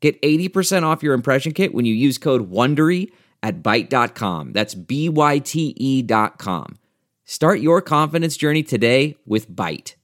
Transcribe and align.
Get 0.00 0.20
80% 0.22 0.84
off 0.84 1.02
your 1.02 1.14
impression 1.14 1.52
kit 1.52 1.74
when 1.74 1.84
you 1.84 1.94
use 1.94 2.18
code 2.18 2.50
WONDERY 2.50 3.10
at 3.42 3.62
Byte.com. 3.62 4.52
That's 4.52 4.74
B-Y-T-E 4.74 6.02
dot 6.02 6.38
com. 6.38 6.78
Start 7.24 7.60
your 7.60 7.82
confidence 7.82 8.36
journey 8.36 8.62
today 8.62 9.16
with 9.26 9.50
Byte. 9.50 9.94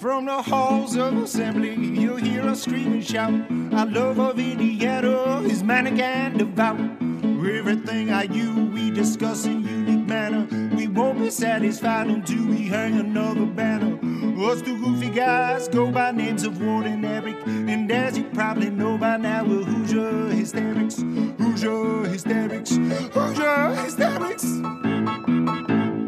From 0.00 0.26
the 0.26 0.42
halls 0.42 0.96
of 0.96 1.16
assembly, 1.22 1.74
you'll 1.74 2.16
hear 2.16 2.42
us 2.42 2.62
scream 2.62 2.92
and 2.92 3.04
shout. 3.04 3.32
Our 3.72 3.86
love 3.86 4.18
of 4.18 4.38
Indiana 4.38 5.40
is 5.42 5.62
manic 5.62 5.98
and 5.98 6.38
devout. 6.38 6.80
Everything 7.60 8.10
I 8.10 8.22
you 8.22 8.66
we 8.72 8.90
discuss 8.90 9.44
in 9.44 9.62
unique 9.62 10.06
manner. 10.06 10.48
We 10.74 10.88
won't 10.88 11.18
be 11.18 11.30
satisfied 11.30 12.08
until 12.08 12.46
we 12.46 12.62
hang 12.66 12.98
another 12.98 13.46
banner. 13.46 13.98
Us 14.40 14.62
two 14.62 14.78
goofy 14.78 15.10
guys 15.10 15.68
go 15.68 15.90
by 15.90 16.12
names 16.12 16.44
of 16.44 16.62
Ward 16.62 16.86
and 16.86 17.04
Eric. 17.04 17.36
And 17.46 17.92
as 17.92 18.16
you 18.16 18.24
probably 18.24 18.70
know 18.70 18.96
by 18.96 19.18
now, 19.18 19.44
we're 19.44 19.62
Hoosier 19.62 20.30
Hysterics. 20.30 21.02
Hoosier 21.38 22.04
Hysterics. 22.08 22.70
Hoosier 22.70 23.74
Hysterics. 23.74 24.42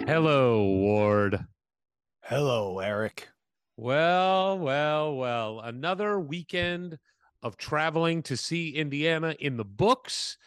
Hello, 0.08 0.64
Ward. 0.64 1.44
Hello, 2.22 2.78
Eric. 2.78 3.28
Well, 3.76 4.58
well, 4.58 5.14
well. 5.14 5.60
Another 5.60 6.18
weekend 6.18 6.98
of 7.42 7.58
traveling 7.58 8.22
to 8.22 8.36
see 8.38 8.70
Indiana 8.70 9.36
in 9.40 9.58
the 9.58 9.64
books. 9.66 10.38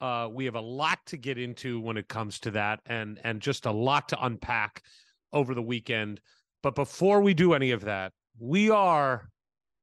Uh, 0.00 0.30
we 0.32 0.46
have 0.46 0.54
a 0.54 0.62
lot 0.62 0.98
to 1.06 1.18
get 1.18 1.36
into 1.36 1.78
when 1.78 1.98
it 1.98 2.08
comes 2.08 2.40
to 2.40 2.52
that, 2.52 2.80
and 2.86 3.20
and 3.22 3.42
just 3.42 3.66
a 3.66 3.70
lot 3.70 4.08
to 4.08 4.24
unpack 4.24 4.82
over 5.30 5.54
the 5.54 5.62
weekend. 5.62 6.22
But 6.64 6.74
before 6.74 7.20
we 7.20 7.32
do 7.34 7.52
any 7.52 7.70
of 7.72 7.82
that, 7.82 8.12
we 8.40 8.70
are 8.70 9.28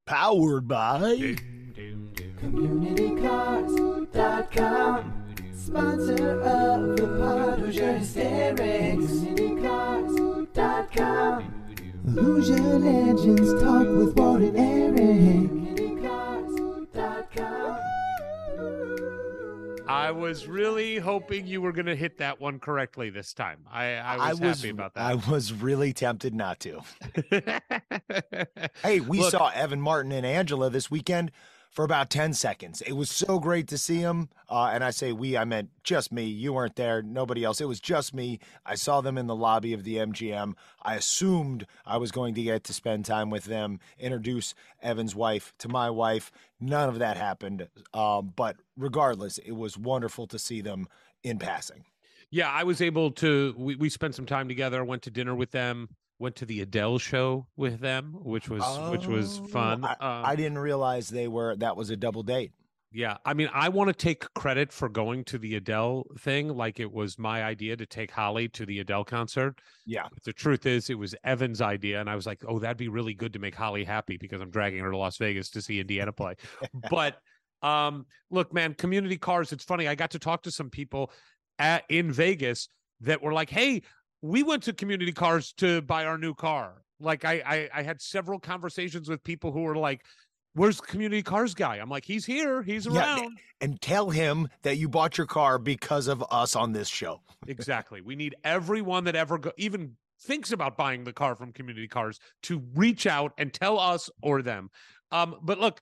Powered 0.08 0.68
by 0.68 1.36
CommunityCars.com 2.42 5.14
Sponsor 5.56 6.42
of 6.42 6.98
the 6.98 7.08
pod, 7.20 7.60
Hoosier 7.60 8.00
Hysterics. 8.00 9.12
CommunityCars.com 9.12 11.44
Hoosier 12.16 12.80
Legends 12.80 13.62
talk 13.62 13.86
with 13.86 14.18
Ward 14.18 14.42
and 14.42 14.58
Eric. 14.58 15.52
CommunityCars.com 15.52 17.81
I 19.92 20.12
was 20.12 20.48
really 20.48 20.98
hoping 20.98 21.48
you 21.48 21.62
were 21.62 21.74
going 21.74 21.86
to 21.88 21.96
hit 21.96 22.18
that 22.20 22.40
one 22.40 22.60
correctly 22.60 23.10
this 23.10 23.34
time. 23.34 23.60
I, 23.70 23.96
I 23.96 24.30
was 24.34 24.40
happy 24.40 24.70
about 24.70 24.94
that. 24.94 25.04
I 25.04 25.16
was 25.16 25.52
really 25.52 25.92
tempted 25.94 26.34
not 26.34 26.60
to. 26.62 26.82
Hey, 28.84 29.00
we 29.00 29.20
Look- 29.20 29.32
saw 29.32 29.50
Evan 29.50 29.82
Martin 29.82 30.12
and 30.12 30.26
Angela 30.26 30.70
this 30.70 30.90
weekend 30.90 31.32
for 31.72 31.86
about 31.86 32.10
10 32.10 32.34
seconds. 32.34 32.82
It 32.82 32.94
was 32.94 33.10
so 33.10 33.40
great 33.40 33.68
to 33.70 33.78
see 33.78 34.02
them. 34.02 34.30
Uh, 34.50 34.72
and 34.74 34.84
I 34.84 34.90
say 34.90 35.14
we, 35.14 35.38
I 35.38 35.46
meant 35.46 35.70
just 35.84 36.12
me. 36.12 36.26
You 36.26 36.54
weren't 36.54 36.76
there, 36.76 37.02
nobody 37.02 37.46
else. 37.46 37.62
It 37.62 37.68
was 37.68 37.80
just 37.80 38.14
me. 38.14 38.40
I 38.66 38.76
saw 38.76 39.00
them 39.00 39.18
in 39.18 39.28
the 39.28 39.36
lobby 39.36 39.74
of 39.74 39.86
the 39.86 39.96
MGM. 39.96 40.54
I 40.84 40.96
assumed 40.96 41.66
I 41.86 41.96
was 41.96 42.12
going 42.12 42.36
to 42.36 42.44
get 42.44 42.66
to 42.66 42.74
spend 42.74 43.06
time 43.06 43.30
with 43.30 43.46
them, 43.46 43.80
introduce 43.98 44.54
Evan's 44.82 45.16
wife 45.16 45.54
to 45.60 45.70
my 45.70 45.90
wife. 45.90 46.30
None 46.60 46.90
of 46.90 47.00
that 47.00 47.16
happened. 47.16 47.70
Um, 47.94 48.34
but 48.36 48.58
regardless, 48.78 49.38
it 49.38 49.54
was 49.54 49.78
wonderful 49.78 50.28
to 50.28 50.38
see 50.38 50.60
them 50.60 50.88
in 51.24 51.40
passing. 51.40 51.86
Yeah, 52.30 52.50
I 52.50 52.64
was 52.64 52.82
able 52.82 53.12
to. 53.12 53.54
We, 53.58 53.76
we 53.76 53.90
spent 53.90 54.16
some 54.16 54.26
time 54.26 54.48
together. 54.48 54.80
I 54.80 54.84
Went 54.84 55.04
to 55.04 55.12
dinner 55.12 55.36
with 55.36 55.52
them. 55.52 55.90
Went 56.22 56.36
to 56.36 56.46
the 56.46 56.62
Adele 56.62 57.00
show 57.00 57.48
with 57.56 57.80
them, 57.80 58.14
which 58.14 58.48
was 58.48 58.62
which 58.92 59.08
was 59.08 59.40
Oh, 59.40 59.48
fun. 59.48 59.84
I, 59.84 59.94
Um, 59.94 60.26
I 60.26 60.36
didn't 60.36 60.60
realize 60.60 61.10
they 61.10 61.28
were 61.28 61.56
that 61.56 61.76
was 61.76 61.90
a 61.90 61.98
double 61.98 62.22
date. 62.22 62.52
Yeah, 62.94 63.18
I 63.26 63.34
mean, 63.34 63.50
I 63.54 63.70
want 63.70 63.88
to 63.88 63.94
take 63.94 64.32
credit 64.36 64.72
for 64.72 64.88
going 64.88 65.24
to 65.26 65.40
the 65.40 65.56
Adele 65.56 66.06
thing, 66.20 66.50
like 66.50 66.80
it 66.80 66.92
was 66.92 67.18
my 67.18 67.42
idea 67.44 67.76
to 67.76 67.88
take 67.88 68.12
Holly 68.12 68.50
to 68.50 68.66
the 68.68 68.80
Adele 68.80 69.06
concert. 69.06 69.62
Yeah. 69.88 70.10
But 70.14 70.24
the 70.24 70.34
truth 70.34 70.68
is, 70.68 70.92
it 70.92 71.00
was 71.00 71.16
Evan's 71.24 71.62
idea, 71.62 72.00
and 72.02 72.08
I 72.10 72.16
was 72.16 72.28
like, 72.28 72.44
"Oh, 72.48 72.60
that'd 72.60 72.78
be 72.78 72.90
really 72.90 73.16
good 73.16 73.34
to 73.34 73.40
make 73.40 73.56
Holly 73.56 73.84
happy 73.84 74.18
because 74.18 74.42
I'm 74.42 74.52
dragging 74.52 74.84
her 74.84 74.92
to 74.92 74.98
Las 74.98 75.18
Vegas 75.18 75.50
to 75.52 75.62
see 75.62 75.80
Indiana 75.80 76.12
play." 76.12 76.36
but 76.92 77.18
um, 77.64 78.06
look, 78.30 78.54
man, 78.54 78.76
community 78.76 79.18
cars. 79.18 79.54
It's 79.54 79.64
funny. 79.64 79.88
I 79.88 79.96
got 79.96 80.12
to 80.12 80.20
talk 80.20 80.44
to 80.44 80.52
some 80.52 80.70
people 80.70 81.12
at, 81.58 81.84
in 81.90 82.12
Vegas 82.12 82.68
that 83.00 83.24
were 83.24 83.34
like, 83.34 83.50
"Hey, 83.50 83.82
we 84.22 84.44
went 84.44 84.64
to 84.64 84.74
community 84.74 85.12
cars 85.12 85.54
to 85.58 85.82
buy 85.82 86.06
our 86.06 86.18
new 86.18 86.34
car." 86.34 86.84
Like, 87.00 87.26
I 87.26 87.42
I, 87.46 87.70
I 87.80 87.84
had 87.84 88.02
several 88.02 88.40
conversations 88.40 89.10
with 89.10 89.24
people 89.24 89.52
who 89.52 89.62
were 89.62 89.76
like. 89.76 90.04
Where's 90.54 90.82
community 90.82 91.24
cars 91.24 91.54
guy? 91.54 91.78
I'm 91.78 91.88
like, 91.88 92.04
he's 92.04 92.26
here, 92.26 92.62
he's 92.62 92.86
Yeah, 92.86 93.16
around. 93.16 93.40
And 93.62 93.80
tell 93.80 94.10
him 94.10 94.50
that 94.64 94.76
you 94.76 94.90
bought 94.90 95.18
your 95.18 95.26
car 95.26 95.58
because 95.58 96.10
of 96.10 96.22
us 96.30 96.58
on 96.58 96.74
this 96.74 96.90
show. 96.90 97.22
Exactly. 97.48 98.02
We 98.02 98.18
need 98.18 98.36
everyone 98.44 99.06
that 99.06 99.16
ever 99.16 99.38
go, 99.38 99.54
even 99.56 99.96
thinks 100.20 100.52
about 100.52 100.76
buying 100.76 101.06
the 101.06 101.14
car 101.14 101.38
from 101.38 101.54
Community 101.54 101.88
Cars 101.88 102.20
to 102.44 102.62
reach 102.76 103.08
out 103.08 103.32
and 103.38 103.54
tell 103.54 103.80
us 103.80 104.10
or 104.22 104.42
them. 104.42 104.70
Um, 105.10 105.38
but 105.42 105.58
look, 105.58 105.80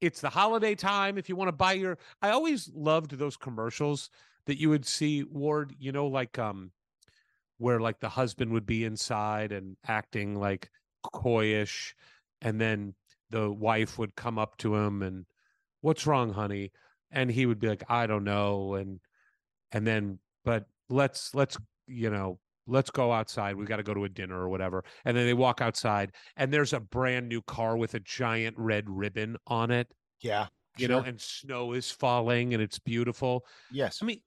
it's 0.00 0.20
the 0.20 0.30
holiday 0.30 0.76
time. 0.76 1.18
If 1.18 1.28
you 1.28 1.34
want 1.34 1.48
to 1.48 1.52
buy 1.52 1.72
your, 1.72 1.98
I 2.22 2.30
always 2.30 2.70
loved 2.72 3.18
those 3.18 3.36
commercials 3.36 4.10
that 4.46 4.60
you 4.60 4.70
would 4.70 4.86
see, 4.86 5.24
Ward. 5.24 5.74
You 5.80 5.90
know, 5.90 6.06
like 6.06 6.38
um, 6.38 6.70
where 7.62 7.80
like 7.80 8.00
the 8.00 8.08
husband 8.08 8.52
would 8.52 8.66
be 8.66 8.84
inside 8.84 9.52
and 9.52 9.76
acting 9.86 10.34
like 10.38 10.68
coyish, 11.14 11.94
and 12.40 12.60
then 12.60 12.94
the 13.30 13.50
wife 13.50 13.98
would 13.98 14.14
come 14.16 14.38
up 14.38 14.56
to 14.58 14.74
him 14.74 15.02
and, 15.02 15.24
"What's 15.80 16.06
wrong, 16.06 16.32
honey?" 16.32 16.72
And 17.10 17.30
he 17.30 17.46
would 17.46 17.58
be 17.58 17.68
like, 17.68 17.84
"I 17.88 18.06
don't 18.06 18.24
know," 18.24 18.74
and 18.74 19.00
and 19.72 19.86
then 19.86 20.18
but 20.44 20.66
let's 20.88 21.34
let's 21.34 21.56
you 21.86 22.10
know 22.10 22.38
let's 22.66 22.90
go 22.90 23.12
outside 23.12 23.56
we 23.56 23.64
got 23.64 23.78
to 23.78 23.82
go 23.82 23.94
to 23.94 24.04
a 24.04 24.08
dinner 24.08 24.38
or 24.38 24.48
whatever 24.48 24.84
and 25.04 25.16
then 25.16 25.26
they 25.26 25.34
walk 25.34 25.60
outside 25.60 26.12
and 26.36 26.52
there's 26.52 26.72
a 26.72 26.78
brand 26.78 27.28
new 27.28 27.42
car 27.42 27.76
with 27.76 27.94
a 27.94 28.00
giant 28.00 28.56
red 28.56 28.84
ribbon 28.88 29.36
on 29.48 29.70
it 29.72 29.88
Yeah. 30.20 30.46
you 30.78 30.86
know 30.86 31.00
and 31.00 31.20
snow 31.20 31.72
is 31.72 31.90
falling 31.90 32.54
and 32.54 32.62
it's 32.62 32.78
beautiful 32.78 33.44
yes. 33.72 33.98
i 34.00 34.06
mean 34.06 34.20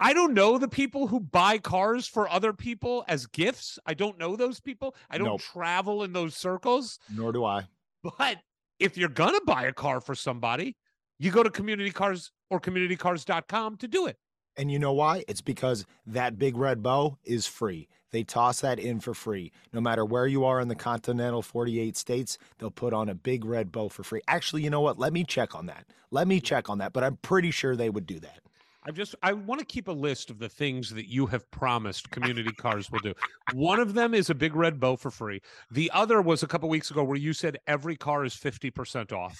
i 0.00 0.12
don't 0.12 0.34
know 0.34 0.58
the 0.58 0.68
people 0.68 1.06
who 1.08 1.20
buy 1.20 1.58
cars 1.58 2.06
for 2.06 2.28
other 2.30 2.52
people 2.52 3.04
as 3.08 3.26
gifts 3.26 3.78
i 3.86 3.94
don't 3.94 4.18
know 4.18 4.36
those 4.36 4.60
people 4.60 4.94
i 5.10 5.18
don't 5.18 5.28
Nope. 5.28 5.40
travel 5.40 6.02
in 6.04 6.12
those 6.12 6.34
circles 6.34 6.98
Nor 7.14 7.32
do 7.32 7.44
I. 7.44 7.66
but 8.02 8.38
if 8.78 8.96
you're 8.96 9.08
gonna 9.08 9.40
buy 9.46 9.64
a 9.66 9.72
car 9.72 10.00
for 10.00 10.14
somebody 10.14 10.76
you 11.18 11.30
go 11.30 11.42
to 11.42 11.50
community 11.50 11.90
cars 11.90 12.30
or 12.50 12.60
communitycars.com 12.60 13.76
to 13.78 13.88
do 13.88 14.06
it 14.06 14.16
And 14.56 14.70
you 14.72 14.78
know 14.78 14.92
why? 14.92 15.22
It's 15.28 15.40
because 15.40 15.84
that 16.06 16.38
big 16.38 16.56
red 16.56 16.82
bow 16.82 17.18
is 17.24 17.46
free. 17.46 17.86
They 18.10 18.24
toss 18.24 18.60
that 18.62 18.78
in 18.80 18.98
for 19.00 19.14
free. 19.14 19.52
No 19.72 19.80
matter 19.80 20.04
where 20.04 20.26
you 20.26 20.44
are 20.44 20.60
in 20.60 20.66
the 20.68 20.74
continental 20.74 21.42
48 21.42 21.96
states, 21.96 22.38
they'll 22.58 22.70
put 22.72 22.92
on 22.92 23.08
a 23.08 23.14
big 23.14 23.44
red 23.44 23.70
bow 23.70 23.88
for 23.88 24.02
free. 24.02 24.20
Actually, 24.26 24.62
you 24.64 24.70
know 24.70 24.80
what? 24.80 24.98
Let 24.98 25.12
me 25.12 25.22
check 25.24 25.54
on 25.54 25.66
that. 25.66 25.84
Let 26.10 26.26
me 26.26 26.40
check 26.40 26.68
on 26.70 26.78
that, 26.78 26.92
but 26.92 27.04
I'm 27.04 27.18
pretty 27.22 27.50
sure 27.52 27.76
they 27.76 27.90
would 27.90 28.06
do 28.06 28.18
that. 28.20 28.40
I 28.88 28.90
just 28.90 29.14
I 29.22 29.34
want 29.34 29.58
to 29.58 29.66
keep 29.66 29.86
a 29.86 29.92
list 29.92 30.30
of 30.30 30.38
the 30.38 30.48
things 30.48 30.88
that 30.94 31.10
you 31.10 31.26
have 31.26 31.48
promised 31.50 32.10
community 32.10 32.52
cars 32.56 32.90
will 32.90 33.00
do. 33.00 33.12
One 33.52 33.80
of 33.80 33.92
them 33.92 34.14
is 34.14 34.30
a 34.30 34.34
big 34.34 34.56
red 34.56 34.80
bow 34.80 34.96
for 34.96 35.10
free. 35.10 35.42
The 35.70 35.90
other 35.92 36.22
was 36.22 36.42
a 36.42 36.46
couple 36.46 36.70
weeks 36.70 36.90
ago 36.90 37.04
where 37.04 37.18
you 37.18 37.34
said 37.34 37.58
every 37.66 37.96
car 37.96 38.24
is 38.24 38.32
50% 38.34 39.12
off. 39.12 39.38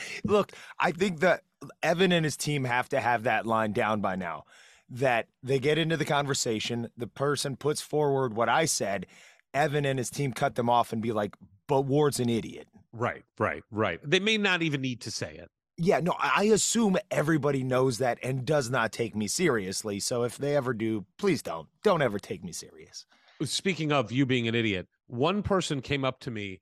Look, 0.24 0.52
I 0.78 0.92
think 0.92 1.18
that 1.18 1.42
Evan 1.82 2.12
and 2.12 2.24
his 2.24 2.36
team 2.36 2.62
have 2.62 2.88
to 2.90 3.00
have 3.00 3.24
that 3.24 3.44
line 3.44 3.72
down 3.72 4.00
by 4.00 4.14
now. 4.14 4.44
That 4.88 5.26
they 5.42 5.58
get 5.58 5.76
into 5.76 5.96
the 5.96 6.04
conversation, 6.04 6.88
the 6.96 7.08
person 7.08 7.56
puts 7.56 7.80
forward 7.80 8.34
what 8.34 8.48
I 8.48 8.66
said, 8.66 9.06
Evan 9.52 9.84
and 9.84 9.98
his 9.98 10.10
team 10.10 10.32
cut 10.32 10.54
them 10.54 10.70
off 10.70 10.92
and 10.92 11.02
be 11.02 11.10
like, 11.10 11.36
but 11.66 11.82
Ward's 11.82 12.20
an 12.20 12.28
idiot. 12.28 12.68
Right, 12.92 13.24
right, 13.38 13.64
right. 13.70 14.00
They 14.02 14.20
may 14.20 14.38
not 14.38 14.62
even 14.62 14.80
need 14.80 15.00
to 15.02 15.10
say 15.10 15.34
it. 15.34 15.50
Yeah, 15.80 16.00
no, 16.00 16.12
I 16.18 16.44
assume 16.44 16.96
everybody 17.08 17.62
knows 17.62 17.98
that 17.98 18.18
and 18.24 18.44
does 18.44 18.68
not 18.68 18.90
take 18.90 19.14
me 19.14 19.28
seriously. 19.28 20.00
So 20.00 20.24
if 20.24 20.36
they 20.36 20.56
ever 20.56 20.74
do, 20.74 21.06
please 21.18 21.40
don't. 21.40 21.68
Don't 21.84 22.02
ever 22.02 22.18
take 22.18 22.42
me 22.42 22.50
serious. 22.50 23.06
Speaking 23.44 23.92
of 23.92 24.10
you 24.10 24.26
being 24.26 24.48
an 24.48 24.56
idiot, 24.56 24.88
one 25.06 25.40
person 25.44 25.80
came 25.80 26.04
up 26.04 26.18
to 26.20 26.32
me 26.32 26.60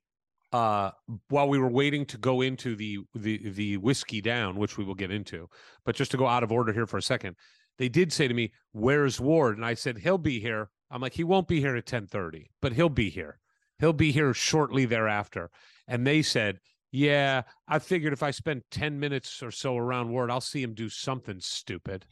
uh, 0.53 0.91
while 1.29 1.49
we 1.49 1.57
were 1.57 1.67
waiting 1.67 2.05
to 2.05 2.17
go 2.17 2.41
into 2.41 2.75
the 2.75 2.99
the 3.15 3.49
the 3.49 3.77
whiskey 3.77 4.21
down, 4.21 4.55
which 4.55 4.77
we 4.77 4.83
will 4.83 4.95
get 4.95 5.11
into, 5.11 5.49
but 5.83 5.95
just 5.95 6.11
to 6.11 6.17
go 6.17 6.27
out 6.27 6.43
of 6.43 6.51
order 6.51 6.71
here 6.71 6.85
for 6.85 6.97
a 6.97 7.01
second, 7.01 7.35
they 7.79 7.89
did 7.89 8.13
say 8.13 8.27
to 8.27 8.33
me, 8.35 8.53
"Where's 8.71 9.19
Ward?" 9.19 9.57
And 9.57 9.65
I 9.65 9.73
said, 9.73 9.97
"He'll 9.97 10.19
be 10.19 10.39
here." 10.39 10.69
I'm 10.91 11.01
like, 11.01 11.13
"He 11.13 11.23
won't 11.23 11.47
be 11.47 11.59
here 11.59 11.75
at 11.75 11.87
10:30, 11.87 12.45
but 12.61 12.73
he'll 12.73 12.87
be 12.87 13.09
here. 13.09 13.39
He'll 13.79 13.93
be 13.93 14.11
here 14.11 14.33
shortly 14.33 14.85
thereafter." 14.85 15.49
And 15.87 16.05
they 16.05 16.21
said, 16.21 16.59
"Yeah, 16.91 17.43
I 17.67 17.79
figured 17.79 18.13
if 18.13 18.23
I 18.23 18.31
spend 18.31 18.63
10 18.71 18.99
minutes 18.99 19.43
or 19.43 19.51
so 19.51 19.77
around 19.77 20.09
Ward, 20.09 20.31
I'll 20.31 20.41
see 20.41 20.63
him 20.63 20.73
do 20.73 20.89
something 20.89 21.39
stupid." 21.39 22.05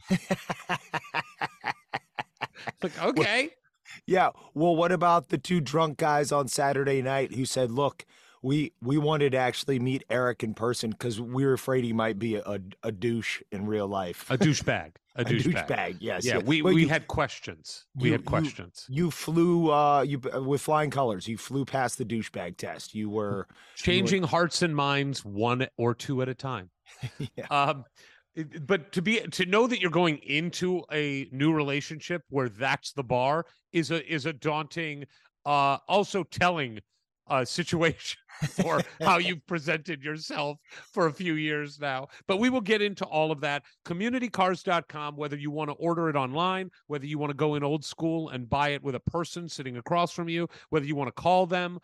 Like, 2.82 3.02
okay. 3.02 3.50
Yeah. 4.06 4.30
Well, 4.54 4.76
what 4.76 4.92
about 4.92 5.28
the 5.28 5.38
two 5.38 5.60
drunk 5.60 5.98
guys 5.98 6.32
on 6.32 6.48
Saturday 6.48 7.02
night 7.02 7.34
who 7.34 7.44
said, 7.44 7.70
"Look, 7.70 8.04
we 8.42 8.72
we 8.82 8.98
wanted 8.98 9.32
to 9.32 9.38
actually 9.38 9.78
meet 9.78 10.04
Eric 10.10 10.42
in 10.42 10.54
person 10.54 10.90
because 10.90 11.20
we 11.20 11.44
were 11.44 11.54
afraid 11.54 11.84
he 11.84 11.92
might 11.92 12.18
be 12.18 12.36
a, 12.36 12.60
a 12.82 12.92
douche 12.92 13.42
in 13.50 13.66
real 13.66 13.88
life." 13.88 14.30
A 14.30 14.38
douchebag. 14.38 14.96
A 15.16 15.22
A 15.22 15.24
douchebag. 15.24 15.66
douchebag, 15.66 15.96
yes. 16.00 16.24
Yeah, 16.24 16.34
yes. 16.36 16.44
we, 16.44 16.60
But 16.62 16.74
we 16.74 16.82
you- 16.82 16.88
had 16.88 17.06
questions. 17.08 17.86
We 17.94 18.08
you- 18.08 18.12
had 18.12 18.24
questions. 18.24 18.84
You 18.88 19.10
flew 19.10 19.70
uh 19.72 20.02
you 20.02 20.18
with 20.18 20.60
flying 20.62 20.90
colors. 20.90 21.26
You 21.26 21.38
flew 21.38 21.64
past 21.64 21.98
the 21.98 22.04
douchebag 22.04 22.56
test. 22.56 22.94
You 22.94 23.08
were 23.10 23.48
Changing 23.74 24.22
hearts 24.22 24.62
and 24.62 24.74
minds 24.76 25.24
one 25.24 25.66
or 25.76 25.94
two 25.94 26.22
at 26.22 26.28
a 26.28 26.34
time. 26.34 26.70
yeah. 27.36 27.46
Um, 27.50 27.84
but 28.66 28.92
to 28.92 29.00
be 29.00 29.20
to 29.20 29.46
know 29.46 29.66
that 29.66 29.80
you're 29.80 29.90
going 29.90 30.18
into 30.18 30.82
a 30.92 31.26
new 31.32 31.52
relationship 31.54 32.22
where 32.28 32.48
that's 32.50 32.92
the 32.92 33.02
bar 33.02 33.46
is 33.72 33.90
a 33.90 34.06
is 34.12 34.26
a 34.26 34.32
daunting, 34.34 35.04
uh, 35.46 35.78
also 35.88 36.22
telling 36.24 36.78
uh, 37.28 37.44
situation 37.44 38.18
for 38.50 38.80
how 39.00 39.18
you've 39.18 39.46
presented 39.46 40.02
yourself 40.02 40.58
for 40.92 41.06
a 41.06 41.12
few 41.12 41.34
years 41.34 41.80
now. 41.80 42.08
But 42.26 42.38
we 42.38 42.50
will 42.50 42.60
get 42.60 42.82
into 42.82 43.04
all 43.04 43.32
of 43.32 43.40
that. 43.40 43.62
Communitycars.com, 43.84 45.16
whether 45.16 45.36
you 45.36 45.50
want 45.50 45.70
to 45.70 45.76
order 45.76 46.08
it 46.08 46.16
online, 46.16 46.70
whether 46.86 47.06
you 47.06 47.18
want 47.18 47.30
to 47.30 47.36
go 47.36 47.54
in 47.54 47.62
old 47.62 47.84
school 47.84 48.30
and 48.30 48.48
buy 48.48 48.70
it 48.70 48.82
with 48.82 48.94
a 48.94 49.00
person 49.00 49.48
sitting 49.48 49.76
across 49.78 50.12
from 50.12 50.28
you, 50.28 50.48
whether 50.70 50.86
you 50.86 50.96
want 50.96 51.08
to 51.08 51.22
call 51.22 51.46
them. 51.46 51.78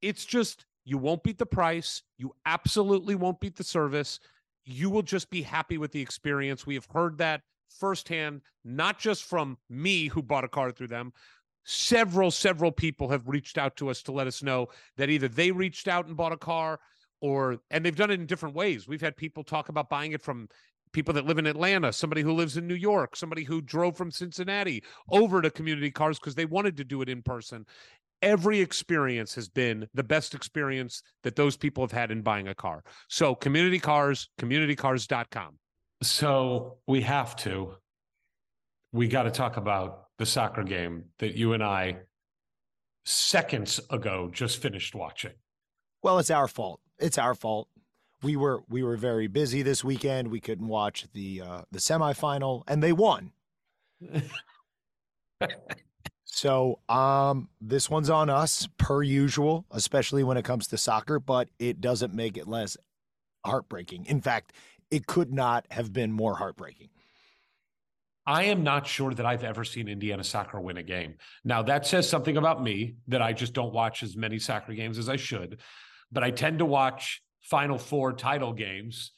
It's 0.00 0.24
just 0.24 0.66
you 0.84 0.98
won't 0.98 1.22
beat 1.22 1.38
the 1.38 1.46
price. 1.46 2.02
You 2.16 2.32
absolutely 2.46 3.14
won't 3.14 3.40
beat 3.40 3.56
the 3.56 3.64
service. 3.64 4.20
You 4.64 4.90
will 4.90 5.02
just 5.02 5.30
be 5.30 5.42
happy 5.42 5.78
with 5.78 5.92
the 5.92 6.00
experience. 6.00 6.66
We 6.66 6.74
have 6.74 6.86
heard 6.86 7.18
that 7.18 7.42
firsthand, 7.68 8.42
not 8.64 8.98
just 8.98 9.24
from 9.24 9.58
me 9.68 10.08
who 10.08 10.22
bought 10.22 10.44
a 10.44 10.48
car 10.48 10.70
through 10.70 10.88
them. 10.88 11.12
Several, 11.64 12.30
several 12.30 12.72
people 12.72 13.08
have 13.10 13.28
reached 13.28 13.58
out 13.58 13.76
to 13.76 13.90
us 13.90 14.02
to 14.02 14.12
let 14.12 14.26
us 14.26 14.42
know 14.42 14.68
that 14.96 15.10
either 15.10 15.28
they 15.28 15.50
reached 15.50 15.88
out 15.88 16.06
and 16.06 16.16
bought 16.16 16.32
a 16.32 16.36
car 16.36 16.80
or, 17.20 17.58
and 17.70 17.84
they've 17.84 17.96
done 17.96 18.10
it 18.10 18.20
in 18.20 18.26
different 18.26 18.54
ways. 18.54 18.88
We've 18.88 19.00
had 19.00 19.16
people 19.16 19.44
talk 19.44 19.68
about 19.68 19.88
buying 19.88 20.12
it 20.12 20.22
from 20.22 20.48
people 20.92 21.14
that 21.14 21.26
live 21.26 21.38
in 21.38 21.46
Atlanta, 21.46 21.92
somebody 21.92 22.22
who 22.22 22.32
lives 22.32 22.56
in 22.56 22.66
New 22.66 22.74
York, 22.74 23.16
somebody 23.16 23.44
who 23.44 23.60
drove 23.60 23.96
from 23.96 24.10
Cincinnati 24.10 24.82
over 25.10 25.42
to 25.42 25.50
community 25.50 25.90
cars 25.90 26.18
because 26.18 26.34
they 26.34 26.44
wanted 26.44 26.76
to 26.76 26.84
do 26.84 27.02
it 27.02 27.08
in 27.08 27.22
person. 27.22 27.66
Every 28.20 28.60
experience 28.60 29.34
has 29.36 29.48
been 29.48 29.86
the 29.94 30.02
best 30.02 30.34
experience 30.34 31.02
that 31.22 31.36
those 31.36 31.56
people 31.56 31.84
have 31.84 31.92
had 31.92 32.10
in 32.10 32.22
buying 32.22 32.48
a 32.48 32.54
car. 32.54 32.82
So, 33.08 33.34
community 33.34 33.78
cars, 33.78 34.28
communitycars.com. 34.40 35.58
So, 36.02 36.78
we 36.88 37.02
have 37.02 37.36
to, 37.36 37.74
we 38.92 39.06
got 39.06 39.24
to 39.24 39.30
talk 39.30 39.56
about 39.56 40.07
the 40.18 40.26
soccer 40.26 40.62
game 40.62 41.04
that 41.18 41.34
you 41.34 41.52
and 41.52 41.62
I 41.62 41.98
seconds 43.04 43.80
ago 43.90 44.30
just 44.32 44.60
finished 44.60 44.94
watching. 44.94 45.32
Well, 46.02 46.18
it's 46.18 46.30
our 46.30 46.48
fault. 46.48 46.80
It's 46.98 47.18
our 47.18 47.34
fault. 47.34 47.68
We 48.22 48.36
were 48.36 48.62
we 48.68 48.82
were 48.82 48.96
very 48.96 49.28
busy 49.28 49.62
this 49.62 49.84
weekend. 49.84 50.28
We 50.28 50.40
couldn't 50.40 50.66
watch 50.66 51.06
the 51.12 51.40
uh, 51.40 51.62
the 51.70 51.78
semifinal, 51.78 52.64
and 52.66 52.82
they 52.82 52.92
won. 52.92 53.32
So, 56.30 56.78
um, 56.88 57.48
this 57.60 57.90
one's 57.90 58.10
on 58.10 58.30
us 58.30 58.68
per 58.78 59.02
usual, 59.02 59.64
especially 59.72 60.22
when 60.22 60.36
it 60.36 60.44
comes 60.44 60.68
to 60.68 60.78
soccer. 60.78 61.18
But 61.18 61.48
it 61.58 61.80
doesn't 61.80 62.14
make 62.14 62.36
it 62.36 62.46
less 62.46 62.76
heartbreaking. 63.44 64.06
In 64.06 64.20
fact, 64.20 64.52
it 64.88 65.08
could 65.08 65.32
not 65.32 65.66
have 65.70 65.92
been 65.92 66.12
more 66.12 66.36
heartbreaking. 66.36 66.90
I 68.28 68.44
am 68.44 68.62
not 68.62 68.86
sure 68.86 69.14
that 69.14 69.24
I've 69.24 69.42
ever 69.42 69.64
seen 69.64 69.88
Indiana 69.88 70.22
soccer 70.22 70.60
win 70.60 70.76
a 70.76 70.82
game. 70.82 71.14
Now, 71.44 71.62
that 71.62 71.86
says 71.86 72.06
something 72.06 72.36
about 72.36 72.62
me 72.62 72.96
that 73.06 73.22
I 73.22 73.32
just 73.32 73.54
don't 73.54 73.72
watch 73.72 74.02
as 74.02 74.18
many 74.18 74.38
soccer 74.38 74.74
games 74.74 74.98
as 74.98 75.08
I 75.08 75.16
should, 75.16 75.60
but 76.12 76.22
I 76.22 76.30
tend 76.30 76.58
to 76.58 76.66
watch 76.66 77.22
Final 77.40 77.78
Four 77.78 78.12
title 78.12 78.52
games 78.52 79.12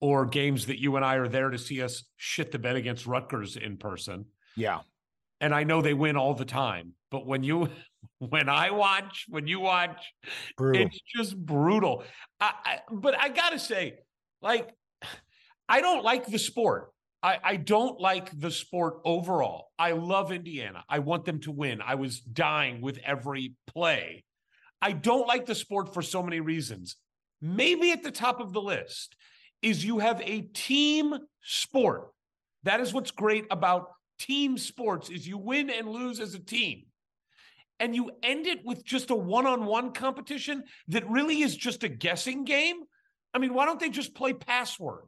or 0.00 0.26
games 0.26 0.66
that 0.66 0.80
you 0.80 0.96
and 0.96 1.04
I 1.04 1.14
are 1.14 1.28
there 1.28 1.50
to 1.50 1.58
see 1.58 1.80
us 1.80 2.02
shit 2.16 2.50
the 2.50 2.58
bed 2.58 2.74
against 2.74 3.06
Rutgers 3.06 3.56
in 3.56 3.76
person. 3.76 4.24
Yeah, 4.56 4.80
And 5.40 5.54
I 5.54 5.62
know 5.62 5.80
they 5.80 5.94
win 5.94 6.16
all 6.16 6.34
the 6.34 6.44
time, 6.44 6.94
but 7.12 7.24
when 7.24 7.44
you, 7.44 7.68
when 8.18 8.48
I 8.48 8.72
watch, 8.72 9.26
when 9.28 9.46
you 9.46 9.60
watch, 9.60 10.12
brutal. 10.56 10.82
it's 10.82 10.98
just 11.14 11.36
brutal. 11.36 12.02
I, 12.40 12.52
I, 12.64 12.78
but 12.90 13.16
I 13.16 13.28
gotta 13.28 13.60
say, 13.60 14.00
like, 14.42 14.70
I 15.68 15.80
don't 15.80 16.02
like 16.02 16.26
the 16.26 16.38
sport. 16.40 16.90
I, 17.26 17.38
I 17.42 17.56
don't 17.56 18.00
like 18.00 18.38
the 18.38 18.52
sport 18.52 19.00
overall. 19.04 19.72
I 19.76 19.92
love 19.92 20.30
Indiana. 20.30 20.84
I 20.88 21.00
want 21.00 21.24
them 21.24 21.40
to 21.40 21.50
win. 21.50 21.82
I 21.84 21.96
was 21.96 22.20
dying 22.20 22.80
with 22.80 23.00
every 23.04 23.54
play. 23.66 24.22
I 24.80 24.92
don't 24.92 25.26
like 25.26 25.44
the 25.44 25.56
sport 25.56 25.92
for 25.92 26.02
so 26.02 26.22
many 26.22 26.38
reasons. 26.38 26.94
Maybe 27.42 27.90
at 27.90 28.04
the 28.04 28.12
top 28.12 28.38
of 28.38 28.52
the 28.52 28.62
list 28.62 29.16
is 29.60 29.84
you 29.84 29.98
have 29.98 30.22
a 30.24 30.42
team 30.42 31.18
sport. 31.42 32.10
That 32.62 32.78
is 32.78 32.94
what's 32.94 33.10
great 33.10 33.46
about 33.50 33.88
team 34.20 34.56
sports 34.56 35.10
is 35.10 35.26
you 35.26 35.36
win 35.36 35.68
and 35.68 35.88
lose 35.88 36.20
as 36.20 36.34
a 36.34 36.38
team 36.38 36.84
and 37.80 37.92
you 37.92 38.12
end 38.22 38.46
it 38.46 38.64
with 38.64 38.84
just 38.84 39.10
a 39.10 39.16
one-on-one 39.16 39.92
competition 39.92 40.62
that 40.88 41.10
really 41.10 41.42
is 41.42 41.54
just 41.54 41.84
a 41.84 41.88
guessing 41.88 42.44
game 42.44 42.76
i 43.34 43.38
mean 43.38 43.52
why 43.52 43.66
don't 43.66 43.78
they 43.78 43.90
just 43.90 44.14
play 44.14 44.32
password 44.32 45.02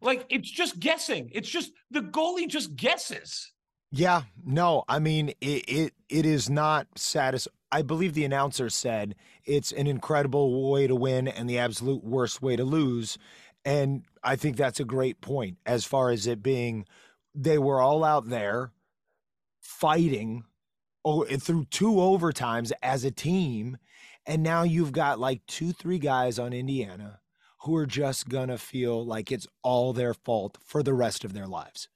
like 0.00 0.26
it's 0.28 0.50
just 0.50 0.78
guessing 0.80 1.30
it's 1.32 1.48
just 1.48 1.72
the 1.90 2.00
goalie 2.00 2.48
just 2.48 2.76
guesses 2.76 3.52
Yeah, 3.92 4.22
no, 4.44 4.84
I 4.88 4.98
mean 4.98 5.30
it. 5.40 5.64
It, 5.68 5.94
it 6.08 6.26
is 6.26 6.50
not 6.50 6.86
satis. 6.96 7.48
I 7.70 7.82
believe 7.82 8.14
the 8.14 8.24
announcer 8.24 8.68
said 8.68 9.14
it's 9.44 9.72
an 9.72 9.86
incredible 9.86 10.70
way 10.70 10.86
to 10.86 10.94
win 10.94 11.28
and 11.28 11.48
the 11.48 11.58
absolute 11.58 12.04
worst 12.04 12.42
way 12.42 12.56
to 12.56 12.64
lose, 12.64 13.16
and 13.64 14.02
I 14.22 14.36
think 14.36 14.56
that's 14.56 14.80
a 14.80 14.84
great 14.84 15.20
point 15.20 15.58
as 15.64 15.84
far 15.84 16.10
as 16.10 16.26
it 16.26 16.42
being. 16.42 16.86
They 17.34 17.58
were 17.58 17.80
all 17.80 18.02
out 18.02 18.28
there 18.28 18.72
fighting, 19.60 20.44
oh, 21.04 21.24
through 21.24 21.66
two 21.66 21.92
overtimes 21.92 22.72
as 22.82 23.04
a 23.04 23.10
team, 23.10 23.78
and 24.26 24.42
now 24.42 24.62
you've 24.62 24.92
got 24.92 25.20
like 25.20 25.46
two, 25.46 25.72
three 25.72 25.98
guys 25.98 26.38
on 26.38 26.52
Indiana 26.52 27.20
who 27.66 27.76
are 27.76 27.86
just 27.86 28.28
gonna 28.28 28.56
feel 28.58 29.04
like 29.04 29.30
it's 29.32 29.46
all 29.62 29.92
their 29.92 30.14
fault 30.14 30.56
for 30.64 30.82
the 30.82 30.94
rest 30.94 31.24
of 31.24 31.32
their 31.34 31.46
lives. 31.46 31.88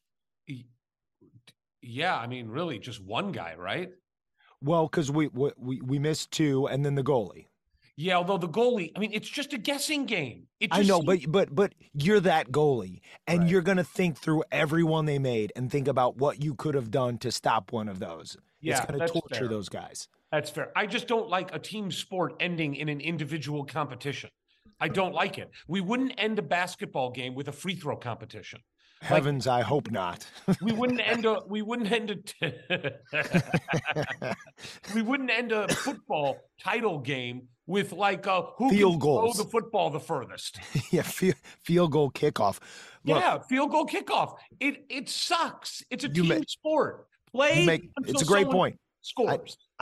Yeah 1.82 2.16
i 2.16 2.26
mean 2.26 2.48
really 2.48 2.78
just 2.78 3.02
one 3.02 3.32
guy 3.32 3.54
right 3.56 3.90
Well, 4.62 4.86
because 4.86 5.10
we, 5.10 5.28
we 5.28 5.80
we 5.80 5.98
missed 5.98 6.30
two, 6.30 6.66
and 6.66 6.84
then 6.84 6.94
the 6.94 7.02
goalie. 7.02 7.46
yeah 7.96 8.16
although 8.16 8.36
the 8.36 8.48
goalie 8.48 8.92
i 8.94 8.98
mean 8.98 9.12
it's 9.14 9.28
just 9.28 9.52
a 9.54 9.58
guessing 9.58 10.04
game 10.04 10.46
it 10.60 10.68
I 10.72 10.82
know, 10.82 11.00
seems- 11.00 11.26
but 11.26 11.32
but 11.32 11.54
but 11.54 11.74
you're 11.94 12.20
that 12.20 12.50
goalie, 12.50 13.00
and 13.26 13.40
Right. 13.40 13.48
you're 13.50 13.62
gonna 13.62 13.84
think 13.84 14.18
through 14.18 14.44
every 14.52 14.84
one 14.84 15.06
they 15.06 15.18
made 15.18 15.52
and 15.56 15.70
think 15.70 15.88
about 15.88 16.16
what 16.18 16.44
you 16.44 16.54
could 16.54 16.74
have 16.74 16.90
done 16.90 17.16
to 17.18 17.30
stop 17.32 17.72
one 17.72 17.88
of 17.88 17.98
those. 17.98 18.36
yeah 18.60 18.76
it's 18.76 18.84
gonna 18.86 19.08
torture 19.08 19.34
fair. 19.36 19.48
those 19.48 19.68
guys. 19.70 20.08
That's 20.30 20.50
fair. 20.50 20.70
I 20.76 20.86
just 20.86 21.08
don't 21.08 21.28
like 21.28 21.52
a 21.54 21.58
team 21.58 21.90
sport 21.90 22.36
ending 22.40 22.76
in 22.76 22.88
an 22.88 23.00
individual 23.00 23.64
competition. 23.64 24.30
I 24.80 24.88
don't 24.88 25.14
like 25.14 25.38
it. 25.38 25.50
We 25.68 25.80
wouldn't 25.80 26.14
end 26.18 26.38
a 26.38 26.42
basketball 26.42 27.10
game 27.10 27.34
with 27.34 27.48
a 27.48 27.52
free 27.52 27.74
throw 27.74 27.96
competition. 27.96 28.60
Heavens, 29.02 29.46
I 29.46 29.62
hope 29.62 29.90
not. 29.90 30.26
We 30.60 30.72
wouldn't 30.72 31.00
end 31.00 31.24
a 31.24 31.40
we 31.48 31.62
wouldn't 31.62 31.90
end 31.90 32.10
a 32.42 34.36
we 34.94 35.02
wouldn't 35.02 35.30
end 35.30 35.52
a 35.52 35.68
football 35.68 36.38
title 36.60 36.98
game 36.98 37.48
with 37.66 37.92
like 37.92 38.26
a 38.26 38.42
who 38.56 38.68
Field 38.70 38.92
can 38.94 39.00
throw 39.00 39.20
goals. 39.22 39.38
the 39.38 39.44
football 39.44 39.90
the 39.90 40.00
furthest. 40.00 40.58
yeah, 40.90 41.02
field, 41.02 41.36
field 41.62 41.92
goal 41.92 42.10
kickoff. 42.10 42.58
Look, 43.04 43.22
yeah, 43.22 43.38
field 43.38 43.70
goal 43.70 43.86
kickoff. 43.86 44.36
It 44.58 44.84
it 44.90 45.08
sucks. 45.08 45.82
It's 45.90 46.04
a 46.04 46.08
team 46.08 46.28
ma- 46.28 46.40
sport. 46.46 47.06
Play 47.32 47.64
make 47.64 47.90
it's 48.06 48.22
a 48.22 48.26
great 48.26 48.50
point. 48.50 48.78
Scores. 49.02 49.30
I 49.32 49.38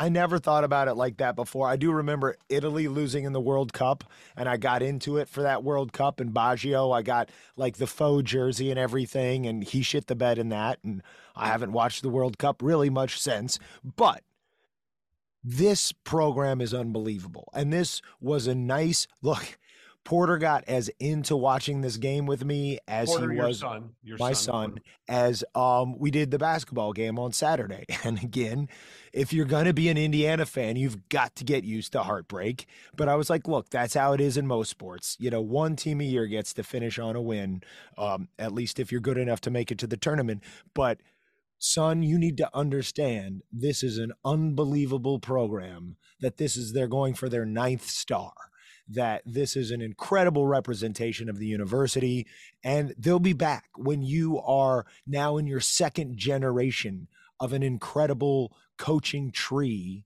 never 0.08 0.38
thought 0.38 0.62
about 0.62 0.86
it 0.86 0.94
like 0.94 1.16
that 1.16 1.34
before. 1.34 1.68
I 1.68 1.74
do 1.74 1.90
remember 1.90 2.36
Italy 2.48 2.86
losing 2.86 3.24
in 3.24 3.32
the 3.32 3.40
World 3.40 3.72
Cup, 3.72 4.04
and 4.36 4.48
I 4.48 4.56
got 4.56 4.80
into 4.80 5.16
it 5.16 5.28
for 5.28 5.42
that 5.42 5.64
World 5.64 5.92
Cup. 5.92 6.20
And 6.20 6.32
Baggio, 6.32 6.96
I 6.96 7.02
got 7.02 7.30
like 7.56 7.78
the 7.78 7.88
faux 7.88 8.22
jersey 8.22 8.70
and 8.70 8.78
everything, 8.78 9.44
and 9.44 9.64
he 9.64 9.82
shit 9.82 10.06
the 10.06 10.14
bed 10.14 10.38
in 10.38 10.50
that. 10.50 10.78
And 10.84 11.02
I 11.34 11.48
haven't 11.48 11.72
watched 11.72 12.02
the 12.02 12.08
World 12.08 12.38
Cup 12.38 12.62
really 12.62 12.90
much 12.90 13.20
since. 13.20 13.58
But 13.82 14.22
this 15.42 15.90
program 15.90 16.60
is 16.60 16.72
unbelievable. 16.72 17.48
And 17.52 17.72
this 17.72 18.00
was 18.20 18.46
a 18.46 18.54
nice 18.54 19.08
look. 19.22 19.58
Porter 20.08 20.38
got 20.38 20.64
as 20.66 20.90
into 20.98 21.36
watching 21.36 21.82
this 21.82 21.98
game 21.98 22.24
with 22.24 22.42
me 22.42 22.78
as 22.88 23.10
Porter, 23.10 23.30
he 23.30 23.36
your 23.36 23.48
was 23.48 23.58
son, 23.58 23.90
your 24.02 24.16
my 24.16 24.32
son, 24.32 24.72
son 24.72 24.80
as 25.06 25.44
um 25.54 25.98
we 25.98 26.10
did 26.10 26.30
the 26.30 26.38
basketball 26.38 26.94
game 26.94 27.18
on 27.18 27.30
Saturday. 27.30 27.84
And 28.04 28.22
again, 28.22 28.70
if 29.12 29.34
you're 29.34 29.44
going 29.44 29.66
to 29.66 29.74
be 29.74 29.90
an 29.90 29.98
Indiana 29.98 30.46
fan, 30.46 30.76
you've 30.76 31.10
got 31.10 31.36
to 31.36 31.44
get 31.44 31.62
used 31.62 31.92
to 31.92 32.04
heartbreak. 32.04 32.66
But 32.96 33.10
I 33.10 33.16
was 33.16 33.28
like, 33.28 33.46
look, 33.46 33.68
that's 33.68 33.92
how 33.92 34.14
it 34.14 34.20
is 34.22 34.38
in 34.38 34.46
most 34.46 34.70
sports. 34.70 35.14
You 35.20 35.28
know, 35.28 35.42
one 35.42 35.76
team 35.76 36.00
a 36.00 36.04
year 36.04 36.26
gets 36.26 36.54
to 36.54 36.62
finish 36.62 36.98
on 36.98 37.14
a 37.14 37.20
win, 37.20 37.62
um, 37.98 38.28
at 38.38 38.54
least 38.54 38.80
if 38.80 38.90
you're 38.90 39.02
good 39.02 39.18
enough 39.18 39.42
to 39.42 39.50
make 39.50 39.70
it 39.70 39.76
to 39.80 39.86
the 39.86 39.98
tournament. 39.98 40.42
But 40.72 41.00
son, 41.58 42.02
you 42.02 42.18
need 42.18 42.38
to 42.38 42.48
understand 42.54 43.42
this 43.52 43.82
is 43.82 43.98
an 43.98 44.12
unbelievable 44.24 45.18
program, 45.18 45.98
that 46.20 46.38
this 46.38 46.56
is 46.56 46.72
they're 46.72 46.88
going 46.88 47.12
for 47.12 47.28
their 47.28 47.44
ninth 47.44 47.90
star 47.90 48.32
that 48.88 49.22
this 49.26 49.56
is 49.56 49.70
an 49.70 49.80
incredible 49.80 50.46
representation 50.46 51.28
of 51.28 51.38
the 51.38 51.46
university 51.46 52.26
and 52.64 52.94
they'll 52.98 53.18
be 53.18 53.32
back 53.32 53.68
when 53.76 54.02
you 54.02 54.40
are 54.40 54.86
now 55.06 55.36
in 55.36 55.46
your 55.46 55.60
second 55.60 56.16
generation 56.16 57.08
of 57.40 57.52
an 57.52 57.62
incredible 57.62 58.56
coaching 58.78 59.30
tree 59.30 60.04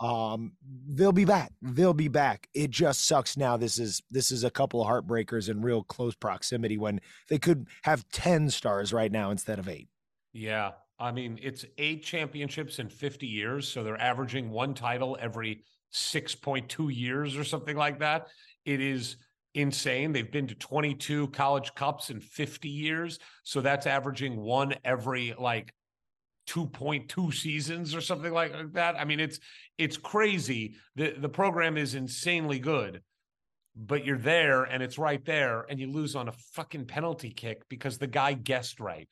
um 0.00 0.52
they'll 0.88 1.12
be 1.12 1.24
back 1.24 1.52
they'll 1.60 1.92
be 1.92 2.08
back 2.08 2.48
it 2.54 2.70
just 2.70 3.06
sucks 3.06 3.36
now 3.36 3.56
this 3.56 3.78
is 3.78 4.02
this 4.10 4.32
is 4.32 4.42
a 4.42 4.50
couple 4.50 4.80
of 4.80 4.88
heartbreakers 4.88 5.48
in 5.48 5.60
real 5.60 5.82
close 5.82 6.14
proximity 6.14 6.78
when 6.78 7.00
they 7.28 7.38
could 7.38 7.66
have 7.82 8.08
10 8.10 8.48
stars 8.50 8.92
right 8.92 9.12
now 9.12 9.30
instead 9.30 9.58
of 9.58 9.68
8 9.68 9.88
Yeah. 10.32 10.72
I 10.98 11.10
mean, 11.10 11.38
it's 11.42 11.64
eight 11.78 12.04
championships 12.04 12.78
in 12.78 12.88
50 12.88 13.26
years. 13.26 13.66
So 13.66 13.82
they're 13.82 14.00
averaging 14.00 14.50
one 14.50 14.72
title 14.72 15.18
every 15.20 15.64
6.2 15.92 16.94
years 16.94 17.36
or 17.36 17.44
something 17.44 17.76
like 17.76 18.00
that. 18.00 18.28
It 18.64 18.80
is 18.80 19.16
insane. 19.54 20.12
They've 20.12 20.30
been 20.30 20.46
to 20.48 20.54
22 20.54 21.28
college 21.28 21.74
cups 21.74 22.10
in 22.10 22.20
50 22.20 22.68
years. 22.68 23.18
So 23.44 23.60
that's 23.60 23.86
averaging 23.86 24.36
one 24.36 24.74
every 24.84 25.34
like 25.38 25.72
2.2 26.48 27.32
seasons 27.34 27.94
or 27.94 28.00
something 28.00 28.32
like 28.32 28.72
that. 28.72 28.96
I 28.96 29.04
mean, 29.04 29.20
it's 29.20 29.38
it's 29.78 29.96
crazy. 29.96 30.74
The 30.96 31.14
the 31.18 31.28
program 31.28 31.76
is 31.76 31.94
insanely 31.94 32.58
good. 32.58 33.02
But 33.74 34.04
you're 34.04 34.18
there 34.18 34.64
and 34.64 34.82
it's 34.82 34.98
right 34.98 35.24
there 35.24 35.64
and 35.66 35.80
you 35.80 35.90
lose 35.90 36.14
on 36.14 36.28
a 36.28 36.32
fucking 36.52 36.84
penalty 36.84 37.30
kick 37.30 37.62
because 37.70 37.96
the 37.96 38.06
guy 38.06 38.34
guessed 38.34 38.80
right. 38.80 39.08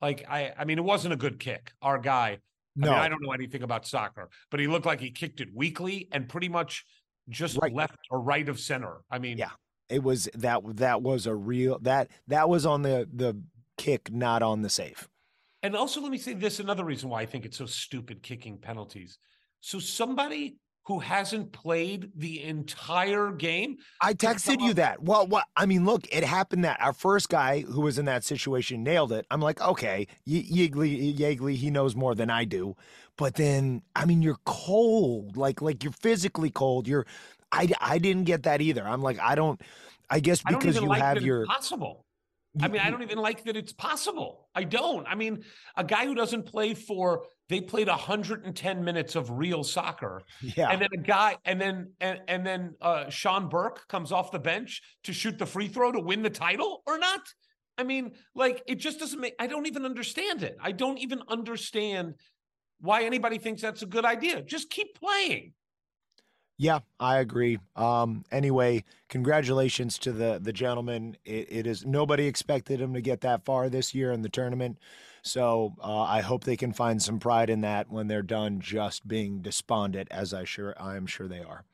Like 0.00 0.24
I 0.30 0.52
I 0.58 0.64
mean 0.64 0.78
it 0.78 0.84
wasn't 0.84 1.12
a 1.12 1.18
good 1.18 1.38
kick. 1.38 1.72
Our 1.82 1.98
guy 1.98 2.38
no 2.78 2.90
I, 2.90 2.94
mean, 2.94 3.02
I 3.02 3.08
don't 3.08 3.22
know 3.22 3.32
anything 3.32 3.62
about 3.62 3.86
soccer, 3.86 4.30
but 4.50 4.60
he 4.60 4.66
looked 4.66 4.86
like 4.86 5.00
he 5.00 5.10
kicked 5.10 5.40
it 5.40 5.48
weakly 5.54 6.08
and 6.12 6.28
pretty 6.28 6.48
much 6.48 6.84
just 7.28 7.58
Right. 7.60 7.72
left 7.72 7.98
or 8.10 8.20
right 8.20 8.48
of 8.48 8.58
center. 8.58 9.02
I 9.10 9.18
mean, 9.18 9.36
Yeah. 9.38 9.50
it 9.88 10.02
was 10.02 10.28
that 10.34 10.60
that 10.76 11.02
was 11.02 11.26
a 11.26 11.34
real 11.34 11.78
that 11.80 12.10
that 12.28 12.48
was 12.48 12.64
on 12.64 12.82
the 12.82 13.08
the 13.12 13.40
kick 13.76 14.10
not 14.12 14.42
on 14.42 14.62
the 14.62 14.68
save 14.68 15.08
and 15.62 15.76
also 15.76 16.00
let 16.00 16.10
me 16.10 16.18
say 16.18 16.34
this 16.34 16.58
another 16.60 16.84
reason 16.84 17.08
why 17.10 17.20
I 17.22 17.26
think 17.26 17.44
it's 17.44 17.56
so 17.56 17.66
stupid 17.66 18.22
kicking 18.22 18.58
penalties. 18.58 19.18
So 19.60 19.78
somebody 19.78 20.56
who 20.88 21.00
hasn't 21.00 21.52
played 21.52 22.10
the 22.16 22.42
entire 22.42 23.30
game, 23.30 23.76
I 24.00 24.14
texted 24.14 24.62
you 24.62 24.70
up. 24.70 24.76
that. 24.76 25.02
Well, 25.02 25.26
what 25.26 25.44
I 25.54 25.66
mean, 25.66 25.84
look, 25.84 26.06
it 26.10 26.24
happened 26.24 26.64
that 26.64 26.80
our 26.80 26.94
first 26.94 27.28
guy 27.28 27.60
who 27.60 27.82
was 27.82 27.98
in 27.98 28.06
that 28.06 28.24
situation 28.24 28.82
nailed 28.82 29.12
it. 29.12 29.26
I'm 29.30 29.42
like, 29.42 29.60
okay, 29.60 30.06
Ye- 30.24 30.50
Yeagley, 30.50 31.14
Yeagley, 31.14 31.56
he 31.56 31.70
knows 31.70 31.94
more 31.94 32.14
than 32.14 32.30
I 32.30 32.46
do. 32.46 32.74
But 33.18 33.34
then, 33.34 33.82
I 33.94 34.06
mean, 34.06 34.22
you're 34.22 34.38
cold, 34.46 35.36
like 35.36 35.60
like 35.60 35.84
you're 35.84 35.92
physically 35.92 36.48
cold. 36.48 36.88
You're, 36.88 37.04
I 37.52 37.68
I 37.82 37.98
didn't 37.98 38.24
get 38.24 38.44
that 38.44 38.62
either. 38.62 38.82
I'm 38.82 39.02
like, 39.02 39.18
I 39.20 39.34
don't. 39.34 39.60
I 40.08 40.20
guess 40.20 40.40
I 40.46 40.52
because 40.52 40.76
even 40.76 40.84
you 40.84 40.88
like 40.88 41.02
have 41.02 41.22
your. 41.22 41.44
possible. 41.44 42.06
I 42.62 42.68
mean, 42.68 42.80
I 42.80 42.90
don't 42.90 43.02
even 43.02 43.18
like 43.18 43.44
that 43.44 43.58
it's 43.58 43.74
possible. 43.74 44.48
I 44.54 44.64
don't. 44.64 45.06
I 45.06 45.16
mean, 45.16 45.44
a 45.76 45.84
guy 45.84 46.06
who 46.06 46.14
doesn't 46.14 46.44
play 46.44 46.72
for 46.72 47.24
they 47.48 47.60
played 47.60 47.88
110 47.88 48.84
minutes 48.84 49.16
of 49.16 49.30
real 49.30 49.64
soccer. 49.64 50.22
Yeah, 50.42 50.68
And 50.70 50.82
then 50.82 50.90
a 50.92 50.98
guy, 50.98 51.36
and 51.44 51.60
then 51.60 51.92
and, 52.00 52.20
and 52.28 52.46
then 52.46 52.74
uh 52.80 53.08
Sean 53.08 53.48
Burke 53.48 53.88
comes 53.88 54.12
off 54.12 54.30
the 54.30 54.38
bench 54.38 54.82
to 55.04 55.12
shoot 55.12 55.38
the 55.38 55.46
free 55.46 55.68
throw 55.68 55.92
to 55.92 56.00
win 56.00 56.22
the 56.22 56.30
title 56.30 56.82
or 56.86 56.98
not. 56.98 57.20
I 57.76 57.84
mean, 57.84 58.12
like 58.34 58.62
it 58.66 58.76
just 58.76 58.98
doesn't 58.98 59.20
make 59.20 59.34
I 59.38 59.46
don't 59.46 59.66
even 59.66 59.84
understand 59.84 60.42
it. 60.42 60.56
I 60.60 60.72
don't 60.72 60.98
even 60.98 61.22
understand 61.28 62.14
why 62.80 63.04
anybody 63.04 63.38
thinks 63.38 63.62
that's 63.62 63.82
a 63.82 63.86
good 63.86 64.04
idea. 64.04 64.42
Just 64.42 64.70
keep 64.70 64.98
playing. 64.98 65.52
Yeah, 66.60 66.80
I 66.98 67.18
agree. 67.18 67.60
Um, 67.76 68.24
anyway, 68.32 68.82
congratulations 69.08 69.96
to 70.00 70.12
the 70.12 70.40
the 70.42 70.52
gentleman. 70.52 71.16
It, 71.24 71.46
it 71.50 71.66
is 71.66 71.86
nobody 71.86 72.26
expected 72.26 72.80
him 72.80 72.94
to 72.94 73.00
get 73.00 73.20
that 73.20 73.44
far 73.44 73.68
this 73.68 73.94
year 73.94 74.10
in 74.10 74.22
the 74.22 74.28
tournament, 74.28 74.78
so 75.22 75.74
uh, 75.82 76.02
I 76.02 76.20
hope 76.20 76.44
they 76.44 76.56
can 76.56 76.72
find 76.72 77.02
some 77.02 77.18
pride 77.18 77.50
in 77.50 77.60
that 77.62 77.90
when 77.90 78.08
they're 78.08 78.22
done 78.22 78.60
just 78.60 79.06
being 79.06 79.42
despondent, 79.42 80.08
as 80.10 80.32
I 80.32 80.44
sure 80.44 80.74
I 80.78 80.96
am 80.96 81.06
sure 81.06 81.28
they 81.28 81.42
are. 81.42 81.64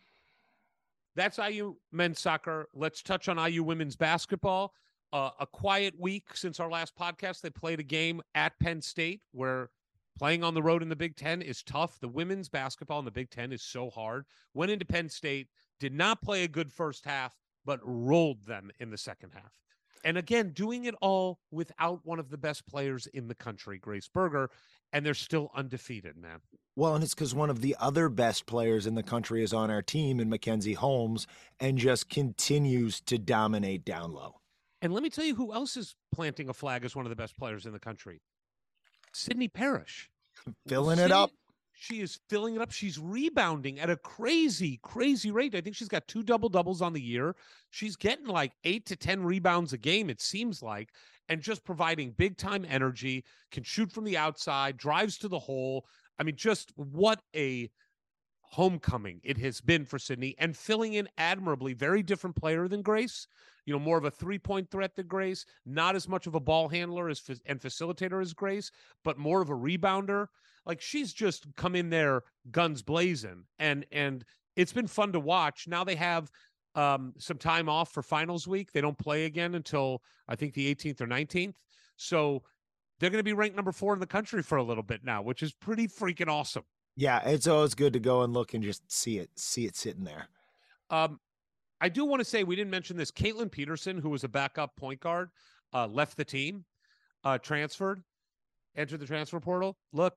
That's 1.16 1.38
IU 1.38 1.76
men's 1.92 2.20
soccer. 2.20 2.68
Let's 2.74 3.02
touch 3.02 3.28
on 3.28 3.38
IU 3.38 3.62
women's 3.62 3.96
basketball. 3.96 4.74
Uh, 5.12 5.30
a 5.38 5.46
quiet 5.46 5.94
week 5.98 6.34
since 6.34 6.58
our 6.58 6.68
last 6.68 6.96
podcast. 6.98 7.40
They 7.40 7.50
played 7.50 7.78
a 7.78 7.84
game 7.84 8.20
at 8.34 8.58
Penn 8.58 8.82
State 8.82 9.22
where 9.30 9.70
playing 10.18 10.42
on 10.42 10.54
the 10.54 10.62
road 10.62 10.82
in 10.82 10.88
the 10.88 10.96
Big 10.96 11.14
Ten 11.16 11.40
is 11.40 11.62
tough. 11.62 12.00
The 12.00 12.08
women's 12.08 12.48
basketball 12.48 12.98
in 12.98 13.04
the 13.04 13.12
Big 13.12 13.30
Ten 13.30 13.52
is 13.52 13.62
so 13.62 13.90
hard. 13.90 14.24
Went 14.54 14.72
into 14.72 14.84
Penn 14.84 15.08
State, 15.08 15.48
did 15.78 15.92
not 15.92 16.20
play 16.20 16.42
a 16.42 16.48
good 16.48 16.72
first 16.72 17.04
half, 17.04 17.36
but 17.64 17.78
rolled 17.82 18.44
them 18.44 18.72
in 18.80 18.90
the 18.90 18.98
second 18.98 19.30
half. 19.34 19.63
And 20.04 20.18
again, 20.18 20.50
doing 20.50 20.84
it 20.84 20.94
all 21.00 21.40
without 21.50 22.00
one 22.04 22.18
of 22.18 22.28
the 22.28 22.36
best 22.36 22.66
players 22.66 23.06
in 23.06 23.26
the 23.26 23.34
country, 23.34 23.78
Grace 23.78 24.06
Berger, 24.06 24.50
and 24.92 25.04
they're 25.04 25.14
still 25.14 25.50
undefeated, 25.54 26.16
man. 26.16 26.40
Well, 26.76 26.94
and 26.94 27.02
it's 27.02 27.14
because 27.14 27.34
one 27.34 27.50
of 27.50 27.62
the 27.62 27.74
other 27.80 28.10
best 28.10 28.44
players 28.46 28.86
in 28.86 28.94
the 28.94 29.02
country 29.02 29.42
is 29.42 29.54
on 29.54 29.70
our 29.70 29.80
team 29.80 30.20
in 30.20 30.28
Mackenzie 30.28 30.74
Holmes 30.74 31.26
and 31.58 31.78
just 31.78 32.10
continues 32.10 33.00
to 33.02 33.16
dominate 33.16 33.84
down 33.84 34.12
low. 34.12 34.40
And 34.82 34.92
let 34.92 35.02
me 35.02 35.08
tell 35.08 35.24
you 35.24 35.36
who 35.36 35.54
else 35.54 35.76
is 35.76 35.96
planting 36.12 36.50
a 36.50 36.52
flag 36.52 36.84
as 36.84 36.94
one 36.94 37.06
of 37.06 37.10
the 37.10 37.16
best 37.16 37.38
players 37.38 37.64
in 37.64 37.72
the 37.72 37.78
country. 37.78 38.20
Sydney 39.14 39.48
Parrish. 39.48 40.10
Filling 40.68 40.98
it 40.98 41.10
up. 41.10 41.30
She 41.84 42.00
is 42.00 42.18
filling 42.30 42.54
it 42.56 42.62
up. 42.62 42.72
She's 42.72 42.98
rebounding 42.98 43.78
at 43.78 43.90
a 43.90 43.96
crazy, 43.96 44.80
crazy 44.82 45.30
rate. 45.30 45.54
I 45.54 45.60
think 45.60 45.76
she's 45.76 45.88
got 45.88 46.08
two 46.08 46.22
double 46.22 46.48
doubles 46.48 46.80
on 46.80 46.94
the 46.94 47.00
year. 47.00 47.36
She's 47.68 47.94
getting 47.94 48.26
like 48.26 48.52
eight 48.64 48.86
to 48.86 48.96
10 48.96 49.22
rebounds 49.22 49.74
a 49.74 49.78
game, 49.78 50.08
it 50.08 50.22
seems 50.22 50.62
like, 50.62 50.92
and 51.28 51.42
just 51.42 51.62
providing 51.62 52.12
big 52.12 52.38
time 52.38 52.64
energy, 52.66 53.22
can 53.50 53.64
shoot 53.64 53.92
from 53.92 54.04
the 54.04 54.16
outside, 54.16 54.78
drives 54.78 55.18
to 55.18 55.28
the 55.28 55.38
hole. 55.38 55.84
I 56.18 56.22
mean, 56.22 56.36
just 56.36 56.72
what 56.76 57.20
a 57.36 57.68
homecoming 58.54 59.20
it 59.24 59.36
has 59.36 59.60
been 59.60 59.84
for 59.84 59.98
Sydney 59.98 60.36
and 60.38 60.56
filling 60.56 60.94
in 60.94 61.08
admirably. 61.18 61.72
Very 61.72 62.04
different 62.04 62.36
player 62.36 62.68
than 62.68 62.82
Grace. 62.82 63.26
You 63.66 63.72
know, 63.72 63.80
more 63.80 63.98
of 63.98 64.04
a 64.04 64.12
three 64.12 64.38
point 64.38 64.70
threat 64.70 64.94
than 64.94 65.08
Grace, 65.08 65.44
not 65.66 65.96
as 65.96 66.08
much 66.08 66.28
of 66.28 66.36
a 66.36 66.40
ball 66.40 66.68
handler 66.68 67.08
as 67.08 67.20
and 67.46 67.60
facilitator 67.60 68.22
as 68.22 68.32
Grace, 68.32 68.70
but 69.02 69.18
more 69.18 69.42
of 69.42 69.50
a 69.50 69.54
rebounder. 69.54 70.28
Like 70.66 70.80
she's 70.80 71.12
just 71.12 71.46
come 71.56 71.74
in 71.74 71.90
there 71.90 72.22
guns 72.52 72.80
blazing, 72.80 73.44
and 73.58 73.86
and 73.90 74.24
it's 74.54 74.72
been 74.72 74.86
fun 74.86 75.10
to 75.12 75.20
watch. 75.20 75.66
Now 75.66 75.82
they 75.82 75.96
have 75.96 76.30
um, 76.76 77.12
some 77.18 77.38
time 77.38 77.68
off 77.68 77.90
for 77.90 78.02
finals 78.02 78.46
week. 78.46 78.70
They 78.70 78.80
don't 78.80 78.98
play 78.98 79.24
again 79.24 79.56
until 79.56 80.00
I 80.28 80.36
think 80.36 80.54
the 80.54 80.72
18th 80.72 81.00
or 81.00 81.06
19th. 81.08 81.54
So 81.96 82.44
they're 83.00 83.10
going 83.10 83.18
to 83.18 83.24
be 83.24 83.32
ranked 83.32 83.56
number 83.56 83.72
four 83.72 83.94
in 83.94 84.00
the 84.00 84.06
country 84.06 84.42
for 84.42 84.58
a 84.58 84.62
little 84.62 84.82
bit 84.84 85.04
now, 85.04 85.22
which 85.22 85.42
is 85.42 85.52
pretty 85.52 85.88
freaking 85.88 86.28
awesome. 86.28 86.64
Yeah, 86.96 87.20
it's 87.28 87.46
always 87.46 87.74
good 87.74 87.92
to 87.94 88.00
go 88.00 88.22
and 88.22 88.32
look 88.32 88.54
and 88.54 88.62
just 88.62 88.90
see 88.90 89.18
it, 89.18 89.30
see 89.36 89.66
it 89.66 89.76
sitting 89.76 90.04
there. 90.04 90.28
Um, 90.90 91.18
I 91.80 91.88
do 91.88 92.04
want 92.04 92.20
to 92.20 92.24
say 92.24 92.44
we 92.44 92.54
didn't 92.56 92.70
mention 92.70 92.96
this. 92.96 93.10
Caitlin 93.10 93.50
Peterson, 93.50 93.98
who 93.98 94.10
was 94.10 94.22
a 94.24 94.28
backup 94.28 94.76
point 94.76 95.00
guard, 95.00 95.30
uh, 95.72 95.86
left 95.88 96.16
the 96.16 96.24
team, 96.24 96.64
uh, 97.24 97.38
transferred, 97.38 98.02
entered 98.76 99.00
the 99.00 99.06
transfer 99.06 99.40
portal. 99.40 99.76
Look, 99.92 100.14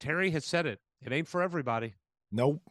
Teri 0.00 0.32
has 0.32 0.44
said 0.44 0.66
it. 0.66 0.80
It 1.02 1.12
ain't 1.12 1.28
for 1.28 1.42
everybody. 1.42 1.94
Nope. 2.32 2.62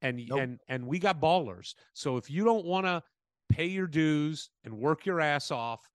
and 0.00 0.20
Nope. 0.28 0.40
and 0.40 0.60
and 0.68 0.86
we 0.86 0.98
got 0.98 1.20
ballers. 1.20 1.74
So 1.94 2.16
if 2.16 2.30
you 2.30 2.44
don't 2.44 2.64
want 2.64 2.86
to 2.86 3.02
pay 3.48 3.66
your 3.66 3.86
dues 3.86 4.50
and 4.64 4.74
work 4.78 5.06
your 5.06 5.20
ass 5.20 5.50
off 5.50 5.88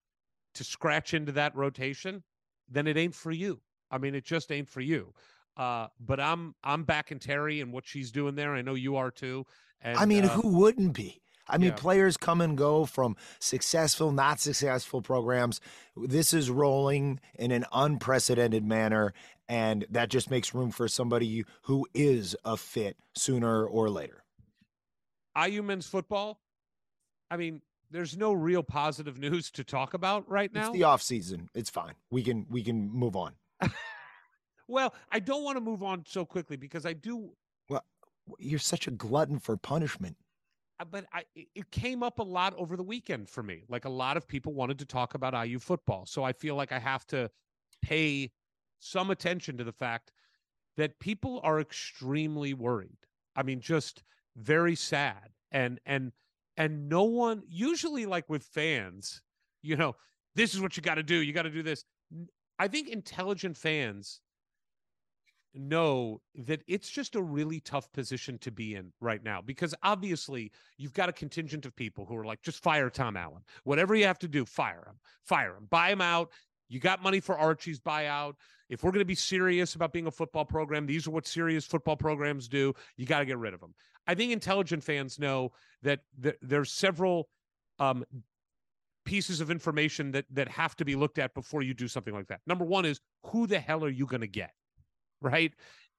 to 0.54 0.64
scratch 0.64 1.14
into 1.14 1.32
that 1.34 1.56
rotation, 1.56 2.24
then 2.70 2.88
it 2.88 2.98
ain't 2.98 3.16
for 3.16 3.32
you. 3.32 3.60
I 3.92 3.98
mean, 3.98 4.16
it 4.16 4.24
just 4.26 4.52
ain't 4.52 4.70
for 4.70 4.82
you. 4.82 5.14
Uh, 5.58 5.88
but 6.00 6.20
I'm 6.20 6.56
I'm 6.64 6.84
backing 6.84 7.20
Teri 7.20 7.62
and 7.62 7.74
what 7.74 7.88
she's 7.88 8.12
doing 8.12 8.36
there. 8.36 8.54
I 8.54 8.62
know 8.62 8.76
you 8.76 8.96
are 8.96 9.12
too. 9.12 9.46
And 9.82 9.98
I 9.98 10.06
mean, 10.06 10.26
uh, 10.26 10.30
who 10.30 10.50
wouldn't 10.50 10.94
be? 10.94 11.22
I 11.50 11.58
mean, 11.58 11.70
yeah. 11.70 11.76
players 11.76 12.18
come 12.18 12.42
and 12.42 12.58
go 12.58 12.86
from 12.86 13.16
successful, 13.40 14.12
not 14.12 14.40
successful 14.40 15.02
programs. 15.02 15.62
This 15.96 16.34
is 16.34 16.50
rolling 16.50 17.20
in 17.36 17.52
an 17.52 17.66
unprecedented 17.72 18.66
manner. 18.66 19.14
And 19.48 19.86
that 19.90 20.10
just 20.10 20.30
makes 20.30 20.54
room 20.54 20.72
for 20.72 20.90
somebody 20.90 21.46
who 21.64 21.88
is 21.94 22.36
a 22.44 22.58
fit 22.58 22.98
sooner 23.16 23.66
or 23.66 23.90
later. 23.90 24.24
IU 25.42 25.64
men's 25.64 25.88
football. 25.88 26.42
I 27.32 27.38
mean, 27.38 27.62
there's 27.92 28.18
no 28.18 28.34
real 28.34 28.64
positive 28.64 29.18
news 29.20 29.50
to 29.52 29.64
talk 29.64 29.94
about 29.94 30.30
right 30.30 30.54
now. 30.54 30.68
It's 30.68 30.78
the 30.78 30.84
off 30.84 31.02
season. 31.02 31.50
It's 31.56 31.70
fine. 31.70 31.94
We 32.12 32.24
can 32.24 32.46
we 32.50 32.62
can 32.64 32.92
move 32.92 33.16
on. 33.16 33.36
well, 34.68 34.94
I 35.12 35.20
don't 35.20 35.44
want 35.44 35.58
to 35.58 35.62
move 35.62 35.84
on 35.84 36.04
so 36.08 36.26
quickly 36.26 36.58
because 36.58 36.86
I 36.86 36.94
do. 36.94 37.32
Well, 37.70 37.84
you're 38.40 38.60
such 38.60 38.88
a 38.88 38.92
glutton 38.92 39.40
for 39.40 39.58
punishment. 39.58 40.18
Uh, 40.80 40.86
but 40.86 41.06
I, 41.12 41.24
it 41.36 41.72
came 41.72 42.04
up 42.04 42.20
a 42.20 42.24
lot 42.24 42.54
over 42.58 42.78
the 42.78 42.84
weekend 42.84 43.30
for 43.30 43.42
me. 43.42 43.64
Like 43.68 43.86
a 43.86 43.90
lot 43.90 44.18
of 44.18 44.28
people 44.28 44.54
wanted 44.54 44.78
to 44.80 44.86
talk 44.86 45.16
about 45.16 45.34
IU 45.48 45.60
football, 45.60 46.06
so 46.06 46.24
I 46.24 46.34
feel 46.34 46.56
like 46.56 46.72
I 46.72 46.80
have 46.80 47.06
to 47.08 47.32
pay 47.82 48.32
some 48.80 49.10
attention 49.10 49.58
to 49.58 49.64
the 49.64 49.72
fact 49.72 50.12
that 50.76 51.00
people 51.00 51.40
are 51.44 51.60
extremely 51.60 52.54
worried. 52.54 52.98
I 53.36 53.42
mean, 53.44 53.60
just 53.60 54.04
very 54.38 54.76
sad 54.76 55.32
and 55.52 55.80
and 55.86 56.12
and 56.56 56.88
no 56.88 57.04
one 57.04 57.42
usually 57.48 58.06
like 58.06 58.30
with 58.30 58.44
fans 58.44 59.22
you 59.62 59.76
know 59.76 59.96
this 60.36 60.54
is 60.54 60.62
what 60.62 60.78
you 60.78 60.84
got 60.84 60.96
to 60.96 61.04
do 61.04 61.16
you 61.16 61.34
got 61.34 61.44
to 61.44 61.50
do 61.50 61.64
this 61.64 61.84
i 62.60 62.68
think 62.68 62.88
intelligent 62.88 63.58
fans 63.58 64.22
know 65.54 66.22
that 66.36 66.62
it's 66.68 66.90
just 66.90 67.16
a 67.16 67.22
really 67.22 67.60
tough 67.60 67.92
position 67.92 68.38
to 68.40 68.52
be 68.52 68.76
in 68.76 68.92
right 69.02 69.24
now 69.24 69.42
because 69.42 69.74
obviously 69.84 70.52
you've 70.78 70.94
got 70.94 71.10
a 71.10 71.14
contingent 71.14 71.66
of 71.66 71.76
people 71.76 72.06
who 72.06 72.16
are 72.16 72.26
like 72.26 72.42
just 72.42 72.62
fire 72.62 72.90
Tom 72.90 73.18
Allen. 73.18 73.42
Whatever 73.64 73.96
you 73.96 74.06
have 74.06 74.20
to 74.20 74.28
do 74.28 74.46
fire 74.46 74.84
him 74.88 75.00
fire 75.24 75.56
him. 75.56 75.68
Buy 75.70 75.92
him 75.92 76.02
out. 76.02 76.32
You 76.70 76.80
got 76.80 77.02
money 77.02 77.20
for 77.20 77.38
Archie's 77.38 77.80
buyout. 77.80 78.34
If 78.70 78.84
we're 78.84 78.92
going 78.92 79.00
to 79.00 79.06
be 79.06 79.16
serious 79.16 79.76
about 79.76 79.94
being 79.94 80.08
a 80.08 80.12
football 80.12 80.46
program 80.46 80.86
these 80.86 81.08
are 81.08 81.12
what 81.12 81.26
serious 81.28 81.66
football 81.66 81.96
programs 81.96 82.48
do. 82.48 82.74
You 82.98 83.06
got 83.06 83.20
to 83.20 83.26
get 83.26 83.38
rid 83.38 83.54
of 83.54 83.60
them 83.60 83.74
I 84.08 84.16
think 84.16 84.32
intelligent 84.32 84.84
fans 84.84 85.20
know 85.20 85.52
that 85.84 86.00
th- 86.22 86.38
there's 86.42 86.72
several 86.72 87.30
um, 87.80 88.06
pieces 89.06 89.42
of 89.42 89.52
information 89.52 90.12
that 90.12 90.26
that 90.32 90.48
have 90.48 90.76
to 90.76 90.86
be 90.86 90.96
looked 90.96 91.20
at 91.20 91.34
before 91.34 91.62
you 91.62 91.74
do 91.74 91.88
something 91.88 92.14
like 92.14 92.28
that. 92.28 92.42
Number 92.48 92.66
one 92.66 92.86
is 92.86 93.00
who 93.28 93.48
the 93.48 93.60
hell 93.60 93.84
are 93.84 93.90
you 93.90 94.06
going 94.06 94.22
to 94.22 94.28
get, 94.28 94.52
right? 95.22 95.54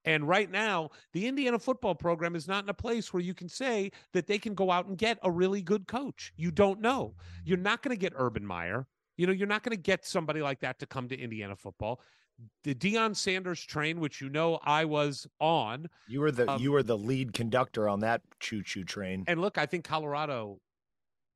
And 0.04 0.26
right 0.26 0.50
now, 0.50 0.90
the 1.12 1.26
Indiana 1.26 1.58
football 1.58 1.94
program 1.94 2.34
is 2.34 2.48
not 2.48 2.64
in 2.64 2.70
a 2.70 2.74
place 2.74 3.12
where 3.12 3.22
you 3.22 3.34
can 3.34 3.48
say 3.48 3.90
that 4.12 4.26
they 4.26 4.38
can 4.38 4.54
go 4.54 4.70
out 4.70 4.86
and 4.86 4.96
get 4.96 5.18
a 5.22 5.30
really 5.30 5.60
good 5.60 5.86
coach. 5.86 6.32
You 6.36 6.50
don't 6.50 6.80
know. 6.80 7.14
You're 7.44 7.58
not 7.58 7.82
going 7.82 7.94
to 7.94 8.00
get 8.00 8.12
Urban 8.16 8.46
Meyer. 8.46 8.86
You 9.16 9.26
know, 9.26 9.32
you're 9.32 9.48
not 9.48 9.64
going 9.64 9.76
to 9.76 9.82
get 9.82 10.06
somebody 10.06 10.40
like 10.40 10.60
that 10.60 10.78
to 10.78 10.86
come 10.86 11.08
to 11.08 11.18
Indiana 11.18 11.56
football 11.56 12.00
the 12.64 12.74
Deion 12.74 13.16
Sanders 13.16 13.62
train, 13.62 14.00
which 14.00 14.20
you 14.20 14.28
know 14.28 14.58
I 14.62 14.84
was 14.84 15.26
on. 15.40 15.88
You 16.06 16.20
were 16.20 16.30
the 16.30 16.50
um, 16.50 16.62
you 16.62 16.72
were 16.72 16.82
the 16.82 16.96
lead 16.96 17.32
conductor 17.32 17.88
on 17.88 18.00
that 18.00 18.22
choo 18.40 18.62
choo 18.62 18.84
train. 18.84 19.24
And 19.26 19.40
look, 19.40 19.58
I 19.58 19.66
think 19.66 19.84
Colorado. 19.84 20.60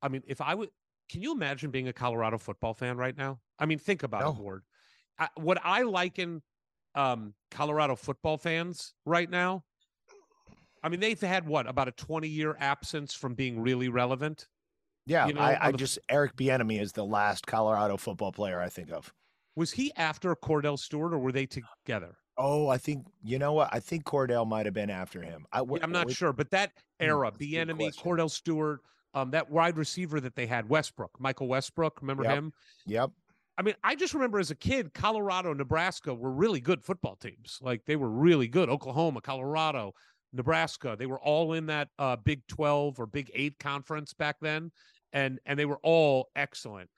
I 0.00 0.08
mean, 0.08 0.22
if 0.26 0.40
I 0.40 0.54
would, 0.54 0.70
can 1.08 1.22
you 1.22 1.32
imagine 1.32 1.70
being 1.70 1.88
a 1.88 1.92
Colorado 1.92 2.38
football 2.38 2.74
fan 2.74 2.96
right 2.96 3.16
now? 3.16 3.40
I 3.58 3.66
mean, 3.66 3.78
think 3.78 4.02
about 4.02 4.22
no. 4.22 4.30
it, 4.30 4.36
Ward. 4.36 4.62
I, 5.18 5.28
what 5.36 5.58
I 5.62 5.82
liken 5.82 6.42
um, 6.94 7.34
Colorado 7.50 7.96
football 7.96 8.36
fans 8.36 8.94
right 9.04 9.28
now. 9.28 9.64
I 10.82 10.88
mean, 10.88 11.00
they've 11.00 11.20
had 11.20 11.46
what 11.46 11.68
about 11.68 11.88
a 11.88 11.92
twenty 11.92 12.28
year 12.28 12.56
absence 12.58 13.14
from 13.14 13.34
being 13.34 13.60
really 13.60 13.88
relevant. 13.88 14.48
Yeah, 15.06 15.26
you 15.26 15.34
know, 15.34 15.40
I, 15.40 15.68
I 15.68 15.70
the, 15.72 15.78
just 15.78 15.98
Eric 16.08 16.36
Bieniemy 16.36 16.80
is 16.80 16.92
the 16.92 17.04
last 17.04 17.46
Colorado 17.46 17.96
football 17.96 18.32
player 18.32 18.60
I 18.60 18.68
think 18.68 18.92
of. 18.92 19.12
Was 19.56 19.72
he 19.72 19.92
after 19.96 20.34
Kordell 20.34 20.78
Stewart, 20.78 21.12
or 21.12 21.18
were 21.18 21.32
they 21.32 21.46
together? 21.46 22.16
Oh, 22.38 22.68
I 22.68 22.78
think 22.78 23.06
you 23.22 23.38
know 23.38 23.52
what? 23.52 23.68
I 23.72 23.80
think 23.80 24.04
Kordell 24.04 24.46
might 24.46 24.66
have 24.66 24.74
been 24.74 24.90
after 24.90 25.20
him. 25.22 25.44
I, 25.52 25.60
am 25.82 25.92
not 25.92 26.10
sure, 26.10 26.32
but 26.32 26.50
that 26.50 26.72
hmm, 26.98 27.06
era, 27.06 27.30
Bieniemy, 27.30 27.94
Kordell 27.96 28.30
Stewart, 28.30 28.80
um, 29.14 29.30
that 29.32 29.50
wide 29.50 29.76
receiver 29.76 30.20
that 30.20 30.34
they 30.34 30.46
had, 30.46 30.68
Westbrook, 30.68 31.20
Michael 31.20 31.48
Westbrook, 31.48 32.00
remember 32.00 32.24
yep. 32.24 32.32
him? 32.32 32.52
Yep. 32.86 33.10
I 33.62 33.64
mean, 33.64 33.76
I 33.84 33.94
just 33.94 34.12
remember 34.12 34.40
as 34.40 34.50
a 34.50 34.56
kid, 34.56 34.92
Colorado, 34.92 35.54
Nebraska 35.54 36.12
were 36.12 36.32
really 36.32 36.58
good 36.58 36.82
football 36.82 37.14
teams. 37.14 37.60
Like 37.62 37.84
they 37.84 37.94
were 37.94 38.10
really 38.10 38.48
good. 38.48 38.68
Oklahoma, 38.68 39.20
Colorado, 39.20 39.92
Nebraska, 40.32 40.96
they 40.98 41.06
were 41.06 41.20
all 41.20 41.52
in 41.52 41.66
that 41.66 41.86
uh, 41.96 42.16
Big 42.16 42.44
12 42.48 42.98
or 42.98 43.06
Big 43.06 43.30
8 43.32 43.56
conference 43.60 44.14
back 44.14 44.34
then 44.40 44.72
and 45.12 45.38
and 45.46 45.56
they 45.56 45.64
were 45.64 45.78
all 45.84 46.30
excellent. 46.34 46.90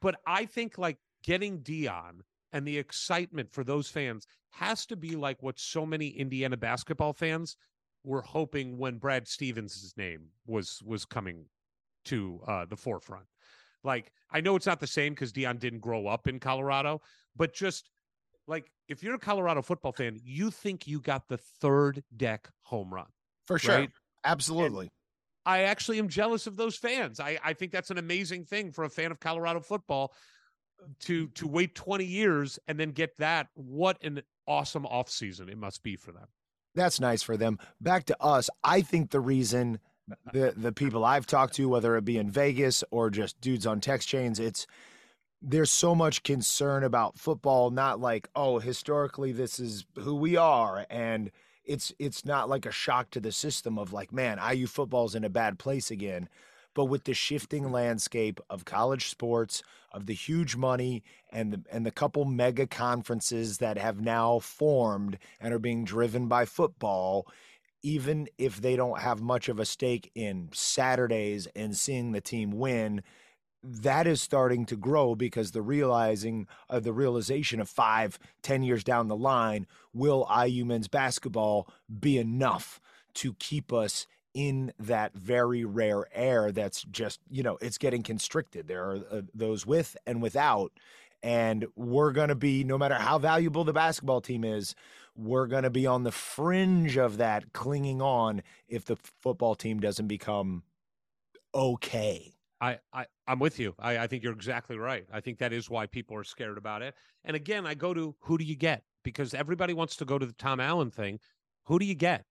But 0.00 0.14
I 0.26 0.46
think 0.46 0.78
like 0.78 0.96
getting 1.22 1.58
Deion 1.58 2.20
and 2.54 2.66
the 2.66 2.78
excitement 2.78 3.52
for 3.52 3.62
those 3.62 3.90
fans 3.90 4.26
has 4.52 4.86
to 4.86 4.96
be 4.96 5.14
like 5.14 5.42
what 5.42 5.60
so 5.60 5.84
many 5.84 6.08
Indiana 6.08 6.56
basketball 6.56 7.12
fans 7.12 7.58
were 8.02 8.22
hoping 8.22 8.78
when 8.78 8.96
Brad 8.96 9.28
Stevens' 9.28 9.92
name 9.98 10.28
was 10.46 10.80
was 10.86 11.04
coming 11.04 11.44
to 12.06 12.40
uh, 12.46 12.64
the 12.64 12.78
forefront. 12.78 13.26
Like 13.84 14.12
I 14.30 14.40
know 14.40 14.56
it's 14.56 14.66
not 14.66 14.80
the 14.80 14.86
same 14.86 15.14
because 15.14 15.32
Deion 15.32 15.58
didn't 15.58 15.80
grow 15.80 16.06
up 16.06 16.28
in 16.28 16.40
Colorado, 16.40 17.00
but 17.36 17.54
just 17.54 17.90
like 18.46 18.70
if 18.88 19.02
you're 19.02 19.14
a 19.14 19.18
Colorado 19.18 19.62
football 19.62 19.92
fan, 19.92 20.18
you 20.22 20.50
think 20.50 20.86
you 20.86 21.00
got 21.00 21.28
the 21.28 21.38
third 21.38 22.02
deck 22.16 22.48
home 22.62 22.92
run 22.92 23.06
for 23.46 23.58
sure. 23.58 23.74
Right? 23.74 23.90
Absolutely. 24.24 24.86
And 24.86 24.90
I 25.46 25.62
actually 25.62 25.98
am 25.98 26.08
jealous 26.08 26.46
of 26.46 26.56
those 26.56 26.76
fans. 26.76 27.20
I, 27.20 27.38
I 27.42 27.52
think 27.54 27.72
that's 27.72 27.90
an 27.90 27.98
amazing 27.98 28.44
thing 28.44 28.70
for 28.70 28.84
a 28.84 28.90
fan 28.90 29.10
of 29.10 29.20
Colorado 29.20 29.60
football 29.60 30.12
to 31.00 31.28
to 31.28 31.46
wait 31.46 31.74
20 31.74 32.04
years 32.04 32.58
and 32.68 32.78
then 32.78 32.90
get 32.90 33.16
that 33.18 33.48
what 33.54 34.02
an 34.02 34.22
awesome 34.46 34.84
offseason 34.84 35.48
it 35.48 35.58
must 35.58 35.82
be 35.82 35.96
for 35.96 36.12
them 36.12 36.26
that's 36.74 37.00
nice 37.00 37.22
for 37.22 37.36
them 37.36 37.58
back 37.80 38.04
to 38.04 38.16
us 38.22 38.48
i 38.62 38.80
think 38.80 39.10
the 39.10 39.20
reason 39.20 39.78
the 40.32 40.54
the 40.56 40.72
people 40.72 41.04
i've 41.04 41.26
talked 41.26 41.54
to 41.54 41.68
whether 41.68 41.96
it 41.96 42.04
be 42.04 42.18
in 42.18 42.30
vegas 42.30 42.82
or 42.90 43.10
just 43.10 43.40
dudes 43.40 43.66
on 43.66 43.80
text 43.80 44.08
chains 44.08 44.38
it's 44.38 44.66
there's 45.40 45.70
so 45.70 45.94
much 45.94 46.22
concern 46.22 46.82
about 46.82 47.18
football 47.18 47.70
not 47.70 48.00
like 48.00 48.28
oh 48.34 48.58
historically 48.58 49.32
this 49.32 49.60
is 49.60 49.84
who 49.96 50.14
we 50.14 50.36
are. 50.36 50.86
And 50.90 51.30
it's 51.64 51.92
it's 51.98 52.24
not 52.24 52.48
like 52.48 52.66
a 52.66 52.72
shock 52.72 53.10
to 53.10 53.20
the 53.20 53.32
system 53.32 53.78
of 53.78 53.92
like 53.92 54.12
man 54.12 54.38
IU 54.52 54.66
football's 54.66 55.14
in 55.14 55.24
a 55.24 55.30
bad 55.30 55.58
place 55.58 55.90
again. 55.90 56.28
But 56.74 56.86
with 56.86 57.04
the 57.04 57.14
shifting 57.14 57.72
landscape 57.72 58.40
of 58.48 58.64
college 58.64 59.08
sports, 59.08 59.62
of 59.90 60.06
the 60.06 60.14
huge 60.14 60.54
money 60.54 61.02
and 61.32 61.52
the, 61.52 61.62
and 61.72 61.84
the 61.84 61.90
couple 61.90 62.24
mega 62.24 62.66
conferences 62.66 63.58
that 63.58 63.78
have 63.78 64.00
now 64.00 64.38
formed 64.38 65.18
and 65.40 65.52
are 65.52 65.58
being 65.58 65.84
driven 65.84 66.28
by 66.28 66.44
football, 66.44 67.26
even 67.82 68.28
if 68.38 68.60
they 68.60 68.76
don't 68.76 69.00
have 69.00 69.20
much 69.20 69.48
of 69.48 69.58
a 69.58 69.64
stake 69.64 70.10
in 70.14 70.48
Saturdays 70.52 71.46
and 71.54 71.76
seeing 71.76 72.12
the 72.12 72.20
team 72.20 72.52
win, 72.52 73.02
that 73.62 74.06
is 74.06 74.20
starting 74.20 74.64
to 74.66 74.76
grow 74.76 75.14
because 75.14 75.50
the 75.50 75.62
realizing 75.62 76.46
of 76.68 76.76
uh, 76.76 76.80
the 76.80 76.92
realization 76.92 77.60
of 77.60 77.68
five, 77.68 78.18
ten 78.42 78.62
years 78.62 78.84
down 78.84 79.08
the 79.08 79.16
line, 79.16 79.66
will 79.92 80.28
IU 80.46 80.64
men's 80.64 80.88
basketball 80.88 81.68
be 82.00 82.18
enough 82.18 82.80
to 83.14 83.34
keep 83.34 83.72
us 83.72 84.06
in 84.34 84.72
that 84.78 85.14
very 85.14 85.64
rare 85.64 86.06
air 86.14 86.52
that's 86.52 86.82
just, 86.84 87.20
you 87.30 87.42
know, 87.42 87.58
it's 87.60 87.78
getting 87.78 88.02
constricted. 88.02 88.68
There 88.68 88.84
are 88.84 88.96
uh, 89.10 89.22
those 89.34 89.66
with 89.66 89.96
and 90.06 90.22
without. 90.22 90.72
And 91.20 91.66
we're 91.74 92.12
going 92.12 92.28
to 92.28 92.36
be, 92.36 92.62
no 92.62 92.78
matter 92.78 92.94
how 92.94 93.18
valuable 93.18 93.64
the 93.64 93.72
basketball 93.72 94.20
team 94.20 94.44
is, 94.44 94.76
we're 95.18 95.48
going 95.48 95.64
to 95.64 95.70
be 95.70 95.86
on 95.86 96.04
the 96.04 96.12
fringe 96.12 96.96
of 96.96 97.16
that, 97.16 97.52
clinging 97.52 98.00
on 98.00 98.42
if 98.68 98.84
the 98.84 98.96
football 99.20 99.54
team 99.54 99.80
doesn't 99.80 100.06
become 100.06 100.62
okay. 101.54 102.32
I, 102.60 102.78
I 102.92 103.06
I'm 103.26 103.38
with 103.38 103.58
you. 103.58 103.74
I, 103.78 103.98
I 103.98 104.06
think 104.06 104.22
you're 104.22 104.32
exactly 104.32 104.78
right. 104.78 105.06
I 105.12 105.20
think 105.20 105.38
that 105.38 105.52
is 105.52 105.68
why 105.68 105.86
people 105.86 106.16
are 106.16 106.24
scared 106.24 106.58
about 106.58 106.82
it. 106.82 106.94
And 107.24 107.36
again, 107.36 107.66
I 107.66 107.74
go 107.74 107.92
to 107.94 108.14
who 108.20 108.38
do 108.38 108.44
you 108.44 108.56
get? 108.56 108.82
Because 109.04 109.34
everybody 109.34 109.74
wants 109.74 109.96
to 109.96 110.04
go 110.04 110.18
to 110.18 110.26
the 110.26 110.32
Tom 110.32 110.60
Allen 110.60 110.90
thing. 110.90 111.18
Who 111.64 111.78
do 111.78 111.84
you 111.84 111.94
get? 111.94 112.24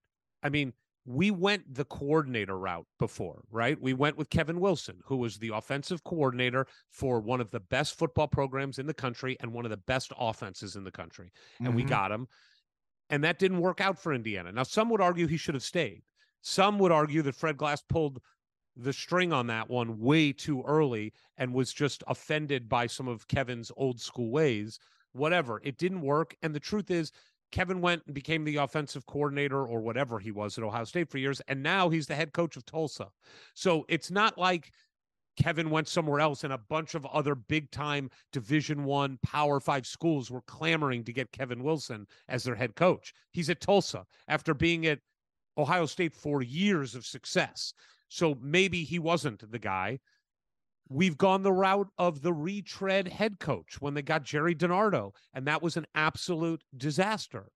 I 0.44 0.50
mean, 0.50 0.74
we 1.06 1.32
went 1.32 1.74
the 1.74 1.86
coordinator 1.86 2.58
route 2.58 2.86
before, 3.00 3.44
right? 3.50 3.80
We 3.82 3.94
went 3.94 4.18
with 4.18 4.30
Kevin 4.30 4.60
Wilson, 4.60 5.00
who 5.06 5.16
was 5.16 5.38
the 5.38 5.52
offensive 5.54 6.04
coordinator 6.04 6.68
for 6.90 7.22
one 7.22 7.40
of 7.40 7.50
the 7.52 7.62
best 7.62 7.98
football 7.98 8.28
programs 8.28 8.78
in 8.78 8.88
the 8.88 8.94
country 8.94 9.38
and 9.40 9.54
one 9.54 9.66
of 9.66 9.72
the 9.72 9.78
best 9.78 10.12
offenses 10.20 10.76
in 10.76 10.84
the 10.84 10.92
country. 10.92 11.32
And 11.60 11.70
mm-hmm. 11.70 11.78
we 11.78 11.84
got 11.84 12.12
him. 12.12 12.28
And 13.10 13.24
that 13.24 13.40
didn't 13.40 13.62
work 13.62 13.80
out 13.80 13.98
for 13.98 14.14
Indiana. 14.14 14.52
Now, 14.52 14.64
some 14.64 14.90
would 14.90 15.02
argue 15.02 15.28
he 15.28 15.38
should 15.38 15.56
have 15.56 15.64
stayed. 15.64 16.02
Some 16.42 16.80
would 16.80 16.92
argue 16.92 17.22
that 17.24 17.36
Fred 17.36 17.58
Glass 17.58 17.82
pulled 17.82 18.22
the 18.76 18.94
string 18.94 19.34
on 19.34 19.48
that 19.48 19.70
one 19.70 20.00
way 20.00 20.32
too 20.32 20.64
early 20.68 21.14
and 21.38 21.54
was 21.54 21.74
just 21.74 22.04
offended 22.08 22.70
by 22.70 22.88
some 22.88 23.08
of 23.08 23.28
Kevin's 23.28 23.72
old 23.76 24.00
school 24.00 24.30
ways. 24.30 24.80
Whatever. 25.14 25.62
It 25.64 25.78
didn't 25.78 26.02
work. 26.02 26.36
And 26.44 26.54
the 26.54 26.60
truth 26.60 26.92
is, 26.92 27.12
Kevin 27.52 27.82
went 27.82 28.04
and 28.06 28.14
became 28.14 28.44
the 28.44 28.58
offensive 28.58 29.06
coordinator 29.06 29.66
or 29.66 29.80
whatever 29.80 30.20
he 30.20 30.32
was 30.32 30.58
at 30.58 30.64
Ohio 30.64 30.84
State 30.84 31.10
for 31.10 31.18
years, 31.18 31.42
and 31.48 31.64
now 31.64 31.90
he's 31.90 32.08
the 32.08 32.16
head 32.16 32.34
coach 32.34 32.58
of 32.58 32.66
Tulsa. 32.66 33.08
So 33.54 33.86
it's 33.88 34.12
not 34.12 34.38
like 34.38 34.72
Kevin 35.38 35.70
went 35.70 35.88
somewhere 35.88 36.20
else, 36.20 36.44
and 36.44 36.52
a 36.52 36.58
bunch 36.58 36.96
of 36.96 37.06
other 37.06 37.36
big 37.36 37.72
time 37.72 38.10
Division 38.34 38.84
One 38.84 39.20
Power 39.24 39.60
Five 39.60 39.86
schools 39.86 40.30
were 40.30 40.42
clamoring 40.42 41.04
to 41.06 41.14
get 41.14 41.32
Kevin 41.32 41.64
Wilson 41.64 42.08
as 42.28 42.44
their 42.44 42.56
head 42.56 42.76
coach. 42.76 43.14
He's 43.32 43.50
at 43.50 43.62
Tulsa 43.62 44.06
after 44.28 44.54
being 44.54 44.86
at 44.88 45.00
Ohio 45.58 45.86
State 45.86 46.14
for 46.14 46.42
years 46.42 46.96
of 46.96 47.06
success. 47.06 47.74
So 48.10 48.38
maybe 48.42 48.84
he 48.84 49.00
wasn't 49.00 49.50
the 49.52 49.60
guy. 49.60 50.00
We've 50.90 51.18
gone 51.18 51.44
the 51.44 51.52
route 51.52 51.90
of 51.98 52.22
the 52.22 52.34
retread 52.34 53.08
head 53.10 53.40
coach 53.40 53.82
when 53.82 53.94
they 53.94 54.02
got 54.02 54.24
Gerry 54.24 54.56
DiNardo, 54.56 55.12
and 55.34 55.46
that 55.48 55.62
was 55.62 55.76
an 55.76 55.86
absolute 55.96 56.64
disaster. 56.76 57.52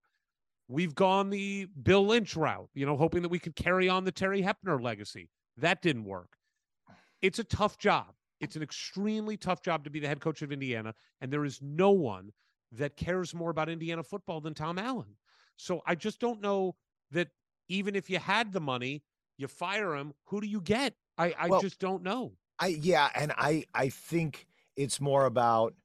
We've 0.68 0.96
gone 0.96 1.30
the 1.30 1.68
Bill 1.82 2.06
Lynch 2.06 2.36
route, 2.36 2.70
you 2.74 2.86
know, 2.86 2.98
hoping 2.98 3.22
that 3.22 3.30
we 3.30 3.40
could 3.40 3.56
carry 3.56 3.88
on 3.90 4.04
the 4.04 4.12
Terry 4.12 4.42
Hoeppner 4.42 4.82
legacy. 4.82 5.30
That 5.58 5.82
didn't 5.82 6.06
work. 6.06 6.38
It's 7.22 7.40
a 7.40 7.44
tough 7.44 7.78
job. 7.78 8.14
It's 8.40 8.56
an 8.56 8.64
extremely 8.64 9.38
tough 9.38 9.62
job 9.62 9.84
to 9.84 9.90
be 9.90 10.00
the 10.00 10.08
head 10.08 10.20
coach 10.20 10.42
of 10.42 10.52
Indiana, 10.52 10.96
and 11.20 11.32
there 11.32 11.46
is 11.46 11.62
no 11.62 11.92
one 11.92 12.32
that 12.72 12.98
cares 12.98 13.36
more 13.36 13.52
about 13.52 13.70
Indiana 13.70 14.04
football 14.04 14.42
than 14.42 14.54
Tom 14.54 14.80
Allen. 14.80 15.18
So 15.58 15.82
I 15.86 15.96
just 15.96 16.20
don't 16.20 16.42
know 16.42 16.76
that 17.12 17.30
even 17.68 17.96
if 17.96 18.10
you 18.10 18.18
had 18.18 18.52
the 18.52 18.62
money, 18.62 19.04
you 19.38 19.48
fire 19.48 19.96
him, 19.96 20.14
who 20.26 20.42
do 20.42 20.48
you 20.48 20.62
get? 20.62 20.96
I, 21.18 21.36
I 21.38 21.48
Well, 21.50 21.62
just 21.62 21.80
don't 21.80 22.02
know. 22.02 22.34
I 22.60 22.68
yeah, 22.68 23.10
and 23.16 23.32
I 23.38 23.66
I 23.74 23.90
think 23.90 24.48
it's 24.76 25.00
more 25.00 25.26
about 25.26 25.76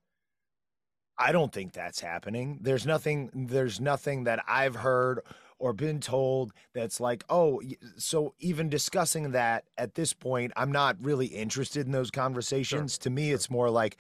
I 1.19 1.33
don't 1.33 1.53
think 1.53 1.73
that's 1.73 2.01
happening. 2.01 2.59
There's 2.61 2.87
nothing 2.87 3.31
there's 3.35 3.81
nothing 3.81 4.25
that 4.25 4.45
I've 4.47 4.77
heard 4.77 5.21
or 5.59 5.73
been 5.73 6.01
told 6.01 6.53
that's 6.75 7.01
like, 7.01 7.25
"Oh, 7.29 7.61
so 7.97 8.35
even 8.39 8.69
discussing 8.69 9.33
that 9.33 9.65
at 9.79 9.95
this 9.95 10.13
point, 10.13 10.53
I'm 10.57 10.73
not 10.73 10.97
really 11.01 11.27
interested 11.27 11.87
in 11.87 11.93
those 11.93 12.11
conversations." 12.11 12.99
To 12.99 13.11
me, 13.11 13.33
it's 13.33 13.51
more 13.51 13.71
like 13.71 13.97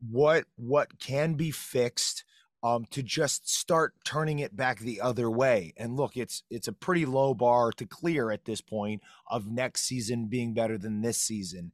what 0.00 0.44
what 0.56 0.98
can 0.98 1.34
be 1.34 1.50
fixed 1.50 2.24
um 2.62 2.84
to 2.90 3.02
just 3.02 3.48
start 3.48 3.94
turning 4.04 4.38
it 4.38 4.56
back 4.56 4.78
the 4.78 5.00
other 5.00 5.30
way. 5.30 5.72
And 5.76 5.96
look, 5.96 6.16
it's 6.16 6.42
it's 6.50 6.68
a 6.68 6.72
pretty 6.72 7.06
low 7.06 7.34
bar 7.34 7.72
to 7.72 7.86
clear 7.86 8.30
at 8.30 8.44
this 8.44 8.60
point 8.60 9.02
of 9.28 9.46
next 9.46 9.82
season 9.82 10.26
being 10.26 10.54
better 10.54 10.78
than 10.78 11.02
this 11.02 11.18
season 11.18 11.72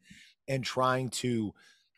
and 0.49 0.65
trying 0.65 1.11
to 1.11 1.55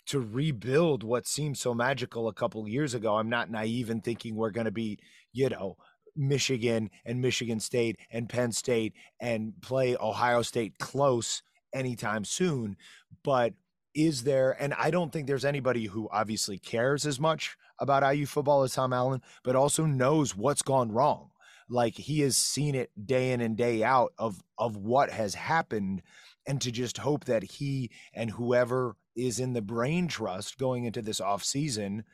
to 0.06 0.20
rebuild 0.20 1.02
what 1.02 1.26
seemed 1.26 1.56
so 1.56 1.74
magical 1.74 2.28
a 2.28 2.34
couple 2.34 2.66
years 2.68 2.94
ago. 2.94 3.16
I'm 3.16 3.28
not 3.28 3.50
naive 3.50 3.88
in 3.88 4.00
thinking 4.00 4.34
we're 4.34 4.50
going 4.50 4.64
to 4.64 4.72
be, 4.72 4.98
you 5.32 5.48
know, 5.48 5.76
Michigan 6.16 6.90
and 7.04 7.20
Michigan 7.20 7.60
State 7.60 7.98
and 8.10 8.28
Penn 8.28 8.52
State 8.52 8.94
and 9.20 9.54
play 9.60 9.96
Ohio 9.96 10.42
State 10.42 10.78
close 10.78 11.42
anytime 11.72 12.24
soon, 12.24 12.76
but 13.24 13.54
is 13.94 14.24
there 14.24 14.56
and 14.58 14.74
I 14.74 14.90
don't 14.90 15.12
think 15.12 15.26
there's 15.26 15.44
anybody 15.44 15.86
who 15.86 16.08
obviously 16.10 16.58
cares 16.58 17.04
as 17.04 17.20
much 17.20 17.56
about 17.78 18.14
IU 18.14 18.26
football 18.26 18.62
as 18.62 18.74
Tom 18.74 18.92
Allen, 18.92 19.22
but 19.44 19.56
also 19.56 19.84
knows 19.84 20.36
what's 20.36 20.62
gone 20.62 20.92
wrong. 20.92 21.30
Like 21.68 21.94
he 21.94 22.20
has 22.20 22.36
seen 22.36 22.74
it 22.74 22.90
day 23.04 23.32
in 23.32 23.40
and 23.40 23.56
day 23.56 23.82
out 23.82 24.12
of 24.18 24.42
of 24.58 24.76
what 24.76 25.10
has 25.10 25.34
happened 25.34 26.02
and 26.46 26.60
to 26.60 26.70
just 26.70 26.98
hope 26.98 27.24
that 27.24 27.42
he 27.42 27.90
and 28.14 28.30
whoever 28.30 28.96
is 29.14 29.38
in 29.38 29.52
the 29.52 29.62
brain 29.62 30.08
trust 30.08 30.58
going 30.58 30.84
into 30.84 31.02
this 31.02 31.20
off 31.20 31.44
season 31.44 32.04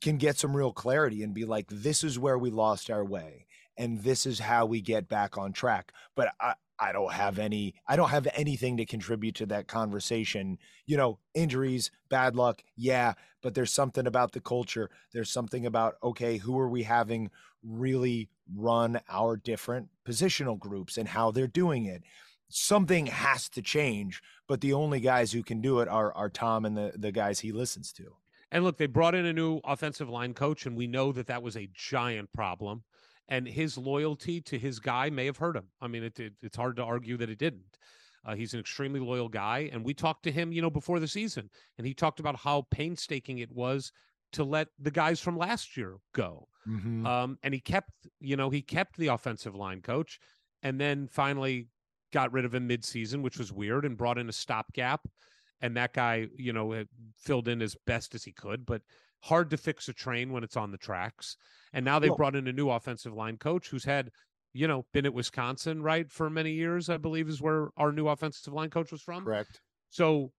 can 0.00 0.16
get 0.16 0.38
some 0.38 0.56
real 0.56 0.72
clarity 0.72 1.22
and 1.22 1.34
be 1.34 1.44
like 1.44 1.66
this 1.68 2.02
is 2.02 2.18
where 2.18 2.38
we 2.38 2.50
lost 2.50 2.90
our 2.90 3.04
way 3.04 3.46
and 3.76 4.02
this 4.02 4.26
is 4.26 4.38
how 4.38 4.66
we 4.66 4.80
get 4.80 5.08
back 5.08 5.38
on 5.38 5.52
track. 5.52 5.92
But 6.14 6.32
i 6.40 6.54
i 6.82 6.92
don't 6.92 7.12
have 7.12 7.38
any 7.38 7.74
i 7.86 7.94
don't 7.94 8.08
have 8.08 8.26
anything 8.34 8.78
to 8.78 8.86
contribute 8.86 9.34
to 9.36 9.46
that 9.46 9.68
conversation. 9.68 10.58
You 10.86 10.96
know 10.96 11.18
injuries 11.34 11.90
bad 12.08 12.36
luck 12.36 12.62
yeah 12.76 13.14
but 13.42 13.54
there's 13.54 13.72
something 13.72 14.06
about 14.06 14.32
the 14.32 14.40
culture. 14.40 14.90
There's 15.12 15.30
something 15.30 15.66
about 15.66 15.96
okay 16.02 16.38
who 16.38 16.58
are 16.58 16.68
we 16.68 16.82
having 16.84 17.30
really 17.62 18.28
run 18.54 19.00
our 19.08 19.36
different 19.36 19.88
positional 20.06 20.58
groups 20.58 20.96
and 20.98 21.08
how 21.08 21.30
they're 21.30 21.46
doing 21.46 21.84
it? 21.86 22.02
Something 22.48 23.06
has 23.06 23.48
to 23.50 23.62
change 23.62 24.22
but 24.48 24.60
the 24.60 24.72
only 24.72 25.00
guys 25.00 25.32
who 25.32 25.42
can 25.42 25.60
do 25.60 25.80
it 25.80 25.88
are 25.88 26.12
are 26.14 26.30
Tom 26.30 26.64
and 26.64 26.76
the 26.76 26.92
the 26.96 27.12
guys 27.12 27.40
he 27.40 27.52
listens 27.52 27.92
to 27.94 28.16
And 28.52 28.64
look, 28.64 28.78
they 28.78 28.86
brought 28.86 29.14
in 29.14 29.26
a 29.26 29.32
new 29.32 29.60
offensive 29.64 30.08
line 30.08 30.34
coach, 30.34 30.66
and 30.66 30.76
we 30.76 30.86
know 30.86 31.12
that 31.12 31.26
that 31.28 31.42
was 31.42 31.56
a 31.56 31.70
giant 31.72 32.32
problem. 32.32 32.82
And 33.28 33.46
his 33.46 33.78
loyalty 33.78 34.40
to 34.42 34.58
his 34.58 34.80
guy 34.80 35.08
may 35.08 35.26
have 35.26 35.36
hurt 35.36 35.56
him. 35.56 35.68
I 35.80 35.86
mean, 35.86 36.02
it, 36.02 36.18
it, 36.18 36.32
it's 36.42 36.56
hard 36.56 36.76
to 36.76 36.82
argue 36.82 37.16
that 37.18 37.30
it 37.30 37.38
didn't. 37.38 37.78
Uh, 38.24 38.34
he's 38.34 38.54
an 38.54 38.60
extremely 38.60 39.00
loyal 39.00 39.28
guy, 39.28 39.70
and 39.72 39.84
we 39.84 39.94
talked 39.94 40.24
to 40.24 40.32
him, 40.32 40.52
you 40.52 40.60
know, 40.60 40.70
before 40.70 41.00
the 41.00 41.08
season, 41.08 41.48
and 41.78 41.86
he 41.86 41.94
talked 41.94 42.20
about 42.20 42.36
how 42.36 42.66
painstaking 42.70 43.38
it 43.38 43.50
was 43.52 43.92
to 44.32 44.44
let 44.44 44.68
the 44.78 44.90
guys 44.90 45.20
from 45.20 45.38
last 45.38 45.76
year 45.76 45.96
go. 46.12 46.46
mm-hmm. 46.68 47.06
Um, 47.06 47.38
and 47.42 47.54
he 47.54 47.60
kept, 47.60 47.90
you 48.20 48.36
know, 48.36 48.50
he 48.50 48.62
kept 48.62 48.96
the 48.96 49.08
offensive 49.08 49.54
line 49.54 49.80
coach, 49.80 50.18
and 50.62 50.78
then 50.78 51.08
finally 51.08 51.68
got 52.12 52.32
rid 52.32 52.44
of 52.44 52.54
him 52.54 52.68
midseason, 52.68 53.22
which 53.22 53.38
was 53.38 53.52
weird, 53.52 53.84
and 53.84 53.96
brought 53.96 54.18
in 54.18 54.28
a 54.28 54.32
stopgap. 54.32 55.00
And 55.60 55.76
that 55.76 55.92
guy, 55.92 56.28
you 56.36 56.52
know, 56.52 56.84
filled 57.16 57.48
in 57.48 57.60
as 57.60 57.76
best 57.86 58.14
as 58.14 58.24
he 58.24 58.32
could, 58.32 58.64
but 58.64 58.82
hard 59.22 59.50
to 59.50 59.56
fix 59.56 59.88
a 59.88 59.92
train 59.92 60.32
when 60.32 60.42
it's 60.42 60.56
on 60.56 60.70
the 60.70 60.78
tracks. 60.78 61.36
And 61.72 61.84
now 61.84 61.98
they've 61.98 62.08
Well- 62.10 62.16
brought 62.16 62.36
in 62.36 62.48
a 62.48 62.52
new 62.52 62.70
offensive 62.70 63.12
line 63.12 63.36
coach 63.36 63.68
who's 63.68 63.84
had, 63.84 64.10
you 64.52 64.66
know, 64.66 64.86
been 64.92 65.04
at 65.06 65.12
Wisconsin, 65.14 65.82
right, 65.82 66.10
for 66.10 66.30
many 66.30 66.52
years, 66.52 66.88
I 66.88 66.96
believe 66.96 67.28
is 67.28 67.40
where 67.42 67.68
our 67.76 67.92
new 67.92 68.08
offensive 68.08 68.52
line 68.52 68.70
coach 68.70 68.90
was 68.90 69.02
from. 69.02 69.24
correct 69.24 69.60
So 69.90 70.32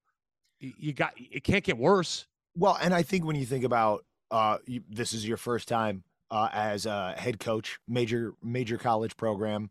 you 0.60 0.94
got, 0.94 1.14
it 1.18 1.44
can't 1.44 1.64
get 1.64 1.78
worse. 1.78 2.26
Well, 2.56 2.78
and 2.82 2.94
I 2.94 3.04
think 3.04 3.26
when 3.26 3.36
you 3.36 3.46
think 3.46 3.64
about 3.64 4.06
uh, 4.32 4.58
you, 4.66 4.82
this 4.90 5.14
is 5.14 5.28
your 5.28 5.38
first 5.38 5.68
time 5.68 6.04
uh, 6.30 6.50
as 6.54 6.86
a 6.86 7.14
head 7.18 7.40
coach, 7.40 7.80
major 7.88 8.34
major 8.42 8.78
college 8.78 9.18
program, 9.18 9.70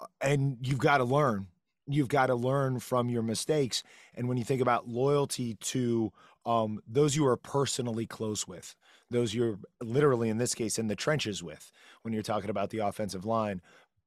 uh, 0.00 0.06
and 0.20 0.58
you've 0.60 0.78
got 0.80 0.98
to 0.98 1.04
learn. 1.04 1.46
You've 1.88 2.08
got 2.08 2.26
to 2.26 2.34
learn 2.34 2.80
from 2.80 3.08
your 3.08 3.22
mistakes. 3.22 3.82
And 4.14 4.28
when 4.28 4.36
you 4.36 4.44
think 4.44 4.60
about 4.60 4.88
loyalty 4.88 5.54
to 5.54 6.12
um, 6.46 6.80
those 6.86 7.16
you 7.16 7.26
are 7.26 7.36
personally 7.36 8.06
close 8.06 8.46
with, 8.46 8.76
those 9.10 9.34
you're 9.34 9.58
literally 9.82 10.28
in 10.28 10.38
this 10.38 10.54
case 10.54 10.78
in 10.78 10.88
the 10.88 10.96
trenches 10.96 11.42
with, 11.42 11.72
when 12.02 12.14
you're 12.14 12.22
talking 12.22 12.50
about 12.50 12.70
the 12.70 12.78
offensive 12.78 13.24
line, 13.24 13.60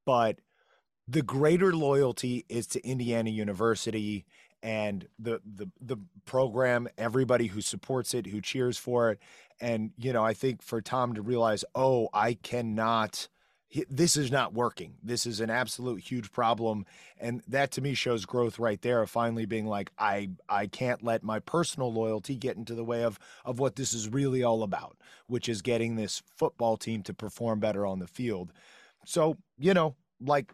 but 0.06 0.40
the 1.08 1.22
greater 1.22 1.74
loyalty 1.74 2.44
is 2.48 2.66
to 2.68 2.86
Indiana 2.86 3.30
University 3.30 4.24
and 4.62 5.08
the 5.18 5.40
the 5.44 5.68
the 5.80 5.96
program, 6.24 6.88
everybody 6.96 7.48
who 7.48 7.60
supports 7.60 8.14
it, 8.14 8.26
who 8.26 8.40
cheers 8.40 8.78
for 8.78 9.10
it, 9.10 9.18
and 9.60 9.90
you 9.98 10.12
know, 10.12 10.24
I 10.24 10.34
think 10.34 10.62
for 10.62 10.80
Tom 10.80 11.14
to 11.14 11.22
realize, 11.22 11.64
oh, 11.74 12.08
I 12.12 12.34
cannot. 12.34 13.28
This 13.88 14.16
is 14.16 14.30
not 14.30 14.52
working. 14.52 14.94
This 15.02 15.24
is 15.24 15.40
an 15.40 15.48
absolute 15.48 16.02
huge 16.02 16.30
problem, 16.30 16.84
and 17.18 17.42
that 17.48 17.70
to 17.72 17.80
me 17.80 17.94
shows 17.94 18.26
growth 18.26 18.58
right 18.58 18.80
there. 18.82 19.00
Of 19.02 19.10
finally 19.10 19.46
being 19.46 19.66
like, 19.66 19.90
I 19.98 20.30
I 20.48 20.66
can't 20.66 21.02
let 21.02 21.22
my 21.22 21.38
personal 21.38 21.92
loyalty 21.92 22.36
get 22.36 22.56
into 22.56 22.74
the 22.74 22.84
way 22.84 23.02
of 23.02 23.18
of 23.44 23.58
what 23.58 23.76
this 23.76 23.94
is 23.94 24.08
really 24.08 24.42
all 24.42 24.62
about, 24.62 24.96
which 25.26 25.48
is 25.48 25.62
getting 25.62 25.96
this 25.96 26.22
football 26.36 26.76
team 26.76 27.02
to 27.04 27.14
perform 27.14 27.60
better 27.60 27.86
on 27.86 27.98
the 27.98 28.06
field. 28.06 28.52
So 29.06 29.38
you 29.58 29.72
know, 29.74 29.96
like 30.20 30.52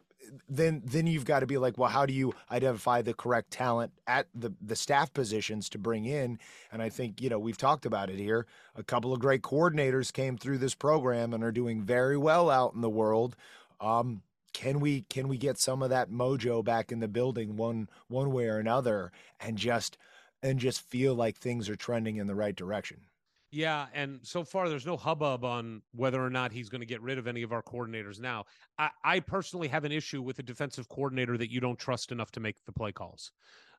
then 0.48 0.82
then 0.84 1.06
you've 1.06 1.24
got 1.24 1.40
to 1.40 1.46
be 1.46 1.58
like, 1.58 1.78
well, 1.78 1.90
how 1.90 2.06
do 2.06 2.12
you 2.12 2.34
identify 2.50 3.02
the 3.02 3.14
correct 3.14 3.50
talent 3.50 3.92
at 4.06 4.26
the 4.34 4.52
the 4.60 4.76
staff 4.76 5.12
positions 5.12 5.68
to 5.70 5.78
bring 5.78 6.04
in? 6.04 6.38
And 6.72 6.82
I 6.82 6.88
think 6.88 7.20
you 7.20 7.28
know 7.28 7.38
we've 7.38 7.58
talked 7.58 7.86
about 7.86 8.10
it 8.10 8.18
here. 8.18 8.46
A 8.76 8.82
couple 8.82 9.12
of 9.12 9.20
great 9.20 9.42
coordinators 9.42 10.12
came 10.12 10.36
through 10.36 10.58
this 10.58 10.74
program 10.74 11.34
and 11.34 11.42
are 11.42 11.52
doing 11.52 11.82
very 11.82 12.16
well 12.16 12.50
out 12.50 12.74
in 12.74 12.80
the 12.80 12.90
world. 12.90 13.36
Um, 13.80 14.22
can 14.52 14.80
we 14.80 15.02
can 15.02 15.28
we 15.28 15.36
get 15.36 15.58
some 15.58 15.82
of 15.82 15.90
that 15.90 16.10
mojo 16.10 16.64
back 16.64 16.90
in 16.90 17.00
the 17.00 17.08
building 17.08 17.56
one 17.56 17.88
one 18.08 18.32
way 18.32 18.46
or 18.46 18.58
another 18.58 19.12
and 19.40 19.56
just 19.56 19.98
and 20.42 20.58
just 20.58 20.80
feel 20.80 21.14
like 21.14 21.36
things 21.36 21.68
are 21.68 21.76
trending 21.76 22.16
in 22.16 22.26
the 22.26 22.34
right 22.34 22.56
direction? 22.56 23.07
Yeah, 23.50 23.86
and 23.94 24.20
so 24.22 24.44
far 24.44 24.68
there's 24.68 24.84
no 24.84 24.96
hubbub 24.96 25.42
on 25.42 25.82
whether 25.94 26.22
or 26.22 26.28
not 26.28 26.52
he's 26.52 26.68
going 26.68 26.82
to 26.82 26.86
get 26.86 27.00
rid 27.00 27.16
of 27.16 27.26
any 27.26 27.42
of 27.42 27.52
our 27.52 27.62
coordinators 27.62 28.20
now. 28.20 28.44
I, 28.78 28.90
I 29.02 29.20
personally 29.20 29.68
have 29.68 29.84
an 29.84 29.92
issue 29.92 30.20
with 30.20 30.38
a 30.38 30.42
defensive 30.42 30.88
coordinator 30.88 31.38
that 31.38 31.50
you 31.50 31.60
don't 31.60 31.78
trust 31.78 32.12
enough 32.12 32.30
to 32.32 32.40
make 32.40 32.62
the 32.66 32.72
play 32.72 32.92
calls. 32.92 33.32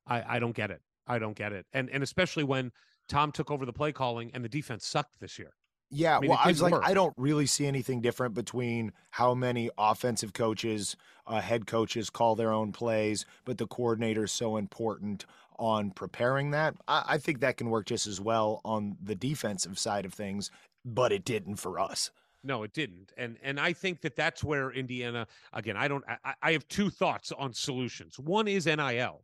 I, 0.08 0.38
I 0.38 0.40
don't 0.40 0.56
get 0.56 0.72
it. 0.72 0.82
I 1.06 1.20
don't 1.20 1.36
get 1.36 1.54
it. 1.54 1.66
And 1.74 1.90
and 1.90 2.04
especially 2.04 2.44
when 2.44 2.72
Tom 3.08 3.32
took 3.32 3.52
over 3.52 3.66
the 3.66 3.74
play 3.74 3.92
calling 3.92 4.32
and 4.34 4.44
the 4.44 4.50
defense 4.50 4.86
sucked 4.86 5.20
this 5.20 5.38
year. 5.38 5.54
Yeah, 5.92 6.18
I 6.18 6.20
mean, 6.20 6.30
well, 6.30 6.40
I 6.44 6.50
was 6.50 6.62
like, 6.62 6.72
work. 6.72 6.84
I 6.86 6.94
don't 6.94 7.14
really 7.18 7.48
see 7.48 7.66
anything 7.66 8.02
different 8.02 8.36
between 8.36 8.92
how 9.10 9.34
many 9.34 9.72
offensive 9.76 10.34
coaches, 10.34 10.96
uh, 11.26 11.42
head 11.42 11.66
coaches 11.66 12.12
call 12.12 12.36
their 12.36 12.52
own 12.52 12.72
plays, 12.72 13.26
but 13.44 13.58
the 13.58 13.66
coordinator 13.66 14.26
is 14.26 14.32
so 14.32 14.58
important 14.58 15.26
on 15.60 15.92
preparing 15.92 16.52
that. 16.52 16.76
I, 16.88 17.04
I 17.08 17.18
think 17.18 17.40
that 17.42 17.58
can 17.58 17.70
work 17.70 17.86
just 17.86 18.08
as 18.08 18.20
well 18.20 18.62
on 18.66 18.98
the 19.04 19.16
defensive 19.16 19.78
side 19.78 20.06
of 20.06 20.14
things, 20.14 20.50
but 20.86 21.12
it 21.12 21.26
didn't 21.26 21.58
for 21.58 21.80
us. 21.80 22.10
No, 22.44 22.64
it 22.64 22.74
didn't. 22.74 23.12
And 23.18 23.38
and 23.44 23.60
I 23.60 23.74
think 23.74 24.02
that 24.02 24.16
that's 24.16 24.44
where 24.44 24.72
Indiana 24.72 25.28
again, 25.54 25.76
I 25.76 25.88
don't 25.88 26.04
I, 26.24 26.34
I 26.42 26.52
have 26.54 26.68
two 26.70 26.90
thoughts 26.90 27.32
on 27.34 27.54
solutions. 27.54 28.18
One 28.18 28.48
is 28.48 28.66
NIL. 28.66 29.22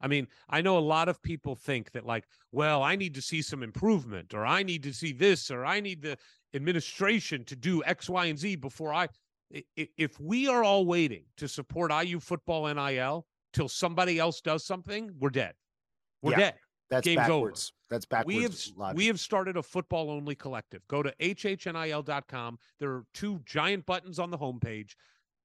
I 0.00 0.06
mean, 0.06 0.28
I 0.48 0.62
know 0.62 0.78
a 0.78 0.80
lot 0.80 1.08
of 1.08 1.20
people 1.22 1.56
think 1.56 1.90
that, 1.92 2.06
like, 2.06 2.24
well, 2.52 2.82
I 2.82 2.94
need 2.94 3.14
to 3.14 3.22
see 3.22 3.42
some 3.42 3.62
improvement, 3.62 4.32
or 4.32 4.46
I 4.46 4.62
need 4.62 4.82
to 4.84 4.92
see 4.92 5.12
this, 5.12 5.50
or 5.50 5.66
I 5.66 5.80
need 5.80 6.02
the 6.02 6.16
administration 6.54 7.44
to 7.46 7.56
do 7.56 7.82
X, 7.84 8.08
Y, 8.08 8.26
and 8.26 8.38
Z 8.38 8.56
before 8.56 8.94
I. 8.94 9.08
If 9.76 10.20
we 10.20 10.46
are 10.46 10.62
all 10.62 10.84
waiting 10.84 11.24
to 11.38 11.48
support 11.48 11.90
IU 11.90 12.20
football 12.20 12.72
NIL 12.72 13.26
till 13.58 13.68
somebody 13.68 14.20
else 14.20 14.40
does 14.40 14.64
something, 14.64 15.10
we're 15.18 15.30
dead. 15.30 15.52
We're 16.22 16.30
Yeah, 16.32 16.38
dead. 16.38 16.54
That's 16.90 17.04
Game's 17.04 17.16
backwards. 17.16 17.72
That's 17.90 18.06
backwards. 18.06 18.36
We 18.36 18.42
have 18.44 18.56
logic. 18.76 18.96
we 18.96 19.06
have 19.08 19.18
started 19.18 19.56
a 19.56 19.62
football 19.64 20.10
only 20.10 20.36
collective. 20.36 20.86
Go 20.86 21.02
to 21.02 21.12
hhnil.com. 21.20 22.58
There 22.78 22.90
are 22.92 23.04
two 23.14 23.40
giant 23.44 23.84
buttons 23.84 24.20
on 24.20 24.30
the 24.30 24.38
homepage. 24.38 24.92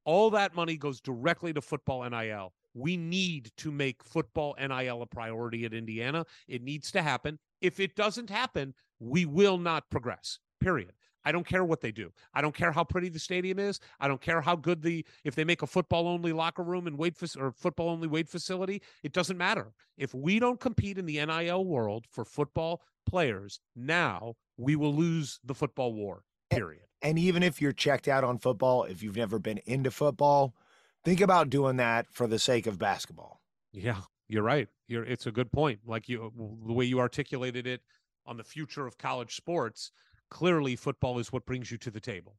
All 0.06 0.30
that 0.30 0.54
money 0.54 0.78
goes 0.78 1.02
directly 1.02 1.54
to 1.54 1.62
football 1.62 2.08
NIL. 2.08 2.54
We 2.76 2.97
need 2.97 3.52
to 3.58 3.71
make 3.71 4.04
football 4.04 4.56
NIL 4.60 5.02
a 5.02 5.08
priority 5.08 5.65
at 5.65 5.73
Indiana. 5.73 6.23
It 6.47 6.62
needs 6.62 6.91
to 6.91 7.02
happen. 7.02 7.39
If 7.62 7.80
it 7.80 7.95
doesn't 7.95 8.30
happen, 8.30 8.76
we 8.99 9.26
will 9.26 9.58
not 9.58 9.89
progress. 9.89 10.38
Period. 10.60 10.93
I 11.25 11.31
don't 11.31 11.45
care 11.45 11.63
what 11.63 11.81
they 11.81 11.91
do. 11.91 12.12
I 12.33 12.41
don't 12.41 12.55
care 12.55 12.71
how 12.71 12.83
pretty 12.83 13.09
the 13.09 13.19
stadium 13.19 13.59
is. 13.59 13.79
I 13.99 14.07
don't 14.07 14.21
care 14.21 14.41
how 14.41 14.55
good 14.55 14.81
the 14.81 15.05
if 15.23 15.36
they 15.36 15.43
make 15.43 15.62
a 15.62 15.67
football 15.67 16.07
only 16.07 16.33
locker 16.33 16.63
room 16.63 16.88
and 16.88 16.97
weight 16.97 17.15
or 17.38 17.51
football 17.51 17.89
only 17.89 18.07
weight 18.07 18.29
facility. 18.29 18.81
It 19.03 19.13
doesn't 19.13 19.38
matter. 19.38 19.73
If 19.97 20.13
we 20.13 20.39
don't 20.39 20.59
compete 20.59 20.97
in 20.97 21.05
the 21.05 21.23
NIL 21.25 21.65
world 21.65 22.05
for 22.09 22.25
football 22.25 22.81
players 23.05 23.59
now, 23.75 24.36
we 24.57 24.75
will 24.75 24.93
lose 24.93 25.39
the 25.43 25.55
football 25.55 25.93
war. 25.93 26.23
Period. 26.49 26.83
And 27.01 27.19
even 27.19 27.43
if 27.43 27.62
you're 27.62 27.73
checked 27.73 28.07
out 28.07 28.23
on 28.23 28.38
football, 28.38 28.83
if 28.83 29.03
you've 29.03 29.17
never 29.17 29.39
been 29.39 29.59
into 29.65 29.91
football, 29.91 30.55
think 31.03 31.19
about 31.19 31.49
doing 31.49 31.77
that 31.77 32.07
for 32.12 32.27
the 32.27 32.39
sake 32.39 32.65
of 32.65 32.79
basketball. 32.79 33.41
Yeah, 33.71 34.01
you're 34.27 34.43
right. 34.43 34.69
You're 34.88 35.03
it's 35.03 35.25
a 35.25 35.31
good 35.31 35.51
point. 35.51 35.79
Like 35.86 36.07
you 36.07 36.31
the 36.65 36.73
way 36.73 36.86
you 36.86 36.99
articulated 36.99 37.67
it 37.67 37.81
on 38.25 38.38
the 38.38 38.43
future 38.43 38.86
of 38.86 38.97
college 38.97 39.36
sports, 39.36 39.91
clearly 40.34 40.76
football 40.76 41.19
is 41.19 41.32
what 41.32 41.46
brings 41.46 41.72
you 41.72 41.78
to 41.78 41.91
the 41.91 42.00
table. 42.00 42.36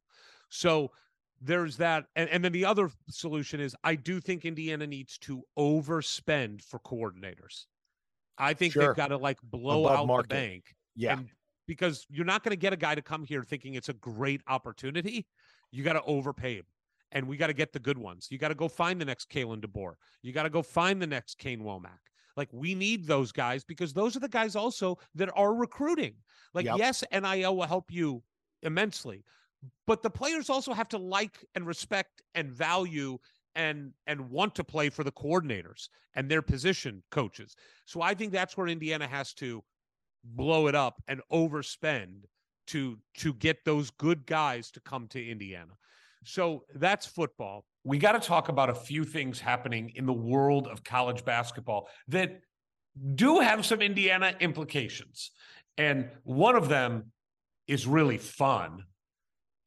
So 0.49 0.91
there's 1.41 1.77
that 1.77 2.05
and, 2.15 2.29
and 2.29 2.43
then 2.43 2.51
the 2.51 2.65
other 2.65 2.89
solution 3.09 3.59
is 3.59 3.75
I 3.83 3.95
do 3.95 4.19
think 4.19 4.45
Indiana 4.45 4.85
needs 4.85 5.17
to 5.19 5.41
overspend 5.57 6.61
for 6.61 6.79
coordinators. 6.79 7.65
I 8.37 8.53
think 8.53 8.73
Sure. 8.73 8.87
they've 8.87 8.95
got 8.95 9.07
to 9.07 9.17
like 9.17 9.39
blow 9.41 9.85
Above 9.85 9.99
out 9.99 10.07
market. 10.07 10.29
the 10.29 10.35
bank. 10.35 10.75
Yeah. 10.95 11.13
And 11.17 11.29
because 11.67 12.05
you're 12.09 12.25
not 12.25 12.43
going 12.43 12.51
to 12.51 12.57
get 12.57 12.73
a 12.73 12.77
guy 12.77 12.95
to 12.95 13.01
come 13.01 13.23
here 13.23 13.43
thinking 13.43 13.73
it's 13.75 13.89
a 13.89 13.93
great 13.93 14.41
opportunity. 14.47 15.25
You 15.71 15.83
got 15.83 15.93
to 15.93 16.03
overpay 16.03 16.55
him. 16.57 16.65
And 17.11 17.27
we 17.27 17.37
got 17.37 17.47
to 17.47 17.53
get 17.53 17.71
the 17.71 17.79
good 17.79 17.97
ones. 17.97 18.27
You 18.29 18.37
got 18.37 18.49
to 18.49 18.55
go 18.55 18.67
find 18.67 18.99
the 18.99 19.05
next 19.05 19.29
Kalen 19.29 19.61
DeBoer. 19.65 19.93
You 20.21 20.33
got 20.33 20.43
to 20.43 20.49
go 20.49 20.61
find 20.61 21.01
the 21.01 21.07
next 21.07 21.37
Kane 21.37 21.61
Wommack. 21.61 21.99
Like 22.35 22.49
we 22.51 22.75
need 22.75 23.07
those 23.07 23.31
guys 23.31 23.63
because 23.63 23.93
those 23.93 24.15
are 24.15 24.19
the 24.19 24.27
guys 24.29 24.55
also 24.55 24.97
that 25.15 25.29
are 25.35 25.53
recruiting. 25.53 26.15
Like, 26.53 26.65
Yep. 26.65 26.77
yes, 26.77 27.03
NIL 27.11 27.55
will 27.55 27.67
help 27.67 27.91
you 27.91 28.23
immensely, 28.63 29.23
but 29.87 30.01
the 30.01 30.09
players 30.09 30.49
also 30.49 30.73
have 30.73 30.89
to 30.89 30.97
like 30.97 31.43
and 31.55 31.65
respect 31.65 32.21
and 32.33 32.51
value 32.51 33.17
and 33.55 33.93
and 34.07 34.29
want 34.29 34.55
to 34.55 34.63
play 34.63 34.89
for 34.89 35.03
the 35.03 35.11
coordinators 35.11 35.89
and 36.15 36.29
their 36.29 36.41
position 36.41 37.03
coaches. 37.11 37.55
So 37.85 38.01
I 38.01 38.13
think 38.13 38.31
that's 38.31 38.57
where 38.57 38.67
Indiana 38.67 39.07
has 39.07 39.33
to 39.35 39.63
blow 40.23 40.67
it 40.67 40.75
up 40.75 41.01
and 41.07 41.21
overspend 41.31 42.23
to 42.67 42.97
to 43.17 43.33
get 43.33 43.63
those 43.63 43.91
good 43.91 44.25
guys 44.25 44.71
to 44.71 44.79
come 44.81 45.07
to 45.09 45.25
Indiana. 45.25 45.73
So 46.25 46.63
that's 46.73 47.05
football. 47.05 47.65
We 47.83 47.99
got 47.99 48.13
to 48.13 48.19
talk 48.19 48.49
about 48.49 48.69
a 48.69 48.75
few 48.75 49.03
things 49.03 49.39
happening 49.39 49.91
in 49.95 50.05
the 50.05 50.13
world 50.13 50.67
of 50.67 50.83
college 50.83 51.23
basketball 51.23 51.87
that 52.07 52.41
do 53.13 53.39
have 53.39 53.65
some 53.65 53.81
Indiana 53.81 54.33
implications. 54.39 55.31
And 55.77 56.09
one 56.23 56.55
of 56.55 56.67
them 56.67 57.11
is 57.67 57.85
really 57.85 58.17
fun. 58.17 58.83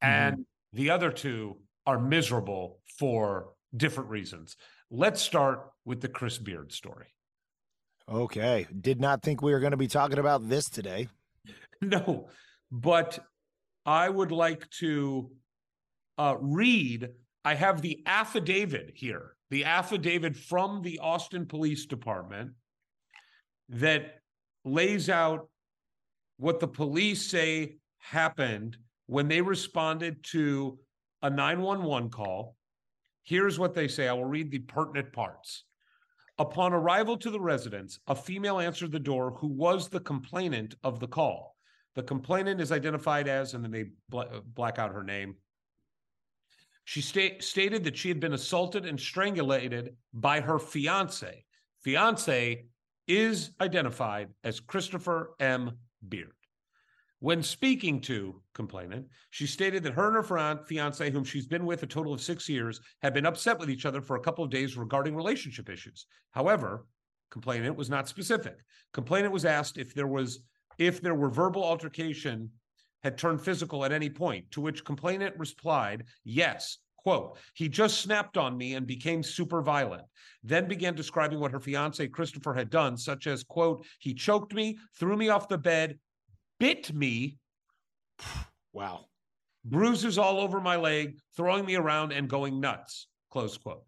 Mm-hmm. 0.03 0.07
And 0.07 0.45
the 0.73 0.89
other 0.89 1.11
two 1.11 1.57
are 1.85 1.99
miserable 1.99 2.79
for 2.97 3.53
different 3.75 4.09
reasons. 4.09 4.57
Let's 4.91 5.21
start 5.21 5.71
with 5.85 6.01
the 6.01 6.09
Chris 6.09 6.37
Beard 6.37 6.73
story. 6.73 7.07
Okay. 8.11 8.67
Did 8.81 8.99
not 8.99 9.21
think 9.21 9.41
we 9.41 9.53
were 9.53 9.59
going 9.59 9.71
to 9.71 9.77
be 9.77 9.87
talking 9.87 10.19
about 10.19 10.47
this 10.49 10.69
today. 10.69 11.07
No, 11.81 12.27
but 12.69 13.19
I 13.85 14.09
would 14.09 14.33
like 14.33 14.69
to 14.79 15.31
uh, 16.19 16.35
read. 16.39 17.09
I 17.45 17.55
have 17.55 17.81
the 17.81 18.03
affidavit 18.05 18.91
here, 18.93 19.35
the 19.49 19.63
affidavit 19.63 20.35
from 20.35 20.83
the 20.83 20.99
Austin 20.99 21.47
Police 21.47 21.85
Department 21.85 22.51
that 23.69 24.19
lays 24.65 25.09
out 25.09 25.49
what 26.37 26.59
the 26.59 26.67
police 26.67 27.25
say 27.25 27.77
happened 27.97 28.77
when 29.07 29.27
they 29.27 29.41
responded 29.41 30.23
to 30.23 30.77
a 31.21 31.29
911 31.29 32.09
call. 32.09 32.55
Here's 33.23 33.57
what 33.57 33.73
they 33.73 33.87
say. 33.87 34.07
I 34.07 34.13
will 34.13 34.25
read 34.25 34.51
the 34.51 34.59
pertinent 34.59 35.13
parts. 35.13 35.63
Upon 36.37 36.73
arrival 36.73 37.17
to 37.17 37.29
the 37.29 37.39
residence, 37.39 37.99
a 38.07 38.15
female 38.15 38.59
answered 38.59 38.91
the 38.91 38.99
door 38.99 39.31
who 39.31 39.47
was 39.47 39.87
the 39.87 39.99
complainant 39.99 40.75
of 40.83 40.99
the 40.99 41.07
call. 41.07 41.55
The 41.95 42.03
complainant 42.03 42.61
is 42.61 42.71
identified 42.71 43.27
as, 43.27 43.53
and 43.53 43.63
then 43.63 43.71
they 43.71 43.85
bla- 44.09 44.41
black 44.53 44.79
out 44.79 44.93
her 44.93 45.03
name. 45.03 45.35
She 46.89 47.01
sta- 47.01 47.39
stated 47.39 47.83
that 47.83 47.95
she 47.95 48.09
had 48.09 48.19
been 48.19 48.33
assaulted 48.33 48.87
and 48.87 48.99
strangulated 48.99 49.95
by 50.11 50.41
her 50.41 50.57
fiance. 50.57 51.45
Fiance 51.83 52.65
is 53.07 53.51
identified 53.61 54.29
as 54.43 54.59
Christopher 54.59 55.35
M. 55.39 55.77
Beard. 56.07 56.33
When 57.19 57.43
speaking 57.43 58.01
to 58.01 58.41
complainant, 58.55 59.05
she 59.29 59.45
stated 59.45 59.83
that 59.83 59.93
her 59.93 60.07
and 60.07 60.15
her 60.15 60.23
fian- 60.23 60.65
fiance, 60.65 61.11
whom 61.11 61.23
she's 61.23 61.45
been 61.45 61.67
with 61.67 61.83
a 61.83 61.85
total 61.85 62.11
of 62.11 62.21
six 62.21 62.49
years, 62.49 62.81
had 63.03 63.13
been 63.13 63.27
upset 63.27 63.59
with 63.59 63.69
each 63.69 63.85
other 63.85 64.01
for 64.01 64.15
a 64.15 64.21
couple 64.21 64.43
of 64.43 64.49
days 64.49 64.75
regarding 64.75 65.15
relationship 65.15 65.69
issues. 65.69 66.07
However, 66.31 66.87
complainant 67.29 67.75
was 67.75 67.91
not 67.91 68.09
specific. 68.09 68.57
Complainant 68.93 69.31
was 69.31 69.45
asked 69.45 69.77
if 69.77 69.93
there 69.93 70.07
was 70.07 70.39
if 70.79 71.01
there 71.01 71.13
were 71.13 71.29
verbal 71.29 71.63
altercation 71.63 72.49
had 73.03 73.17
turned 73.17 73.41
physical 73.41 73.85
at 73.85 73.91
any 73.91 74.09
point, 74.09 74.49
to 74.51 74.61
which 74.61 74.85
complainant 74.85 75.35
replied, 75.37 76.05
yes. 76.23 76.77
Quote, 76.97 77.37
he 77.53 77.69
just 77.69 78.01
snapped 78.01 78.37
on 78.37 78.57
me 78.57 78.73
and 78.73 78.85
became 78.85 79.23
super 79.23 79.61
violent. 79.61 80.03
Then 80.43 80.67
began 80.67 80.95
describing 80.95 81.39
what 81.39 81.51
her 81.51 81.59
fiance 81.59 82.05
Christopher 82.09 82.53
had 82.53 82.69
done, 82.69 82.97
such 82.97 83.25
as, 83.25 83.43
quote, 83.45 83.85
he 83.99 84.13
choked 84.13 84.53
me, 84.53 84.77
threw 84.99 85.15
me 85.15 85.29
off 85.29 85.47
the 85.47 85.57
bed, 85.57 85.97
bit 86.59 86.93
me, 86.93 87.37
Wow. 88.73 89.05
bruises 89.63 90.17
all 90.17 90.41
over 90.41 90.59
my 90.59 90.75
leg, 90.75 91.17
throwing 91.37 91.65
me 91.65 91.75
around 91.75 92.11
and 92.11 92.29
going 92.29 92.59
nuts. 92.59 93.07
Close 93.31 93.57
quote. 93.57 93.85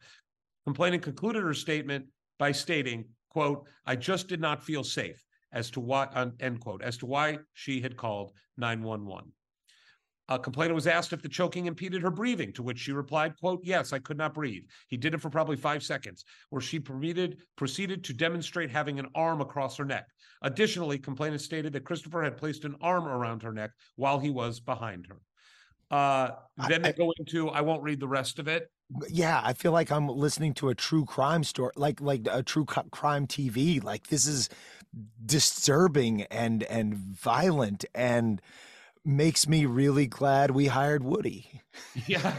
Complainant 0.63 1.04
concluded 1.04 1.43
her 1.43 1.54
statement 1.54 2.06
by 2.39 2.54
stating, 2.54 3.06
quote, 3.30 3.67
I 3.86 3.97
just 3.97 4.30
did 4.30 4.39
not 4.39 4.63
feel 4.63 4.86
safe 4.86 5.21
as 5.51 5.69
to 5.71 5.79
why, 5.79 6.05
uh, 6.05 6.31
end 6.39 6.59
quote, 6.61 6.81
as 6.81 6.97
to 6.97 7.05
why 7.05 7.39
she 7.53 7.81
had 7.81 7.97
called 7.97 8.31
911. 8.57 9.31
A 10.29 10.39
complainant 10.39 10.75
was 10.75 10.87
asked 10.87 11.11
if 11.11 11.21
the 11.21 11.27
choking 11.27 11.65
impeded 11.65 12.01
her 12.01 12.11
breathing, 12.11 12.53
to 12.53 12.63
which 12.63 12.79
she 12.79 12.93
replied, 12.93 13.37
quote, 13.37 13.59
yes, 13.63 13.91
I 13.91 13.99
could 13.99 14.17
not 14.17 14.33
breathe. 14.33 14.63
He 14.87 14.95
did 14.95 15.13
it 15.13 15.19
for 15.19 15.29
probably 15.29 15.57
five 15.57 15.83
seconds, 15.83 16.23
where 16.51 16.61
she 16.61 16.79
proceeded, 16.79 17.41
proceeded 17.57 18.03
to 18.05 18.13
demonstrate 18.13 18.69
having 18.69 18.97
an 18.97 19.07
arm 19.13 19.41
across 19.41 19.75
her 19.77 19.83
neck. 19.83 20.05
Additionally, 20.41 20.97
complainant 20.99 21.41
stated 21.41 21.73
that 21.73 21.83
Christopher 21.83 22.23
had 22.23 22.37
placed 22.37 22.63
an 22.63 22.75
arm 22.79 23.05
around 23.05 23.43
her 23.43 23.51
neck 23.51 23.71
while 23.97 24.19
he 24.19 24.29
was 24.29 24.61
behind 24.61 25.07
her. 25.07 25.19
Uh, 25.89 26.35
I- 26.57 26.69
then 26.69 26.81
they 26.81 26.89
I- 26.89 26.93
go 26.93 27.11
into, 27.19 27.49
I 27.49 27.59
won't 27.59 27.83
read 27.83 27.99
the 27.99 28.07
rest 28.07 28.39
of 28.39 28.47
it. 28.47 28.71
Yeah, 29.09 29.41
I 29.43 29.53
feel 29.53 29.71
like 29.71 29.89
I'm 29.91 30.07
listening 30.07 30.53
to 30.55 30.69
a 30.69 30.75
true 30.75 31.05
crime 31.05 31.43
story, 31.45 31.71
like 31.77 32.01
like 32.01 32.27
a 32.29 32.43
true 32.43 32.65
crime 32.65 33.25
TV. 33.25 33.81
Like 33.81 34.07
this 34.07 34.25
is 34.25 34.49
disturbing 35.25 36.23
and 36.23 36.63
and 36.63 36.95
violent 36.95 37.86
and 37.95 38.41
makes 39.04 39.47
me 39.47 39.65
really 39.65 40.06
glad 40.08 40.51
we 40.51 40.67
hired 40.67 41.04
Woody. 41.04 41.62
Yeah. 42.08 42.36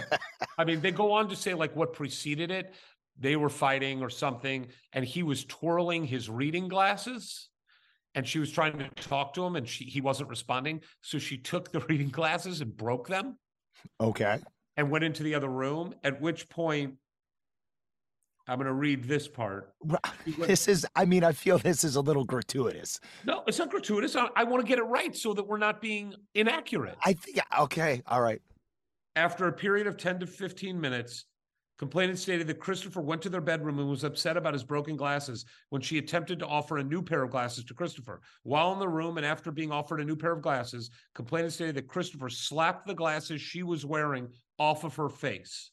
I 0.58 0.64
mean, 0.64 0.80
they 0.80 0.90
go 0.92 1.12
on 1.12 1.28
to 1.30 1.36
say 1.36 1.54
like 1.54 1.74
what 1.74 1.92
preceded 1.92 2.50
it. 2.50 2.74
They 3.18 3.36
were 3.36 3.48
fighting 3.48 4.02
or 4.02 4.10
something, 4.10 4.68
and 4.92 5.04
he 5.04 5.22
was 5.22 5.44
twirling 5.44 6.04
his 6.04 6.28
reading 6.30 6.68
glasses. 6.68 7.48
And 8.14 8.26
she 8.28 8.38
was 8.38 8.50
trying 8.52 8.78
to 8.78 8.88
talk 8.90 9.32
to 9.34 9.44
him, 9.44 9.56
and 9.56 9.66
she, 9.66 9.84
he 9.84 10.02
wasn't 10.02 10.28
responding. 10.28 10.82
So 11.00 11.18
she 11.18 11.38
took 11.38 11.72
the 11.72 11.80
reading 11.88 12.10
glasses 12.10 12.60
and 12.60 12.76
broke 12.76 13.08
them 13.08 13.38
Okay. 14.00 14.38
and 14.76 14.90
went 14.90 15.04
into 15.04 15.22
the 15.22 15.34
other 15.34 15.48
room. 15.48 15.94
At 16.04 16.20
which 16.20 16.48
point, 16.50 16.96
I'm 18.48 18.56
going 18.58 18.66
to 18.66 18.72
read 18.72 19.04
this 19.04 19.28
part. 19.28 19.72
Ri- 19.84 19.96
He 20.24 20.32
went- 20.32 20.48
This 20.48 20.66
is 20.68 20.86
I 20.96 21.04
mean 21.04 21.22
I 21.24 21.32
feel 21.32 21.58
this 21.58 21.84
is 21.84 21.96
a 21.96 22.00
little 22.00 22.24
gratuitous. 22.24 22.98
No, 23.24 23.42
it's 23.46 23.58
not 23.58 23.70
gratuitous. 23.70 24.16
I, 24.16 24.28
I 24.36 24.44
want 24.44 24.64
to 24.64 24.68
get 24.68 24.78
it 24.78 24.84
right 24.84 25.14
so 25.16 25.32
that 25.34 25.46
we're 25.46 25.58
not 25.58 25.80
being 25.80 26.14
inaccurate. 26.34 26.96
I 27.04 27.12
think 27.12 27.38
okay, 27.58 28.02
all 28.06 28.20
right. 28.20 28.42
After 29.14 29.46
a 29.46 29.52
period 29.52 29.86
of 29.86 29.96
10 29.96 30.20
to 30.20 30.26
15 30.26 30.80
minutes, 30.80 31.26
Complainant 31.78 32.18
stated 32.18 32.46
that 32.46 32.60
Christopher 32.60 33.00
went 33.00 33.20
to 33.22 33.28
their 33.28 33.40
bedroom 33.40 33.80
and 33.80 33.88
was 33.88 34.04
upset 34.04 34.36
about 34.36 34.52
his 34.52 34.62
broken 34.62 34.94
glasses 34.96 35.44
when 35.70 35.82
she 35.82 35.98
attempted 35.98 36.38
to 36.38 36.46
offer 36.46 36.78
a 36.78 36.84
new 36.84 37.02
pair 37.02 37.24
of 37.24 37.30
glasses 37.30 37.64
to 37.64 37.74
Christopher. 37.74 38.20
While 38.44 38.72
in 38.72 38.78
the 38.78 38.88
room 38.88 39.16
and 39.16 39.26
after 39.26 39.50
being 39.50 39.72
offered 39.72 40.00
a 40.00 40.04
new 40.04 40.14
pair 40.14 40.30
of 40.32 40.42
glasses, 40.42 40.90
complainant 41.14 41.54
stated 41.54 41.74
that 41.74 41.88
Christopher 41.88 42.28
slapped 42.28 42.86
the 42.86 42.94
glasses 42.94 43.40
she 43.40 43.64
was 43.64 43.84
wearing 43.84 44.28
off 44.58 44.84
of 44.84 44.94
her 44.94 45.08
face. 45.08 45.72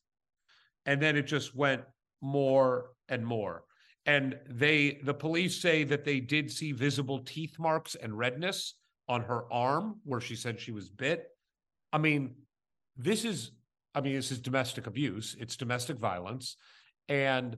And 0.88 1.00
then 1.00 1.16
it 1.16 1.24
just 1.28 1.54
went 1.56 1.84
more 2.22 2.92
and 3.08 3.26
more. 3.26 3.64
And 4.06 4.38
they, 4.50 5.00
the 5.04 5.14
police 5.14 5.62
say 5.62 5.84
that 5.86 6.06
they 6.06 6.20
did 6.20 6.52
see 6.52 6.72
visible 6.72 7.20
teeth 7.20 7.56
marks 7.60 7.96
and 7.96 8.18
redness 8.18 8.76
on 9.08 9.22
her 9.22 9.52
arm 9.52 10.00
where 10.04 10.22
she 10.22 10.36
said 10.36 10.60
she 10.60 10.72
was 10.72 10.90
bit. 10.90 11.26
I 11.92 11.98
mean, 11.98 12.36
this 12.98 13.26
is 13.26 13.52
I 13.96 14.02
mean, 14.02 14.14
this 14.14 14.32
is 14.32 14.40
domestic 14.40 14.88
abuse, 14.88 15.36
it's 15.40 15.58
domestic 15.58 15.98
violence. 15.98 16.56
And 17.08 17.58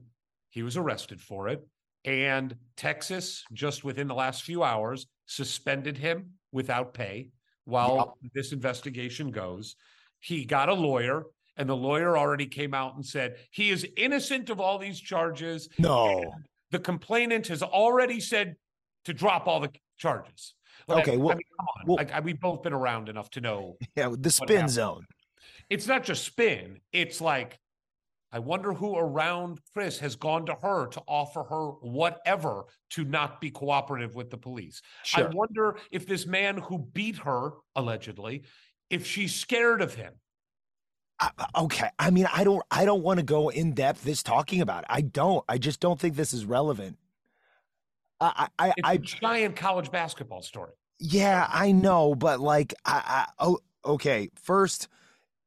he 0.50 0.62
was 0.62 0.76
arrested 0.76 1.20
for 1.20 1.48
it. 1.48 1.66
And 2.04 2.56
Texas, 2.76 3.44
just 3.52 3.84
within 3.84 4.08
the 4.08 4.14
last 4.14 4.42
few 4.42 4.62
hours, 4.62 5.06
suspended 5.26 5.96
him 5.96 6.30
without 6.50 6.94
pay 6.94 7.28
while 7.64 8.18
this 8.34 8.52
investigation 8.52 9.30
goes. 9.30 9.76
He 10.20 10.44
got 10.44 10.68
a 10.68 10.74
lawyer, 10.74 11.24
and 11.56 11.68
the 11.68 11.76
lawyer 11.76 12.16
already 12.16 12.46
came 12.46 12.74
out 12.74 12.94
and 12.94 13.04
said 13.04 13.36
he 13.50 13.70
is 13.70 13.86
innocent 13.96 14.50
of 14.50 14.60
all 14.60 14.78
these 14.78 15.00
charges. 15.00 15.68
No. 15.78 16.32
The 16.70 16.78
complainant 16.78 17.48
has 17.48 17.62
already 17.62 18.20
said 18.20 18.56
to 19.04 19.12
drop 19.12 19.46
all 19.46 19.60
the 19.60 19.70
charges. 19.98 20.54
Like, 20.88 21.06
Okay, 21.06 21.16
well- 21.16 21.32
I 21.32 21.34
mean, 21.36 21.44
come 21.58 21.66
on. 21.80 21.86
well- 21.86 21.96
Like, 21.96 22.12
I- 22.12 22.20
we've 22.20 22.40
both 22.40 22.62
been 22.62 22.72
around 22.72 23.08
enough 23.08 23.30
to 23.30 23.40
know 23.40 23.76
Yeah, 23.96 24.14
the 24.18 24.30
spin 24.30 24.68
zone. 24.68 25.04
it's 25.68 25.86
not 25.86 26.04
just 26.04 26.24
spin. 26.24 26.80
It's 26.92 27.20
like, 27.20 27.58
I 28.34 28.38
wonder 28.38 28.72
who 28.72 28.96
around 28.96 29.60
Chris 29.74 29.98
has 29.98 30.16
gone 30.16 30.46
to 30.46 30.54
her 30.54 30.86
to 30.86 31.02
offer 31.06 31.44
her 31.44 31.66
whatever 31.82 32.64
to 32.90 33.04
not 33.04 33.42
be 33.42 33.50
cooperative 33.50 34.14
with 34.14 34.30
the 34.30 34.38
police. 34.38 34.80
Sure. 35.04 35.28
I 35.28 35.30
wonder 35.34 35.76
if 35.90 36.06
this 36.06 36.26
man 36.26 36.56
who 36.56 36.78
beat 36.78 37.16
her, 37.18 37.50
allegedly, 37.76 38.44
if 38.88 39.06
she's 39.06 39.34
scared 39.34 39.82
of 39.82 39.92
him. 39.94 40.14
Okay. 41.56 41.88
I 41.98 42.10
mean, 42.10 42.26
I 42.32 42.44
don't 42.44 42.62
I 42.70 42.84
don't 42.84 43.02
want 43.02 43.18
to 43.18 43.24
go 43.24 43.48
in 43.50 43.72
depth 43.74 44.04
this 44.04 44.22
talking 44.22 44.60
about 44.60 44.84
it. 44.84 44.88
I 44.90 45.02
don't. 45.02 45.44
I 45.48 45.58
just 45.58 45.80
don't 45.80 45.98
think 46.00 46.16
this 46.16 46.32
is 46.32 46.44
relevant. 46.44 46.98
I 48.20 48.48
I 48.58 48.74
It's 48.76 48.88
I, 48.88 48.94
a 48.94 48.98
giant 48.98 49.56
college 49.56 49.90
basketball 49.90 50.42
story. 50.42 50.72
yeah, 50.98 51.48
I 51.52 51.72
know, 51.72 52.14
but 52.14 52.40
like 52.40 52.74
I, 52.84 53.26
I 53.38 53.44
oh 53.44 53.58
okay, 53.84 54.30
first 54.34 54.88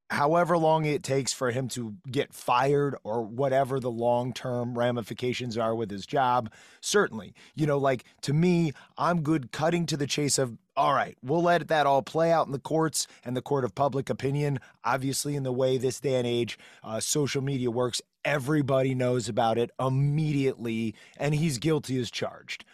however 0.10 0.58
long 0.58 0.86
it 0.86 1.04
takes 1.04 1.34
for 1.34 1.52
him 1.52 1.68
to 1.70 1.96
get 2.10 2.34
fired 2.34 2.96
or 3.04 3.22
whatever 3.24 3.80
the 3.80 3.91
long-term 3.91 4.78
ramifications 4.78 5.58
are 5.58 5.76
with 5.76 5.89
his 5.89 6.06
job, 6.06 6.52
certainly. 6.82 7.34
You 7.56 7.65
know, 7.65 7.78
like 7.78 8.06
to 8.22 8.34
me, 8.34 8.72
I'm 8.98 9.22
good 9.22 9.52
cutting 9.52 9.86
to 9.88 9.98
the 9.98 10.08
chase 10.08 10.38
of 10.38 10.58
all 10.78 10.94
right, 10.94 11.18
we'll 11.24 11.41
let 11.41 11.68
that 11.70 11.88
all 11.88 12.02
play 12.02 12.34
out 12.34 12.48
in 12.48 12.52
the 12.52 12.60
courts 12.60 13.08
and 13.24 13.36
the 13.36 13.41
court 13.41 13.63
of 13.63 13.74
public 13.76 14.10
opinion. 14.10 14.60
Obviously, 14.84 15.36
in 15.36 15.44
the 15.44 15.54
way 15.54 15.78
this 15.78 16.02
day 16.02 16.15
and 16.15 16.28
age, 16.28 16.60
uh, 16.84 17.00
social 17.00 17.41
media 17.41 17.72
works, 17.72 18.02
everybody 18.26 18.94
knows 18.94 19.30
about 19.30 19.58
it 19.58 19.72
immediately, 19.80 20.94
and 21.18 21.34
he's 21.34 21.60
guilty 21.60 21.98
as 21.98 22.12
charged. 22.12 22.65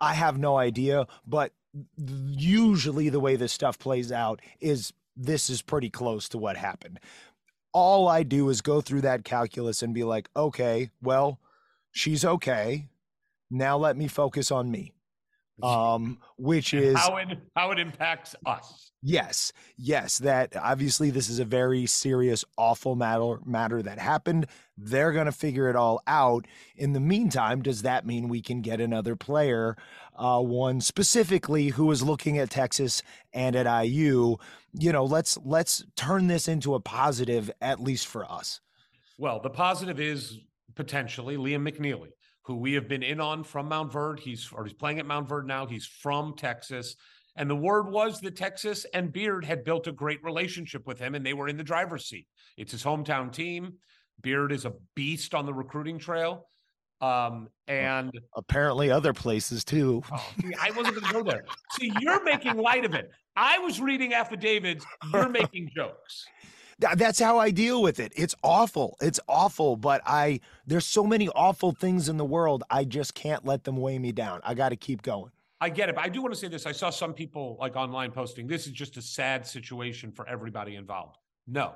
I 0.00 0.14
have 0.14 0.38
no 0.38 0.58
idea, 0.58 1.06
but 1.26 1.52
usually 1.96 3.08
the 3.08 3.20
way 3.20 3.36
this 3.36 3.52
stuff 3.52 3.78
plays 3.78 4.12
out 4.12 4.40
is 4.60 4.92
this 5.20 5.50
is 5.50 5.62
pretty 5.62 5.90
close 5.90 6.28
to 6.30 6.38
what 6.38 6.56
happened. 6.56 6.98
All 7.72 8.08
I 8.08 8.22
do 8.22 8.48
is 8.48 8.62
go 8.62 8.80
through 8.80 9.02
that 9.02 9.24
calculus 9.24 9.82
and 9.82 9.94
be 9.94 10.02
like, 10.02 10.28
okay, 10.34 10.90
well, 11.02 11.38
she's 11.92 12.24
okay. 12.24 12.88
Now 13.50 13.76
let 13.76 13.96
me 13.96 14.08
focus 14.08 14.50
on 14.50 14.70
me. 14.70 14.94
Um, 15.62 16.20
which 16.38 16.72
is 16.72 16.96
how 16.96 17.18
it 17.18 17.38
how 17.54 17.70
it 17.70 17.78
impacts 17.78 18.34
us. 18.46 18.92
Yes, 19.02 19.52
yes, 19.76 20.16
that 20.20 20.56
obviously 20.56 21.10
this 21.10 21.28
is 21.28 21.38
a 21.38 21.44
very 21.44 21.84
serious, 21.84 22.46
awful 22.56 22.96
matter 22.96 23.40
matter 23.44 23.82
that 23.82 23.98
happened. 23.98 24.46
They're 24.78 25.12
gonna 25.12 25.32
figure 25.32 25.68
it 25.68 25.76
all 25.76 26.02
out. 26.06 26.46
In 26.76 26.94
the 26.94 27.00
meantime, 27.00 27.60
does 27.60 27.82
that 27.82 28.06
mean 28.06 28.30
we 28.30 28.40
can 28.40 28.62
get 28.62 28.80
another 28.80 29.16
player, 29.16 29.76
uh, 30.20 30.40
one 30.40 30.80
specifically 30.80 31.68
who 31.68 31.90
is 31.90 32.02
looking 32.02 32.38
at 32.38 32.50
Texas 32.50 33.02
and 33.32 33.56
at 33.56 33.84
IU? 33.84 34.36
You 34.72 34.92
know, 34.92 35.04
let's 35.04 35.38
let's 35.44 35.84
turn 35.96 36.28
this 36.28 36.46
into 36.46 36.74
a 36.74 36.80
positive, 36.80 37.50
at 37.60 37.80
least 37.80 38.06
for 38.06 38.30
us. 38.30 38.60
Well, 39.18 39.40
the 39.40 39.50
positive 39.50 39.98
is 39.98 40.38
potentially 40.76 41.36
Liam 41.36 41.68
McNeely, 41.68 42.10
who 42.42 42.56
we 42.56 42.74
have 42.74 42.88
been 42.88 43.02
in 43.02 43.20
on 43.20 43.42
from 43.42 43.70
Montverde. 43.70 44.20
He's 44.20 44.48
or 44.52 44.64
he's 44.64 44.74
playing 44.74 45.00
at 45.00 45.06
Montverde 45.06 45.46
now. 45.46 45.66
He's 45.66 45.86
from 45.86 46.34
Texas. 46.36 46.94
And 47.36 47.48
the 47.48 47.56
word 47.56 47.88
was 47.88 48.20
that 48.20 48.36
Texas 48.36 48.84
and 48.92 49.12
Beard 49.12 49.44
had 49.44 49.64
built 49.64 49.86
a 49.86 49.92
great 49.92 50.22
relationship 50.22 50.86
with 50.86 50.98
him 50.98 51.14
and 51.14 51.24
they 51.24 51.32
were 51.32 51.48
in 51.48 51.56
the 51.56 51.64
driver's 51.64 52.06
seat. 52.06 52.26
It's 52.56 52.72
his 52.72 52.82
hometown 52.82 53.32
team. 53.32 53.74
Beard 54.20 54.52
is 54.52 54.64
a 54.64 54.74
beast 54.94 55.34
on 55.34 55.46
the 55.46 55.54
recruiting 55.54 55.98
trail. 55.98 56.49
Um, 57.00 57.48
and 57.66 58.12
Apparently, 58.36 58.90
other 58.90 59.12
places 59.12 59.64
too. 59.64 60.02
oh, 60.12 60.32
see, 60.42 60.54
I 60.60 60.70
wasn't 60.72 61.00
going 61.00 61.06
to 61.06 61.12
go 61.12 61.22
there. 61.22 61.44
See, 61.78 61.92
you're 62.00 62.22
making 62.24 62.56
light 62.56 62.84
of 62.84 62.94
it. 62.94 63.10
I 63.36 63.58
was 63.58 63.80
reading 63.80 64.12
affidavits. 64.12 64.84
You're 65.12 65.28
making 65.40 65.70
jokes. 65.74 66.26
That's 66.96 67.18
how 67.18 67.38
I 67.38 67.50
deal 67.50 67.82
with 67.82 68.00
it. 68.00 68.12
It's 68.16 68.34
awful. 68.42 68.96
It's 69.02 69.20
awful, 69.28 69.76
but 69.76 70.00
I 70.06 70.40
there's 70.66 70.86
so 70.86 71.04
many 71.04 71.28
awful 71.28 71.72
things 71.72 72.08
in 72.08 72.16
the 72.16 72.24
world. 72.24 72.64
I 72.70 72.84
just 72.84 73.14
can't 73.14 73.44
let 73.44 73.64
them 73.64 73.76
weigh 73.76 73.98
me 73.98 74.12
down. 74.12 74.40
I 74.44 74.54
got 74.54 74.70
to 74.70 74.76
keep 74.76 75.02
going. 75.02 75.30
I 75.60 75.68
get 75.68 75.90
it, 75.90 75.94
but 75.94 76.04
I 76.04 76.08
do 76.08 76.22
want 76.22 76.32
to 76.32 76.40
say 76.40 76.48
this. 76.48 76.64
I 76.64 76.72
saw 76.72 76.88
some 76.88 77.12
people 77.12 77.58
like 77.60 77.76
online 77.76 78.12
posting, 78.12 78.46
this 78.46 78.66
is 78.66 78.72
just 78.72 78.96
a 78.96 79.02
sad 79.02 79.46
situation 79.46 80.10
for 80.10 80.26
everybody 80.26 80.76
involved. 80.76 81.18
No, 81.46 81.74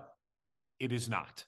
it 0.80 0.90
is 0.90 1.06
not. 1.06 1.44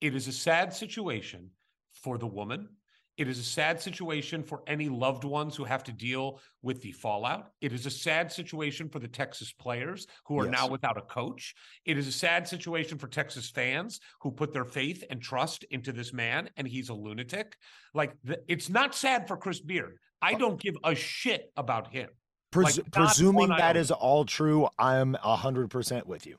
It 0.00 0.14
is 0.14 0.26
a 0.26 0.32
sad 0.32 0.72
situation 0.72 1.50
for 1.92 2.16
the 2.16 2.26
woman. 2.26 2.68
It 3.16 3.28
is 3.28 3.38
a 3.38 3.44
sad 3.44 3.80
situation 3.80 4.42
for 4.42 4.62
any 4.66 4.88
loved 4.88 5.22
ones 5.22 5.54
who 5.54 5.64
have 5.64 5.84
to 5.84 5.92
deal 5.92 6.40
with 6.62 6.82
the 6.82 6.90
fallout. 6.90 7.52
It 7.60 7.72
is 7.72 7.86
a 7.86 7.90
sad 7.90 8.32
situation 8.32 8.88
for 8.88 8.98
the 8.98 9.06
Texas 9.08 9.52
players 9.52 10.08
who 10.26 10.40
are 10.40 10.48
now 10.48 10.66
without 10.66 10.98
a 10.98 11.02
coach. 11.02 11.54
It 11.84 11.96
is 11.96 12.08
a 12.08 12.12
sad 12.12 12.48
situation 12.48 12.98
for 12.98 13.06
Texas 13.06 13.48
fans 13.50 14.00
who 14.20 14.32
put 14.32 14.52
their 14.52 14.64
faith 14.64 15.04
and 15.10 15.22
trust 15.22 15.64
into 15.70 15.92
this 15.92 16.12
man 16.12 16.50
and 16.56 16.66
he's 16.66 16.88
a 16.88 16.94
lunatic. 16.94 17.56
Like 17.94 18.14
the, 18.24 18.40
it's 18.48 18.68
not 18.68 18.96
sad 18.96 19.28
for 19.28 19.36
Chris 19.36 19.60
Beard. 19.60 19.98
I 20.20 20.34
uh, 20.34 20.38
don't 20.38 20.60
give 20.60 20.74
a 20.82 20.96
shit 20.96 21.52
about 21.56 21.92
him. 21.92 22.08
Pres- 22.50 22.78
Like, 22.78 22.90
presuming 22.90 23.48
that 23.48 23.76
is 23.76 23.92
all 23.92 24.24
true, 24.24 24.68
I'm 24.78 25.14
hundred 25.14 25.70
percent 25.70 26.06
with 26.06 26.26
you. 26.26 26.38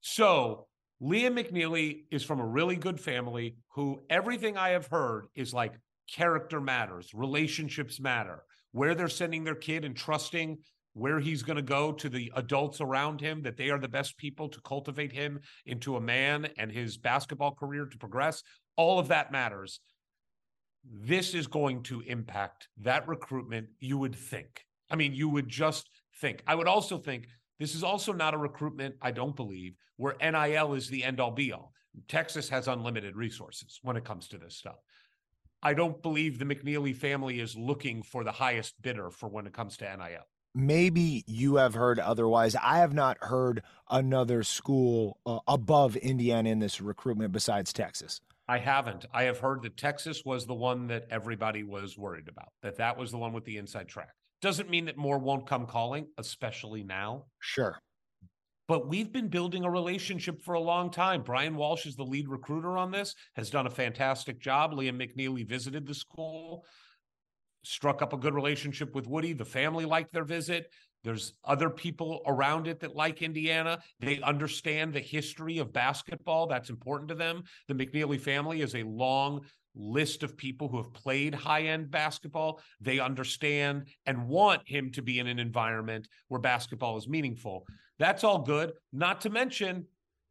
So 0.00 0.68
Liam 1.02 1.38
McNeely 1.38 2.04
is 2.10 2.22
from 2.22 2.40
a 2.40 2.46
really 2.46 2.76
good 2.76 3.00
family 3.00 3.56
who 3.74 4.00
everything 4.08 4.56
I 4.56 4.70
have 4.70 4.86
heard 4.86 5.26
is 5.34 5.52
like 5.52 5.72
character 6.10 6.60
matters, 6.60 7.12
relationships 7.14 8.00
matter, 8.00 8.42
where 8.72 8.94
they're 8.94 9.08
sending 9.08 9.44
their 9.44 9.54
kid 9.54 9.84
and 9.84 9.96
trusting 9.96 10.58
where 10.94 11.18
he's 11.18 11.42
going 11.42 11.56
to 11.56 11.62
go 11.62 11.92
to 11.92 12.08
the 12.08 12.32
adults 12.36 12.80
around 12.80 13.20
him, 13.20 13.42
that 13.42 13.56
they 13.56 13.68
are 13.68 13.80
the 13.80 13.88
best 13.88 14.16
people 14.16 14.48
to 14.48 14.60
cultivate 14.60 15.12
him 15.12 15.40
into 15.66 15.96
a 15.96 16.00
man 16.00 16.48
and 16.56 16.70
his 16.70 16.96
basketball 16.96 17.52
career 17.52 17.84
to 17.84 17.98
progress. 17.98 18.42
All 18.76 18.98
of 18.98 19.08
that 19.08 19.32
matters. 19.32 19.80
This 20.84 21.34
is 21.34 21.46
going 21.46 21.82
to 21.84 22.00
impact 22.02 22.68
that 22.82 23.08
recruitment, 23.08 23.68
you 23.80 23.98
would 23.98 24.14
think. 24.14 24.64
I 24.88 24.96
mean, 24.96 25.14
you 25.14 25.28
would 25.28 25.48
just 25.48 25.90
think. 26.20 26.42
I 26.46 26.54
would 26.54 26.68
also 26.68 26.98
think 26.98 27.26
this 27.58 27.74
is 27.74 27.82
also 27.82 28.12
not 28.12 28.34
a 28.34 28.38
recruitment, 28.38 28.94
I 29.02 29.10
don't 29.10 29.34
believe, 29.34 29.74
where 29.96 30.16
NIL 30.20 30.74
is 30.74 30.88
the 30.88 31.02
end 31.02 31.20
all 31.20 31.30
be 31.30 31.52
all. 31.52 31.72
Texas 32.08 32.48
has 32.48 32.68
unlimited 32.68 33.16
resources 33.16 33.80
when 33.82 33.96
it 33.96 34.04
comes 34.04 34.28
to 34.28 34.38
this 34.38 34.56
stuff. 34.56 34.76
I 35.64 35.72
don't 35.72 36.02
believe 36.02 36.38
the 36.38 36.44
McNeely 36.44 36.94
family 36.94 37.40
is 37.40 37.56
looking 37.56 38.02
for 38.02 38.22
the 38.22 38.32
highest 38.32 38.80
bidder 38.82 39.10
for 39.10 39.30
when 39.30 39.46
it 39.46 39.54
comes 39.54 39.78
to 39.78 39.84
NIL. 39.84 40.26
Maybe 40.54 41.24
you 41.26 41.56
have 41.56 41.72
heard 41.72 41.98
otherwise. 41.98 42.54
I 42.54 42.78
have 42.78 42.92
not 42.92 43.16
heard 43.22 43.62
another 43.90 44.42
school 44.42 45.18
uh, 45.24 45.38
above 45.48 45.96
Indiana 45.96 46.50
in 46.50 46.58
this 46.58 46.82
recruitment 46.82 47.32
besides 47.32 47.72
Texas. 47.72 48.20
I 48.46 48.58
haven't. 48.58 49.06
I 49.12 49.22
have 49.22 49.38
heard 49.38 49.62
that 49.62 49.78
Texas 49.78 50.22
was 50.22 50.44
the 50.44 50.54
one 50.54 50.88
that 50.88 51.06
everybody 51.10 51.62
was 51.62 51.96
worried 51.96 52.28
about, 52.28 52.52
that 52.62 52.76
that 52.76 52.98
was 52.98 53.10
the 53.10 53.16
one 53.16 53.32
with 53.32 53.46
the 53.46 53.56
inside 53.56 53.88
track. 53.88 54.10
Doesn't 54.42 54.68
mean 54.68 54.84
that 54.84 54.98
more 54.98 55.18
won't 55.18 55.46
come 55.46 55.66
calling, 55.66 56.08
especially 56.18 56.84
now. 56.84 57.24
Sure. 57.40 57.80
But 58.66 58.88
we've 58.88 59.12
been 59.12 59.28
building 59.28 59.64
a 59.64 59.70
relationship 59.70 60.42
for 60.42 60.54
a 60.54 60.60
long 60.60 60.90
time. 60.90 61.22
Brian 61.22 61.56
Walsh 61.56 61.86
is 61.86 61.96
the 61.96 62.04
lead 62.04 62.28
recruiter 62.28 62.78
on 62.78 62.90
this, 62.90 63.14
has 63.36 63.50
done 63.50 63.66
a 63.66 63.70
fantastic 63.70 64.40
job. 64.40 64.72
Liam 64.72 64.98
McNeely 64.98 65.46
visited 65.46 65.86
the 65.86 65.94
school, 65.94 66.64
struck 67.62 68.00
up 68.00 68.12
a 68.12 68.18
good 68.18 68.34
relationship 68.34 68.94
with 68.94 69.06
Woody. 69.06 69.34
The 69.34 69.44
family 69.44 69.84
liked 69.84 70.12
their 70.12 70.24
visit. 70.24 70.66
There's 71.02 71.34
other 71.44 71.68
people 71.68 72.22
around 72.26 72.66
it 72.66 72.80
that 72.80 72.96
like 72.96 73.20
Indiana. 73.20 73.80
They 74.00 74.22
understand 74.22 74.94
the 74.94 75.00
history 75.00 75.58
of 75.58 75.72
basketball. 75.72 76.46
That's 76.46 76.70
important 76.70 77.10
to 77.10 77.14
them. 77.14 77.42
The 77.68 77.74
McNeely 77.74 78.18
family 78.18 78.62
is 78.62 78.74
a 78.74 78.82
long 78.84 79.42
list 79.74 80.22
of 80.22 80.36
people 80.36 80.68
who 80.68 80.78
have 80.78 80.94
played 80.94 81.34
high 81.34 81.64
end 81.64 81.90
basketball. 81.90 82.60
They 82.80 83.00
understand 83.00 83.88
and 84.06 84.28
want 84.28 84.62
him 84.66 84.90
to 84.92 85.02
be 85.02 85.18
in 85.18 85.26
an 85.26 85.38
environment 85.38 86.08
where 86.28 86.40
basketball 86.40 86.96
is 86.96 87.08
meaningful. 87.08 87.66
That's 87.98 88.24
all 88.24 88.40
good. 88.40 88.72
Not 88.92 89.20
to 89.22 89.30
mention 89.30 89.86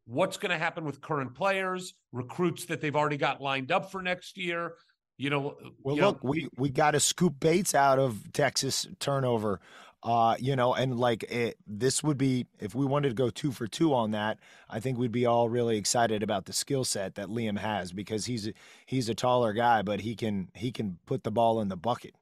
what's 0.05 0.37
going 0.37 0.51
to 0.51 0.57
happen 0.57 0.85
with 0.85 1.01
current 1.01 1.33
players, 1.33 1.93
recruits 2.11 2.65
that 2.65 2.81
they've 2.81 2.95
already 2.95 3.17
got 3.17 3.41
lined 3.41 3.71
up 3.71 3.91
for 3.91 4.01
next 4.01 4.37
year. 4.37 4.73
You 5.17 5.29
know, 5.29 5.55
Well, 5.83 5.95
you 5.95 6.01
know, 6.01 6.09
look, 6.09 6.23
we 6.23 6.49
we 6.57 6.69
got 6.69 6.91
to 6.91 6.99
scoop 6.99 7.39
Bates 7.39 7.75
out 7.75 7.99
of 7.99 8.33
Texas 8.33 8.87
turnover. 8.99 9.59
Uh, 10.01 10.35
you 10.37 10.53
know, 10.57 10.73
and 10.73 10.99
like 10.99 11.23
it, 11.31 11.55
this 11.65 12.03
would 12.03 12.17
be 12.17 12.45
if 12.59 12.75
we 12.75 12.85
wanted 12.85 13.09
to 13.09 13.15
go 13.15 13.29
two 13.29 13.53
for 13.53 13.67
two 13.67 13.93
on 13.93 14.11
that. 14.11 14.37
I 14.69 14.81
think 14.81 14.97
we'd 14.97 15.13
be 15.13 15.25
all 15.25 15.47
really 15.47 15.77
excited 15.77 16.23
about 16.23 16.43
the 16.43 16.51
skill 16.51 16.83
set 16.83 17.15
that 17.15 17.27
Liam 17.27 17.57
has 17.57 17.93
because 17.93 18.25
he's 18.25 18.47
a, 18.47 18.53
he's 18.85 19.07
a 19.07 19.15
taller 19.15 19.53
guy, 19.53 19.81
but 19.81 20.01
he 20.01 20.15
can 20.15 20.49
he 20.55 20.73
can 20.73 20.97
put 21.05 21.23
the 21.23 21.31
ball 21.31 21.61
in 21.61 21.69
the 21.69 21.77
bucket. 21.77 22.15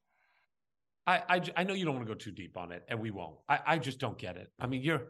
I 1.08 1.42
I 1.58 1.64
know 1.64 1.74
you 1.74 1.86
don't 1.86 1.96
want 1.96 2.08
to 2.08 2.14
go 2.14 2.18
too 2.18 2.32
deep 2.32 2.56
on 2.58 2.72
it, 2.72 2.84
and 2.88 3.00
we 3.00 3.10
won't. 3.10 3.38
I, 3.50 3.60
I 3.66 3.78
just 3.80 3.98
don't 3.98 4.18
get 4.18 4.38
it. 4.38 4.52
I 4.60 4.68
mean, 4.68 4.82
you're 4.82 5.08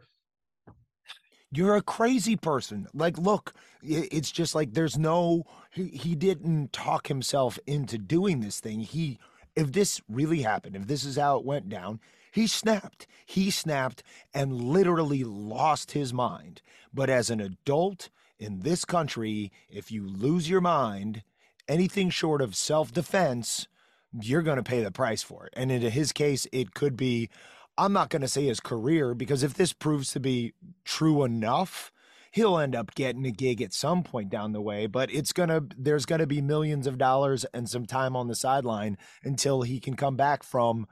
You're 1.51 1.75
a 1.75 1.81
crazy 1.81 2.35
person. 2.35 2.87
Like, 2.93 3.17
look, 3.17 3.53
it's 3.83 4.31
just 4.31 4.55
like 4.55 4.73
there's 4.73 4.97
no. 4.97 5.43
He, 5.71 5.87
he 5.87 6.15
didn't 6.15 6.71
talk 6.71 7.07
himself 7.07 7.59
into 7.67 7.97
doing 7.97 8.39
this 8.39 8.59
thing. 8.59 8.81
He, 8.81 9.19
if 9.55 9.71
this 9.71 10.01
really 10.07 10.41
happened, 10.43 10.75
if 10.75 10.87
this 10.87 11.03
is 11.03 11.17
how 11.17 11.37
it 11.37 11.45
went 11.45 11.69
down, 11.69 11.99
he 12.31 12.47
snapped. 12.47 13.07
He 13.25 13.51
snapped 13.51 14.03
and 14.33 14.61
literally 14.61 15.23
lost 15.23 15.91
his 15.91 16.13
mind. 16.13 16.61
But 16.93 17.09
as 17.09 17.29
an 17.29 17.41
adult 17.41 18.09
in 18.39 18.61
this 18.61 18.85
country, 18.85 19.51
if 19.69 19.91
you 19.91 20.07
lose 20.07 20.49
your 20.49 20.61
mind, 20.61 21.23
anything 21.67 22.09
short 22.09 22.41
of 22.41 22.55
self 22.55 22.93
defense, 22.93 23.67
you're 24.13 24.41
going 24.41 24.57
to 24.57 24.63
pay 24.63 24.83
the 24.83 24.91
price 24.91 25.23
for 25.23 25.45
it. 25.45 25.53
And 25.55 25.71
in 25.71 25.81
his 25.81 26.11
case, 26.11 26.47
it 26.51 26.73
could 26.73 26.97
be, 26.97 27.29
I'm 27.77 27.93
not 27.93 28.09
going 28.09 28.21
to 28.21 28.27
say 28.27 28.45
his 28.45 28.59
career, 28.59 29.13
because 29.13 29.43
if 29.43 29.53
this 29.53 29.73
proves 29.73 30.11
to 30.11 30.19
be 30.19 30.53
true 30.85 31.23
enough, 31.23 31.91
he'll 32.31 32.57
end 32.57 32.75
up 32.75 32.95
getting 32.95 33.25
a 33.25 33.31
gig 33.31 33.61
at 33.61 33.73
some 33.73 34.03
point 34.03 34.29
down 34.29 34.51
the 34.53 34.61
way. 34.61 34.87
But 34.87 35.11
it's 35.13 35.33
going 35.33 35.49
to, 35.49 35.65
there's 35.77 36.05
going 36.05 36.19
to 36.19 36.27
be 36.27 36.41
millions 36.41 36.87
of 36.87 36.97
dollars 36.97 37.45
and 37.53 37.69
some 37.69 37.85
time 37.85 38.15
on 38.15 38.27
the 38.27 38.35
sideline 38.35 38.97
until 39.23 39.61
he 39.63 39.79
can 39.79 39.95
come 39.95 40.15
back 40.15 40.43
from. 40.43 40.87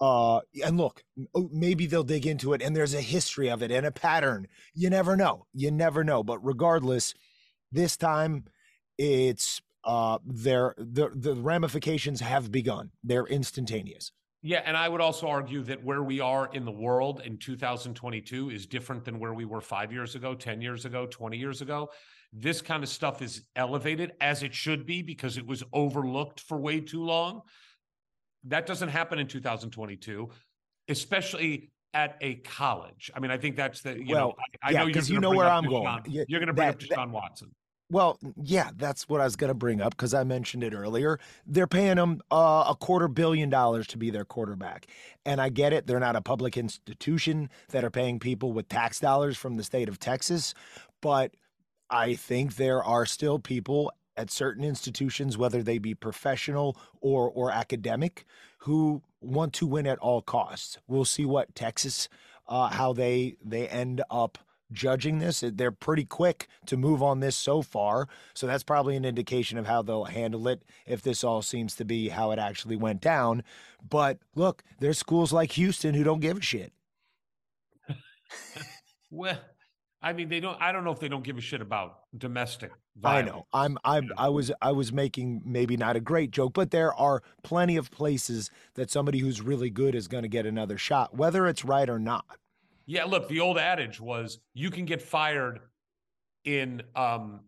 Uh, 0.00 0.40
and 0.64 0.76
look, 0.76 1.02
oh, 1.34 1.48
maybe 1.52 1.86
they'll 1.86 2.02
dig 2.02 2.26
into 2.26 2.52
it 2.52 2.62
and 2.62 2.74
there's 2.76 2.94
a 2.94 3.00
history 3.00 3.48
of 3.48 3.62
it 3.62 3.70
and 3.70 3.86
a 3.86 3.92
pattern. 3.92 4.46
You 4.74 4.90
never 4.90 5.16
know. 5.16 5.46
You 5.52 5.70
never 5.70 6.04
know. 6.04 6.22
But 6.22 6.44
regardless, 6.44 7.14
this 7.72 7.96
time 7.96 8.44
it's 8.96 9.60
uh 9.82 10.18
their 10.24 10.74
the 10.78 11.10
the 11.14 11.34
ramifications 11.34 12.20
have 12.20 12.52
begun 12.52 12.90
they're 13.02 13.26
instantaneous 13.26 14.12
Yeah, 14.46 14.60
and 14.66 14.76
I 14.76 14.90
would 14.90 15.00
also 15.00 15.26
argue 15.26 15.62
that 15.62 15.82
where 15.82 16.02
we 16.02 16.20
are 16.20 16.50
in 16.52 16.66
the 16.66 16.70
world 16.70 17.22
in 17.24 17.38
2022 17.38 18.50
is 18.50 18.66
different 18.66 19.02
than 19.02 19.18
where 19.18 19.32
we 19.32 19.46
were 19.46 19.62
five 19.62 19.90
years 19.90 20.14
ago, 20.16 20.34
10 20.34 20.60
years 20.60 20.84
ago, 20.84 21.06
20 21.06 21.38
years 21.38 21.62
ago. 21.62 21.88
This 22.30 22.60
kind 22.60 22.82
of 22.82 22.90
stuff 22.90 23.22
is 23.22 23.44
elevated 23.56 24.12
as 24.20 24.42
it 24.42 24.52
should 24.54 24.84
be 24.84 25.00
because 25.00 25.38
it 25.38 25.46
was 25.46 25.62
overlooked 25.72 26.40
for 26.40 26.58
way 26.58 26.80
too 26.80 27.02
long. 27.02 27.40
That 28.44 28.66
doesn't 28.66 28.90
happen 28.90 29.18
in 29.18 29.28
2022, 29.28 30.28
especially 30.88 31.72
at 31.94 32.18
a 32.20 32.34
college. 32.34 33.10
I 33.16 33.20
mean, 33.20 33.30
I 33.30 33.38
think 33.38 33.56
that's 33.56 33.80
the, 33.80 33.96
you 33.98 34.14
know, 34.14 34.26
Well, 34.26 34.36
I, 34.62 34.68
I 34.68 34.70
yeah, 34.72 34.78
know 34.80 34.84
you're 34.88 34.94
'cause 34.94 35.08
you 35.08 35.20
know 35.20 35.30
where 35.30 35.48
I'm 35.48 35.64
going. 35.64 36.02
You're 36.06 36.40
going 36.40 36.48
to 36.48 36.52
bring 36.52 36.66
that- 36.68 36.74
up 36.74 36.80
that- 36.80 36.90
Deshaun 36.90 37.10
Watson. 37.12 37.54
Well 37.94 38.18
yeah 38.42 38.70
that's 38.76 39.08
what 39.08 39.20
i 39.20 39.24
was 39.24 39.36
going 39.36 39.48
to 39.48 39.54
bring 39.54 39.80
up 39.80 39.96
because 39.96 40.14
i 40.14 40.24
mentioned 40.24 40.64
it 40.64 40.74
earlier. 40.74 41.18
They're 41.46 41.66
paying 41.68 41.96
him 41.96 42.20
uh, 42.30 42.64
a 42.68 42.74
quarter 42.74 43.08
billion 43.08 43.50
dollars 43.50 43.86
to 43.88 43.98
be 43.98 44.10
their 44.10 44.24
quarterback 44.24 44.86
and 45.24 45.40
i 45.40 45.48
get 45.48 45.72
it 45.72 45.86
they're 45.86 46.00
not 46.00 46.16
a 46.16 46.20
public 46.20 46.56
institution 46.56 47.48
that 47.70 47.84
are 47.84 47.90
paying 47.90 48.18
people 48.18 48.52
with 48.52 48.68
tax 48.68 48.98
dollars 49.00 49.36
from 49.36 49.56
the 49.56 49.64
state 49.64 49.88
of 49.88 49.98
texas 49.98 50.54
but 51.00 51.34
i 51.90 52.14
think 52.14 52.56
there 52.56 52.82
are 52.82 53.06
still 53.06 53.38
people 53.38 53.92
at 54.16 54.30
certain 54.30 54.64
institutions 54.64 55.38
whether 55.38 55.62
they 55.62 55.78
be 55.78 55.94
professional 55.94 56.76
or 57.00 57.30
or 57.30 57.50
academic 57.50 58.24
who 58.58 59.02
want 59.20 59.52
to 59.54 59.66
win 59.66 59.86
at 59.86 59.98
all 59.98 60.22
costs. 60.22 60.78
We'll 60.86 61.04
see 61.04 61.24
what 61.24 61.54
texas 61.54 62.08
uh, 62.48 62.68
how 62.68 62.92
they 62.92 63.36
they 63.44 63.68
end 63.68 64.02
up 64.10 64.38
judging 64.74 65.18
this. 65.18 65.42
They're 65.46 65.70
pretty 65.70 66.04
quick 66.04 66.48
to 66.66 66.76
move 66.76 67.02
on 67.02 67.20
this 67.20 67.36
so 67.36 67.62
far. 67.62 68.08
So 68.34 68.46
that's 68.46 68.62
probably 68.62 68.96
an 68.96 69.04
indication 69.04 69.58
of 69.58 69.66
how 69.66 69.82
they'll 69.82 70.04
handle 70.04 70.46
it 70.48 70.62
if 70.86 71.02
this 71.02 71.24
all 71.24 71.42
seems 71.42 71.74
to 71.76 71.84
be 71.84 72.08
how 72.08 72.30
it 72.32 72.38
actually 72.38 72.76
went 72.76 73.00
down. 73.00 73.42
But 73.88 74.18
look, 74.34 74.62
there's 74.80 74.98
schools 74.98 75.32
like 75.32 75.52
Houston 75.52 75.94
who 75.94 76.04
don't 76.04 76.20
give 76.20 76.38
a 76.38 76.42
shit. 76.42 76.72
Well, 79.10 79.38
I 80.02 80.12
mean, 80.12 80.28
they 80.28 80.40
don't, 80.40 80.60
I 80.60 80.72
don't 80.72 80.82
know 80.82 80.90
if 80.90 80.98
they 80.98 81.06
don't 81.06 81.22
give 81.22 81.38
a 81.38 81.40
shit 81.40 81.60
about 81.60 82.00
domestic 82.18 82.72
I 83.02 83.22
know. 83.22 83.46
I'm 83.52 83.76
I'm 83.84 84.10
I 84.16 84.28
was 84.28 84.52
I 84.62 84.72
was 84.72 84.92
making 84.92 85.42
maybe 85.44 85.76
not 85.76 85.96
a 85.96 86.00
great 86.00 86.30
joke, 86.30 86.52
but 86.52 86.70
there 86.70 86.94
are 86.94 87.22
plenty 87.42 87.76
of 87.76 87.90
places 87.90 88.50
that 88.74 88.90
somebody 88.90 89.18
who's 89.18 89.40
really 89.40 89.70
good 89.70 89.94
is 89.94 90.06
going 90.06 90.22
to 90.22 90.28
get 90.28 90.46
another 90.46 90.78
shot, 90.78 91.16
whether 91.16 91.46
it's 91.48 91.64
right 91.64 91.88
or 91.88 91.98
not. 91.98 92.38
Yeah, 92.86 93.04
look, 93.04 93.28
the 93.28 93.40
old 93.40 93.58
adage 93.58 94.00
was 94.00 94.38
you 94.52 94.70
can 94.70 94.84
get 94.84 95.00
fired 95.02 95.60
in 96.44 96.82
um 96.94 97.40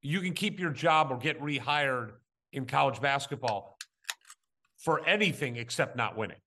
you 0.00 0.20
can 0.20 0.32
keep 0.32 0.58
your 0.60 0.70
job 0.70 1.10
or 1.10 1.16
get 1.16 1.40
rehired 1.40 2.12
in 2.52 2.66
college 2.66 3.00
basketball 3.00 3.76
for 4.78 5.06
anything 5.06 5.56
except 5.56 5.96
not 5.96 6.16
winning. 6.16 6.38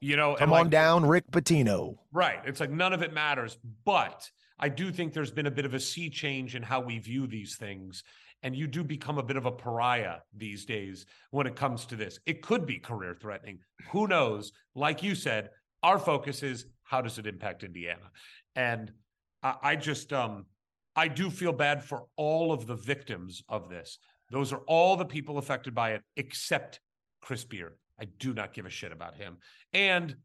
You 0.00 0.16
know, 0.16 0.34
Come 0.34 0.50
like- 0.50 0.64
on 0.64 0.70
down, 0.70 1.06
Rick 1.06 1.30
Pitino. 1.30 1.96
Right. 2.12 2.40
It's 2.44 2.58
like 2.58 2.70
none 2.70 2.92
of 2.92 3.02
it 3.02 3.12
matters. 3.12 3.58
But 3.84 4.28
I 4.58 4.68
do 4.68 4.90
think 4.90 5.12
there's 5.12 5.30
been 5.30 5.46
a 5.46 5.50
bit 5.52 5.64
of 5.64 5.74
a 5.74 5.80
sea 5.80 6.10
change 6.10 6.56
in 6.56 6.62
how 6.64 6.80
we 6.80 6.98
view 6.98 7.26
these 7.28 7.56
things. 7.56 8.02
And 8.42 8.56
you 8.56 8.66
do 8.66 8.82
become 8.82 9.18
a 9.18 9.22
bit 9.22 9.36
of 9.36 9.46
a 9.46 9.52
pariah 9.52 10.16
these 10.36 10.64
days 10.64 11.06
when 11.30 11.46
it 11.46 11.54
comes 11.54 11.86
to 11.86 11.96
this. 11.96 12.18
It 12.26 12.42
could 12.42 12.66
be 12.66 12.80
career 12.80 13.16
threatening. 13.20 13.60
Who 13.92 14.08
knows? 14.08 14.50
Like 14.74 15.04
you 15.04 15.14
said, 15.14 15.50
our 15.84 16.00
focus 16.00 16.42
is 16.42 16.66
how 16.84 17.00
does 17.00 17.18
it 17.18 17.26
impact 17.26 17.64
Indiana? 17.64 18.10
And 18.54 18.92
I, 19.42 19.54
I 19.62 19.76
just 19.76 20.12
um 20.12 20.46
I 20.94 21.08
do 21.08 21.30
feel 21.30 21.52
bad 21.52 21.82
for 21.82 22.04
all 22.16 22.52
of 22.52 22.66
the 22.66 22.76
victims 22.76 23.42
of 23.48 23.68
this. 23.68 23.98
Those 24.30 24.52
are 24.52 24.60
all 24.66 24.96
the 24.96 25.04
people 25.04 25.38
affected 25.38 25.74
by 25.74 25.92
it, 25.92 26.02
except 26.16 26.80
Chris 27.20 27.44
Beard. 27.44 27.76
I 28.00 28.06
do 28.18 28.34
not 28.34 28.52
give 28.52 28.66
a 28.66 28.70
shit 28.70 28.92
about 28.92 29.14
him. 29.14 29.38
And 29.72 30.16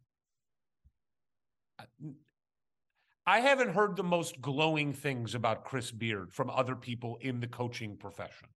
I 3.25 3.41
haven't 3.41 3.73
heard 3.73 3.95
the 3.95 4.03
most 4.03 4.41
glowing 4.41 4.93
things 4.93 5.35
about 5.35 5.65
Chris 5.65 5.91
Beard 5.91 6.33
from 6.33 6.49
other 6.49 6.75
people 6.75 7.17
in 7.21 7.39
the 7.39 7.47
coaching 7.47 7.97
profession. 7.97 8.47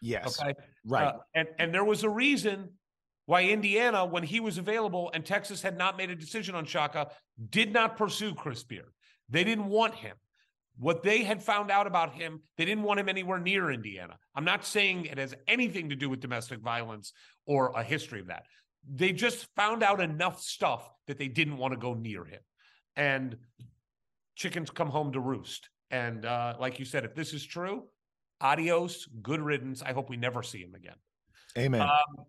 Yes. 0.00 0.40
Okay. 0.40 0.54
Right. 0.86 1.08
Uh, 1.08 1.18
and 1.34 1.48
and 1.58 1.74
there 1.74 1.84
was 1.84 2.04
a 2.04 2.08
reason 2.08 2.70
why 3.30 3.44
Indiana, 3.44 4.04
when 4.04 4.24
he 4.24 4.40
was 4.40 4.58
available 4.58 5.08
and 5.14 5.24
Texas 5.24 5.62
had 5.62 5.78
not 5.78 5.96
made 5.96 6.10
a 6.10 6.16
decision 6.16 6.56
on 6.56 6.64
Shaka, 6.64 7.12
did 7.50 7.72
not 7.72 7.96
pursue 7.96 8.34
Chris 8.34 8.64
Beard. 8.64 8.92
They 9.28 9.44
didn't 9.44 9.66
want 9.66 9.94
him. 9.94 10.16
What 10.76 11.04
they 11.04 11.22
had 11.22 11.40
found 11.40 11.70
out 11.70 11.86
about 11.86 12.12
him, 12.12 12.40
they 12.58 12.64
didn't 12.64 12.82
want 12.82 12.98
him 12.98 13.08
anywhere 13.08 13.38
near 13.38 13.70
Indiana. 13.70 14.18
I'm 14.34 14.44
not 14.44 14.66
saying 14.66 15.04
it 15.04 15.18
has 15.18 15.32
anything 15.46 15.90
to 15.90 15.94
do 15.94 16.10
with 16.10 16.18
domestic 16.18 16.58
violence 16.58 17.12
or 17.46 17.70
a 17.76 17.84
history 17.84 18.18
of 18.18 18.26
that. 18.26 18.46
They 18.92 19.12
just 19.12 19.46
found 19.54 19.84
out 19.84 20.00
enough 20.00 20.40
stuff 20.40 20.90
that 21.06 21.16
they 21.16 21.28
didn't 21.28 21.58
want 21.58 21.72
to 21.72 21.78
go 21.78 21.94
near 21.94 22.24
him. 22.24 22.40
And 22.96 23.36
chickens 24.34 24.70
come 24.70 24.88
home 24.88 25.12
to 25.12 25.20
roost. 25.20 25.68
And 25.92 26.26
uh, 26.26 26.54
like 26.58 26.80
you 26.80 26.84
said, 26.84 27.04
if 27.04 27.14
this 27.14 27.32
is 27.32 27.46
true, 27.46 27.84
adios, 28.40 29.06
good 29.22 29.40
riddance. 29.40 29.82
I 29.82 29.92
hope 29.92 30.10
we 30.10 30.16
never 30.16 30.42
see 30.42 30.58
him 30.58 30.74
again. 30.74 30.96
Amen. 31.56 31.82
Um, 31.82 32.26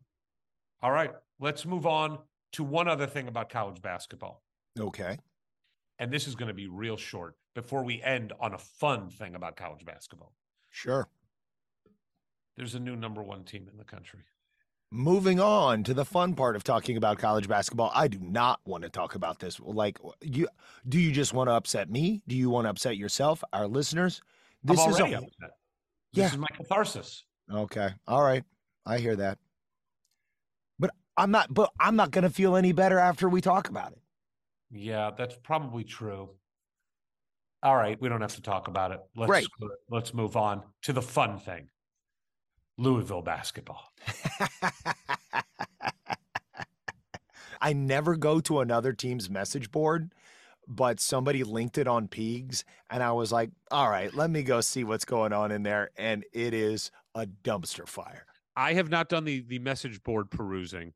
all 0.81 0.91
right, 0.91 1.11
let's 1.39 1.65
move 1.65 1.85
on 1.85 2.19
to 2.53 2.63
one 2.63 2.87
other 2.87 3.07
thing 3.07 3.27
about 3.27 3.49
college 3.49 3.81
basketball. 3.81 4.43
okay. 4.79 5.17
And 5.99 6.11
this 6.11 6.27
is 6.27 6.33
going 6.33 6.47
to 6.47 6.53
be 6.53 6.67
real 6.67 6.97
short 6.97 7.35
before 7.53 7.83
we 7.83 8.01
end 8.01 8.33
on 8.39 8.55
a 8.55 8.57
fun 8.57 9.09
thing 9.09 9.35
about 9.35 9.55
college 9.55 9.85
basketball. 9.85 10.33
Sure. 10.71 11.07
There's 12.57 12.73
a 12.73 12.79
new 12.79 12.95
number 12.95 13.21
one 13.21 13.43
team 13.43 13.67
in 13.71 13.77
the 13.77 13.83
country. 13.83 14.21
Moving 14.91 15.39
on 15.39 15.83
to 15.83 15.93
the 15.93 16.03
fun 16.03 16.33
part 16.33 16.55
of 16.55 16.63
talking 16.63 16.97
about 16.97 17.17
college 17.17 17.47
basketball, 17.47 17.91
I 17.93 18.07
do 18.07 18.19
not 18.19 18.59
want 18.65 18.83
to 18.83 18.89
talk 18.89 19.15
about 19.15 19.39
this. 19.39 19.59
Like, 19.59 19.99
you 20.21 20.49
do 20.89 20.99
you 20.99 21.11
just 21.13 21.33
want 21.33 21.47
to 21.47 21.53
upset 21.53 21.89
me? 21.89 22.21
Do 22.27 22.35
you 22.35 22.49
want 22.49 22.65
to 22.65 22.71
upset 22.71 22.97
yourself, 22.97 23.41
our 23.53 23.67
listeners? 23.67 24.21
This 24.63 24.79
I'm 24.81 24.89
is 24.89 24.99
already 24.99 25.13
a, 25.13 25.17
upset. 25.19 25.51
Yeah. 26.11 26.23
This 26.23 26.33
is 26.33 26.37
my 26.39 26.47
catharsis. 26.57 27.23
okay. 27.53 27.89
All 28.05 28.21
right, 28.21 28.43
I 28.85 28.97
hear 28.97 29.15
that, 29.15 29.37
I'm 31.17 31.31
not. 31.31 31.53
But 31.53 31.71
I'm 31.79 31.95
not 31.95 32.11
going 32.11 32.23
to 32.23 32.29
feel 32.29 32.55
any 32.55 32.71
better 32.71 32.99
after 32.99 33.27
we 33.29 33.41
talk 33.41 33.69
about 33.69 33.91
it. 33.91 33.99
Yeah, 34.71 35.11
that's 35.17 35.35
probably 35.43 35.83
true. 35.83 36.29
All 37.63 37.75
right, 37.75 37.99
we 38.01 38.09
don't 38.09 38.21
have 38.21 38.35
to 38.35 38.41
talk 38.41 38.67
about 38.67 38.91
it. 38.91 38.99
Let's 39.15 39.29
Great. 39.29 39.47
let's 39.89 40.13
move 40.13 40.35
on 40.35 40.63
to 40.83 40.93
the 40.93 41.01
fun 41.01 41.37
thing. 41.37 41.69
Louisville 42.77 43.21
basketball. 43.21 43.91
I 47.61 47.73
never 47.73 48.15
go 48.15 48.39
to 48.41 48.61
another 48.61 48.91
team's 48.91 49.29
message 49.29 49.69
board, 49.69 50.13
but 50.67 50.99
somebody 50.99 51.43
linked 51.43 51.77
it 51.77 51.87
on 51.87 52.07
Peegs, 52.07 52.63
and 52.89 53.03
I 53.03 53.11
was 53.11 53.31
like, 53.31 53.51
all 53.69 53.89
right, 53.89 54.11
let 54.15 54.31
me 54.31 54.41
go 54.41 54.61
see 54.61 54.83
what's 54.83 55.05
going 55.05 55.31
on 55.31 55.51
in 55.51 55.61
there. 55.61 55.91
And 55.95 56.25
it 56.33 56.55
is 56.55 56.89
a 57.13 57.27
dumpster 57.27 57.87
fire. 57.87 58.25
I 58.55 58.73
have 58.73 58.89
not 58.89 59.09
done 59.09 59.25
the 59.25 59.41
the 59.41 59.59
message 59.59 60.01
board 60.01 60.31
perusing, 60.31 60.93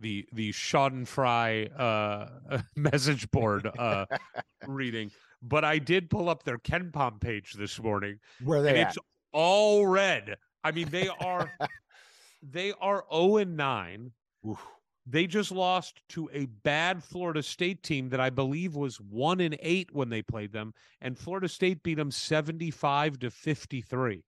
the 0.00 0.26
the 0.32 0.52
Schadenfreude 0.52 1.78
uh, 1.78 2.58
message 2.76 3.30
board 3.30 3.70
uh, 3.78 4.06
reading, 4.66 5.10
but 5.42 5.64
I 5.64 5.78
did 5.78 6.10
pull 6.10 6.28
up 6.28 6.44
their 6.44 6.58
KenPom 6.58 7.20
page 7.20 7.54
this 7.54 7.80
morning, 7.80 8.18
Where 8.42 8.58
and 8.58 8.76
they 8.76 8.82
it's 8.82 8.98
all 9.32 9.86
red. 9.86 10.36
I 10.62 10.72
mean, 10.72 10.88
they 10.90 11.08
are 11.08 11.52
they 12.42 12.72
are 12.80 13.04
zero 13.12 13.36
and 13.38 13.56
nine. 13.56 14.12
Oof. 14.48 14.60
They 15.06 15.26
just 15.26 15.52
lost 15.52 16.00
to 16.10 16.30
a 16.32 16.46
bad 16.46 17.04
Florida 17.04 17.42
State 17.42 17.82
team 17.82 18.08
that 18.08 18.20
I 18.20 18.30
believe 18.30 18.74
was 18.74 18.98
one 18.98 19.40
and 19.40 19.54
eight 19.60 19.90
when 19.92 20.08
they 20.08 20.22
played 20.22 20.50
them, 20.50 20.72
and 21.02 21.18
Florida 21.18 21.48
State 21.48 21.82
beat 21.82 21.96
them 21.96 22.10
seventy-five 22.10 23.18
to 23.18 23.30
fifty-three. 23.30 24.24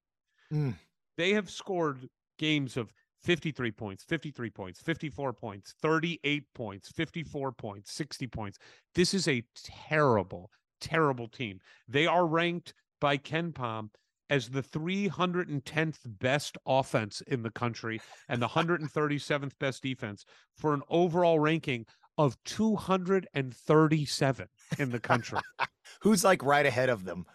Mm. 0.52 0.74
They 1.16 1.32
have 1.32 1.48
scored 1.50 2.08
games 2.38 2.76
of 2.76 2.92
53 3.26 3.72
points, 3.72 4.04
53 4.04 4.50
points, 4.50 4.80
54 4.80 5.32
points, 5.32 5.74
38 5.82 6.44
points, 6.54 6.88
54 6.90 7.50
points, 7.52 7.92
60 7.92 8.26
points. 8.28 8.58
This 8.94 9.12
is 9.12 9.26
a 9.26 9.42
terrible, 9.88 10.52
terrible 10.80 11.26
team. 11.26 11.58
They 11.88 12.06
are 12.06 12.24
ranked 12.24 12.72
by 13.00 13.18
KenPom 13.18 13.90
as 14.30 14.48
the 14.48 14.62
310th 14.62 15.98
best 16.04 16.56
offense 16.66 17.20
in 17.26 17.42
the 17.42 17.50
country 17.50 18.00
and 18.28 18.40
the 18.40 18.48
137th 18.48 19.52
best 19.58 19.82
defense 19.82 20.24
for 20.54 20.72
an 20.72 20.82
overall 20.88 21.40
ranking 21.40 21.84
of 22.18 22.36
237 22.44 24.48
in 24.78 24.90
the 24.90 25.00
country. 25.00 25.40
Who's 26.00 26.24
like 26.24 26.44
right 26.44 26.64
ahead 26.64 26.90
of 26.90 27.04
them? 27.04 27.26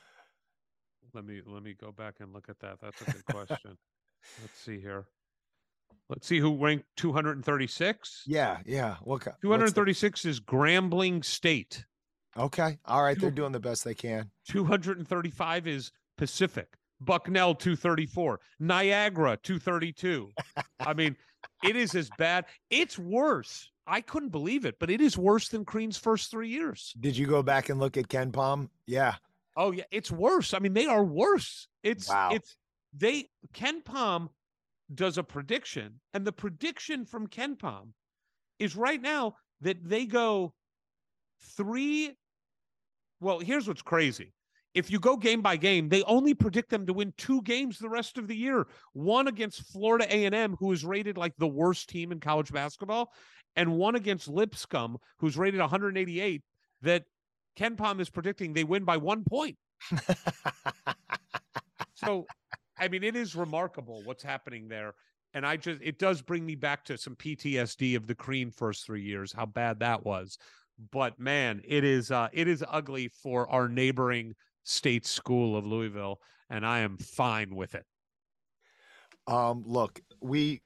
let 1.13 1.25
me 1.25 1.41
let 1.45 1.63
me 1.63 1.73
go 1.73 1.91
back 1.91 2.15
and 2.19 2.33
look 2.33 2.49
at 2.49 2.59
that. 2.59 2.79
That's 2.81 3.01
a 3.01 3.11
good 3.11 3.25
question. 3.25 3.77
Let's 4.41 4.59
see 4.59 4.79
here. 4.79 5.05
Let's 6.11 6.27
see 6.27 6.39
who 6.39 6.57
ranked 6.57 6.85
236. 6.97 8.23
Yeah, 8.27 8.57
yeah. 8.65 8.97
What? 9.01 9.25
Uh, 9.25 9.31
what's 9.31 9.39
the- 9.41 9.47
236 9.47 10.25
is 10.25 10.39
Grambling 10.41 11.23
State. 11.23 11.85
Okay, 12.37 12.77
all 12.85 13.01
right. 13.03 13.17
They're 13.19 13.31
doing 13.31 13.53
the 13.53 13.59
best 13.61 13.83
they 13.85 13.93
can. 13.93 14.29
235 14.49 15.67
is 15.67 15.91
Pacific. 16.17 16.67
Bucknell 16.99 17.55
234. 17.55 18.39
Niagara 18.59 19.37
232. 19.41 20.29
I 20.81 20.93
mean, 20.93 21.15
it 21.63 21.75
is 21.77 21.95
as 21.95 22.09
bad. 22.17 22.45
It's 22.69 22.99
worse. 22.99 23.69
I 23.87 24.01
couldn't 24.01 24.29
believe 24.29 24.65
it, 24.65 24.75
but 24.79 24.89
it 24.91 24.99
is 25.01 25.17
worse 25.17 25.47
than 25.47 25.65
Crean's 25.65 25.97
first 25.97 26.29
three 26.29 26.49
years. 26.49 26.93
Did 26.99 27.17
you 27.17 27.25
go 27.25 27.41
back 27.41 27.69
and 27.69 27.79
look 27.79 27.97
at 27.97 28.07
KenPom? 28.09 28.69
Yeah. 28.85 29.15
Oh 29.57 29.71
yeah, 29.71 29.83
it's 29.91 30.11
worse. 30.11 30.53
I 30.53 30.59
mean, 30.59 30.73
they 30.73 30.85
are 30.87 31.03
worse. 31.03 31.67
It's 31.83 32.07
Wow. 32.09 32.29
it's 32.33 32.55
they 32.93 33.29
KenPom 33.53 34.29
does 34.95 35.17
a 35.17 35.23
prediction, 35.23 35.99
and 36.13 36.25
the 36.25 36.31
prediction 36.31 37.05
from 37.05 37.27
KenPom 37.27 37.89
is 38.59 38.75
right 38.75 39.01
now 39.01 39.35
that 39.61 39.77
they 39.83 40.05
go 40.05 40.53
three. 41.57 42.15
Well, 43.19 43.39
here's 43.39 43.67
what's 43.67 43.81
crazy. 43.81 44.33
If 44.73 44.89
you 44.89 44.99
go 44.99 45.17
game 45.17 45.41
by 45.41 45.57
game, 45.57 45.89
they 45.89 46.01
only 46.03 46.33
predict 46.33 46.69
them 46.69 46.85
to 46.85 46.93
win 46.93 47.13
two 47.17 47.41
games 47.41 47.77
the 47.77 47.89
rest 47.89 48.17
of 48.17 48.27
the 48.27 48.35
year. 48.35 48.67
One 48.93 49.27
against 49.27 49.69
Florida 49.71 50.05
A&M, 50.09 50.55
who 50.59 50.71
is 50.71 50.85
rated 50.85 51.17
like 51.17 51.33
the 51.37 51.47
worst 51.47 51.89
team 51.89 52.11
in 52.11 52.21
college 52.21 52.53
basketball, 52.53 53.11
and 53.57 53.75
one 53.75 53.95
against 53.95 54.29
Lipscomb, 54.29 54.97
who's 55.17 55.37
rated 55.37 55.59
188. 55.59 56.41
That 56.83 57.03
KenPom 57.59 57.99
is 57.99 58.09
predicting 58.09 58.53
they 58.53 58.63
win 58.63 58.85
by 58.85 58.97
one 58.97 59.23
point. 59.25 59.57
So, 62.03 62.25
I 62.81 62.87
mean, 62.87 63.03
it 63.03 63.15
is 63.15 63.35
remarkable 63.35 64.01
what's 64.03 64.23
happening 64.23 64.67
there. 64.67 64.95
And 65.33 65.45
I 65.45 65.55
just, 65.55 65.81
it 65.81 65.99
does 65.99 66.21
bring 66.21 66.45
me 66.45 66.55
back 66.55 66.83
to 66.85 66.97
some 66.97 67.15
PTSD 67.15 67.95
of 67.95 68.07
the 68.07 68.15
Crean 68.15 68.51
first 68.51 68.85
three 68.85 69.03
years, 69.03 69.31
how 69.31 69.45
bad 69.45 69.79
that 69.79 70.03
was. 70.03 70.37
But 70.91 71.19
man, 71.19 71.61
it 71.63 71.83
is, 71.85 72.11
uh, 72.11 72.27
it 72.33 72.47
is 72.47 72.65
ugly 72.67 73.07
for 73.07 73.49
our 73.49 73.69
neighboring 73.69 74.33
state 74.63 75.05
school 75.05 75.55
of 75.55 75.65
Louisville. 75.65 76.19
And 76.49 76.65
I 76.65 76.79
am 76.79 76.97
fine 76.97 77.55
with 77.55 77.75
it. 77.75 77.85
Um, 79.27 79.63
look, 79.65 80.01
we 80.19 80.61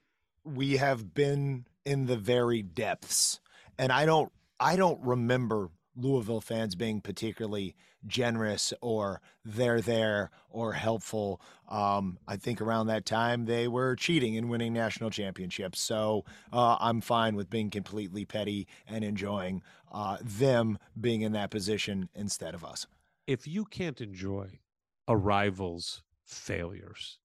we 0.46 0.78
have 0.78 1.14
been 1.14 1.66
in 1.86 2.06
the 2.06 2.16
very 2.16 2.62
depths, 2.62 3.40
and 3.78 3.92
I 3.92 4.06
don't 4.06 4.32
I 4.60 4.76
don't 4.76 5.00
remember 5.04 5.70
Louisville 5.96 6.42
fans 6.42 6.76
being 6.76 7.02
particularly 7.02 7.76
generous 8.06 8.74
or 8.82 9.22
they're 9.44 9.82
there 9.82 10.32
or 10.50 10.74
helpful. 10.74 11.42
Um, 11.70 12.18
I 12.28 12.38
think 12.38 12.62
around 12.62 12.88
that 12.88 13.06
time 13.06 13.46
they 13.46 13.68
were 13.68 13.96
cheating 13.96 14.38
and 14.38 14.50
winning 14.50 14.74
national 14.74 15.10
championships. 15.10 15.80
So 15.80 16.26
uh, 16.52 16.78
I'm 16.80 17.02
fine 17.02 17.36
with 17.36 17.50
being 17.50 17.70
completely 17.70 18.26
petty 18.26 18.68
and 18.88 19.04
enjoying 19.04 19.62
uh, 19.92 20.18
them 20.22 20.78
being 21.00 21.22
in 21.22 21.32
that 21.34 21.52
position 21.52 22.10
instead 22.16 22.54
of 22.54 22.64
us. 22.64 22.88
If 23.28 23.48
you 23.48 23.66
can't 23.66 24.00
enjoy 24.02 24.60
a 25.08 25.18
rival's 25.18 26.04
failures, 26.24 27.20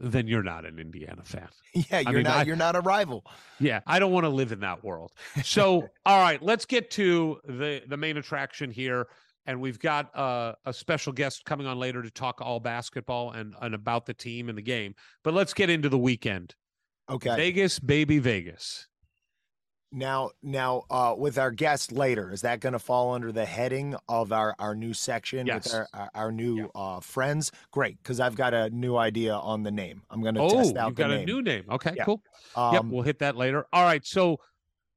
then 0.00 0.26
you're 0.26 0.42
not 0.42 0.64
an 0.64 0.78
Indiana 0.78 1.22
fan. 1.24 1.48
yeah, 1.72 2.00
you're 2.00 2.12
mean, 2.14 2.22
not 2.24 2.36
I- 2.38 2.42
you're 2.44 2.56
not 2.56 2.76
a 2.76 2.80
rival. 2.80 3.24
Yeah, 3.60 3.80
I 3.86 3.98
don't 3.98 4.12
want 4.12 4.24
to 4.24 4.30
live 4.30 4.52
in 4.52 4.60
that 4.60 4.82
world. 4.84 5.12
So, 5.42 5.88
all 6.06 6.20
right, 6.20 6.42
let's 6.42 6.66
get 6.66 6.90
to 6.92 7.38
the 7.44 7.82
the 7.86 7.96
main 7.96 8.16
attraction 8.16 8.70
here, 8.70 9.06
and 9.46 9.60
we've 9.60 9.78
got 9.78 10.16
uh, 10.16 10.54
a 10.64 10.72
special 10.72 11.12
guest 11.12 11.44
coming 11.44 11.66
on 11.66 11.78
later 11.78 12.02
to 12.02 12.10
talk 12.10 12.40
all 12.40 12.60
basketball 12.60 13.32
and 13.32 13.54
and 13.62 13.74
about 13.74 14.06
the 14.06 14.14
team 14.14 14.48
and 14.48 14.58
the 14.58 14.62
game. 14.62 14.94
But 15.22 15.34
let's 15.34 15.54
get 15.54 15.70
into 15.70 15.88
the 15.88 15.98
weekend. 15.98 16.54
Okay. 17.08 17.36
Vegas, 17.36 17.78
baby, 17.78 18.18
Vegas. 18.18 18.88
Now, 19.94 20.30
now, 20.42 20.82
uh, 20.90 21.14
with 21.16 21.38
our 21.38 21.52
guest 21.52 21.92
later, 21.92 22.32
is 22.32 22.40
that 22.40 22.58
going 22.58 22.72
to 22.72 22.80
fall 22.80 23.14
under 23.14 23.30
the 23.30 23.44
heading 23.44 23.94
of 24.08 24.32
our, 24.32 24.56
our 24.58 24.74
new 24.74 24.92
section 24.92 25.46
Yes. 25.46 25.64
with 25.66 25.74
our, 25.74 25.88
our, 25.94 26.10
our 26.16 26.32
new 26.32 26.56
Yeah. 26.56 26.66
uh, 26.74 26.98
friends? 27.00 27.52
Great, 27.70 27.98
because 28.02 28.18
I've 28.18 28.34
got 28.34 28.54
a 28.54 28.70
new 28.70 28.96
idea 28.96 29.34
on 29.34 29.62
the 29.62 29.70
name. 29.70 30.02
I'm 30.10 30.20
going 30.20 30.34
to 30.34 30.40
Oh, 30.42 30.50
test 30.50 30.76
out 30.76 30.88
you've 30.88 30.96
got 30.96 31.10
name. 31.10 31.20
a 31.22 31.26
new 31.26 31.42
name. 31.42 31.64
Okay, 31.70 31.92
Yeah. 31.96 32.04
cool. 32.06 32.20
um, 32.56 32.74
yep, 32.74 32.84
we'll 32.86 33.02
hit 33.04 33.20
that 33.20 33.36
later. 33.36 33.66
All 33.72 33.84
right, 33.84 34.04
so 34.04 34.40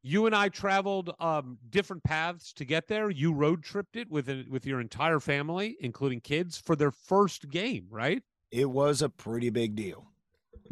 you 0.01 0.25
and 0.25 0.33
I 0.35 0.49
traveled 0.49 1.13
um, 1.19 1.59
different 1.69 2.03
paths 2.03 2.51
to 2.53 2.65
get 2.65 2.87
there. 2.87 3.11
You 3.11 3.33
road 3.33 3.63
tripped 3.63 3.97
it 3.97 4.09
with 4.09 4.27
a, 4.29 4.45
with 4.49 4.65
your 4.65 4.81
entire 4.81 5.19
family, 5.19 5.77
including 5.79 6.21
kids, 6.21 6.57
for 6.57 6.75
their 6.75 6.91
first 6.91 7.49
game, 7.51 7.85
right? 7.91 8.23
It 8.49 8.69
was 8.71 9.03
a 9.03 9.09
pretty 9.09 9.51
big 9.51 9.75
deal. 9.75 10.07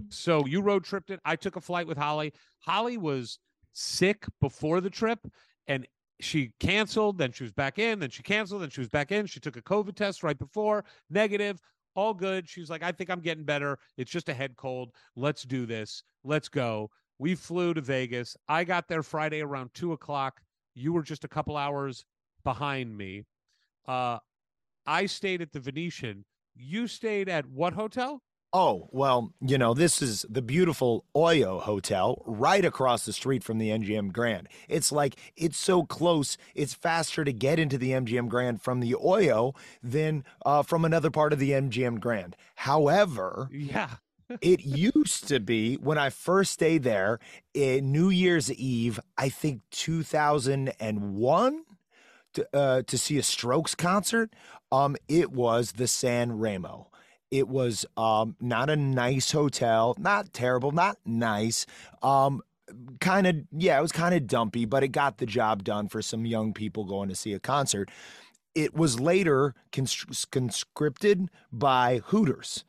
So 0.10 0.48
you 0.48 0.62
road 0.62 0.84
tripped 0.84 1.12
it. 1.12 1.20
I 1.24 1.36
took 1.36 1.58
a 1.58 1.62
flight 1.62 1.86
with 1.86 1.98
Holly. 2.00 2.34
Holly 2.60 2.98
was 2.98 3.38
sick 3.76 4.26
before 4.42 4.82
the 4.82 4.90
trip 4.90 5.20
and 5.68 5.86
she 6.22 6.54
canceled. 6.60 7.18
Then 7.18 7.32
she 7.32 7.44
was 7.44 7.52
back 7.52 7.78
in. 7.78 8.00
Then 8.00 8.10
she 8.10 8.24
canceled. 8.24 8.62
Then 8.62 8.70
she 8.70 8.82
was 8.82 8.90
back 8.90 9.12
in. 9.12 9.26
She 9.26 9.40
took 9.40 9.58
a 9.58 9.62
COVID 9.62 9.96
test 9.96 10.24
right 10.24 10.38
before, 10.38 10.86
negative, 11.10 11.60
all 11.94 12.14
good. 12.14 12.50
She's 12.50 12.70
like, 12.70 12.84
I 12.84 12.92
think 12.92 13.10
I'm 13.10 13.20
getting 13.20 13.44
better. 13.44 13.78
It's 13.98 14.12
just 14.12 14.30
a 14.30 14.34
head 14.34 14.56
cold. 14.56 14.92
Let's 15.16 15.44
do 15.44 15.66
this. 15.66 16.04
Let's 16.24 16.48
go. 16.50 16.90
We 17.20 17.36
flew 17.36 17.74
to 17.74 17.82
Vegas. 17.82 18.36
I 18.48 18.64
got 18.64 18.88
there 18.88 19.04
Friday 19.04 19.42
around 19.42 19.72
two 19.74 19.94
o'clock. 19.94 20.42
You 20.74 20.94
were 20.94 21.04
just 21.04 21.24
a 21.24 21.30
couple 21.30 21.56
hours 21.56 22.06
behind 22.44 22.96
me. 22.98 23.24
Uh, 23.88 24.20
I 24.86 25.06
stayed 25.06 25.42
at 25.42 25.52
the 25.52 25.60
Venetian. 25.60 26.26
You 26.56 26.88
stayed 26.88 27.30
at 27.30 27.46
what 27.46 27.74
hotel? 27.74 28.22
Oh, 28.54 28.88
well, 28.92 29.34
you 29.42 29.58
know, 29.58 29.74
this 29.74 30.02
is 30.02 30.26
the 30.30 30.42
beautiful 30.42 31.04
Oyo 31.14 31.60
Hotel 31.62 32.22
right 32.26 32.64
across 32.64 33.06
the 33.06 33.12
street 33.12 33.44
from 33.44 33.58
the 33.58 33.70
MGM 33.70 34.14
Grand. 34.14 34.48
It's 34.70 34.94
like 34.94 35.16
it's 35.36 35.58
so 35.58 35.84
close, 35.84 36.38
it's 36.54 36.74
faster 36.74 37.26
to 37.26 37.34
get 37.34 37.60
into 37.60 37.78
the 37.78 37.92
MGM 37.92 38.30
Grand 38.30 38.62
from 38.62 38.80
the 38.80 38.94
Oyo 38.94 39.56
than 39.84 40.24
uh, 40.46 40.64
from 40.64 40.86
another 40.86 41.12
part 41.12 41.34
of 41.34 41.40
the 41.40 41.52
MGM 41.52 42.00
Grand. 42.00 42.38
However, 42.56 43.50
Yeah. 43.52 43.90
it 44.42 44.64
used 44.66 45.28
to 45.28 45.40
be 45.42 45.76
when 45.76 45.98
I 45.98 46.10
first 46.10 46.54
stayed 46.54 46.84
there, 46.84 47.20
eh, 47.54 47.82
New 47.84 48.10
Year's 48.10 48.52
Eve, 48.52 49.00
I 49.18 49.28
think 49.28 49.62
2001, 49.72 51.64
to, 52.34 52.48
uh, 52.54 52.82
to 52.84 52.98
see 52.98 53.18
a 53.18 53.24
Strokes 53.24 53.76
concert. 53.76 54.34
Um, 54.72 54.96
it 55.08 55.32
was 55.32 55.74
the 55.74 55.88
San 55.88 56.38
Remo. 56.40 56.90
It 57.32 57.48
was 57.48 57.86
um, 57.98 58.36
not 58.40 58.70
a 58.70 58.76
nice 58.76 59.32
hotel, 59.32 59.96
not 59.98 60.32
terrible, 60.34 60.72
not 60.72 60.98
nice. 61.06 61.66
Um, 62.02 62.42
kind 63.00 63.28
of 63.28 63.36
yeah, 63.52 63.78
it 63.78 63.82
was 63.82 63.92
kind 63.92 64.16
of 64.16 64.28
dumpy, 64.28 64.66
but 64.66 64.84
it 64.84 64.90
got 64.90 65.18
the 65.18 65.26
job 65.26 65.64
done 65.64 65.88
for 65.88 66.02
some 66.02 66.26
young 66.26 66.54
people 66.54 66.86
going 66.86 67.10
to 67.10 67.16
see 67.16 67.34
a 67.34 67.40
concert. 67.40 67.90
It 68.54 68.74
was 68.74 69.00
later 69.00 69.54
cons- 69.72 70.26
conscripted 70.32 71.30
by 71.52 72.02
Hooters. 72.06 72.64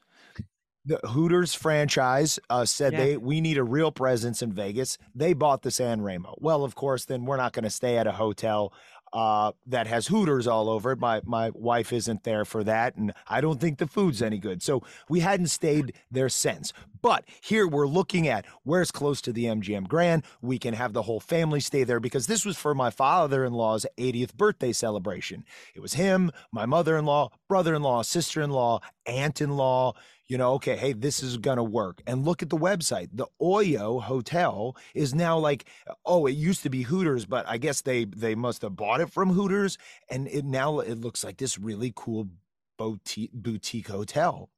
The 0.85 0.99
Hooters 0.99 1.53
franchise 1.55 2.39
uh, 2.49 2.65
said 2.65 2.93
Yeah. 2.93 2.99
they 3.05 3.17
we 3.17 3.41
need 3.41 3.59
a 3.59 3.65
real 3.65 3.91
presence 3.91 4.41
in 4.41 4.53
Vegas. 4.53 4.99
They 5.15 5.33
bought 5.33 5.63
the 5.63 5.71
San 5.73 6.01
Remo. 6.01 6.37
Well, 6.39 6.63
of 6.65 6.75
course, 6.77 7.05
then 7.05 7.25
we're 7.25 7.37
not 7.37 7.53
going 7.53 7.65
to 7.65 7.71
stay 7.71 7.99
at 7.99 8.07
a 8.07 8.13
hotel 8.13 8.73
uh, 9.17 9.53
that 9.65 9.87
has 9.87 10.09
Hooters 10.09 10.47
all 10.47 10.69
over 10.69 10.93
it. 10.93 10.99
My 10.99 11.23
my 11.25 11.51
wife 11.55 11.91
isn't 11.91 12.25
there 12.25 12.45
for 12.45 12.63
that, 12.65 12.97
and 12.97 13.15
I 13.27 13.41
don't 13.41 13.59
think 13.59 13.79
the 13.79 13.87
food's 13.87 14.21
any 14.21 14.37
good. 14.37 14.63
So 14.63 14.83
we 15.09 15.21
hadn't 15.21 15.47
stayed 15.47 15.95
there 16.11 16.29
since. 16.29 16.75
But 17.01 17.25
here 17.41 17.67
we're 17.67 17.87
looking 17.87 18.29
at 18.29 18.45
where's 18.65 18.91
close 18.91 19.23
to 19.23 19.33
the 19.33 19.45
MGM 19.47 19.89
Grand. 19.89 20.23
We 20.43 20.59
can 20.59 20.75
have 20.75 20.93
the 20.93 21.03
whole 21.03 21.21
family 21.21 21.61
stay 21.61 21.83
there 21.83 22.01
because 22.01 22.27
this 22.27 22.45
was 22.45 22.59
for 22.59 22.75
my 22.75 22.91
father-in-law's 22.91 23.87
80th 23.97 24.35
birthday 24.35 24.73
celebration. 24.73 25.45
It 25.75 25.81
was 25.81 25.95
him, 25.95 26.31
my 26.53 26.67
mother-in-law, 26.67 27.31
brother-in-law, 27.49 28.03
sister-in-law, 28.03 28.81
aunt-in-law. 29.07 29.95
You 30.29 30.39
know, 30.39 30.55
okay, 30.55 30.77
hey, 30.77 30.93
this 30.93 31.23
is 31.23 31.37
gonna 31.37 31.63
work. 31.63 32.03
And 32.07 32.25
look 32.25 32.43
at 32.43 32.51
the 32.51 32.57
website. 32.57 33.11
The 33.13 33.27
Oyo 33.41 34.03
Hotel 34.03 34.77
is 34.95 35.15
now 35.15 35.39
like, 35.39 35.69
oh, 36.05 36.27
it 36.27 36.33
used 36.33 36.63
to 36.65 36.71
be 36.71 36.83
Hooters, 36.83 37.27
but 37.27 37.47
I 37.49 37.59
guess 37.59 37.81
they 37.81 38.05
they 38.05 38.35
must 38.35 38.63
have 38.63 38.77
bought 38.77 39.01
it 39.01 39.11
from 39.11 39.31
Hooters, 39.31 39.79
and 40.11 40.27
it 40.29 40.45
now 40.45 40.81
it 40.81 40.99
looks 41.01 41.23
like 41.23 41.37
this 41.37 41.59
really 41.59 41.93
cool 41.95 42.29
boutique 42.77 43.33
boutique 43.33 43.89
hotel. 43.89 44.51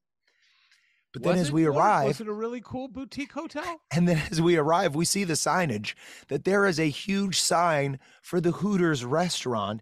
But 1.12 1.22
then 1.22 1.32
Was 1.32 1.40
as 1.42 1.48
it, 1.48 1.54
we 1.54 1.64
arrive, 1.66 2.06
was 2.08 2.20
it 2.20 2.28
a 2.28 2.32
really 2.32 2.60
cool 2.62 2.88
boutique 2.88 3.32
hotel? 3.32 3.80
and 3.90 4.06
then 4.06 4.22
as 4.30 4.40
we 4.40 4.56
arrive, 4.56 4.94
we 4.94 5.04
see 5.04 5.24
the 5.24 5.34
signage 5.34 5.94
that 6.28 6.44
there 6.44 6.66
is 6.66 6.78
a 6.78 6.88
huge 6.88 7.40
sign 7.40 7.98
for 8.22 8.40
the 8.40 8.52
Hooters 8.52 9.04
restaurant 9.04 9.80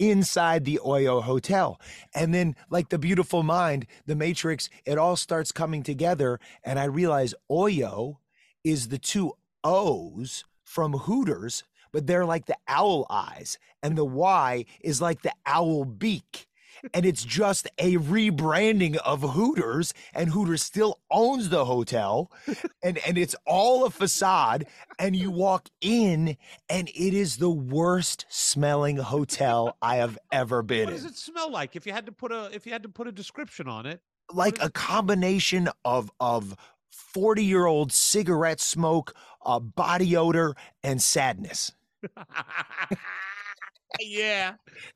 inside 0.00 0.64
the 0.64 0.80
Oyo 0.84 1.22
Hotel. 1.22 1.78
And 2.12 2.34
then, 2.34 2.56
like 2.70 2.88
the 2.88 2.98
beautiful 2.98 3.44
mind, 3.44 3.86
the 4.06 4.16
Matrix, 4.16 4.68
it 4.84 4.98
all 4.98 5.14
starts 5.14 5.52
coming 5.52 5.84
together. 5.84 6.40
And 6.64 6.80
I 6.80 6.84
realize 6.84 7.34
Oyo 7.48 8.16
is 8.64 8.88
the 8.88 8.98
two 8.98 9.34
O's 9.62 10.44
from 10.64 10.94
Hooters, 10.94 11.62
but 11.92 12.06
they're 12.06 12.24
like 12.24 12.46
the 12.46 12.56
owl 12.66 13.06
eyes. 13.10 13.58
And 13.82 13.96
the 13.96 14.04
Y 14.04 14.64
is 14.80 15.00
like 15.00 15.22
the 15.22 15.34
owl 15.46 15.84
beak. 15.84 16.48
And 16.94 17.04
it's 17.04 17.24
just 17.24 17.68
a 17.78 17.96
rebranding 17.96 18.96
of 18.96 19.22
Hooters, 19.22 19.94
and 20.14 20.30
Hooters 20.30 20.62
still 20.62 21.00
owns 21.10 21.48
the 21.48 21.64
hotel, 21.64 22.30
and, 22.82 22.98
and 22.98 23.18
it's 23.18 23.36
all 23.46 23.84
a 23.84 23.90
facade. 23.90 24.66
And 24.98 25.14
you 25.16 25.30
walk 25.30 25.68
in, 25.80 26.36
and 26.68 26.88
it 26.88 27.14
is 27.14 27.36
the 27.36 27.50
worst 27.50 28.26
smelling 28.28 28.96
hotel 28.96 29.76
I 29.82 29.96
have 29.96 30.18
ever 30.32 30.62
been 30.62 30.80
in. 30.80 30.84
What 30.86 30.94
does 30.94 31.04
it 31.04 31.16
smell 31.16 31.50
like? 31.50 31.76
If 31.76 31.86
you 31.86 31.92
had 31.92 32.06
to 32.06 32.12
put 32.12 32.32
a 32.32 32.50
if 32.52 32.66
you 32.66 32.72
had 32.72 32.82
to 32.82 32.88
put 32.88 33.06
a 33.06 33.12
description 33.12 33.68
on 33.68 33.86
it, 33.86 34.00
like 34.32 34.62
a 34.62 34.70
combination 34.70 35.68
of 35.84 36.10
of 36.20 36.56
40 36.90 37.44
year 37.44 37.66
old 37.66 37.92
cigarette 37.92 38.60
smoke, 38.60 39.14
uh, 39.44 39.60
body 39.60 40.16
odor, 40.16 40.54
and 40.82 41.02
sadness. 41.02 41.72
yeah, 43.98 44.54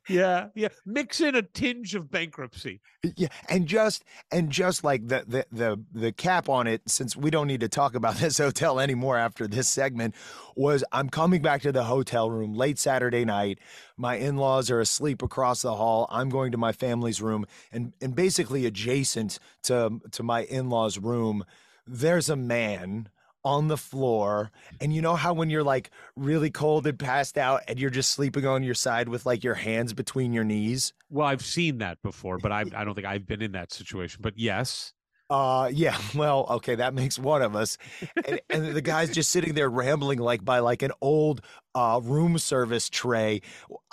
yeah, 0.09 0.49
yeah. 0.55 0.69
Mix 0.87 1.21
in 1.21 1.35
a 1.35 1.43
tinge 1.43 1.95
of 1.95 2.11
bankruptcy. 2.11 2.81
Yeah, 3.17 3.29
and 3.49 3.67
just 3.67 4.05
and 4.31 4.51
just 4.51 4.85
like 4.85 5.09
the 5.09 5.25
the 5.27 5.47
the 5.51 5.85
the 5.93 6.13
cap 6.13 6.49
on 6.49 6.67
it, 6.67 6.83
since 6.87 7.17
we 7.17 7.31
don't 7.31 7.47
need 7.47 7.61
to 7.61 7.69
talk 7.69 7.95
about 7.95 8.17
this 8.19 8.39
hotel 8.39 8.79
anymore 8.79 9.17
after 9.17 9.47
this 9.47 9.69
segment, 9.69 10.15
was 10.55 10.85
I'm 10.93 11.09
coming 11.09 11.43
back 11.43 11.63
to 11.63 11.73
the 11.73 11.85
hotel 11.85 12.31
room 12.31 12.55
late 12.55 12.79
Saturday 12.79 13.25
night. 13.25 13.59
My 13.97 14.17
in-laws 14.17 14.71
are 14.71 14.81
asleep 14.81 15.23
across 15.23 15.63
the 15.63 15.75
hall. 15.75 16.07
I'm 16.11 16.29
going 16.29 16.53
to 16.53 16.59
my 16.59 16.73
family's 16.73 17.21
room, 17.21 17.47
and 17.73 17.93
and 18.01 18.15
basically 18.15 18.67
adjacent 18.67 19.39
to 19.65 20.01
to 20.13 20.23
my 20.23 20.43
in-laws' 20.45 20.99
room, 20.99 21.45
there's 21.87 22.29
a 22.29 22.37
man 22.37 23.09
on 23.45 23.69
the 23.69 23.77
floor 23.77 24.51
and 24.81 24.95
you 24.95 25.03
know 25.03 25.15
how 25.15 25.35
when 25.35 25.51
you're 25.51 25.63
like 25.63 25.91
really 26.17 26.51
cold 26.51 26.87
and 26.87 26.99
passed 26.99 27.37
out 27.37 27.61
and 27.69 27.79
you're 27.79 27.91
just 27.91 28.11
sleeping 28.11 28.47
on 28.47 28.63
your 28.63 28.75
side 28.75 29.09
with 29.09 29.27
like 29.27 29.45
your 29.45 29.55
hands 29.55 29.93
between 29.93 30.33
your 30.33 30.45
knees 30.45 30.95
Well, 31.11 31.27
I've 31.27 31.45
seen 31.45 31.79
that 31.79 32.01
before, 32.03 32.39
but 32.39 32.51
I 32.51 32.61
I 32.75 32.85
don't 32.85 32.95
think 32.95 33.07
I've 33.07 33.27
been 33.27 33.43
in 33.43 33.53
that 33.53 33.73
situation. 33.73 34.21
But 34.23 34.39
yes, 34.39 34.94
Uh, 35.31 35.71
yeah. 35.73 35.97
Well, 36.15 36.47
okay, 36.49 36.77
that 36.77 36.95
makes 36.95 37.19
one 37.19 37.43
of 37.43 37.57
us. 37.57 37.77
And, 38.25 38.41
and 38.49 38.67
the 38.67 38.81
guy's 38.81 39.11
just 39.11 39.31
sitting 39.31 39.55
there 39.55 39.69
rambling 39.69 40.21
like 40.21 40.45
by 40.45 40.61
like 40.61 40.83
an 40.83 40.93
old 41.01 41.41
uh 41.75 42.01
room 42.05 42.39
service 42.39 42.89
tray. 42.89 43.41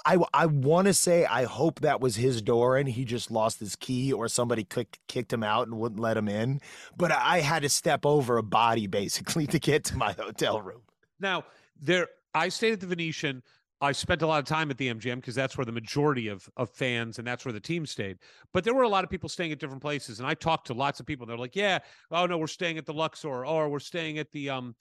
I 0.06 0.18
I 0.34 0.46
want 0.46 0.88
to 0.88 0.94
say 0.94 1.26
I 1.26 1.46
hope 1.46 1.80
that 1.80 2.00
was 2.00 2.16
his 2.16 2.42
door 2.44 2.78
and 2.78 2.88
he 2.88 3.06
just 3.06 3.32
lost 3.32 3.60
his 3.60 3.76
key 3.76 4.14
or 4.14 4.28
somebody 4.28 4.64
kicked 4.64 5.00
kicked 5.08 5.34
him 5.34 5.44
out 5.44 5.68
and 5.68 5.80
wouldn't 5.80 6.00
let 6.00 6.16
him 6.16 6.28
in. 6.28 6.62
But 6.96 7.12
I 7.12 7.40
had 7.40 7.64
to 7.64 7.70
step 7.70 8.06
over 8.06 8.38
a 8.38 8.44
body 8.44 8.86
basically 8.86 9.48
to 9.54 9.60
get 9.60 9.84
to 9.86 9.98
my 9.98 10.12
hotel 10.12 10.62
room. 10.62 10.82
Now, 11.20 11.46
there, 11.80 12.08
I 12.34 12.50
stayed 12.50 12.74
at 12.74 12.80
the 12.82 12.88
Venetian. 12.88 13.44
I 13.82 13.92
spent 13.92 14.22
a 14.22 14.28
lot 14.28 14.40
of 14.40 14.46
time 14.46 14.70
at 14.70 14.78
the 14.78 14.94
MGM 14.94 15.16
because 15.16 15.34
that's 15.34 15.58
where 15.58 15.66
the 15.66 15.72
majority 15.72 16.28
of, 16.28 16.48
of 16.56 16.70
fans 16.70 17.18
and 17.18 17.28
that's 17.28 17.44
where 17.46 17.52
the 17.52 17.60
team 17.60 17.88
stayed. 17.88 18.18
But 18.54 18.64
there 18.64 18.76
were 18.76 18.84
a 18.84 18.90
lot 18.90 19.04
of 19.04 19.10
people 19.10 19.28
staying 19.28 19.52
at 19.52 19.60
different 19.60 19.82
places, 19.82 20.20
and 20.20 20.28
I 20.28 20.36
talked 20.36 20.68
to 20.68 20.74
lots 20.74 21.00
of 21.00 21.08
people. 21.08 21.26
They're 21.26 21.38
like, 21.38 21.56
"Yeah, 21.56 21.80
oh 22.12 22.28
no, 22.28 22.38
we're 22.38 22.48
staying 22.48 22.78
at 22.78 22.86
the 22.86 22.94
Luxor, 22.94 23.46
or 23.46 23.70
we're 23.70 23.80
staying 23.80 24.20
at 24.20 24.32
the 24.32 24.50
um." 24.52 24.76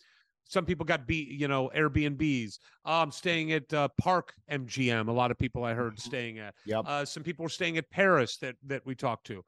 Some 0.45 0.65
people 0.67 0.85
got 0.85 1.07
B, 1.07 1.29
you 1.31 1.47
know, 1.47 1.71
Airbnbs. 1.77 2.59
I'm 2.85 3.13
staying 3.13 3.53
at 3.53 3.73
uh, 3.73 3.89
Park 3.99 4.35
MGM. 4.51 5.07
A 5.07 5.13
lot 5.13 5.31
of 5.31 5.39
people 5.39 5.63
I 5.63 5.75
heard 5.75 6.01
staying 6.01 6.41
at. 6.41 6.57
Yep. 6.67 6.85
Uh, 6.87 7.05
some 7.05 7.23
people 7.23 7.45
were 7.45 7.51
staying 7.51 7.79
at 7.79 7.89
Paris 7.91 8.37
that 8.39 8.57
that 8.67 8.85
we 8.85 8.95
talked 8.95 9.27
to. 9.29 9.45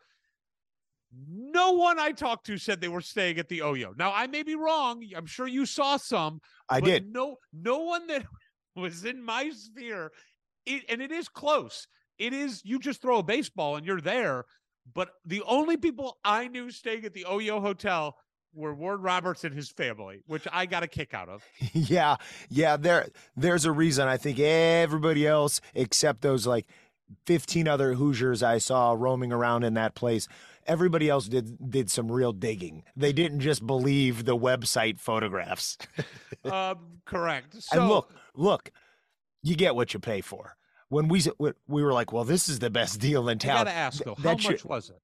No 1.28 1.72
one 1.72 1.98
I 1.98 2.12
talked 2.12 2.46
to 2.46 2.56
said 2.56 2.80
they 2.80 2.88
were 2.88 3.02
staying 3.02 3.38
at 3.38 3.48
the 3.48 3.58
Oyo. 3.58 3.96
Now 3.98 4.12
I 4.14 4.26
may 4.28 4.42
be 4.42 4.54
wrong. 4.54 5.04
I'm 5.14 5.26
sure 5.26 5.46
you 5.46 5.66
saw 5.66 5.98
some. 5.98 6.40
I 6.70 6.80
but 6.80 6.86
did. 6.86 7.12
No, 7.12 7.36
no 7.52 7.80
one 7.80 8.06
that 8.06 8.24
was 8.74 9.04
in 9.04 9.22
my 9.22 9.50
sphere, 9.50 10.12
it, 10.66 10.84
and 10.88 11.00
it 11.00 11.10
is 11.10 11.28
close. 11.28 11.86
It 12.18 12.32
is 12.32 12.62
you 12.64 12.78
just 12.78 13.02
throw 13.02 13.18
a 13.18 13.22
baseball 13.22 13.76
and 13.76 13.86
you're 13.86 14.00
there. 14.00 14.44
But 14.94 15.10
the 15.24 15.42
only 15.42 15.76
people 15.76 16.18
I 16.24 16.48
knew 16.48 16.70
staying 16.70 17.04
at 17.04 17.14
the 17.14 17.26
Oyo 17.28 17.60
Hotel 17.60 18.16
were 18.54 18.74
Ward 18.74 19.02
Roberts 19.02 19.44
and 19.44 19.54
his 19.54 19.70
family, 19.70 20.22
which 20.26 20.46
I 20.52 20.66
got 20.66 20.82
a 20.82 20.88
kick 20.88 21.14
out 21.14 21.28
of. 21.28 21.42
yeah, 21.72 22.16
yeah. 22.48 22.76
There, 22.76 23.08
there's 23.36 23.64
a 23.64 23.72
reason. 23.72 24.08
I 24.08 24.16
think 24.16 24.38
everybody 24.38 25.26
else, 25.26 25.60
except 25.74 26.20
those 26.20 26.46
like 26.46 26.66
15 27.26 27.68
other 27.68 27.94
Hoosiers 27.94 28.42
I 28.42 28.58
saw 28.58 28.94
roaming 28.98 29.32
around 29.32 29.64
in 29.64 29.74
that 29.74 29.94
place, 29.94 30.28
everybody 30.66 31.08
else 31.08 31.28
did 31.28 31.70
did 31.70 31.90
some 31.90 32.10
real 32.10 32.32
digging. 32.32 32.84
They 32.96 33.12
didn't 33.12 33.40
just 33.40 33.66
believe 33.66 34.24
the 34.24 34.36
website 34.36 34.98
photographs. 35.00 35.78
um, 36.44 37.00
correct. 37.04 37.62
So 37.62 37.80
and 37.80 37.88
look, 37.88 38.12
look, 38.34 38.70
you 39.42 39.56
get 39.56 39.74
what 39.74 39.94
you 39.94 40.00
pay 40.00 40.20
for. 40.20 40.56
When 40.88 41.08
we 41.08 41.22
we 41.38 41.52
we 41.66 41.82
were 41.82 41.92
like, 41.92 42.12
well, 42.12 42.24
this 42.24 42.48
is 42.48 42.58
the 42.58 42.70
best 42.70 43.00
deal 43.00 43.28
in 43.28 43.36
I 43.36 43.38
town. 43.38 43.56
gotta 43.64 43.72
ask 43.72 44.02
though, 44.04 44.14
how 44.14 44.32
much 44.32 44.42
should- 44.42 44.64
was 44.64 44.90
it? 44.90 45.00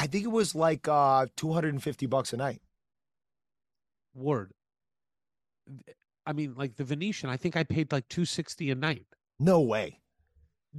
I 0.00 0.06
think 0.06 0.24
it 0.24 0.28
was 0.32 0.54
like 0.54 0.86
uh 0.88 1.26
250 1.36 2.06
bucks 2.06 2.32
a 2.32 2.36
night. 2.36 2.60
Word. 4.14 4.52
I 6.26 6.32
mean, 6.32 6.54
like 6.56 6.76
the 6.76 6.84
Venetian, 6.84 7.30
I 7.30 7.36
think 7.36 7.56
I 7.56 7.64
paid 7.64 7.90
like 7.92 8.08
two 8.08 8.24
sixty 8.24 8.70
a 8.70 8.74
night. 8.74 9.06
No 9.38 9.60
way. 9.60 10.00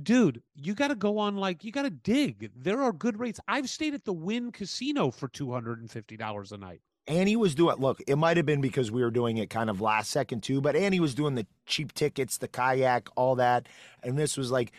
Dude, 0.02 0.41
you 0.56 0.74
got 0.74 0.89
to 0.89 0.95
go 0.95 1.18
on 1.18 1.36
like 1.38 1.64
you 1.64 1.72
got 1.72 1.84
to 1.84 1.89
dig. 1.89 2.52
There 2.56 2.82
are 2.82 2.91
good 2.91 3.20
rates. 3.20 3.39
I've 3.47 3.70
stayed 3.70 3.93
at 3.93 4.06
the 4.06 4.14
Wynn 4.14 4.52
Casino 4.52 5.12
for 5.12 5.28
two 5.28 5.52
hundred 5.52 5.80
and 5.80 5.89
fifty 5.89 6.18
dollars 6.18 6.52
a 6.52 6.58
night. 6.58 6.82
Annie 7.08 7.36
was 7.36 7.56
doing 7.56 7.78
look, 7.78 8.02
it 8.08 8.18
might 8.18 8.38
have 8.38 8.45
been 8.45 8.62
because 8.62 8.91
we 8.91 9.02
were 9.02 9.10
doing 9.12 9.38
it 9.38 9.50
kind 9.50 9.70
of 9.70 9.82
last 9.82 10.12
second 10.12 10.43
too, 10.43 10.62
but 10.62 10.76
Annie 10.76 11.00
was 11.00 11.16
doing 11.16 11.34
the 11.36 11.47
cheap 11.66 11.93
tickets, 11.93 12.38
the 12.38 12.47
kayak, 12.47 13.10
all 13.16 13.36
that. 13.36 13.68
And 14.04 14.18
this 14.18 14.38
was 14.38 14.52
like 14.52 14.72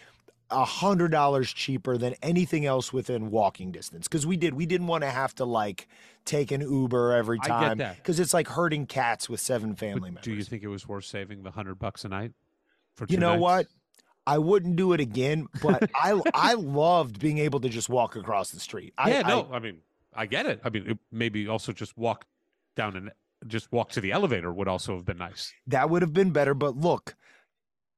a 0.48 0.64
hundred 0.64 1.10
dollars 1.10 1.52
cheaper 1.52 1.96
than 1.98 2.14
anything 2.22 2.66
else 2.66 2.92
within 2.92 3.30
walking 3.30 3.72
distance. 3.72 4.06
Cause 4.06 4.26
we 4.26 4.36
did 4.36 4.54
we 4.54 4.64
didn't 4.66 4.86
want 4.86 5.02
to 5.02 5.10
have 5.10 5.34
to 5.36 5.44
like 5.44 5.88
take 6.24 6.52
an 6.52 6.60
Uber 6.60 7.12
every 7.14 7.38
time. 7.40 7.78
that. 7.78 7.96
Because 7.96 8.20
it's 8.20 8.34
like 8.34 8.46
herding 8.46 8.86
cats 8.86 9.28
with 9.28 9.40
seven 9.40 9.70
But 9.70 9.78
family 9.80 10.00
members. 10.10 10.22
do 10.24 10.32
you 10.32 10.44
think 10.44 10.62
it 10.62 10.68
was 10.68 10.86
worth 10.86 11.04
saving 11.06 11.42
the 11.42 11.50
hundred 11.50 11.78
bucks 11.80 12.04
a 12.04 12.08
night? 12.08 12.32
For 12.94 13.06
You 13.08 13.16
know 13.18 13.30
nights? 13.30 13.40
what? 13.42 13.66
I 14.26 14.38
wouldn't 14.38 14.76
do 14.76 14.92
it 14.92 15.00
again, 15.00 15.46
but 15.62 15.90
I 15.94 16.20
I 16.34 16.54
loved 16.54 17.18
being 17.18 17.38
able 17.38 17.60
to 17.60 17.68
just 17.68 17.88
walk 17.88 18.16
across 18.16 18.50
the 18.50 18.60
street. 18.60 18.92
I, 18.98 19.10
Yeah, 19.10 19.22
I- 19.24 19.28
no, 19.28 19.48
I, 19.52 19.58
mean, 19.58 19.78
I 20.14 20.26
get 20.26 20.46
it. 20.46 20.60
I 20.64 20.70
mean, 20.70 20.90
it, 20.90 20.98
maybe 21.10 21.48
also 21.48 21.72
just 21.72 21.96
walk 21.96 22.26
down 22.76 22.96
and 22.96 23.10
just 23.46 23.72
walk 23.72 23.90
to 23.92 24.00
the 24.00 24.12
elevator 24.12 24.52
would 24.52 24.68
also 24.68 24.94
have 24.94 25.04
been 25.04 25.18
nice. 25.18 25.52
that 25.66 25.88
would 25.90 26.02
have 26.02 26.12
been 26.12 26.30
better. 26.30 26.52
But 26.54 26.76
look, 26.76 27.16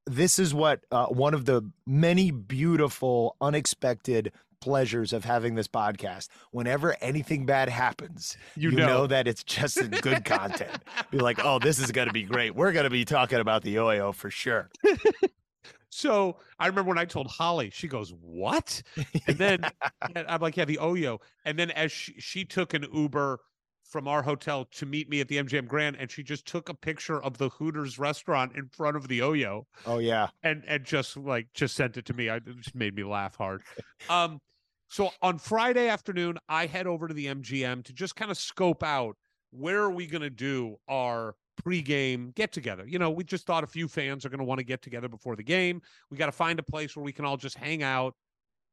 this 0.06 0.38
is 0.38 0.54
what 0.54 0.80
uh, 0.90 1.06
one 1.06 1.34
of 1.34 1.44
the 1.44 1.70
many 1.86 2.30
beautiful, 2.30 3.36
unexpected 3.40 4.32
pleasures 4.60 5.12
of 5.12 5.24
having 5.24 5.56
this 5.56 5.66
podcast. 5.66 6.28
Whenever 6.52 6.96
anything 7.00 7.44
bad 7.46 7.68
happens, 7.68 8.36
You 8.54 8.70
you, 8.70 8.76
know. 8.76 8.86
know. 8.86 9.06
that 9.08 9.26
it's 9.26 9.42
just 9.42 9.78
good 10.02 10.24
content. 10.24 10.70
Be 11.10 11.18
like, 11.18 11.44
oh, 11.44 11.58
this 11.58 11.80
is 11.80 11.90
going 11.90 12.06
to 12.06 12.12
be 12.12 12.22
great. 12.22 12.54
We're 12.54 12.70
going 12.72 12.84
to 12.84 12.90
be 12.90 13.04
talking 13.04 13.40
about 13.40 13.62
the 13.62 13.74
Oyo 13.76 14.14
for 14.14 14.30
sure. 14.30 14.70
So 15.90 16.38
I 16.58 16.66
remember 16.66 16.88
when 16.88 16.98
I 16.98 17.04
told 17.04 17.26
Holly, 17.28 17.70
she 17.70 17.88
goes, 17.88 18.10
"What?" 18.14 18.82
And 19.26 19.38
then 19.38 19.70
and 20.14 20.26
I'm 20.28 20.40
like, 20.40 20.56
"Yeah, 20.56 20.64
the 20.64 20.78
Oyo." 20.78 21.20
And 21.44 21.58
then 21.58 21.70
as 21.70 21.92
she, 21.92 22.14
she 22.18 22.44
took 22.44 22.74
an 22.74 22.86
Uber 22.92 23.40
from 23.84 24.08
our 24.08 24.22
hotel 24.22 24.64
to 24.64 24.86
meet 24.86 25.08
me 25.08 25.20
at 25.20 25.28
the 25.28 25.36
MGM 25.38 25.66
Grand, 25.66 25.96
and 25.96 26.10
she 26.10 26.22
just 26.22 26.46
took 26.46 26.68
a 26.68 26.74
picture 26.74 27.22
of 27.22 27.36
the 27.38 27.50
Hooters 27.50 27.98
restaurant 27.98 28.56
in 28.56 28.68
front 28.68 28.96
of 28.96 29.08
the 29.08 29.18
Oyo, 29.20 29.64
Oh 29.84 29.98
yeah. 29.98 30.30
and 30.42 30.64
and 30.66 30.84
just 30.84 31.16
like 31.16 31.48
just 31.54 31.74
sent 31.74 31.96
it 31.96 32.06
to 32.06 32.14
me. 32.14 32.28
I 32.28 32.36
it 32.36 32.56
just 32.58 32.74
made 32.74 32.94
me 32.94 33.04
laugh 33.04 33.36
hard. 33.36 33.62
Um, 34.08 34.40
so 34.88 35.10
on 35.22 35.38
Friday 35.38 35.88
afternoon, 35.88 36.38
I 36.48 36.66
head 36.66 36.86
over 36.86 37.08
to 37.08 37.14
the 37.14 37.26
MGM 37.28 37.82
to 37.82 37.92
just 37.92 38.16
kind 38.16 38.30
of 38.30 38.38
scope 38.38 38.82
out 38.82 39.16
where 39.50 39.82
are 39.82 39.90
we 39.90 40.06
going 40.06 40.22
to 40.22 40.30
do 40.30 40.76
our 40.88 41.34
pregame 41.56 42.34
get 42.34 42.52
together. 42.52 42.84
You 42.86 42.98
know, 42.98 43.10
we 43.10 43.24
just 43.24 43.46
thought 43.46 43.64
a 43.64 43.66
few 43.66 43.88
fans 43.88 44.24
are 44.24 44.28
going 44.28 44.38
to 44.38 44.44
want 44.44 44.58
to 44.58 44.64
get 44.64 44.82
together 44.82 45.08
before 45.08 45.36
the 45.36 45.42
game. 45.42 45.82
We 46.10 46.16
got 46.16 46.26
to 46.26 46.32
find 46.32 46.58
a 46.58 46.62
place 46.62 46.96
where 46.96 47.04
we 47.04 47.12
can 47.12 47.24
all 47.24 47.36
just 47.36 47.56
hang 47.56 47.82
out, 47.82 48.14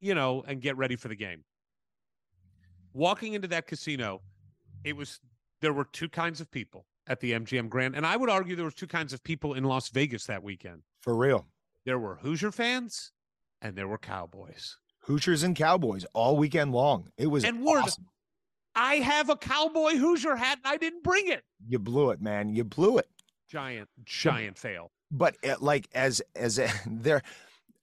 you 0.00 0.14
know, 0.14 0.44
and 0.46 0.60
get 0.60 0.76
ready 0.76 0.96
for 0.96 1.08
the 1.08 1.16
game. 1.16 1.44
Walking 2.92 3.34
into 3.34 3.48
that 3.48 3.66
casino, 3.66 4.20
it 4.84 4.96
was 4.96 5.20
there 5.60 5.72
were 5.72 5.84
two 5.84 6.08
kinds 6.08 6.40
of 6.40 6.50
people 6.50 6.86
at 7.06 7.20
the 7.20 7.32
MGM 7.32 7.68
Grand, 7.68 7.94
and 7.94 8.06
I 8.06 8.16
would 8.16 8.30
argue 8.30 8.56
there 8.56 8.64
was 8.64 8.74
two 8.74 8.86
kinds 8.86 9.12
of 9.12 9.22
people 9.22 9.54
in 9.54 9.64
Las 9.64 9.88
Vegas 9.90 10.26
that 10.26 10.42
weekend. 10.42 10.82
For 11.00 11.14
real. 11.14 11.46
There 11.84 11.98
were 11.98 12.16
Hoosier 12.16 12.52
fans 12.52 13.12
and 13.62 13.76
there 13.76 13.88
were 13.88 13.98
Cowboys. 13.98 14.76
Hoosiers 15.04 15.42
and 15.42 15.56
Cowboys 15.56 16.04
all 16.12 16.36
weekend 16.36 16.72
long. 16.72 17.10
It 17.16 17.26
was 17.26 17.44
And 17.44 17.64
word, 17.64 17.84
awesome. 17.84 18.06
I 18.74 18.96
have 18.96 19.28
a 19.30 19.36
Cowboy 19.36 19.96
Hoosier 19.96 20.36
hat 20.36 20.58
and 20.64 20.72
I 20.72 20.76
didn't 20.76 21.02
bring 21.02 21.28
it. 21.28 21.42
You 21.68 21.78
blew 21.78 22.10
it, 22.10 22.20
man. 22.20 22.48
You 22.48 22.64
blew 22.64 22.98
it. 22.98 23.08
Giant, 23.48 23.88
giant 24.04 24.56
fail. 24.58 24.92
but 25.10 25.36
uh, 25.44 25.56
like 25.60 25.88
as 25.92 26.22
as 26.36 26.60
there 26.86 27.20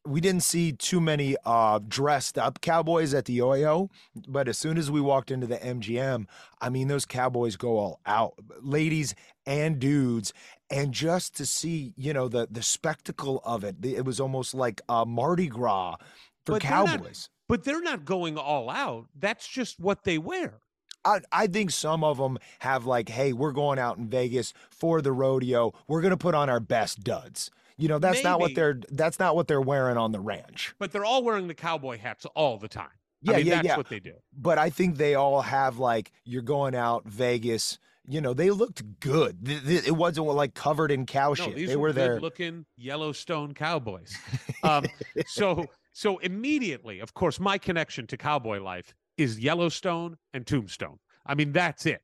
we 0.05 0.21
didn't 0.21 0.43
see 0.43 0.71
too 0.71 1.01
many 1.01 1.35
uh 1.43 1.77
dressed 1.89 2.37
up 2.37 2.61
cowboys 2.61 3.13
at 3.13 3.25
the 3.25 3.39
oyo 3.39 3.89
but 4.29 4.47
as 4.47 4.57
soon 4.57 4.77
as 4.77 4.89
we 4.89 5.01
walked 5.01 5.29
into 5.29 5.45
the 5.45 5.57
mgm 5.57 6.25
i 6.61 6.69
mean 6.69 6.87
those 6.87 7.05
cowboys 7.05 7.57
go 7.57 7.77
all 7.77 7.99
out 8.05 8.33
ladies 8.61 9.13
and 9.45 9.77
dudes 9.79 10.31
and 10.69 10.93
just 10.93 11.35
to 11.35 11.45
see 11.45 11.91
you 11.97 12.13
know 12.13 12.29
the 12.29 12.47
the 12.49 12.63
spectacle 12.63 13.41
of 13.43 13.65
it 13.65 13.75
it 13.83 14.05
was 14.05 14.21
almost 14.21 14.53
like 14.53 14.79
uh 14.87 15.03
mardi 15.03 15.47
gras 15.47 15.97
for 16.45 16.53
But 16.53 16.61
they're 16.61 16.71
not- 16.71 16.87
cowboys 16.87 17.29
But 17.49 17.65
they're 17.65 17.81
not 17.81 18.05
going 18.05 18.37
all 18.37 18.69
out. 18.69 19.07
That's 19.19 19.45
just 19.47 19.77
what 19.79 20.03
they 20.05 20.17
wear. 20.17 20.61
I, 21.05 21.21
I 21.31 21.47
think 21.47 21.71
some 21.71 22.03
of 22.03 22.17
them 22.17 22.37
have 22.59 22.85
like, 22.85 23.09
hey, 23.09 23.33
we're 23.33 23.51
going 23.51 23.79
out 23.79 23.97
in 23.97 24.07
Vegas 24.07 24.53
for 24.69 25.01
the 25.01 25.11
rodeo. 25.11 25.73
We're 25.87 26.01
gonna 26.01 26.17
put 26.17 26.35
on 26.35 26.49
our 26.49 26.59
best 26.59 27.03
duds. 27.03 27.49
You 27.77 27.87
know, 27.87 27.99
that's 27.99 28.23
not 28.23 28.39
what 28.39 28.55
they're 28.55 28.79
that's 28.89 29.19
not 29.19 29.35
what 29.35 29.47
they're 29.47 29.61
wearing 29.61 29.97
on 29.97 30.11
the 30.11 30.19
ranch. 30.19 30.73
But 30.79 30.91
they're 30.91 31.05
all 31.05 31.23
wearing 31.23 31.47
the 31.47 31.53
cowboy 31.53 31.97
hats 31.99 32.25
all 32.35 32.57
the 32.57 32.67
time. 32.67 32.89
Yeah, 33.21 33.33
I 33.33 33.37
mean, 33.37 33.45
yeah, 33.45 33.55
that's 33.55 33.67
yeah. 33.67 33.77
what 33.77 33.89
they 33.89 33.99
do. 33.99 34.13
But 34.35 34.57
I 34.57 34.69
think 34.69 34.97
they 34.97 35.15
all 35.15 35.41
have 35.41 35.77
like 35.77 36.11
you're 36.25 36.41
going 36.41 36.75
out 36.75 37.05
Vegas. 37.05 37.77
You 38.09 38.21
know, 38.21 38.33
they 38.33 38.51
looked 38.51 38.99
good. 38.99 39.37
It 39.47 39.95
wasn't 39.95 40.27
like 40.27 40.53
covered 40.53 40.91
in 40.91 41.05
cow 41.05 41.29
No, 41.29 41.33
shit. 41.35 41.55
these 41.55 41.69
They 41.69 41.75
were, 41.75 41.89
were 41.89 41.93
there. 41.93 42.19
looking 42.21 42.65
Yellowstone 42.77 43.53
cowboys. 43.53 44.15
Um, 44.63 44.85
so 45.27 45.67
so 45.93 46.17
immediately, 46.17 46.99
of 46.99 47.13
course, 47.13 47.39
my 47.39 47.57
connection 47.59 48.07
to 48.07 48.17
cowboy 48.17 48.59
life 48.59 48.95
is 49.17 49.39
Yellowstone 49.39 50.17
and 50.33 50.45
Tombstone. 50.45 50.99
I 51.25 51.35
mean, 51.35 51.51
that's 51.51 51.85
it. 51.85 52.01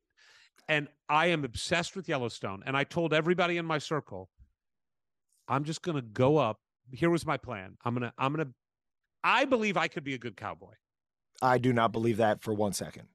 And 0.68 0.88
I 1.10 1.28
am 1.28 1.44
obsessed 1.44 1.96
with 1.96 2.08
Yellowstone. 2.10 2.64
And 2.66 2.76
I 2.76 2.84
told 2.84 3.14
everybody 3.14 3.58
in 3.58 3.66
my 3.66 3.78
circle, 3.78 4.30
I'm 5.48 5.64
just 5.64 5.82
gonna 5.82 6.02
go 6.02 6.38
up. 6.38 6.60
Here 6.92 7.10
was 7.10 7.26
my 7.26 7.38
plan. 7.38 7.78
I'm 7.84 7.94
gonna, 7.94 8.14
I'm 8.18 8.34
gonna, 8.34 8.50
I 9.24 9.46
believe 9.46 9.78
I 9.78 9.88
could 9.88 10.04
be 10.04 10.14
a 10.14 10.18
good 10.18 10.38
cowboy. 10.38 10.74
I 11.42 11.58
do 11.58 11.74
not 11.74 11.92
believe 11.92 12.18
that 12.18 12.42
for 12.42 12.54
one 12.54 12.74
second. 12.74 13.08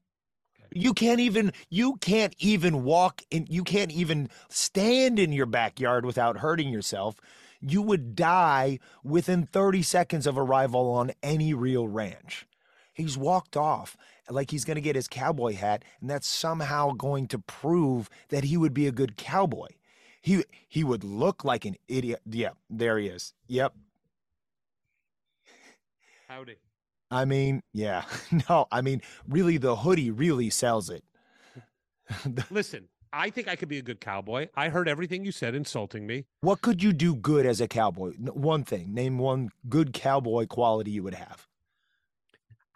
You 0.71 0.93
can't 0.93 1.21
even 1.21 1.53
you 1.71 1.97
can't 1.97 2.35
even 2.39 2.85
walk 2.85 3.23
in 3.31 3.47
you 3.49 3.65
can't 3.65 3.91
even 3.91 4.29
stand 4.51 5.19
in 5.19 5.33
your 5.33 5.47
backyard 5.47 6.05
without 6.05 6.39
hurting 6.39 6.69
yourself. 6.69 7.17
You 7.61 7.81
would 7.83 8.15
die 8.15 8.79
within 9.03 9.47
30 9.47 9.83
seconds 9.83 10.27
of 10.27 10.37
arrival 10.37 10.91
on 10.91 11.13
any 11.23 11.55
real 11.55 11.89
ranch. 11.89 12.47
He's 12.99 13.17
walked 13.17 13.57
off 13.57 13.97
like 14.29 14.51
he's 14.51 14.65
going 14.65 14.75
to 14.75 14.81
get 14.81 14.97
his 14.97 15.07
cowboy 15.07 15.55
hat 15.55 15.85
and 16.01 16.11
that's 16.11 16.27
somehow 16.27 16.91
going 16.91 17.29
to 17.29 17.39
prove 17.39 18.11
that 18.31 18.43
he 18.43 18.57
would 18.57 18.75
be 18.75 18.89
a 18.89 18.93
good 18.93 19.17
cowboy. 19.17 19.69
He 20.21 20.45
he 20.69 20.83
would 20.83 21.05
look 21.05 21.45
like 21.45 21.65
an 21.65 21.77
idiot. 21.87 22.21
Yeah, 22.29 22.51
there 22.69 22.99
he 22.99 23.07
is. 23.07 23.35
Yep. 23.47 23.73
Howdy. 26.29 26.57
I 27.11 27.25
mean, 27.25 27.63
yeah. 27.73 28.03
No, 28.49 28.67
I 28.71 28.83
mean, 28.83 29.01
really, 29.29 29.59
the 29.59 29.77
hoodie 29.77 30.11
really 30.11 30.51
sells 30.51 30.91
it. 30.91 31.05
Listen, 32.51 32.89
I 33.13 33.31
think 33.31 33.47
I 33.47 33.55
could 33.57 33.69
be 33.69 33.79
a 33.79 33.83
good 33.83 34.01
cowboy. 34.01 34.49
I 34.57 34.69
heard 34.71 34.89
everything 34.89 35.25
you 35.25 35.33
said 35.33 35.55
insulting 35.55 36.07
me. 36.07 36.27
What 36.41 36.63
could 36.63 36.83
you 36.83 36.93
do 36.93 37.15
good 37.15 37.47
as 37.47 37.61
a 37.61 37.69
cowboy? 37.69 38.15
One 38.19 38.65
thing. 38.65 38.93
Name 38.93 39.19
one 39.19 39.51
good 39.69 39.93
cowboy 39.93 40.47
quality 40.47 40.91
you 40.91 41.05
would 41.05 41.15
have. 41.15 41.48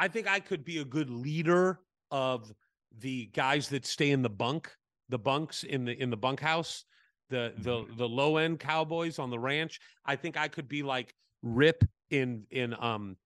I 0.03 0.09
think 0.09 0.27
I 0.27 0.41
could 0.41 0.65
be 0.65 0.79
a 0.79 0.85
good 0.85 1.11
leader 1.11 1.79
of 2.11 2.53
the 2.99 3.27
guys 3.27 3.69
that 3.69 3.87
stay 3.87 4.11
in 4.11 4.21
the 4.21 4.29
bunk, 4.29 4.69
the 5.09 5.19
bunks 5.19 5.63
in 5.63 5.85
the 5.85 5.93
in 5.93 6.11
the 6.11 6.17
bunkhouse, 6.17 6.85
the 7.31 7.53
the 7.59 7.87
the 7.97 8.09
low 8.09 8.39
end 8.39 8.59
cowboys 8.59 9.21
on 9.21 9.31
the 9.31 9.39
ranch. 9.39 9.79
I 10.05 10.17
think 10.17 10.37
I 10.37 10.49
could 10.49 10.67
be 10.67 10.83
like 10.83 11.15
Rip 11.43 11.85
in 12.11 12.43
in 12.51 12.75
um 12.81 13.17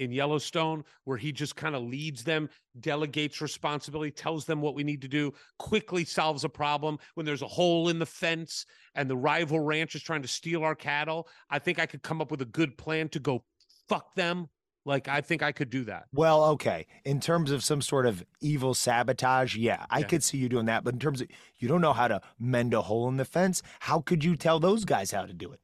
in 0.00 0.10
Yellowstone, 0.10 0.82
where 1.04 1.16
he 1.16 1.30
just 1.30 1.54
kind 1.54 1.76
of 1.76 1.84
leads 1.84 2.24
them, 2.24 2.48
delegates 2.80 3.40
responsibility, 3.40 4.10
tells 4.10 4.44
them 4.44 4.60
what 4.60 4.74
we 4.74 4.82
need 4.82 5.02
to 5.02 5.08
do, 5.08 5.32
quickly 5.60 6.04
solves 6.04 6.42
a 6.42 6.48
problem 6.48 6.98
when 7.14 7.24
there's 7.24 7.42
a 7.42 7.46
hole 7.46 7.90
in 7.90 8.00
the 8.00 8.06
fence 8.06 8.66
and 8.96 9.08
the 9.08 9.16
rival 9.16 9.60
ranch 9.60 9.94
is 9.94 10.02
trying 10.02 10.22
to 10.22 10.26
steal 10.26 10.64
our 10.64 10.74
cattle. 10.74 11.28
I 11.48 11.60
think 11.60 11.78
I 11.78 11.86
could 11.86 12.02
come 12.02 12.20
up 12.20 12.32
with 12.32 12.42
a 12.42 12.46
good 12.46 12.76
plan 12.76 13.08
to 13.10 13.20
go 13.20 13.44
fuck 13.88 14.12
them. 14.16 14.48
Like 14.86 15.08
I 15.08 15.20
think 15.22 15.42
I 15.42 15.52
could 15.52 15.70
do 15.70 15.84
that. 15.84 16.04
Well, 16.12 16.44
okay. 16.50 16.86
In 17.04 17.18
terms 17.20 17.50
of 17.50 17.64
some 17.64 17.80
sort 17.80 18.04
of 18.06 18.24
evil 18.40 18.74
sabotage, 18.74 19.56
yeah, 19.56 19.86
I 19.90 20.00
Yeah. 20.00 20.06
could 20.06 20.22
see 20.22 20.36
you 20.38 20.48
doing 20.48 20.66
that. 20.66 20.84
But 20.84 20.94
in 20.94 21.00
terms 21.00 21.20
of 21.22 21.28
you 21.58 21.68
don't 21.68 21.80
know 21.80 21.94
how 21.94 22.08
to 22.08 22.20
mend 22.38 22.74
a 22.74 22.82
hole 22.82 23.08
in 23.08 23.16
the 23.16 23.24
fence, 23.24 23.62
how 23.80 24.00
could 24.00 24.22
you 24.24 24.36
tell 24.36 24.60
those 24.60 24.84
guys 24.84 25.10
how 25.10 25.24
to 25.24 25.32
do 25.32 25.52
it? 25.52 25.60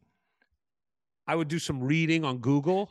I 1.26 1.36
would 1.36 1.48
do 1.48 1.58
some 1.60 1.80
reading 1.80 2.24
on 2.24 2.38
Google 2.38 2.90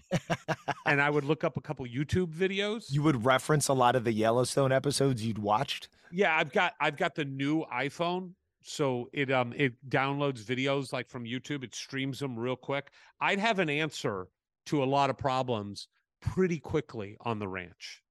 and 0.85 1.01
I 1.01 1.09
would 1.09 1.25
look 1.25 1.43
up 1.43 1.57
a 1.57 1.61
couple 1.61 1.85
YouTube 1.85 2.33
videos. 2.33 2.85
You 2.89 3.03
would 3.03 3.25
reference 3.25 3.67
a 3.67 3.73
lot 3.73 3.95
of 3.97 4.05
the 4.05 4.13
Yellowstone 4.13 4.71
episodes 4.71 5.25
you'd 5.25 5.39
watched. 5.39 5.89
yeah, 6.11 6.35
I've 6.37 6.51
got 6.51 6.73
I've 6.79 6.95
got 6.95 7.15
the 7.15 7.25
new 7.25 7.65
iPhone. 7.65 8.33
So 8.61 9.09
it 9.13 9.31
um 9.31 9.51
it 9.57 9.73
downloads 9.89 10.43
videos 10.43 10.93
like 10.93 11.09
from 11.09 11.25
YouTube, 11.25 11.63
it 11.63 11.73
streams 11.75 12.19
them 12.19 12.37
real 12.37 12.55
quick. 12.55 12.91
I'd 13.19 13.39
have 13.39 13.59
an 13.59 13.69
answer 13.69 14.27
to 14.67 14.83
a 14.83 14.85
lot 14.85 15.09
of 15.09 15.17
problems 15.17 15.87
pretty 16.21 16.59
quickly 16.59 17.17
on 17.21 17.39
the 17.39 17.47
ranch. 17.47 18.03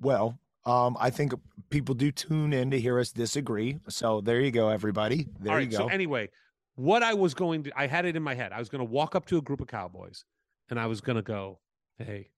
Well, 0.00 0.38
um, 0.66 0.96
I 0.98 1.10
think 1.10 1.34
people 1.70 1.94
do 1.94 2.10
tune 2.10 2.52
in 2.52 2.70
to 2.70 2.80
hear 2.80 2.98
us 2.98 3.12
disagree. 3.12 3.78
So 3.88 4.20
there 4.20 4.40
you 4.40 4.50
go, 4.50 4.68
everybody. 4.68 5.28
There 5.40 5.54
All 5.54 5.60
you 5.60 5.66
go. 5.66 5.76
So 5.76 5.88
anyway, 5.88 6.30
what 6.74 7.02
I 7.02 7.14
was 7.14 7.34
going 7.34 7.64
to 7.64 7.72
I 7.78 7.86
had 7.86 8.04
it 8.04 8.16
in 8.16 8.22
my 8.22 8.34
head. 8.34 8.52
I 8.52 8.58
was 8.58 8.68
going 8.68 8.84
to 8.84 8.90
walk 8.90 9.14
up 9.14 9.26
to 9.26 9.38
a 9.38 9.42
group 9.42 9.60
of 9.60 9.66
cowboys 9.68 10.24
and 10.70 10.80
I 10.80 10.86
was 10.86 11.00
going 11.00 11.16
to 11.16 11.22
go, 11.22 11.60
"Hey, 11.98 12.30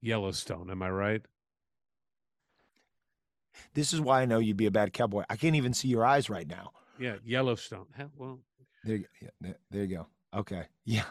Yellowstone, 0.00 0.70
am 0.70 0.82
I 0.82 0.90
right?" 0.90 1.22
this 3.74 3.92
is 3.92 4.00
why 4.00 4.22
I 4.22 4.24
know 4.24 4.38
you'd 4.38 4.56
be 4.56 4.66
a 4.66 4.70
bad 4.70 4.92
cowboy. 4.92 5.24
I 5.30 5.36
can't 5.36 5.54
even 5.54 5.74
see 5.74 5.88
your 5.88 6.04
eyes 6.04 6.28
right 6.28 6.48
now. 6.48 6.72
Yeah, 6.98 7.16
Yellowstone. 7.24 7.86
Well, 8.16 8.40
There, 8.82 8.96
you- 8.96 9.06
yeah, 9.20 9.52
there 9.70 9.84
you 9.84 9.96
go. 9.96 10.06
Okay. 10.34 10.64
Yeah. 10.84 11.04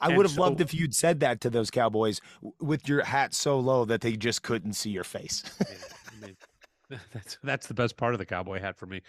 I 0.00 0.16
would 0.16 0.26
have 0.26 0.36
loved 0.36 0.60
if 0.60 0.74
you'd 0.74 0.94
said 0.94 1.20
that 1.20 1.40
to 1.42 1.50
those 1.50 1.70
cowboys 1.70 2.20
with 2.60 2.88
your 2.88 3.04
hat 3.04 3.34
so 3.34 3.58
low 3.58 3.84
that 3.84 4.00
they 4.00 4.16
just 4.16 4.42
couldn't 4.42 4.74
see 4.74 4.90
your 4.90 5.04
face. 5.04 5.42
I 5.60 6.26
mean, 6.26 6.36
that's 7.12 7.38
that's 7.42 7.66
the 7.66 7.74
best 7.74 7.96
part 7.96 8.14
of 8.14 8.18
the 8.18 8.26
cowboy 8.26 8.60
hat 8.60 8.78
for 8.78 8.86
me. 8.86 9.02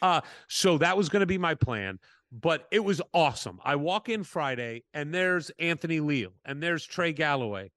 Uh, 0.00 0.20
so 0.48 0.78
that 0.78 0.96
was 0.96 1.08
going 1.08 1.20
to 1.20 1.26
be 1.26 1.38
my 1.38 1.54
plan, 1.54 1.98
but 2.30 2.66
it 2.70 2.80
was 2.80 3.00
awesome. 3.14 3.60
I 3.64 3.76
walk 3.76 4.08
in 4.08 4.24
Friday, 4.24 4.84
and 4.94 5.14
there's 5.14 5.50
Anthony 5.58 6.00
Leal, 6.00 6.32
and 6.44 6.62
there's 6.62 6.84
Trey 6.84 7.12
Galloway 7.12 7.70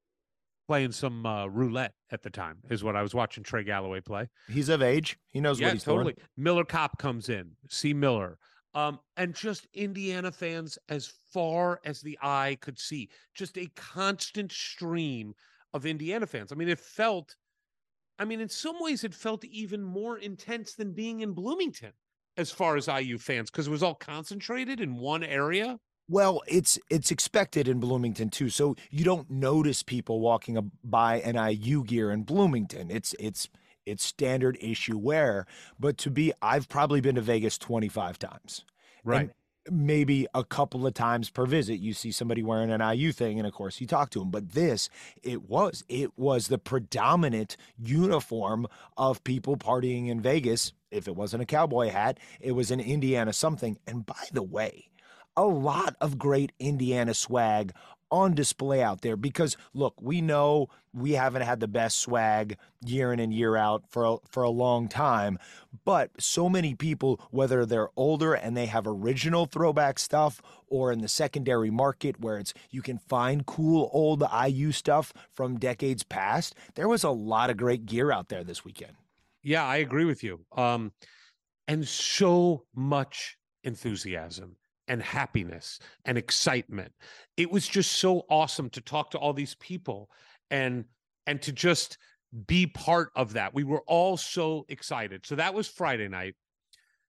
playing 0.67 0.91
some 0.91 1.25
uh, 1.25 1.45
roulette 1.45 1.93
at 2.11 2.23
the 2.23 2.29
time. 2.29 2.57
Is 2.69 2.83
what 2.83 2.95
I 2.95 3.01
was 3.01 3.13
watching 3.13 3.43
Trey 3.43 3.63
Galloway 3.63 4.01
play. 4.01 4.29
he's 4.49 4.69
of 4.69 4.81
age. 4.81 5.17
He 5.31 5.41
knows 5.41 5.59
yeah, 5.59 5.67
what 5.67 5.73
he's 5.73 5.83
totally. 5.83 6.13
doing. 6.13 6.27
Miller 6.37 6.65
Kopp 6.65 6.97
comes 6.97 7.29
in. 7.29 7.51
See 7.69 7.93
Miller. 7.93 8.37
Um, 8.75 8.99
and 9.15 9.33
just 9.33 9.67
Indiana 9.73 10.33
fans 10.33 10.77
as 10.89 11.11
far 11.33 11.79
as 11.85 12.01
the 12.01 12.19
eye 12.21 12.57
could 12.59 12.77
see, 12.77 13.09
just 13.33 13.57
a 13.57 13.71
constant 13.75 14.51
stream 14.51 15.33
of 15.73 15.85
Indiana 15.85 16.27
fans. 16.27 16.51
I 16.51 16.55
mean, 16.55 16.67
it 16.67 16.79
felt, 16.79 17.37
I 18.19 18.25
mean, 18.25 18.41
in 18.41 18.49
some 18.49 18.75
ways, 18.81 19.05
it 19.05 19.13
felt 19.13 19.45
even 19.45 19.81
more 19.81 20.17
intense 20.17 20.75
than 20.75 20.91
being 20.91 21.21
in 21.21 21.31
Bloomington 21.31 21.93
as 22.35 22.51
far 22.51 22.75
as 22.75 22.89
IU 22.89 23.17
fans 23.17 23.49
because 23.49 23.67
it 23.67 23.71
was 23.71 23.83
all 23.83 23.95
concentrated 23.95 24.81
in 24.81 24.97
one 24.97 25.23
area. 25.23 25.79
Well, 26.07 26.41
it's 26.47 26.77
it's 26.89 27.09
expected 27.09 27.67
in 27.67 27.79
Bloomington 27.79 28.29
too. 28.29 28.49
So 28.49 28.75
you 28.91 29.03
don't 29.03 29.29
notice 29.29 29.81
people 29.81 30.19
walking 30.19 30.71
by 30.83 31.21
an 31.21 31.35
IU 31.35 31.83
gear 31.83 32.11
in 32.11 32.23
Bloomington. 32.23 32.91
It's 32.91 33.15
it's 33.19 33.49
it's 33.85 34.05
standard 34.05 34.57
issue 34.61 34.97
wear. 34.97 35.45
But 35.79 35.97
to 35.99 36.09
be, 36.09 36.33
I've 36.41 36.69
probably 36.69 37.01
been 37.01 37.15
to 37.15 37.21
Vegas 37.21 37.57
25 37.57 38.19
times. 38.19 38.65
And 39.21 39.31
maybe 39.69 40.27
a 40.33 40.43
couple 40.43 40.85
of 40.85 40.93
times 40.93 41.29
per 41.29 41.45
visit, 41.45 41.79
you 41.79 41.93
see 41.93 42.11
somebody 42.11 42.43
wearing 42.43 42.71
an 42.71 42.81
IU 42.81 43.11
thing, 43.11 43.39
and 43.39 43.47
of 43.47 43.53
course 43.53 43.81
you 43.81 43.87
talk 43.87 44.09
to 44.11 44.19
them. 44.19 44.29
But 44.29 44.51
this, 44.51 44.89
it 45.23 45.49
was, 45.49 45.83
it 45.89 46.17
was 46.17 46.47
the 46.47 46.57
predominant 46.57 47.57
uniform 47.77 48.67
of 48.97 49.23
people 49.23 49.57
partying 49.57 50.07
in 50.07 50.21
Vegas. 50.21 50.73
If 50.91 51.07
it 51.07 51.15
wasn't 51.15 51.43
a 51.43 51.47
cowboy 51.47 51.89
hat, 51.89 52.19
it 52.39 52.51
was 52.51 52.71
an 52.71 52.79
Indiana 52.79 53.33
something. 53.33 53.77
And 53.87 54.05
by 54.05 54.25
the 54.31 54.43
way, 54.43 54.89
a 55.35 55.45
lot 55.45 55.95
of 55.99 56.17
great 56.17 56.51
Indiana 56.59 57.13
swag 57.13 57.73
on 58.11 58.33
display 58.33 58.81
out 58.81 59.01
there 59.01 59.15
because 59.17 59.57
look, 59.73 59.95
we 60.01 60.21
know 60.21 60.67
we 60.93 61.13
haven't 61.13 61.41
had 61.41 61.59
the 61.59 61.67
best 61.67 61.99
swag 61.99 62.57
year 62.85 63.11
in 63.11 63.19
and 63.19 63.33
year 63.33 63.55
out 63.57 63.83
for 63.89 64.05
a, 64.05 64.17
for 64.29 64.43
a 64.43 64.49
long 64.49 64.87
time, 64.87 65.37
but 65.83 66.11
so 66.19 66.47
many 66.47 66.73
people 66.73 67.21
whether 67.31 67.65
they're 67.65 67.89
older 67.95 68.33
and 68.33 68.55
they 68.55 68.67
have 68.67 68.87
original 68.87 69.45
throwback 69.45 69.99
stuff 69.99 70.41
or 70.67 70.91
in 70.91 70.99
the 70.99 71.07
secondary 71.07 71.69
market 71.69 72.19
where 72.19 72.37
it's 72.37 72.53
you 72.69 72.81
can 72.81 72.97
find 72.97 73.45
cool 73.45 73.89
old 73.93 74.23
IU 74.45 74.71
stuff 74.71 75.13
from 75.31 75.59
decades 75.59 76.03
past, 76.03 76.55
there 76.75 76.87
was 76.87 77.03
a 77.03 77.09
lot 77.09 77.49
of 77.49 77.57
great 77.57 77.85
gear 77.85 78.11
out 78.11 78.29
there 78.29 78.43
this 78.43 78.63
weekend. 78.63 78.93
Yeah, 79.43 79.63
I 79.63 79.77
agree 79.77 80.05
with 80.05 80.23
you. 80.23 80.45
Um, 80.55 80.91
and 81.67 81.87
so 81.87 82.63
much 82.73 83.37
enthusiasm 83.63 84.57
and 84.87 85.01
happiness 85.01 85.79
and 86.05 86.17
excitement. 86.17 86.91
It 87.37 87.51
was 87.51 87.67
just 87.67 87.93
so 87.93 88.25
awesome 88.29 88.69
to 88.71 88.81
talk 88.81 89.11
to 89.11 89.17
all 89.17 89.33
these 89.33 89.55
people 89.55 90.09
and 90.51 90.85
and 91.27 91.41
to 91.41 91.51
just 91.51 91.97
be 92.47 92.67
part 92.67 93.09
of 93.15 93.33
that. 93.33 93.53
We 93.53 93.63
were 93.63 93.81
all 93.87 94.17
so 94.17 94.65
excited. 94.69 95.25
So 95.25 95.35
that 95.35 95.53
was 95.53 95.67
Friday 95.67 96.07
night. 96.07 96.35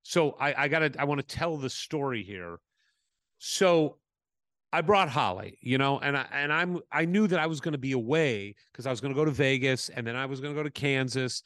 So 0.03 0.31
I, 0.39 0.63
I 0.63 0.67
gotta 0.67 0.91
I 0.97 1.03
want 1.03 1.19
to 1.19 1.35
tell 1.35 1.57
the 1.57 1.69
story 1.69 2.23
here. 2.23 2.57
So 3.39 3.97
I 4.71 4.81
brought 4.81 5.09
Holly, 5.09 5.57
you 5.61 5.77
know, 5.77 5.99
and 5.99 6.17
I 6.17 6.25
and 6.31 6.51
I'm 6.51 6.79
I 6.91 7.05
knew 7.05 7.27
that 7.27 7.39
I 7.39 7.47
was 7.47 7.59
going 7.59 7.73
to 7.73 7.77
be 7.77 7.93
away 7.93 8.55
because 8.71 8.85
I 8.85 8.89
was 8.89 8.99
going 8.99 9.13
to 9.13 9.17
go 9.17 9.25
to 9.25 9.31
Vegas 9.31 9.89
and 9.89 10.05
then 10.05 10.15
I 10.15 10.25
was 10.25 10.41
going 10.41 10.53
to 10.53 10.59
go 10.59 10.63
to 10.63 10.69
Kansas, 10.69 11.43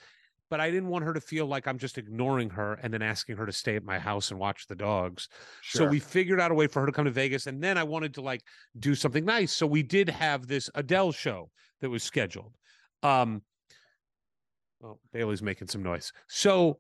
but 0.52 0.60
I 0.60 0.70
didn't 0.70 0.90
want 0.90 1.06
her 1.06 1.14
to 1.14 1.22
feel 1.22 1.48
like 1.48 1.66
I'm 1.66 1.78
just 1.78 1.98
ignoring 1.98 2.50
her 2.52 2.74
and 2.84 2.94
then 2.94 3.02
asking 3.02 3.38
her 3.38 3.46
to 3.46 3.54
stay 3.54 3.78
at 3.78 3.86
my 3.86 3.98
house 3.98 4.32
and 4.32 4.40
watch 4.40 4.68
the 4.68 4.76
dogs. 4.76 5.30
So 5.64 5.88
we 5.88 6.00
figured 6.00 6.42
out 6.42 6.52
a 6.52 6.54
way 6.54 6.68
for 6.68 6.82
her 6.82 6.86
to 6.86 6.92
come 6.92 7.06
to 7.06 7.12
Vegas 7.12 7.48
and 7.48 7.64
then 7.64 7.78
I 7.78 7.84
wanted 7.84 8.14
to 8.16 8.22
like 8.22 8.42
do 8.78 8.94
something 8.94 9.24
nice. 9.24 9.54
So 9.54 9.66
we 9.66 9.82
did 9.82 10.10
have 10.10 10.48
this 10.48 10.70
Adele 10.76 11.14
show 11.14 11.50
that 11.80 11.90
was 11.90 12.04
scheduled. 12.04 12.54
Um 13.02 13.42
Oh, 14.84 15.00
Bailey's 15.14 15.44
making 15.44 15.68
some 15.68 15.84
noise. 15.84 16.12
So 16.28 16.80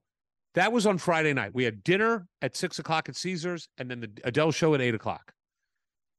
that 0.55 0.71
was 0.71 0.85
on 0.85 0.97
Friday 0.97 1.33
night. 1.33 1.51
We 1.53 1.63
had 1.63 1.83
dinner 1.83 2.27
at 2.41 2.57
six 2.57 2.79
o'clock 2.79 3.07
at 3.07 3.15
Caesars, 3.15 3.69
and 3.77 3.89
then 3.89 3.99
the 3.99 4.09
Adele 4.23 4.51
show 4.51 4.73
at 4.73 4.81
eight 4.81 4.95
o'clock. 4.95 5.31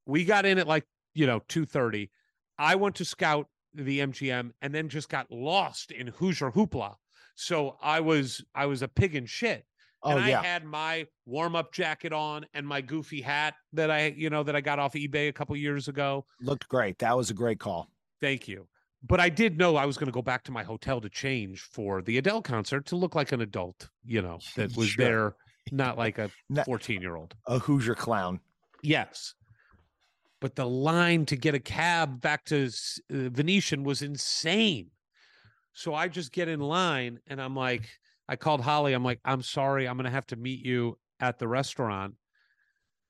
We 0.07 0.24
got 0.24 0.46
in 0.46 0.59
at 0.59 0.68
like 0.68 0.84
you 1.14 1.26
know 1.26 1.40
two 1.48 1.66
thirty. 1.66 2.11
I 2.57 2.76
went 2.76 2.94
to 2.96 3.05
scout 3.05 3.48
the 3.74 3.98
MGM, 3.98 4.53
and 4.62 4.74
then 4.74 4.88
just 4.88 5.09
got 5.09 5.30
lost 5.30 5.90
in 5.90 6.07
Hoosier 6.07 6.53
hoopla. 6.53 6.94
So 7.35 7.76
I 7.83 8.01
was 8.01 8.45
I 8.55 8.66
was 8.66 8.83
a 8.83 8.89
pig 8.89 9.14
in 9.16 9.26
shit. 9.26 9.64
Oh 10.05 10.16
and 10.16 10.26
yeah. 10.26 10.41
I 10.41 10.45
had 10.45 10.64
my 10.64 11.07
warm 11.26 11.55
up 11.55 11.72
jacket 11.72 12.12
on 12.12 12.45
and 12.55 12.66
my 12.66 12.80
goofy 12.80 13.20
hat 13.20 13.55
that 13.72 13.91
I 13.91 14.09
you 14.16 14.30
know 14.30 14.43
that 14.43 14.57
I 14.57 14.61
got 14.61 14.78
off 14.78 14.95
eBay 14.95 15.28
a 15.28 15.33
couple 15.33 15.57
years 15.57 15.89
ago. 15.89 16.24
Looked 16.41 16.68
great. 16.68 16.99
That 16.99 17.16
was 17.16 17.30
a 17.30 17.35
great 17.35 17.61
call. 17.61 17.89
Thank 18.20 18.49
you. 18.49 18.66
But 19.05 19.18
I 19.18 19.28
did 19.28 19.59
know 19.59 19.74
I 19.74 19.85
was 19.85 19.97
going 19.97 20.07
to 20.07 20.12
go 20.12 20.22
back 20.22 20.45
to 20.45 20.53
my 20.53 20.62
hotel 20.62 21.01
to 21.01 21.09
change 21.09 21.61
for 21.62 22.03
the 22.03 22.18
Adele 22.18 22.41
concert 22.43 22.87
to 22.87 22.97
look 22.97 23.16
like 23.16 23.33
an 23.33 23.41
adult, 23.41 23.89
you 24.05 24.22
know, 24.22 24.39
that 24.57 24.76
was 24.76 24.91
Sure. 24.91 25.05
there, 25.05 25.35
not 25.72 25.99
like 25.99 26.18
a 26.18 26.30
14 26.64 27.03
year 27.03 27.16
old. 27.16 27.35
A 27.49 27.59
Hoosier 27.59 27.97
clown. 27.97 28.39
Yes. 28.80 29.35
But 30.41 30.55
the 30.55 30.66
line 30.66 31.26
to 31.26 31.37
get 31.37 31.55
a 31.57 31.61
cab 31.61 32.20
back 32.20 32.45
to 32.47 32.66
uh, 32.66 32.68
Venetian 33.11 33.83
was 33.83 34.03
insane. 34.03 34.91
So 35.72 35.94
I 35.94 36.08
just 36.08 36.32
get 36.32 36.48
in 36.48 36.60
line 36.60 37.20
and 37.26 37.40
I'm 37.40 37.56
like, 37.56 37.88
I 38.28 38.36
called 38.36 38.60
Holly. 38.60 38.92
I'm 38.92 39.04
like, 39.04 39.20
I'm 39.24 39.42
sorry. 39.42 39.88
I'm 39.88 39.96
going 39.96 40.04
to 40.04 40.10
have 40.10 40.26
to 40.28 40.36
meet 40.36 40.64
you 40.64 40.98
at 41.20 41.38
the 41.38 41.48
restaurant. 41.48 42.14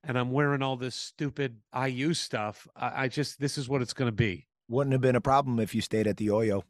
And 0.05 0.17
I'm 0.17 0.31
wearing 0.31 0.61
all 0.61 0.75
this 0.75 0.95
stupid 0.95 1.57
IU 1.73 2.13
stuff. 2.13 2.67
I, 2.75 3.03
I 3.03 3.07
just, 3.07 3.39
this 3.39 3.57
is 3.57 3.69
what 3.69 3.81
it's 3.81 3.93
going 3.93 4.09
to 4.09 4.15
be. 4.15 4.47
Wouldn't 4.67 4.91
have 4.91 5.01
been 5.01 5.15
a 5.15 5.21
problem 5.21 5.59
if 5.59 5.75
you 5.75 5.81
stayed 5.81 6.07
at 6.07 6.17
the 6.17 6.27
Oyo. 6.27 6.63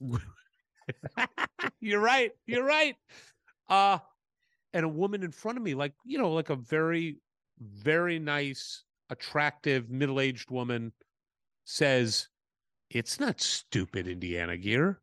you're 1.80 2.00
right. 2.00 2.32
You're 2.46 2.64
right. 2.64 2.96
Uh 3.68 3.98
and 4.72 4.84
a 4.84 4.88
woman 4.88 5.22
in 5.22 5.32
front 5.32 5.58
of 5.58 5.64
me, 5.64 5.74
like, 5.74 5.92
you 6.04 6.18
know, 6.18 6.32
like 6.32 6.50
a 6.50 6.56
very, 6.56 7.18
very 7.58 8.18
nice, 8.18 8.84
attractive, 9.10 9.90
middle-aged 9.90 10.50
woman 10.50 10.92
says, 11.64 12.28
It's 12.88 13.18
not 13.18 13.40
stupid 13.40 14.06
Indiana 14.06 14.56
gear. 14.56 15.00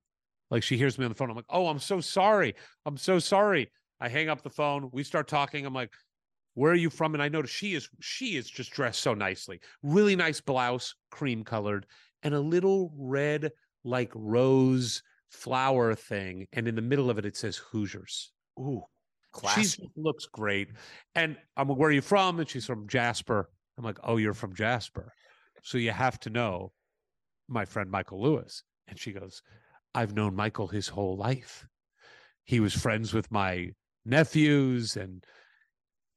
Like 0.49 0.63
she 0.63 0.77
hears 0.77 0.97
me 0.97 1.05
on 1.05 1.11
the 1.11 1.15
phone. 1.15 1.29
I'm 1.29 1.35
like, 1.35 1.45
oh, 1.49 1.67
I'm 1.67 1.79
so 1.79 1.99
sorry. 1.99 2.55
I'm 2.85 2.97
so 2.97 3.19
sorry. 3.19 3.71
I 3.99 4.09
hang 4.09 4.29
up 4.29 4.43
the 4.43 4.49
phone. 4.49 4.89
We 4.91 5.03
start 5.03 5.27
talking. 5.27 5.65
I'm 5.65 5.73
like, 5.73 5.91
where 6.53 6.71
are 6.71 6.75
you 6.75 6.89
from? 6.89 7.13
And 7.13 7.21
I 7.21 7.29
notice 7.29 7.51
she 7.51 7.75
is 7.75 7.89
she 7.99 8.35
is 8.35 8.49
just 8.49 8.71
dressed 8.71 9.01
so 9.01 9.13
nicely. 9.13 9.59
Really 9.83 10.15
nice 10.15 10.41
blouse, 10.41 10.95
cream 11.11 11.43
colored, 11.43 11.85
and 12.23 12.33
a 12.33 12.39
little 12.39 12.91
red 12.97 13.51
like 13.83 14.11
rose 14.15 15.03
flower 15.29 15.93
thing. 15.95 16.47
And 16.53 16.67
in 16.67 16.75
the 16.75 16.81
middle 16.81 17.09
of 17.09 17.17
it, 17.17 17.25
it 17.25 17.37
says 17.37 17.57
Hoosiers. 17.57 18.31
Ooh, 18.59 18.83
She 19.77 19.87
looks 19.95 20.25
great. 20.25 20.69
And 21.15 21.37
I'm 21.55 21.67
like, 21.67 21.77
where 21.77 21.89
are 21.89 21.93
you 21.93 22.01
from? 22.01 22.39
And 22.39 22.49
she's 22.49 22.65
from 22.65 22.87
Jasper. 22.87 23.49
I'm 23.77 23.83
like, 23.83 23.99
oh, 24.03 24.17
you're 24.17 24.33
from 24.33 24.55
Jasper. 24.55 25.13
So 25.63 25.77
you 25.77 25.91
have 25.91 26.19
to 26.21 26.29
know 26.29 26.71
my 27.47 27.65
friend 27.65 27.89
Michael 27.91 28.21
Lewis. 28.21 28.63
And 28.87 28.97
she 28.97 29.11
goes, 29.11 29.41
I've 29.97 30.13
known 30.13 30.35
Michael 30.35 30.67
his 30.67 30.87
whole 30.87 31.17
life. 31.17 31.65
He 32.43 32.59
was 32.59 32.75
friends 32.75 33.15
with 33.15 33.31
my 33.31 33.71
nephews 34.05 34.95
and 34.95 35.25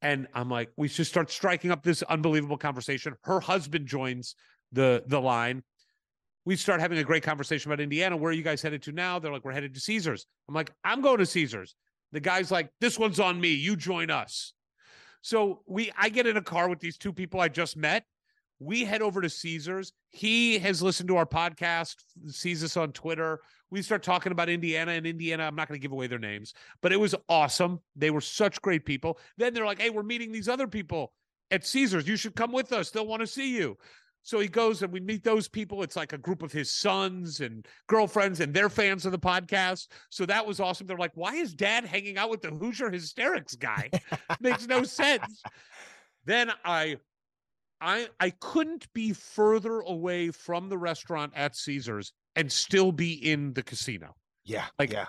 and 0.03 0.29
I'm 0.35 0.49
like, 0.49 0.71
we 0.77 0.89
should 0.89 1.07
start 1.07 1.31
striking 1.31 1.71
up 1.71 1.83
this 1.83 2.03
unbelievable 2.03 2.57
conversation. 2.57 3.15
Her 3.23 3.41
husband 3.41 3.87
joins 3.87 4.35
the 4.71 5.03
the 5.07 5.19
line. 5.19 5.63
We 6.45 6.57
start 6.57 6.81
having 6.81 6.99
a 6.99 7.05
great 7.05 7.23
conversation 7.23 7.73
about 7.73 7.83
Indiana. 7.83 8.19
Where 8.19 8.31
are 8.31 8.35
you 8.35 8.43
guys 8.43 8.61
headed 8.61 8.83
to 8.83 8.93
now? 8.93 9.19
They're 9.19 9.33
like, 9.33 9.45
we're 9.45 9.53
headed 9.53 9.73
to 9.75 9.81
Caesars. 9.81 10.27
I'm 10.47 10.55
like, 10.55 10.73
I'm 10.85 11.01
going 11.01 11.19
to 11.19 11.27
Caesars. 11.27 11.75
The 12.13 12.21
guy's 12.21 12.51
like, 12.51 12.71
this 12.81 12.99
one's 12.99 13.19
on 13.19 13.41
me. 13.41 13.55
You 13.55 13.77
join 13.77 14.11
us. 14.11 14.53
So 15.23 15.63
we 15.67 15.91
I 15.97 16.11
get 16.11 16.27
in 16.27 16.37
a 16.37 16.43
car 16.43 16.69
with 16.69 16.81
these 16.81 16.99
two 16.99 17.15
people 17.15 17.41
I 17.41 17.49
just 17.49 17.79
met. 17.79 18.05
We 18.61 18.85
head 18.85 19.03
over 19.03 19.21
to 19.21 19.31
Caesars. 19.31 19.93
He 20.11 20.59
has 20.59 20.83
listened 20.83 21.09
to 21.09 21.17
our 21.17 21.27
podcast, 21.27 21.97
sees 22.29 22.63
us 22.63 22.77
on 22.77 22.93
Twitter. 22.93 23.41
We 23.71 23.83
start 23.83 24.03
talking 24.03 24.33
about 24.33 24.49
Indiana 24.49 24.93
and 24.93 25.07
Indiana. 25.07 25.45
I'm 25.45 25.57
not 25.57 25.67
going 25.67 25.81
to 25.81 25.83
give 25.83 25.93
away 25.93 26.07
their 26.07 26.19
names, 26.19 26.55
but 26.83 26.93
it 26.93 27.01
was 27.01 27.15
awesome. 27.29 27.81
They 27.97 28.11
were 28.11 28.21
such 28.21 28.61
great 28.61 28.85
people. 28.85 29.19
Then 29.39 29.55
they're 29.55 29.67
like, 29.67 29.81
hey, 29.81 29.91
we're 29.91 30.03
meeting 30.03 30.31
these 30.31 30.49
other 30.49 30.67
people 30.67 31.13
at 31.51 31.67
Caesars. 31.67 32.07
You 32.07 32.17
should 32.17 32.37
come 32.37 32.53
with 32.53 32.73
us. 32.73 32.91
They'll 32.91 33.07
want 33.07 33.21
to 33.21 33.27
see 33.27 33.57
you. 33.57 33.79
So 34.23 34.39
he 34.39 34.49
goes 34.49 34.83
and 34.83 34.93
we 34.93 35.01
meet 35.01 35.25
those 35.25 35.49
people. 35.49 35.83
It's 35.83 35.97
like 35.97 36.13
a 36.13 36.19
group 36.19 36.43
of 36.43 36.53
his 36.53 36.71
sons 36.71 37.41
and 37.41 37.67
girlfriends, 37.87 38.41
and 38.41 38.53
they're 38.53 38.69
fans 38.69 39.07
of 39.07 39.13
the 39.13 39.19
podcast. 39.19 39.89
So 40.11 40.27
that 40.27 40.47
was 40.47 40.61
awesome. 40.61 40.87
They're 40.87 40.99
like, 40.99 41.13
why 41.15 41.37
is 41.37 41.55
dad 41.55 41.85
hanging 41.87 42.19
out 42.19 42.29
with 42.29 42.43
the 42.43 42.51
Hoosier 42.51 42.91
hysterics 42.91 43.57
guy? 43.57 43.91
Makes 44.41 44.67
no 44.67 44.83
sense. 44.83 45.43
Then 46.27 46.53
I 46.65 46.99
I 47.81 48.09
I 48.21 48.31
couldn't 48.31 48.93
be 48.93 49.13
further 49.13 49.81
away 49.81 50.31
from 50.31 50.69
the 50.69 50.79
restaurant 50.79 51.33
at 51.35 51.57
Caesars 51.57 52.13
and 52.37 52.51
still 52.51 52.93
be 52.93 53.13
in 53.15 53.53
the 53.55 53.63
casino. 53.63 54.15
Yeah, 54.45 54.67
like, 54.79 54.93
yeah. 54.93 55.07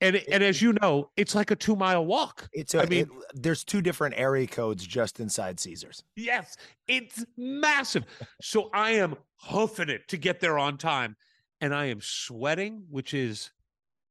And 0.00 0.16
and 0.16 0.42
as 0.42 0.60
you 0.60 0.72
know, 0.82 1.10
it's 1.16 1.34
like 1.34 1.50
a 1.50 1.56
two 1.56 1.76
mile 1.76 2.04
walk. 2.04 2.48
It's 2.52 2.74
a, 2.74 2.82
I 2.82 2.86
mean- 2.86 3.02
it- 3.06 3.42
there's 3.42 3.64
two 3.64 3.80
different 3.80 4.14
area 4.18 4.46
codes 4.46 4.86
just 4.86 5.20
inside 5.20 5.58
Caesars. 5.60 6.02
Yes, 6.16 6.56
it's 6.88 7.24
massive. 7.36 8.04
So 8.40 8.68
I 8.74 8.90
am 8.92 9.14
hoofing 9.36 9.88
it 9.88 10.08
to 10.08 10.16
get 10.16 10.40
there 10.40 10.58
on 10.58 10.78
time. 10.78 11.16
And 11.60 11.72
I 11.72 11.86
am 11.86 12.00
sweating, 12.00 12.84
which 12.90 13.14
is 13.14 13.52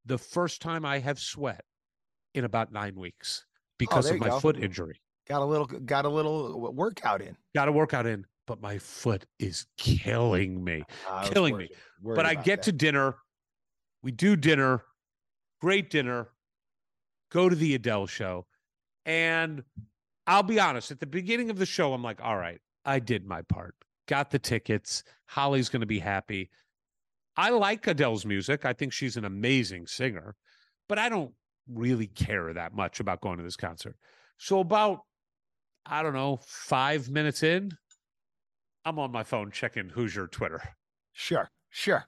the 0.06 0.18
first 0.18 0.62
time 0.62 0.86
I 0.86 1.00
have 1.00 1.20
sweat 1.20 1.66
in 2.34 2.46
about 2.46 2.72
nine 2.72 2.96
weeks 2.96 3.44
oh, 3.46 3.50
because 3.78 4.10
Oh, 4.10 4.14
of 4.14 4.22
my 4.22 4.30
go. 4.30 4.40
foot 4.40 4.58
injury. 4.58 5.02
Got 5.32 5.44
a 5.44 5.46
little 5.46 5.66
got 5.66 6.04
a 6.04 6.10
little 6.10 6.66
uh, 6.68 6.72
workout 6.72 7.22
in. 7.22 7.38
Got 7.56 7.70
a 7.70 7.72
workout 7.72 8.06
in, 8.06 8.26
but 8.48 8.62
my 8.62 8.78
foot 8.78 9.26
is 9.40 9.66
killing 9.78 10.62
me. 10.62 10.84
Ah, 11.08 11.22
was 11.22 11.30
Killing 11.30 11.56
me. 11.56 11.70
worried 12.02 12.18
but 12.18 12.26
I 12.26 12.34
get 12.36 12.58
that. 12.58 12.64
to 12.64 12.72
dinner. 12.74 13.16
We 14.04 14.12
do 14.12 14.36
dinner, 14.36 14.84
great 15.62 15.90
dinner. 15.90 16.28
Go 17.32 17.48
to 17.48 17.56
the 17.56 17.76
Adele 17.76 18.08
show. 18.08 18.46
And 19.06 19.64
I'll 20.28 20.44
be 20.44 20.60
honest, 20.60 20.92
at 20.92 21.00
the 21.00 21.06
beginning 21.06 21.50
of 21.50 21.58
the 21.58 21.66
show, 21.66 21.94
I'm 21.94 22.04
like, 22.04 22.20
all 22.22 22.36
right, 22.36 22.60
I 22.84 23.00
did 23.00 23.26
my 23.26 23.42
part. 23.44 23.74
Got 24.10 24.32
the 24.32 24.40
tickets. 24.40 25.06
Holly's 25.28 25.70
going 25.70 25.80
to 25.80 25.86
be 25.86 26.00
happy. 26.00 26.50
I 27.38 27.52
like 27.52 27.88
Adele's 27.88 28.26
music. 28.26 28.66
I 28.66 28.74
think 28.74 28.92
she's 28.92 29.16
an 29.16 29.24
amazing 29.24 29.88
singer, 29.88 30.36
but 30.90 31.00
I 31.00 31.08
don't 31.08 31.32
really 31.70 32.08
care 32.08 32.52
that 32.52 32.76
much 32.76 33.00
about 33.00 33.22
going 33.22 33.38
to 33.38 33.44
this 33.44 33.56
concert. 33.56 33.96
So, 34.38 34.60
about, 34.60 35.04
I 35.86 36.04
don't 36.04 36.14
know, 36.14 36.40
five 36.46 37.10
minutes 37.10 37.44
in, 37.44 37.72
I'm 38.86 39.00
on 39.00 39.12
my 39.12 39.24
phone 39.24 39.52
checking 39.52 39.90
Hoosier 39.90 40.28
Twitter. 40.28 40.62
Sure, 41.12 41.50
sure. 41.70 42.06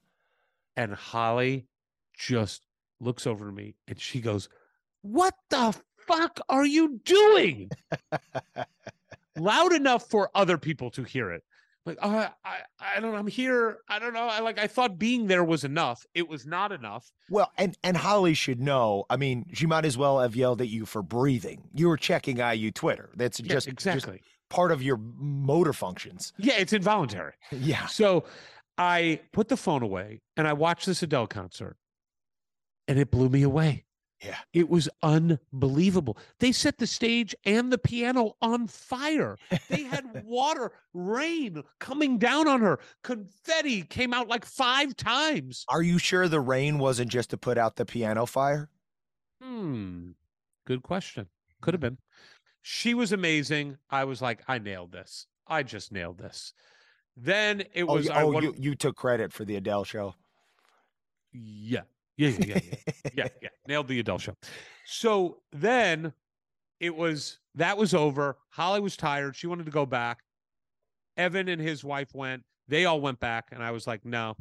And 0.75 0.93
Holly 0.93 1.67
just 2.17 2.65
looks 2.99 3.27
over 3.27 3.45
to 3.45 3.51
me 3.51 3.75
and 3.87 3.99
she 3.99 4.21
goes, 4.21 4.49
What 5.01 5.35
the 5.49 5.75
fuck 6.07 6.39
are 6.49 6.65
you 6.65 6.99
doing? 7.03 7.69
Loud 9.37 9.73
enough 9.73 10.09
for 10.09 10.29
other 10.33 10.57
people 10.57 10.89
to 10.91 11.03
hear 11.03 11.31
it. 11.31 11.43
Like, 11.85 11.97
uh, 12.01 12.29
I, 12.45 12.59
I 12.79 12.99
don't 13.01 13.11
know. 13.11 13.17
I'm 13.17 13.27
here. 13.27 13.79
I 13.89 13.99
don't 13.99 14.13
know. 14.13 14.23
I 14.27 14.39
like, 14.39 14.57
I 14.57 14.67
thought 14.67 14.97
being 14.97 15.27
there 15.27 15.43
was 15.43 15.65
enough. 15.65 16.05
It 16.15 16.29
was 16.29 16.45
not 16.45 16.71
enough. 16.71 17.11
Well, 17.29 17.51
and 17.57 17.77
and 17.83 17.97
Holly 17.97 18.33
should 18.35 18.61
know. 18.61 19.03
I 19.09 19.17
mean, 19.17 19.45
she 19.53 19.65
might 19.65 19.83
as 19.83 19.97
well 19.97 20.19
have 20.21 20.35
yelled 20.35 20.61
at 20.61 20.69
you 20.69 20.85
for 20.85 21.01
breathing. 21.01 21.63
You 21.73 21.89
were 21.89 21.97
checking 21.97 22.37
IU 22.37 22.71
Twitter. 22.71 23.09
That's 23.15 23.39
Yeah, 23.41 23.47
just 23.53 23.67
just 23.67 23.85
exactly. 23.87 24.21
part 24.49 24.71
of 24.71 24.81
your 24.81 24.97
motor 24.97 25.73
functions. 25.73 26.31
yeah, 26.37 26.53
it's 26.57 26.71
involuntary. 26.73 27.33
Yeah. 27.51 27.85
So 27.87 28.23
I 28.77 29.19
put 29.33 29.49
the 29.49 29.57
phone 29.57 29.83
away 29.83 30.21
and 30.37 30.47
I 30.47 30.53
watched 30.53 30.85
this 30.85 31.03
Adele 31.03 31.27
concert 31.27 31.75
and 32.87 32.97
it 32.97 33.11
blew 33.11 33.27
me 33.29 33.43
away. 33.43 33.83
Yeah. 34.23 34.37
It 34.53 34.69
was 34.69 34.87
unbelievable. 35.01 36.17
They 36.39 36.51
set 36.53 36.77
the 36.77 36.87
stage 36.87 37.35
and 37.45 37.73
the 37.73 37.77
piano 37.77 38.35
on 38.41 38.67
fire. 38.67 39.37
They 39.69 39.83
had 39.83 40.23
water, 40.25 40.71
rain 40.93 41.61
coming 41.79 42.17
down 42.19 42.47
on 42.47 42.61
her. 42.61 42.79
Confetti 43.03 43.81
came 43.83 44.13
out 44.13 44.27
like 44.29 44.45
five 44.45 44.95
times. 44.95 45.65
Are 45.67 45.81
you 45.83 45.97
sure 45.97 46.27
the 46.27 46.39
rain 46.39 46.77
wasn't 46.79 47.11
just 47.11 47.31
to 47.31 47.37
put 47.37 47.57
out 47.57 47.75
the 47.75 47.85
piano 47.85 48.25
fire? 48.25 48.69
Hmm. 49.41 50.11
Good 50.65 50.83
question. 50.83 51.27
Could 51.61 51.73
have 51.73 51.81
been. 51.81 51.97
She 52.61 52.93
was 52.93 53.11
amazing. 53.11 53.77
I 53.89 54.05
was 54.05 54.21
like, 54.21 54.41
I 54.47 54.57
nailed 54.59 54.93
this. 54.93 55.27
I 55.47 55.63
just 55.63 55.91
nailed 55.91 56.17
this. 56.17 56.53
Then 57.17 57.61
it 57.73 57.83
Oh, 57.83 57.95
was 57.95 58.09
I 58.09 58.21
oh 58.23 58.27
won- 58.31 58.43
you, 58.43 58.55
you 58.57 58.75
took 58.75 58.95
credit 58.95 59.33
for 59.33 59.43
the 59.43 59.57
Adele 59.57 59.83
show. 59.83 60.15
yeah. 61.33 61.81
Yeah, 62.17 62.29
yeah, 62.39 62.59
yeah, 62.63 62.79
yeah. 63.15 63.27
yeah. 63.41 63.49
Nailed 63.67 63.87
the 63.87 63.99
Adele 63.99 64.19
show. 64.19 64.35
So 64.85 65.39
then 65.51 66.13
it 66.79 66.95
was 66.95 67.39
that 67.55 67.77
was 67.77 67.93
over. 67.93 68.37
Holly 68.49 68.79
was 68.81 68.95
tired. 68.97 69.35
She 69.35 69.47
wanted 69.47 69.65
to 69.65 69.71
go 69.71 69.85
back. 69.85 70.19
Evan 71.17 71.47
and 71.47 71.61
his 71.61 71.83
wife 71.83 72.13
went. 72.13 72.43
They 72.67 72.85
all 72.85 73.01
went 73.01 73.19
back, 73.19 73.49
and 73.51 73.61
I 73.63 73.71
was 73.71 73.85
like, 73.87 74.05
no, 74.05 74.35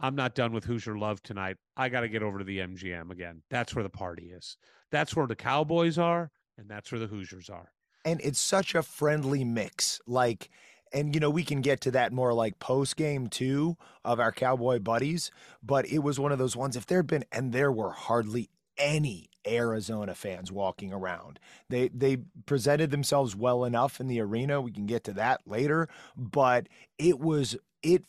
I'm 0.00 0.14
not 0.16 0.34
done 0.34 0.52
with 0.52 0.64
Hoosier 0.64 0.98
Love 0.98 1.22
tonight. 1.22 1.56
I 1.76 1.88
got 1.88 2.00
to 2.00 2.08
get 2.08 2.22
over 2.22 2.38
to 2.38 2.44
the 2.44 2.58
MGM 2.58 3.10
again. 3.10 3.42
That's 3.50 3.74
where 3.74 3.82
the 3.84 3.88
party 3.90 4.30
is. 4.30 4.56
That's 4.90 5.14
where 5.16 5.26
the 5.26 5.36
Cowboys 5.36 5.98
are, 5.98 6.30
and 6.58 6.68
that's 6.68 6.90
where 6.92 6.98
the 7.00 7.06
Hoosiers 7.06 7.48
are. 7.50 7.70
and 8.04 8.20
it's 8.22 8.40
such 8.40 8.74
a 8.74 8.82
friendly 8.82 9.44
mix 9.44 10.00
like 10.06 10.50
and 10.92 11.14
you 11.14 11.20
know 11.20 11.30
we 11.30 11.44
can 11.44 11.60
get 11.60 11.80
to 11.80 11.90
that 11.90 12.12
more 12.12 12.32
like 12.32 12.58
post 12.58 12.96
game 12.96 13.26
too 13.28 13.76
of 14.04 14.20
our 14.20 14.32
cowboy 14.32 14.78
buddies 14.78 15.30
but 15.62 15.86
it 15.86 16.00
was 16.00 16.18
one 16.18 16.32
of 16.32 16.38
those 16.38 16.56
ones 16.56 16.76
if 16.76 16.86
there 16.86 16.98
had 16.98 17.06
been 17.06 17.24
and 17.32 17.52
there 17.52 17.72
were 17.72 17.92
hardly 17.92 18.48
any 18.78 19.28
Arizona 19.46 20.14
fans 20.14 20.52
walking 20.52 20.92
around. 20.92 21.38
They 21.68 21.88
they 21.88 22.18
presented 22.46 22.90
themselves 22.90 23.34
well 23.34 23.64
enough 23.64 24.00
in 24.00 24.06
the 24.06 24.20
arena. 24.20 24.60
We 24.60 24.72
can 24.72 24.86
get 24.86 25.04
to 25.04 25.12
that 25.14 25.40
later, 25.46 25.88
but 26.16 26.68
it 26.98 27.18
was 27.18 27.56
it 27.82 28.04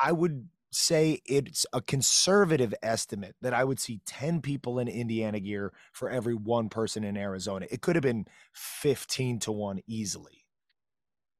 I 0.00 0.12
would 0.12 0.48
say 0.70 1.20
it's 1.24 1.66
a 1.72 1.80
conservative 1.80 2.74
estimate 2.82 3.34
that 3.40 3.54
I 3.54 3.64
would 3.64 3.80
see 3.80 4.00
10 4.06 4.42
people 4.42 4.78
in 4.78 4.86
Indiana 4.86 5.40
gear 5.40 5.72
for 5.92 6.10
every 6.10 6.34
one 6.34 6.68
person 6.68 7.04
in 7.04 7.16
Arizona. 7.16 7.66
It 7.70 7.80
could 7.80 7.96
have 7.96 8.02
been 8.02 8.26
15 8.52 9.38
to 9.40 9.52
1 9.52 9.80
easily. 9.86 10.37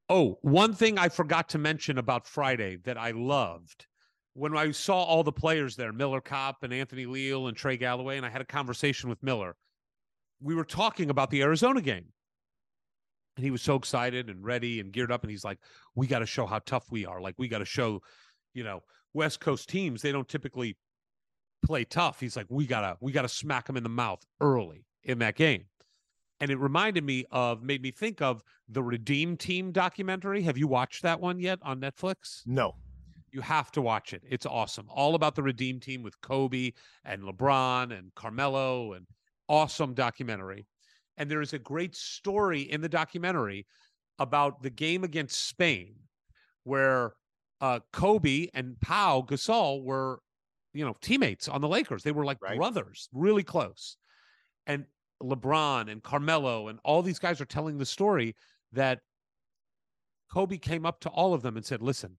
Oh, 0.09 0.39
one 0.43 0.73
thing 0.73 0.99
I 0.99 1.09
forgot 1.09 1.51
to 1.51 1.59
mention 1.59 1.99
about 1.99 2.27
Friday 2.27 2.77
that 2.85 2.97
I 2.97 3.11
loved 3.11 3.87
when 4.39 4.57
I 4.57 4.71
saw 4.71 5.03
all 5.03 5.25
the 5.25 5.33
players 5.33 5.75
there, 5.75 5.93
Miller 5.93 6.21
Kopp 6.21 6.63
and 6.63 6.73
Anthony 6.73 7.07
Leal 7.07 7.49
and 7.49 7.57
Trey 7.57 7.77
Galloway, 7.77 8.17
and 8.17 8.25
I 8.25 8.31
had 8.31 8.41
a 8.41 8.47
conversation 8.47 9.11
with 9.11 9.23
Miller. 9.23 9.57
We 10.41 10.55
were 10.55 10.65
talking 10.65 11.11
about 11.11 11.31
the 11.31 11.43
Arizona 11.43 11.81
game. 11.81 12.07
And 13.37 13.45
he 13.45 13.51
was 13.51 13.63
so 13.63 13.75
excited 13.75 14.31
and 14.31 14.45
ready 14.45 14.79
and 14.79 14.93
geared 14.93 15.11
up. 15.11 15.23
And 15.23 15.31
he's 15.31 15.45
like, 15.45 15.59
we 15.97 16.07
got 16.07 16.21
to 16.21 16.27
show 16.27 16.47
how 16.47 16.61
tough 16.61 16.87
we 16.91 17.05
are. 17.05 17.21
Like, 17.21 17.35
we 17.37 17.49
got 17.49 17.59
to 17.59 17.65
show, 17.65 18.01
you 18.55 18.63
know, 18.63 18.81
West 19.13 19.41
Coast 19.41 19.69
teams, 19.69 20.03
they 20.03 20.13
don't 20.13 20.29
typically 20.29 20.77
play 21.65 21.85
tough. 21.85 22.21
He's 22.21 22.37
like, 22.37 22.47
we 22.49 22.67
gotta, 22.67 22.97
we 23.01 23.11
gotta 23.11 23.29
smack 23.29 23.67
them 23.67 23.77
in 23.77 23.83
the 23.83 23.89
mouth 23.89 24.23
early 24.41 24.85
in 25.03 25.19
that 25.19 25.35
game. 25.35 25.65
And 26.41 26.51
it 26.51 26.57
reminded 26.59 27.05
me 27.05 27.24
of, 27.32 27.62
made 27.62 27.82
me 27.82 27.91
think 27.91 28.22
of 28.22 28.43
the 28.68 28.82
Redeem 28.82 29.36
Team 29.36 29.72
documentary. 29.72 30.43
Have 30.43 30.57
you 30.57 30.68
watched 30.68 31.03
that 31.03 31.20
one 31.20 31.41
yet 31.41 31.59
on 31.62 31.80
Netflix? 31.80 32.43
No. 32.47 32.76
You 33.32 33.41
have 33.41 33.72
to 33.72 33.82
watch 33.82 34.12
it. 34.12 34.22
It's 34.28 34.47
awesome. 34.47 34.86
All 34.89 35.14
about 35.14 35.34
the 35.34 35.43
Redeem 35.43 35.80
Team 35.80 36.03
with 36.03 36.20
Kobe 36.20 36.72
and 37.05 37.22
LeBron 37.22 37.97
and 37.97 38.14
Carmelo 38.14 38.93
and 38.93 39.07
awesome 39.49 39.95
documentary. 39.95 40.66
And 41.16 41.28
there 41.30 41.41
is 41.43 41.53
a 41.53 41.59
great 41.59 41.97
story 41.97 42.62
in 42.62 42.80
the 42.80 42.89
documentary 42.89 43.66
about 44.20 44.62
the 44.62 44.70
game 44.70 45.05
against 45.05 45.47
Spain 45.49 45.95
where 46.64 47.14
uh, 47.61 47.80
Kobe 47.93 48.47
and 48.55 48.80
Pau 48.80 49.22
Gasol 49.28 49.82
were, 49.82 50.20
you 50.72 50.84
know, 50.84 50.95
teammates 51.01 51.49
on 51.49 51.61
the 51.61 51.68
Lakers. 51.68 52.03
They 52.05 52.12
were 52.12 52.24
like 52.24 52.41
Right. 52.41 52.57
brothers, 52.57 53.09
really 53.12 53.43
close. 53.43 53.97
And 54.66 54.86
LeBron 55.23 55.91
and 55.91 56.03
Carmelo 56.03 56.69
and 56.69 56.79
all 56.85 57.03
these 57.03 57.19
guys 57.19 57.41
are 57.41 57.47
telling 57.47 57.79
the 57.79 57.87
story 57.87 58.37
that 58.73 59.01
Kobe 60.31 60.59
came 60.59 60.85
up 60.87 61.01
to 61.01 61.09
all 61.09 61.35
of 61.35 61.43
them 61.43 61.57
and 61.57 61.64
said, 61.64 61.83
"Listen, 61.83 62.19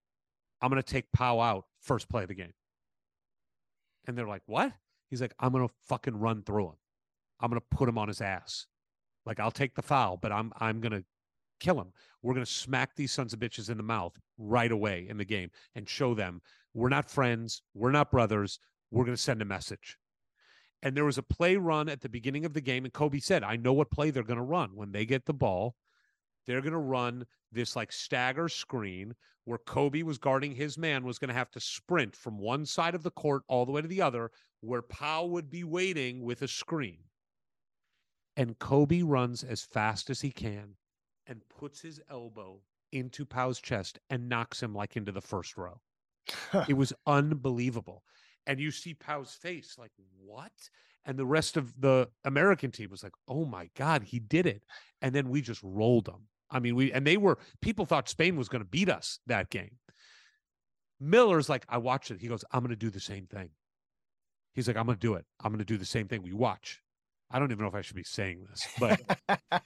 I'm 0.60 0.70
going 0.70 0.82
to 0.82 0.92
take 0.92 1.12
Pau 1.12 1.40
out 1.40 1.66
first 1.80 2.08
play 2.08 2.22
of 2.22 2.28
the 2.28 2.34
game." 2.34 2.54
And 4.06 4.16
they're 4.16 4.26
like, 4.26 4.42
"What?" 4.46 4.72
He's 5.08 5.20
like, 5.20 5.34
"I'm 5.38 5.52
going 5.52 5.66
to 5.66 5.74
fucking 5.86 6.18
run 6.18 6.42
through 6.42 6.68
him. 6.68 6.76
I'm 7.40 7.50
going 7.50 7.60
to 7.60 7.76
put 7.76 7.88
him 7.88 7.98
on 7.98 8.08
his 8.08 8.20
ass. 8.20 8.66
Like 9.24 9.40
I'll 9.40 9.50
take 9.50 9.74
the 9.74 9.82
foul, 9.82 10.16
but 10.16 10.32
I'm 10.32 10.52
I'm 10.58 10.80
going 10.80 10.92
to 10.92 11.04
kill 11.60 11.80
him. 11.80 11.92
We're 12.22 12.34
going 12.34 12.44
to 12.44 12.50
smack 12.50 12.96
these 12.96 13.12
sons 13.12 13.32
of 13.32 13.38
bitches 13.38 13.70
in 13.70 13.76
the 13.76 13.82
mouth 13.82 14.18
right 14.38 14.72
away 14.72 15.06
in 15.08 15.16
the 15.18 15.24
game 15.24 15.50
and 15.74 15.88
show 15.88 16.14
them 16.14 16.42
we're 16.74 16.88
not 16.88 17.10
friends, 17.10 17.62
we're 17.74 17.90
not 17.90 18.10
brothers. 18.10 18.58
We're 18.90 19.04
going 19.04 19.16
to 19.16 19.22
send 19.22 19.40
a 19.40 19.46
message." 19.46 19.99
And 20.82 20.96
there 20.96 21.04
was 21.04 21.18
a 21.18 21.22
play 21.22 21.56
run 21.56 21.88
at 21.88 22.00
the 22.00 22.08
beginning 22.08 22.44
of 22.44 22.54
the 22.54 22.60
game, 22.60 22.84
and 22.84 22.92
Kobe 22.92 23.18
said, 23.18 23.42
"I 23.42 23.56
know 23.56 23.72
what 23.72 23.90
play 23.90 24.10
they're 24.10 24.22
going 24.22 24.38
to 24.38 24.42
run 24.42 24.74
when 24.74 24.92
they 24.92 25.04
get 25.04 25.26
the 25.26 25.34
ball." 25.34 25.76
they're 26.46 26.60
going 26.60 26.72
to 26.72 26.78
run 26.78 27.24
this 27.52 27.76
like 27.76 27.92
stagger 27.92 28.48
screen 28.48 29.14
where 29.44 29.58
Kobe 29.58 30.02
was 30.02 30.18
guarding 30.18 30.54
his 30.54 30.76
man 30.76 31.04
was 31.04 31.18
going 31.18 31.28
to 31.28 31.34
have 31.34 31.50
to 31.52 31.60
sprint 31.60 32.14
from 32.14 32.38
one 32.38 32.66
side 32.66 32.94
of 32.94 33.02
the 33.02 33.10
court 33.10 33.42
all 33.48 33.66
the 33.66 33.72
way 33.72 33.82
to 33.82 33.88
the 33.88 34.02
other 34.02 34.30
where 34.60 34.82
Pau 34.82 35.26
would 35.26 35.50
be 35.50 35.64
waiting 35.64 36.22
with 36.22 36.42
a 36.42 36.48
screen. 36.48 36.98
And 38.36 38.58
Kobe 38.58 39.02
runs 39.02 39.42
as 39.42 39.62
fast 39.62 40.10
as 40.10 40.20
he 40.20 40.30
can 40.30 40.74
and 41.26 41.40
puts 41.48 41.80
his 41.80 42.00
elbow 42.10 42.60
into 42.92 43.24
Pau's 43.24 43.60
chest 43.60 43.98
and 44.10 44.28
knocks 44.28 44.62
him 44.62 44.74
like 44.74 44.96
into 44.96 45.12
the 45.12 45.20
first 45.20 45.56
row. 45.56 45.80
it 46.68 46.76
was 46.76 46.92
unbelievable. 47.06 48.02
And 48.46 48.58
you 48.58 48.70
see 48.70 48.94
Pau's 48.94 49.32
face 49.32 49.76
like, 49.78 49.92
what? 50.24 50.52
And 51.04 51.18
the 51.18 51.26
rest 51.26 51.56
of 51.56 51.72
the 51.80 52.08
American 52.24 52.70
team 52.70 52.90
was 52.90 53.02
like, 53.02 53.12
oh 53.28 53.44
my 53.44 53.70
God, 53.76 54.02
he 54.02 54.18
did 54.18 54.46
it. 54.46 54.62
And 55.02 55.14
then 55.14 55.28
we 55.28 55.40
just 55.40 55.62
rolled 55.62 56.06
them. 56.06 56.26
I 56.50 56.58
mean, 56.58 56.74
we, 56.74 56.92
and 56.92 57.06
they 57.06 57.16
were, 57.16 57.38
people 57.62 57.86
thought 57.86 58.08
Spain 58.08 58.36
was 58.36 58.48
going 58.48 58.62
to 58.62 58.68
beat 58.68 58.88
us 58.88 59.20
that 59.26 59.50
game. 59.50 59.78
Miller's 61.00 61.48
like, 61.48 61.64
I 61.68 61.78
watched 61.78 62.10
it. 62.10 62.20
He 62.20 62.28
goes, 62.28 62.44
I'm 62.52 62.60
going 62.60 62.70
to 62.70 62.76
do 62.76 62.90
the 62.90 63.00
same 63.00 63.26
thing. 63.26 63.50
He's 64.52 64.66
like, 64.66 64.76
I'm 64.76 64.86
going 64.86 64.98
to 64.98 65.06
do 65.06 65.14
it. 65.14 65.24
I'm 65.42 65.52
going 65.52 65.60
to 65.60 65.64
do 65.64 65.78
the 65.78 65.86
same 65.86 66.08
thing. 66.08 66.22
We 66.22 66.32
watch. 66.32 66.80
I 67.30 67.38
don't 67.38 67.52
even 67.52 67.62
know 67.62 67.68
if 67.68 67.74
I 67.74 67.80
should 67.82 67.96
be 67.96 68.02
saying 68.02 68.44
this, 68.48 68.66
but 68.78 69.00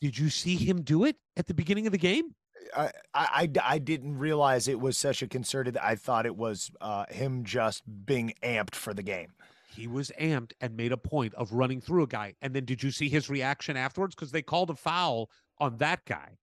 did 0.00 0.18
you 0.18 0.28
see 0.28 0.56
him 0.56 0.82
do 0.82 1.04
it 1.04 1.16
at 1.36 1.46
the 1.46 1.54
beginning 1.54 1.86
of 1.86 1.92
the 1.92 1.98
game? 1.98 2.34
I, 2.76 2.90
I, 3.14 3.50
I 3.62 3.78
didn't 3.78 4.18
realize 4.18 4.68
it 4.68 4.80
was 4.80 4.96
such 4.96 5.22
a 5.22 5.26
concerted. 5.28 5.76
I 5.76 5.94
thought 5.96 6.26
it 6.26 6.36
was 6.36 6.70
uh, 6.80 7.04
him 7.10 7.44
just 7.44 7.82
being 8.06 8.34
amped 8.42 8.74
for 8.74 8.94
the 8.94 9.02
game. 9.02 9.32
He 9.74 9.86
was 9.88 10.12
amped 10.20 10.52
and 10.60 10.76
made 10.76 10.92
a 10.92 10.96
point 10.96 11.34
of 11.34 11.52
running 11.52 11.80
through 11.80 12.04
a 12.04 12.06
guy. 12.06 12.34
And 12.40 12.54
then 12.54 12.64
did 12.64 12.82
you 12.82 12.90
see 12.90 13.08
his 13.08 13.28
reaction 13.28 13.76
afterwards? 13.76 14.14
Because 14.14 14.30
they 14.30 14.42
called 14.42 14.70
a 14.70 14.74
foul 14.76 15.30
on 15.58 15.76
that 15.78 16.04
guy. 16.04 16.38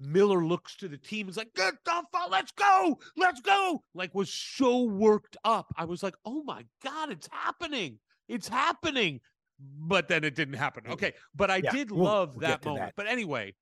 Miller 0.00 0.44
looks 0.44 0.74
to 0.76 0.88
the 0.88 0.96
team, 0.96 1.28
is 1.28 1.36
like, 1.36 1.54
get 1.54 1.74
the 1.84 2.02
fuck, 2.12 2.30
let's 2.30 2.50
go, 2.52 2.98
let's 3.16 3.40
go. 3.40 3.82
Like, 3.94 4.12
was 4.14 4.32
so 4.32 4.82
worked 4.82 5.36
up. 5.44 5.72
I 5.76 5.84
was 5.84 6.02
like, 6.02 6.14
oh 6.24 6.42
my 6.44 6.64
God, 6.82 7.10
it's 7.12 7.28
happening. 7.30 7.98
It's 8.26 8.48
happening. 8.48 9.20
But 9.60 10.08
then 10.08 10.24
it 10.24 10.34
didn't 10.34 10.54
happen. 10.54 10.84
Okay. 10.90 11.12
But 11.36 11.50
I 11.52 11.56
Yeah, 11.62 11.70
did 11.70 11.90
we'll- 11.92 12.04
love 12.04 12.30
we'll 12.36 12.40
that 12.48 12.64
moment. 12.64 12.86
that. 12.86 12.94
But 12.96 13.06
anyway, 13.06 13.54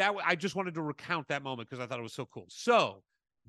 that 0.00 0.14
I 0.24 0.34
just 0.34 0.56
wanted 0.56 0.74
to 0.74 0.82
recount 0.82 1.28
that 1.28 1.42
moment 1.42 1.68
because 1.68 1.82
I 1.82 1.86
thought 1.86 1.98
it 1.98 2.02
was 2.02 2.14
so 2.14 2.26
cool. 2.26 2.46
So 2.48 3.02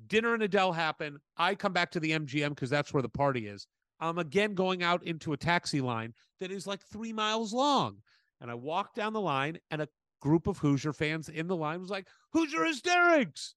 dinner 0.06 0.34
and 0.34 0.42
Adele 0.42 0.72
happen. 0.72 1.18
I 1.36 1.54
come 1.54 1.72
back 1.72 1.90
to 1.92 2.00
the 2.00 2.10
MGM 2.10 2.50
because 2.50 2.70
that's 2.70 2.92
where 2.92 3.02
the 3.02 3.08
party 3.08 3.46
is. 3.46 3.66
I'm 4.00 4.18
again 4.18 4.54
going 4.54 4.82
out 4.82 5.02
into 5.04 5.32
a 5.32 5.36
taxi 5.36 5.80
line 5.80 6.12
that 6.40 6.50
is 6.50 6.66
like 6.66 6.80
three 6.82 7.12
miles 7.12 7.52
long. 7.52 7.96
And 8.40 8.50
I 8.50 8.54
walk 8.54 8.94
down 8.94 9.12
the 9.12 9.20
line, 9.20 9.58
and 9.70 9.80
a 9.80 9.88
group 10.20 10.48
of 10.48 10.58
Hoosier 10.58 10.92
fans 10.92 11.28
in 11.28 11.46
the 11.46 11.56
line 11.56 11.80
was 11.80 11.90
like, 11.90 12.08
Hoosier 12.32 12.64
hysterics. 12.64 13.54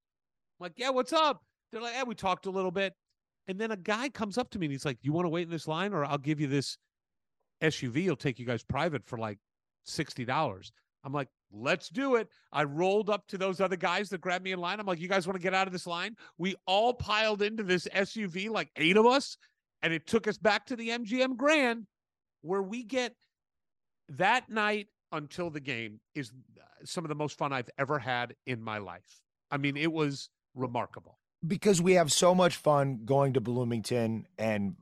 I'm 0.59 0.65
like, 0.65 0.73
yeah, 0.77 0.91
what's 0.91 1.11
up? 1.11 1.41
They're 1.71 1.81
like, 1.81 1.95
yeah, 1.95 2.03
we 2.03 2.15
talked 2.15 2.45
a 2.45 2.51
little 2.51 2.71
bit. 2.71 2.93
And 3.47 3.59
then 3.59 3.71
a 3.71 3.77
guy 3.77 4.09
comes 4.09 4.37
up 4.37 4.51
to 4.51 4.59
me 4.59 4.67
and 4.67 4.71
he's 4.71 4.85
like, 4.85 4.97
You 5.01 5.11
want 5.11 5.25
to 5.25 5.29
wait 5.29 5.43
in 5.43 5.49
this 5.49 5.67
line 5.67 5.93
or 5.93 6.05
I'll 6.05 6.17
give 6.17 6.39
you 6.39 6.47
this 6.47 6.77
SUV. 7.61 8.05
It'll 8.05 8.15
take 8.15 8.39
you 8.39 8.45
guys 8.45 8.63
private 8.63 9.05
for 9.05 9.17
like 9.17 9.39
$60. 9.87 10.71
I'm 11.05 11.13
like, 11.13 11.29
let's 11.53 11.87
do 11.87 12.15
it. 12.15 12.27
I 12.51 12.63
rolled 12.63 13.09
up 13.09 13.27
to 13.27 13.37
those 13.37 13.61
other 13.61 13.75
guys 13.77 14.09
that 14.09 14.19
grabbed 14.21 14.43
me 14.43 14.51
in 14.51 14.59
line. 14.59 14.79
I'm 14.79 14.87
like, 14.87 14.99
you 14.99 15.07
guys 15.07 15.27
want 15.27 15.35
to 15.39 15.43
get 15.43 15.53
out 15.53 15.67
of 15.67 15.73
this 15.73 15.85
line? 15.87 16.15
We 16.37 16.55
all 16.65 16.93
piled 16.93 17.41
into 17.43 17.63
this 17.63 17.87
SUV, 17.93 18.49
like 18.49 18.71
eight 18.75 18.97
of 18.97 19.05
us, 19.05 19.37
and 19.83 19.93
it 19.93 20.07
took 20.07 20.27
us 20.27 20.37
back 20.37 20.65
to 20.65 20.75
the 20.75 20.89
MGM 20.89 21.37
Grand 21.37 21.85
where 22.41 22.63
we 22.63 22.83
get 22.83 23.15
that 24.09 24.49
night 24.49 24.87
until 25.11 25.49
the 25.49 25.59
game 25.59 25.99
is 26.15 26.31
uh, 26.57 26.63
some 26.83 27.05
of 27.05 27.09
the 27.09 27.15
most 27.15 27.37
fun 27.37 27.53
I've 27.53 27.69
ever 27.77 27.99
had 27.99 28.35
in 28.47 28.61
my 28.61 28.79
life. 28.79 29.21
I 29.51 29.57
mean, 29.57 29.77
it 29.77 29.91
was 29.91 30.29
remarkable. 30.55 31.19
because 31.45 31.81
we 31.81 31.93
have 31.93 32.11
so 32.11 32.33
much 32.33 32.55
fun 32.55 33.01
going 33.05 33.33
to 33.33 33.41
Bloomington 33.41 34.27
and 34.37 34.75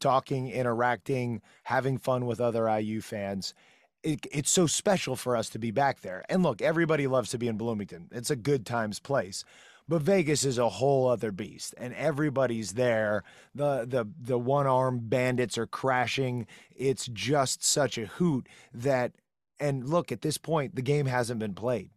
talking, 0.00 0.50
interacting, 0.50 1.40
having 1.64 1.98
fun 1.98 2.26
with 2.26 2.40
other 2.40 2.68
IU 2.68 3.00
fans. 3.00 3.54
It, 4.02 4.26
it's 4.30 4.50
so 4.50 4.66
special 4.66 5.16
for 5.16 5.36
us 5.36 5.48
to 5.50 5.58
be 5.58 5.70
back 5.70 6.00
there. 6.02 6.24
And 6.28 6.42
look, 6.42 6.62
everybody 6.62 7.06
loves 7.06 7.30
to 7.30 7.38
be 7.38 7.48
in 7.48 7.56
Bloomington. 7.56 8.08
It's 8.12 8.30
a 8.30 8.36
good 8.36 8.64
times 8.64 9.00
place. 9.00 9.44
But 9.88 10.02
Vegas 10.02 10.44
is 10.44 10.58
a 10.58 10.68
whole 10.68 11.08
other 11.08 11.32
beast, 11.32 11.74
and 11.78 11.94
everybody's 11.94 12.74
there. 12.74 13.24
the 13.54 13.86
the 13.86 14.06
The 14.20 14.38
one 14.38 14.66
arm 14.66 15.00
bandits 15.04 15.56
are 15.56 15.66
crashing. 15.66 16.46
It's 16.76 17.06
just 17.06 17.64
such 17.64 17.96
a 17.96 18.06
hoot 18.06 18.48
that. 18.74 19.12
And 19.58 19.88
look, 19.88 20.12
at 20.12 20.22
this 20.22 20.38
point, 20.38 20.76
the 20.76 20.82
game 20.82 21.06
hasn't 21.06 21.40
been 21.40 21.54
played 21.54 21.90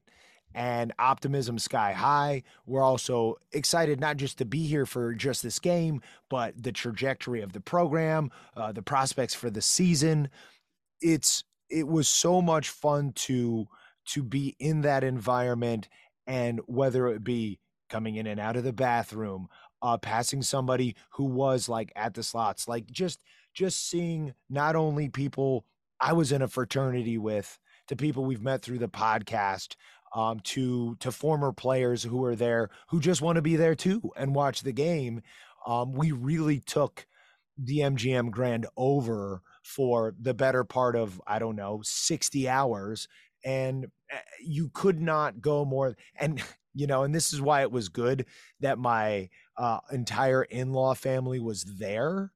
and 0.54 0.94
optimism 1.00 1.60
sky 1.60 1.94
high. 1.94 2.44
We're 2.66 2.82
also 2.82 3.38
excited 3.52 4.00
not 4.00 4.18
just 4.18 4.38
to 4.40 4.46
be 4.46 4.66
here 4.66 4.86
for 4.86 5.14
just 5.14 5.44
this 5.44 5.60
game, 5.60 6.02
but 6.30 6.62
the 6.62 6.72
trajectory 6.72 7.42
of 7.42 7.54
the 7.54 7.62
program, 7.62 8.32
uh, 8.56 8.72
the 8.72 8.82
prospects 8.82 9.34
for 9.34 9.50
the 9.50 9.62
season. 9.62 10.30
It's 11.02 11.44
it 11.72 11.88
was 11.88 12.08
so 12.08 12.42
much 12.42 12.70
fun 12.70 13.14
to 13.14 13.68
to 14.08 14.24
be 14.24 14.56
in 14.60 14.82
that 14.82 15.04
environment, 15.04 15.88
and 16.28 16.60
whether 16.66 17.08
it 17.08 17.24
be 17.24 17.60
coming 17.90 18.16
in 18.16 18.28
and 18.28 18.40
out 18.40 18.56
of 18.56 18.64
the 18.64 18.74
bathroom, 18.74 19.48
uh, 19.82 19.98
passing 19.98 20.42
somebody 20.42 20.96
who 21.12 21.26
was 21.26 21.70
like 21.70 21.92
at 21.96 22.14
the 22.14 22.24
slots, 22.24 22.68
like 22.68 22.88
just 22.92 23.22
just 23.54 23.90
seeing 23.90 24.34
not 24.50 24.76
only 24.76 25.10
people 25.10 25.66
I 26.00 26.14
was 26.14 26.32
in 26.32 26.42
a 26.42 26.48
fraternity 26.48 27.18
with, 27.18 27.60
to 27.88 27.96
people 27.96 28.26
we've 28.26 28.42
met 28.42 28.62
through 28.62 28.80
the 28.80 28.90
podcast, 28.90 29.76
um, 30.16 30.40
to 30.42 30.96
to 30.96 31.12
former 31.12 31.52
players 31.52 32.04
who 32.04 32.24
are 32.26 32.36
there 32.36 32.70
who 32.90 33.00
just 33.00 33.22
want 33.22 33.38
to 33.38 33.42
be 33.42 33.56
there 33.56 33.76
too 33.76 34.02
and 34.18 34.36
watch 34.36 34.62
the 34.62 34.74
game. 34.74 35.22
Um, 35.66 35.94
we 35.94 36.12
really 36.12 36.60
took 36.60 37.06
the 37.58 37.80
MGM 37.80 38.32
Grand 38.32 38.66
over 38.76 39.42
for 39.64 40.14
the 40.20 40.34
better 40.34 40.64
part 40.64 40.96
of 40.96 41.22
I 41.28 41.40
don't 41.40 41.56
know 41.56 41.82
sixty 41.84 42.48
hours, 42.50 43.08
and 43.44 43.86
uh, 44.14 44.18
you 44.44 44.70
could 44.74 45.02
not 45.02 45.42
go 45.42 45.66
more. 45.66 45.96
And 46.20 46.42
you 46.74 46.88
know, 46.88 47.04
and 47.04 47.14
this 47.14 47.34
is 47.34 47.42
why 47.42 47.62
it 47.62 47.72
was 47.72 47.90
good 47.90 48.26
that 48.62 48.80
my 48.80 49.30
uh, 49.58 49.80
entire 49.92 50.44
in-law 50.44 50.94
family 50.96 51.40
was 51.40 51.66
there 51.78 52.32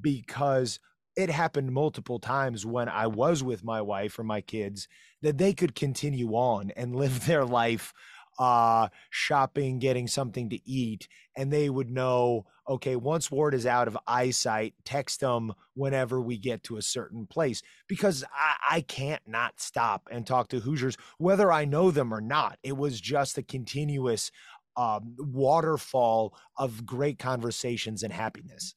because 0.00 0.78
it 1.16 1.30
happened 1.30 1.72
multiple 1.72 2.20
times 2.20 2.64
when 2.64 2.88
I 2.88 3.08
was 3.08 3.42
with 3.42 3.64
my 3.64 3.80
wife 3.80 4.18
or 4.18 4.24
my 4.24 4.40
kids 4.40 4.86
that 5.22 5.36
they 5.38 5.52
could 5.52 5.74
continue 5.74 6.30
on 6.32 6.70
and 6.76 6.94
live 6.94 7.24
their 7.26 7.44
life 7.44 7.92
uh 8.38 8.88
shopping 9.10 9.78
getting 9.78 10.06
something 10.06 10.48
to 10.48 10.68
eat 10.68 11.08
and 11.36 11.52
they 11.52 11.68
would 11.68 11.90
know 11.90 12.44
okay 12.68 12.96
once 12.96 13.30
ward 13.30 13.54
is 13.54 13.66
out 13.66 13.88
of 13.88 13.98
eyesight 14.06 14.74
text 14.84 15.20
them 15.20 15.52
whenever 15.74 16.20
we 16.20 16.38
get 16.38 16.62
to 16.62 16.76
a 16.76 16.82
certain 16.82 17.26
place 17.26 17.62
because 17.88 18.24
i, 18.32 18.76
I 18.76 18.80
can't 18.82 19.22
not 19.26 19.60
stop 19.60 20.08
and 20.10 20.26
talk 20.26 20.48
to 20.48 20.60
hoosiers 20.60 20.96
whether 21.18 21.50
i 21.50 21.64
know 21.64 21.90
them 21.90 22.12
or 22.12 22.20
not. 22.20 22.58
It 22.62 22.76
was 22.76 23.00
just 23.00 23.38
a 23.38 23.42
continuous 23.42 24.30
um, 24.76 25.16
waterfall 25.18 26.36
of 26.56 26.86
great 26.86 27.18
conversations 27.18 28.02
and 28.02 28.12
happiness 28.12 28.74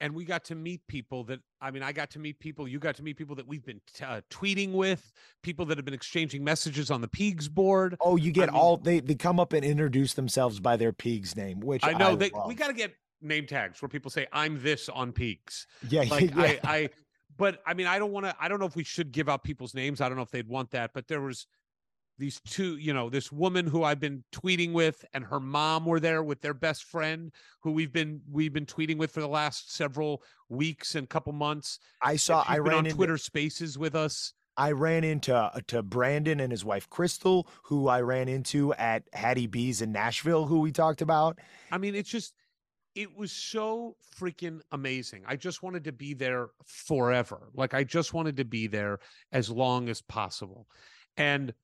and 0.00 0.14
we 0.14 0.24
got 0.24 0.44
to 0.44 0.54
meet 0.54 0.86
people 0.86 1.24
that 1.24 1.40
I 1.60 1.70
mean, 1.70 1.82
I 1.82 1.92
got 1.92 2.10
to 2.10 2.18
meet 2.18 2.38
people. 2.38 2.68
You 2.68 2.78
got 2.78 2.94
to 2.96 3.02
meet 3.02 3.16
people 3.16 3.34
that 3.36 3.46
we've 3.46 3.64
been 3.64 3.80
t- 3.94 4.04
uh, 4.04 4.20
tweeting 4.30 4.72
with, 4.72 5.12
people 5.42 5.66
that 5.66 5.78
have 5.78 5.84
been 5.84 5.94
exchanging 5.94 6.44
messages 6.44 6.90
on 6.90 7.00
the 7.00 7.08
Peegs 7.08 7.48
board. 7.50 7.96
Oh, 8.00 8.16
you 8.16 8.30
get 8.32 8.52
mean- 8.52 8.60
all 8.60 8.76
they 8.76 9.00
they 9.00 9.14
come 9.14 9.40
up 9.40 9.52
and 9.52 9.64
introduce 9.64 10.14
themselves 10.14 10.60
by 10.60 10.76
their 10.76 10.92
pig's 10.92 11.36
name, 11.36 11.60
which 11.60 11.84
I 11.84 11.92
know 11.92 12.12
I 12.12 12.16
they, 12.16 12.30
we 12.46 12.54
got 12.54 12.68
to 12.68 12.74
get 12.74 12.94
name 13.20 13.46
tags 13.46 13.82
where 13.82 13.88
people 13.88 14.10
say 14.10 14.26
I'm 14.32 14.62
this 14.62 14.88
on 14.88 15.12
Peegs. 15.12 15.66
yeah, 15.88 16.02
Like 16.10 16.30
yeah. 16.34 16.42
I, 16.42 16.60
I, 16.64 16.90
but 17.36 17.60
I 17.66 17.74
mean, 17.74 17.86
I 17.86 17.98
don't 17.98 18.12
want 18.12 18.26
to. 18.26 18.34
I 18.40 18.48
don't 18.48 18.58
know 18.60 18.66
if 18.66 18.76
we 18.76 18.84
should 18.84 19.12
give 19.12 19.28
out 19.28 19.42
people's 19.44 19.74
names. 19.74 20.00
I 20.00 20.08
don't 20.08 20.16
know 20.16 20.22
if 20.22 20.30
they'd 20.30 20.48
want 20.48 20.70
that. 20.72 20.92
But 20.94 21.08
there 21.08 21.20
was 21.20 21.46
these 22.18 22.40
two, 22.40 22.76
you 22.76 22.92
know, 22.92 23.08
this 23.08 23.30
woman 23.30 23.66
who 23.66 23.84
I've 23.84 24.00
been 24.00 24.24
tweeting 24.32 24.72
with, 24.72 25.04
and 25.14 25.24
her 25.24 25.40
mom 25.40 25.86
were 25.86 26.00
there 26.00 26.22
with 26.22 26.40
their 26.40 26.54
best 26.54 26.84
friend, 26.84 27.32
who 27.62 27.72
we've 27.72 27.92
been 27.92 28.20
we've 28.30 28.52
been 28.52 28.66
tweeting 28.66 28.98
with 28.98 29.12
for 29.12 29.20
the 29.20 29.28
last 29.28 29.74
several 29.74 30.22
weeks 30.48 30.94
and 30.94 31.08
couple 31.08 31.32
months. 31.32 31.78
I 32.02 32.16
saw. 32.16 32.44
I 32.46 32.58
ran 32.58 32.78
on 32.78 32.86
into, 32.86 32.96
Twitter 32.96 33.18
Spaces 33.18 33.78
with 33.78 33.94
us. 33.94 34.34
I 34.56 34.72
ran 34.72 35.04
into 35.04 35.34
uh, 35.34 35.60
to 35.68 35.84
Brandon 35.84 36.40
and 36.40 36.50
his 36.50 36.64
wife 36.64 36.90
Crystal, 36.90 37.48
who 37.62 37.86
I 37.86 38.00
ran 38.00 38.28
into 38.28 38.74
at 38.74 39.04
Hattie 39.12 39.46
B's 39.46 39.82
in 39.82 39.92
Nashville, 39.92 40.46
who 40.46 40.58
we 40.58 40.72
talked 40.72 41.00
about. 41.00 41.38
I 41.70 41.78
mean, 41.78 41.94
it's 41.94 42.10
just, 42.10 42.34
it 42.96 43.16
was 43.16 43.30
so 43.30 43.94
freaking 44.18 44.60
amazing. 44.72 45.22
I 45.28 45.36
just 45.36 45.62
wanted 45.62 45.84
to 45.84 45.92
be 45.92 46.12
there 46.12 46.48
forever. 46.66 47.50
Like, 47.54 47.72
I 47.72 47.84
just 47.84 48.12
wanted 48.12 48.36
to 48.38 48.44
be 48.44 48.66
there 48.66 48.98
as 49.30 49.48
long 49.48 49.88
as 49.88 50.02
possible. 50.02 50.66
And 51.16 51.54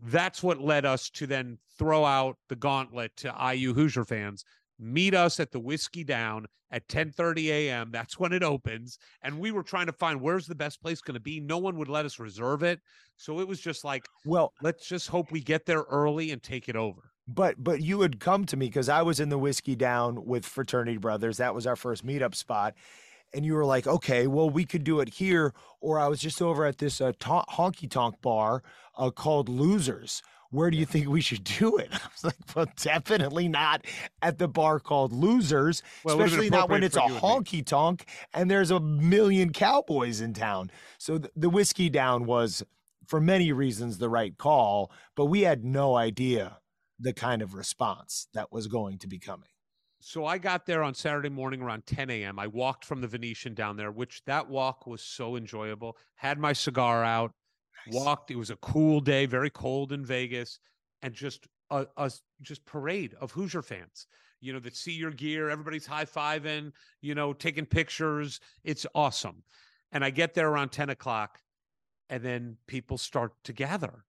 that's 0.00 0.42
what 0.42 0.60
led 0.60 0.84
us 0.84 1.10
to 1.10 1.26
then 1.26 1.58
throw 1.78 2.04
out 2.04 2.36
the 2.48 2.56
gauntlet 2.56 3.12
to 3.18 3.34
IU 3.54 3.74
Hoosier 3.74 4.04
fans. 4.04 4.44
Meet 4.78 5.14
us 5.14 5.38
at 5.40 5.52
the 5.52 5.60
Whiskey 5.60 6.04
Down 6.04 6.46
at 6.70 6.86
10:30 6.88 7.46
a.m. 7.48 7.90
That's 7.92 8.18
when 8.18 8.32
it 8.32 8.42
opens. 8.42 8.98
And 9.22 9.38
we 9.38 9.52
were 9.52 9.62
trying 9.62 9.86
to 9.86 9.92
find 9.92 10.20
where's 10.20 10.46
the 10.46 10.54
best 10.54 10.82
place 10.82 11.00
going 11.00 11.14
to 11.14 11.20
be. 11.20 11.38
No 11.40 11.58
one 11.58 11.76
would 11.78 11.88
let 11.88 12.04
us 12.04 12.18
reserve 12.18 12.62
it. 12.64 12.80
So 13.16 13.38
it 13.40 13.46
was 13.46 13.60
just 13.60 13.84
like, 13.84 14.04
Well, 14.24 14.52
let's 14.62 14.86
just 14.88 15.08
hope 15.08 15.30
we 15.30 15.40
get 15.40 15.64
there 15.66 15.82
early 15.88 16.32
and 16.32 16.42
take 16.42 16.68
it 16.68 16.74
over. 16.76 17.00
but 17.28 17.62
but 17.62 17.80
you 17.82 18.00
had 18.00 18.18
come 18.20 18.44
to 18.46 18.56
me 18.56 18.66
because 18.66 18.88
I 18.88 19.02
was 19.02 19.20
in 19.20 19.28
the 19.28 19.38
whiskey 19.38 19.76
down 19.76 20.24
with 20.26 20.44
fraternity 20.44 20.96
brothers. 20.98 21.36
That 21.38 21.54
was 21.54 21.66
our 21.66 21.76
first 21.76 22.04
meetup 22.04 22.34
spot. 22.34 22.74
And 23.34 23.44
you 23.44 23.54
were 23.54 23.64
like, 23.64 23.86
okay, 23.86 24.26
well, 24.26 24.48
we 24.48 24.64
could 24.64 24.84
do 24.84 25.00
it 25.00 25.08
here. 25.14 25.52
Or 25.80 25.98
I 25.98 26.06
was 26.08 26.20
just 26.20 26.40
over 26.40 26.64
at 26.64 26.78
this 26.78 27.00
uh, 27.00 27.12
ta- 27.18 27.44
honky 27.50 27.90
tonk 27.90 28.20
bar 28.22 28.62
uh, 28.96 29.10
called 29.10 29.48
Losers. 29.48 30.22
Where 30.50 30.70
do 30.70 30.76
you 30.76 30.86
think 30.86 31.08
we 31.08 31.20
should 31.20 31.42
do 31.42 31.76
it? 31.78 31.88
I 31.92 31.98
was 32.14 32.22
like, 32.24 32.36
well, 32.54 32.66
definitely 32.80 33.48
not 33.48 33.84
at 34.22 34.38
the 34.38 34.46
bar 34.46 34.78
called 34.78 35.12
Losers, 35.12 35.82
Well, 36.04 36.14
it 36.14 36.18
would've 36.18 36.38
been 36.38 36.44
especially 36.44 36.50
not 36.50 36.68
when 36.70 36.84
it's 36.84 36.96
a 36.96 37.00
you 37.00 37.06
and 37.06 37.14
me. 37.14 37.20
honky 37.20 37.66
tonk 37.66 38.06
and 38.32 38.48
there's 38.50 38.70
a 38.70 38.78
million 38.78 39.52
cowboys 39.52 40.20
in 40.20 40.32
town. 40.32 40.70
So 40.98 41.18
th- 41.18 41.32
the 41.34 41.50
whiskey 41.50 41.90
down 41.90 42.24
was, 42.24 42.62
for 43.08 43.20
many 43.20 43.50
reasons, 43.52 43.98
the 43.98 44.08
right 44.08 44.38
call, 44.38 44.92
but 45.16 45.24
we 45.26 45.40
had 45.42 45.64
no 45.64 45.96
idea 45.96 46.58
the 47.00 47.12
kind 47.12 47.42
of 47.42 47.54
response 47.54 48.28
that 48.32 48.52
was 48.52 48.68
going 48.68 48.98
to 48.98 49.08
be 49.08 49.18
coming. 49.18 49.48
So 50.06 50.26
I 50.26 50.36
got 50.36 50.66
there 50.66 50.82
on 50.82 50.92
Saturday 50.92 51.30
morning 51.30 51.62
around 51.62 51.86
10 51.86 52.10
a.m. 52.10 52.38
I 52.38 52.46
walked 52.46 52.84
from 52.84 53.00
the 53.00 53.08
Venetian 53.08 53.54
down 53.54 53.78
there, 53.78 53.90
which 53.90 54.22
that 54.26 54.50
walk 54.50 54.86
was 54.86 55.00
so 55.00 55.34
enjoyable. 55.34 55.96
Had 56.16 56.38
my 56.38 56.52
cigar 56.52 57.02
out, 57.02 57.32
walked. 57.90 58.30
It 58.30 58.36
was 58.36 58.50
a 58.50 58.56
cool 58.56 59.00
day, 59.00 59.24
very 59.24 59.48
cold 59.48 59.92
in 59.92 60.04
Vegas, 60.04 60.58
and 61.00 61.14
just 61.14 61.46
a 61.70 62.12
just 62.42 62.66
parade 62.66 63.14
of 63.18 63.32
Hoosier 63.32 63.62
fans. 63.62 64.06
You 64.42 64.52
know 64.52 64.58
that 64.60 64.76
see 64.76 64.92
your 64.92 65.10
gear, 65.10 65.48
everybody's 65.48 65.86
high 65.86 66.04
fiving, 66.04 66.72
you 67.00 67.14
know, 67.14 67.32
taking 67.32 67.64
pictures. 67.64 68.40
It's 68.62 68.84
awesome. 68.94 69.42
And 69.90 70.04
I 70.04 70.10
get 70.10 70.34
there 70.34 70.50
around 70.50 70.68
10 70.68 70.90
o'clock, 70.90 71.40
and 72.10 72.22
then 72.22 72.58
people 72.66 72.98
start 72.98 73.32
to 73.44 73.54
gather. 73.54 74.04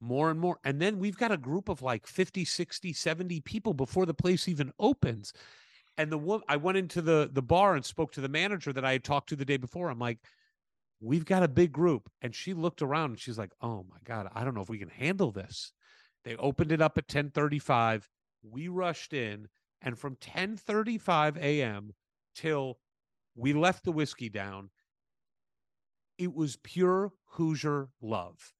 More 0.00 0.30
and 0.30 0.40
more. 0.40 0.58
And 0.64 0.80
then 0.80 0.98
we've 0.98 1.16
got 1.16 1.32
a 1.32 1.36
group 1.36 1.68
of 1.68 1.82
like 1.82 2.06
50, 2.06 2.44
60, 2.44 2.92
70 2.92 3.40
people 3.40 3.74
before 3.74 4.06
the 4.06 4.14
place 4.14 4.48
even 4.48 4.72
opens. 4.78 5.32
And 5.98 6.10
the 6.10 6.18
one 6.18 6.40
I 6.48 6.56
went 6.56 6.78
into 6.78 7.02
the 7.02 7.28
the 7.30 7.42
bar 7.42 7.74
and 7.74 7.84
spoke 7.84 8.12
to 8.12 8.20
the 8.20 8.28
manager 8.28 8.72
that 8.72 8.84
I 8.84 8.92
had 8.92 9.04
talked 9.04 9.28
to 9.30 9.36
the 9.36 9.44
day 9.44 9.58
before. 9.58 9.90
I'm 9.90 9.98
like, 9.98 10.18
we've 11.00 11.26
got 11.26 11.42
a 11.42 11.48
big 11.48 11.72
group. 11.72 12.10
And 12.22 12.34
she 12.34 12.54
looked 12.54 12.80
around 12.80 13.10
and 13.10 13.20
she's 13.20 13.38
like, 13.38 13.52
Oh 13.60 13.84
my 13.90 13.98
God, 14.04 14.28
I 14.34 14.44
don't 14.44 14.54
know 14.54 14.62
if 14.62 14.70
we 14.70 14.78
can 14.78 14.88
handle 14.88 15.30
this. 15.30 15.72
They 16.24 16.36
opened 16.36 16.72
it 16.72 16.82
up 16.82 16.96
at 16.98 17.04
1035. 17.04 18.08
We 18.42 18.68
rushed 18.68 19.12
in, 19.12 19.48
and 19.82 19.98
from 19.98 20.12
1035 20.12 21.36
a.m. 21.36 21.92
till 22.34 22.78
we 23.34 23.52
left 23.52 23.84
the 23.84 23.92
whiskey 23.92 24.30
down, 24.30 24.70
it 26.16 26.34
was 26.34 26.56
pure 26.56 27.12
Hoosier 27.32 27.88
love 28.00 28.54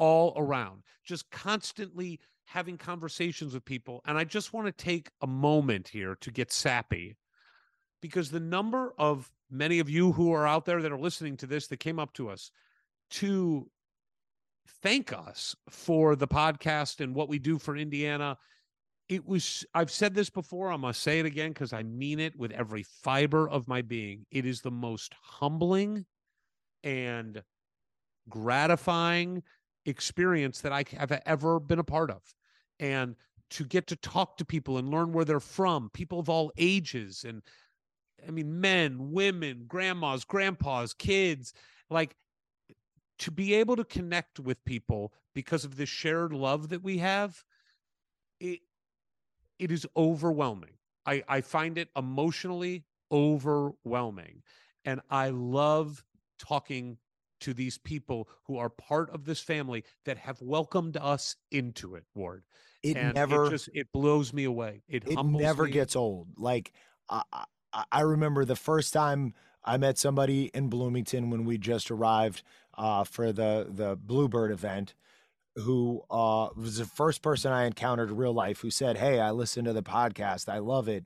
all 0.00 0.32
around, 0.36 0.82
just 1.04 1.30
constantly 1.30 2.18
having 2.46 2.76
conversations 2.76 3.54
with 3.54 3.64
people. 3.64 4.00
And 4.06 4.18
I 4.18 4.24
just 4.24 4.52
want 4.52 4.66
to 4.66 4.72
take 4.72 5.10
a 5.20 5.26
moment 5.26 5.88
here 5.88 6.16
to 6.22 6.32
get 6.32 6.50
sappy 6.50 7.16
because 8.00 8.30
the 8.30 8.40
number 8.40 8.94
of 8.98 9.30
many 9.50 9.78
of 9.78 9.90
you 9.90 10.12
who 10.12 10.32
are 10.32 10.46
out 10.46 10.64
there 10.64 10.80
that 10.82 10.90
are 10.90 10.98
listening 10.98 11.36
to 11.36 11.46
this 11.46 11.66
that 11.68 11.76
came 11.76 11.98
up 11.98 12.14
to 12.14 12.30
us 12.30 12.50
to 13.10 13.70
thank 14.82 15.12
us 15.12 15.54
for 15.68 16.16
the 16.16 16.26
podcast 16.26 17.00
and 17.00 17.14
what 17.14 17.28
we 17.28 17.38
do 17.38 17.58
for 17.58 17.76
Indiana. 17.76 18.38
It 19.08 19.26
was, 19.26 19.66
I've 19.74 19.90
said 19.90 20.14
this 20.14 20.30
before, 20.30 20.72
I'm 20.72 20.80
going 20.80 20.94
to 20.94 20.98
say 20.98 21.18
it 21.18 21.26
again 21.26 21.50
because 21.50 21.72
I 21.72 21.82
mean 21.82 22.20
it 22.20 22.36
with 22.38 22.52
every 22.52 22.84
fiber 23.02 23.48
of 23.48 23.68
my 23.68 23.82
being. 23.82 24.24
It 24.30 24.46
is 24.46 24.62
the 24.62 24.70
most 24.70 25.14
humbling 25.20 26.06
and 26.82 27.42
gratifying 28.28 29.42
experience 29.86 30.60
that 30.60 30.72
I 30.72 30.84
have 30.96 31.12
ever 31.26 31.60
been 31.60 31.78
a 31.78 31.84
part 31.84 32.10
of. 32.10 32.22
And 32.78 33.16
to 33.50 33.64
get 33.64 33.86
to 33.88 33.96
talk 33.96 34.36
to 34.36 34.44
people 34.44 34.78
and 34.78 34.88
learn 34.88 35.12
where 35.12 35.24
they're 35.24 35.40
from, 35.40 35.90
people 35.90 36.20
of 36.20 36.28
all 36.28 36.52
ages 36.56 37.24
and 37.26 37.42
I 38.26 38.30
mean 38.30 38.60
men, 38.60 39.12
women, 39.12 39.64
grandmas, 39.66 40.24
grandpas, 40.24 40.92
kids, 40.92 41.54
like 41.88 42.14
to 43.20 43.30
be 43.30 43.54
able 43.54 43.76
to 43.76 43.84
connect 43.84 44.40
with 44.40 44.64
people 44.64 45.12
because 45.34 45.64
of 45.64 45.76
the 45.76 45.86
shared 45.86 46.32
love 46.32 46.68
that 46.70 46.82
we 46.82 46.98
have 46.98 47.44
it 48.40 48.60
it 49.58 49.70
is 49.70 49.86
overwhelming 49.96 50.72
i 51.06 51.22
i 51.28 51.40
find 51.40 51.78
it 51.78 51.88
emotionally 51.96 52.84
overwhelming 53.12 54.42
and 54.84 55.00
i 55.10 55.28
love 55.28 56.02
talking 56.38 56.96
to 57.40 57.54
these 57.54 57.78
people 57.78 58.28
who 58.44 58.58
are 58.58 58.68
part 58.68 59.10
of 59.10 59.24
this 59.24 59.40
family 59.40 59.84
that 60.04 60.18
have 60.18 60.40
welcomed 60.40 60.96
us 60.96 61.36
into 61.50 61.94
it 61.94 62.04
ward 62.14 62.44
It 62.82 62.96
and 62.96 63.14
never 63.14 63.46
it 63.46 63.50
just 63.50 63.68
it 63.74 63.88
blows 63.92 64.32
me 64.32 64.44
away 64.44 64.82
it, 64.88 65.04
it 65.06 65.24
never 65.24 65.64
me. 65.64 65.70
gets 65.70 65.96
old. 65.96 66.28
Like 66.36 66.72
I, 67.08 67.22
I, 67.72 67.84
I 67.90 68.00
remember 68.02 68.44
the 68.44 68.56
first 68.56 68.92
time 68.92 69.34
I 69.64 69.76
met 69.76 69.98
somebody 69.98 70.50
in 70.54 70.68
Bloomington 70.68 71.30
when 71.30 71.44
we 71.44 71.58
just 71.58 71.90
arrived 71.90 72.42
uh, 72.76 73.04
for 73.04 73.32
the 73.32 73.66
the 73.68 73.96
Bluebird 73.96 74.50
event, 74.50 74.94
who 75.56 76.02
uh, 76.10 76.48
was 76.56 76.78
the 76.78 76.84
first 76.84 77.22
person 77.22 77.52
I 77.52 77.66
encountered 77.66 78.10
in 78.10 78.16
real 78.16 78.32
life 78.32 78.60
who 78.60 78.70
said, 78.70 78.96
"Hey, 78.96 79.20
I 79.20 79.30
listened 79.32 79.66
to 79.66 79.72
the 79.72 79.82
podcast. 79.82 80.48
I 80.48 80.58
love 80.58 80.88
it," 80.88 81.04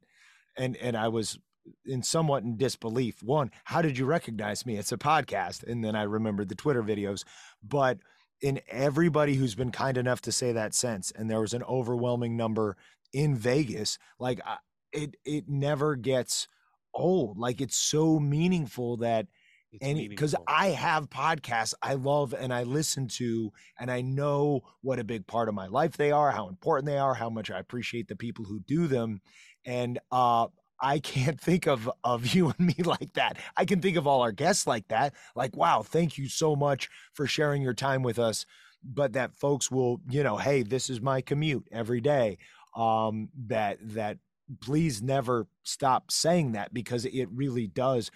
and 0.56 0.76
and 0.76 0.96
I 0.96 1.08
was 1.08 1.38
in 1.86 2.02
somewhat 2.02 2.42
in 2.42 2.56
disbelief. 2.56 3.22
One, 3.22 3.50
how 3.64 3.82
did 3.82 3.98
you 3.98 4.04
recognize 4.06 4.66
me? 4.66 4.76
It's 4.76 4.92
a 4.92 4.98
podcast, 4.98 5.62
and 5.62 5.84
then 5.84 5.94
I 5.96 6.02
remembered 6.02 6.48
the 6.48 6.54
Twitter 6.54 6.82
videos, 6.82 7.24
but 7.62 7.98
in 8.40 8.60
everybody 8.68 9.34
who's 9.36 9.54
been 9.54 9.70
kind 9.72 9.96
enough 9.96 10.20
to 10.22 10.32
say 10.32 10.52
that 10.52 10.74
since, 10.74 11.10
and 11.10 11.30
there 11.30 11.40
was 11.40 11.54
an 11.54 11.62
overwhelming 11.64 12.36
number 12.36 12.76
in 13.12 13.36
Vegas. 13.36 13.98
Like 14.18 14.40
I- 14.44 14.58
it, 14.92 15.16
it 15.24 15.48
never 15.48 15.96
gets 15.96 16.46
old. 16.94 17.38
Like 17.38 17.60
it's 17.60 17.76
so 17.76 18.20
meaningful 18.20 18.98
that 18.98 19.26
It's 19.72 19.84
any 19.84 20.08
because. 20.08 20.34
I 20.46 20.68
have 20.68 21.10
podcasts 21.10 21.74
I 21.82 21.94
love 21.94 22.32
and 22.34 22.52
I 22.52 22.62
listen 22.64 23.08
to, 23.08 23.52
and 23.78 23.90
I 23.90 24.02
know 24.02 24.60
what 24.82 24.98
a 24.98 25.04
big 25.04 25.26
part 25.26 25.48
of 25.48 25.54
my 25.54 25.66
life 25.66 25.96
they 25.96 26.12
are, 26.12 26.30
how 26.30 26.48
important 26.48 26.86
they 26.86 26.98
are, 26.98 27.14
how 27.14 27.30
much 27.30 27.50
I 27.50 27.58
appreciate 27.58 28.08
the 28.08 28.16
people 28.16 28.44
who 28.44 28.60
do 28.60 28.86
them, 28.86 29.20
and 29.64 29.98
uh, 30.12 30.46
I 30.84 30.98
can't 30.98 31.40
think 31.40 31.66
of 31.66 31.90
of 32.04 32.34
you 32.34 32.52
and 32.58 32.66
me 32.68 32.76
like 32.84 33.14
that. 33.14 33.38
I 33.56 33.64
can 33.64 33.80
think 33.80 33.96
of 33.96 34.06
all 34.06 34.20
our 34.20 34.32
guests 34.32 34.66
like 34.66 34.88
that. 34.88 35.14
Like, 35.34 35.56
wow, 35.56 35.82
thank 35.82 36.18
you 36.18 36.28
so 36.28 36.54
much 36.54 36.90
for 37.14 37.26
sharing 37.26 37.62
your 37.62 37.74
time 37.74 38.02
with 38.02 38.18
us. 38.18 38.44
But 38.84 39.14
that 39.14 39.34
folks 39.34 39.70
will, 39.70 40.02
you 40.10 40.22
know, 40.22 40.36
hey, 40.36 40.62
this 40.62 40.90
is 40.90 41.00
my 41.00 41.22
commute 41.22 41.66
every 41.72 42.02
day. 42.02 42.36
Um, 42.76 43.30
that 43.46 43.78
that 43.94 44.18
please 44.60 45.00
never 45.00 45.46
stop 45.62 46.10
saying 46.10 46.52
that 46.52 46.74
because 46.74 47.06
it 47.06 47.28
really 47.32 47.66
does. 47.66 48.10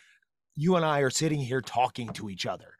You 0.55 0.77
and 0.77 0.85
I 0.85 1.01
are 1.01 1.11
sitting 1.11 1.41
here 1.41 1.63
talking 1.63 2.11
to 2.15 2.29
each 2.29 2.45
other 2.45 2.75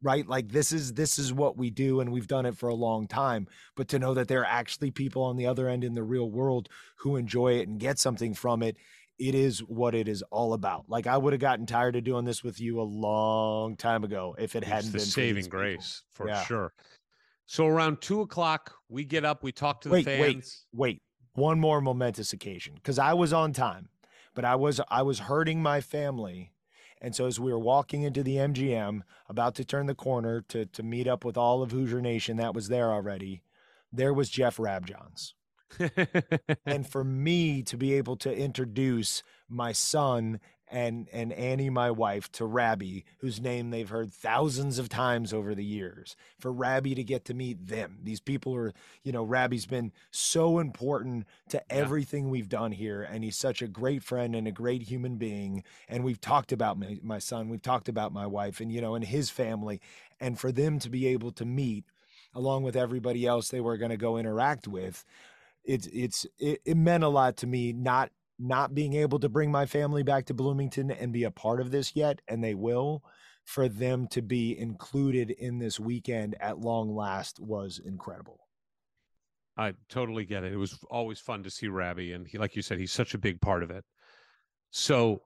right 0.00 0.28
like 0.28 0.50
this 0.50 0.70
is 0.70 0.92
this 0.94 1.18
is 1.18 1.32
what 1.32 1.56
we 1.56 1.70
do 1.70 1.98
and 1.98 2.12
we've 2.12 2.28
done 2.28 2.46
it 2.46 2.56
for 2.56 2.68
a 2.68 2.74
long 2.74 3.08
time 3.08 3.48
but 3.74 3.88
to 3.88 3.98
know 3.98 4.14
that 4.14 4.28
there 4.28 4.42
are 4.42 4.46
actually 4.46 4.92
people 4.92 5.24
on 5.24 5.36
the 5.36 5.46
other 5.46 5.68
end 5.68 5.82
in 5.82 5.94
the 5.94 6.04
real 6.04 6.30
world 6.30 6.68
who 6.98 7.16
enjoy 7.16 7.54
it 7.54 7.66
and 7.66 7.80
get 7.80 7.98
something 7.98 8.32
from 8.32 8.62
it 8.62 8.76
it 9.18 9.34
is 9.34 9.60
what 9.60 9.94
it 9.94 10.06
is 10.08 10.22
all 10.30 10.52
about 10.52 10.84
like 10.88 11.06
i 11.06 11.16
would 11.16 11.32
have 11.32 11.40
gotten 11.40 11.66
tired 11.66 11.96
of 11.96 12.04
doing 12.04 12.24
this 12.24 12.42
with 12.44 12.60
you 12.60 12.80
a 12.80 12.82
long 12.82 13.76
time 13.76 14.04
ago 14.04 14.34
if 14.38 14.54
it 14.54 14.62
It's 14.62 14.70
hadn't 14.72 14.92
been 14.92 15.00
for 15.00 15.06
saving 15.06 15.44
people. 15.44 15.58
grace 15.58 16.02
for 16.10 16.28
Yeah. 16.28 16.44
sure 16.44 16.72
so 17.46 17.66
around 17.66 18.00
two 18.00 18.20
o'clock 18.20 18.74
we 18.88 19.04
get 19.04 19.24
up 19.24 19.42
we 19.42 19.52
talk 19.52 19.80
to 19.82 19.88
the 19.88 19.94
wait 19.94 20.04
fans 20.04 20.66
wait 20.72 20.94
wait 20.94 21.02
one 21.34 21.58
more 21.60 21.80
momentous 21.80 22.32
occasion 22.32 22.74
because 22.74 22.98
i 22.98 23.12
was 23.12 23.32
on 23.32 23.52
time 23.52 23.88
but 24.34 24.44
i 24.44 24.54
was 24.54 24.80
i 24.88 25.02
was 25.02 25.18
hurting 25.20 25.62
my 25.62 25.80
family 25.80 26.52
and 27.00 27.14
so 27.14 27.26
as 27.26 27.38
we 27.40 27.52
were 27.52 27.58
walking 27.58 28.02
into 28.02 28.22
the 28.22 28.36
mgm 28.36 29.00
about 29.28 29.54
to 29.56 29.64
turn 29.64 29.86
the 29.86 29.94
corner 29.94 30.42
to 30.48 30.66
to 30.66 30.82
meet 30.82 31.06
up 31.08 31.24
with 31.24 31.36
all 31.36 31.62
of 31.62 31.70
hoosier 31.72 32.00
nation 32.00 32.36
that 32.36 32.54
was 32.54 32.68
there 32.68 32.90
already 32.92 33.42
there 33.92 34.12
was 34.14 34.28
jeff 34.30 34.56
rabjohns 34.58 35.32
and 36.66 36.86
for 36.90 37.04
me 37.04 37.62
to 37.62 37.76
be 37.76 37.94
able 37.94 38.16
to 38.16 38.34
introduce 38.34 39.22
my 39.48 39.72
son 39.72 40.40
and 40.70 41.08
and 41.12 41.32
Annie, 41.32 41.70
my 41.70 41.90
wife, 41.90 42.30
to 42.32 42.44
Rabbi, 42.44 43.00
whose 43.18 43.40
name 43.40 43.70
they've 43.70 43.88
heard 43.88 44.12
thousands 44.12 44.78
of 44.78 44.88
times 44.90 45.32
over 45.32 45.54
the 45.54 45.64
years, 45.64 46.14
for 46.38 46.52
Rabbi 46.52 46.92
to 46.94 47.02
get 47.02 47.24
to 47.26 47.34
meet 47.34 47.68
them. 47.68 47.98
These 48.02 48.20
people 48.20 48.54
are, 48.54 48.74
you 49.02 49.12
know, 49.12 49.22
Rabbi's 49.22 49.66
been 49.66 49.92
so 50.10 50.58
important 50.58 51.26
to 51.48 51.62
Yeah. 51.70 51.74
everything 51.74 52.28
we've 52.28 52.50
done 52.50 52.72
here, 52.72 53.02
and 53.02 53.24
he's 53.24 53.36
such 53.36 53.62
a 53.62 53.68
great 53.68 54.02
friend 54.02 54.36
and 54.36 54.46
a 54.46 54.52
great 54.52 54.82
human 54.82 55.16
being. 55.16 55.64
And 55.88 56.04
we've 56.04 56.20
talked 56.20 56.52
about 56.52 56.78
my, 56.78 56.98
my 57.02 57.18
son, 57.18 57.48
we've 57.48 57.62
talked 57.62 57.88
about 57.88 58.12
my 58.12 58.26
wife, 58.26 58.60
and 58.60 58.70
you 58.70 58.80
know, 58.82 58.94
and 58.94 59.04
his 59.04 59.30
family, 59.30 59.80
and 60.20 60.38
for 60.38 60.52
them 60.52 60.78
to 60.80 60.90
be 60.90 61.06
able 61.06 61.30
to 61.32 61.44
meet 61.46 61.84
along 62.34 62.62
with 62.62 62.76
everybody 62.76 63.26
else 63.26 63.48
they 63.48 63.60
were 63.60 63.76
going 63.78 63.90
to 63.90 63.96
go 63.96 64.16
interact 64.16 64.68
with 64.68 65.04
it's 65.68 65.86
it's 65.92 66.26
it, 66.38 66.60
it 66.64 66.76
meant 66.76 67.04
a 67.04 67.08
lot 67.08 67.36
to 67.36 67.46
me 67.46 67.72
not 67.72 68.10
not 68.40 68.74
being 68.74 68.94
able 68.94 69.18
to 69.20 69.28
bring 69.28 69.52
my 69.52 69.66
family 69.66 70.02
back 70.02 70.26
to 70.26 70.34
Bloomington 70.34 70.90
and 70.90 71.12
be 71.12 71.24
a 71.24 71.30
part 71.30 71.60
of 71.60 71.70
this 71.70 71.94
yet 71.94 72.20
and 72.26 72.42
they 72.42 72.54
will 72.54 73.04
for 73.44 73.68
them 73.68 74.06
to 74.08 74.22
be 74.22 74.58
included 74.58 75.30
in 75.30 75.58
this 75.58 75.78
weekend 75.78 76.36
at 76.40 76.58
long 76.58 76.94
last 76.94 77.38
was 77.38 77.80
incredible 77.84 78.40
I 79.58 79.74
totally 79.88 80.24
get 80.24 80.44
it. 80.44 80.52
It 80.52 80.56
was 80.56 80.78
always 80.88 81.18
fun 81.18 81.42
to 81.42 81.50
see 81.50 81.66
Rabbi, 81.66 82.12
and 82.12 82.28
he, 82.28 82.38
like 82.38 82.54
you 82.54 82.62
said, 82.62 82.78
he's 82.78 82.92
such 82.92 83.14
a 83.14 83.18
big 83.18 83.40
part 83.40 83.64
of 83.64 83.72
it. 83.72 83.84
So, 84.70 85.22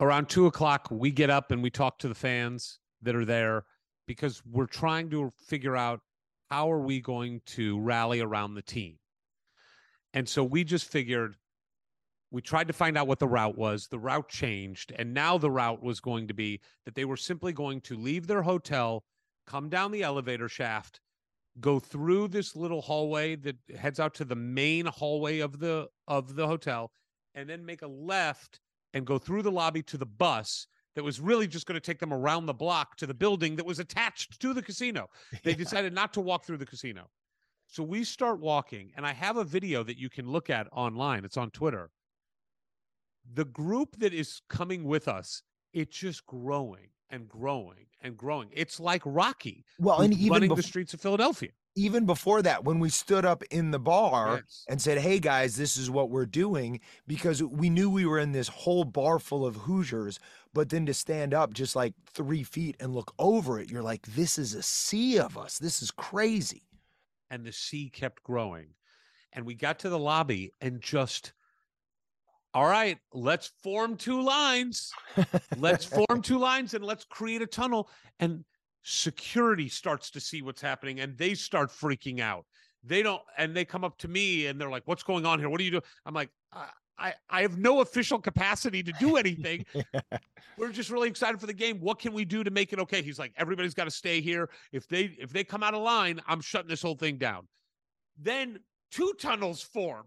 around 0.00 0.30
two 0.30 0.46
o'clock, 0.46 0.88
we 0.90 1.10
get 1.10 1.28
up 1.28 1.50
and 1.50 1.62
we 1.62 1.68
talk 1.68 1.98
to 1.98 2.08
the 2.08 2.14
fans 2.14 2.78
that 3.02 3.14
are 3.14 3.26
there 3.26 3.66
because 4.06 4.42
we're 4.50 4.66
trying 4.66 5.10
to 5.10 5.30
figure 5.46 5.76
out 5.76 6.00
how 6.50 6.72
are 6.72 6.80
we 6.80 7.02
going 7.02 7.42
to 7.44 7.78
rally 7.80 8.20
around 8.20 8.54
the 8.54 8.62
team. 8.62 8.96
And 10.16 10.26
so 10.26 10.42
we 10.42 10.64
just 10.64 10.90
figured 10.90 11.36
we 12.30 12.40
tried 12.40 12.68
to 12.68 12.72
find 12.72 12.96
out 12.96 13.06
what 13.06 13.18
the 13.18 13.28
route 13.28 13.58
was. 13.58 13.86
The 13.86 13.98
route 13.98 14.30
changed, 14.30 14.92
and 14.98 15.12
now 15.12 15.36
the 15.36 15.50
route 15.50 15.82
was 15.82 16.00
going 16.00 16.26
to 16.28 16.34
be 16.34 16.62
that 16.86 16.94
they 16.94 17.04
were 17.04 17.18
simply 17.18 17.52
going 17.52 17.82
to 17.82 17.96
leave 17.96 18.26
their 18.26 18.40
hotel, 18.40 19.04
come 19.46 19.68
down 19.68 19.92
the 19.92 20.02
elevator 20.02 20.48
shaft, 20.48 21.00
go 21.60 21.78
through 21.78 22.28
this 22.28 22.56
little 22.56 22.80
hallway 22.80 23.36
that 23.36 23.56
heads 23.78 24.00
out 24.00 24.14
to 24.14 24.24
the 24.24 24.34
main 24.34 24.86
hallway 24.86 25.40
of 25.40 25.58
the 25.58 25.86
of 26.08 26.34
the 26.34 26.46
hotel 26.46 26.90
and 27.34 27.48
then 27.48 27.64
make 27.64 27.82
a 27.82 27.86
left 27.86 28.60
and 28.94 29.06
go 29.06 29.18
through 29.18 29.42
the 29.42 29.52
lobby 29.52 29.82
to 29.82 29.98
the 29.98 30.06
bus 30.06 30.66
that 30.94 31.04
was 31.04 31.20
really 31.20 31.46
just 31.46 31.66
going 31.66 31.78
to 31.78 31.86
take 31.86 31.98
them 31.98 32.12
around 32.12 32.46
the 32.46 32.54
block 32.54 32.96
to 32.96 33.06
the 33.06 33.12
building 33.12 33.54
that 33.56 33.66
was 33.66 33.78
attached 33.80 34.40
to 34.40 34.54
the 34.54 34.62
casino. 34.62 35.10
They 35.44 35.54
decided 35.64 35.92
not 35.92 36.14
to 36.14 36.22
walk 36.22 36.46
through 36.46 36.56
the 36.56 36.64
casino. 36.64 37.10
So 37.76 37.82
we 37.82 38.04
start 38.04 38.40
walking 38.40 38.90
and 38.96 39.04
I 39.04 39.12
have 39.12 39.36
a 39.36 39.44
video 39.44 39.82
that 39.82 39.98
you 39.98 40.08
can 40.08 40.30
look 40.30 40.48
at 40.48 40.66
online. 40.72 41.26
It's 41.26 41.36
on 41.36 41.50
Twitter. 41.50 41.90
The 43.34 43.44
group 43.44 43.96
that 43.98 44.14
is 44.14 44.40
coming 44.48 44.84
with 44.84 45.08
us, 45.08 45.42
it's 45.74 45.94
just 45.94 46.24
growing 46.24 46.88
and 47.10 47.28
growing 47.28 47.88
and 48.00 48.16
growing. 48.16 48.48
It's 48.54 48.80
like 48.80 49.02
Rocky 49.04 49.66
well 49.78 50.00
and 50.00 50.14
even 50.14 50.32
running 50.32 50.50
bef- 50.52 50.56
the 50.56 50.62
streets 50.62 50.94
of 50.94 51.02
Philadelphia. 51.02 51.50
even 51.74 52.06
before 52.06 52.40
that, 52.40 52.64
when 52.64 52.78
we 52.78 52.88
stood 52.88 53.26
up 53.26 53.42
in 53.50 53.72
the 53.72 53.78
bar 53.78 54.36
Yes. 54.36 54.64
and 54.70 54.80
said, 54.80 54.96
Hey 54.96 55.18
guys, 55.18 55.56
this 55.56 55.76
is 55.76 55.90
what 55.90 56.08
we're 56.08 56.24
doing, 56.24 56.80
because 57.06 57.42
we 57.42 57.68
knew 57.68 57.90
we 57.90 58.06
were 58.06 58.18
in 58.18 58.32
this 58.32 58.48
whole 58.48 58.84
bar 58.84 59.18
full 59.18 59.44
of 59.44 59.54
Hoosiers. 59.56 60.18
But 60.54 60.70
then 60.70 60.86
to 60.86 60.94
stand 60.94 61.34
up 61.34 61.52
just 61.52 61.76
like 61.76 61.92
three 62.10 62.42
feet 62.42 62.76
and 62.80 62.94
look 62.94 63.12
over 63.18 63.60
it, 63.60 63.70
you're 63.70 63.82
like, 63.82 64.06
This 64.06 64.38
is 64.38 64.54
a 64.54 64.62
sea 64.62 65.18
of 65.18 65.36
us. 65.36 65.58
This 65.58 65.82
is 65.82 65.90
crazy. 65.90 66.62
And 67.30 67.44
the 67.44 67.52
sea 67.52 67.90
kept 67.90 68.22
growing. 68.22 68.68
And 69.32 69.44
we 69.44 69.54
got 69.54 69.78
to 69.80 69.88
the 69.88 69.98
lobby 69.98 70.52
and 70.60 70.80
just, 70.80 71.32
all 72.54 72.66
right, 72.66 72.98
let's 73.12 73.52
form 73.62 73.96
two 73.96 74.22
lines. 74.22 74.90
Let's 75.58 75.84
form 76.08 76.22
two 76.22 76.38
lines 76.38 76.74
and 76.74 76.84
let's 76.84 77.04
create 77.04 77.42
a 77.42 77.46
tunnel. 77.46 77.90
And 78.18 78.44
security 78.82 79.68
starts 79.68 80.10
to 80.12 80.20
see 80.20 80.42
what's 80.42 80.62
happening 80.62 81.00
and 81.00 81.18
they 81.18 81.34
start 81.34 81.70
freaking 81.70 82.20
out. 82.20 82.46
They 82.82 83.02
don't, 83.02 83.22
and 83.36 83.54
they 83.54 83.64
come 83.64 83.84
up 83.84 83.98
to 83.98 84.08
me 84.08 84.46
and 84.46 84.60
they're 84.60 84.70
like, 84.70 84.84
what's 84.86 85.02
going 85.02 85.26
on 85.26 85.38
here? 85.38 85.48
What 85.48 85.60
are 85.60 85.64
you 85.64 85.72
doing? 85.72 85.82
I'm 86.06 86.14
like, 86.14 86.30
I, 86.98 87.14
I, 87.28 87.42
have 87.42 87.58
no 87.58 87.80
official 87.80 88.18
capacity 88.18 88.82
to 88.82 88.92
do 88.98 89.16
anything. 89.16 89.66
We're 90.58 90.72
just 90.72 90.90
really 90.90 91.08
excited 91.08 91.38
for 91.40 91.46
the 91.46 91.52
game. 91.52 91.78
What 91.80 91.98
can 91.98 92.12
we 92.12 92.24
do 92.24 92.42
to 92.42 92.50
make 92.50 92.72
it 92.72 92.78
okay? 92.78 93.02
He's 93.02 93.18
like, 93.18 93.32
everybody's 93.36 93.74
got 93.74 93.84
to 93.84 93.90
stay 93.90 94.20
here. 94.20 94.48
If 94.72 94.88
they 94.88 95.16
if 95.18 95.30
they 95.30 95.44
come 95.44 95.62
out 95.62 95.74
of 95.74 95.82
line, 95.82 96.20
I'm 96.26 96.40
shutting 96.40 96.68
this 96.68 96.82
whole 96.82 96.96
thing 96.96 97.18
down. 97.18 97.46
Then 98.18 98.60
two 98.90 99.12
tunnels 99.20 99.60
form, 99.60 100.06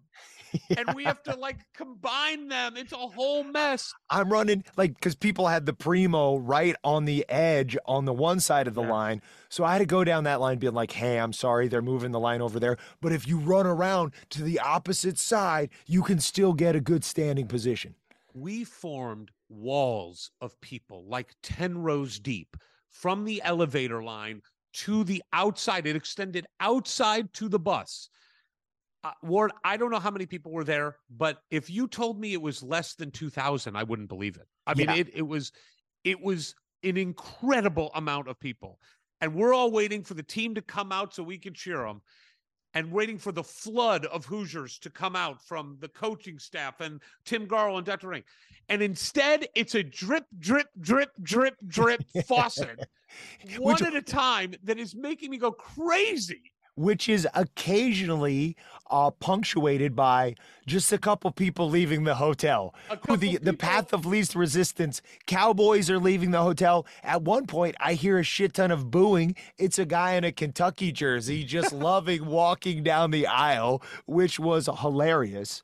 and 0.78 0.94
we 0.96 1.04
have 1.04 1.22
to 1.24 1.36
like 1.36 1.58
combine 1.74 2.48
them. 2.48 2.78
It's 2.78 2.92
a 2.92 2.98
whole 2.98 3.44
mess. 3.44 3.94
I'm 4.10 4.32
running 4.32 4.64
like 4.78 4.96
because 4.96 5.16
people 5.16 5.48
had 5.48 5.66
the 5.66 5.74
primo 5.74 6.38
right 6.38 6.76
on 6.84 7.06
the 7.06 7.26
edge 7.30 7.78
on 7.86 8.06
the 8.06 8.14
one 8.14 8.40
side 8.40 8.68
of 8.68 8.74
the 8.74 8.84
Yeah. 8.84 8.92
line. 8.92 9.22
So 9.50 9.64
I 9.64 9.74
had 9.74 9.80
to 9.80 9.86
go 9.86 10.04
down 10.04 10.24
that 10.26 10.40
line 10.40 10.58
being 10.60 10.74
like, 10.74 10.92
hey, 10.92 11.20
I'm 11.20 11.34
sorry, 11.34 11.68
they're 11.68 11.82
moving 11.82 12.12
the 12.12 12.20
line 12.20 12.42
over 12.42 12.60
there. 12.60 12.78
But 13.02 13.12
if 13.12 13.28
you 13.28 13.38
run 13.38 13.66
around 13.66 14.14
to 14.32 14.44
the 14.44 14.60
opposite 14.60 15.18
side, 15.18 15.70
you 15.88 16.04
can 16.04 16.20
still 16.20 16.54
get 16.54 16.76
a 16.76 16.82
good 16.82 17.04
standing 17.04 17.48
position. 17.48 17.96
We 18.34 18.64
formed 18.64 19.32
walls 19.50 20.32
of 20.40 20.60
people, 20.62 21.04
like 21.08 21.34
ten 21.42 21.80
rows 21.80 22.20
deep, 22.20 22.56
from 22.90 23.26
the 23.26 23.42
elevator 23.44 24.04
line 24.04 24.42
to 24.72 25.04
the 25.04 25.24
outside. 25.34 25.88
It 25.88 25.96
extended 25.96 26.46
outside 26.60 27.34
to 27.34 27.50
the 27.50 27.60
bus. 27.60 28.10
Uh, 29.04 29.12
Ward, 29.24 29.52
I 29.64 29.78
don't 29.78 29.92
know 29.92 30.00
how 30.00 30.12
many 30.12 30.26
people 30.26 30.52
were 30.52 30.64
there, 30.66 30.98
but 31.10 31.42
if 31.52 31.70
you 31.70 31.88
told 31.88 32.20
me 32.20 32.34
it 32.34 32.42
was 32.42 32.62
less 32.62 32.96
than 32.96 33.12
2,000, 33.12 33.76
I 33.78 33.84
wouldn't 33.84 34.10
believe 34.10 34.36
it. 34.36 34.48
I 34.68 34.74
mean, 34.74 34.88
Yeah. 34.90 34.96
it, 34.96 35.08
it 35.14 35.22
was, 35.28 35.54
it 36.04 36.20
was 36.22 36.54
an 36.84 36.98
incredible 36.98 37.92
amount 37.96 38.28
of 38.28 38.40
people. 38.40 38.80
And 39.22 39.34
we're 39.36 39.54
all 39.54 39.72
waiting 39.72 40.04
for 40.04 40.16
the 40.16 40.24
team 40.24 40.56
to 40.56 40.62
come 40.62 40.92
out 40.92 41.14
so 41.14 41.24
we 41.24 41.38
can 41.38 41.54
cheer 41.54 41.78
them 41.86 42.02
and 42.74 42.92
waiting 42.92 43.18
for 43.18 43.32
the 43.32 43.44
flood 43.44 44.06
of 44.06 44.26
Hoosiers 44.26 44.78
to 44.80 44.90
come 44.90 45.16
out 45.16 45.42
from 45.46 45.78
the 45.80 45.88
coaching 45.90 46.38
staff 46.38 46.82
and 46.82 47.02
Tim 47.26 47.48
Garl 47.48 47.78
and 47.78 47.86
Dr. 47.86 48.10
Rink. 48.10 48.26
And 48.68 48.82
instead, 48.82 49.48
it's 49.56 49.76
a 49.76 49.84
drip, 49.84 50.26
drip, 50.40 50.68
drip, 50.80 51.10
drip, 51.22 51.56
drip 51.68 52.04
faucet, 52.28 52.80
one 53.58 53.74
Which- 53.76 53.82
at 53.82 53.96
a 53.96 54.02
time, 54.02 54.54
that 54.64 54.78
is 54.78 54.94
making 54.94 55.32
me 55.32 55.38
go 55.38 55.52
crazy. 55.52 56.52
Which 56.80 57.10
is 57.10 57.28
occasionally 57.34 58.56
uh, 58.90 59.12
punctuated 59.12 59.98
by 59.98 60.34
just 60.66 60.94
a 60.94 60.98
couple 60.98 61.30
people 61.30 61.70
leaving 61.70 62.06
the 62.06 62.16
hotel. 62.16 62.74
Who 63.06 63.18
the, 63.18 63.38
the 63.38 63.52
path 63.52 63.92
of 63.92 64.06
least 64.06 64.34
resistance. 64.34 65.02
Cowboys 65.28 65.90
are 65.90 66.00
leaving 66.00 66.32
the 66.32 66.42
hotel. 66.42 66.88
At 67.04 67.24
one 67.24 67.48
point, 67.48 67.76
I 67.82 67.96
hear 67.96 68.18
a 68.18 68.24
shit 68.24 68.54
ton 68.54 68.72
of 68.72 68.90
booing. 68.90 69.36
It's 69.58 69.78
a 69.78 69.86
guy 69.86 70.14
in 70.14 70.24
a 70.24 70.32
Kentucky 70.32 70.94
jersey 70.94 71.44
just 71.44 71.74
loving 71.74 72.26
walking 72.26 72.82
down 72.82 73.12
the 73.12 73.28
aisle, 73.28 73.84
which 74.06 74.40
was 74.40 74.70
hilarious. 74.80 75.62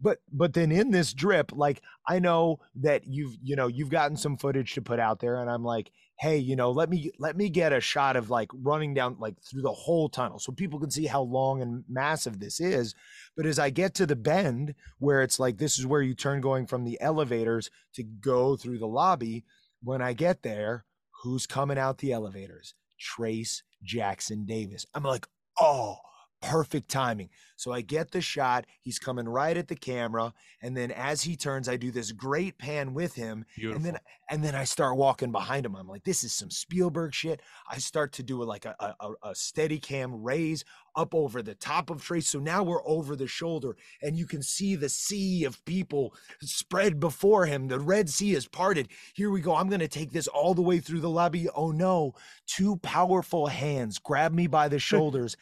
But 0.00 0.18
but 0.32 0.52
then 0.52 0.70
in 0.70 0.92
this 0.92 1.12
drip, 1.12 1.50
like 1.52 1.82
I 2.06 2.20
know 2.20 2.60
that 2.76 3.08
you've 3.08 3.36
you 3.42 3.56
know 3.56 3.66
you've 3.66 3.88
gotten 3.88 4.16
some 4.16 4.36
footage 4.36 4.74
to 4.74 4.82
put 4.82 5.00
out 5.00 5.18
there, 5.18 5.40
and 5.40 5.50
I'm 5.50 5.64
like, 5.64 5.90
hey, 6.24 6.38
you 6.38 6.56
know, 6.56 6.70
let 6.70 6.88
me 6.88 7.10
let 7.18 7.36
me 7.36 7.50
get 7.50 7.74
a 7.74 7.82
shot 7.82 8.16
of 8.16 8.30
like 8.30 8.48
running 8.54 8.94
down 8.94 9.14
like 9.18 9.34
through 9.42 9.60
the 9.60 9.70
whole 9.70 10.08
tunnel 10.08 10.38
so 10.38 10.52
people 10.52 10.80
can 10.80 10.90
see 10.90 11.04
how 11.04 11.20
long 11.20 11.60
and 11.60 11.84
massive 11.86 12.40
this 12.40 12.60
is. 12.60 12.94
But 13.36 13.44
as 13.44 13.58
I 13.58 13.68
get 13.68 13.92
to 13.96 14.06
the 14.06 14.16
bend 14.16 14.74
where 14.98 15.20
it's 15.20 15.38
like 15.38 15.58
this 15.58 15.78
is 15.78 15.86
where 15.86 16.00
you 16.00 16.14
turn 16.14 16.40
going 16.40 16.66
from 16.66 16.84
the 16.84 16.98
elevators 16.98 17.70
to 17.96 18.02
go 18.02 18.56
through 18.56 18.78
the 18.78 18.86
lobby, 18.86 19.44
when 19.82 20.00
I 20.00 20.14
get 20.14 20.42
there, 20.42 20.86
who's 21.22 21.46
coming 21.46 21.76
out 21.76 21.98
the 21.98 22.12
elevators? 22.12 22.74
Trace 22.98 23.62
Jackson 23.82 24.46
Davis. 24.46 24.86
I'm 24.94 25.02
like, 25.02 25.26
oh, 25.60 25.96
perfect 26.44 26.90
timing. 26.90 27.30
So 27.56 27.72
I 27.72 27.80
get 27.80 28.10
the 28.10 28.20
shot. 28.20 28.66
He's 28.82 28.98
coming 28.98 29.28
right 29.28 29.56
at 29.56 29.68
the 29.68 29.76
camera. 29.76 30.32
And 30.60 30.76
then 30.76 30.90
as 30.90 31.22
he 31.22 31.36
turns, 31.36 31.68
I 31.68 31.76
do 31.76 31.90
this 31.90 32.12
great 32.12 32.58
pan 32.58 32.94
with 32.94 33.14
him. 33.14 33.44
Beautiful. 33.56 33.76
And 33.76 33.86
then 33.86 33.98
and 34.30 34.42
then 34.42 34.54
I 34.54 34.64
start 34.64 34.96
walking 34.96 35.32
behind 35.32 35.66
him. 35.66 35.76
I'm 35.76 35.88
like, 35.88 36.04
this 36.04 36.24
is 36.24 36.32
some 36.32 36.50
Spielberg 36.50 37.14
shit. 37.14 37.40
I 37.70 37.78
start 37.78 38.12
to 38.14 38.22
do 38.22 38.42
a, 38.42 38.44
like 38.44 38.64
a, 38.64 38.74
a, 38.80 39.12
a 39.22 39.34
steady 39.34 39.78
cam 39.78 40.22
raise 40.22 40.64
up 40.96 41.14
over 41.14 41.42
the 41.42 41.54
top 41.54 41.90
of 41.90 42.02
Trayce. 42.02 42.24
So 42.24 42.38
now 42.38 42.62
we're 42.62 42.86
over 42.86 43.16
the 43.16 43.26
shoulder 43.26 43.76
and 44.02 44.16
you 44.16 44.26
can 44.26 44.42
see 44.42 44.76
the 44.76 44.88
sea 44.88 45.44
of 45.44 45.64
people 45.64 46.14
spread 46.40 47.00
before 47.00 47.46
him. 47.46 47.68
The 47.68 47.80
Red 47.80 48.08
Sea 48.08 48.34
is 48.34 48.46
parted. 48.48 48.88
Here 49.14 49.30
we 49.30 49.40
go. 49.40 49.54
I'm 49.54 49.68
going 49.68 49.80
to 49.80 49.88
take 49.88 50.12
this 50.12 50.28
all 50.28 50.54
the 50.54 50.62
way 50.62 50.78
through 50.78 51.00
the 51.00 51.10
lobby. 51.10 51.48
Oh 51.54 51.70
no. 51.70 52.14
Two 52.46 52.76
powerful 52.76 53.46
hands 53.46 53.98
grab 53.98 54.32
me 54.32 54.46
by 54.46 54.68
the 54.68 54.78
shoulders 54.78 55.36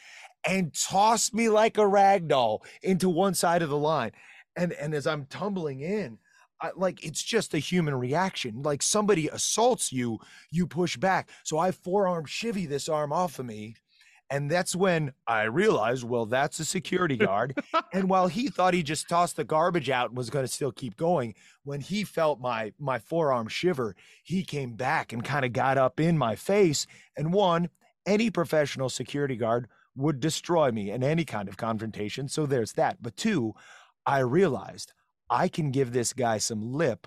and 0.46 0.74
toss 0.74 1.32
me 1.32 1.48
like 1.48 1.78
a 1.78 1.86
rag 1.86 2.28
doll 2.28 2.64
into 2.82 3.08
one 3.08 3.34
side 3.34 3.62
of 3.62 3.70
the 3.70 3.78
line. 3.78 4.12
And, 4.56 4.72
and 4.72 4.94
as 4.94 5.06
I'm 5.06 5.26
tumbling 5.26 5.80
in, 5.80 6.18
I, 6.60 6.70
like 6.76 7.04
it's 7.04 7.22
just 7.22 7.54
a 7.54 7.58
human 7.58 7.94
reaction. 7.94 8.62
Like 8.62 8.82
somebody 8.82 9.28
assaults 9.28 9.92
you, 9.92 10.18
you 10.50 10.66
push 10.66 10.96
back. 10.96 11.28
So 11.42 11.58
I 11.58 11.72
forearm 11.72 12.24
shiver 12.24 12.60
this 12.60 12.88
arm 12.88 13.12
off 13.12 13.38
of 13.38 13.46
me. 13.46 13.76
And 14.30 14.50
that's 14.50 14.74
when 14.74 15.12
I 15.26 15.42
realized, 15.42 16.04
well, 16.04 16.24
that's 16.24 16.58
a 16.58 16.64
security 16.64 17.16
guard. 17.18 17.60
and 17.92 18.08
while 18.08 18.28
he 18.28 18.48
thought 18.48 18.72
he 18.72 18.82
just 18.82 19.08
tossed 19.08 19.36
the 19.36 19.44
garbage 19.44 19.90
out 19.90 20.08
and 20.08 20.16
was 20.16 20.30
going 20.30 20.44
to 20.44 20.52
still 20.52 20.72
keep 20.72 20.96
going, 20.96 21.34
when 21.64 21.80
he 21.80 22.04
felt 22.04 22.40
my 22.40 22.72
my 22.78 22.98
forearm 22.98 23.48
shiver, 23.48 23.94
he 24.22 24.42
came 24.42 24.72
back 24.74 25.12
and 25.12 25.22
kind 25.22 25.44
of 25.44 25.52
got 25.52 25.76
up 25.76 26.00
in 26.00 26.16
my 26.16 26.36
face. 26.36 26.86
And 27.16 27.32
one, 27.32 27.68
any 28.06 28.30
professional 28.30 28.88
security 28.88 29.36
guard 29.36 29.68
would 29.96 30.20
destroy 30.20 30.70
me 30.70 30.90
in 30.90 31.02
any 31.02 31.24
kind 31.24 31.48
of 31.48 31.56
confrontation. 31.56 32.28
So 32.28 32.46
there's 32.46 32.72
that. 32.72 33.02
But 33.02 33.16
two, 33.16 33.54
I 34.06 34.18
realized 34.18 34.92
I 35.30 35.48
can 35.48 35.70
give 35.70 35.92
this 35.92 36.12
guy 36.12 36.38
some 36.38 36.72
lip, 36.72 37.06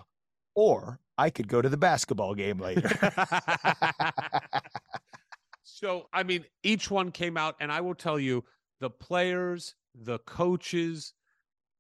or 0.56 1.00
I 1.18 1.30
could 1.30 1.48
go 1.48 1.62
to 1.62 1.70
the 1.70 1.78
basketball 1.78 2.36
game 2.36 2.60
later. 2.60 2.90
so, 5.64 6.08
I 6.14 6.24
mean, 6.24 6.46
each 6.64 6.90
one 6.90 7.12
came 7.12 7.38
out, 7.38 7.56
and 7.60 7.72
I 7.72 7.82
will 7.82 7.96
tell 7.96 8.20
you 8.20 8.44
the 8.80 8.90
players, 8.90 9.76
the 9.94 10.20
coaches, 10.20 11.14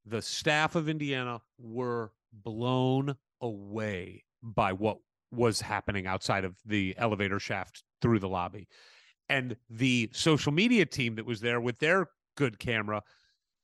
the 0.05 0.21
staff 0.21 0.75
of 0.75 0.87
Indiana 0.87 1.41
were 1.57 2.11
blown 2.31 3.15
away 3.41 4.23
by 4.41 4.73
what 4.73 4.99
was 5.31 5.61
happening 5.61 6.07
outside 6.07 6.45
of 6.45 6.55
the 6.65 6.95
elevator 6.97 7.39
shaft 7.39 7.83
through 8.01 8.19
the 8.19 8.29
lobby. 8.29 8.67
And 9.29 9.55
the 9.69 10.09
social 10.13 10.51
media 10.51 10.85
team 10.85 11.15
that 11.15 11.25
was 11.25 11.41
there 11.41 11.59
with 11.59 11.79
their 11.79 12.07
good 12.35 12.59
camera, 12.59 13.01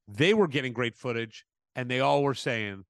they 0.07 0.33
were 0.33 0.47
getting 0.47 0.73
great 0.73 0.95
footage, 0.95 1.45
and 1.75 1.89
they 1.89 1.99
all 1.99 2.23
were 2.23 2.33
saying, 2.33 2.85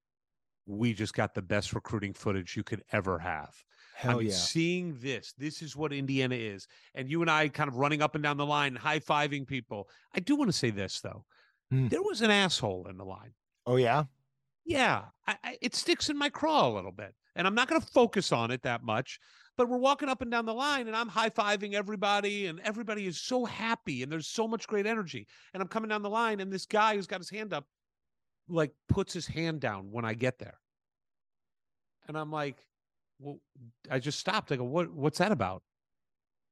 We 0.65 0.93
just 0.93 1.14
got 1.14 1.34
the 1.34 1.41
best 1.41 1.73
recruiting 1.73 2.14
footage 2.14 2.56
you 2.56 2.64
could 2.64 2.84
ever 2.91 3.19
have. 3.19 3.53
Hell 3.95 4.19
I'm 4.19 4.27
yeah. 4.27 4.34
seeing 4.34 4.98
this. 4.99 5.34
This 5.38 5.61
is 5.61 5.76
what 5.76 5.93
Indiana 5.93 6.35
is. 6.35 6.68
And 6.95 7.10
you 7.10 7.22
and 7.22 7.30
I 7.30 7.49
kind 7.49 7.68
of 7.68 7.76
running 7.76 8.02
up 8.02 8.15
and 8.15 8.23
down 8.23 8.38
the 8.38 8.45
line, 8.45 8.76
high 8.76 8.99
fiving 8.99 9.45
people. 9.45 9.88
I 10.15 10.19
do 10.22 10.35
want 10.35 10.49
to 10.49 10.57
say 10.57 10.72
this, 10.72 11.02
though. 11.02 11.26
Hmm. 11.69 11.88
There 11.88 12.02
was 12.02 12.22
an 12.22 12.31
asshole 12.31 12.88
in 12.89 12.98
the 12.98 13.06
line. 13.06 13.34
Oh 13.68 13.76
yeah. 13.76 14.06
Yeah, 14.65 15.03
I, 15.27 15.38
I, 15.43 15.57
it 15.61 15.76
sticks 15.76 16.10
in 16.10 16.18
my 16.18 16.30
craw 16.30 16.68
a 16.68 16.73
little 16.73 16.91
bit. 16.91 17.14
And 17.35 17.48
I'm 17.48 17.56
not 17.56 17.68
going 17.68 17.81
to 17.81 17.88
focus 17.88 18.31
on 18.31 18.52
it 18.52 18.64
that 18.64 18.84
much. 18.84 19.19
But 19.62 19.70
we're 19.70 19.78
walking 19.78 20.10
up 20.10 20.24
and 20.24 20.32
down 20.32 20.48
the 20.48 20.56
line, 20.56 20.88
and 20.88 20.96
I'm 20.96 21.08
high 21.08 21.30
fiving 21.30 21.76
everybody, 21.76 22.48
and 22.48 22.60
everybody 22.62 23.06
is 23.06 23.22
so 23.22 23.46
happy, 23.46 24.02
and 24.02 24.12
there's 24.12 24.26
so 24.26 24.48
much 24.48 24.68
great 24.68 24.88
energy. 24.88 25.28
And 25.54 25.62
I'm 25.62 25.70
coming 25.70 25.88
down 25.88 26.02
the 26.02 26.10
line, 26.10 26.40
and 26.40 26.52
this 26.52 26.66
guy 26.66 26.96
who's 26.96 27.06
got 27.06 27.20
his 27.20 27.30
hand 27.30 27.54
up, 27.54 27.68
like, 28.50 28.72
puts 28.90 29.14
his 29.14 29.28
hand 29.28 29.60
down 29.60 29.92
when 29.92 30.04
I 30.04 30.16
get 30.16 30.40
there. 30.40 30.58
And 32.08 32.18
I'm 32.18 32.32
like, 32.32 32.66
well, 33.20 33.38
I 33.88 34.00
just 34.00 34.18
stopped. 34.18 34.52
I 34.52 34.56
go, 34.56 34.64
what 34.64 34.92
what's 34.92 35.20
that 35.20 35.32
about? 35.32 35.62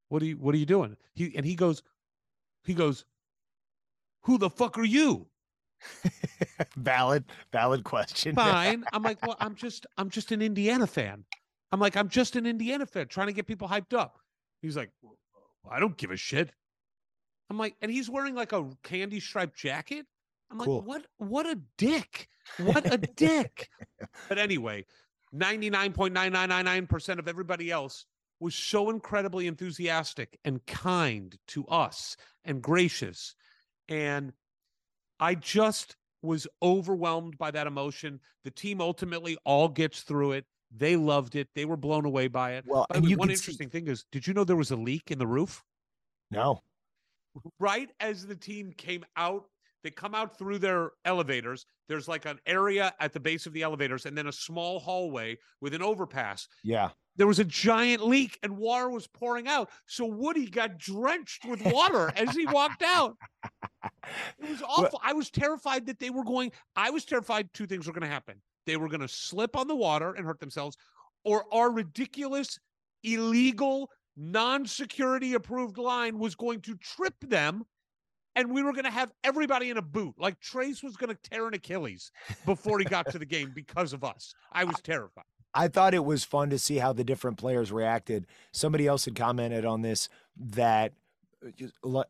What 0.10 0.22
are 0.22 0.28
you 0.28 0.38
what 0.38 0.54
are 0.54 0.60
you 0.60 0.68
doing? 0.68 0.96
He 1.16 1.36
and 1.36 1.44
he 1.44 1.56
goes, 1.56 1.82
he 2.64 2.76
goes, 2.76 3.06
Who 4.26 4.38
the 4.38 4.52
fuck 4.52 4.78
are 4.78 4.86
you? 4.86 5.26
valid, 6.78 7.24
valid 7.52 7.84
question. 7.84 8.36
Fine. 8.36 8.84
I'm 8.94 9.02
like, 9.02 9.26
well, 9.26 9.36
I'm 9.40 9.56
just 9.56 9.88
I'm 9.98 10.12
just 10.12 10.32
an 10.32 10.44
Indiana 10.44 10.86
fan. 10.86 11.24
I'm 11.72 11.80
like, 11.80 11.96
I'm 11.96 12.10
just 12.10 12.36
an 12.36 12.46
Indiana 12.46 12.86
fan 12.86 13.08
trying 13.08 13.28
to 13.28 13.34
get 13.34 13.48
people 13.48 13.68
hyped 13.68 13.94
up. 13.94 14.20
He's 14.62 14.76
like, 14.76 14.90
"Well, 15.02 15.18
I 15.70 15.80
don't 15.80 15.98
give 15.98 16.12
a 16.12 16.18
shit. 16.18 16.52
I'm 17.50 17.58
like, 17.58 17.76
and 17.82 17.92
he's 17.92 18.10
wearing 18.10 18.36
like 18.36 18.52
a 18.54 18.70
candy 18.84 19.20
striped 19.20 19.56
jacket. 19.58 20.06
I'm 20.52 20.60
Cool. 20.60 20.78
like, 20.80 20.88
what? 20.88 21.06
What 21.18 21.46
a 21.46 21.60
dick! 21.78 22.28
What 22.58 22.92
a 22.92 22.98
dick! 23.16 23.70
But 24.28 24.38
anyway, 24.40 24.86
99.9999% 25.36 27.20
of 27.20 27.28
everybody 27.28 27.72
else 27.72 28.06
was 28.40 28.56
so 28.56 28.90
incredibly 28.90 29.48
enthusiastic 29.48 30.40
and 30.46 30.66
kind 30.66 31.38
to 31.48 31.66
us 31.68 32.16
and 32.46 32.62
gracious. 32.62 33.36
And 33.90 34.34
I 35.20 35.36
just 35.36 35.96
was 36.22 36.48
overwhelmed 36.62 37.38
by 37.38 37.52
that 37.52 37.68
emotion. 37.68 38.20
The 38.44 38.52
team 38.52 38.82
ultimately 38.82 39.38
all 39.46 39.68
gets 39.70 40.02
through 40.02 40.34
it. 40.34 40.46
They 40.76 40.96
loved 40.96 41.36
it. 41.36 41.48
They 41.56 41.66
were 41.66 41.78
blown 41.78 42.06
away 42.06 42.28
by 42.28 42.54
it. 42.54 42.66
Well, 42.68 42.86
By 42.90 42.98
and 42.98 43.04
way, 43.06 43.10
you 43.12 43.18
one 43.18 43.28
can 43.30 43.36
see- 43.38 43.42
interesting 43.42 43.70
thing 43.70 43.88
is, 43.88 44.06
did 44.12 44.28
you 44.28 44.34
know 44.34 44.44
there 44.44 44.56
was 44.56 44.72
a 44.72 44.76
leak 44.76 45.10
in 45.12 45.18
the 45.18 45.28
roof? 45.28 45.64
No. 46.32 46.62
right 47.60 47.90
as 48.00 48.26
the 48.26 48.36
team 48.36 48.72
came 48.78 49.06
out 49.16 49.46
they 49.84 49.90
come 49.92 50.14
out 50.14 50.38
through 50.38 50.58
their 50.58 50.92
elevators 51.06 51.66
there's 51.88 52.08
like 52.08 52.26
an 52.26 52.38
area 52.46 52.94
at 53.00 53.14
the 53.14 53.20
base 53.20 53.46
of 53.46 53.54
the 53.54 53.62
elevators 53.64 54.06
and 54.06 54.18
then 54.18 54.28
a 54.28 54.32
small 54.32 54.80
hallway 54.80 55.38
with 55.62 55.74
an 55.74 55.82
overpass 55.82 56.48
Yeah. 56.64 56.90
there 57.16 57.28
was 57.28 57.40
a 57.40 57.46
giant 57.46 58.06
leak 58.06 58.38
and 58.44 58.58
water 58.58 58.90
was 58.90 59.08
pouring 59.08 59.48
out 59.48 59.70
so 59.86 60.06
woody 60.06 60.48
got 60.50 60.78
drenched 60.80 61.46
with 61.46 61.62
water 61.66 62.12
as 62.16 62.36
he 62.36 62.46
walked 62.48 62.82
out 62.84 63.16
it 63.84 64.50
was 64.50 64.62
awful 64.64 65.00
i 65.04 65.14
was 65.14 65.30
terrified 65.30 65.86
that 65.86 66.00
they 66.00 66.10
were 66.10 66.24
going 66.26 66.52
i 66.76 66.90
was 66.90 67.06
terrified 67.06 67.48
two 67.54 67.66
things 67.68 67.88
were 67.88 67.94
going 67.94 68.02
to 68.08 68.08
happen 68.14 68.42
they 68.70 68.78
were 68.78 68.88
going 68.88 69.02
to 69.02 69.08
slip 69.08 69.56
on 69.56 69.68
the 69.68 69.76
water 69.76 70.14
and 70.14 70.26
hurt 70.26 70.40
themselves 70.40 70.78
or 71.24 71.44
our 71.52 71.72
ridiculous 71.72 72.60
illegal 73.04 73.90
non-security 74.16 75.34
approved 75.34 75.78
line 75.78 76.20
was 76.20 76.36
going 76.36 76.62
to 76.62 76.76
trip 76.76 77.16
them 77.22 77.64
and 78.36 78.52
we 78.52 78.62
were 78.62 78.74
going 78.74 78.86
to 78.86 78.92
have 78.92 79.12
everybody 79.24 79.70
in 79.70 79.78
a 79.78 79.82
boot. 79.82 80.14
Like 80.18 80.40
Trayce 80.40 80.84
was 80.84 80.96
going 80.96 81.10
to 81.10 81.30
tear 81.30 81.48
an 81.48 81.56
achilles 81.56 82.12
before 82.46 82.80
he 82.80 82.86
got 82.86 83.10
to 83.12 83.20
the 83.20 83.26
game 83.26 83.52
because 83.54 83.92
of 83.92 84.04
us. 84.04 84.34
I 84.52 84.66
was 84.66 84.76
terrified. 84.84 85.26
I 85.54 85.68
thought 85.68 85.96
it 85.96 86.06
was 86.06 86.24
fun 86.24 86.52
to 86.52 86.60
see 86.60 86.78
how 86.78 86.94
the 86.94 87.04
different 87.04 87.38
players 87.38 87.72
reacted. 87.72 88.28
Somebody 88.52 88.86
else 88.86 89.06
had 89.06 89.16
commented 89.16 89.66
on 89.66 89.82
this 89.82 90.08
that 90.38 90.94
uh, 91.84 92.04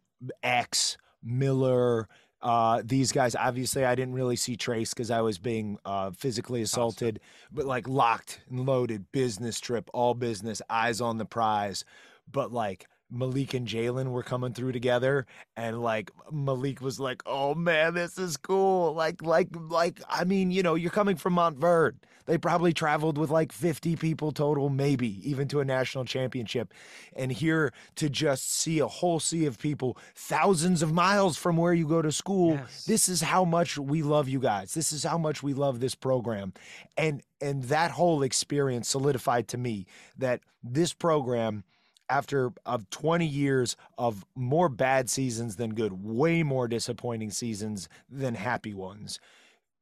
X, 0.44 0.98
Miller, 1.23 2.10
uh, 2.41 2.82
these 2.84 3.11
guys. 3.11 3.36
Obviously, 3.36 3.86
I 3.86 3.95
didn't 3.95 4.14
really 4.14 4.36
see 4.36 4.56
Trayce 4.56 4.90
because 4.90 5.11
I 5.11 5.22
was 5.22 5.38
being 5.38 5.78
uh, 5.86 6.11
physically 6.11 6.61
assaulted, 6.61 7.20
but 7.52 7.66
like 7.66 7.88
locked 7.88 8.41
and 8.49 8.66
loaded, 8.66 9.11
business 9.11 9.60
trip, 9.60 9.90
all 9.94 10.14
business, 10.14 10.61
eyes 10.70 11.02
on 11.02 11.18
the 11.18 11.26
prize. 11.26 11.84
But 12.32 12.52
like 12.52 12.88
Malik 13.11 13.53
and 13.53 13.68
Jalen 13.68 14.11
were 14.11 14.23
coming 14.23 14.53
through 14.53 14.72
together, 14.72 15.26
and 15.57 15.81
like 15.81 16.11
Malik 16.31 16.81
was 16.81 16.99
like, 16.99 17.22
"Oh 17.26 17.56
man, 17.56 17.94
this 17.94 18.18
is 18.18 18.38
cool!" 18.38 18.94
Like, 18.94 19.22
like, 19.22 19.49
like. 19.53 20.02
I 20.10 20.23
mean, 20.23 20.52
you 20.52 20.64
know, 20.64 20.76
you're 20.76 20.91
coming 20.91 21.15
from 21.15 21.36
Montverde. 21.36 21.95
They 22.30 22.38
probably 22.38 22.73
traveled 22.73 23.18
with 23.18 23.31
like 23.31 23.52
50 23.52 23.95
people 23.95 24.31
total, 24.31 24.69
maybe 24.69 25.27
even 25.27 25.48
to 25.48 25.61
a 25.61 25.65
national 25.65 26.06
championship. 26.06 26.72
And 27.15 27.31
here 27.31 27.73
to 27.95 28.07
just 28.07 28.53
see 28.53 28.77
a 28.77 28.88
whole 28.88 29.19
sea 29.19 29.48
of 29.48 29.57
people, 29.57 29.98
thousands 30.14 30.84
of 30.84 30.94
miles 30.94 31.38
from 31.38 31.57
where 31.57 31.73
you 31.73 31.88
go 31.88 32.03
to 32.03 32.11
school. 32.11 32.52
Yes. 32.52 32.86
This 32.86 33.10
is 33.10 33.22
how 33.22 33.45
much 33.45 33.80
we 33.80 34.03
love 34.03 34.30
you 34.30 34.40
guys. 34.40 34.76
This 34.76 34.91
is 34.91 35.03
how 35.03 35.18
much 35.18 35.41
we 35.41 35.56
love 35.56 35.80
this 35.80 35.95
program. 35.95 36.53
And 36.98 37.23
and 37.41 37.64
that 37.64 37.90
whole 37.91 38.22
experience 38.22 38.88
solidified 38.88 39.48
to 39.48 39.57
me 39.57 39.88
that 40.15 40.41
this 40.61 40.94
program 40.94 41.64
after 42.10 42.52
of 42.65 42.90
20 42.90 43.26
years 43.26 43.76
of 43.98 44.26
more 44.36 44.69
bad 44.69 45.10
seasons 45.10 45.56
than 45.56 45.73
good, 45.73 46.03
way 46.03 46.44
more 46.44 46.68
disappointing 46.68 47.31
seasons 47.31 47.88
than 48.10 48.36
happy 48.36 48.73
ones. 48.73 49.19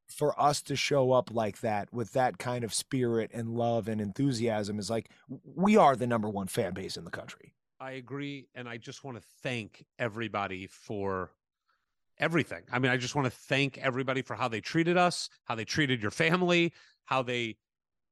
For 0.08 0.40
us 0.40 0.62
to 0.64 0.76
show 0.76 1.12
up 1.12 1.32
like 1.32 1.60
that 1.62 1.92
with 1.94 2.14
that 2.14 2.38
kind 2.38 2.64
of 2.64 2.74
spirit 2.74 3.30
and 3.34 3.50
love 3.50 3.88
and 3.88 4.00
enthusiasm 4.00 4.80
is 4.80 4.90
like 4.90 5.10
we 5.44 5.76
are 5.76 5.96
the 5.96 6.08
number 6.08 6.30
one 6.30 6.48
fan 6.48 6.74
base 6.74 6.96
in 6.96 7.04
the 7.04 7.12
country. 7.12 7.54
I 7.80 7.92
agree. 7.92 8.48
And 8.56 8.68
I 8.68 8.78
just 8.78 9.04
want 9.04 9.18
to 9.18 9.24
thank 9.44 9.86
everybody 10.00 10.68
for 10.68 11.32
everything. 12.20 12.64
I 12.72 12.80
mean, 12.80 12.92
I 12.92 12.98
just 12.98 13.16
want 13.16 13.26
to 13.26 13.32
thank 13.32 13.78
everybody 13.78 14.22
for 14.22 14.36
how 14.36 14.48
they 14.48 14.62
treated 14.62 14.98
us, 14.98 15.30
how 15.46 15.56
they 15.56 15.66
treated 15.66 16.02
your 16.02 16.12
family, 16.12 16.74
how 17.06 17.22
they, 17.22 17.58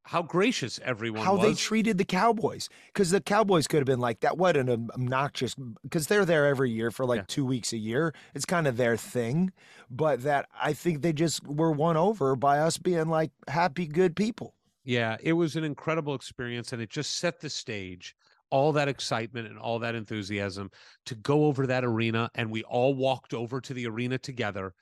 how 0.06 0.22
gracious 0.22 0.80
everyone 0.84 1.24
How 1.24 1.36
they 1.38 1.54
treated 1.54 1.98
the 1.98 2.06
Cowboys, 2.06 2.70
because 2.88 3.10
the 3.10 3.22
Cowboys 3.22 3.68
could 3.68 3.78
have 3.80 3.86
been 3.88 4.00
like 4.00 4.20
that. 4.20 4.38
What 4.38 4.56
an 4.56 4.70
obnoxious, 4.70 5.56
because 5.84 6.08
they're 6.08 6.26
there 6.26 6.46
every 6.46 6.70
year 6.72 6.92
for 6.92 7.06
like 7.06 7.22
Yeah. 7.22 7.26
two 7.28 7.46
weeks 7.46 7.74
a 7.74 7.78
year. 7.78 8.14
It's 8.34 8.46
kind 8.46 8.68
of 8.68 8.78
their 8.78 8.98
thing, 8.98 9.52
but 9.90 10.22
that 10.24 10.48
I 10.62 10.74
think 10.74 11.02
they 11.02 11.12
just 11.14 11.46
were 11.48 11.72
won 11.72 11.98
over 11.98 12.36
by 12.36 12.60
us 12.60 12.78
being 12.78 13.08
like 13.10 13.32
happy, 13.48 13.88
good 13.88 14.16
people. 14.16 14.54
yeah, 14.84 15.18
it 15.24 15.34
was 15.34 15.56
an 15.56 15.64
incredible 15.64 16.14
experience. 16.14 16.72
And 16.72 16.80
it 16.80 16.92
just 16.92 17.16
set 17.16 17.40
the 17.42 17.50
stage, 17.50 18.16
all 18.52 18.72
that 18.74 18.88
excitement 18.88 19.48
and 19.48 19.58
all 19.58 19.80
that 19.80 19.96
enthusiasm 19.96 20.70
to 21.08 21.16
go 21.16 21.46
over 21.46 21.66
that 21.66 21.84
arena. 21.84 22.30
And 22.36 22.52
we 22.52 22.62
all 22.64 22.94
walked 22.94 23.34
over 23.34 23.60
to 23.60 23.74
the 23.74 23.88
arena 23.88 24.20
together 24.20 24.76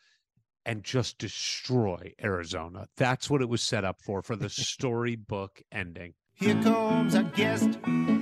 and 0.65 0.83
just 0.83 1.17
destroy 1.17 2.13
Arizona. 2.23 2.87
That's 2.97 3.29
what 3.29 3.41
it 3.41 3.49
was 3.49 3.61
set 3.61 3.83
up 3.83 4.01
for, 4.01 4.21
for 4.21 4.35
the 4.35 4.49
storybook 4.49 5.61
ending. 5.71 6.13
Here 6.33 6.61
comes 6.61 7.15
our 7.15 7.23
guest. 7.23 7.77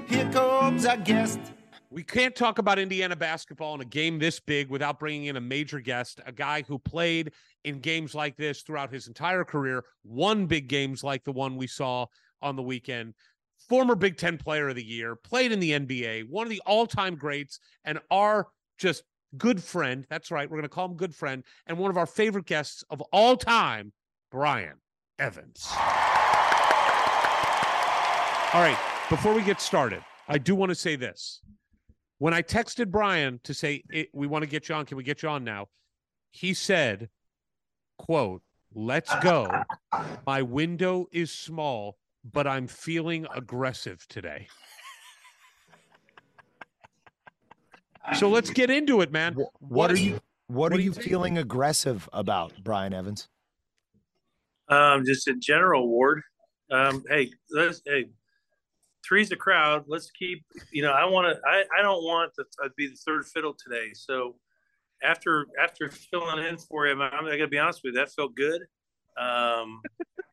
Here 0.07 0.29
comes 0.31 0.85
our 0.85 0.97
guest. 0.97 1.39
We 1.89 2.03
can't 2.03 2.35
talk 2.35 2.57
about 2.57 2.79
Indiana 2.79 3.15
basketball 3.15 3.75
in 3.75 3.81
a 3.81 3.85
game 3.85 4.17
this 4.17 4.39
big 4.39 4.69
without 4.69 4.99
bringing 4.99 5.25
in 5.25 5.35
a 5.35 5.41
major 5.41 5.79
guest, 5.79 6.21
a 6.25 6.31
guy 6.31 6.63
who 6.63 6.79
played 6.79 7.33
in 7.65 7.79
games 7.79 8.15
like 8.15 8.37
this 8.37 8.61
throughout 8.61 8.93
his 8.93 9.07
entire 9.07 9.43
career, 9.43 9.83
won 10.03 10.45
big 10.45 10.67
games 10.67 11.03
like 11.03 11.23
the 11.25 11.33
one 11.33 11.57
we 11.57 11.67
saw 11.67 12.05
on 12.41 12.55
the 12.55 12.61
weekend, 12.61 13.13
former 13.67 13.95
Big 13.95 14.17
Ten 14.17 14.37
player 14.37 14.69
of 14.69 14.75
the 14.75 14.83
year, 14.83 15.15
played 15.15 15.51
in 15.51 15.59
the 15.59 15.71
NBA, 15.71 16.29
one 16.29 16.45
of 16.45 16.49
the 16.49 16.61
all 16.65 16.87
time 16.87 17.15
greats, 17.15 17.59
and 17.83 17.99
our 18.09 18.47
just 18.77 19.03
good 19.37 19.63
friend. 19.63 20.05
That's 20.09 20.31
right. 20.31 20.49
We're 20.49 20.57
going 20.57 20.63
to 20.63 20.69
call 20.69 20.85
him 20.85 20.95
good 20.95 21.15
friend, 21.15 21.43
and 21.67 21.77
one 21.77 21.91
of 21.91 21.97
our 21.97 22.05
favorite 22.05 22.45
guests 22.45 22.83
of 22.89 23.01
all 23.11 23.37
time, 23.37 23.93
Brian 24.31 24.77
Evans. 25.19 25.67
All 28.53 28.61
right. 28.61 28.77
Before 29.09 29.33
we 29.33 29.43
get 29.43 29.59
started, 29.59 30.01
I 30.27 30.37
do 30.37 30.55
want 30.55 30.69
to 30.69 30.75
say 30.75 30.95
this. 30.95 31.41
When 32.19 32.33
I 32.33 32.41
texted 32.41 32.91
Brian 32.91 33.39
to 33.43 33.53
say 33.53 33.83
we 34.13 34.27
want 34.27 34.43
to 34.43 34.49
get 34.49 34.69
you 34.69 34.75
on, 34.75 34.85
can 34.85 34.95
we 34.95 35.03
get 35.03 35.21
you 35.23 35.29
on 35.29 35.43
now? 35.43 35.67
He 36.31 36.53
said, 36.53 37.09
"quote 37.97 38.41
Let's 38.73 39.13
go. 39.21 39.63
My 40.25 40.41
window 40.41 41.07
is 41.11 41.29
small, 41.31 41.97
but 42.23 42.47
I'm 42.47 42.67
feeling 42.67 43.25
aggressive 43.35 44.05
today." 44.07 44.47
So 48.17 48.29
let's 48.29 48.49
get 48.49 48.69
into 48.69 49.01
it, 49.01 49.11
man. 49.11 49.33
Wh- 49.35 49.61
What, 49.71 49.91
are 49.91 49.97
you? 49.97 50.13
What, 50.47 50.71
what 50.71 50.73
are 50.73 50.75
you 50.77 50.85
you 50.85 50.93
think? 50.93 51.07
feeling 51.07 51.37
aggressive 51.37 52.09
about, 52.13 52.53
Brian 52.63 52.93
Evans? 52.93 53.27
Um, 54.69 55.05
just 55.05 55.27
in 55.27 55.39
general, 55.41 55.87
Ward. 55.87 56.21
Um, 56.71 57.03
hey, 57.09 57.31
let's 57.51 57.81
hey, 57.85 58.05
three's 59.05 59.31
a 59.31 59.35
crowd. 59.35 59.85
Let's 59.87 60.09
keep. 60.11 60.43
You 60.71 60.81
know, 60.83 60.91
I 60.91 61.05
want 61.05 61.27
to. 61.35 61.41
I, 61.47 61.63
I 61.77 61.81
don't 61.81 62.03
want 62.03 62.31
to 62.35 62.45
uh, 62.63 62.69
be 62.77 62.87
the 62.87 62.95
third 62.95 63.25
fiddle 63.25 63.53
today. 63.53 63.89
So 63.93 64.35
after 65.03 65.45
after 65.61 65.89
filling 65.89 66.45
in 66.45 66.57
for 66.57 66.87
him, 66.87 67.01
I'm, 67.01 67.25
I 67.25 67.31
got 67.37 67.43
to 67.45 67.47
be 67.47 67.57
honest 67.59 67.81
with 67.83 67.93
you. 67.95 67.99
That 67.99 68.11
felt 68.11 68.35
good. 68.35 68.61
Um, 69.17 69.81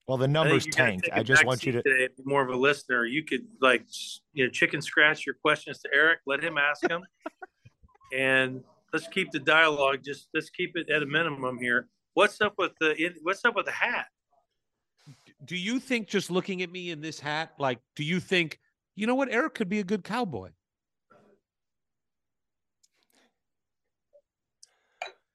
Well, 0.07 0.17
the 0.19 0.29
numbers 0.29 0.65
you 0.65 0.73
tanked. 0.73 1.09
I 1.13 1.23
just 1.23 1.45
want 1.45 1.67
you 1.67 1.73
to. 1.73 1.83
today, 1.83 2.09
be 2.17 2.23
more 2.25 2.43
of 2.43 2.49
a 2.49 2.57
listener. 2.57 3.05
You 3.05 3.25
could 3.25 3.43
like 3.61 3.85
you 4.33 4.45
know 4.45 4.51
chicken 4.51 4.81
scratch 4.81 5.27
your 5.27 5.35
questions 5.43 5.81
to 5.81 5.89
Eric. 5.93 6.21
Let 6.27 6.43
him 6.43 6.57
ask 6.59 6.81
them, 6.83 7.03
and 8.13 8.63
let's 8.93 9.09
keep 9.09 9.31
the 9.31 9.39
dialogue. 9.39 10.01
Just 10.05 10.29
let's 10.35 10.51
keep 10.51 10.77
it 10.77 10.91
at 10.91 11.03
a 11.03 11.07
minimum 11.07 11.59
here. 11.59 11.89
What's 12.15 12.41
up 12.41 12.55
with 12.59 12.73
the 12.81 12.97
What's 13.23 13.45
up 13.45 13.55
with 13.55 13.67
the 13.67 13.73
hat? 13.73 14.07
Do 15.45 15.57
you 15.57 15.79
think 15.79 16.09
just 16.09 16.31
looking 16.31 16.63
at 16.63 16.71
me 16.73 16.91
in 16.91 17.01
this 17.01 17.21
hat, 17.21 17.53
like, 17.59 17.79
do 17.95 18.03
you 18.03 18.19
think, 18.19 18.59
you 18.97 19.07
know 19.07 19.15
what, 19.15 19.29
Eric 19.31 19.55
could 19.55 19.69
be 19.69 19.79
a 19.79 19.85
good 19.85 20.03
cowboy? 20.03 20.51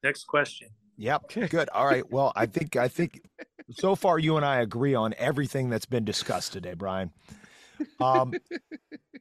Next 0.02 0.24
question. 0.24 0.68
Yep. 0.98 1.30
Good. 1.50 1.70
All 1.70 1.86
right. 1.86 2.08
Well, 2.10 2.32
I 2.36 2.44
think 2.44 2.76
I 2.76 2.88
think 2.88 3.22
so 3.70 3.94
far 3.94 4.18
you 4.18 4.36
and 4.36 4.44
I 4.44 4.60
agree 4.60 4.94
on 4.94 5.14
everything 5.16 5.70
that's 5.70 5.86
been 5.86 6.04
discussed 6.04 6.52
today, 6.52 6.74
Brian. 6.74 7.10
Um, 8.00 8.34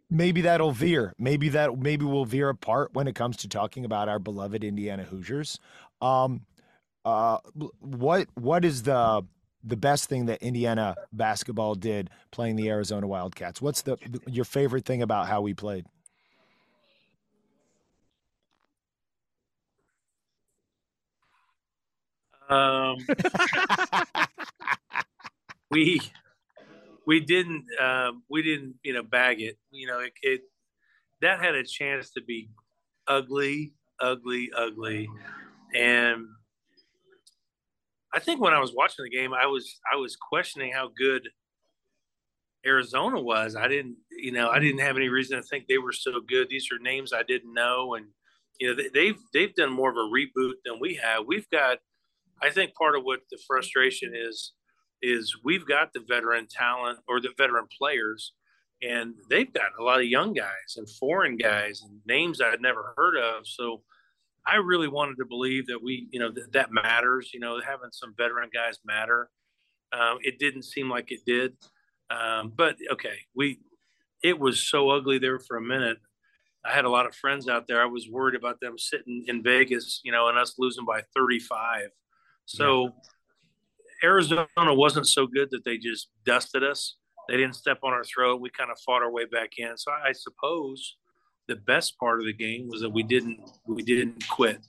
maybe 0.10 0.42
that'll 0.42 0.72
veer. 0.72 1.14
Maybe 1.18 1.50
that 1.50 1.78
maybe 1.78 2.06
we'll 2.06 2.26
veer 2.26 2.50
apart 2.50 2.94
when 2.94 3.08
it 3.08 3.16
comes 3.16 3.38
to 3.38 3.48
talking 3.48 3.86
about 3.86 4.10
our 4.10 4.20
beloved 4.20 4.64
Indiana 4.64 5.04
Hoosiers. 5.04 5.60
Um, 6.02 6.42
uh, 7.06 7.38
what 7.80 8.28
what 8.36 8.66
is 8.66 8.84
the 8.84 9.24
the 9.64 9.78
best 9.78 10.10
thing 10.10 10.26
that 10.26 10.42
Indiana 10.42 10.96
basketball 11.12 11.76
did 11.76 12.10
playing 12.32 12.56
the 12.56 12.70
Arizona 12.70 13.08
Wildcats? 13.08 13.62
What's 13.62 13.82
the 13.82 13.98
your 14.28 14.46
favorite 14.46 14.86
thing 14.86 15.02
about 15.02 15.28
how 15.28 15.42
we 15.42 15.54
played? 15.54 15.86
Um, 22.50 22.98
we 25.72 26.02
we 27.06 27.20
didn't 27.20 27.66
um, 27.82 28.24
we 28.30 28.42
didn't 28.42 28.76
you 28.84 28.94
know 28.94 29.04
bag 29.04 29.42
it. 29.42 29.58
You 29.72 29.88
know 29.88 30.00
it, 30.00 30.14
it 30.22 30.42
that 31.22 31.40
had 31.40 31.56
a 31.56 31.64
chance 31.64 32.12
to 32.12 32.22
be 32.22 32.50
ugly, 33.08 33.74
ugly, 34.00 34.52
ugly, 34.56 35.10
and 35.76 36.26
I 38.14 38.20
think 38.20 38.42
when 38.42 38.54
I 38.54 38.60
was 38.60 38.74
watching 38.76 39.04
the 39.04 39.10
game, 39.10 39.34
I 39.34 39.48
was 39.48 39.80
I 39.92 39.98
was 39.98 40.16
questioning 40.16 40.72
how 40.72 40.90
good 40.98 41.28
Arizona 42.66 43.20
was. 43.20 43.56
I 43.56 43.68
didn't 43.68 43.98
you 44.12 44.32
know 44.32 44.50
I 44.50 44.60
didn't 44.60 44.82
have 44.82 44.98
any 44.98 45.10
reason 45.10 45.38
to 45.38 45.44
think 45.44 45.66
they 45.68 45.78
were 45.78 45.94
so 45.94 46.22
good. 46.28 46.50
These 46.50 46.68
are 46.72 46.80
names 46.80 47.14
I 47.14 47.24
didn't 47.24 47.54
know, 47.54 47.96
and 47.96 48.06
you 48.60 48.68
know 48.68 48.76
they, 48.76 48.90
they've 48.94 49.20
they've 49.34 49.56
done 49.56 49.72
more 49.72 49.90
of 49.90 49.98
a 49.98 50.00
reboot 50.00 50.54
than 50.66 50.80
we 50.80 50.96
have. 50.96 51.26
We've 51.28 51.50
got 51.50 51.80
I 52.42 52.50
think 52.50 52.74
part 52.76 52.96
of 52.96 53.04
what 53.04 53.20
the 53.32 53.40
frustration 53.48 54.14
is 54.16 54.54
is 55.04 55.36
we've 55.44 55.68
got 55.68 55.94
the 55.94 56.00
veteran 56.08 56.48
talent 56.50 57.00
or 57.08 57.20
the 57.20 57.30
veteran 57.38 57.68
players, 57.78 58.34
and 58.82 59.14
they've 59.30 59.54
got 59.54 59.78
a 59.78 59.84
lot 59.84 60.00
of 60.00 60.06
young 60.08 60.34
guys 60.34 60.78
and 60.78 60.90
foreign 60.90 61.38
guys 61.38 61.84
and 61.84 62.00
names 62.08 62.42
I'd 62.42 62.62
never 62.62 62.94
heard 62.98 63.18
of. 63.18 63.46
So 63.46 63.82
I 64.48 64.56
really 64.56 64.88
wanted 64.88 65.18
to 65.18 65.26
believe 65.26 65.68
that 65.68 65.84
we, 65.84 66.08
you 66.12 66.20
know, 66.20 66.32
th- 66.32 66.48
that 66.54 66.72
matters. 66.72 67.32
You 67.34 67.42
know, 67.42 67.60
having 67.62 67.90
some 67.92 68.16
veteran 68.18 68.50
guys 68.54 68.80
matter. 68.86 69.30
Um, 69.92 70.18
it 70.22 70.40
didn't 70.40 70.64
seem 70.64 70.90
like 70.90 71.12
it 71.12 71.20
did, 71.26 71.54
um, 72.10 72.54
but 72.56 72.78
okay, 72.92 73.18
we. 73.36 73.60
It 74.24 74.40
was 74.40 74.64
so 74.64 74.90
ugly 74.90 75.20
there 75.20 75.38
for 75.38 75.58
a 75.58 75.62
minute. 75.62 75.98
I 76.66 76.72
had 76.72 76.86
a 76.86 76.90
lot 76.90 77.06
of 77.06 77.14
friends 77.14 77.50
out 77.50 77.68
there. 77.68 77.82
I 77.82 77.88
was 77.88 78.08
worried 78.10 78.36
about 78.36 78.62
them 78.62 78.78
sitting 78.78 79.26
in 79.28 79.44
Vegas, 79.44 80.00
you 80.06 80.14
know, 80.14 80.30
and 80.30 80.38
us 80.38 80.56
losing 80.58 80.86
by 80.86 81.02
35. 81.14 81.90
So. 82.46 82.86
Yeah 82.86 82.90
Arizona 84.04 84.48
wasn't 84.56 85.08
so 85.08 85.28
good 85.28 85.50
that 85.52 85.64
they 85.66 85.78
just 85.78 86.10
dusted 86.26 86.64
us. 86.64 86.98
They 87.30 87.38
didn't 87.38 87.56
step 87.56 87.80
on 87.84 87.94
our 87.94 88.04
throat. 88.04 88.42
We 88.42 88.50
kind 88.50 88.70
of 88.70 88.78
fought 88.86 89.02
our 89.02 89.12
way 89.12 89.26
back 89.26 89.52
in. 89.58 89.78
So 89.78 89.92
I 89.92 90.12
suppose 90.12 90.98
the 91.48 91.56
best 91.56 91.98
part 91.98 92.20
of 92.20 92.26
the 92.26 92.34
game 92.34 92.68
was 92.70 92.82
that 92.82 92.90
we 92.90 93.04
didn't 93.04 93.40
we 93.68 93.82
didn't 93.84 94.28
quit. 94.28 94.60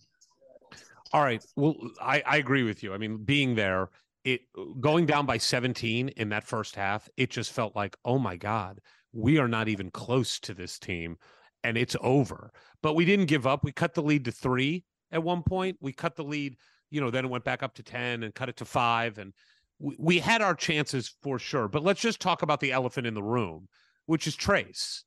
All 1.12 1.23
right. 1.23 1.44
Well, 1.56 1.77
I, 2.01 2.23
I 2.27 2.36
agree 2.39 2.62
with 2.62 2.82
you. 2.82 2.93
I 2.93 2.98
mean, 2.98 3.19
being 3.19 3.55
there, 3.55 3.90
it 4.24 4.40
going 4.81 5.06
down 5.06 5.27
by 5.27 5.39
17 5.39 6.09
in 6.09 6.28
that 6.31 6.44
first 6.44 6.74
half, 6.74 7.09
it 7.16 7.31
just 7.31 7.52
felt 7.52 7.77
like, 7.77 7.97
oh 8.05 8.19
my 8.19 8.36
God, 8.36 8.81
we 9.12 9.39
are 9.39 9.48
not 9.48 9.69
even 9.69 9.90
close 9.90 10.40
to 10.40 10.55
this 10.55 10.78
team 10.78 11.16
and 11.62 11.77
it's 11.77 11.97
over. 12.01 12.51
But 12.82 12.94
we 12.94 13.05
didn't 13.05 13.27
give 13.27 13.47
up. 13.47 13.65
We 13.65 13.73
cut 13.73 13.94
the 13.94 14.02
lead 14.02 14.24
to 14.27 14.32
three 14.32 14.85
at 15.12 15.23
one 15.23 15.43
point. 15.43 15.78
We 15.81 15.93
cut 15.93 16.16
the 16.16 16.24
lead 16.24 16.56
you 16.95 17.01
know, 17.01 17.11
then 17.11 17.25
it 17.25 17.29
went 17.29 17.43
back 17.43 17.65
up 17.65 17.75
to 17.75 17.83
10 17.83 18.23
and 18.23 18.33
cut 18.37 18.49
it 18.49 18.57
to 18.59 18.65
five. 18.65 19.19
And 19.19 19.33
we, 19.81 19.97
we 19.99 20.19
had 20.21 20.43
our 20.43 20.55
chances 20.55 21.12
for 21.23 21.41
sure. 21.41 21.66
But 21.66 21.83
let's 21.83 22.01
just 22.01 22.21
talk 22.21 22.43
about 22.43 22.61
the 22.61 22.71
elephant 22.71 23.05
in 23.05 23.15
the 23.15 23.23
room, 23.23 23.66
which 24.07 24.29
is 24.29 24.37
Trayce. 24.37 25.03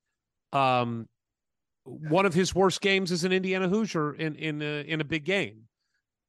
Um, 0.52 1.08
one 1.86 2.26
of 2.26 2.34
his 2.34 2.54
worst 2.54 2.82
games 2.82 3.10
is 3.14 3.24
an 3.24 3.32
Indiana 3.32 3.70
Hoosier 3.70 4.16
in 4.16 4.36
in 4.36 4.62
a, 4.62 4.82
in 4.82 5.00
a 5.00 5.06
big 5.06 5.24
game, 5.24 5.64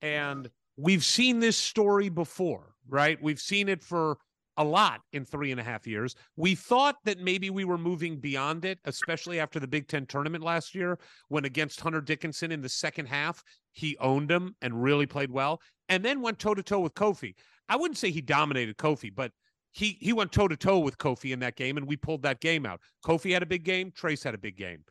and 0.00 0.48
we've 0.76 1.04
seen 1.04 1.40
this 1.40 1.56
story 1.56 2.08
before, 2.08 2.74
right? 2.88 3.20
We've 3.20 3.40
seen 3.40 3.68
it 3.68 3.82
for 3.82 4.18
a 4.58 4.64
lot 4.64 5.00
in 5.12 5.24
three 5.24 5.52
and 5.52 5.60
a 5.60 5.64
half 5.64 5.86
years. 5.86 6.14
We 6.36 6.54
thought 6.54 6.96
that 7.04 7.20
maybe 7.20 7.48
we 7.48 7.64
were 7.64 7.78
moving 7.78 8.18
beyond 8.18 8.64
it, 8.64 8.78
especially 8.84 9.40
after 9.40 9.58
the 9.60 9.68
Big 9.68 9.88
Ten 9.88 10.04
tournament 10.04 10.44
last 10.44 10.74
year, 10.74 10.98
when 11.28 11.44
against 11.44 11.80
Hunter 11.80 12.00
Dickinson 12.00 12.52
in 12.52 12.60
the 12.60 12.68
second 12.68 13.06
half, 13.06 13.42
he 13.72 13.96
owned 13.98 14.30
him 14.30 14.56
and 14.60 14.82
really 14.82 15.06
played 15.06 15.30
well, 15.30 15.62
and 15.88 16.04
then 16.04 16.20
went 16.20 16.40
toe 16.40 16.54
to 16.54 16.62
toe 16.62 16.80
with 16.80 16.94
Kofi. 16.94 17.34
I 17.68 17.76
wouldn't 17.76 17.98
say 17.98 18.10
he 18.10 18.20
dominated 18.20 18.76
Kofi, 18.76 19.14
but 19.14 19.30
he 19.70 19.96
he 20.00 20.12
went 20.12 20.32
toe 20.32 20.48
to 20.48 20.56
toe 20.56 20.80
with 20.80 20.98
Kofi 20.98 21.32
in 21.32 21.38
that 21.40 21.56
game, 21.56 21.76
and 21.76 21.86
we 21.86 21.96
pulled 21.96 22.22
that 22.22 22.40
game 22.40 22.66
out. 22.66 22.80
Kofi 23.04 23.32
had 23.32 23.42
a 23.42 23.46
big 23.46 23.62
game, 23.62 23.92
Trayce 23.92 24.24
had 24.24 24.34
a 24.34 24.38
big 24.38 24.56
game, 24.56 24.84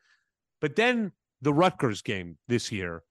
but 0.62 0.76
then 0.78 1.12
the 1.42 1.54
Rutgers 1.54 2.02
game 2.02 2.38
this 2.48 2.72
year, 2.72 3.04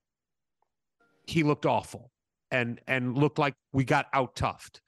he 1.27 1.43
looked 1.43 1.67
awful 1.67 2.11
and 2.49 2.81
and 2.87 3.15
looked 3.15 3.37
like 3.37 3.53
we 3.73 3.83
got 3.83 4.07
out 4.13 4.35
toughed 4.35 4.81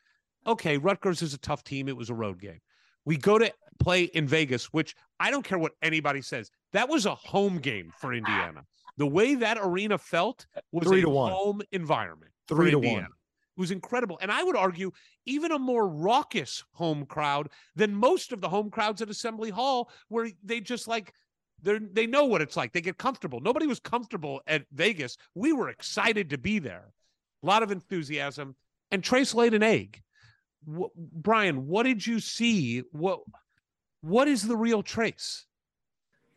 okay, 0.49 0.77
Rutgers 0.77 1.21
is 1.21 1.33
a 1.33 1.37
tough 1.37 1.63
team. 1.63 1.87
It 1.87 1.97
was 1.97 2.09
a 2.09 2.13
road 2.13 2.39
game. 2.39 2.59
We 3.05 3.17
go 3.17 3.37
to 3.37 3.51
play 3.79 4.03
in 4.03 4.27
Vegas, 4.27 4.65
which 4.73 4.95
I 5.19 5.31
don't 5.31 5.43
care 5.43 5.57
what 5.57 5.71
anybody 5.81 6.21
says. 6.21 6.51
That 6.73 6.89
was 6.89 7.05
a 7.05 7.15
home 7.15 7.57
game 7.59 7.91
for 7.97 8.13
Indiana. 8.13 8.65
The 8.97 9.07
way 9.07 9.35
that 9.35 9.57
arena 9.61 9.97
felt 9.97 10.45
was 10.71 10.87
Three 10.87 10.99
a 10.99 11.03
to 11.03 11.09
one. 11.09 11.31
home 11.31 11.61
environment. 11.71 12.31
Three 12.47 12.71
to 12.71 12.77
Indiana. 12.77 13.01
one. 13.03 13.11
It 13.57 13.59
was 13.61 13.71
incredible. 13.71 14.17
And 14.21 14.31
I 14.31 14.43
would 14.43 14.55
argue 14.55 14.91
even 15.25 15.51
a 15.51 15.59
more 15.59 15.87
raucous 15.87 16.63
home 16.73 17.05
crowd 17.05 17.49
than 17.75 17.93
most 17.95 18.31
of 18.31 18.41
the 18.41 18.49
home 18.49 18.69
crowds 18.69 19.01
at 19.01 19.09
Assembly 19.09 19.49
Hall, 19.49 19.89
where 20.09 20.29
they 20.43 20.59
just 20.59 20.87
like 20.87 21.13
they 21.61 21.77
they 21.79 22.07
know 22.07 22.25
what 22.25 22.41
it's 22.41 22.57
like. 22.57 22.73
They 22.73 22.81
get 22.81 22.97
comfortable. 22.97 23.39
Nobody 23.39 23.67
was 23.67 23.79
comfortable 23.79 24.41
at 24.47 24.65
Vegas. 24.73 25.17
We 25.35 25.53
were 25.53 25.69
excited 25.69 26.29
to 26.29 26.37
be 26.37 26.59
there. 26.59 26.93
A 27.43 27.45
lot 27.45 27.63
of 27.63 27.71
enthusiasm. 27.71 28.55
And 28.91 29.03
Trayce 29.03 29.33
laid 29.35 29.53
an 29.53 29.63
egg. 29.63 30.01
Wh- 30.67 30.93
Brian, 30.95 31.67
what 31.67 31.83
did 31.83 32.05
you 32.05 32.19
see? 32.19 32.83
What 32.91 33.19
what 34.01 34.27
is 34.27 34.47
the 34.47 34.57
real 34.57 34.81
Trayce? 34.81 35.43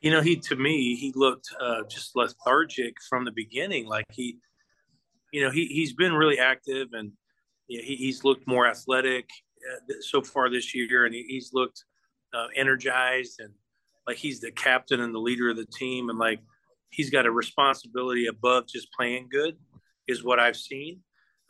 You 0.01 0.11
know, 0.11 0.21
he 0.21 0.37
to 0.37 0.57
me 0.57 0.97
he 0.97 1.13
looked 1.15 1.49
uh, 1.61 1.83
just 1.89 2.17
lethargic 2.17 2.97
from 3.09 3.25
the 3.25 3.33
beginning. 3.33 3.87
Like 3.87 4.07
he, 4.11 4.39
you 5.33 5.43
know, 5.43 5.51
he 5.51 5.67
he's 5.67 5.93
been 5.93 6.13
really 6.13 6.39
active 6.39 6.89
and 6.93 7.13
you 7.69 7.79
know, 7.79 7.85
he, 7.85 7.97
he's 7.97 8.25
looked 8.25 8.47
more 8.47 8.67
athletic 8.67 9.29
uh, 9.71 9.95
so 10.01 10.21
far 10.23 10.51
this 10.51 10.75
year, 10.75 11.07
and 11.07 11.15
he, 11.15 11.25
he's 11.29 11.51
looked 11.53 11.85
uh, 12.35 12.47
energized 12.57 13.41
and 13.41 13.53
like 14.07 14.17
he's 14.17 14.41
the 14.41 14.51
captain 14.51 15.01
and 15.01 15.15
the 15.15 15.21
leader 15.21 15.51
of 15.51 15.57
the 15.57 15.67
team, 15.67 16.09
and 16.11 16.19
like 16.19 16.41
he's 16.91 17.11
got 17.11 17.27
a 17.27 17.31
responsibility 17.31 18.27
above 18.27 18.67
just 18.67 18.89
playing 18.93 19.29
good, 19.31 19.57
is 20.09 20.25
what 20.25 20.41
I've 20.41 20.57
seen. 20.57 21.01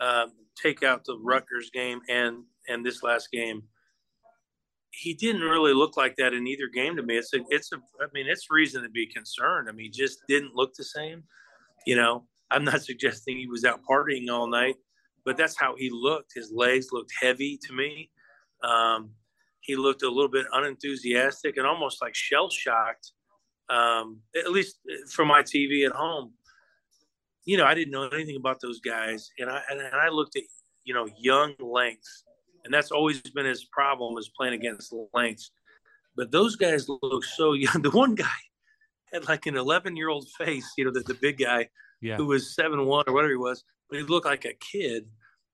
Um, 0.01 0.33
take 0.61 0.83
out 0.83 1.05
the 1.05 1.17
Rutgers 1.17 1.71
game 1.71 2.01
and 2.09 2.45
and 2.69 2.85
this 2.85 3.03
last 3.03 3.31
game, 3.33 3.63
he 4.93 5.15
didn't 5.15 5.43
really 5.43 5.73
look 5.73 5.97
like 5.97 6.17
that 6.17 6.35
in 6.35 6.47
either 6.47 6.69
game 6.69 6.97
to 6.97 7.03
me. 7.03 7.17
It's 7.17 7.33
a, 7.33 7.39
it's 7.49 7.73
a, 7.73 7.77
I 8.01 8.07
mean, 8.13 8.27
it's 8.29 8.51
reason 8.51 8.83
to 8.83 8.91
be 8.91 9.07
concerned. 9.07 9.69
I 9.69 9.73
mean, 9.73 9.85
he 9.85 9.91
just 9.91 10.19
didn't 10.29 10.55
look 10.55 10.75
the 10.75 10.85
same. 10.85 11.25
You 11.87 11.97
know, 11.97 12.27
I'm 12.51 12.65
not 12.65 12.83
suggesting 12.85 13.39
he 13.39 13.47
was 13.47 13.65
out 13.65 13.81
partying 13.89 14.31
all 14.31 14.47
night, 14.47 14.77
but 15.25 15.37
that's 15.37 15.59
how 15.59 15.75
he 15.77 15.91
looked. 15.91 16.33
His 16.35 16.53
legs 16.55 16.89
looked 16.93 17.13
heavy 17.21 17.59
to 17.67 17.73
me. 17.73 18.11
Um, 18.63 19.11
he 19.61 19.77
looked 19.77 20.03
a 20.03 20.09
little 20.09 20.31
bit 20.31 20.47
unenthusiastic 20.53 21.57
and 21.57 21.67
almost 21.67 22.03
like 22.03 22.15
shell 22.15 22.51
shocked. 22.51 23.13
Um, 23.71 24.21
at 24.37 24.53
least 24.53 24.77
from 25.11 25.29
my 25.29 25.43
TV 25.43 25.87
at 25.87 25.93
home, 25.93 26.33
you 27.45 27.57
know, 27.57 27.65
I 27.65 27.75
didn't 27.75 27.93
know 27.93 28.09
anything 28.09 28.37
about 28.37 28.61
those 28.61 28.81
guys, 28.81 29.31
and 29.39 29.49
I 29.49 29.63
and 29.71 29.81
I 29.81 30.09
looked 30.09 30.37
at 30.37 30.43
you 30.85 30.95
know 30.95 31.09
young 31.19 31.55
length 31.59 32.25
and 32.65 32.73
that's 32.73 32.91
always 32.91 33.21
been 33.21 33.47
his 33.47 33.65
problem 33.65 34.17
is 34.19 34.31
playing 34.37 34.55
against 34.55 34.95
length. 35.15 35.51
But 36.17 36.31
those 36.31 36.57
guys 36.57 36.89
look 36.89 37.25
so 37.25 37.53
young. 37.65 37.83
The 37.83 37.91
one 37.91 38.15
guy 38.15 38.27
had 39.13 39.29
like 39.29 39.47
an 39.47 39.57
11 39.57 39.97
year 39.97 40.09
old 40.09 40.29
face, 40.39 40.71
you 40.77 40.85
know, 40.85 40.91
the, 40.91 41.01
the 41.01 41.15
big 41.15 41.39
guy 41.39 41.69
Yeah. 42.01 42.17
who 42.17 42.27
was 42.27 42.55
seven 42.55 42.85
one 42.87 43.05
or 43.07 43.13
whatever 43.15 43.31
he 43.31 43.37
was, 43.37 43.65
but 43.91 43.99
he 43.99 44.05
looked 44.05 44.27
like 44.27 44.45
a 44.45 44.55
kid. 44.55 45.07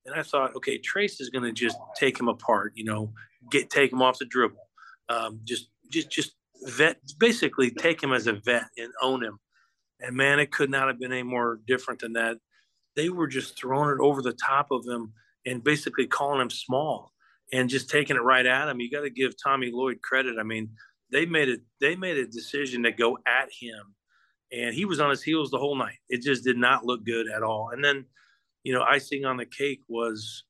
And 0.05 0.15
I 0.15 0.23
thought, 0.23 0.55
okay, 0.55 0.79
Trayce 0.79 1.19
is 1.19 1.29
going 1.29 1.43
to 1.43 1.51
just 1.51 1.77
take 1.95 2.19
him 2.19 2.29
apart, 2.29 2.73
you 2.75 2.85
know, 2.85 3.13
get 3.51 3.69
take 3.69 3.91
him 3.91 4.01
off 4.01 4.17
the 4.17 4.25
dribble, 4.25 4.67
um, 5.09 5.39
just 5.43 5.69
just 5.91 6.09
just 6.09 6.31
vet, 6.63 6.97
basically 7.19 7.69
take 7.69 8.01
him 8.01 8.13
as 8.13 8.25
a 8.27 8.33
vet 8.33 8.65
and 8.77 8.91
own 9.01 9.23
him. 9.23 9.39
And 9.99 10.15
man, 10.15 10.39
it 10.39 10.51
could 10.51 10.69
not 10.69 10.87
have 10.87 10.99
been 10.99 11.11
any 11.11 11.23
more 11.23 11.59
different 11.67 11.99
than 11.99 12.13
that. 12.13 12.37
They 12.95 13.09
were 13.09 13.27
just 13.27 13.57
throwing 13.59 13.89
it 13.91 14.01
over 14.01 14.21
the 14.21 14.33
top 14.33 14.71
of 14.71 14.85
him 14.85 15.13
and 15.49 15.63
basically 15.63 16.07
calling 16.07 16.41
him 16.41 16.49
small 16.49 17.11
and 17.51 17.69
just 17.69 17.89
taking 17.89 18.15
it 18.15 18.21
right 18.23 18.45
at 18.45 18.69
him. 18.69 18.79
You 18.79 18.91
got 18.91 19.01
to 19.01 19.09
give 19.09 19.33
Tommy 19.41 19.71
Lloyd 19.73 20.01
credit. 20.01 20.35
I 20.39 20.43
mean, 20.43 20.69
they 21.11 21.25
made 21.25 21.49
it. 21.49 21.61
They 21.81 21.95
made 21.95 22.17
a 22.17 22.27
decision 22.27 22.83
to 22.83 22.91
go 22.91 23.17
at 23.25 23.49
him, 23.59 23.95
and 24.51 24.75
he 24.75 24.85
was 24.85 24.99
on 24.99 25.09
his 25.09 25.23
heels 25.23 25.49
the 25.49 25.57
whole 25.57 25.75
night. 25.75 25.97
It 26.09 26.21
just 26.21 26.43
did 26.43 26.57
not 26.57 26.85
look 26.85 27.03
good 27.05 27.27
at 27.35 27.41
all. 27.43 27.71
And 27.73 27.83
then, 27.83 28.05
you 28.63 28.73
know, 28.73 28.83
icing 28.83 29.25
on 29.25 29.37
the 29.37 29.45
cake 29.45 29.81
was 29.87 30.43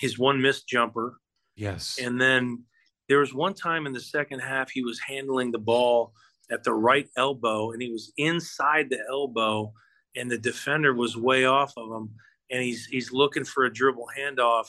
his 0.00 0.18
one 0.18 0.42
missed 0.42 0.68
jumper, 0.68 1.18
Yes. 1.56 1.98
and 2.02 2.20
then 2.20 2.64
there 3.08 3.20
was 3.20 3.32
one 3.32 3.54
time 3.54 3.86
in 3.86 3.92
the 3.92 4.00
second 4.00 4.40
half 4.40 4.70
he 4.70 4.82
was 4.82 4.98
handling 5.00 5.52
the 5.52 5.58
ball 5.58 6.12
at 6.50 6.64
the 6.64 6.74
right 6.74 7.08
elbow, 7.16 7.70
and 7.72 7.80
he 7.80 7.90
was 7.90 8.12
inside 8.18 8.90
the 8.90 8.98
elbow, 9.08 9.72
and 10.16 10.30
the 10.30 10.36
defender 10.38 10.92
was 10.92 11.16
way 11.16 11.44
off 11.46 11.72
of 11.78 11.90
him, 11.90 12.10
and 12.50 12.62
he's 12.62 12.86
he's 12.86 13.12
looking 13.12 13.44
for 13.44 13.64
a 13.64 13.72
dribble 13.72 14.08
handoff, 14.16 14.68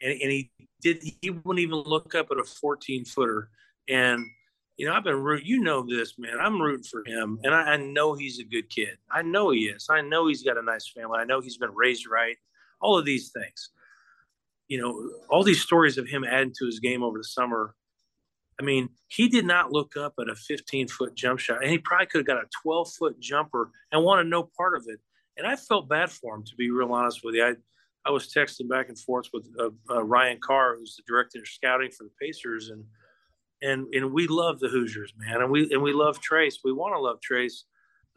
and, 0.00 0.12
and 0.20 0.30
he 0.30 0.50
did 0.80 1.02
he 1.20 1.30
wouldn't 1.30 1.60
even 1.60 1.78
look 1.78 2.14
up 2.14 2.28
at 2.30 2.38
a 2.38 2.44
14 2.44 3.04
footer, 3.04 3.50
and 3.88 4.24
you 4.76 4.86
know 4.86 4.94
I've 4.94 5.04
been 5.04 5.22
root 5.22 5.44
you 5.44 5.60
know 5.60 5.84
this 5.86 6.18
man 6.18 6.38
I'm 6.40 6.60
rooting 6.60 6.84
for 6.84 7.04
him, 7.06 7.38
and 7.44 7.54
I, 7.54 7.72
I 7.72 7.76
know 7.76 8.14
he's 8.14 8.38
a 8.40 8.44
good 8.44 8.68
kid. 8.68 8.96
I 9.10 9.22
know 9.22 9.50
he 9.50 9.66
is. 9.66 9.86
I 9.90 10.00
know 10.00 10.26
he's 10.28 10.42
got 10.42 10.58
a 10.58 10.62
nice 10.62 10.88
family. 10.88 11.18
I 11.18 11.24
know 11.24 11.40
he's 11.40 11.58
been 11.58 11.74
raised 11.74 12.06
right. 12.08 12.36
All 12.80 12.98
of 12.98 13.04
these 13.04 13.30
things. 13.30 13.70
You 14.68 14.80
know, 14.80 15.10
all 15.28 15.42
these 15.42 15.60
stories 15.60 15.98
of 15.98 16.06
him 16.06 16.24
adding 16.24 16.54
to 16.58 16.66
his 16.66 16.78
game 16.78 17.02
over 17.02 17.18
the 17.18 17.24
summer. 17.24 17.74
I 18.60 18.62
mean, 18.62 18.90
he 19.08 19.28
did 19.28 19.44
not 19.44 19.72
look 19.72 19.96
up 19.96 20.14
at 20.20 20.28
a 20.28 20.34
15 20.34 20.88
foot 20.88 21.14
jump 21.14 21.40
shot, 21.40 21.62
and 21.62 21.70
he 21.70 21.78
probably 21.78 22.06
could 22.06 22.18
have 22.18 22.26
got 22.26 22.44
a 22.44 22.48
12 22.62 22.92
foot 22.92 23.20
jumper 23.20 23.70
and 23.90 24.04
wanted 24.04 24.28
no 24.28 24.48
part 24.56 24.76
of 24.76 24.84
it. 24.86 25.00
And 25.40 25.48
I 25.48 25.56
felt 25.56 25.88
bad 25.88 26.10
for 26.10 26.34
him, 26.34 26.44
to 26.44 26.54
be 26.54 26.70
real 26.70 26.92
honest 26.92 27.24
with 27.24 27.34
you. 27.34 27.44
I, 27.44 27.54
I 28.04 28.10
was 28.10 28.30
texting 28.30 28.68
back 28.68 28.90
and 28.90 28.98
forth 28.98 29.30
with 29.32 29.48
uh, 29.58 29.70
uh, 29.88 30.02
Ryan 30.04 30.38
Carr, 30.38 30.76
who's 30.76 30.96
the 30.96 31.02
director 31.08 31.38
of 31.38 31.48
scouting 31.48 31.90
for 31.90 32.04
the 32.04 32.10
Pacers, 32.20 32.68
and 32.68 32.84
and 33.62 33.86
and 33.94 34.12
we 34.12 34.26
love 34.26 34.60
the 34.60 34.68
Hoosiers, 34.68 35.14
man, 35.16 35.40
and 35.40 35.50
we 35.50 35.72
and 35.72 35.82
we 35.82 35.94
love 35.94 36.20
Trayce. 36.20 36.56
We 36.62 36.74
want 36.74 36.94
to 36.94 37.00
love 37.00 37.20
Trayce. 37.20 37.62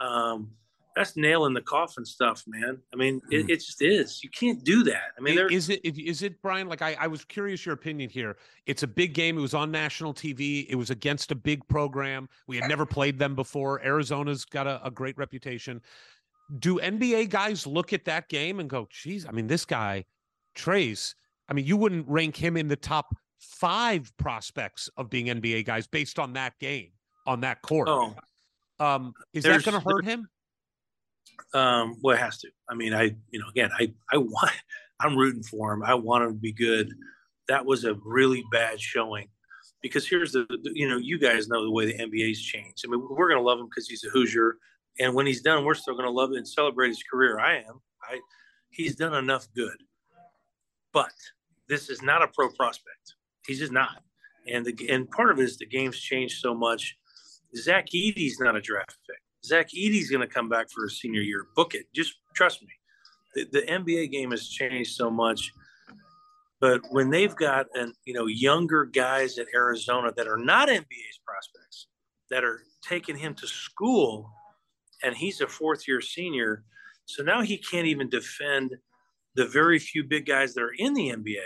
Um, 0.01 0.51
that's 0.97 1.15
nailing 1.15 1.53
the 1.53 1.61
coffin 1.61 2.05
stuff, 2.05 2.43
man. 2.45 2.77
I 2.93 2.97
mean, 2.97 3.21
it, 3.31 3.49
it 3.49 3.55
just 3.55 3.81
is. 3.81 4.23
You 4.23 4.29
can't 4.29 4.63
do 4.63 4.83
that. 4.83 5.11
I 5.17 5.21
mean, 5.21 5.39
is 5.49 5.69
it 5.69 5.81
is 5.85 6.23
it 6.23 6.41
Brian? 6.41 6.67
Like 6.67 6.81
I, 6.81 6.95
I 6.99 7.07
was 7.07 7.23
curious 7.23 7.65
your 7.65 7.73
opinion 7.73 8.09
here. 8.09 8.35
It's 8.65 8.83
a 8.83 8.87
big 8.87 9.13
game. 9.13 9.37
It 9.37 9.41
was 9.41 9.53
on 9.53 9.71
national 9.71 10.13
TV. 10.13 10.65
It 10.69 10.75
was 10.75 10.89
against 10.89 11.31
a 11.31 11.35
big 11.35 11.65
program. 11.67 12.27
We 12.47 12.57
had 12.57 12.67
never 12.67 12.85
played 12.85 13.17
them 13.17 13.33
before. 13.33 13.81
Arizona's 13.83 14.43
got 14.43 14.67
a, 14.67 14.85
a 14.85 14.91
great 14.91 15.17
reputation. 15.17 15.81
Do 16.59 16.79
NBA 16.79 17.29
guys 17.29 17.65
look 17.65 17.93
at 17.93 18.05
that 18.05 18.29
game 18.29 18.59
and 18.59 18.69
go, 18.69 18.87
"Geez, 18.91 19.25
I 19.25 19.31
mean, 19.31 19.47
this 19.47 19.65
guy, 19.65 20.05
Trayce. 20.55 21.15
I 21.49 21.53
mean, 21.53 21.65
you 21.65 21.77
wouldn't 21.77 22.07
rank 22.07 22.35
him 22.35 22.57
in 22.57 22.67
the 22.67 22.75
top 22.75 23.15
five 23.39 24.11
prospects 24.17 24.89
of 24.97 25.09
being 25.09 25.27
NBA 25.27 25.65
guys 25.65 25.87
based 25.87 26.19
on 26.19 26.33
that 26.33 26.57
game 26.59 26.91
on 27.25 27.41
that 27.41 27.61
court. 27.61 27.87
Oh, 27.89 28.15
um, 28.79 29.13
is 29.33 29.43
that 29.43 29.63
going 29.63 29.79
to 29.81 29.89
hurt 29.89 30.05
him? 30.05 30.27
um, 31.53 31.97
well, 32.01 32.15
it 32.15 32.19
has 32.19 32.37
to. 32.39 32.49
I 32.69 32.75
mean, 32.75 32.93
I 32.93 33.15
you 33.31 33.39
know, 33.39 33.47
again, 33.49 33.69
I 33.77 33.93
I 34.11 34.17
want. 34.17 34.51
I'm 34.99 35.17
rooting 35.17 35.43
for 35.43 35.73
him. 35.73 35.83
I 35.83 35.95
want 35.95 36.23
him 36.23 36.29
to 36.33 36.39
be 36.39 36.53
good. 36.53 36.89
That 37.49 37.65
was 37.65 37.83
a 37.83 37.95
really 38.05 38.41
bad 38.53 38.79
showing. 38.79 39.27
Because 39.81 40.07
here's 40.07 40.31
the, 40.31 40.45
the- 40.47 40.71
you 40.73 40.87
know, 40.87 40.95
you 40.97 41.19
guys 41.19 41.49
know 41.49 41.61
the 41.61 41.71
way 41.71 41.85
the 41.85 41.97
NBA's 41.97 42.41
changed. 42.41 42.85
I 42.85 42.89
mean, 42.89 43.05
we're 43.09 43.27
going 43.27 43.39
to 43.39 43.43
love 43.45 43.59
him 43.59 43.65
because 43.65 43.89
he's 43.89 44.05
a 44.05 44.09
Hoosier, 44.09 44.55
and 44.99 45.13
when 45.13 45.25
he's 45.25 45.41
done, 45.41 45.65
we're 45.65 45.73
still 45.73 45.95
going 45.95 46.05
to 46.05 46.11
love 46.11 46.31
and 46.31 46.47
celebrate 46.47 46.89
his 46.89 47.03
career. 47.03 47.39
I 47.39 47.57
am. 47.57 47.81
I, 48.03 48.19
he's 48.69 48.95
done 48.95 49.13
enough 49.13 49.47
good, 49.55 49.77
but 50.91 51.11
this 51.67 51.89
is 51.89 52.01
not 52.01 52.21
a 52.21 52.27
pro 52.27 52.49
prospect. 52.49 53.15
He's 53.47 53.59
just 53.59 53.71
not. 53.71 54.03
And 54.51 54.65
the 54.65 54.89
and 54.89 55.09
part 55.09 55.31
of 55.31 55.39
it 55.39 55.43
is 55.43 55.57
the 55.57 55.65
game's 55.65 55.99
changed 55.99 56.39
so 56.39 56.53
much. 56.53 56.97
Zach 57.55 57.87
Edey's 57.93 58.39
not 58.39 58.55
a 58.55 58.61
draft 58.61 58.97
pick. 59.07 59.17
Zach 59.45 59.69
Edey's 59.73 60.09
going 60.09 60.27
to 60.27 60.33
come 60.33 60.49
back 60.49 60.69
for 60.69 60.83
his 60.83 60.99
senior 60.99 61.21
year. 61.21 61.47
Book 61.55 61.75
it. 61.75 61.85
Just 61.93 62.15
trust 62.35 62.61
me. 62.61 62.69
The, 63.35 63.45
the 63.51 63.61
NBA 63.61 64.11
game 64.11 64.31
has 64.31 64.47
changed 64.47 64.95
so 64.95 65.09
much. 65.09 65.51
But 66.59 66.81
when 66.91 67.09
they've 67.09 67.35
got 67.35 67.67
an 67.73 67.93
you 68.05 68.13
know 68.13 68.27
younger 68.27 68.85
guys 68.85 69.37
at 69.37 69.47
Arizona 69.53 70.13
that 70.15 70.27
are 70.27 70.37
not 70.37 70.69
NBA's 70.69 71.19
prospects 71.25 71.87
that 72.29 72.43
are 72.43 72.61
taking 72.81 73.17
him 73.17 73.33
to 73.35 73.47
school, 73.47 74.29
and 75.03 75.15
he's 75.15 75.41
a 75.41 75.47
fourth 75.47 75.87
year 75.87 76.01
senior, 76.01 76.63
so 77.05 77.23
now 77.23 77.41
he 77.41 77.57
can't 77.57 77.87
even 77.87 78.09
defend 78.09 78.75
the 79.35 79.45
very 79.45 79.79
few 79.79 80.03
big 80.03 80.25
guys 80.25 80.53
that 80.53 80.61
are 80.61 80.73
in 80.77 80.93
the 80.93 81.09
NBA. 81.09 81.39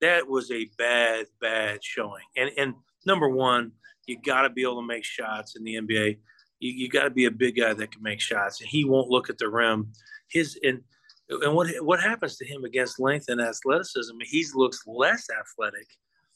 That 0.00 0.28
was 0.28 0.50
a 0.50 0.68
bad, 0.76 1.26
bad 1.40 1.82
showing. 1.82 2.24
And 2.36 2.50
and 2.56 2.74
number 3.06 3.28
one, 3.28 3.72
you 4.06 4.18
got 4.20 4.42
to 4.42 4.50
be 4.50 4.62
able 4.62 4.80
to 4.80 4.86
make 4.86 5.04
shots 5.04 5.56
in 5.56 5.64
the 5.64 5.76
NBA. 5.76 6.18
You, 6.60 6.72
you 6.72 6.88
got 6.88 7.04
to 7.04 7.10
be 7.10 7.24
a 7.26 7.30
big 7.30 7.56
guy 7.56 7.72
that 7.74 7.92
can 7.92 8.02
make 8.02 8.20
shots, 8.20 8.60
and 8.60 8.68
he 8.68 8.84
won't 8.84 9.10
look 9.10 9.30
at 9.30 9.38
the 9.38 9.48
rim. 9.48 9.92
His 10.28 10.58
and 10.62 10.82
and 11.28 11.54
what 11.54 11.68
what 11.80 12.00
happens 12.00 12.36
to 12.36 12.46
him 12.46 12.64
against 12.64 13.00
length 13.00 13.26
and 13.28 13.40
athleticism? 13.40 14.14
He 14.22 14.44
looks 14.54 14.82
less 14.86 15.26
athletic. 15.30 15.86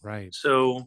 Right. 0.03 0.35
So, 0.35 0.87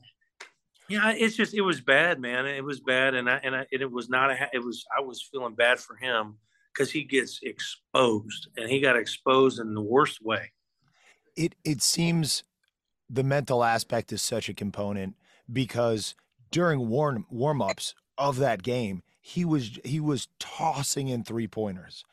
yeah, 0.90 1.12
it's 1.12 1.36
just 1.36 1.54
it 1.54 1.62
was 1.62 1.82
bad, 1.82 2.20
man. 2.20 2.46
It 2.46 2.64
was 2.64 2.80
bad, 2.80 3.16
and 3.16 3.30
I 3.30 3.38
and, 3.44 3.56
I, 3.56 3.66
and 3.72 3.82
it 3.82 3.92
was 3.92 4.10
not 4.10 4.32
a. 4.32 4.36
ha- 4.36 4.50
It 4.54 4.64
was 4.64 4.86
I 4.96 5.02
was 5.02 5.22
feeling 5.22 5.56
bad 5.56 5.80
for 5.80 5.96
him 5.96 6.38
because 6.74 6.92
he 6.92 7.04
gets 7.04 7.40
exposed, 7.44 8.48
and 8.58 8.70
he 8.70 8.80
got 8.82 8.98
exposed 8.98 9.60
in 9.60 9.74
the 9.74 9.82
worst 9.82 10.22
way. 10.24 10.52
it 11.36 11.56
it 11.64 11.82
seems 11.82 12.44
the 13.10 13.24
mental 13.24 13.64
aspect 13.64 14.12
is 14.12 14.22
such 14.22 14.50
a 14.50 14.54
component 14.54 15.16
because 15.52 16.16
during 16.52 16.88
warm 16.90 17.26
warm-ups 17.30 17.96
of 18.18 18.38
that 18.38 18.62
game 18.64 19.02
he 19.22 19.44
was 19.46 19.80
he 19.84 20.00
was 20.00 20.28
tossing 20.40 21.08
in 21.10 21.24
three 21.24 21.48
pointers 21.48 22.04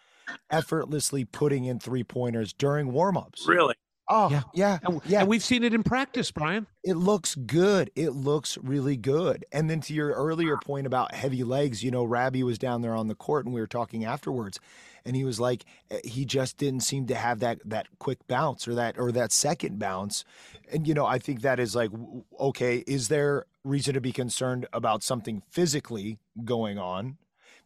effortlessly 0.51 1.25
putting 1.25 1.65
in 1.65 1.79
three 1.79 2.05
pointers 2.05 2.53
during 2.53 2.93
warm-ups 2.93 3.47
Really, 3.47 3.75
oh 4.11 4.29
Yeah. 4.31 4.43
yeah 4.53 4.79
And, 4.83 5.01
yeah 5.07 5.21
and 5.21 5.29
we've 5.29 5.43
seen 5.45 5.65
it 5.65 5.73
in 5.75 5.83
practice, 5.83 6.31
Brian. 6.31 6.67
it 6.85 6.95
looks 6.97 7.35
good. 7.35 7.91
It 7.97 8.11
looks 8.11 8.59
really 8.63 8.97
good. 8.99 9.45
And 9.53 9.71
then 9.71 9.81
to 9.83 9.95
your 9.95 10.11
earlier 10.13 10.59
point 10.59 10.87
about 10.87 11.15
heavy 11.15 11.45
legs, 11.45 11.83
you 11.85 11.91
know, 11.91 12.05
Rabbi 12.05 12.43
was 12.43 12.59
down 12.59 12.83
there 12.83 12.95
on 12.95 13.09
the 13.09 13.15
court 13.15 13.47
and 13.47 13.55
we 13.55 13.61
were 13.61 13.67
talking 13.67 14.05
afterwards 14.05 14.61
and 15.05 15.17
he 15.17 15.25
was 15.25 15.41
like 15.41 15.65
eh, 15.91 16.01
he 16.05 16.25
just 16.25 16.59
didn't 16.59 16.81
seem 16.81 17.07
to 17.07 17.15
have 17.15 17.41
that 17.41 17.61
that 17.65 17.87
quick 17.99 18.19
bounce 18.29 18.69
or 18.69 18.75
that 18.75 18.99
or 18.99 19.13
that 19.13 19.33
second 19.33 19.79
bounce. 19.79 20.25
And 20.73 20.87
you 20.87 20.95
know, 20.95 21.07
I 21.07 21.19
think 21.19 21.43
that 21.43 21.61
is 21.61 21.75
like 21.75 21.91
okay, 22.39 22.85
is 22.87 23.09
there 23.09 23.47
reason 23.65 23.95
to 23.95 24.01
be 24.01 24.13
concerned 24.13 24.67
about 24.73 25.03
something 25.03 25.43
physically 25.51 26.19
going 26.45 26.79
on? 26.79 27.19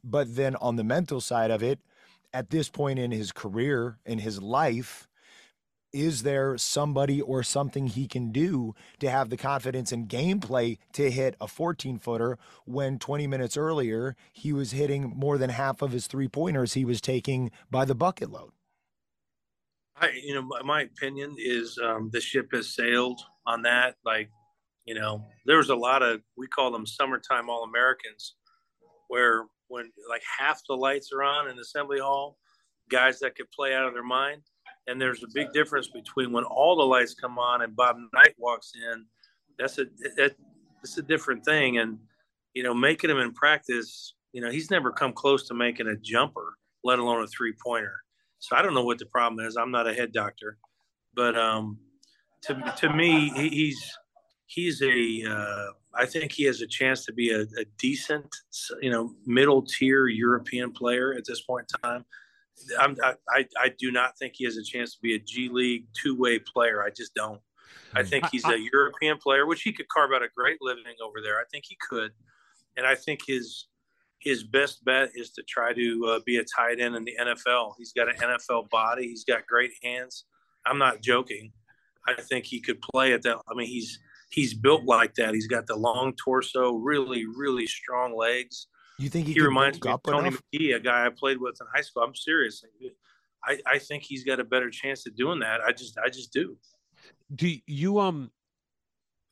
But 0.03 0.37
then 0.37 0.57
on 0.57 0.77
the 0.77 0.85
mental 0.85 1.21
side 1.21 1.51
of 1.51 1.63
it, 1.63 1.81
at 2.33 2.51
this 2.51 2.69
point 2.69 2.99
in 2.99 3.11
his 3.11 3.33
career, 3.33 3.99
in 4.05 4.19
his 4.19 4.43
life, 4.43 5.09
is 5.95 6.25
there 6.25 6.59
somebody 6.59 7.23
or 7.23 7.45
something 7.45 7.87
he 7.87 8.09
can 8.09 8.33
do 8.33 8.75
to 8.99 9.09
have 9.09 9.31
the 9.31 9.37
confidence 9.37 9.93
and 9.93 10.09
gameplay 10.09 10.79
to 10.93 11.11
hit 11.11 11.37
a 11.41 11.47
14 11.47 11.99
footer 11.99 12.37
when 12.67 12.99
20 12.99 13.29
minutes 13.29 13.57
earlier 13.57 14.17
he 14.33 14.53
was 14.53 14.73
hitting 14.73 15.13
more 15.17 15.39
than 15.39 15.51
half 15.51 15.81
of 15.81 15.93
his 15.93 16.09
three 16.09 16.27
pointers 16.27 16.75
he 16.75 16.85
was 16.85 17.01
taking 17.01 17.51
by 17.71 17.85
the 17.85 17.95
bucket 17.95 18.31
load? 18.31 18.51
I 19.97 20.11
you 20.11 20.35
know 20.35 20.43
my, 20.65 20.83
opinion 20.83 21.37
is 21.39 21.79
um, 21.83 22.11
the 22.13 22.21
ship 22.21 22.49
has 22.53 22.75
sailed 22.75 23.21
on 23.47 23.63
that. 23.63 23.95
Like, 24.05 24.29
you 24.85 24.95
know, 24.95 25.25
there 25.47 25.59
was 25.59 25.71
a 25.71 25.77
lot 25.77 26.03
of 26.03 26.21
we 26.37 26.49
call 26.49 26.73
them 26.73 26.85
summertime 26.85 27.49
All 27.49 27.63
Americans, 27.63 28.35
where 29.07 29.45
when 29.69 29.93
like 30.09 30.23
half 30.39 30.61
the 30.69 30.75
lights 30.75 31.11
are 31.13 31.23
on 31.23 31.49
in 31.49 31.59
Assembly 31.59 32.01
Hall, 32.01 32.39
guys 32.91 33.21
that 33.21 33.37
could 33.37 33.51
play 33.53 33.73
out 33.73 33.87
of 33.87 33.95
their 33.95 34.03
mind. 34.03 34.43
And 34.87 35.01
there's 35.01 35.23
a 35.23 35.29
big 35.33 35.53
difference 35.53 35.89
between 35.89 36.33
when 36.33 36.45
all 36.45 36.77
the 36.77 36.83
lights 36.83 37.15
come 37.15 37.39
on 37.39 37.63
and 37.63 37.75
Bob 37.75 37.97
Knight 38.13 38.35
walks 38.39 38.73
in. 38.75 39.07
That's 39.59 39.79
a 39.79 39.87
that, 40.17 40.35
it's 40.83 40.99
a 40.99 41.03
different 41.03 41.45
thing. 41.45 41.79
And 41.79 41.99
you 42.55 42.63
know, 42.63 42.75
making 42.75 43.11
him 43.11 43.19
in 43.19 43.33
practice, 43.33 44.15
you 44.33 44.41
know, 44.41 44.51
he's 44.51 44.71
never 44.71 44.91
come 44.93 45.13
close 45.13 45.49
to 45.49 45.55
making 45.55 45.89
a 45.89 45.97
jumper, 45.97 46.55
let 46.85 46.99
alone 46.99 47.23
a 47.23 47.27
three 47.27 47.55
pointer. 47.65 47.95
So 48.39 48.57
I 48.57 48.63
don't 48.63 48.75
know 48.75 48.85
what 48.85 48.99
the 48.99 49.07
problem 49.07 49.45
is. 49.47 49.57
I'm 49.57 49.71
not 49.71 49.89
a 49.89 49.95
head 49.95 50.13
doctor, 50.13 50.59
but 51.15 51.37
um, 51.37 51.79
to 52.43 52.75
to 52.79 52.93
me, 52.93 53.31
he, 53.31 53.49
he's 53.49 53.99
he's 54.47 54.83
a. 54.83 55.25
Uh, 55.29 55.73
I 55.97 56.07
think 56.07 56.33
he 56.33 56.45
has 56.45 56.61
a 56.61 56.67
chance 56.67 57.05
to 57.07 57.13
be 57.13 57.31
a, 57.31 57.43
a 57.43 57.65
decent, 57.79 58.27
you 58.83 58.91
know, 58.91 59.15
middle 59.27 59.63
tier 59.63 60.09
European 60.09 60.73
player 60.73 61.15
at 61.15 61.25
this 61.25 61.43
point 61.43 61.71
in 61.73 61.89
time. 61.89 62.05
I'm, 62.79 62.97
I, 63.03 63.15
I 63.29 63.47
I 63.61 63.69
do 63.79 63.91
not 63.91 64.17
think 64.19 64.35
he 64.37 64.45
has 64.45 64.57
a 64.57 64.63
chance 64.63 64.95
to 64.95 64.99
be 65.03 65.15
a 65.15 65.19
G 65.19 65.49
League 65.51 65.87
two 65.93 66.17
way 66.17 66.39
player. 66.39 66.83
I 66.83 66.91
just 66.91 67.15
don't. 67.15 67.41
I 67.95 68.03
think 68.03 68.27
he's 68.31 68.45
a 68.45 68.59
European 68.73 69.19
player, 69.19 69.47
which 69.47 69.63
he 69.63 69.73
could 69.73 69.89
carve 69.89 70.11
out 70.15 70.23
a 70.23 70.29
great 70.37 70.59
living 70.61 70.85
over 71.03 71.21
there. 71.23 71.39
I 71.39 71.45
think 71.51 71.65
he 71.69 71.77
could, 71.89 72.13
and 72.77 72.87
I 72.87 72.95
think 72.95 73.21
his 73.27 73.67
his 74.21 74.43
best 74.43 74.85
bet 74.85 75.11
is 75.15 75.31
to 75.33 75.43
try 75.49 75.73
to 75.75 76.07
uh, 76.09 76.21
be 76.25 76.39
a 76.39 76.45
tight 76.45 76.81
end 76.81 76.97
in 76.97 77.05
the 77.05 77.15
NFL. 77.21 77.75
He's 77.79 77.93
got 77.93 78.09
an 78.09 78.17
NFL 78.17 78.71
body. 78.71 79.07
He's 79.07 79.25
got 79.25 79.47
great 79.47 79.73
hands. 79.83 80.25
I'm 80.67 80.79
not 80.79 81.03
joking. 81.03 81.53
I 82.09 82.21
think 82.21 82.47
he 82.47 82.61
could 82.61 82.81
play 82.81 83.13
at 83.13 83.23
that. 83.23 83.39
I 83.49 83.55
mean, 83.55 83.69
he's 83.69 83.99
he's 84.31 84.55
built 84.55 84.85
like 84.85 85.15
that. 85.15 85.35
He's 85.35 85.47
got 85.47 85.67
the 85.67 85.77
long 85.77 86.15
torso, 86.23 86.73
really, 86.73 87.25
really 87.27 87.67
strong 87.67 88.17
legs. 88.17 88.67
You 88.99 89.09
think 89.09 89.27
he, 89.27 89.35
He 89.35 89.41
reminds 89.41 89.83
me 89.83 89.91
of 89.91 90.03
Tony 90.03 90.29
enough? 90.29 90.43
McGee, 90.55 90.77
a 90.77 90.81
guy 90.81 91.07
I 91.07 91.09
played 91.11 91.39
with 91.39 91.57
in 91.61 91.67
high 91.75 91.81
school. 91.81 92.03
I'm 92.03 92.15
serious. 92.15 92.65
I, 93.45 93.59
I 93.67 93.79
think 93.79 94.05
he's 94.05 94.25
got 94.25 94.41
a 94.41 94.45
better 94.45 94.71
chance 94.71 95.07
of 95.07 95.17
doing 95.17 95.41
that. 95.41 95.61
I 95.61 95.73
just 95.73 95.99
I 95.99 96.09
just 96.09 96.33
do. 96.33 96.57
Do 97.35 97.53
you 97.67 97.99
um 97.99 98.31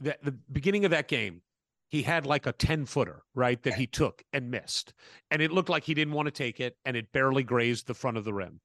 the 0.01 0.17
the 0.23 0.33
beginning 0.33 0.85
of 0.85 0.91
that 0.91 1.09
game, 1.09 1.43
he 1.89 2.03
had 2.03 2.27
like 2.27 2.47
a 2.47 2.53
10 2.53 2.87
footer, 2.87 3.23
right? 3.35 3.63
That 3.63 3.75
he 3.75 3.87
took 3.87 4.23
and 4.33 4.51
missed. 4.51 4.93
And 5.31 5.41
it 5.41 5.53
looked 5.53 5.69
like 5.69 5.85
he 5.85 5.95
didn't 5.95 6.15
want 6.15 6.27
to 6.27 6.33
take 6.33 6.61
it, 6.61 6.77
and 6.85 6.97
it 6.97 7.13
barely 7.13 7.43
grazed 7.43 7.87
the 7.87 7.95
front 7.95 8.17
of 8.17 8.25
the 8.25 8.35
rim. 8.35 8.61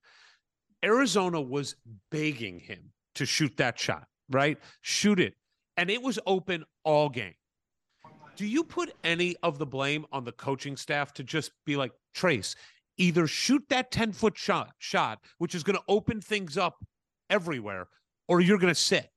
Arizona 0.84 1.42
was 1.42 1.76
begging 2.12 2.60
him 2.60 2.92
to 3.16 3.26
shoot 3.26 3.58
that 3.58 3.80
shot, 3.80 4.08
right? 4.30 4.58
Shoot 4.82 5.20
it. 5.20 5.36
And 5.76 5.90
it 5.90 6.02
was 6.02 6.20
open 6.26 6.64
all 6.84 7.10
game. 7.10 7.34
Do 8.38 8.46
you 8.46 8.64
put 8.64 8.94
any 9.04 9.36
of 9.42 9.58
the 9.58 9.66
blame 9.66 10.06
on 10.12 10.24
the 10.24 10.32
coaching 10.32 10.78
staff 10.78 11.12
to 11.16 11.24
just 11.24 11.52
be 11.66 11.76
like, 11.76 11.92
Trayce, 12.16 12.56
either 12.98 13.26
shoot 13.26 13.64
that 13.70 13.92
10 13.92 14.12
foot 14.12 14.38
shot, 14.38 14.74
shot, 14.78 15.20
which 15.40 15.56
is 15.56 15.64
going 15.64 15.76
to 15.76 15.84
open 15.88 16.22
things 16.22 16.56
up 16.56 16.86
everywhere, 17.32 17.88
or 18.28 18.40
you're 18.40 18.60
going 18.60 18.74
to 18.74 18.80
sit. 18.80 19.10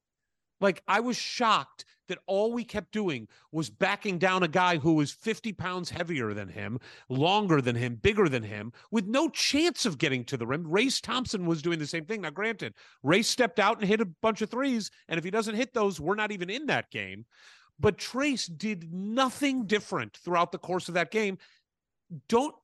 Like 0.61 0.83
I 0.89 1.01
was 1.01 1.19
shocked 1.19 1.85
that 2.09 2.19
all 2.27 2.53
we 2.53 2.65
kept 2.65 2.93
doing 2.93 3.29
was 3.53 3.71
backing 3.71 4.19
down 4.19 4.43
a 4.43 4.49
guy 4.49 4.79
who 4.79 4.95
was 4.95 5.13
50 5.13 5.53
pounds 5.53 5.91
heavier 5.91 6.35
than 6.35 6.49
him, 6.49 6.81
longer 7.09 7.61
than 7.61 7.77
him, 7.77 7.97
bigger 7.97 8.29
than 8.29 8.43
him, 8.43 8.73
with 8.91 9.07
no 9.07 9.29
chance 9.29 9.87
of 9.87 9.99
getting 9.99 10.25
to 10.25 10.37
the 10.37 10.47
rim. 10.47 10.67
Race 10.67 11.01
Thompson 11.01 11.47
was 11.47 11.63
doing 11.63 11.79
the 11.79 11.87
same 11.87 12.07
thing. 12.07 12.23
Now, 12.23 12.31
granted, 12.31 12.75
Race 13.03 13.29
stepped 13.29 13.61
out 13.61 13.79
and 13.79 13.89
hit 13.89 14.01
a 14.01 14.07
bunch 14.07 14.43
of 14.43 14.51
threes. 14.51 14.91
And 15.09 15.19
if 15.19 15.25
he 15.25 15.31
doesn't 15.31 15.55
hit 15.55 15.73
those, 15.73 16.01
we're 16.01 16.17
not 16.17 16.33
even 16.33 16.51
in 16.51 16.67
that 16.67 16.91
game. 16.91 17.27
But 17.81 17.97
Trayce 17.97 18.47
did 18.59 18.93
nothing 18.93 19.67
different 19.67 20.19
throughout 20.19 20.53
the 20.53 20.59
course 20.59 20.89
of 20.89 20.95
that 20.95 21.11
game. 21.11 21.39
Don't 22.29 22.55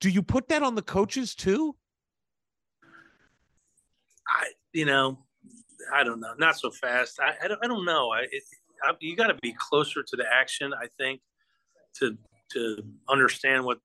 do 0.00 0.10
you 0.10 0.22
put 0.22 0.48
that 0.48 0.62
on 0.62 0.74
the 0.74 0.82
coaches 0.82 1.34
too? 1.34 1.76
I, 4.28 4.46
you 4.72 4.84
know, 4.84 5.18
I 5.92 6.04
don't 6.04 6.20
know. 6.20 6.34
Not 6.38 6.58
so 6.58 6.70
fast. 6.70 7.18
I, 7.20 7.34
I 7.44 7.48
don't. 7.48 7.60
I 7.62 7.66
don't 7.66 7.84
know. 7.84 8.10
I, 8.10 8.22
it, 8.22 8.42
I 8.82 8.92
you 9.00 9.16
got 9.16 9.28
to 9.28 9.36
be 9.42 9.54
closer 9.58 10.02
to 10.02 10.16
the 10.16 10.24
action. 10.30 10.72
I 10.74 10.86
think 10.98 11.20
to 11.98 12.16
to 12.52 12.82
understand 13.08 13.64
what 13.64 13.78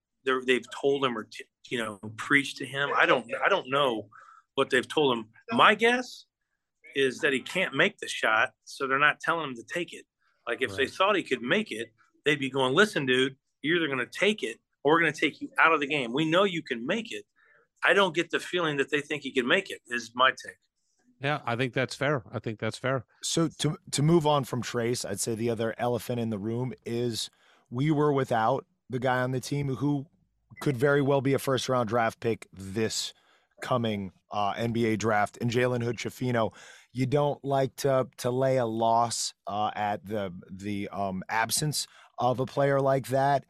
they've 0.45 0.65
told 0.81 1.03
him 1.03 1.18
or 1.18 1.23
t- 1.23 1.45
you 1.69 1.77
know 1.77 1.99
preached 2.18 2.57
to 2.57 2.65
him. 2.65 2.89
I 2.95 3.06
don't. 3.06 3.26
I 3.43 3.49
don't 3.49 3.69
know 3.69 4.07
what 4.56 4.69
they've 4.69 4.88
told 4.88 5.18
him. 5.18 5.26
My 5.51 5.76
guess 5.76 6.26
is 6.95 7.19
that 7.19 7.34
he 7.34 7.39
can't 7.39 7.76
make 7.76 7.97
the 7.99 8.07
shot, 8.07 8.51
so 8.65 8.88
they're 8.88 8.99
not 8.99 9.19
telling 9.19 9.49
him 9.49 9.56
to 9.56 9.64
take 9.64 9.93
it. 9.93 10.06
Like 10.49 10.63
if 10.63 10.71
right. 10.71 10.80
they 10.80 10.88
thought 10.88 11.15
he 11.15 11.21
could 11.21 11.43
make 11.43 11.71
it, 11.71 11.91
they'd 12.26 12.39
be 12.39 12.49
going, 12.49 12.73
"Listen, 12.73 13.05
dude, 13.05 13.35
you're 13.61 13.77
either 13.77 13.88
going 13.88 13.99
to 13.99 14.19
take 14.19 14.41
it 14.41 14.57
or 14.84 14.93
we're 14.93 15.01
going 15.01 15.13
to 15.13 15.19
take 15.19 15.41
you 15.41 15.49
out 15.59 15.73
of 15.73 15.80
the 15.80 15.88
game. 15.88 16.11
We 16.11 16.26
know 16.26 16.43
you 16.43 16.63
can 16.63 16.85
make 16.85 17.11
it." 17.11 17.23
I 17.84 17.93
don't 17.93 18.15
get 18.15 18.31
the 18.31 18.39
feeling 18.39 18.77
that 18.77 18.89
they 18.89 18.99
think 18.99 19.21
he 19.23 19.31
can 19.31 19.47
make 19.47 19.69
it. 19.69 19.80
Is 19.88 20.11
my 20.15 20.31
take. 20.31 20.57
Yeah, 21.21 21.39
I 21.45 21.55
think 21.55 21.73
that's 21.73 21.95
fair. 21.95 22.23
I 22.34 22.39
think 22.39 22.59
that's 22.59 22.77
fair. 22.77 23.05
So 23.21 23.49
to 23.59 23.77
to 23.91 24.01
move 24.01 24.26
on 24.26 24.43
from 24.43 24.63
Trayce, 24.63 25.07
I'd 25.07 25.19
say 25.19 25.35
the 25.35 25.51
other 25.51 25.76
elephant 25.77 26.19
in 26.19 26.31
the 26.31 26.39
room 26.39 26.73
is 26.84 27.30
we 27.69 27.91
were 27.91 28.11
without 28.11 28.65
the 28.89 28.99
guy 28.99 29.21
on 29.21 29.31
the 29.31 29.39
team 29.39 29.76
who 29.76 30.07
could 30.61 30.76
very 30.76 31.01
well 31.01 31.21
be 31.21 31.34
a 31.34 31.39
first 31.39 31.69
round 31.69 31.89
draft 31.89 32.19
pick 32.19 32.47
this 32.51 33.13
coming 33.61 34.11
uh, 34.31 34.53
NBA 34.53 34.97
draft. 34.97 35.38
And 35.41 35.51
Jalen 35.51 35.84
Hood 35.84 35.97
Schifino, 35.97 36.53
you 36.99 37.05
don't 37.05 37.41
like 37.45 37.73
to 37.77 38.09
to 38.17 38.30
lay 38.30 38.57
a 38.57 38.65
loss 38.65 39.34
uh, 39.47 39.71
at 39.73 40.05
the 40.05 40.34
the 40.51 40.89
um, 40.89 41.23
absence 41.30 41.88
of 42.17 42.41
a 42.41 42.45
player 42.45 42.81
like 42.81 43.07
that, 43.07 43.45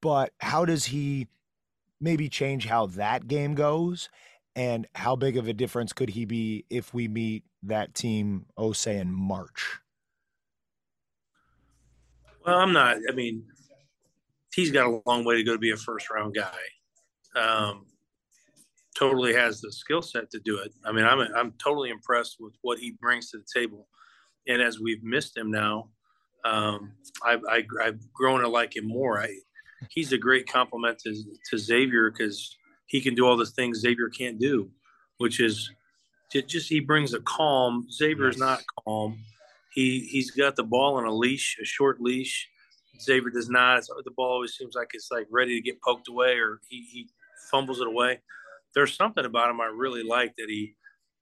but 0.00 0.32
how 0.38 0.64
does 0.64 0.84
he 0.84 1.26
maybe 2.00 2.28
change 2.28 2.66
how 2.66 2.86
that 2.86 3.26
game 3.26 3.56
goes? 3.56 4.08
And 4.54 4.86
how 4.94 5.16
big 5.16 5.36
of 5.36 5.48
a 5.48 5.52
difference 5.52 5.92
could 5.92 6.10
he 6.10 6.24
be 6.24 6.64
if 6.70 6.94
we 6.94 7.08
meet 7.08 7.42
that 7.64 7.92
team, 7.92 8.46
oh, 8.56 8.72
say 8.72 8.98
in 8.98 9.12
March? 9.12 9.80
Well, 12.46 12.56
I'm 12.56 12.72
not. 12.72 12.98
I 13.08 13.12
mean, 13.12 13.46
he's 14.54 14.70
got 14.70 14.86
a 14.86 15.02
long 15.06 15.24
way 15.24 15.38
to 15.38 15.42
go 15.42 15.54
to 15.54 15.58
be 15.58 15.72
a 15.72 15.76
first 15.76 16.08
round 16.08 16.36
guy. 16.36 16.54
Um, 17.34 17.86
totally 19.00 19.34
has 19.34 19.60
the 19.60 19.72
skill 19.72 20.02
set 20.02 20.30
to 20.30 20.40
do 20.40 20.58
it. 20.58 20.72
I 20.84 20.92
mean, 20.92 21.04
I'm 21.04 21.20
I'm 21.34 21.52
totally 21.62 21.90
impressed 21.90 22.36
with 22.38 22.54
what 22.62 22.78
he 22.78 22.92
brings 23.00 23.30
to 23.30 23.38
the 23.38 23.60
table. 23.60 23.88
And 24.46 24.60
as 24.62 24.78
we've 24.78 25.02
missed 25.02 25.36
him 25.36 25.50
now, 25.50 25.90
um, 26.44 26.92
I've, 27.24 27.42
I, 27.48 27.64
have 27.84 28.12
grown 28.12 28.40
to 28.40 28.48
like 28.48 28.76
him 28.76 28.88
more. 28.88 29.20
I, 29.20 29.34
he's 29.90 30.12
a 30.12 30.18
great 30.18 30.48
compliment 30.48 30.98
to, 31.00 31.14
to 31.50 31.58
Xavier 31.58 32.10
because 32.10 32.56
he 32.86 33.00
can 33.00 33.14
do 33.14 33.26
all 33.26 33.36
the 33.36 33.46
things 33.46 33.80
Xavier 33.80 34.08
can't 34.08 34.38
do, 34.38 34.70
which 35.18 35.40
is 35.40 35.70
just 36.32 36.68
he 36.68 36.80
brings 36.80 37.12
a 37.12 37.20
calm. 37.20 37.86
Xavier 37.90 38.28
is 38.28 38.38
not 38.38 38.62
calm. 38.84 39.18
He 39.72 40.00
he's 40.10 40.30
got 40.30 40.56
the 40.56 40.64
ball 40.64 40.96
on 40.96 41.04
a 41.04 41.14
leash, 41.14 41.58
a 41.60 41.64
short 41.64 42.00
leash. 42.00 42.48
Xavier 43.00 43.30
does 43.30 43.48
not. 43.48 43.82
the 44.04 44.10
ball 44.10 44.32
always 44.32 44.54
seems 44.54 44.74
like 44.74 44.88
it's 44.92 45.10
like 45.10 45.26
ready 45.30 45.54
to 45.56 45.62
get 45.62 45.80
poked 45.82 46.08
away, 46.08 46.38
or 46.38 46.60
he, 46.68 46.86
he 46.90 47.08
fumbles 47.50 47.80
it 47.80 47.86
away. 47.86 48.20
There's 48.74 48.94
something 48.94 49.24
about 49.24 49.50
him 49.50 49.60
I 49.60 49.66
really 49.66 50.02
like 50.02 50.34
that 50.36 50.46
he 50.48 50.74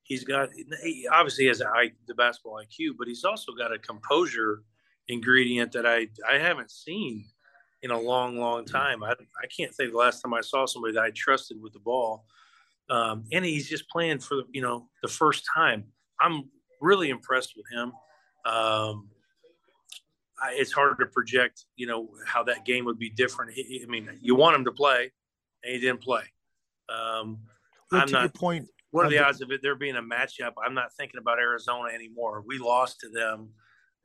he's 0.03 0.25
got. 0.25 0.51
He 0.83 1.07
obviously 1.12 1.47
has 1.47 1.61
a, 1.61 1.66
the 2.07 2.15
basketball 2.15 2.61
IQ, 2.62 2.93
but 2.99 3.09
he's 3.09 3.25
also 3.25 3.53
got 3.53 3.73
a 3.73 3.79
composure 3.79 4.62
ingredient 5.09 5.73
that 5.73 5.87
I 5.87 6.09
I 6.29 6.39
haven't 6.39 6.70
seen 6.70 7.25
in 7.83 7.91
a 7.91 7.99
long, 7.99 8.39
long 8.39 8.65
time. 8.65 9.05
I, 9.05 9.12
I 9.12 9.47
can't 9.57 9.73
think 9.75 9.93
the 9.93 9.99
last 9.99 10.20
time 10.20 10.35
I 10.35 10.41
saw 10.41 10.66
somebody 10.66 10.95
that 10.95 11.03
I 11.03 11.11
trusted 11.15 11.59
with 11.62 11.73
the 11.73 11.79
ball. 11.79 12.25
Um, 12.91 13.25
and 13.33 13.45
he's 13.45 13.69
just 13.69 13.89
playing 13.89 14.19
for 14.19 14.43
you 14.53 14.62
know 14.62 14.89
the 15.03 15.09
first 15.09 15.45
time. 15.55 15.85
I'm 16.20 16.49
really 16.81 17.11
impressed 17.11 17.55
with 17.57 17.66
him. 17.70 17.93
Um, 18.45 19.09
I, 20.41 20.53
it's 20.53 20.73
hard 20.73 20.99
to 20.99 21.07
project, 21.07 21.66
you 21.77 21.87
know, 21.87 22.09
how 22.27 22.43
that 22.45 22.65
game 22.65 22.85
would 22.85 22.99
be 22.99 23.11
different. 23.11 23.53
I 23.59 23.87
mean, 23.87 24.09
you 24.20 24.35
want 24.35 24.57
him 24.57 24.65
to 24.65 24.73
play, 24.73 25.11
and 25.65 25.75
he 25.75 25.81
didn't 25.81 26.01
play. 26.01 26.23
Um, 26.89 27.39
I'm 27.93 28.10
not. 28.10 28.35
point, 28.35 28.69
what 28.90 29.06
are 29.06 29.10
the 29.10 29.19
odds 29.19 29.40
of 29.40 29.51
it 29.51 29.60
there 29.62 29.74
being 29.74 29.97
a 29.97 30.02
matchup? 30.02 30.52
I'm 30.65 30.74
not 30.74 30.93
thinking 30.98 31.19
about 31.19 31.39
Arizona 31.39 31.90
anymore. 31.94 32.43
We 32.47 32.59
lost 32.59 33.01
to 33.01 33.09
them, 33.09 33.51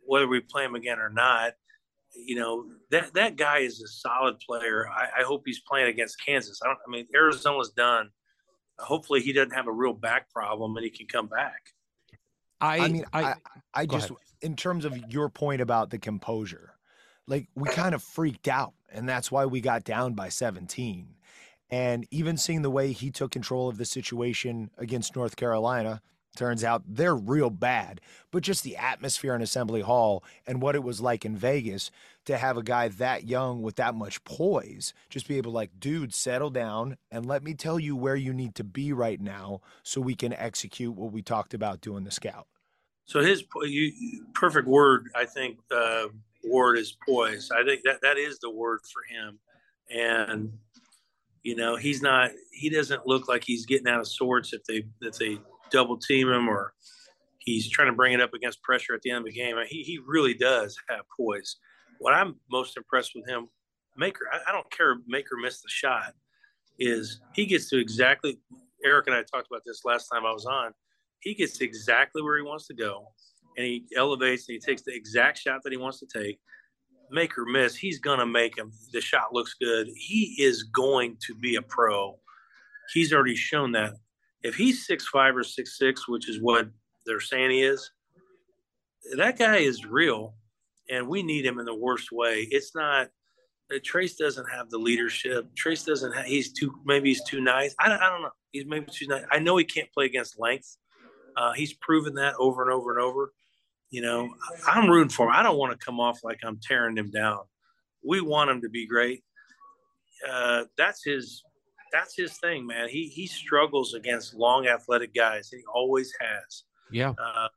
whether 0.05 0.27
we 0.27 0.39
play 0.39 0.63
them 0.63 0.75
again 0.75 0.99
or 0.99 1.09
not 1.09 1.53
you 2.15 2.35
know 2.35 2.65
that 2.91 3.13
that 3.13 3.35
guy 3.35 3.59
is 3.59 3.81
a 3.81 3.87
solid 3.87 4.39
player. 4.39 4.87
I, 4.89 5.21
I 5.21 5.23
hope 5.23 5.43
he's 5.45 5.61
playing 5.61 5.87
against 5.87 6.23
Kansas. 6.23 6.59
I 6.63 6.67
don't. 6.67 6.79
I 6.87 6.91
mean, 6.91 7.07
Arizona's 7.15 7.71
done. 7.71 8.09
Hopefully, 8.79 9.21
he 9.21 9.33
doesn't 9.33 9.53
have 9.53 9.67
a 9.67 9.71
real 9.71 9.93
back 9.93 10.29
problem 10.31 10.75
and 10.75 10.83
he 10.83 10.89
can 10.89 11.07
come 11.07 11.27
back. 11.27 11.61
I, 12.59 12.79
I 12.79 12.87
mean, 12.87 13.05
I, 13.13 13.23
I, 13.23 13.35
I 13.73 13.85
just 13.85 14.09
ahead. 14.09 14.19
in 14.41 14.55
terms 14.55 14.85
of 14.85 14.97
your 15.11 15.29
point 15.29 15.61
about 15.61 15.89
the 15.89 15.99
composure, 15.99 16.75
like 17.27 17.47
we 17.55 17.69
kind 17.69 17.93
of 17.93 18.01
freaked 18.01 18.47
out, 18.47 18.73
and 18.91 19.07
that's 19.07 19.31
why 19.31 19.45
we 19.45 19.61
got 19.61 19.83
down 19.83 20.13
by 20.13 20.29
17. 20.29 21.07
And 21.73 22.05
even 22.11 22.37
seeing 22.37 22.61
the 22.61 22.69
way 22.69 22.91
he 22.91 23.09
took 23.09 23.31
control 23.31 23.67
of 23.67 23.77
the 23.77 23.85
situation 23.85 24.69
against 24.77 25.15
North 25.15 25.35
Carolina, 25.35 26.03
Turns 26.35 26.63
out 26.63 26.81
they're 26.87 27.15
real 27.15 27.51
bad. 27.51 28.01
But 28.31 28.41
just 28.41 28.63
the 28.63 28.75
atmosphere 28.75 29.35
in 29.35 29.41
Assembly 29.41 29.81
Hall 29.81 30.23
and 30.47 30.61
what 30.61 30.75
it 30.75 30.83
was 30.83 30.99
like 30.99 31.25
in 31.25 31.37
Vegas 31.37 31.91
to 32.25 32.37
have 32.37 32.57
a 32.57 32.63
guy 32.63 32.87
that 32.87 33.27
young 33.27 33.61
with 33.61 33.75
that 33.75 33.93
much 33.93 34.23
poise 34.23 34.93
just 35.09 35.27
be 35.27 35.37
able 35.37 35.51
to, 35.51 35.55
like, 35.55 35.79
dude, 35.79 36.13
settle 36.13 36.49
down 36.49 36.97
and 37.11 37.27
let 37.27 37.43
me 37.43 37.53
tell 37.53 37.79
you 37.79 37.95
where 37.95 38.15
you 38.15 38.33
need 38.33 38.55
to 38.55 38.63
be 38.63 38.91
right 38.91 39.21
now 39.21 39.61
so 39.83 40.01
we 40.01 40.15
can 40.15 40.33
execute 40.33 40.95
what 40.95 41.11
we 41.11 41.21
talked 41.21 41.53
about 41.53 41.81
doing 41.81 42.03
the 42.03 42.11
scout. 42.11 42.47
So 43.05 43.21
his 43.21 43.43
you, 43.61 44.25
perfect 44.33 44.67
word, 44.67 45.09
I 45.13 45.25
think, 45.25 45.59
uh, 45.69 46.07
word 46.43 46.79
is 46.79 46.97
poise. 47.07 47.51
I 47.51 47.63
think 47.63 47.83
that 47.83 48.01
that 48.01 48.17
is 48.17 48.39
the 48.39 48.49
word 48.49 48.79
for 48.91 49.03
him. 49.13 49.39
And 49.91 50.57
you 51.43 51.55
know, 51.55 51.75
he's 51.75 52.01
not. 52.01 52.31
He 52.51 52.69
doesn't 52.69 53.05
look 53.05 53.27
like 53.27 53.43
he's 53.43 53.65
getting 53.65 53.87
out 53.87 53.99
of 53.99 54.07
sorts 54.07 54.53
if 54.53 54.63
they 54.63 54.85
if 55.01 55.17
they 55.17 55.39
double 55.71 55.97
team 55.97 56.29
him 56.29 56.47
or 56.47 56.73
he's 57.39 57.69
trying 57.69 57.89
to 57.89 57.95
bring 57.95 58.13
it 58.13 58.21
up 58.21 58.33
against 58.33 58.61
pressure 58.63 58.93
at 58.93 59.01
the 59.01 59.11
end 59.11 59.19
of 59.19 59.25
the 59.25 59.31
game. 59.31 59.55
He, 59.67 59.83
he 59.83 59.99
really 60.05 60.33
does 60.33 60.77
have 60.89 61.01
poise. 61.15 61.57
What 61.99 62.13
I'm 62.13 62.35
most 62.49 62.77
impressed 62.77 63.11
with 63.15 63.27
him, 63.27 63.47
Maker, 63.97 64.25
I, 64.31 64.49
I 64.49 64.51
don't 64.51 64.69
care 64.71 64.97
Maker 65.07 65.35
missed 65.41 65.63
the 65.63 65.69
shot, 65.69 66.13
is 66.79 67.19
he 67.33 67.45
gets 67.45 67.69
to 67.69 67.79
exactly, 67.79 68.39
Eric 68.85 69.07
and 69.07 69.15
I 69.15 69.23
talked 69.23 69.47
about 69.51 69.63
this 69.65 69.81
last 69.83 70.07
time 70.07 70.25
I 70.25 70.31
was 70.31 70.45
on. 70.45 70.71
He 71.19 71.33
gets 71.33 71.61
exactly 71.61 72.21
where 72.21 72.37
he 72.37 72.43
wants 72.43 72.67
to 72.67 72.73
go 72.73 73.07
and 73.57 73.65
he 73.65 73.85
elevates 73.95 74.47
and 74.47 74.53
he 74.53 74.59
takes 74.59 74.81
the 74.81 74.93
exact 74.93 75.37
shot 75.37 75.61
that 75.63 75.71
he 75.71 75.77
wants 75.77 75.99
to 75.99 76.05
take. 76.05 76.39
Make 77.11 77.37
or 77.37 77.45
miss, 77.45 77.75
he's 77.75 77.99
going 77.99 78.19
to 78.19 78.25
make 78.25 78.57
him. 78.57 78.71
The 78.91 79.01
shot 79.01 79.33
looks 79.33 79.55
good. 79.55 79.87
He 79.95 80.35
is 80.39 80.63
going 80.63 81.17
to 81.27 81.35
be 81.35 81.55
a 81.55 81.61
pro. 81.61 82.17
He's 82.93 83.13
already 83.13 83.35
shown 83.35 83.71
that 83.73 83.93
if 84.41 84.55
he's 84.55 84.85
six 84.85 85.07
five 85.07 85.35
or 85.35 85.43
six 85.43 85.77
six, 85.77 86.07
which 86.07 86.29
is 86.29 86.41
what 86.41 86.69
they're 87.05 87.19
saying 87.19 87.51
he 87.51 87.61
is, 87.61 87.91
that 89.15 89.37
guy 89.37 89.57
is 89.57 89.85
real, 89.85 90.35
and 90.89 91.07
we 91.07 91.23
need 91.23 91.45
him 91.45 91.59
in 91.59 91.65
the 91.65 91.75
worst 91.75 92.11
way. 92.11 92.47
It's 92.51 92.75
not. 92.75 93.09
Trayce 93.71 94.17
doesn't 94.17 94.45
have 94.51 94.69
the 94.69 94.77
leadership. 94.77 95.47
Trayce 95.55 95.85
doesn't 95.85 96.11
have. 96.11 96.25
He's 96.25 96.51
too. 96.51 96.73
Maybe 96.85 97.09
he's 97.09 97.23
too 97.23 97.41
nice. 97.41 97.73
I 97.79 97.89
don't, 97.89 98.01
I 98.01 98.09
don't 98.09 98.21
know. 98.21 98.31
He's 98.51 98.65
maybe 98.65 98.87
too 98.91 99.07
nice. 99.07 99.23
I 99.31 99.39
know 99.39 99.57
he 99.57 99.65
can't 99.65 99.91
play 99.93 100.05
against 100.05 100.39
length. 100.39 100.77
Uh, 101.35 101.53
he's 101.53 101.73
proven 101.73 102.13
that 102.15 102.35
over 102.37 102.61
and 102.61 102.71
over 102.71 102.91
and 102.91 103.01
over. 103.01 103.33
You 103.93 104.01
know, 104.01 104.33
I'm 104.67 104.89
rooting 104.89 105.09
for 105.09 105.27
him. 105.27 105.33
I 105.35 105.43
don't 105.43 105.59
want 105.59 105.71
to 105.71 105.85
come 105.85 105.99
off 105.99 106.23
like 106.23 106.39
I'm 106.43 106.59
tearing 106.59 106.97
him 106.97 107.11
down. 107.11 107.41
We 108.03 108.21
want 108.21 108.49
him 108.49 108.59
to 108.61 108.69
be 108.69 108.87
great. 108.87 109.23
Uh, 110.27 110.63
that's 110.75 111.03
his 111.03 111.43
that's 111.91 112.15
his 112.17 112.39
thing, 112.39 112.65
man. 112.65 112.89
He 112.89 113.07
he 113.07 113.27
struggles 113.27 113.93
against 113.93 114.33
long 114.33 114.65
athletic 114.65 115.13
guys. 115.13 115.49
He 115.51 115.61
always 115.71 116.11
has. 116.19 116.63
Yeah. 116.91 117.13
Uh, 117.23 117.49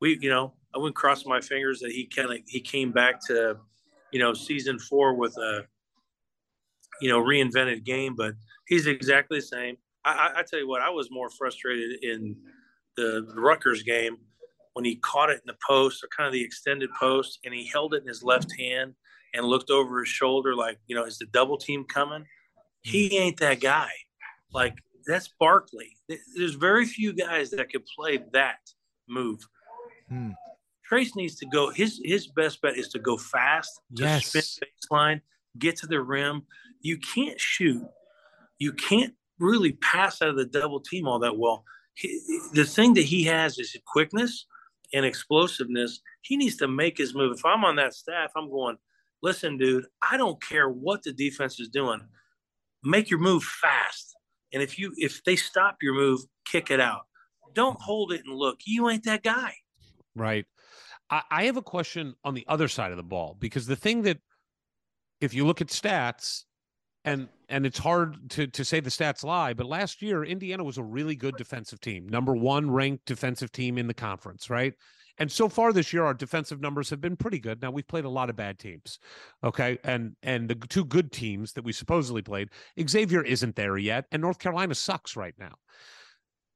we, 0.00 0.16
you 0.22 0.30
know, 0.30 0.54
I 0.74 0.78
wouldn't 0.78 0.96
cross 0.96 1.26
my 1.26 1.42
fingers 1.42 1.80
that 1.80 1.90
he 1.90 2.06
kind 2.06 2.32
of 2.32 2.38
he 2.46 2.60
came 2.62 2.90
back 2.90 3.20
to, 3.26 3.58
you 4.10 4.20
know, 4.20 4.32
season 4.32 4.78
four 4.78 5.16
with 5.16 5.36
a 5.36 5.66
you 7.02 7.10
know, 7.10 7.22
reinvented 7.22 7.84
game, 7.84 8.14
but 8.16 8.32
he's 8.68 8.86
exactly 8.86 9.38
the 9.38 9.46
same. 9.46 9.76
I, 10.02 10.12
I, 10.12 10.40
I 10.40 10.42
tell 10.44 10.60
you 10.60 10.66
what, 10.66 10.80
I 10.80 10.88
was 10.88 11.10
more 11.10 11.28
frustrated 11.28 12.02
in 12.02 12.36
the 12.96 13.30
Rutgers 13.36 13.82
game 13.82 14.16
when 14.78 14.84
he 14.84 14.94
caught 14.94 15.28
it 15.28 15.40
in 15.44 15.46
the 15.48 15.56
post 15.66 16.04
or 16.04 16.08
kind 16.16 16.28
of 16.28 16.32
the 16.32 16.40
extended 16.44 16.88
post 16.94 17.40
and 17.44 17.52
he 17.52 17.66
held 17.66 17.94
it 17.94 18.02
in 18.02 18.06
his 18.06 18.22
left 18.22 18.56
hand 18.56 18.94
and 19.34 19.44
looked 19.44 19.70
over 19.72 19.98
his 19.98 20.08
shoulder 20.08 20.54
like, 20.54 20.78
you 20.86 20.94
know, 20.94 21.02
is 21.02 21.18
the 21.18 21.26
double 21.32 21.58
team 21.58 21.82
coming? 21.82 22.24
He 22.82 23.18
ain't 23.18 23.38
that 23.40 23.60
guy. 23.60 23.90
Like 24.52 24.76
that's 25.04 25.30
Barkley. 25.40 25.96
There's 26.36 26.54
very 26.54 26.86
few 26.86 27.12
guys 27.12 27.50
that 27.50 27.72
could 27.72 27.86
play 27.86 28.22
that 28.32 28.60
move. 29.08 29.40
Hmm. 30.08 30.30
Trayce 30.88 31.16
needs 31.16 31.34
to 31.40 31.46
go. 31.46 31.70
His 31.70 32.00
his 32.04 32.28
best 32.28 32.62
bet 32.62 32.78
is 32.78 32.86
to 32.90 33.00
go 33.00 33.16
fast, 33.16 33.80
to 33.96 34.04
Yes. 34.04 34.26
spin 34.26 34.68
baseline, 34.92 35.20
get 35.58 35.74
to 35.78 35.88
the 35.88 36.00
rim. 36.00 36.46
You 36.82 36.98
can't 36.98 37.40
shoot. 37.40 37.84
You 38.60 38.74
can't 38.74 39.14
really 39.40 39.72
pass 39.72 40.22
out 40.22 40.28
of 40.28 40.36
the 40.36 40.46
double 40.46 40.78
team 40.78 41.08
all 41.08 41.18
that 41.18 41.36
well. 41.36 41.64
He, 41.94 42.20
the 42.52 42.64
thing 42.64 42.94
that 42.94 43.06
he 43.06 43.24
has 43.24 43.58
is 43.58 43.76
quickness 43.84 44.46
and 44.92 45.04
explosiveness. 45.04 46.00
He 46.22 46.36
needs 46.36 46.56
to 46.56 46.68
make 46.68 46.98
his 46.98 47.14
move. 47.14 47.36
If 47.36 47.44
I'm 47.44 47.64
on 47.64 47.76
that 47.76 47.94
staff, 47.94 48.30
I'm 48.36 48.50
going, 48.50 48.76
listen, 49.22 49.58
dude, 49.58 49.86
I 50.08 50.16
don't 50.16 50.42
care 50.42 50.68
what 50.68 51.02
the 51.02 51.12
defense 51.12 51.60
is 51.60 51.68
doing. 51.68 52.00
Make 52.84 53.10
your 53.10 53.20
move 53.20 53.42
fast. 53.44 54.16
And 54.52 54.62
if 54.62 54.78
you 54.78 54.92
if 54.96 55.22
they 55.24 55.36
stop 55.36 55.76
your 55.82 55.94
move, 55.94 56.20
kick 56.46 56.70
it 56.70 56.80
out. 56.80 57.02
Don't 57.54 57.80
hold 57.80 58.12
it 58.12 58.22
and 58.24 58.34
look. 58.34 58.60
You 58.64 58.88
ain't 58.88 59.04
that 59.04 59.22
guy. 59.22 59.54
Right. 60.14 60.46
I, 61.10 61.22
I 61.30 61.44
have 61.44 61.56
a 61.56 61.62
question 61.62 62.14
on 62.24 62.34
the 62.34 62.44
other 62.48 62.68
side 62.68 62.90
of 62.90 62.96
the 62.96 63.02
ball 63.02 63.36
because 63.38 63.66
the 63.66 63.76
thing 63.76 64.02
that, 64.02 64.18
if 65.20 65.34
you 65.34 65.46
look 65.46 65.60
at 65.60 65.68
stats, 65.68 66.44
and 67.04 67.28
and 67.48 67.64
it's 67.64 67.78
hard 67.78 68.30
to 68.30 68.46
to 68.46 68.64
say 68.64 68.80
the 68.80 68.90
stats 68.90 69.24
lie, 69.24 69.54
but 69.54 69.66
last 69.66 70.02
year 70.02 70.24
Indiana 70.24 70.64
was 70.64 70.78
a 70.78 70.82
really 70.82 71.16
good 71.16 71.36
defensive 71.36 71.80
team, 71.80 72.08
number 72.08 72.34
one 72.34 72.70
ranked 72.70 73.06
defensive 73.06 73.52
team 73.52 73.78
in 73.78 73.86
the 73.86 73.94
conference, 73.94 74.50
right? 74.50 74.74
And 75.20 75.30
so 75.30 75.48
far 75.48 75.72
this 75.72 75.92
year, 75.92 76.04
our 76.04 76.14
defensive 76.14 76.60
numbers 76.60 76.90
have 76.90 77.00
been 77.00 77.16
pretty 77.16 77.40
good. 77.40 77.60
Now 77.60 77.72
we've 77.72 77.86
played 77.86 78.04
a 78.04 78.10
lot 78.10 78.30
of 78.30 78.36
bad 78.36 78.58
teams, 78.58 78.98
okay, 79.42 79.78
and 79.84 80.14
and 80.22 80.48
the 80.48 80.54
two 80.54 80.84
good 80.84 81.12
teams 81.12 81.52
that 81.54 81.64
we 81.64 81.72
supposedly 81.72 82.22
played, 82.22 82.50
Xavier 82.88 83.22
isn't 83.22 83.56
there 83.56 83.78
yet, 83.78 84.04
and 84.12 84.22
North 84.22 84.38
Carolina 84.38 84.74
sucks 84.74 85.16
right 85.16 85.34
now. 85.38 85.54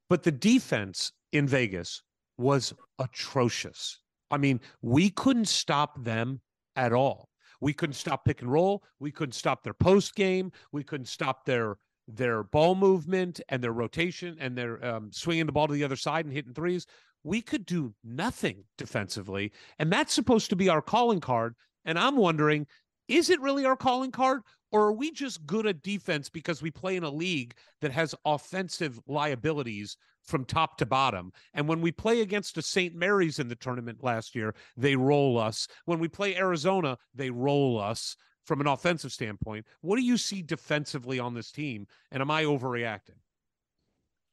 But 0.08 0.22
the 0.22 0.32
defense 0.32 1.12
in 1.32 1.48
Vegas 1.48 2.02
was 2.36 2.74
atrocious. 2.98 3.98
I 4.30 4.38
mean, 4.38 4.60
we 4.80 5.10
couldn't 5.10 5.48
stop 5.48 6.02
them 6.02 6.40
at 6.76 6.92
all. 6.92 7.28
We 7.62 7.72
couldn't 7.72 7.94
stop 7.94 8.24
pick 8.24 8.42
and 8.42 8.50
roll. 8.50 8.82
We 8.98 9.12
couldn't 9.12 9.34
stop 9.34 9.62
their 9.62 9.72
post 9.72 10.16
game. 10.16 10.50
We 10.72 10.82
couldn't 10.82 11.06
stop 11.06 11.46
their 11.46 11.78
their 12.08 12.42
ball 12.42 12.74
movement 12.74 13.40
and 13.48 13.62
their 13.62 13.72
rotation 13.72 14.36
and 14.40 14.58
their 14.58 14.84
um, 14.84 15.12
swinging 15.12 15.46
the 15.46 15.52
ball 15.52 15.68
to 15.68 15.72
the 15.72 15.84
other 15.84 15.96
side 15.96 16.24
and 16.24 16.34
hitting 16.34 16.52
threes. 16.52 16.86
We 17.22 17.40
could 17.40 17.64
do 17.64 17.94
nothing 18.02 18.64
defensively, 18.76 19.52
and 19.78 19.92
that's 19.92 20.12
supposed 20.12 20.50
to 20.50 20.56
be 20.56 20.68
our 20.68 20.82
calling 20.82 21.20
card. 21.20 21.54
And 21.84 21.96
I'm 21.96 22.16
wondering, 22.16 22.66
is 23.06 23.30
it 23.30 23.40
really 23.40 23.64
our 23.64 23.76
calling 23.76 24.10
card, 24.10 24.42
or 24.72 24.86
are 24.86 24.92
we 24.92 25.12
just 25.12 25.46
good 25.46 25.66
at 25.66 25.82
defense 25.82 26.28
because 26.28 26.62
we 26.62 26.70
play 26.70 26.96
in 26.96 27.04
a 27.04 27.10
league 27.10 27.54
that 27.80 27.92
has 27.92 28.14
offensive 28.24 29.00
liabilities 29.06 29.96
from 30.22 30.44
top 30.44 30.78
to 30.78 30.86
bottom. 30.86 31.32
And 31.54 31.68
when 31.68 31.80
we 31.80 31.92
play 31.92 32.20
against 32.20 32.56
a 32.56 32.62
St. 32.62 32.94
Mary's 32.94 33.38
in 33.38 33.48
the 33.48 33.56
tournament 33.56 34.02
last 34.02 34.34
year, 34.34 34.54
they 34.76 34.96
roll 34.96 35.38
us. 35.38 35.66
When 35.84 35.98
we 35.98 36.08
play 36.08 36.36
Arizona, 36.36 36.96
they 37.14 37.30
roll 37.30 37.80
us 37.80 38.16
from 38.44 38.60
an 38.60 38.66
offensive 38.66 39.12
standpoint. 39.12 39.66
What 39.80 39.96
do 39.96 40.02
you 40.02 40.16
see 40.16 40.42
defensively 40.42 41.18
on 41.18 41.34
this 41.34 41.50
team? 41.50 41.86
And 42.10 42.20
am 42.20 42.30
I 42.30 42.44
overreacting? 42.44 43.18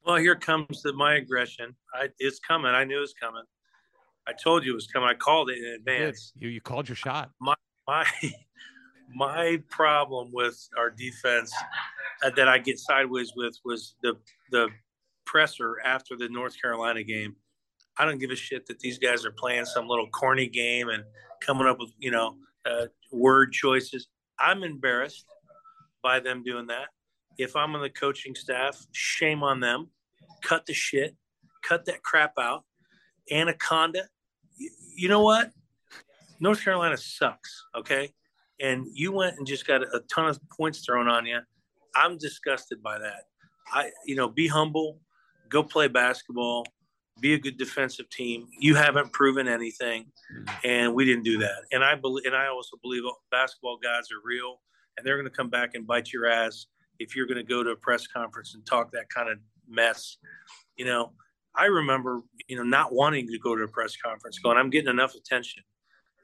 Well, 0.06 0.18
here 0.18 0.36
comes 0.36 0.82
the, 0.82 0.94
my 0.94 1.16
aggression. 1.16 1.76
I, 1.94 2.10
it's 2.20 2.40
coming. 2.40 2.72
I 2.72 2.84
knew 2.84 2.98
it 2.98 3.02
was 3.02 3.14
coming. 3.20 3.44
I 4.28 4.34
told 4.34 4.64
you 4.64 4.72
it 4.72 4.76
was 4.76 4.88
coming. 4.88 5.10
I 5.10 5.14
called 5.14 5.50
it 5.50 5.58
in 5.58 5.64
Good. 5.64 5.76
advance. 5.76 6.32
You 6.36 6.50
you 6.50 6.62
called 6.62 6.88
your 6.88 6.96
shot. 6.96 7.32
My 7.40 7.56
my 7.88 8.06
problem 9.70 10.32
with 10.34 10.68
our 10.78 10.90
defense 10.90 11.54
uh, 12.24 12.30
that 12.36 12.48
I 12.48 12.58
get 12.58 12.80
sideways 12.80 13.34
with 13.36 13.56
was 13.64 13.96
the 14.02 14.16
the 14.52 14.70
presser 15.26 15.78
after 15.86 16.16
the 16.18 16.30
North 16.30 16.60
Carolina 16.62 17.04
game. 17.04 17.36
I 17.98 18.06
don't 18.06 18.20
give 18.20 18.32
a 18.32 18.36
shit 18.36 18.66
that 18.68 18.80
these 18.80 18.98
guys 18.98 19.26
are 19.26 19.32
playing 19.32 19.66
some 19.66 19.88
little 19.88 20.08
corny 20.08 20.48
game 20.48 20.90
and 20.90 21.04
coming 21.42 21.68
up 21.68 21.80
with 21.80 21.92
you 22.00 22.12
know 22.12 22.36
uh, 22.66 22.88
word 23.12 23.52
choices. 23.52 24.08
I'm 24.40 24.64
embarrassed 24.64 25.26
by 26.02 26.20
them 26.20 26.44
doing 26.44 26.68
that. 26.68 26.88
If 27.38 27.56
I'm 27.56 27.76
on 27.76 27.82
the 27.82 27.90
coaching 27.90 28.36
staff, 28.36 28.86
shame 28.92 29.44
on 29.44 29.60
them. 29.60 29.90
Cut 30.42 30.66
the 30.66 30.74
shit. 30.74 31.16
Cut 31.64 31.86
that 31.86 32.04
crap 32.04 32.34
out. 32.40 32.64
Anaconda. 33.32 34.04
You, 34.58 34.72
you 34.96 35.10
know 35.10 35.22
what? 35.22 35.52
North 36.40 36.64
Carolina 36.64 36.98
sucks. 36.98 37.66
Okay, 37.76 38.14
and 38.62 38.88
you 38.94 39.12
went 39.12 39.38
and 39.38 39.48
just 39.48 39.66
got 39.66 39.82
a 39.82 40.02
ton 40.14 40.28
of 40.28 40.40
points 40.50 40.80
thrown 40.86 41.08
on 41.08 41.26
you. 41.26 41.40
I'm 41.96 42.18
disgusted 42.18 42.82
by 42.84 43.00
that. 43.00 43.24
I, 43.72 43.92
you 44.06 44.16
know, 44.16 44.28
be 44.28 44.48
humble, 44.48 45.00
go 45.50 45.64
play 45.64 45.88
basketball, 45.88 46.66
be 47.20 47.34
a 47.34 47.40
good 47.40 47.58
defensive 47.58 48.10
team. 48.10 48.48
You 48.60 48.76
haven't 48.76 49.12
proven 49.14 49.48
anything, 49.48 50.06
and 50.64 50.94
we 50.94 51.06
didn't 51.06 51.24
do 51.24 51.38
that. 51.40 51.64
And 51.72 51.84
I 51.84 51.96
believe, 51.96 52.26
and 52.26 52.36
I 52.36 52.48
also 52.48 52.78
believe 52.82 53.04
basketball 53.32 53.78
guys 53.82 54.06
are 54.12 54.22
real, 54.24 54.62
and 54.98 55.06
they're 55.06 55.18
going 55.18 55.30
to 55.30 55.36
come 55.36 55.50
back 55.50 55.76
and 55.76 55.86
bite 55.86 56.12
your 56.12 56.28
ass 56.28 56.68
if 57.00 57.16
you're 57.16 57.26
going 57.26 57.38
to 57.38 57.44
go 57.44 57.64
to 57.64 57.72
a 57.72 57.76
press 57.76 58.08
conference 58.08 58.56
and 58.56 58.66
talk 58.66 58.92
that 58.92 59.10
kind 59.10 59.30
of 59.30 59.38
mess. 59.68 60.18
You 60.78 60.86
know, 60.86 61.14
I 61.56 61.66
remember, 61.66 62.22
you 62.48 62.56
know, 62.56 62.64
not 62.64 62.94
wanting 62.94 63.28
to 63.28 63.40
go 63.40 63.56
to 63.56 63.64
a 63.64 63.68
press 63.68 63.96
conference, 63.98 64.40
going, 64.40 64.58
I'm 64.58 64.70
getting 64.70 64.90
enough 64.90 65.16
attention. 65.16 65.64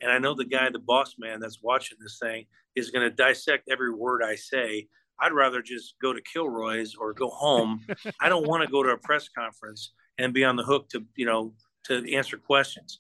And 0.06 0.14
I 0.14 0.19
know 0.19 0.36
the 0.36 0.45
guy, 0.45 0.69
the 0.69 0.77
boss 0.77 1.15
man 1.18 1.40
that's 1.40 1.64
watching 1.64 1.98
this 1.99 2.19
thing 2.22 2.45
is 2.76 2.91
going 2.91 3.10
to 3.10 3.15
dissect 3.15 3.69
every 3.72 3.91
word 3.91 4.22
I 4.23 4.36
say. 4.36 4.88
I'd 5.19 5.34
rather 5.34 5.64
just 5.64 5.95
go 5.99 6.14
to 6.14 6.22
Kilroy's 6.22 6.94
or 6.94 7.11
go 7.11 7.27
home. 7.30 7.84
I 8.22 8.30
don't 8.30 8.48
want 8.48 8.64
to 8.64 8.72
go 8.72 8.84
to 8.84 8.91
a 8.91 8.98
press 8.98 9.27
conference 9.30 9.94
and 10.19 10.32
be 10.32 10.44
on 10.44 10.57
the 10.57 10.64
hook 10.64 10.90
to, 10.90 11.03
you 11.15 11.26
know, 11.26 11.56
to 11.86 12.15
answer 12.15 12.38
questions. 12.38 12.99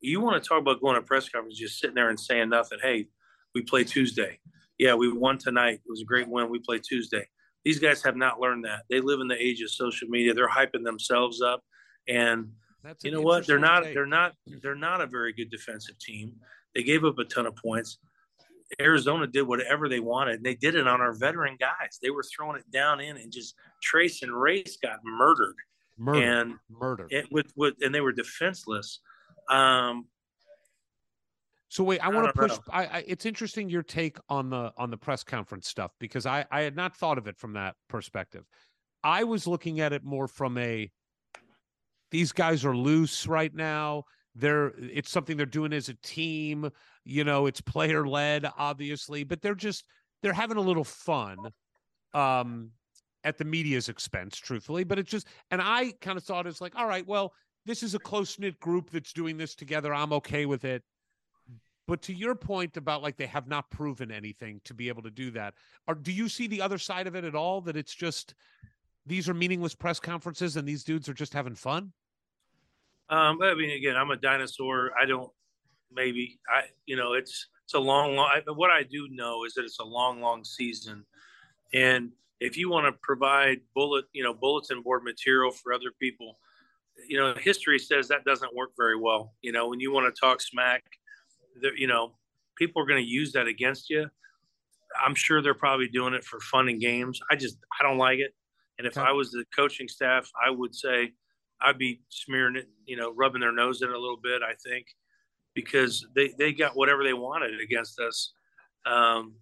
You 0.00 0.20
want 0.20 0.42
to 0.42 0.46
talk 0.46 0.60
about 0.60 0.82
going 0.82 0.96
to 0.96 1.00
a 1.00 1.04
press 1.04 1.26
conference, 1.30 1.58
just 1.58 1.78
sitting 1.78 1.94
there 1.94 2.10
and 2.10 2.20
saying 2.20 2.50
nothing. 2.50 2.80
Hey, 2.82 3.06
we 3.54 3.62
play 3.62 3.84
Tuesday. 3.84 4.38
Yeah, 4.78 4.92
we 4.92 5.10
won 5.10 5.38
tonight. 5.38 5.80
It 5.86 5.88
was 5.88 6.02
a 6.02 6.04
great 6.04 6.28
win. 6.28 6.50
We 6.50 6.58
play 6.58 6.80
Tuesday. 6.80 7.28
These 7.64 7.78
guys 7.78 8.02
have 8.02 8.16
not 8.16 8.40
learned 8.40 8.66
that. 8.66 8.80
They 8.90 9.00
live 9.00 9.20
in 9.20 9.28
the 9.28 9.40
age 9.40 9.62
of 9.62 9.70
social 9.70 10.08
media. 10.08 10.34
They're 10.34 10.50
hyping 10.50 10.84
themselves 10.84 11.40
up. 11.40 11.62
And 12.06 12.50
That's 12.82 13.04
you 13.04 13.10
know 13.10 13.20
what? 13.20 13.46
They're 13.46 13.58
not. 13.58 13.84
take. 13.84 13.94
They're 13.94 14.06
not. 14.06 14.34
They're 14.46 14.74
not 14.74 15.00
a 15.00 15.06
very 15.06 15.32
good 15.32 15.50
defensive 15.50 15.98
team. 15.98 16.34
They 16.74 16.82
gave 16.82 17.04
up 17.04 17.18
a 17.18 17.24
ton 17.24 17.46
of 17.46 17.54
points. 17.56 17.98
Arizona 18.80 19.26
did 19.26 19.42
whatever 19.42 19.88
they 19.88 20.00
wanted. 20.00 20.36
And 20.36 20.44
they 20.44 20.54
did 20.54 20.74
it 20.74 20.86
on 20.86 21.00
our 21.00 21.12
veteran 21.12 21.56
guys. 21.60 21.98
They 22.00 22.10
were 22.10 22.22
throwing 22.22 22.56
it 22.56 22.70
down 22.70 23.00
in 23.00 23.16
and 23.16 23.30
just 23.30 23.54
Trayce 23.82 24.22
and 24.22 24.32
Race 24.32 24.78
got 24.82 25.00
murdered. 25.04 25.56
murder. 25.98 26.22
And 26.22 26.54
murder. 26.70 27.06
it 27.10 27.26
with 27.30 27.52
with 27.56 27.74
and 27.82 27.94
they 27.94 28.00
were 28.00 28.12
defenseless. 28.12 29.00
Um, 29.50 30.06
So 31.68 31.84
wait, 31.84 32.00
I 32.00 32.06
I 32.06 32.08
want 32.08 32.26
to 32.28 32.32
push. 32.32 32.58
I, 32.70 32.84
I 32.86 33.04
it's 33.06 33.26
interesting 33.26 33.68
your 33.68 33.82
take 33.82 34.18
on 34.28 34.50
the 34.50 34.72
on 34.76 34.90
the 34.90 34.96
press 34.96 35.22
conference 35.24 35.68
stuff 35.68 35.92
because 35.98 36.26
I 36.26 36.46
I 36.50 36.62
had 36.62 36.76
not 36.76 36.96
thought 36.96 37.18
of 37.18 37.26
it 37.26 37.36
from 37.36 37.54
that 37.54 37.76
perspective. 37.88 38.44
I 39.04 39.24
was 39.24 39.46
looking 39.46 39.80
at 39.80 39.92
it 39.92 40.04
more 40.04 40.28
from 40.28 40.56
a 40.58 40.90
these 42.12 42.30
guys 42.30 42.64
are 42.64 42.76
loose 42.76 43.26
right 43.26 43.52
now. 43.52 44.04
They're 44.36 44.72
it's 44.78 45.10
something 45.10 45.36
they're 45.36 45.46
doing 45.46 45.72
as 45.72 45.88
a 45.88 45.94
team. 45.94 46.70
You 47.04 47.24
know, 47.24 47.46
it's 47.46 47.60
player 47.60 48.06
led, 48.06 48.48
obviously, 48.56 49.24
but 49.24 49.42
they're 49.42 49.56
just 49.56 49.84
they're 50.22 50.32
having 50.32 50.58
a 50.58 50.62
little 50.62 50.84
fun 50.84 51.38
um 52.14 52.70
at 53.24 53.38
the 53.38 53.44
media's 53.44 53.88
expense, 53.88 54.36
truthfully. 54.36 54.84
But 54.84 54.98
it's 54.98 55.10
just 55.10 55.26
and 55.50 55.60
I 55.60 55.92
kind 56.00 56.16
of 56.16 56.22
thought 56.22 56.46
it's 56.46 56.60
like, 56.60 56.76
all 56.76 56.86
right, 56.86 57.06
well, 57.06 57.32
this 57.64 57.82
is 57.82 57.94
a 57.94 57.98
close 57.98 58.38
knit 58.38 58.60
group 58.60 58.90
that's 58.90 59.12
doing 59.12 59.36
this 59.36 59.54
together. 59.54 59.94
I'm 59.94 60.12
okay 60.12 60.46
with 60.46 60.64
it. 60.64 60.82
But 61.88 62.02
to 62.02 62.14
your 62.14 62.34
point 62.34 62.76
about 62.76 63.02
like 63.02 63.16
they 63.16 63.26
have 63.26 63.48
not 63.48 63.70
proven 63.70 64.10
anything 64.12 64.60
to 64.64 64.74
be 64.74 64.88
able 64.88 65.02
to 65.02 65.10
do 65.10 65.30
that, 65.32 65.54
or 65.88 65.94
do 65.94 66.12
you 66.12 66.28
see 66.28 66.46
the 66.46 66.60
other 66.60 66.78
side 66.78 67.06
of 67.06 67.16
it 67.16 67.24
at 67.24 67.34
all? 67.34 67.60
That 67.62 67.76
it's 67.76 67.94
just 67.94 68.34
these 69.06 69.28
are 69.28 69.34
meaningless 69.34 69.74
press 69.74 69.98
conferences 69.98 70.56
and 70.56 70.66
these 70.66 70.84
dudes 70.84 71.08
are 71.08 71.14
just 71.14 71.32
having 71.32 71.54
fun. 71.54 71.92
Um, 73.08 73.38
but 73.38 73.48
I 73.48 73.54
mean, 73.54 73.70
again, 73.70 73.96
I'm 73.96 74.10
a 74.10 74.16
dinosaur. 74.16 74.92
I 75.00 75.06
don't. 75.06 75.30
Maybe 75.90 76.40
I. 76.48 76.64
You 76.86 76.96
know, 76.96 77.14
it's 77.14 77.48
it's 77.64 77.74
a 77.74 77.80
long, 77.80 78.16
long. 78.16 78.30
I, 78.34 78.50
what 78.52 78.70
I 78.70 78.82
do 78.82 79.08
know 79.10 79.44
is 79.44 79.54
that 79.54 79.64
it's 79.64 79.78
a 79.80 79.84
long, 79.84 80.20
long 80.20 80.44
season, 80.44 81.04
and 81.74 82.12
if 82.40 82.56
you 82.56 82.70
want 82.70 82.86
to 82.86 82.98
provide 83.02 83.60
bullet, 83.74 84.06
you 84.12 84.22
know, 84.24 84.34
bulletin 84.34 84.82
board 84.82 85.04
material 85.04 85.52
for 85.52 85.72
other 85.72 85.92
people, 86.00 86.38
you 87.08 87.18
know, 87.18 87.34
history 87.34 87.78
says 87.78 88.08
that 88.08 88.24
doesn't 88.24 88.54
work 88.54 88.70
very 88.76 88.98
well. 88.98 89.34
You 89.42 89.52
know, 89.52 89.68
when 89.68 89.80
you 89.80 89.92
want 89.92 90.12
to 90.14 90.20
talk 90.20 90.40
smack, 90.40 90.84
there, 91.60 91.76
you 91.76 91.86
know, 91.86 92.18
people 92.56 92.82
are 92.82 92.86
going 92.86 93.02
to 93.02 93.08
use 93.08 93.32
that 93.32 93.46
against 93.46 93.90
you. 93.90 94.08
I'm 95.04 95.14
sure 95.14 95.42
they're 95.42 95.54
probably 95.54 95.88
doing 95.88 96.14
it 96.14 96.24
for 96.24 96.40
fun 96.40 96.68
and 96.68 96.80
games. 96.80 97.20
I 97.30 97.36
just 97.36 97.58
I 97.80 97.82
don't 97.82 97.98
like 97.98 98.18
it. 98.18 98.34
And 98.78 98.86
if 98.86 98.96
Okay. 98.96 99.08
I 99.08 99.12
was 99.12 99.30
the 99.30 99.44
coaching 99.54 99.88
staff, 99.88 100.30
I 100.44 100.50
would 100.50 100.74
say 100.74 101.12
I'd 101.64 101.78
be 101.78 102.00
smearing 102.08 102.56
it, 102.56 102.68
you 102.86 102.96
know, 102.96 103.12
rubbing 103.14 103.40
their 103.40 103.52
nose 103.52 103.82
in 103.82 103.88
it 103.88 103.94
a 103.94 103.98
little 103.98 104.20
bit. 104.22 104.42
I 104.42 104.54
think 104.54 104.86
because 105.54 106.06
they 106.14 106.32
they 106.38 106.52
got 106.52 106.76
whatever 106.76 107.04
they 107.04 107.12
wanted 107.12 107.60
against 107.60 108.00
us. 108.00 108.32
Um, 108.84 109.34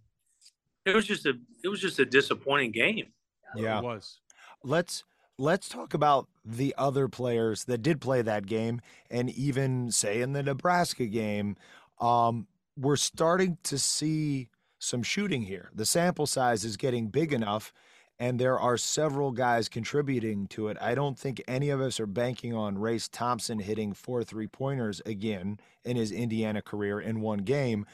it 0.85 0.95
was 0.95 1.07
just 1.07 1.27
a 1.27 1.35
it 1.65 1.69
was 1.69 1.81
just 1.81 1.99
a 1.99 2.05
disappointing 2.05 2.73
game. 2.73 3.13
Yeah. 3.57 3.79
It 3.79 3.85
was. 3.85 4.21
let's 4.63 5.05
let's 5.39 5.69
talk 5.69 5.95
about 5.95 6.29
the 6.45 6.75
other 6.77 7.09
players 7.09 7.65
that 7.65 7.79
did 7.79 8.01
play 8.01 8.23
that 8.23 8.47
game 8.47 8.81
and 9.11 9.31
even 9.31 9.91
say 9.91 10.21
in 10.21 10.33
the 10.33 10.43
Nebraska 10.43 11.07
game 11.07 11.57
um 12.01 12.47
we're 12.77 12.97
starting 12.97 13.59
to 13.65 13.79
see 13.79 14.49
some 14.79 15.03
shooting 15.03 15.43
here 15.43 15.71
the 15.75 15.85
sample 15.85 16.27
size 16.27 16.65
is 16.65 16.77
getting 16.77 17.09
big 17.09 17.33
enough 17.33 17.73
and 18.21 18.39
there 18.39 18.61
are 18.61 18.77
several 18.77 19.33
guys 19.33 19.69
contributing 19.69 20.47
to 20.47 20.69
it 20.69 20.77
i 20.81 20.95
don't 20.95 21.19
think 21.19 21.43
any 21.49 21.71
of 21.71 21.81
us 21.81 21.99
are 21.99 22.07
banking 22.07 22.55
on 22.55 22.79
race 22.79 23.09
thompson 23.09 23.59
hitting 23.59 23.93
four 23.93 24.23
three 24.23 24.47
pointers 24.47 25.03
again 25.05 25.59
in 25.85 25.97
his 25.97 26.13
indiana 26.13 26.63
career 26.63 27.01
in 27.01 27.21
one 27.21 27.39
game 27.39 27.85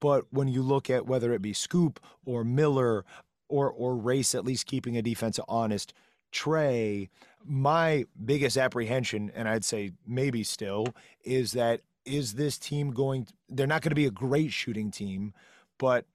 but 0.00 0.24
when 0.30 0.48
you 0.48 0.62
look 0.62 0.90
at 0.90 1.06
whether 1.06 1.32
it 1.32 1.42
be 1.42 1.52
scoop 1.52 2.00
or 2.24 2.42
miller 2.42 3.04
or 3.48 3.70
or 3.70 3.94
race 3.94 4.34
at 4.34 4.44
least 4.44 4.66
keeping 4.66 4.96
a 4.96 5.02
defense 5.02 5.38
honest 5.46 5.92
Trey, 6.34 7.10
my 7.46 8.06
biggest 8.22 8.56
apprehension, 8.56 9.30
and 9.36 9.48
I'd 9.48 9.64
say 9.64 9.92
maybe 10.04 10.42
still, 10.42 10.88
is 11.22 11.52
that 11.52 11.80
is 12.04 12.34
this 12.34 12.58
team 12.58 12.90
going? 12.90 13.28
They're 13.48 13.68
not 13.68 13.82
going 13.82 13.92
to 13.92 13.94
be 13.94 14.04
a 14.04 14.10
great 14.10 14.52
shooting 14.52 14.90
team, 14.90 15.32
but 15.78 16.06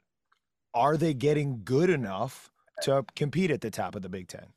are 0.74 0.98
they 0.98 1.14
getting 1.14 1.62
good 1.64 1.90
enough 1.90 2.52
to 2.82 3.06
compete 3.16 3.52
at 3.52 3.62
the 3.62 3.72
top 3.72 3.96
of 3.96 4.02
the 4.02 4.10
Big 4.10 4.28
Ten? 4.28 4.48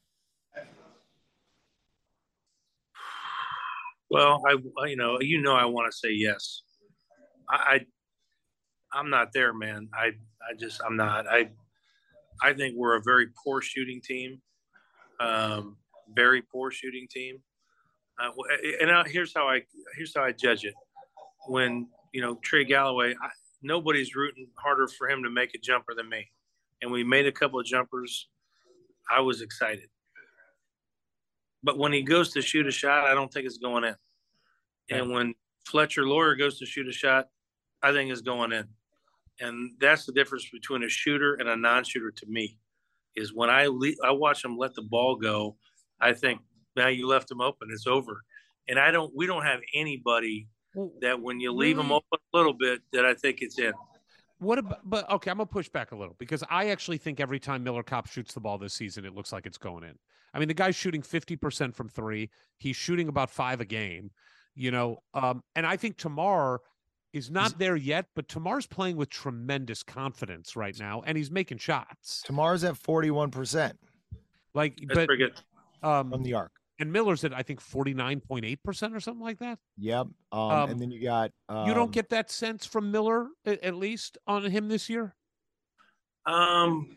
Well, 4.10 4.42
I 4.46 4.86
you 4.86 4.96
know 4.96 5.20
you 5.20 5.40
know 5.40 5.54
I 5.54 5.64
want 5.64 5.90
to 5.90 5.96
say 5.96 6.10
yes. 6.12 6.62
I, 7.48 7.56
I 7.56 7.80
I'm 8.92 9.08
not 9.08 9.32
there, 9.32 9.54
man. 9.54 9.88
I 9.94 10.08
I 10.48 10.54
just 10.58 10.80
I'm 10.84 10.96
not. 10.96 11.26
I 11.26 11.48
I 12.42 12.52
think 12.52 12.74
we're 12.76 12.96
a 12.96 13.02
very 13.02 13.28
poor 13.42 13.62
shooting 13.62 14.00
team. 14.02 14.40
Um, 15.20 15.76
very 16.14 16.42
poor 16.42 16.70
shooting 16.70 17.06
team. 17.10 17.38
Uh, 18.22 18.30
and 18.80 18.88
now 18.88 19.04
here's 19.04 19.32
how 19.34 19.48
I 19.48 19.62
here's 19.96 20.12
how 20.14 20.24
I 20.24 20.32
judge 20.32 20.64
it. 20.64 20.74
When 21.48 21.88
you 22.12 22.20
know 22.20 22.38
Trey 22.42 22.64
Galloway, 22.64 23.14
I, 23.14 23.28
nobody's 23.62 24.14
rooting 24.14 24.48
harder 24.56 24.88
for 24.88 25.08
him 25.08 25.22
to 25.22 25.30
make 25.30 25.54
a 25.54 25.58
jumper 25.58 25.94
than 25.94 26.08
me, 26.08 26.28
and 26.82 26.90
we 26.90 27.04
made 27.04 27.26
a 27.26 27.32
couple 27.32 27.58
of 27.58 27.64
jumpers. 27.64 28.28
I 29.10 29.20
was 29.20 29.40
excited, 29.40 29.88
but 31.62 31.78
when 31.78 31.92
he 31.92 32.02
goes 32.02 32.32
to 32.34 32.42
shoot 32.42 32.66
a 32.66 32.70
shot, 32.70 33.04
I 33.04 33.14
don't 33.14 33.32
think 33.32 33.46
it's 33.46 33.58
going 33.58 33.84
in. 33.84 33.94
And 34.90 35.10
when 35.10 35.34
Fletcher 35.66 36.02
Loyer 36.06 36.34
goes 36.36 36.58
to 36.58 36.66
shoot 36.66 36.86
a 36.88 36.92
shot, 36.92 37.28
I 37.82 37.92
think 37.92 38.10
it's 38.10 38.20
going 38.20 38.52
in. 38.52 38.66
And 39.40 39.72
that's 39.80 40.04
the 40.06 40.12
difference 40.12 40.48
between 40.52 40.82
a 40.82 40.88
shooter 40.88 41.34
and 41.34 41.48
a 41.48 41.56
non-shooter 41.56 42.10
to 42.10 42.26
me. 42.26 42.58
Is 43.16 43.34
when 43.34 43.50
I 43.50 43.66
le- 43.66 43.96
I 44.04 44.10
watch 44.10 44.44
him 44.44 44.56
let 44.56 44.74
the 44.74 44.82
ball 44.82 45.16
go, 45.16 45.56
I 46.00 46.12
think 46.14 46.40
now 46.76 46.88
you 46.88 47.06
left 47.06 47.30
him 47.30 47.40
open, 47.40 47.68
it's 47.70 47.86
over. 47.86 48.22
And 48.68 48.78
I 48.78 48.90
don't 48.90 49.12
we 49.14 49.26
don't 49.26 49.42
have 49.44 49.60
anybody 49.74 50.48
that 51.02 51.20
when 51.20 51.38
you 51.40 51.52
leave 51.52 51.76
them 51.76 51.88
Really? 51.88 51.96
open 52.12 52.18
a 52.32 52.36
little 52.36 52.54
bit 52.54 52.80
that 52.92 53.04
I 53.04 53.12
think 53.14 53.38
it's 53.42 53.58
in. 53.58 53.72
What 54.42 54.58
about, 54.58 54.80
but 54.84 55.08
okay, 55.10 55.30
I'm 55.30 55.36
gonna 55.36 55.46
push 55.46 55.68
back 55.68 55.92
a 55.92 55.96
little 55.96 56.16
because 56.18 56.42
I 56.50 56.70
actually 56.70 56.98
think 56.98 57.20
every 57.20 57.38
time 57.38 57.62
Miller 57.62 57.82
Kopp 57.82 58.08
shoots 58.08 58.34
the 58.34 58.40
ball 58.40 58.58
this 58.58 58.74
season, 58.74 59.04
it 59.04 59.14
looks 59.14 59.32
like 59.32 59.46
it's 59.46 59.58
going 59.58 59.84
in. 59.84 59.94
I 60.34 60.38
mean, 60.38 60.48
the 60.48 60.54
guy's 60.54 60.74
shooting 60.74 61.02
50% 61.02 61.74
from 61.74 61.88
three. 61.88 62.30
He's 62.58 62.74
shooting 62.74 63.08
about 63.08 63.30
five 63.30 63.60
a 63.60 63.64
game, 63.64 64.10
you 64.54 64.70
know. 64.70 64.98
Um, 65.14 65.42
and 65.54 65.66
I 65.66 65.76
think 65.76 65.96
Tamar 65.96 66.60
is 67.12 67.30
not 67.30 67.58
there 67.58 67.76
yet, 67.76 68.06
but 68.16 68.28
Tamar's 68.28 68.66
playing 68.66 68.96
with 68.96 69.10
tremendous 69.10 69.82
confidence 69.82 70.56
right 70.56 70.76
now, 70.78 71.02
and 71.06 71.16
he's 71.16 71.30
making 71.30 71.58
shots. 71.58 72.22
Tamar's 72.24 72.64
at 72.64 72.74
41% 72.74 73.74
Like, 74.54 74.76
That's 74.78 74.94
but 74.94 75.06
pretty 75.06 75.24
good. 75.24 75.40
um, 75.82 76.10
from 76.10 76.22
the 76.22 76.34
arc. 76.34 76.52
And 76.82 76.92
Miller's 76.92 77.24
at 77.24 77.32
I 77.32 77.42
think 77.42 77.60
49.8% 77.62 78.94
or 78.94 79.00
something 79.00 79.22
like 79.22 79.38
that. 79.38 79.58
Yep. 79.78 80.08
Um, 80.32 80.40
Um, 80.40 80.70
and 80.70 80.80
then 80.80 80.90
you 80.90 81.02
got. 81.02 81.30
Um, 81.48 81.66
you 81.66 81.74
don't 81.74 81.92
get 81.92 82.10
that 82.10 82.30
sense 82.30 82.66
from 82.66 82.90
Miller, 82.90 83.28
a- 83.46 83.64
at 83.64 83.76
least 83.76 84.18
on 84.26 84.44
him 84.44 84.68
this 84.68 84.90
year. 84.90 85.14
Um, 86.26 86.96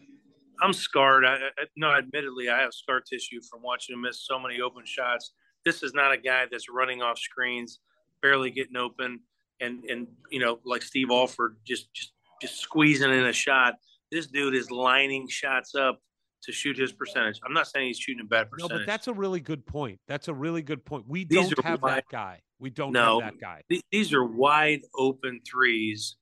I'm 0.62 0.74
scarred. 0.74 1.26
I, 1.26 1.36
I 1.36 1.66
no, 1.78 1.92
admittedly, 1.92 2.50
I 2.50 2.60
have 2.62 2.74
scar 2.74 3.00
tissue 3.02 3.42
from 3.50 3.62
watching 3.62 3.94
him 3.94 4.02
miss 4.02 4.26
so 4.26 4.40
many 4.40 4.62
open 4.62 4.84
shots. 4.86 5.34
This 5.64 5.84
is 5.84 5.94
not 5.94 6.12
a 6.12 6.18
guy 6.18 6.46
that's 6.52 6.70
running 6.70 7.02
off 7.02 7.18
screens, 7.18 7.80
barely 8.22 8.52
getting 8.52 8.78
open, 8.78 9.20
and 9.60 9.84
and 9.86 10.08
you 10.32 10.40
know, 10.40 10.60
like 10.66 10.82
Steve 10.82 11.10
Alford, 11.12 11.58
just 11.66 11.94
just 11.94 12.14
just 12.42 12.60
squeezing 12.60 13.12
in 13.12 13.26
a 13.26 13.34
shot. 13.34 13.76
This 14.12 14.28
dude 14.28 14.56
is 14.56 14.70
lining 14.72 15.28
shots 15.28 15.76
up 15.76 16.00
to 16.46 16.52
shoot 16.52 16.78
his 16.78 16.92
percentage. 16.94 17.40
I'm 17.46 17.54
not 17.54 17.68
saying 17.68 17.88
he's 17.88 18.00
shooting 18.00 18.22
a 18.22 18.28
bad 18.28 18.50
percentage. 18.50 18.72
No, 18.72 18.78
but 18.80 18.86
that's 18.88 19.08
a 19.08 19.14
really 19.14 19.40
good 19.40 19.66
point. 19.66 20.00
That's 20.08 20.28
a 20.28 20.34
really 20.34 20.62
good 20.62 20.86
point. 20.86 21.08
We 21.08 21.26
These 21.26 21.50
don't 21.50 21.66
have 21.66 21.82
wide- 21.82 21.98
that 21.98 22.06
guy. 22.12 22.42
We 22.60 22.70
don't 22.70 22.94
No. 22.94 23.20
have 23.20 23.34
that 23.34 23.40
guy. 23.42 23.62
Th- 23.70 23.82
these 23.92 24.14
are 24.14 24.24
wide 24.24 24.82
open 24.96 25.42
threes, 25.50 26.16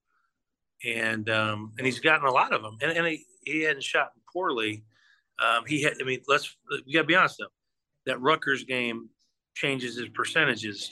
and 0.83 1.29
um, 1.29 1.73
and 1.77 1.85
he's 1.85 1.99
gotten 1.99 2.25
a 2.27 2.31
lot 2.31 2.53
of 2.53 2.61
them. 2.61 2.77
And, 2.81 2.91
and 2.91 3.07
he, 3.07 3.25
he 3.43 3.61
hadn't 3.61 3.83
shot 3.83 4.11
poorly. 4.31 4.83
Um, 5.39 5.63
he 5.67 5.81
had. 5.83 5.93
I 6.01 6.03
mean, 6.03 6.21
let's 6.27 6.55
we 6.85 6.93
got 6.93 7.01
to 7.01 7.07
be 7.07 7.15
honest 7.15 7.37
though. 7.39 7.47
That 8.05 8.19
Rutgers 8.19 8.63
game 8.63 9.09
changes 9.55 9.95
his 9.97 10.09
percentages, 10.09 10.89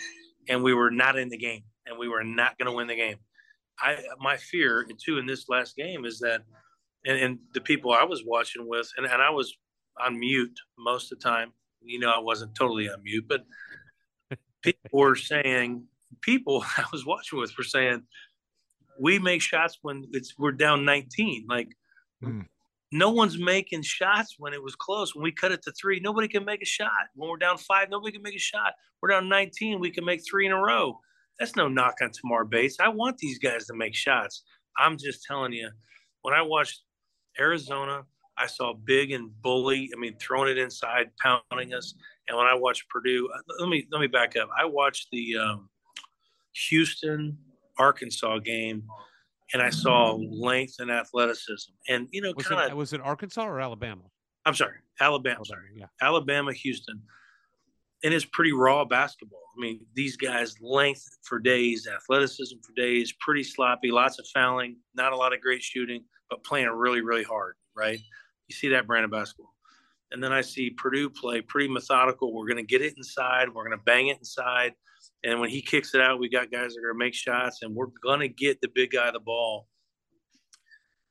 and 0.47 0.63
we 0.63 0.73
were 0.73 0.91
not 0.91 1.17
in 1.17 1.29
the 1.29 1.37
game, 1.37 1.63
and 1.85 1.97
we 1.97 2.07
were 2.07 2.23
not 2.23 2.57
going 2.57 2.67
to 2.67 2.71
win 2.75 2.87
the 2.87 2.95
game. 2.95 3.17
I 3.79 3.97
my 4.19 4.37
fear 4.37 4.85
too 5.03 5.17
in 5.17 5.25
this 5.25 5.49
last 5.49 5.75
game 5.75 6.05
is 6.05 6.19
that, 6.19 6.41
and, 7.05 7.17
and 7.17 7.39
the 7.53 7.61
people 7.61 7.91
I 7.91 8.03
was 8.03 8.23
watching 8.25 8.67
with, 8.67 8.89
and, 8.97 9.05
and 9.05 9.21
I 9.21 9.29
was 9.29 9.53
on 9.99 10.19
mute 10.19 10.57
most 10.77 11.11
of 11.11 11.19
the 11.19 11.23
time. 11.23 11.53
You 11.83 11.99
know, 11.99 12.11
I 12.11 12.19
wasn't 12.19 12.55
totally 12.55 12.89
on 12.89 13.03
mute, 13.03 13.25
but 13.27 13.45
people 14.61 14.89
were 14.93 15.15
saying 15.15 15.85
people 16.21 16.63
I 16.77 16.85
was 16.91 17.05
watching 17.05 17.39
with 17.39 17.57
were 17.57 17.63
saying 17.63 18.03
we 18.99 19.17
make 19.19 19.41
shots 19.41 19.79
when 19.81 20.05
it's 20.11 20.37
we're 20.37 20.51
down 20.51 20.85
19. 20.85 21.45
Like 21.49 21.69
Mm. 22.23 22.45
no 22.91 23.09
one's 23.09 23.39
making 23.39 23.81
shots 23.81 24.35
when 24.37 24.53
it 24.53 24.61
was 24.61 24.75
close. 24.75 25.15
When 25.15 25.23
we 25.23 25.31
cut 25.31 25.51
it 25.51 25.63
to 25.63 25.71
three, 25.71 25.99
nobody 25.99 26.27
can 26.27 26.45
make 26.45 26.61
a 26.61 26.65
shot. 26.65 26.91
When 27.15 27.31
we're 27.31 27.37
down 27.37 27.57
five, 27.57 27.89
nobody 27.89 28.11
can 28.11 28.21
make 28.21 28.35
a 28.35 28.39
shot. 28.39 28.73
We're 29.01 29.09
down 29.09 29.27
19, 29.27 29.79
we 29.79 29.89
can 29.89 30.05
make 30.05 30.21
three 30.23 30.45
in 30.45 30.51
a 30.51 30.61
row. 30.61 30.99
That's 31.39 31.55
no 31.55 31.67
knock 31.67 31.95
on 32.03 32.11
Tamar 32.11 32.45
Bates. 32.45 32.77
I 32.79 32.89
want 32.89 33.17
these 33.17 33.39
guys 33.39 33.65
to 33.65 33.73
make 33.73 33.95
shots. 33.95 34.43
I'm 34.77 34.99
just 34.99 35.23
telling 35.23 35.51
you, 35.53 35.71
when 36.21 36.35
I 36.35 36.43
watched 36.43 36.83
Arizona, 37.39 38.03
I 38.37 38.47
saw 38.47 38.73
big 38.73 39.11
and 39.11 39.29
bully. 39.41 39.89
I 39.95 39.99
mean, 39.99 40.15
throwing 40.19 40.49
it 40.49 40.57
inside, 40.57 41.11
pounding 41.21 41.73
us. 41.73 41.93
And 42.27 42.37
when 42.37 42.47
I 42.47 42.53
watched 42.55 42.87
Purdue, 42.89 43.29
let 43.59 43.69
me 43.69 43.87
let 43.91 43.99
me 44.01 44.07
back 44.07 44.35
up. 44.35 44.49
I 44.57 44.65
watched 44.65 45.07
the 45.11 45.37
um, 45.37 45.69
Houston 46.69 47.37
Arkansas 47.77 48.39
game, 48.39 48.83
and 49.53 49.61
I 49.61 49.69
saw 49.69 50.13
length 50.15 50.75
and 50.79 50.91
athleticism. 50.91 51.71
And 51.89 52.07
you 52.11 52.21
know, 52.21 52.33
Was 52.35 52.47
kind 52.47 52.61
it 52.65 52.71
of. 52.71 52.77
was 52.77 52.93
it 52.93 53.01
Arkansas 53.01 53.43
or 53.45 53.59
Alabama? 53.59 54.03
I'm 54.45 54.55
sorry, 54.55 54.77
Alabama. 54.99 55.45
Sorry, 55.45 55.67
Yeah. 55.75 55.85
Alabama, 56.01 56.51
Houston, 56.53 57.01
and 58.03 58.13
it's 58.13 58.25
pretty 58.25 58.53
raw 58.53 58.85
basketball. 58.85 59.39
I 59.57 59.61
mean, 59.61 59.85
these 59.93 60.15
guys 60.17 60.55
length 60.61 61.05
for 61.23 61.37
days, 61.37 61.87
athleticism 61.87 62.55
for 62.65 62.73
days, 62.73 63.13
pretty 63.19 63.43
sloppy, 63.43 63.91
lots 63.91 64.17
of 64.19 64.25
fouling, 64.33 64.77
not 64.95 65.11
a 65.13 65.15
lot 65.15 65.33
of 65.33 65.41
great 65.41 65.61
shooting, 65.61 66.03
but 66.31 66.43
playing 66.43 66.67
really, 66.69 67.01
really 67.01 67.23
hard. 67.23 67.53
Right? 67.75 67.99
You 68.47 68.55
see 68.55 68.69
that 68.69 68.87
brand 68.87 69.05
of 69.05 69.11
basketball. 69.11 69.53
And 70.11 70.21
then 70.21 70.33
I 70.33 70.41
see 70.41 70.71
Purdue 70.71 71.09
play 71.09 71.41
pretty 71.41 71.69
methodical. 71.69 72.33
We're 72.33 72.47
going 72.47 72.57
to 72.57 72.63
get 72.63 72.81
it 72.81 72.95
inside. 72.97 73.47
We're 73.47 73.63
going 73.63 73.77
to 73.77 73.83
bang 73.85 74.07
it 74.07 74.17
inside. 74.17 74.73
And 75.23 75.39
when 75.39 75.49
he 75.49 75.61
kicks 75.61 75.93
it 75.93 76.01
out, 76.01 76.19
we 76.19 76.29
got 76.29 76.51
guys 76.51 76.73
that 76.73 76.79
are 76.79 76.87
going 76.87 76.95
to 76.95 77.05
make 77.05 77.13
shots, 77.13 77.59
and 77.61 77.75
we're 77.75 77.87
going 78.03 78.21
to 78.21 78.27
get 78.27 78.59
the 78.59 78.67
big 78.73 78.91
guy 78.91 79.11
the 79.11 79.19
ball. 79.19 79.67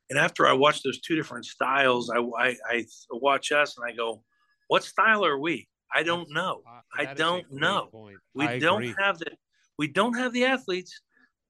And 0.09 0.19
after 0.19 0.45
I 0.45 0.51
watch 0.51 0.83
those 0.83 0.99
two 0.99 1.15
different 1.15 1.45
styles, 1.45 2.11
I, 2.11 2.19
I, 2.19 2.55
I 2.69 2.85
watch 3.11 3.53
us 3.53 3.77
and 3.77 3.89
I 3.89 3.95
go, 3.95 4.23
what 4.67 4.83
style 4.83 5.25
are 5.25 5.39
we? 5.39 5.69
I 5.93 6.03
don't 6.03 6.29
know. 6.29 6.61
Uh, 6.67 6.81
I 6.97 7.05
that 7.05 7.13
is 7.13 7.19
a 7.19 7.23
don't 7.23 7.51
know. 7.51 7.87
point. 7.91 8.17
We 8.33 8.45
I 8.45 8.59
don't 8.59 8.83
agree. 8.83 8.95
have 8.99 9.19
the 9.19 9.31
we 9.77 9.87
don't 9.87 10.13
have 10.13 10.31
the 10.33 10.45
athletes 10.45 11.01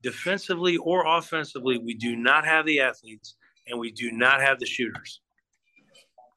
defensively 0.02 0.78
or 0.78 1.06
offensively. 1.06 1.78
We 1.78 1.96
do 1.96 2.16
not 2.16 2.46
have 2.46 2.66
the 2.66 2.80
athletes, 2.80 3.36
and 3.68 3.80
we 3.80 3.92
do 3.92 4.12
not 4.12 4.42
have 4.42 4.60
the 4.60 4.66
shooters. 4.66 5.22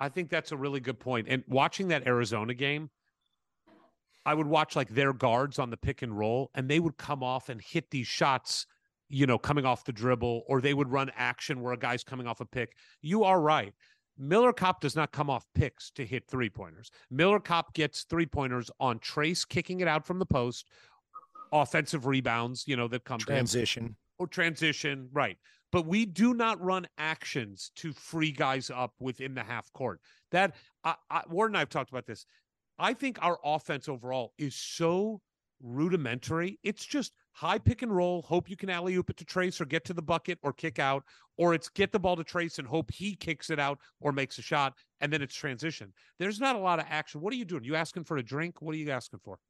I 0.01 0.09
think 0.09 0.29
that's 0.29 0.53
a 0.53 0.57
really 0.57 0.81
good 0.81 0.99
point. 0.99 1.27
And 1.29 1.43
watching 1.49 1.89
that 1.89 2.07
Arizona 2.07 2.55
game, 2.55 2.91
I 4.27 4.35
would 4.35 4.47
watch 4.47 4.75
like 4.77 4.89
their 4.89 5.13
guards 5.13 5.59
on 5.59 5.71
the 5.71 5.77
pick 5.77 6.03
and 6.03 6.17
roll, 6.17 6.51
and 6.55 6.69
they 6.69 6.81
would 6.81 6.97
come 6.97 7.23
off 7.23 7.49
and 7.49 7.61
hit 7.61 7.91
these 7.91 8.07
shots 8.07 8.67
you 9.09 9.27
know, 9.27 9.39
coming 9.39 9.65
off 9.65 9.85
the 9.85 9.93
dribble, 9.93 10.43
or 10.49 10.61
they 10.61 10.75
would 10.75 10.91
run 10.91 11.11
action 11.17 11.61
where 11.61 11.73
a 11.73 11.79
guy's 11.79 12.05
coming 12.05 12.27
off 12.27 12.41
a 12.41 12.45
pick. 12.45 12.77
You 13.03 13.25
are 13.25 13.41
right. 13.41 13.73
Miller 14.17 14.53
Kopp 14.53 14.81
does 14.81 14.95
not 14.95 15.13
come 15.13 15.29
off 15.29 15.47
picks 15.55 15.91
to 15.93 16.05
hit 16.05 16.25
three 16.29 16.49
pointers. 16.49 16.91
Miller 17.11 17.41
Kopp 17.41 17.75
gets 17.75 18.05
three 18.05 18.27
pointers 18.27 18.71
on 18.79 18.99
Trayce 19.01 19.47
kicking 19.47 19.81
it 19.81 19.89
out 19.89 20.07
from 20.07 20.19
the 20.19 20.27
post, 20.27 20.67
offensive 21.53 22.07
rebounds, 22.07 22.65
you 22.67 22.77
know, 22.77 22.89
that 22.89 23.05
come 23.05 23.19
to 23.19 23.25
him 23.25 23.39
Transition. 23.39 23.97
or 24.19 24.27
transition, 24.27 25.09
right? 25.13 25.37
But 25.75 25.87
we 25.87 26.07
do 26.07 26.35
not 26.35 26.63
run 26.63 26.87
actions 26.99 27.73
to 27.75 27.93
free 27.93 28.31
guys 28.31 28.71
up 28.71 28.95
within 29.01 29.35
the 29.35 29.43
half 29.43 29.73
court. 29.73 30.01
That 30.31 30.55
I, 30.85 30.95
I, 31.11 31.23
Ward 31.29 31.51
and 31.51 31.57
I 31.57 31.59
have 31.59 31.69
talked 31.69 31.91
about 31.91 32.07
this. 32.07 32.27
I 32.79 32.95
think 32.95 33.19
our 33.21 33.41
offense 33.45 33.89
overall 33.89 34.35
is 34.39 34.55
so 34.55 35.21
rudimentary. 35.61 36.61
It's 36.63 36.85
just 36.85 37.15
high 37.33 37.59
pick 37.59 37.83
and 37.83 37.91
roll, 37.91 38.23
hope 38.23 38.49
you 38.49 38.57
can 38.57 38.71
alley 38.71 38.95
oop 38.95 39.11
it 39.11 39.17
to 39.17 39.25
Trayce 39.25 39.61
or 39.61 39.65
get 39.65 39.85
to 39.87 39.93
the 39.93 40.01
bucket 40.01 40.39
or 40.45 40.53
kick 40.53 40.79
out, 40.79 41.03
or 41.39 41.55
it's 41.55 41.69
get 41.69 41.91
the 41.91 41.99
ball 41.99 42.15
to 42.15 42.23
Trayce 42.23 42.61
and 42.61 42.69
hope 42.69 42.93
he 42.93 43.17
kicks 43.17 43.51
it 43.51 43.59
out 43.59 43.81
or 43.99 44.13
makes 44.13 44.39
a 44.39 44.43
shot, 44.43 44.75
and 45.01 45.13
then 45.13 45.23
it's 45.23 45.35
transition. 45.35 45.93
There's 46.21 46.39
not 46.39 46.55
a 46.55 46.61
lot 46.61 46.79
of 46.79 46.87
action. 46.89 47.21
What 47.21 47.33
are 47.33 47.37
you 47.37 47.45
doing? 47.45 47.65
You 47.65 47.75
asking 47.75 48.05
for 48.05 48.17
a 48.19 48.23
drink? 48.23 48.63
What 48.63 48.77
are 48.77 48.79
you 48.79 48.93
asking 48.93 49.19
for? 49.25 49.41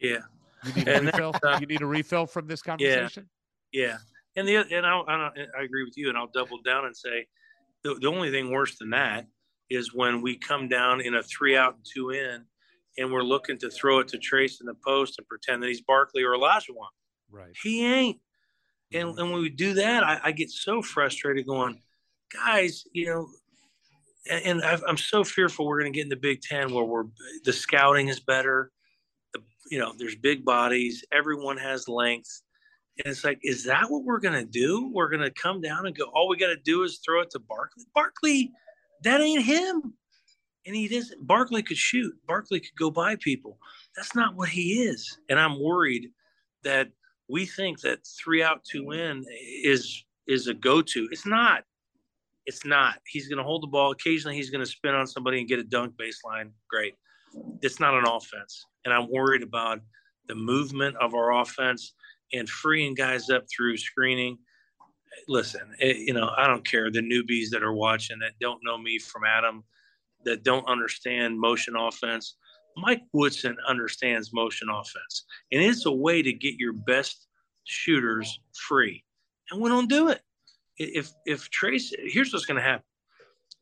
Yeah, 0.00 0.18
You 0.66 0.74
need 0.74 0.88
a 0.88 1.00
refill? 1.00 1.34
uh, 1.42 1.56
you 1.58 1.66
need 1.66 1.80
a 1.80 1.86
refill 1.86 2.26
from 2.26 2.46
this 2.46 2.60
conversation? 2.60 3.30
Yeah. 3.72 3.86
yeah. 3.86 3.96
And 4.36 4.46
the 4.46 4.56
and 4.56 4.86
I, 4.86 4.98
I 4.98 5.30
I 5.58 5.62
agree 5.62 5.84
with 5.84 5.96
you, 5.96 6.08
and 6.08 6.18
I'll 6.18 6.26
double 6.26 6.60
down 6.62 6.84
and 6.84 6.96
say 6.96 7.26
the 7.82 7.94
the 7.94 8.08
only 8.08 8.30
thing 8.30 8.50
worse 8.50 8.76
than 8.78 8.90
that 8.90 9.26
is 9.70 9.94
when 9.94 10.22
we 10.22 10.36
come 10.36 10.68
down 10.68 11.00
in 11.00 11.14
a 11.14 11.22
three 11.22 11.56
out 11.56 11.74
and 11.74 11.84
two 11.84 12.10
in, 12.10 12.44
and 12.98 13.12
we're 13.12 13.22
looking 13.22 13.58
to 13.58 13.70
throw 13.70 13.98
it 13.98 14.08
to 14.08 14.18
Trayce 14.18 14.60
in 14.60 14.66
the 14.66 14.76
post 14.84 15.18
and 15.18 15.26
pretend 15.26 15.62
that 15.62 15.68
he's 15.68 15.80
Barkley 15.80 16.22
or 16.22 16.36
Olajuwon. 16.36 16.88
Right. 17.30 17.56
He 17.62 17.84
ain't. 17.84 18.20
And, 18.92 19.08
mm-hmm. 19.08 19.18
and 19.18 19.32
when 19.32 19.42
we 19.42 19.48
do 19.48 19.74
that, 19.74 20.04
I, 20.04 20.20
I 20.24 20.32
get 20.32 20.50
so 20.50 20.82
frustrated 20.82 21.46
going, 21.46 21.82
guys, 22.32 22.84
you 22.92 23.06
know, 23.06 23.28
and, 24.30 24.44
and 24.44 24.64
I've, 24.64 24.84
I'm 24.86 24.96
so 24.96 25.24
fearful 25.24 25.66
we're 25.66 25.80
going 25.80 25.92
to 25.92 25.96
get 25.96 26.04
in 26.04 26.08
the 26.10 26.16
Big 26.16 26.40
Ten 26.42 26.72
where 26.72 26.84
we're 26.84 27.06
the 27.44 27.52
scouting 27.52 28.08
is 28.08 28.20
better. 28.20 28.70
The, 29.34 29.40
you 29.70 29.78
know, 29.78 29.92
there's 29.98 30.14
big 30.14 30.44
bodies, 30.44 31.04
everyone 31.12 31.58
has 31.58 31.88
length. 31.88 32.42
And 32.98 33.12
it's 33.12 33.24
like, 33.24 33.38
is 33.42 33.64
that 33.64 33.90
what 33.90 34.04
we're 34.04 34.20
to 34.34 34.44
do? 34.44 34.90
We're 34.92 35.10
to 35.22 35.30
come 35.30 35.60
down 35.60 35.86
and 35.86 35.96
go, 35.96 36.04
all 36.14 36.28
we 36.28 36.36
got 36.36 36.48
to 36.48 36.56
do 36.56 36.82
is 36.82 37.00
throw 37.04 37.20
it 37.20 37.30
to 37.30 37.38
Barkley. 37.38 37.84
Barkley, 37.94 38.52
that 39.02 39.20
ain't 39.20 39.44
him. 39.44 39.94
And 40.66 40.74
he 40.74 40.88
doesn't, 40.88 41.26
Barkley 41.26 41.62
could 41.62 41.76
shoot. 41.76 42.14
Barkley 42.26 42.60
could 42.60 42.76
go 42.78 42.90
by 42.90 43.16
people. 43.16 43.58
That's 43.94 44.14
not 44.14 44.34
what 44.34 44.48
he 44.48 44.82
is. 44.84 45.18
And 45.28 45.38
I'm 45.38 45.62
worried 45.62 46.08
that 46.64 46.88
we 47.28 47.46
think 47.46 47.80
that 47.82 48.00
three 48.22 48.42
out, 48.42 48.64
two 48.64 48.92
in 48.92 49.24
is 49.62 50.04
is 50.26 50.48
a 50.48 50.54
go 50.54 50.82
to. 50.82 51.08
It's 51.12 51.26
not. 51.26 51.62
It's 52.46 52.64
not. 52.64 52.98
He's 53.06 53.28
to 53.38 53.44
hold 53.44 53.62
the 53.62 53.68
ball. 53.68 53.92
Occasionally, 53.92 54.36
he's 54.36 54.50
to 54.64 54.70
spin 54.70 54.94
on 54.94 55.06
somebody 55.06 55.38
and 55.38 55.48
get 55.48 55.58
a 55.58 55.64
dunk 55.64 55.94
baseline. 55.96 56.50
Great. 56.68 56.94
It's 57.62 57.80
not 57.80 57.94
an 57.94 58.06
offense. 58.06 58.64
And 58.84 58.94
I'm 58.94 59.10
worried 59.10 59.42
about 59.42 59.80
the 60.28 60.34
movement 60.34 60.96
of 60.96 61.14
our 61.14 61.40
offense 61.40 61.94
and 62.32 62.48
freeing 62.48 62.94
guys 62.94 63.30
up 63.30 63.44
through 63.54 63.76
screening. 63.76 64.38
Listen, 65.28 65.62
it, 65.78 65.96
you 65.98 66.12
know, 66.12 66.30
I 66.36 66.46
don't 66.46 66.66
care. 66.66 66.90
The 66.90 67.00
newbies 67.00 67.50
that 67.50 67.62
are 67.62 67.72
watching 67.72 68.18
that 68.20 68.38
don't 68.40 68.60
know 68.62 68.76
me 68.76 68.98
from 68.98 69.22
Adam, 69.24 69.64
that 70.24 70.42
don't 70.42 70.68
understand 70.68 71.38
motion 71.38 71.76
offense. 71.76 72.36
Mike 72.76 73.02
Woodson 73.12 73.56
understands 73.66 74.34
motion 74.34 74.68
offense, 74.68 75.24
and 75.50 75.62
it's 75.62 75.86
a 75.86 75.92
way 75.92 76.20
to 76.22 76.32
get 76.32 76.56
your 76.58 76.74
best 76.74 77.26
shooters 77.64 78.38
free. 78.54 79.02
And 79.50 79.60
we 79.60 79.70
don't 79.70 79.88
do 79.88 80.08
it. 80.08 80.20
If 80.76 81.12
if 81.24 81.48
Trayce, 81.50 81.92
here's 81.98 82.32
what's 82.32 82.44
going 82.44 82.58
to 82.58 82.62
happen: 82.62 82.84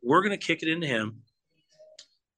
we're 0.03 0.23
going 0.23 0.39
to 0.39 0.47
kick 0.47 0.63
it 0.63 0.69
into 0.69 0.89
him. 0.89 1.23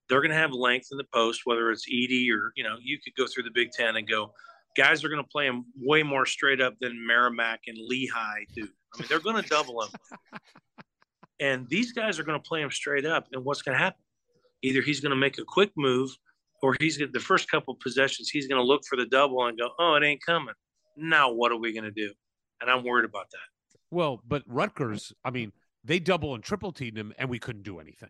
They're 0.07 0.21
going 0.21 0.31
to 0.31 0.37
have 0.37 0.51
length 0.51 0.89
in 0.91 0.97
the 0.97 1.07
post, 1.13 1.41
whether 1.45 1.71
it's 1.71 1.89
Edey 1.89 2.29
or 2.31 2.53
you 2.55 2.63
know, 2.63 2.75
you 2.81 2.99
could 3.03 3.15
go 3.15 3.25
through 3.25 3.43
the 3.43 3.51
Big 3.51 3.71
Ten 3.71 3.95
and 3.95 4.07
go. 4.07 4.33
Guys 4.77 5.03
are 5.03 5.09
going 5.09 5.23
to 5.23 5.27
play 5.27 5.47
him 5.47 5.65
way 5.75 6.03
more 6.03 6.25
straight 6.25 6.61
up 6.61 6.75
than 6.79 7.05
Merrimack 7.05 7.61
and 7.67 7.77
Lehigh 7.79 8.45
do. 8.53 8.67
I 8.93 8.99
mean, 8.99 9.07
they're 9.09 9.19
going 9.19 9.41
to 9.41 9.49
double 9.49 9.81
him, 9.81 9.89
and 11.39 11.67
these 11.67 11.91
guys 11.91 12.19
are 12.19 12.23
going 12.23 12.39
to 12.39 12.47
play 12.47 12.61
him 12.61 12.71
straight 12.71 13.05
up. 13.05 13.27
And 13.33 13.43
what's 13.43 13.61
going 13.61 13.77
to 13.77 13.83
happen? 13.83 13.99
Either 14.61 14.81
he's 14.81 14.99
going 14.99 15.09
to 15.09 15.15
make 15.15 15.39
a 15.39 15.43
quick 15.43 15.71
move, 15.75 16.11
or 16.61 16.75
he's 16.79 16.97
going 16.97 17.11
to, 17.11 17.11
the 17.11 17.23
first 17.23 17.49
couple 17.49 17.75
possessions 17.75 18.29
he's 18.29 18.47
going 18.47 18.61
to 18.61 18.65
look 18.65 18.83
for 18.87 18.95
the 18.95 19.05
double 19.07 19.45
and 19.47 19.57
go, 19.57 19.71
"Oh, 19.79 19.95
it 19.95 20.03
ain't 20.03 20.21
coming." 20.23 20.53
Now 20.95 21.31
what 21.31 21.51
are 21.51 21.57
we 21.57 21.73
going 21.73 21.83
to 21.83 21.91
do? 21.91 22.11
And 22.61 22.69
I'm 22.69 22.83
worried 22.83 23.05
about 23.05 23.29
that. 23.31 23.77
Well, 23.91 24.21
but 24.27 24.43
Rutgers, 24.47 25.13
I 25.23 25.29
mean, 25.29 25.53
they 25.83 25.99
double 25.99 26.35
and 26.35 26.43
triple 26.43 26.71
teamed 26.71 26.97
him, 26.97 27.13
and 27.17 27.29
we 27.29 27.39
couldn't 27.39 27.63
do 27.63 27.79
anything. 27.79 28.09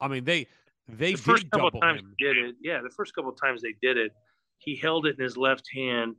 I 0.00 0.08
mean, 0.08 0.24
they 0.24 0.46
they 0.88 1.12
the 1.12 1.18
first 1.18 1.44
did 1.44 1.52
couple 1.52 1.70
double 1.70 1.80
times 1.80 2.00
him. 2.00 2.14
did 2.18 2.36
it. 2.36 2.56
Yeah, 2.60 2.80
the 2.82 2.90
first 2.90 3.14
couple 3.14 3.32
times 3.32 3.62
they 3.62 3.74
did 3.80 3.96
it, 3.96 4.12
he 4.58 4.76
held 4.76 5.06
it 5.06 5.16
in 5.18 5.22
his 5.24 5.36
left 5.36 5.64
hand, 5.74 6.16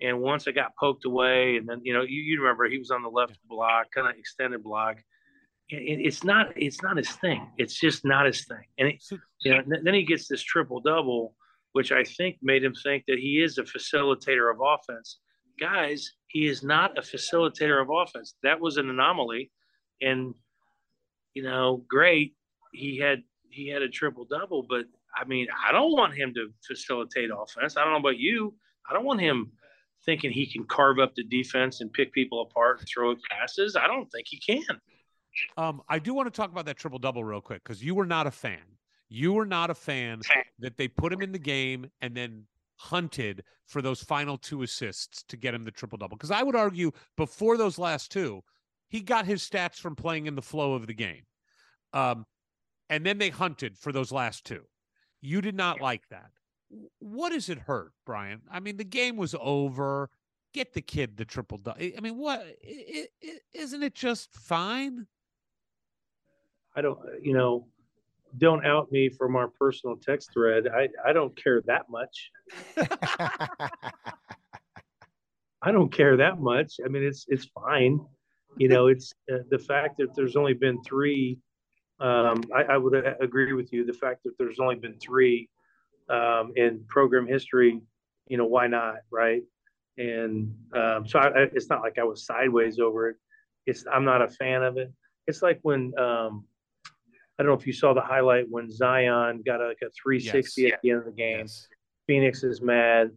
and 0.00 0.20
once 0.20 0.46
it 0.46 0.52
got 0.54 0.76
poked 0.78 1.04
away, 1.04 1.56
and 1.56 1.68
then 1.68 1.80
you 1.82 1.92
know 1.94 2.02
you, 2.02 2.20
you 2.22 2.40
remember 2.40 2.68
he 2.68 2.78
was 2.78 2.90
on 2.90 3.02
the 3.02 3.08
left 3.08 3.38
block, 3.48 3.86
kind 3.94 4.08
of 4.08 4.14
extended 4.16 4.62
block. 4.62 4.96
It, 5.68 5.82
it- 5.82 6.06
it's 6.06 6.22
not 6.24 6.52
it's 6.56 6.82
not 6.82 6.96
his 6.96 7.10
thing. 7.10 7.48
It's 7.58 7.78
just 7.78 8.04
not 8.04 8.26
his 8.26 8.44
thing. 8.46 8.64
And 8.78 8.88
it, 8.88 9.02
you 9.40 9.52
know, 9.54 9.62
then 9.82 9.94
he 9.94 10.04
gets 10.04 10.28
this 10.28 10.42
triple 10.42 10.80
double, 10.80 11.34
which 11.72 11.92
I 11.92 12.04
think 12.04 12.36
made 12.42 12.62
him 12.64 12.74
think 12.74 13.04
that 13.08 13.18
he 13.18 13.42
is 13.42 13.58
a 13.58 13.62
facilitator 13.64 14.50
of 14.52 14.58
offense. 14.60 15.18
Guys, 15.58 16.12
he 16.28 16.46
is 16.46 16.62
not 16.62 16.98
a 16.98 17.00
facilitator 17.00 17.80
of 17.80 17.88
offense. 17.90 18.34
That 18.42 18.60
was 18.60 18.76
an 18.76 18.90
anomaly, 18.90 19.50
and 20.02 20.34
you 21.34 21.42
know, 21.42 21.84
great. 21.88 22.34
He 22.72 22.98
had 22.98 23.22
he 23.50 23.68
had 23.68 23.82
a 23.82 23.88
triple 23.88 24.26
double, 24.28 24.66
but 24.68 24.84
I 25.16 25.24
mean, 25.24 25.46
I 25.66 25.72
don't 25.72 25.92
want 25.92 26.14
him 26.14 26.34
to 26.34 26.48
facilitate 26.66 27.30
offense. 27.36 27.76
I 27.76 27.84
don't 27.84 27.92
know 27.92 27.98
about 27.98 28.18
you. 28.18 28.54
I 28.88 28.92
don't 28.92 29.04
want 29.04 29.20
him 29.20 29.52
thinking 30.04 30.30
he 30.30 30.46
can 30.46 30.64
carve 30.64 30.98
up 30.98 31.14
the 31.14 31.24
defense 31.24 31.80
and 31.80 31.92
pick 31.92 32.12
people 32.12 32.42
apart 32.42 32.80
and 32.80 32.88
throw 32.88 33.14
passes. 33.30 33.76
I 33.76 33.86
don't 33.86 34.10
think 34.12 34.26
he 34.28 34.38
can. 34.38 34.80
Um, 35.56 35.82
I 35.88 35.98
do 35.98 36.14
want 36.14 36.32
to 36.32 36.36
talk 36.36 36.50
about 36.50 36.66
that 36.66 36.76
triple 36.76 36.98
double 36.98 37.24
real 37.24 37.40
quick 37.40 37.62
because 37.64 37.82
you 37.82 37.94
were 37.94 38.06
not 38.06 38.26
a 38.26 38.30
fan. 38.30 38.62
You 39.08 39.32
were 39.32 39.46
not 39.46 39.70
a 39.70 39.74
fan 39.74 40.20
that 40.58 40.76
they 40.76 40.88
put 40.88 41.12
him 41.12 41.22
in 41.22 41.32
the 41.32 41.38
game 41.38 41.90
and 42.00 42.16
then 42.16 42.44
hunted 42.76 43.44
for 43.66 43.80
those 43.82 44.02
final 44.02 44.36
two 44.36 44.62
assists 44.62 45.22
to 45.24 45.36
get 45.36 45.54
him 45.54 45.64
the 45.64 45.70
triple 45.70 45.98
double. 45.98 46.16
Because 46.16 46.30
I 46.30 46.42
would 46.42 46.56
argue 46.56 46.92
before 47.16 47.56
those 47.56 47.78
last 47.78 48.10
two, 48.10 48.42
he 48.88 49.00
got 49.00 49.26
his 49.26 49.42
stats 49.42 49.76
from 49.76 49.96
playing 49.96 50.26
in 50.26 50.34
the 50.34 50.42
flow 50.42 50.74
of 50.74 50.86
the 50.86 50.94
game. 50.94 51.22
Um, 51.92 52.26
and 52.88 53.04
then 53.04 53.18
they 53.18 53.30
hunted 53.30 53.76
for 53.78 53.92
those 53.92 54.12
last 54.12 54.44
two. 54.44 54.62
You 55.20 55.40
did 55.40 55.54
not 55.54 55.80
like 55.80 56.08
that. 56.10 56.30
What 56.98 57.30
does 57.32 57.48
it 57.48 57.58
hurt, 57.60 57.92
Brian? 58.04 58.42
I 58.50 58.60
mean, 58.60 58.76
the 58.76 58.84
game 58.84 59.16
was 59.16 59.34
over. 59.40 60.10
Get 60.52 60.72
the 60.74 60.82
kid 60.82 61.16
the 61.16 61.24
triple 61.24 61.58
double. 61.58 61.80
I 61.80 62.00
mean, 62.00 62.16
what? 62.16 62.40
i- 62.40 63.08
i- 63.24 63.40
Isn't 63.54 63.82
it 63.82 63.94
just 63.94 64.32
fine? 64.34 65.06
I 66.74 66.80
don't, 66.82 66.98
you 67.22 67.34
know, 67.34 67.66
don't 68.38 68.64
out 68.66 68.90
me 68.92 69.08
from 69.08 69.36
our 69.36 69.48
personal 69.48 69.96
text 69.96 70.30
thread. 70.32 70.66
I, 70.68 70.88
I 71.06 71.12
don't 71.12 71.34
care 71.42 71.62
that 71.66 71.88
much. 71.88 72.30
I 75.62 75.72
don't 75.72 75.90
care 75.92 76.16
that 76.16 76.38
much. 76.40 76.74
I 76.84 76.88
mean, 76.88 77.02
it's 77.02 77.24
it's 77.28 77.46
fine. 77.46 77.98
You 78.58 78.68
know, 78.68 78.86
it's 78.88 79.12
uh, 79.32 79.38
the 79.50 79.58
fact 79.58 79.96
that 79.98 80.14
there's 80.14 80.36
only 80.36 80.54
been 80.54 80.82
three. 80.82 81.38
Um, 81.98 82.42
I, 82.54 82.62
I 82.74 82.76
would 82.76 82.94
agree 83.20 83.52
with 83.54 83.72
you. 83.72 83.84
The 83.86 83.92
fact 83.92 84.22
that 84.24 84.36
there's 84.38 84.60
only 84.60 84.74
been 84.76 84.98
three 84.98 85.48
um, 86.10 86.52
in 86.56 86.84
program 86.88 87.26
history. 87.26 87.80
You 88.28 88.36
know, 88.36 88.46
why 88.46 88.66
not, 88.66 88.96
right? 89.10 89.42
And 89.98 90.54
um, 90.74 91.06
so 91.06 91.18
I, 91.18 91.28
I, 91.28 91.42
it's 91.54 91.70
not 91.70 91.80
like 91.80 91.98
I 91.98 92.04
was 92.04 92.26
sideways 92.26 92.78
over 92.78 93.08
it. 93.10 93.16
It's 93.66 93.84
I'm 93.92 94.04
not 94.04 94.20
a 94.20 94.28
fan 94.28 94.62
of 94.62 94.76
it. 94.76 94.92
It's 95.26 95.42
like 95.42 95.58
when 95.62 95.92
um, 95.98 96.44
I 97.38 97.42
don't 97.42 97.46
know 97.46 97.54
if 97.58 97.66
you 97.66 97.72
saw 97.72 97.94
the 97.94 98.00
highlight 98.00 98.46
when 98.50 98.70
Zion 98.70 99.42
got 99.46 99.60
a, 99.60 99.68
like 99.68 99.78
a 99.82 99.90
360 100.02 100.62
Yes. 100.62 100.72
at 100.74 100.82
the 100.82 100.90
end 100.90 100.98
of 101.00 101.04
the 101.06 101.12
game. 101.12 101.38
Yes. 101.40 101.66
Phoenix 102.06 102.44
is 102.44 102.60
mad, 102.60 103.10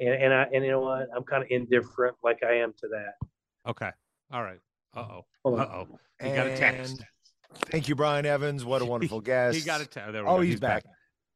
and 0.00 0.14
and 0.14 0.34
I 0.34 0.42
and 0.52 0.64
you 0.64 0.70
know 0.72 0.80
what? 0.80 1.08
I'm 1.16 1.22
kind 1.22 1.42
of 1.42 1.48
indifferent, 1.50 2.16
like 2.24 2.42
I 2.42 2.54
am 2.56 2.72
to 2.80 2.88
that. 2.88 3.70
Okay. 3.70 3.90
All 4.32 4.42
right. 4.42 4.58
Uh 4.94 5.00
oh. 5.00 5.24
Hold 5.44 5.60
Uh 5.60 5.62
on. 5.62 5.86
oh. 5.90 6.26
You 6.26 6.34
got 6.34 6.46
a 6.48 6.56
text. 6.56 7.02
And 7.50 7.58
Thank 7.70 7.88
you, 7.88 7.94
Brian 7.94 8.26
Evans. 8.26 8.64
What 8.64 8.82
a 8.82 8.84
wonderful 8.86 9.20
guest. 9.20 9.56
He 9.56 9.64
got 9.64 9.80
a 9.80 9.86
text. 9.86 10.12
There 10.12 10.24
we 10.24 10.28
Oh, 10.28 10.36
go. 10.36 10.42
he's 10.42 10.60
back. 10.60 10.84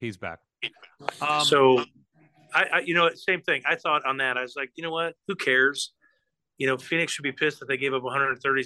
He's 0.00 0.16
back. 0.16 0.38
Um, 1.20 1.44
so, 1.44 1.84
I, 2.54 2.64
I 2.74 2.78
you 2.80 2.94
know 2.94 3.10
same 3.14 3.42
thing. 3.42 3.62
I 3.66 3.76
thought 3.76 4.04
on 4.06 4.16
that. 4.18 4.36
I 4.36 4.42
was 4.42 4.54
like, 4.56 4.70
you 4.76 4.82
know 4.82 4.90
what? 4.90 5.14
Who 5.28 5.34
cares? 5.36 5.92
You 6.58 6.66
know, 6.66 6.76
Phoenix 6.76 7.12
should 7.12 7.22
be 7.22 7.32
pissed 7.32 7.58
that 7.60 7.68
they 7.68 7.76
gave 7.78 7.94
up 7.94 8.02
130 8.02 8.64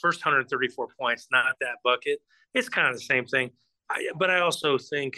first 0.00 0.24
134 0.24 0.88
points, 0.98 1.26
not 1.32 1.56
that 1.60 1.76
bucket. 1.82 2.20
It's 2.54 2.68
kind 2.68 2.86
of 2.88 2.94
the 2.94 3.00
same 3.00 3.24
thing. 3.26 3.50
I, 3.90 4.10
but 4.16 4.30
I 4.30 4.40
also 4.40 4.78
think 4.78 5.14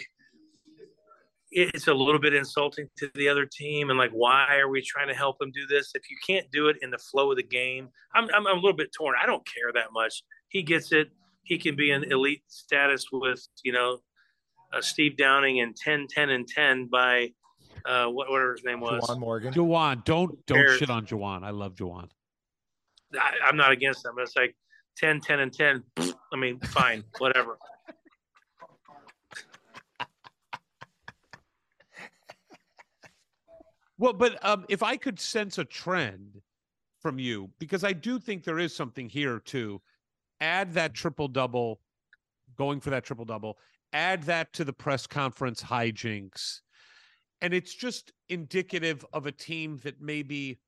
it's 1.51 1.87
a 1.87 1.93
little 1.93 2.19
bit 2.19 2.33
insulting 2.33 2.87
to 2.97 3.09
the 3.15 3.29
other 3.29 3.45
team 3.45 3.89
and 3.89 3.99
like 3.99 4.11
why 4.11 4.57
are 4.57 4.67
we 4.67 4.81
trying 4.81 5.07
to 5.07 5.13
help 5.13 5.37
them 5.39 5.51
do 5.51 5.65
this 5.67 5.91
if 5.95 6.01
you 6.09 6.17
can't 6.25 6.49
do 6.51 6.67
it 6.67 6.75
in 6.81 6.89
the 6.89 6.97
flow 6.97 7.31
of 7.31 7.37
the 7.37 7.43
game 7.43 7.87
i'm, 8.13 8.25
I'm, 8.35 8.45
I'm 8.47 8.53
a 8.57 8.59
little 8.59 8.73
bit 8.73 8.89
torn 8.91 9.15
i 9.21 9.25
don't 9.25 9.45
care 9.45 9.71
that 9.73 9.93
much 9.93 10.23
he 10.49 10.63
gets 10.63 10.91
it 10.91 11.09
he 11.45 11.57
can 11.57 11.75
be 11.75 11.91
in 11.91 12.03
elite 12.11 12.43
status 12.47 13.05
with 13.11 13.47
you 13.63 13.71
know 13.71 13.99
uh, 14.73 14.81
steve 14.81 15.15
downing 15.15 15.61
and 15.61 15.75
10 15.75 16.07
10 16.09 16.29
and 16.29 16.47
10 16.47 16.87
by 16.87 17.29
uh 17.85 18.07
what, 18.07 18.29
whatever 18.29 18.53
his 18.53 18.63
name 18.63 18.81
was 18.81 19.03
Juwan 19.03 19.19
Morgan. 19.19 19.53
Juwan, 19.53 20.03
don't 20.03 20.45
don't 20.45 20.57
Eric. 20.57 20.79
shit 20.79 20.89
on 20.89 21.05
Juwan. 21.05 21.43
I 21.43 21.51
love 21.51 21.75
Juwan. 21.75 22.09
I, 23.13 23.31
i'm 23.45 23.57
not 23.57 23.71
against 23.71 24.03
them 24.03 24.15
it's 24.17 24.35
like 24.35 24.55
10 24.97 25.21
10 25.21 25.39
and 25.39 25.53
10 25.53 25.83
i 26.33 26.35
mean 26.35 26.59
fine 26.59 27.03
whatever 27.19 27.57
Well, 33.97 34.13
but 34.13 34.43
um, 34.43 34.65
if 34.67 34.83
I 34.83 34.97
could 34.97 35.19
sense 35.19 35.57
a 35.57 35.63
trend 35.63 36.41
from 36.99 37.17
you, 37.17 37.49
because 37.59 37.83
I 37.83 37.93
do 37.93 38.19
think 38.19 38.43
there 38.43 38.59
is 38.59 38.75
something 38.75 39.07
here 39.07 39.39
to 39.45 39.81
add 40.39 40.73
that 40.73 40.93
triple 40.93 41.27
double, 41.27 41.79
going 42.57 42.79
for 42.79 42.89
that 42.91 43.03
triple 43.03 43.25
double, 43.25 43.57
add 43.93 44.23
that 44.23 44.53
to 44.53 44.63
the 44.63 44.73
press 44.73 45.07
conference 45.07 45.61
hijinks. 45.63 46.59
And 47.41 47.53
it's 47.53 47.73
just 47.73 48.11
indicative 48.29 49.05
of 49.13 49.25
a 49.25 49.31
team 49.31 49.79
that 49.83 50.01
maybe, 50.01 50.59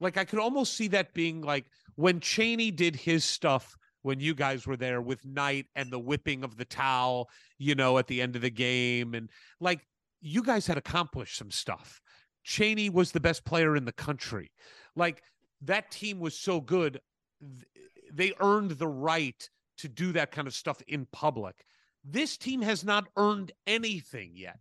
like, 0.00 0.16
I 0.16 0.24
could 0.24 0.38
almost 0.38 0.74
see 0.74 0.88
that 0.88 1.14
being 1.14 1.42
like 1.42 1.66
when 1.96 2.20
Cheaney 2.20 2.74
did 2.74 2.96
his 2.96 3.24
stuff 3.24 3.76
when 4.02 4.20
you 4.20 4.34
guys 4.34 4.66
were 4.66 4.76
there 4.76 5.00
with 5.00 5.24
Knight 5.24 5.66
and 5.76 5.90
the 5.90 5.98
whipping 5.98 6.42
of 6.44 6.56
the 6.56 6.64
towel, 6.64 7.28
you 7.58 7.74
know, 7.74 7.98
at 7.98 8.08
the 8.08 8.20
end 8.20 8.36
of 8.36 8.42
the 8.42 8.50
game. 8.50 9.14
And 9.14 9.30
like, 9.60 9.86
you 10.20 10.42
guys 10.42 10.66
had 10.66 10.78
accomplished 10.78 11.36
some 11.36 11.50
stuff. 11.50 12.00
Cheaney 12.46 12.92
was 12.92 13.12
the 13.12 13.20
best 13.20 13.44
player 13.44 13.76
in 13.76 13.84
the 13.84 13.92
country. 13.92 14.50
Like 14.96 15.22
that 15.62 15.90
team 15.90 16.18
was 16.18 16.38
so 16.38 16.60
good, 16.60 17.00
they 18.12 18.32
earned 18.40 18.72
the 18.72 18.88
right 18.88 19.48
to 19.78 19.88
do 19.88 20.12
that 20.12 20.32
kind 20.32 20.46
of 20.46 20.54
stuff 20.54 20.80
in 20.86 21.06
public. 21.12 21.64
This 22.04 22.36
team 22.36 22.62
has 22.62 22.84
not 22.84 23.08
earned 23.16 23.52
anything 23.66 24.32
yet. 24.34 24.58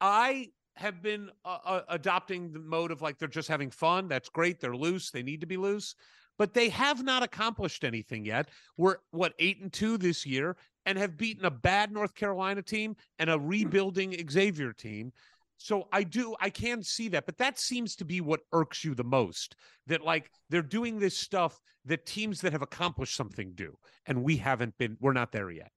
I 0.00 0.50
have 0.76 1.02
been 1.02 1.30
uh, 1.44 1.58
uh, 1.64 1.80
adopting 1.88 2.52
the 2.52 2.58
mode 2.58 2.90
of 2.90 3.02
like 3.02 3.18
they're 3.18 3.28
just 3.28 3.48
having 3.48 3.70
fun. 3.70 4.08
That's 4.08 4.28
great. 4.28 4.60
They're 4.60 4.76
loose. 4.76 5.10
They 5.10 5.22
need 5.22 5.40
to 5.40 5.46
be 5.46 5.56
loose, 5.56 5.94
but 6.38 6.54
they 6.54 6.68
have 6.70 7.04
not 7.04 7.22
accomplished 7.22 7.84
anything 7.84 8.24
yet. 8.24 8.48
We're 8.76 8.96
what 9.10 9.34
eight 9.38 9.60
and 9.60 9.72
two 9.72 9.96
this 9.96 10.26
year 10.26 10.56
and 10.86 10.98
have 10.98 11.16
beaten 11.16 11.44
a 11.44 11.50
bad 11.50 11.92
North 11.92 12.14
Carolina 12.14 12.62
team 12.62 12.96
and 13.18 13.30
a 13.30 13.38
rebuilding 13.38 14.16
Xavier 14.30 14.72
team. 14.72 15.12
So 15.56 15.88
I 15.92 16.02
do, 16.02 16.34
I 16.40 16.50
can 16.50 16.82
see 16.82 17.08
that, 17.08 17.26
but 17.26 17.38
that 17.38 17.58
seems 17.58 17.96
to 17.96 18.04
be 18.04 18.20
what 18.20 18.40
irks 18.52 18.84
you 18.84 18.94
the 18.94 19.04
most. 19.04 19.56
That 19.86 20.04
like 20.04 20.30
they're 20.50 20.62
doing 20.62 20.98
this 20.98 21.16
stuff 21.16 21.60
that 21.86 22.06
teams 22.06 22.40
that 22.40 22.52
have 22.52 22.62
accomplished 22.62 23.16
something 23.16 23.52
do, 23.54 23.76
and 24.06 24.22
we 24.22 24.36
haven't 24.36 24.76
been. 24.78 24.96
We're 25.00 25.12
not 25.12 25.32
there 25.32 25.50
yet. 25.50 25.70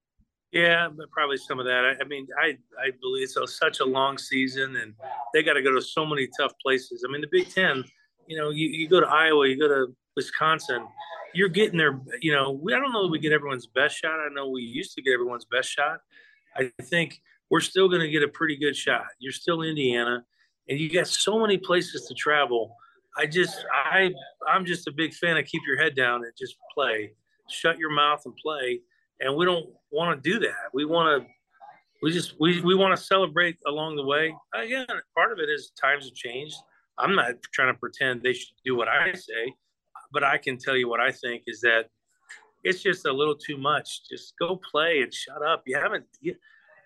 Yeah, 0.52 0.88
but 0.90 1.12
probably 1.12 1.38
some 1.38 1.60
of 1.60 1.66
that. 1.66 1.84
I, 1.84 2.04
I 2.04 2.08
mean, 2.08 2.28
I 2.42 2.58
I 2.80 2.92
believe 3.02 3.30
a, 3.42 3.48
such 3.48 3.80
a 3.80 3.86
long 3.86 4.18
season, 4.18 4.78
and 4.78 4.94
they 5.34 5.44
got 5.44 5.54
to 5.54 5.62
go 5.62 5.74
to 5.74 5.82
so 5.82 6.06
many 6.06 6.28
tough 6.40 6.54
places. 6.62 7.06
I 7.08 7.12
mean, 7.12 7.22
the 7.22 7.28
Big 7.32 7.50
Ten. 7.54 7.84
You 8.28 8.38
know, 8.38 8.50
you, 8.50 8.68
you 8.68 8.90
go 8.90 9.00
to 9.00 9.08
Iowa, 9.08 9.48
you 9.48 9.58
go 9.58 9.70
to 9.70 9.96
Wisconsin. 10.16 10.86
You're 11.34 11.48
getting 11.50 11.78
there. 11.78 12.02
You 12.22 12.34
know, 12.34 12.52
we, 12.52 12.74
I 12.74 12.80
don't 12.80 12.92
know 12.92 13.04
that 13.04 13.12
we 13.12 13.20
get 13.20 13.32
everyone's 13.32 13.68
best 13.68 13.98
shot. 13.98 14.20
I 14.20 14.34
know 14.34 14.50
we 14.50 14.62
used 14.62 14.96
to 14.96 15.02
get 15.02 15.14
everyone's 15.14 15.46
best 15.46 15.70
shot. 15.70 16.00
I 16.56 16.72
think 16.82 17.22
we're 17.50 17.62
still 17.62 17.88
going 17.88 18.02
to 18.02 18.10
get 18.10 18.24
a 18.24 18.28
pretty 18.28 18.58
good 18.58 18.76
shot. 18.76 19.06
You're 19.20 19.32
still 19.32 19.62
Indiana, 19.62 20.24
and 20.70 20.80
you 20.80 20.92
got 20.92 21.08
so 21.08 21.40
many 21.40 21.58
places 21.58 22.06
to 22.08 22.14
travel. 22.14 22.76
I 23.18 23.26
just, 23.26 23.66
I, 23.74 24.12
I'm 24.48 24.66
just 24.66 24.88
a 24.88 24.92
big 24.92 25.14
fan 25.14 25.38
of 25.38 25.46
keep 25.46 25.64
your 25.66 25.82
head 25.82 25.96
down 25.96 26.24
and 26.24 26.32
just 26.38 26.56
play. 26.74 27.14
Shut 27.50 27.80
your 27.80 27.92
mouth 27.92 28.22
and 28.26 28.36
play 28.36 28.82
and 29.20 29.36
we 29.36 29.46
don't 29.46 29.68
want 29.92 30.22
to 30.22 30.30
do 30.30 30.40
that. 30.40 30.70
We 30.74 30.86
want 30.86 31.24
to, 31.24 31.30
we 32.02 32.12
just 32.12 32.36
we 32.40 32.62
we 32.62 32.76
want 32.76 32.98
to 32.98 33.04
celebrate 33.04 33.58
along 33.66 33.96
the 33.96 34.06
way. 34.06 34.36
Again, 34.54 34.86
part 35.16 35.32
of 35.32 35.40
it 35.40 35.50
is 35.50 35.72
times 35.80 36.06
have 36.06 36.14
changed. 36.14 36.56
I'm 36.98 37.16
not 37.16 37.36
trying 37.54 37.74
to 37.74 37.80
pretend 37.80 38.22
they 38.22 38.34
should 38.34 38.56
do 38.64 38.76
what 38.76 38.88
I 38.88 39.14
say, 39.14 39.54
but 40.12 40.24
I 40.24 40.38
can 40.38 40.58
tell 40.58 40.76
you 40.76 40.88
what 40.90 41.00
I 41.00 41.12
think 41.12 41.44
is 41.48 41.62
that 41.62 41.90
it's 42.64 42.82
just 42.82 43.06
a 43.06 43.12
little 43.12 43.36
too 43.36 43.58
much. 43.58 44.08
Just 44.10 44.34
go 44.40 44.60
play 44.70 45.02
and 45.02 45.14
shut 45.14 45.42
up. 45.42 45.64
You 45.66 45.78
haven't 45.78 46.06
you, 46.22 46.36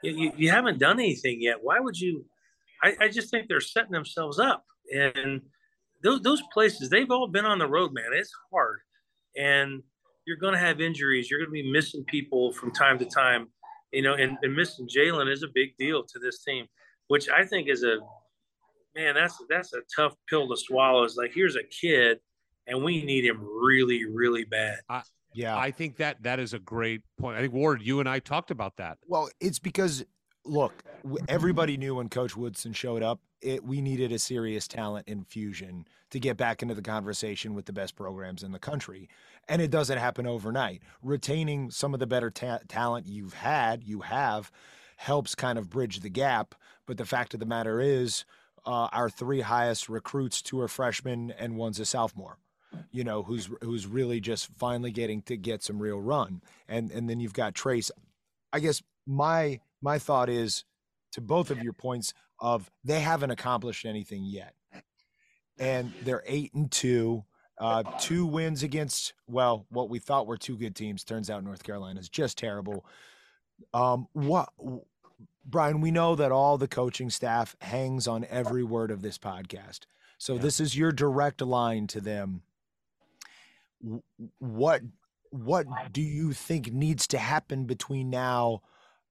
you, 0.04 0.32
you 0.36 0.50
haven't 0.50 0.80
done 0.80 1.00
anything 1.00 1.42
yet. 1.42 1.58
Why 1.62 1.80
would 1.80 1.98
you? 1.98 2.26
I, 2.84 2.96
I 3.02 3.08
just 3.10 3.30
think 3.30 3.48
they're 3.48 3.62
setting 3.62 3.92
themselves 3.92 4.40
up, 4.40 4.66
and 4.94 5.42
those 6.04 6.22
those 6.22 6.42
places 6.54 6.90
they've 6.90 7.12
all 7.12 7.28
been 7.28 7.46
on 7.46 7.60
the 7.60 7.68
road, 7.68 7.94
man. 7.94 8.06
It's 8.14 8.34
hard, 8.52 8.80
and 9.38 9.84
you're 10.26 10.38
going 10.38 10.54
to 10.54 10.60
have 10.60 10.82
injuries. 10.82 11.30
You're 11.30 11.40
going 11.40 11.50
to 11.50 11.64
be 11.64 11.72
missing 11.72 12.04
people 12.06 12.54
from 12.54 12.72
time 12.72 13.00
to 13.00 13.06
time, 13.06 13.48
you 13.92 14.02
know, 14.02 14.14
and, 14.14 14.38
and 14.42 14.56
missing 14.56 14.88
Jalen 14.88 15.32
is 15.32 15.44
a 15.44 15.48
big 15.54 15.76
deal 15.78 16.04
to 16.04 16.20
this 16.20 16.44
team, 16.44 16.66
which 17.08 17.30
I 17.30 17.46
think 17.46 17.70
is 17.70 17.84
a 17.84 17.98
man. 18.96 19.16
That's 19.16 19.38
that's 19.50 19.74
a 19.74 19.82
tough 19.96 20.14
pill 20.30 20.48
to 20.50 20.58
swallow. 20.58 21.04
Is 21.04 21.18
like 21.18 21.32
here's 21.34 21.56
a 21.56 21.64
kid, 21.64 22.20
and 22.68 22.84
we 22.84 23.04
need 23.04 23.26
him 23.26 23.42
really, 23.42 24.06
really 24.06 24.46
bad. 24.46 24.80
Yeah. 25.34 25.58
I 25.58 25.72
think 25.72 25.98
that 25.98 26.24
that 26.24 26.40
is 26.40 26.54
a 26.54 26.60
great 26.60 27.02
point. 27.18 27.38
I 27.38 27.42
think 27.42 27.54
Ward, 27.54 27.82
you 27.82 28.00
and 28.00 28.10
I 28.10 28.20
talked 28.20 28.52
about 28.52 28.78
that. 28.78 28.98
Well, 29.08 29.30
it's 29.40 29.60
because 29.60 30.04
look, 30.46 30.84
everybody 31.28 31.78
knew 31.78 31.96
when 31.96 32.10
Coach 32.10 32.36
Woodson 32.36 32.74
showed 32.74 33.04
up, 33.04 33.20
it, 33.42 33.64
we 33.64 33.82
needed 33.82 34.12
a 34.12 34.20
serious 34.20 34.68
talent 34.68 35.08
infusion 35.08 35.88
to 36.12 36.20
get 36.20 36.38
back 36.38 36.62
into 36.62 36.76
the 36.76 36.82
conversation 36.82 37.56
with 37.56 37.66
the 37.66 37.74
best 37.74 37.96
programs 37.96 38.44
in 38.44 38.52
the 38.52 38.60
country, 38.60 39.10
and 39.48 39.62
it 39.62 39.72
doesn't 39.72 39.98
happen 39.98 40.28
overnight. 40.28 40.82
Retaining 41.02 41.72
some 41.72 41.94
of 41.94 42.00
the 42.00 42.08
better 42.08 42.30
ta- 42.30 42.60
talent 42.68 43.08
you've 43.08 43.34
had, 43.34 43.84
you 43.84 44.02
have, 44.02 44.52
helps 44.98 45.34
kind 45.34 45.58
of 45.58 45.70
bridge 45.70 46.02
the 46.02 46.10
gap. 46.10 46.54
But 46.86 46.98
the 46.98 47.06
fact 47.06 47.34
of 47.34 47.40
the 47.40 47.46
matter 47.46 47.80
is, 47.80 48.26
uh, 48.66 48.90
our 48.92 49.10
three 49.10 49.42
highest 49.42 49.90
recruits, 49.90 50.42
two 50.42 50.60
are 50.60 50.68
freshmen 50.68 51.32
and 51.32 51.56
one's 51.56 51.80
a 51.80 51.86
sophomore 51.86 52.38
you 52.92 53.04
know, 53.04 53.24
who's 53.24 53.50
who's 53.62 53.88
really 53.88 54.20
just 54.20 54.48
finally 54.58 54.92
getting 54.92 55.22
to 55.24 55.38
get 55.38 55.64
some 55.64 55.80
real 55.80 56.00
run. 56.00 56.42
And 56.68 56.92
and 56.92 57.10
then 57.10 57.20
you've 57.20 57.34
got 57.34 57.54
Trayce. 57.54 57.92
I 58.54 58.60
guess 58.60 58.82
my 59.08 59.60
my 59.82 60.00
thought 60.00 60.30
is 60.30 60.64
to 61.14 61.22
both 61.22 61.52
of 61.52 61.62
your 61.64 61.74
points 61.74 62.14
of 62.40 62.72
they 62.84 63.00
haven't 63.02 63.32
accomplished 63.32 63.86
anything 63.86 64.24
yet. 64.24 64.56
And 65.60 65.94
they're 66.04 66.24
eight 66.26 66.54
and 66.54 66.72
two. 66.72 67.24
Uh, 67.58 67.84
two 68.00 68.26
wins 68.26 68.64
against 68.64 69.14
well, 69.28 69.68
what 69.70 69.88
we 69.90 70.00
thought 70.00 70.26
were 70.26 70.38
two 70.38 70.58
good 70.58 70.76
teams. 70.76 71.04
Turns 71.04 71.30
out 71.30 71.44
North 71.44 71.64
Carolina 71.64 72.00
is 72.00 72.10
just 72.10 72.38
terrible. 72.38 72.84
Um, 73.74 74.08
what, 74.14 74.50
Brian? 75.46 75.80
We 75.82 75.92
know 75.92 76.16
that 76.16 76.32
all 76.32 76.58
the 76.58 76.68
coaching 76.68 77.12
staff 77.12 77.56
hangs 77.62 78.08
on 78.08 78.26
every 78.32 78.64
word 78.64 78.90
of 78.90 79.04
this 79.04 79.20
podcast. 79.20 79.82
So 80.18 80.36
Yeah. 80.36 80.42
this 80.42 80.60
is 80.60 80.76
your 80.76 80.92
direct 80.92 81.42
line 81.42 81.86
to 81.88 82.02
them. 82.02 82.42
What 84.40 84.82
what 85.32 85.68
do 85.94 86.02
you 86.02 86.34
think 86.34 86.74
needs 86.74 87.08
to 87.08 87.18
happen 87.18 87.66
between 87.66 88.10
now 88.10 88.62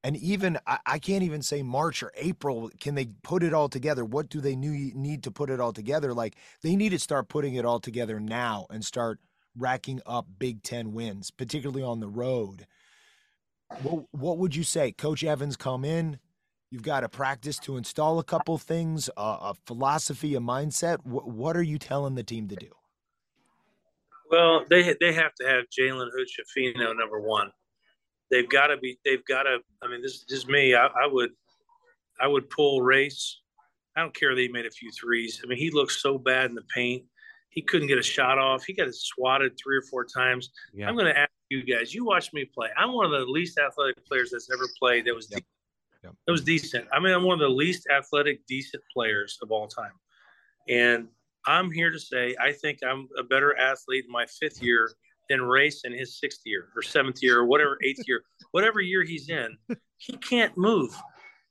and 0.04 0.16
even 0.16 0.58
I, 0.66 0.78
I 0.86 0.98
can't 0.98 1.22
even 1.24 1.42
say 1.42 1.62
March 1.62 2.02
or 2.02 2.12
April? 2.16 2.70
Can 2.80 2.94
they 2.94 3.06
put 3.22 3.42
it 3.42 3.54
all 3.54 3.68
together? 3.68 4.04
What 4.04 4.28
do 4.28 4.40
they 4.40 4.56
need 4.56 5.22
to 5.24 5.30
put 5.30 5.50
it 5.50 5.60
all 5.60 5.72
together? 5.72 6.14
Like 6.14 6.36
they 6.62 6.76
need 6.76 6.90
to 6.90 6.98
start 6.98 7.28
putting 7.28 7.54
it 7.54 7.64
all 7.64 7.80
together 7.80 8.20
now 8.20 8.66
and 8.70 8.84
start 8.84 9.20
racking 9.56 10.00
up 10.06 10.26
Big 10.38 10.62
Ten 10.62 10.92
wins, 10.92 11.30
particularly 11.30 11.82
on 11.82 12.00
the 12.00 12.08
road. 12.08 12.66
What 13.82 14.04
what 14.12 14.38
would 14.38 14.56
you 14.56 14.64
say, 14.64 14.92
Coach 14.92 15.24
Evans? 15.24 15.56
Come 15.56 15.84
in. 15.84 16.18
You've 16.70 16.82
got 16.82 17.00
to 17.00 17.08
practice 17.08 17.58
to 17.60 17.76
install 17.76 18.18
a 18.20 18.24
couple 18.24 18.58
things, 18.58 19.10
a, 19.16 19.20
a 19.22 19.54
philosophy, 19.66 20.34
a 20.36 20.40
mindset. 20.40 20.98
What 21.04 21.56
are 21.56 21.62
you 21.62 21.78
telling 21.78 22.14
the 22.16 22.24
team 22.24 22.48
to 22.48 22.56
do? 22.56 22.68
Well, 24.30 24.64
they 24.70 24.94
they 25.00 25.12
have 25.12 25.34
to 25.40 25.46
have 25.46 25.64
Jalen 25.76 26.08
Hood 26.12 26.28
Schifino 26.28 26.96
number 26.96 27.20
one. 27.20 27.50
They've 28.30 28.48
got 28.48 28.68
to 28.68 28.76
be. 28.76 28.98
They've 29.04 29.24
got 29.24 29.44
to. 29.44 29.58
I 29.82 29.88
mean, 29.88 30.02
this 30.02 30.12
is 30.14 30.24
just 30.28 30.48
me. 30.48 30.74
I, 30.74 30.86
I 30.86 31.06
would, 31.06 31.30
I 32.20 32.28
would 32.28 32.48
pull 32.48 32.82
race. 32.82 33.40
I 33.96 34.00
don't 34.00 34.14
care 34.14 34.34
that 34.34 34.40
he 34.40 34.48
made 34.48 34.66
a 34.66 34.70
few 34.70 34.90
threes. 34.92 35.40
I 35.42 35.48
mean, 35.48 35.58
he 35.58 35.70
looks 35.70 36.00
so 36.00 36.16
bad 36.16 36.48
in 36.48 36.54
the 36.54 36.64
paint. 36.74 37.04
He 37.50 37.60
couldn't 37.60 37.88
get 37.88 37.98
a 37.98 38.02
shot 38.02 38.38
off. 38.38 38.64
He 38.64 38.72
got 38.72 38.94
swatted 38.94 39.58
three 39.60 39.76
or 39.76 39.82
four 39.82 40.04
times. 40.04 40.50
Yeah. 40.72 40.88
I'm 40.88 40.94
going 40.94 41.12
to 41.12 41.18
ask 41.18 41.30
you 41.48 41.64
guys. 41.64 41.92
You 41.92 42.04
watch 42.04 42.32
me 42.32 42.44
play. 42.44 42.68
I'm 42.76 42.92
one 42.92 43.06
of 43.06 43.10
the 43.10 43.26
least 43.26 43.58
athletic 43.58 44.06
players 44.06 44.30
that's 44.30 44.48
ever 44.52 44.68
played. 44.78 45.06
That 45.06 45.14
was 45.16 45.28
Yep. 45.30 45.42
Yep. 46.04 46.14
that 46.26 46.32
was 46.32 46.42
decent. 46.42 46.86
I 46.92 47.00
mean, 47.00 47.12
I'm 47.12 47.24
one 47.24 47.34
of 47.34 47.40
the 47.40 47.54
least 47.54 47.88
athletic, 47.92 48.46
decent 48.46 48.82
players 48.94 49.38
of 49.42 49.50
all 49.50 49.66
time. 49.66 49.92
And 50.68 51.08
I'm 51.46 51.70
here 51.70 51.90
to 51.90 51.98
say 51.98 52.34
I 52.40 52.52
think 52.52 52.78
I'm 52.86 53.08
a 53.18 53.22
better 53.22 53.56
athlete 53.56 54.04
in 54.06 54.12
my 54.12 54.26
fifth 54.26 54.62
year 54.62 54.90
than 55.28 55.42
Race 55.42 55.82
in 55.84 55.92
his 55.92 56.18
sixth 56.18 56.40
year 56.44 56.68
or 56.74 56.82
seventh 56.82 57.22
year 57.22 57.38
or 57.38 57.46
whatever 57.46 57.78
eighth 57.84 58.02
year, 58.06 58.22
whatever 58.50 58.80
year 58.80 59.04
he's 59.04 59.28
in. 59.28 59.56
He 59.96 60.16
can't 60.16 60.56
move. 60.56 60.90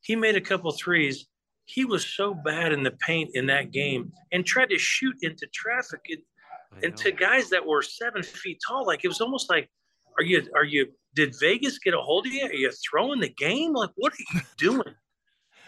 he 0.02 0.16
made 0.16 0.36
a 0.36 0.41
couple 0.41 0.72
threes. 0.72 1.28
He 1.66 1.86
was 1.86 2.06
so 2.06 2.34
bad 2.34 2.72
in 2.72 2.82
the 2.84 2.91
paint 2.91 3.32
in 3.36 3.45
that 3.48 3.72
game 3.72 4.11
and 4.32 4.45
tried 4.45 4.70
to 4.72 4.78
shoot 4.78 5.16
into 5.22 5.45
traffic 5.53 6.02
and, 6.10 6.84
and 6.84 6.98
to 6.98 7.11
guys 7.11 7.49
that 7.52 7.66
were 7.66 7.82
seven 7.84 8.24
feet 8.24 8.60
tall. 8.68 8.86
Like 8.88 9.06
it 9.06 9.07
was 9.07 9.22
almost 9.22 9.49
like, 9.49 9.70
are 10.18 10.24
you 10.24 10.48
are 10.56 10.64
you 10.64 10.88
did 11.16 11.36
Vegas 11.40 11.80
get 11.80 11.94
a 11.94 12.02
hold 12.02 12.26
of 12.28 12.34
you? 12.34 12.45
Are 12.45 12.53
you 12.53 12.72
throwing 12.90 13.20
the 13.22 13.30
game? 13.30 13.74
Like 13.74 13.91
what 13.95 14.14
are 14.14 14.36
you 14.36 14.41
doing? 14.57 14.95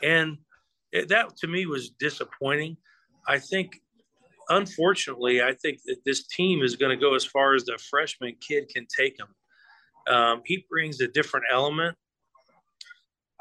and 0.03 0.37
it, 0.91 1.07
that 1.09 1.37
to 1.37 1.47
me 1.47 1.65
was 1.65 1.91
disappointing. 1.91 2.77
I 3.27 3.39
think 3.39 3.79
unfortunately, 4.51 5.41
I 5.41 5.53
think 5.53 5.79
that 5.85 5.97
this 6.05 6.27
team 6.27 6.61
is 6.61 6.75
going 6.75 6.97
to 6.97 7.01
go 7.01 7.15
as 7.15 7.25
far 7.25 7.55
as 7.55 7.65
the 7.65 7.79
freshman 7.89 8.35
kid 8.47 8.69
can 8.73 8.85
take 8.95 9.17
him. 9.19 10.13
Um, 10.13 10.41
he 10.45 10.65
brings 10.69 10.99
a 11.01 11.07
different 11.07 11.45
element. 11.51 11.95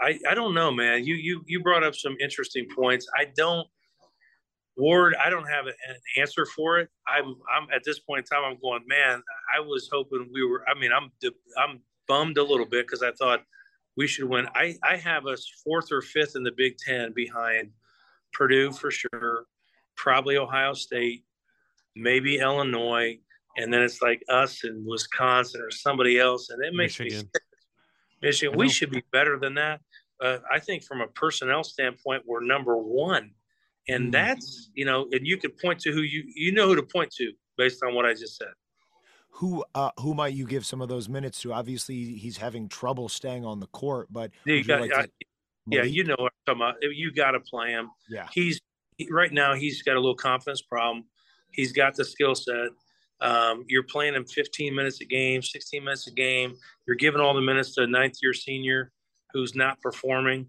I, 0.01 0.19
I 0.29 0.35
don't 0.35 0.55
know, 0.55 0.71
man. 0.71 1.05
You 1.05 1.15
you 1.15 1.43
you 1.47 1.63
brought 1.63 1.85
up 1.85 1.95
some 1.95 2.17
interesting 2.21 2.67
points. 2.75 3.07
I 3.19 3.27
don't 3.37 3.67
Ward. 4.77 5.15
I 5.23 5.29
don't 5.29 5.47
have 5.47 5.67
an 5.67 5.75
answer 6.17 6.47
for 6.47 6.79
it. 6.79 6.89
I'm 7.07 7.37
I'm 7.53 7.69
at 7.75 7.83
this 7.85 7.99
point 7.99 8.21
in 8.21 8.25
time. 8.25 8.51
I'm 8.51 8.59
going, 8.63 8.83
man. 8.87 9.23
I 9.55 9.61
was 9.61 9.89
hoping 9.93 10.31
we 10.33 10.45
were. 10.45 10.65
I 10.69 10.79
mean, 10.79 10.91
I'm 10.93 11.11
I'm 11.59 11.81
bummed 12.09 12.39
a 12.39 12.43
little 12.43 12.67
bit 12.67 12.87
because 12.87 13.03
I 13.03 13.13
thought 13.13 13.43
we 13.97 14.07
should 14.07 14.29
win. 14.29 14.49
I 14.55 14.77
I 14.83 14.97
have 14.97 15.27
us 15.27 15.47
fourth 15.63 15.93
or 15.93 16.01
fifth 16.01 16.35
in 16.35 16.43
the 16.43 16.53
Big 16.57 16.79
Ten 16.79 17.13
behind 17.13 17.71
Purdue 18.33 18.73
for 18.73 18.91
sure, 18.91 19.45
probably 20.01 20.37
Ohio 20.37 20.73
State, 20.73 21.25
maybe 21.95 22.39
Illinois, 22.39 23.19
and 23.57 23.73
then 23.73 23.83
it's 23.83 24.01
like 24.01 24.23
us 24.29 24.65
and 24.65 24.87
Wisconsin 24.87 25.61
or 25.61 25.71
somebody 25.71 26.19
else, 26.19 26.51
and 26.51 26.65
it 26.65 26.75
makes 26.75 26.99
Michigan. 26.99 27.29
me 27.35 27.41
Michigan. 28.23 28.59
We 28.59 28.69
should 28.69 28.91
be 28.91 29.03
better 29.13 29.39
than 29.39 29.55
that. 29.55 29.81
Uh, 30.23 30.39
I 30.51 30.59
think 30.59 30.85
from 30.85 31.01
a 31.01 31.07
personnel 31.09 31.65
standpoint, 31.65 32.23
we're 32.27 32.45
number 32.45 32.77
one, 32.77 33.31
and 33.89 34.09
mm. 34.09 34.13
that's 34.13 34.71
you 34.75 34.85
know, 34.85 35.07
and 35.13 35.27
you 35.27 35.37
could 35.37 35.57
point 35.59 35.81
to 35.81 35.93
who 35.93 36.03
you 36.03 36.25
you 36.35 36.53
know 36.53 36.67
who 36.67 36.77
to 36.77 36.83
point 36.83 37.11
to 37.19 37.33
based 37.59 37.83
on 37.83 37.95
what 37.95 38.07
I 38.07 38.13
just 38.13 38.37
said. 38.37 38.53
Who 39.33 39.65
uh, 39.75 39.91
who 39.99 40.15
might 40.15 40.35
you 40.35 40.47
give 40.47 40.65
some 40.65 40.81
of 40.81 40.89
those 40.89 41.09
minutes 41.09 41.41
to? 41.43 41.53
Obviously, 41.53 42.17
he's 42.17 42.37
having 42.39 42.69
trouble 42.69 43.09
staying 43.09 43.45
on 43.45 43.61
the 43.61 43.69
court, 43.69 44.09
but 44.11 44.31
you 44.45 44.65
got, 44.65 44.81
like 44.81 44.91
to, 44.91 45.09
yeah, 45.67 45.83
you 45.83 46.05
know 46.05 46.17
what 46.19 46.33
I'm 46.47 46.57
talking 46.57 46.63
about. 46.63 46.95
You 46.95 47.13
got 47.13 47.33
to 47.33 47.41
play 47.41 47.71
him. 47.71 47.91
Yeah, 48.09 48.27
he's 48.33 48.61
right 49.11 49.33
now. 49.33 49.55
He's 49.55 49.83
got 49.83 49.97
a 49.97 50.01
little 50.01 50.15
confidence 50.15 50.63
problem. 50.63 51.05
He's 51.53 51.73
got 51.73 51.95
the 51.95 52.05
skill 52.05 52.35
set. 52.35 52.69
Um, 53.21 53.65
you're 53.69 53.83
playing 53.83 54.15
him 54.15 54.25
15 54.25 54.75
minutes 54.75 55.01
a 55.01 55.05
game, 55.05 55.43
16 55.43 55.85
minutes 55.85 56.07
a 56.07 56.13
game. 56.13 56.55
You're 56.87 56.97
giving 56.97 57.21
all 57.21 57.35
the 57.35 57.41
minutes 57.41 57.75
to 57.75 57.83
a 57.83 57.87
ninth 57.87 58.17
year 58.23 58.33
senior 58.33 58.93
who's 59.33 59.55
not 59.55 59.81
performing. 59.81 60.47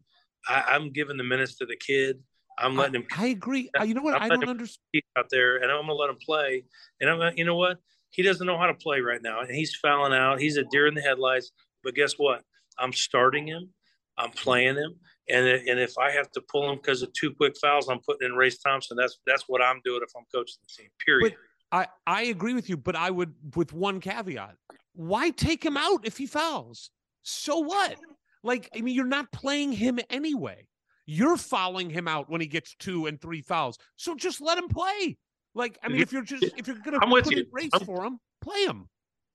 I, 0.48 0.76
am 0.76 0.92
giving 0.92 1.18
the 1.18 1.24
minutes 1.24 1.56
to 1.58 1.66
the 1.66 1.76
kid. 1.76 2.20
I'm 2.58 2.76
letting 2.76 2.96
I, 2.96 3.00
him. 3.00 3.08
I 3.18 3.28
agree. 3.28 3.70
You 3.86 3.94
know 3.94 4.02
what? 4.02 4.16
I'm 4.16 4.24
I 4.24 4.28
don't 4.30 4.50
understand 4.50 5.04
out 5.18 5.30
there, 5.30 5.58
and 5.58 5.66
I'm 5.66 5.86
going 5.86 5.88
to 5.88 5.94
let 5.94 6.10
him 6.10 6.18
play. 6.24 6.64
And 7.00 7.10
I'm, 7.10 7.38
you 7.38 7.46
know 7.46 7.56
what? 7.56 7.80
He 8.12 8.24
doesn't 8.24 8.46
know 8.46 8.58
how 8.58 8.68
to 8.68 8.74
play 8.74 9.02
right 9.02 9.22
now, 9.22 9.42
and 9.42 9.52
he's 9.52 9.76
fouling 9.76 10.14
out. 10.14 10.40
He's 10.40 10.58
a 10.58 10.64
deer 10.66 10.88
in 10.88 10.94
the 10.94 11.02
headlights. 11.02 11.52
But 11.84 11.96
guess 11.96 12.14
what? 12.14 12.44
I'm 12.78 12.94
starting 12.94 13.48
him. 13.48 13.70
I'm 14.18 14.32
playing 14.32 14.76
him, 14.76 14.96
and 15.30 15.46
and 15.46 15.80
if 15.80 15.98
I 15.98 16.12
have 16.12 16.32
to 16.32 16.42
pull 16.42 16.70
him 16.70 16.78
because 16.78 17.02
of 17.02 17.14
two 17.14 17.32
quick 17.34 17.56
fouls, 17.62 17.90
I'm 17.90 18.00
putting 18.00 18.30
in 18.30 18.36
Race 18.36 18.58
Thompson. 18.58 18.98
That's 18.98 19.20
that's 19.26 19.44
what 19.48 19.62
I'm 19.62 19.82
doing 19.84 20.02
if 20.04 20.12
I'm 20.16 20.26
coaching 20.34 20.58
the 20.62 20.84
team. 20.84 20.90
Period. 21.06 21.36
But 21.72 21.88
I 22.08 22.20
I 22.20 22.24
agree 22.24 22.54
with 22.54 22.70
you, 22.70 22.78
but 22.78 22.96
I 22.96 23.12
would 23.12 23.34
with 23.56 23.74
one 23.74 24.00
caveat: 24.00 24.56
why 24.94 25.30
take 25.30 25.64
him 25.64 25.78
out 25.78 26.06
if 26.06 26.18
he 26.18 26.26
fouls? 26.26 26.92
So 27.24 27.60
what? 27.60 27.98
Like, 28.44 28.70
I 28.76 28.82
mean, 28.82 28.96
you're 28.96 29.06
not 29.06 29.32
playing 29.32 29.72
him 29.72 30.00
anyway. 30.10 30.68
You're 31.06 31.38
fouling 31.38 31.90
him 31.90 32.08
out 32.08 32.30
when 32.30 32.42
he 32.42 32.48
gets 32.48 32.76
two 32.76 33.06
and 33.06 33.20
three 33.22 33.42
fouls. 33.42 33.78
So 33.96 34.16
just 34.16 34.42
let 34.42 34.58
him 34.58 34.68
play. 34.68 35.18
Like, 35.54 35.78
I 35.84 35.90
mean, 35.90 36.02
if 36.02 36.12
you're 36.12 36.24
just 36.24 36.44
if 36.58 36.68
you're 36.68 36.78
gonna 36.78 37.00
I'm 37.02 37.10
with 37.10 37.30
you. 37.30 37.46
race 37.52 37.70
I'm, 37.74 37.86
for 37.86 38.04
him, 38.04 38.20
play 38.42 38.64
him. 38.64 38.88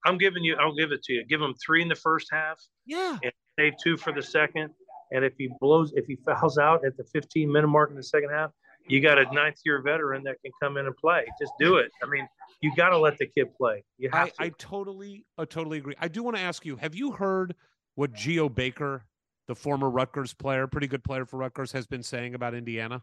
I'm 0.05 0.19
giving 0.19 0.43
you. 0.43 0.57
I'll 0.57 0.75
give 0.75 0.93
it 0.93 1.03
to 1.05 1.13
you. 1.13 1.25
Give 1.27 1.41
him 1.41 1.55
three 1.65 1.83
in 1.83 1.89
the 1.89 1.95
first 1.95 2.29
half. 2.33 2.59
Yeah. 2.87 3.19
And 3.23 3.33
save 3.59 3.75
two 3.83 3.97
for 3.97 4.13
the 4.13 4.23
second. 4.23 4.71
And 5.13 5.25
if 5.25 5.35
he 5.39 5.51
blows, 5.61 5.93
if 5.95 6.07
he 6.07 6.17
fouls 6.27 6.59
out 6.59 6.85
at 6.85 6.97
the 6.97 7.05
15 7.05 7.51
minute 7.51 7.69
mark 7.69 7.91
in 7.91 7.97
the 7.97 8.03
second 8.03 8.31
half, 8.31 8.51
you 8.89 9.01
got 9.01 9.19
a 9.19 9.25
ninth 9.33 9.61
year 9.65 9.83
veteran 9.83 10.23
that 10.25 10.37
can 10.43 10.53
come 10.63 10.77
in 10.77 10.87
and 10.87 10.97
play. 10.97 11.25
Just 11.41 11.53
do 11.59 11.77
it. 11.77 11.91
I 12.03 12.07
mean, 12.07 12.29
you 12.61 12.75
got 12.77 12.91
to 12.91 12.99
let 12.99 13.19
the 13.19 13.27
kid 13.27 13.55
play. 13.57 13.85
You 13.99 14.11
have 14.13 14.27
I, 14.27 14.29
to. 14.29 14.35
I 14.39 14.49
totally, 14.59 15.25
I 15.39 15.45
totally 15.45 15.79
agree. 15.79 15.95
I 15.99 16.09
do 16.09 16.23
want 16.23 16.37
to 16.37 16.43
ask 16.43 16.65
you: 16.65 16.77
Have 16.77 16.95
you 16.95 17.13
heard 17.13 17.55
what 17.95 18.13
Geo 18.13 18.49
Baker, 18.49 19.05
the 19.49 19.55
former 19.55 19.91
Rutgers 19.91 20.35
player, 20.35 20.67
pretty 20.67 20.87
good 20.87 21.03
player 21.03 21.25
for 21.25 21.39
Rutgers, 21.39 21.73
has 21.73 21.87
been 21.87 22.03
saying 22.03 22.35
about 22.35 22.55
Indiana? 22.55 23.03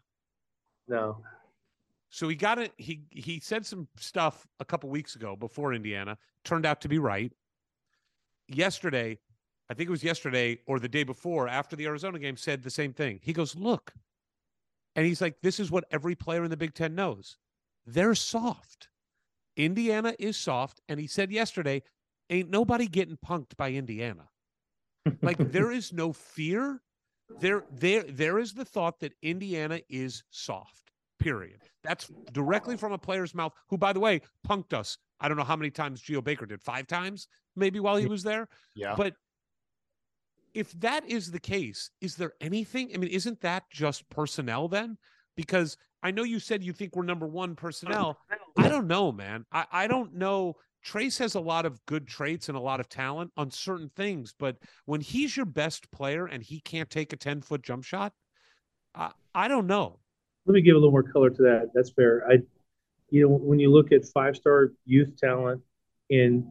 No. 0.88 1.18
So 2.10 2.28
he 2.28 2.36
got 2.36 2.58
it. 2.58 2.72
He 2.76 3.02
he 3.10 3.40
said 3.40 3.66
some 3.66 3.88
stuff 3.96 4.46
a 4.60 4.64
couple 4.64 4.88
weeks 4.88 5.16
ago 5.16 5.36
before 5.36 5.74
Indiana. 5.74 6.16
Turned 6.44 6.64
out 6.66 6.80
to 6.82 6.88
be 6.88 6.98
right. 6.98 7.32
Yesterday, 8.48 9.18
I 9.70 9.74
think 9.74 9.88
it 9.88 9.92
was 9.92 10.04
yesterday 10.04 10.58
or 10.66 10.78
the 10.78 10.88
day 10.88 11.04
before, 11.04 11.48
after 11.48 11.74
the 11.74 11.86
Arizona 11.86 12.18
game, 12.18 12.36
said 12.36 12.62
the 12.62 12.70
same 12.70 12.92
thing. 12.92 13.20
He 13.22 13.32
goes, 13.32 13.56
"Look," 13.56 13.94
and 14.94 15.06
he's 15.06 15.20
like, 15.20 15.40
"This 15.42 15.58
is 15.58 15.70
what 15.70 15.84
every 15.90 16.14
player 16.14 16.44
in 16.44 16.50
the 16.50 16.56
Big 16.56 16.74
Ten 16.74 16.94
knows. 16.94 17.38
They're 17.86 18.14
soft. 18.14 18.88
Indiana 19.56 20.14
is 20.18 20.36
soft." 20.36 20.80
And 20.88 21.00
he 21.00 21.06
said 21.06 21.32
yesterday, 21.32 21.82
"Ain't 22.30 22.50
nobody 22.50 22.86
getting 22.86 23.16
punked 23.16 23.56
by 23.56 23.72
Indiana." 23.72 24.28
like 25.22 25.38
there 25.52 25.72
is 25.72 25.92
no 25.92 26.12
fear. 26.12 26.80
There, 27.40 27.64
there, 27.72 28.02
there 28.04 28.38
is 28.38 28.52
the 28.52 28.64
thought 28.64 29.00
that 29.00 29.14
Indiana 29.22 29.80
is 29.88 30.24
soft. 30.30 30.90
Period. 31.18 31.62
That's 31.82 32.10
directly 32.32 32.76
from 32.76 32.92
a 32.92 32.98
player's 32.98 33.34
mouth. 33.34 33.52
Who, 33.70 33.78
by 33.78 33.92
the 33.92 34.00
way, 34.00 34.20
punked 34.46 34.74
us. 34.74 34.98
I 35.20 35.28
don't 35.28 35.38
know 35.38 35.44
how 35.44 35.56
many 35.56 35.70
times 35.70 36.02
Geo 36.02 36.20
Baker 36.20 36.44
did. 36.44 36.60
Five 36.60 36.86
times, 36.86 37.28
maybe 37.56 37.80
while 37.80 37.96
he 37.96 38.06
was 38.06 38.22
there. 38.22 38.46
Yeah. 38.74 38.94
But 38.94 39.14
if 40.54 40.72
that 40.80 41.08
is 41.08 41.30
the 41.30 41.40
case, 41.40 41.90
is 42.00 42.16
there 42.16 42.32
anything? 42.40 42.90
I 42.94 42.98
mean, 42.98 43.10
isn't 43.10 43.40
that 43.40 43.64
just 43.70 44.08
personnel 44.10 44.68
then? 44.68 44.96
Because 45.36 45.76
I 46.02 46.10
know 46.10 46.22
you 46.22 46.38
said 46.38 46.62
you 46.62 46.72
think 46.72 46.94
we're 46.94 47.04
number 47.04 47.26
one 47.26 47.56
personnel. 47.56 48.18
I 48.56 48.68
don't 48.68 48.86
know, 48.86 49.10
man. 49.10 49.44
I, 49.52 49.66
I 49.72 49.86
don't 49.88 50.14
know 50.14 50.56
Trayce 50.84 51.18
has 51.18 51.34
a 51.34 51.40
lot 51.40 51.64
of 51.64 51.84
good 51.86 52.06
traits 52.06 52.48
and 52.48 52.58
a 52.58 52.60
lot 52.60 52.78
of 52.78 52.88
talent 52.88 53.32
on 53.36 53.50
certain 53.50 53.90
things, 53.96 54.34
but 54.38 54.56
when 54.84 55.00
he's 55.00 55.36
your 55.36 55.46
best 55.46 55.90
player 55.90 56.26
and 56.26 56.42
he 56.42 56.60
can't 56.60 56.90
take 56.90 57.12
a 57.12 57.16
10 57.16 57.40
foot 57.40 57.62
jump 57.62 57.84
shot, 57.84 58.12
I, 58.94 59.12
I 59.34 59.48
don't 59.48 59.66
know. 59.66 59.98
Let 60.46 60.54
me 60.54 60.60
give 60.60 60.76
a 60.76 60.78
little 60.78 60.90
more 60.90 61.02
color 61.02 61.30
to 61.30 61.42
that. 61.42 61.70
That's 61.74 61.90
fair. 61.90 62.22
I, 62.30 62.38
you 63.08 63.22
know, 63.22 63.34
when 63.34 63.58
you 63.58 63.72
look 63.72 63.92
at 63.92 64.04
five 64.12 64.36
star 64.36 64.72
youth 64.84 65.16
talent 65.16 65.62
and 66.10 66.44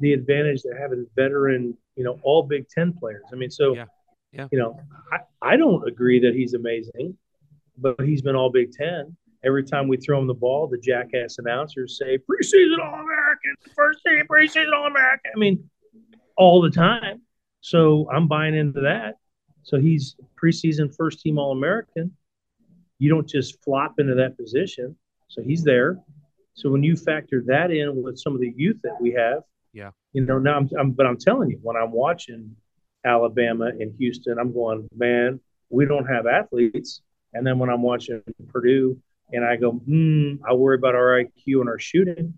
the 0.00 0.12
advantage 0.12 0.62
that 0.62 0.76
having 0.78 1.06
veteran, 1.16 1.76
you 1.96 2.04
know, 2.04 2.18
all 2.22 2.42
Big 2.42 2.68
Ten 2.68 2.92
players. 2.92 3.24
I 3.32 3.36
mean, 3.36 3.50
so, 3.50 3.74
yeah. 3.74 3.84
Yeah. 4.32 4.48
you 4.52 4.58
know, 4.58 4.78
I, 5.12 5.18
I 5.42 5.56
don't 5.56 5.86
agree 5.88 6.20
that 6.20 6.34
he's 6.34 6.54
amazing, 6.54 7.16
but 7.78 8.00
he's 8.00 8.22
been 8.22 8.36
all 8.36 8.50
Big 8.50 8.72
Ten 8.72 9.16
every 9.46 9.62
time 9.62 9.88
we 9.88 9.96
throw 9.96 10.18
him 10.18 10.26
the 10.26 10.34
ball, 10.34 10.66
the 10.66 10.78
jackass 10.78 11.38
announcers 11.38 11.98
say 11.98 12.18
preseason 12.18 12.78
All 12.82 13.00
American, 13.00 13.54
first 13.74 14.00
team 14.04 14.22
preseason 14.28 14.72
All 14.74 14.86
American. 14.86 15.30
I 15.34 15.38
mean, 15.38 15.70
all 16.36 16.60
the 16.60 16.70
time. 16.70 17.22
So 17.60 18.08
I'm 18.12 18.28
buying 18.28 18.54
into 18.54 18.80
that. 18.80 19.14
So 19.62 19.78
he's 19.78 20.16
preseason 20.42 20.94
first 20.94 21.20
team 21.20 21.38
All 21.38 21.52
American. 21.52 22.12
You 22.98 23.08
don't 23.08 23.28
just 23.28 23.62
flop 23.62 23.98
into 23.98 24.14
that 24.16 24.36
position. 24.36 24.96
So 25.28 25.42
he's 25.42 25.62
there. 25.62 25.98
So 26.54 26.70
when 26.70 26.82
you 26.82 26.96
factor 26.96 27.42
that 27.46 27.70
in 27.70 28.02
with 28.02 28.18
some 28.18 28.34
of 28.34 28.40
the 28.40 28.52
youth 28.56 28.80
that 28.82 28.96
we 29.00 29.12
have, 29.12 29.42
you 30.16 30.24
know, 30.24 30.38
now 30.38 30.56
I'm, 30.56 30.70
I'm 30.80 30.92
but 30.92 31.04
I'm 31.04 31.18
telling 31.18 31.50
you, 31.50 31.58
when 31.60 31.76
I'm 31.76 31.92
watching 31.92 32.56
Alabama 33.04 33.66
and 33.66 33.94
Houston, 33.98 34.38
I'm 34.38 34.50
going, 34.50 34.88
man, 34.96 35.38
we 35.68 35.84
don't 35.84 36.06
have 36.06 36.26
athletes. 36.26 37.02
And 37.34 37.46
then 37.46 37.58
when 37.58 37.68
I'm 37.68 37.82
watching 37.82 38.22
Purdue 38.48 38.98
and 39.34 39.44
I 39.44 39.56
go, 39.56 39.72
hmm, 39.72 40.36
I 40.48 40.54
worry 40.54 40.76
about 40.76 40.94
our 40.94 41.22
IQ 41.22 41.60
and 41.60 41.68
our 41.68 41.78
shooting. 41.78 42.32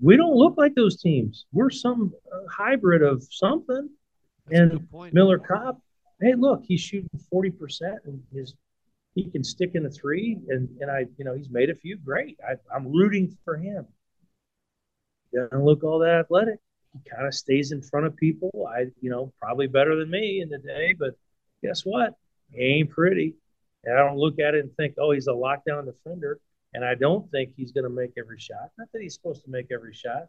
We 0.00 0.16
don't 0.16 0.34
look 0.34 0.54
like 0.56 0.74
those 0.74 0.98
teams. 0.98 1.44
We're 1.52 1.68
some 1.68 2.14
hybrid 2.50 3.02
of 3.02 3.22
something. 3.30 3.90
That's 4.46 4.72
and 4.72 4.88
Miller 5.12 5.38
Kopp, 5.38 5.82
hey, 6.22 6.32
look, 6.38 6.62
he's 6.66 6.80
shooting 6.80 7.10
40% 7.30 7.52
and 8.06 8.22
his 8.32 8.54
he 9.14 9.30
can 9.30 9.44
stick 9.44 9.72
in 9.74 9.84
a 9.84 9.90
three 9.90 10.38
and, 10.48 10.70
and 10.80 10.90
I, 10.90 11.04
you 11.18 11.26
know, 11.26 11.34
he's 11.34 11.50
made 11.50 11.68
a 11.68 11.74
few 11.74 11.98
great. 11.98 12.38
I, 12.42 12.54
I'm 12.74 12.90
rooting 12.90 13.36
for 13.44 13.58
him. 13.58 13.86
Doesn't 15.34 15.64
look 15.64 15.84
all 15.84 15.98
that 15.98 16.20
athletic. 16.20 16.60
He 16.94 17.10
kind 17.10 17.26
of 17.26 17.34
stays 17.34 17.72
in 17.72 17.82
front 17.82 18.06
of 18.06 18.16
people. 18.16 18.50
I, 18.72 18.86
you 19.00 19.10
know, 19.10 19.32
probably 19.40 19.66
better 19.66 19.96
than 19.96 20.10
me 20.10 20.40
in 20.40 20.48
the 20.48 20.58
day, 20.58 20.94
but 20.98 21.16
guess 21.62 21.82
what? 21.82 22.14
He 22.52 22.62
ain't 22.62 22.90
pretty. 22.90 23.34
And 23.84 23.98
I 23.98 24.00
don't 24.00 24.16
look 24.16 24.38
at 24.38 24.54
it 24.54 24.64
and 24.64 24.74
think, 24.76 24.94
oh, 24.98 25.10
he's 25.10 25.26
a 25.26 25.32
lockdown 25.32 25.84
defender. 25.84 26.38
And 26.72 26.84
I 26.84 26.94
don't 26.94 27.30
think 27.30 27.52
he's 27.56 27.72
going 27.72 27.84
to 27.84 27.90
make 27.90 28.12
every 28.18 28.38
shot. 28.38 28.70
Not 28.78 28.88
that 28.92 29.02
he's 29.02 29.14
supposed 29.14 29.44
to 29.44 29.50
make 29.50 29.68
every 29.72 29.94
shot, 29.94 30.28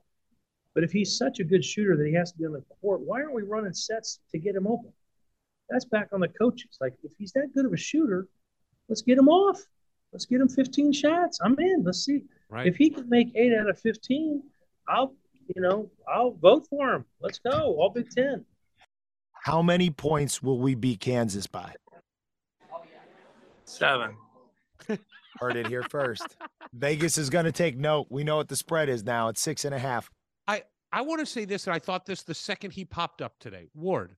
but 0.74 0.84
if 0.84 0.92
he's 0.92 1.18
such 1.18 1.40
a 1.40 1.44
good 1.44 1.64
shooter 1.64 1.96
that 1.96 2.06
he 2.06 2.14
has 2.14 2.32
to 2.34 2.38
be 2.38 2.46
on 2.46 2.54
the 2.54 2.64
court, 2.82 3.02
why 3.02 3.22
aren't 3.22 3.34
we 3.34 3.44
running 3.44 3.74
sets 3.74 4.20
to 4.32 4.38
get 4.38 4.56
him 4.56 4.68
open? 4.68 4.92
That's 5.70 5.86
back 5.86 6.10
on 6.12 6.20
the 6.20 6.28
coaches. 6.28 6.78
Like, 6.80 6.94
if 7.04 7.14
he's 7.18 7.32
that 7.32 7.54
good 7.56 7.66
of 7.66 7.74
a 7.74 7.78
shooter, 7.78 8.28
let's 8.90 9.02
get 9.02 9.18
him 9.18 9.30
off. 9.30 9.60
Let's 10.12 10.26
get 10.26 10.42
him 10.42 10.48
15 10.48 10.94
shots. 10.94 11.40
I'm 11.42 11.58
in. 11.60 11.84
Let's 11.84 12.06
see. 12.06 12.24
Right. 12.50 12.68
If 12.68 12.76
he 12.76 12.90
can 12.90 13.10
make 13.10 13.32
eight 13.36 13.54
out 13.54 13.70
of 13.70 13.80
15, 13.80 14.44
I'll, 14.88 15.14
you 15.54 15.62
know, 15.62 15.90
I'll 16.08 16.32
vote 16.32 16.66
for 16.70 16.94
him. 16.94 17.06
Let's 17.22 17.40
go. 17.40 17.52
All 17.52 17.92
Big 17.94 18.10
Ten. 18.10 18.46
How 19.44 19.62
many 19.62 19.90
points 19.90 20.42
will 20.42 20.60
we 20.60 20.76
beat 20.76 21.00
Kansas 21.00 21.46
by? 21.48 21.74
Seven. 23.66 24.16
Heard 25.40 25.56
it 25.56 25.68
here 25.68 25.84
first. 25.84 26.36
Vegas 26.74 27.18
is 27.18 27.30
going 27.30 27.46
to 27.46 27.52
take 27.52 27.78
note. 27.78 28.08
We 28.10 28.24
know 28.24 28.38
what 28.38 28.48
the 28.48 28.56
spread 28.56 28.90
is 28.90 29.04
now. 29.04 29.28
It's 29.28 29.42
six 29.42 29.66
and 29.66 29.76
a 29.76 29.80
half. 29.80 30.10
I 30.48 30.64
I 30.92 31.02
want 31.02 31.20
to 31.20 31.26
say 31.26 31.46
this, 31.46 31.68
and 31.68 31.76
I 31.76 31.80
thought 31.80 32.06
this 32.06 32.24
the 32.24 32.34
second 32.34 32.72
he 32.72 32.86
popped 32.86 33.22
up 33.22 33.38
today. 33.40 33.70
Ward, 33.76 34.16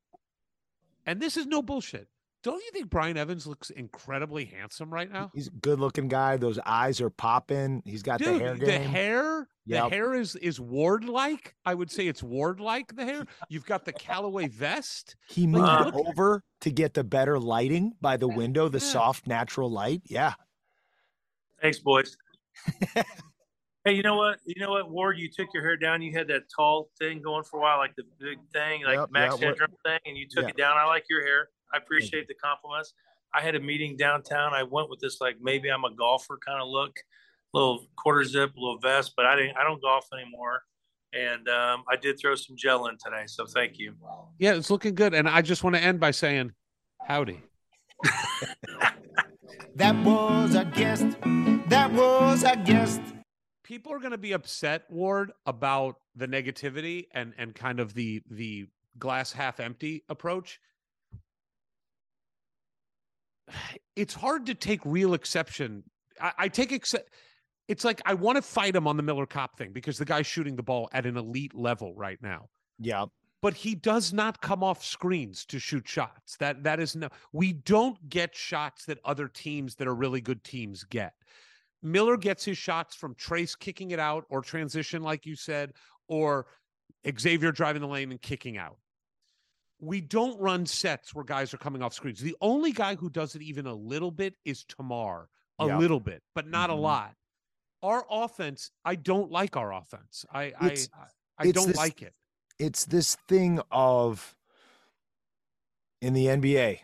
and 1.05 1.19
this 1.19 1.37
is 1.37 1.45
no 1.45 1.61
bullshit. 1.61 2.07
Don't 2.47 2.63
you 2.63 2.71
think 2.71 2.89
Brian 2.89 3.17
Evans 3.17 3.45
looks 3.45 3.71
incredibly 3.71 4.45
handsome 4.45 4.89
right 4.93 5.11
now? 5.11 5.31
He's 5.35 5.47
a 5.47 5.51
good 5.51 5.81
looking 5.81 6.07
guy. 6.07 6.37
Those 6.37 6.57
eyes 6.65 7.01
are 7.01 7.09
popping. 7.09 7.81
He's 7.83 8.01
got 8.01 8.19
Dude, 8.19 8.35
the 8.35 8.39
hair 8.39 8.55
Game. 8.55 8.65
the 8.65 8.79
hair, 8.87 9.47
Yep. 9.65 9.83
the 9.83 9.89
hair 9.95 10.13
is 10.13 10.37
is 10.37 10.57
Ward 10.57 11.03
like. 11.09 11.55
I 11.65 11.73
would 11.73 11.91
say 11.91 12.07
it's 12.07 12.23
Ward 12.23 12.61
like 12.61 12.95
the 12.95 13.03
hair. 13.03 13.25
You've 13.49 13.65
got 13.65 13.83
the 13.83 13.91
Callaway 13.91 14.47
vest. 14.47 15.17
He 15.27 15.45
Like, 15.45 15.83
moved 15.83 15.95
look- 15.97 16.07
over 16.07 16.41
to 16.61 16.71
get 16.71 16.93
the 16.93 17.03
better 17.03 17.37
lighting 17.37 17.91
by 17.99 18.15
the 18.15 18.29
window, 18.29 18.69
the 18.69 18.77
Yeah. 18.79 18.85
soft 18.93 19.27
natural 19.27 19.69
light. 19.69 20.03
Yeah. 20.05 20.33
Thanks, 21.61 21.79
boys. 21.79 22.15
hey, 23.83 23.91
you 23.93 24.03
know 24.03 24.15
what? 24.15 24.39
You 24.45 24.61
know 24.63 24.71
what, 24.71 24.89
Ward? 24.89 25.17
You 25.19 25.29
took 25.29 25.49
your 25.53 25.63
hair 25.63 25.75
down. 25.75 26.01
You 26.01 26.13
had 26.13 26.29
that 26.29 26.43
tall 26.55 26.89
thing 26.97 27.21
going 27.21 27.43
for 27.43 27.57
a 27.59 27.61
while, 27.61 27.77
like 27.77 27.95
the 27.97 28.03
big 28.19 28.37
thing, 28.53 28.83
like 28.85 28.99
Yep, 28.99 29.11
Max 29.11 29.35
yeah, 29.41 29.47
Headroom 29.49 29.75
thing, 29.85 29.99
and 30.05 30.17
you 30.17 30.27
took 30.29 30.43
Yeah. 30.43 30.49
it 30.51 30.55
down. 30.57 30.77
I 30.77 30.85
like 30.85 31.03
your 31.09 31.25
hair. 31.25 31.49
I 31.73 31.77
appreciate 31.77 32.27
the 32.27 32.33
compliments. 32.33 32.93
I 33.33 33.41
had 33.41 33.55
a 33.55 33.59
meeting 33.59 33.97
downtown. 33.97 34.53
I 34.53 34.63
went 34.63 34.89
with 34.89 34.99
this 34.99 35.19
like 35.19 35.37
maybe 35.41 35.69
I'm 35.69 35.83
a 35.83 35.93
golfer 35.93 36.39
kind 36.45 36.61
of 36.61 36.67
look, 36.67 36.95
little 37.53 37.85
quarter 37.97 38.23
zip, 38.23 38.51
little 38.55 38.79
vest, 38.79 39.13
but 39.15 39.25
I 39.25 39.35
didn't. 39.35 39.57
I 39.57 39.63
don't 39.63 39.81
golf 39.81 40.07
anymore, 40.13 40.63
and 41.13 41.47
um, 41.49 41.83
I 41.91 41.95
did 41.95 42.19
throw 42.19 42.35
some 42.35 42.55
gel 42.55 42.87
in 42.87 42.97
today. 42.97 43.23
So 43.27 43.45
thank 43.45 43.77
you. 43.77 43.93
Yeah, 44.39 44.53
it's 44.53 44.69
looking 44.69 44.95
good. 44.95 45.13
And 45.13 45.27
I 45.27 45.41
just 45.41 45.63
want 45.63 45.75
to 45.75 45.81
end 45.81 45.99
by 45.99 46.11
saying, 46.11 46.53
howdy. 47.05 47.41
That 49.77 49.95
was 50.03 50.55
a 50.55 50.65
guest. 50.65 51.05
That 51.69 51.91
was 51.93 52.41
a 52.41 52.55
guest. 52.57 52.99
People 53.63 53.93
are 53.93 53.99
going 53.99 54.11
to 54.11 54.17
be 54.17 54.31
upset, 54.31 54.85
Ward, 54.89 55.33
about 55.45 55.97
the 56.15 56.27
negativity 56.27 57.05
and 57.13 57.33
and 57.37 57.53
kind 57.53 57.79
of 57.79 57.93
the 57.93 58.23
the 58.31 58.65
glass 58.97 59.31
half 59.31 59.59
empty 59.59 60.03
approach. 60.09 60.59
It's 63.95 64.13
hard 64.13 64.45
to 64.47 64.53
take 64.53 64.81
real 64.85 65.13
exception. 65.13 65.83
I, 66.21 66.31
I 66.37 66.47
take 66.49 66.71
except. 66.71 67.09
It's 67.67 67.83
like 67.83 68.01
I 68.05 68.13
want 68.13 68.35
to 68.37 68.41
fight 68.41 68.75
him 68.75 68.87
on 68.87 68.97
the 68.97 69.03
Miller 69.03 69.25
Kopp 69.25 69.57
thing 69.57 69.71
because 69.73 69.97
the 69.97 70.05
guy's 70.05 70.27
shooting 70.27 70.55
the 70.55 70.63
ball 70.63 70.89
at 70.93 71.05
an 71.05 71.17
elite 71.17 71.53
level 71.55 71.93
right 71.95 72.17
now. 72.21 72.49
Yeah. 72.79 73.05
but 73.41 73.53
he 73.53 73.75
does 73.75 74.13
not 74.13 74.41
come 74.41 74.63
off 74.63 74.83
screens 74.83 75.45
to 75.45 75.59
shoot 75.59 75.87
shots. 75.87 76.37
That 76.37 76.63
that 76.63 76.79
is 76.79 76.95
no 76.95 77.09
we 77.31 77.53
don't 77.53 78.09
get 78.09 78.35
shots 78.35 78.85
that 78.85 78.99
other 79.05 79.27
teams 79.27 79.75
that 79.75 79.87
are 79.87 79.95
really 79.95 80.21
good 80.21 80.43
teams 80.43 80.83
get. 80.83 81.13
Miller 81.83 82.17
gets 82.17 82.43
his 82.45 82.57
shots 82.57 82.95
from 82.95 83.15
Trayce 83.15 83.57
kicking 83.57 83.91
it 83.91 83.99
out 83.99 84.25
or 84.29 84.41
transition, 84.41 85.03
like 85.03 85.25
you 85.25 85.35
said, 85.35 85.73
or 86.07 86.47
Xavier 87.19 87.51
driving 87.51 87.81
the 87.81 87.87
lane 87.87 88.11
and 88.11 88.21
kicking 88.21 88.57
out. 88.57 88.77
We 89.79 90.01
don't 90.01 90.39
run 90.39 90.65
sets 90.65 91.13
where 91.13 91.23
guys 91.23 91.53
are 91.53 91.57
coming 91.57 91.81
off 91.81 91.93
screens. 91.93 92.19
The 92.19 92.35
only 92.41 92.71
guy 92.71 92.95
who 92.95 93.09
does 93.09 93.35
it 93.35 93.41
even 93.41 93.67
a 93.67 93.73
little 93.73 94.11
bit 94.11 94.35
is 94.43 94.63
Tamar, 94.63 95.29
a 95.59 95.67
Yeah. 95.67 95.77
little 95.77 95.99
bit, 95.99 96.23
but 96.33 96.47
not 96.47 96.69
Mhm. 96.69 96.73
a 96.73 96.75
lot. 96.77 97.15
Our 97.83 98.05
offense, 98.09 98.71
I 98.83 98.95
don't 98.95 99.31
like 99.31 99.55
our 99.55 99.71
offense. 99.73 100.25
I 100.31 100.45
It's- 100.45 100.89
I 100.93 101.07
I 101.49 101.51
don't 101.51 101.67
this- 101.67 101.77
like 101.77 102.01
it. 102.01 102.15
It's 102.57 102.85
this 102.85 103.15
thing 103.27 103.59
of 103.69 104.35
in 106.01 106.13
the 106.13 106.27
NBA, 106.27 106.81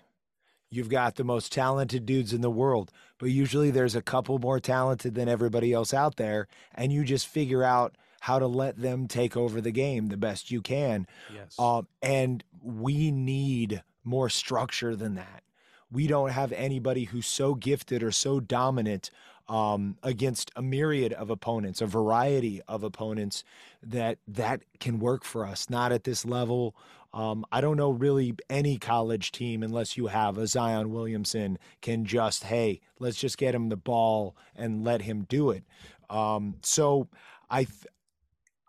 you've 0.70 0.90
got 0.90 1.16
the 1.16 1.24
most 1.24 1.52
talented 1.52 2.06
dudes 2.06 2.34
in 2.34 2.42
the 2.42 2.52
world, 2.52 2.92
but 3.18 3.28
usually 3.32 3.72
there's 3.72 3.96
a 3.96 4.02
couple 4.02 4.38
more 4.38 4.60
talented 4.60 5.16
than 5.16 5.28
everybody 5.28 5.74
else 5.74 5.94
out 5.94 6.18
there, 6.18 6.48
and 6.74 6.92
you 6.94 7.04
just 7.04 7.26
figure 7.28 7.64
out 7.64 7.96
how 8.24 8.40
to 8.40 8.48
let 8.48 8.78
them 8.78 9.06
take 9.06 9.36
over 9.36 9.60
the 9.60 9.70
game 9.70 10.08
the 10.08 10.16
best 10.16 10.50
you 10.50 10.62
can. 10.62 11.06
Yes. 11.36 11.60
Um, 11.60 11.90
and 12.02 12.42
we 12.62 13.12
need 13.12 13.84
more 14.06 14.30
structure 14.30 14.96
than 14.96 15.16
that. 15.16 15.44
We 15.92 16.08
don't 16.08 16.30
have 16.30 16.54
anybody 16.54 17.04
who's 17.04 17.28
so 17.28 17.54
gifted 17.54 18.02
or 18.02 18.14
so 18.14 18.40
dominant 18.40 19.12
um, 19.50 19.98
against 20.04 20.52
a 20.56 20.62
myriad 20.62 21.12
of 21.12 21.30
opponents, 21.30 21.82
a 21.82 21.86
variety 21.86 22.62
of 22.66 22.82
opponents 22.82 23.44
that 23.82 24.20
that 24.26 24.62
can 24.80 25.00
work 25.00 25.26
for 25.26 25.46
us. 25.46 25.70
Not 25.70 25.92
at 25.92 26.06
this 26.06 26.24
level. 26.26 26.78
Um, 27.14 27.46
I 27.52 27.60
don't 27.60 27.76
know 27.76 27.90
really 27.90 28.36
any 28.50 28.78
college 28.78 29.34
team 29.34 29.64
unless 29.64 29.98
you 29.98 30.08
have 30.08 30.38
a 30.38 30.48
Zion 30.48 30.92
Williamson 30.92 31.60
can 31.82 32.06
just 32.06 32.46
hey 32.46 32.80
let's 33.00 33.18
just 33.18 33.38
get 33.38 33.54
him 33.54 33.68
the 33.68 33.76
ball 33.76 34.34
and 34.56 34.86
let 34.86 35.02
him 35.02 35.26
do 35.28 35.50
it. 35.50 35.66
Um, 36.10 36.56
so 36.62 37.10
I, 37.54 37.66
th- 37.66 37.86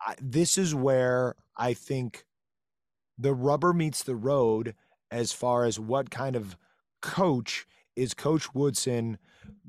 I 0.05 0.15
this 0.21 0.57
is 0.57 0.75
where 0.75 1.35
I 1.57 1.73
think 1.73 2.25
the 3.17 3.33
rubber 3.33 3.73
meets 3.73 4.03
the 4.03 4.15
road 4.15 4.75
as 5.11 5.31
far 5.31 5.65
as 5.65 5.79
what 5.79 6.09
kind 6.09 6.35
of 6.35 6.57
coach 7.01 7.65
is 7.95 8.13
Coach 8.13 8.53
Woodson 8.53 9.17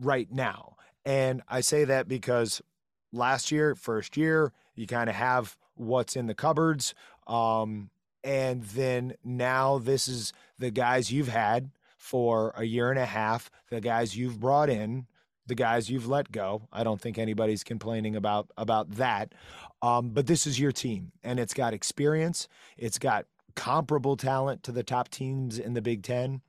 right 0.01 0.31
now. 0.31 0.77
And 1.05 1.43
I 1.49 1.61
say 1.61 1.85
that 1.85 2.09
because 2.09 2.61
last 3.13 3.53
year, 3.53 3.75
first 3.75 4.17
year, 4.17 4.53
you 4.75 4.87
kind 4.87 5.09
of 5.09 5.15
have 5.15 5.57
what's 5.75 6.17
in 6.17 6.27
the 6.27 6.35
cupboards. 6.35 6.95
Um, 7.27 7.91
and 8.25 8.65
then 8.65 9.15
now 9.23 9.79
this 9.79 10.09
is 10.09 10.33
the 10.59 10.71
guys 10.71 11.13
you've 11.13 11.29
had 11.29 11.71
for 11.97 12.53
a 12.57 12.65
year 12.65 12.91
and 12.91 12.99
a 12.99 13.07
half, 13.07 13.51
the 13.71 13.81
guys 13.81 14.17
you've 14.17 14.41
brought 14.41 14.69
in, 14.69 15.07
the 15.47 15.55
guys 15.55 15.91
you've 15.91 16.09
let 16.09 16.33
go. 16.33 16.69
I 16.73 16.85
don't 16.85 17.01
think 17.01 17.19
anybody's 17.19 17.65
complaining 17.65 18.17
about 18.17 18.51
about 18.57 18.91
that. 18.93 19.33
Um, 19.83 20.11
but 20.11 20.27
this 20.27 20.47
is 20.47 20.59
your 20.59 20.73
team, 20.73 21.13
and 21.23 21.39
it's 21.39 21.55
got 21.55 21.75
experience. 21.75 22.49
It's 22.77 22.99
got 22.99 23.27
comparable 23.55 24.17
talent 24.17 24.63
to 24.65 24.73
the 24.73 24.83
top 24.83 25.09
teams 25.09 25.59
in 25.59 25.75
the 25.75 25.83
Big 25.83 26.03
Ten. 26.03 26.41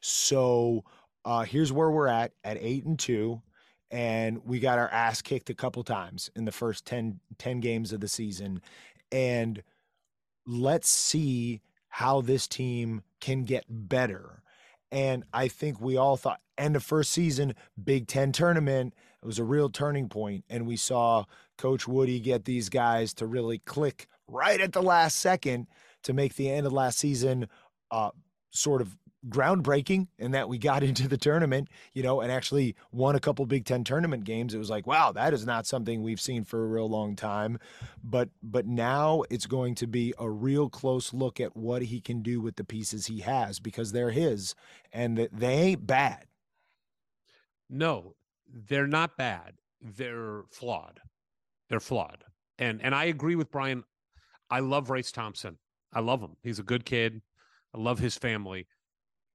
So 0.00 0.84
uh, 1.24 1.42
here's 1.42 1.72
where 1.72 1.90
we're 1.90 2.08
at 2.08 2.32
at 2.44 2.58
eight 2.60 2.84
and 2.84 2.98
two, 2.98 3.42
and 3.90 4.44
we 4.44 4.60
got 4.60 4.78
our 4.78 4.88
ass 4.88 5.22
kicked 5.22 5.50
a 5.50 5.54
couple 5.54 5.82
times 5.82 6.30
in 6.36 6.44
the 6.44 6.52
first 6.52 6.84
10, 6.86 7.20
10 7.38 7.60
games 7.60 7.92
of 7.92 8.00
the 8.00 8.08
season. 8.08 8.62
And 9.10 9.62
let's 10.46 10.88
see 10.88 11.62
how 11.88 12.20
this 12.20 12.46
team 12.46 13.02
can 13.20 13.44
get 13.44 13.64
better. 13.68 14.42
And 14.90 15.24
I 15.32 15.48
think 15.48 15.80
we 15.80 15.96
all 15.96 16.16
thought 16.16 16.40
end 16.58 16.76
of 16.76 16.82
first 16.82 17.12
season, 17.12 17.54
Big 17.82 18.06
Ten 18.06 18.32
tournament, 18.32 18.94
it 19.22 19.26
was 19.26 19.38
a 19.38 19.44
real 19.44 19.68
turning 19.68 20.08
point, 20.08 20.44
And 20.48 20.66
we 20.66 20.76
saw 20.76 21.24
Coach 21.58 21.88
Woody 21.88 22.20
get 22.20 22.44
these 22.44 22.68
guys 22.68 23.12
to 23.14 23.26
really 23.26 23.58
click 23.58 24.06
right 24.28 24.60
at 24.60 24.72
the 24.72 24.82
last 24.82 25.18
second 25.18 25.66
to 26.04 26.12
make 26.12 26.36
the 26.36 26.50
end 26.50 26.66
of 26.66 26.72
last 26.72 26.98
season 26.98 27.48
uh, 27.90 28.10
sort 28.50 28.80
of 28.80 28.96
groundbreaking 29.28 30.08
in 30.18 30.32
that 30.32 30.48
we 30.48 30.58
got 30.58 30.82
into 30.82 31.08
the 31.08 31.16
tournament, 31.16 31.68
you 31.92 32.02
know, 32.02 32.20
and 32.20 32.30
actually 32.30 32.74
won 32.92 33.16
a 33.16 33.20
couple 33.20 33.46
Big 33.46 33.64
Ten 33.64 33.84
tournament 33.84 34.24
games. 34.24 34.54
It 34.54 34.58
was 34.58 34.70
like, 34.70 34.86
wow, 34.86 35.12
that 35.12 35.32
is 35.32 35.46
not 35.46 35.66
something 35.66 36.02
we've 36.02 36.20
seen 36.20 36.44
for 36.44 36.64
a 36.64 36.68
real 36.68 36.88
long 36.88 37.16
time. 37.16 37.58
But 38.02 38.30
but 38.42 38.66
now 38.66 39.24
it's 39.30 39.46
going 39.46 39.74
to 39.76 39.86
be 39.86 40.14
a 40.18 40.28
real 40.28 40.68
close 40.68 41.12
look 41.12 41.40
at 41.40 41.56
what 41.56 41.82
he 41.82 42.00
can 42.00 42.22
do 42.22 42.40
with 42.40 42.56
the 42.56 42.64
pieces 42.64 43.06
he 43.06 43.20
has 43.20 43.60
because 43.60 43.92
they're 43.92 44.10
his 44.10 44.54
and 44.92 45.16
that 45.18 45.38
they 45.38 45.54
ain't 45.54 45.86
bad. 45.86 46.26
No, 47.68 48.14
they're 48.48 48.86
not 48.86 49.16
bad. 49.16 49.54
They're 49.80 50.42
flawed. 50.50 51.00
They're 51.68 51.80
flawed. 51.80 52.24
And 52.58 52.80
and 52.82 52.94
I 52.94 53.04
agree 53.04 53.34
with 53.36 53.50
Brian. 53.50 53.84
I 54.50 54.60
love 54.60 54.90
Race 54.90 55.10
Thompson. 55.10 55.58
I 55.92 56.00
love 56.00 56.20
him. 56.20 56.36
He's 56.42 56.58
a 56.58 56.64
good 56.64 56.84
kid. 56.84 57.22
I 57.74 57.78
love 57.78 57.98
his 57.98 58.16
family. 58.16 58.66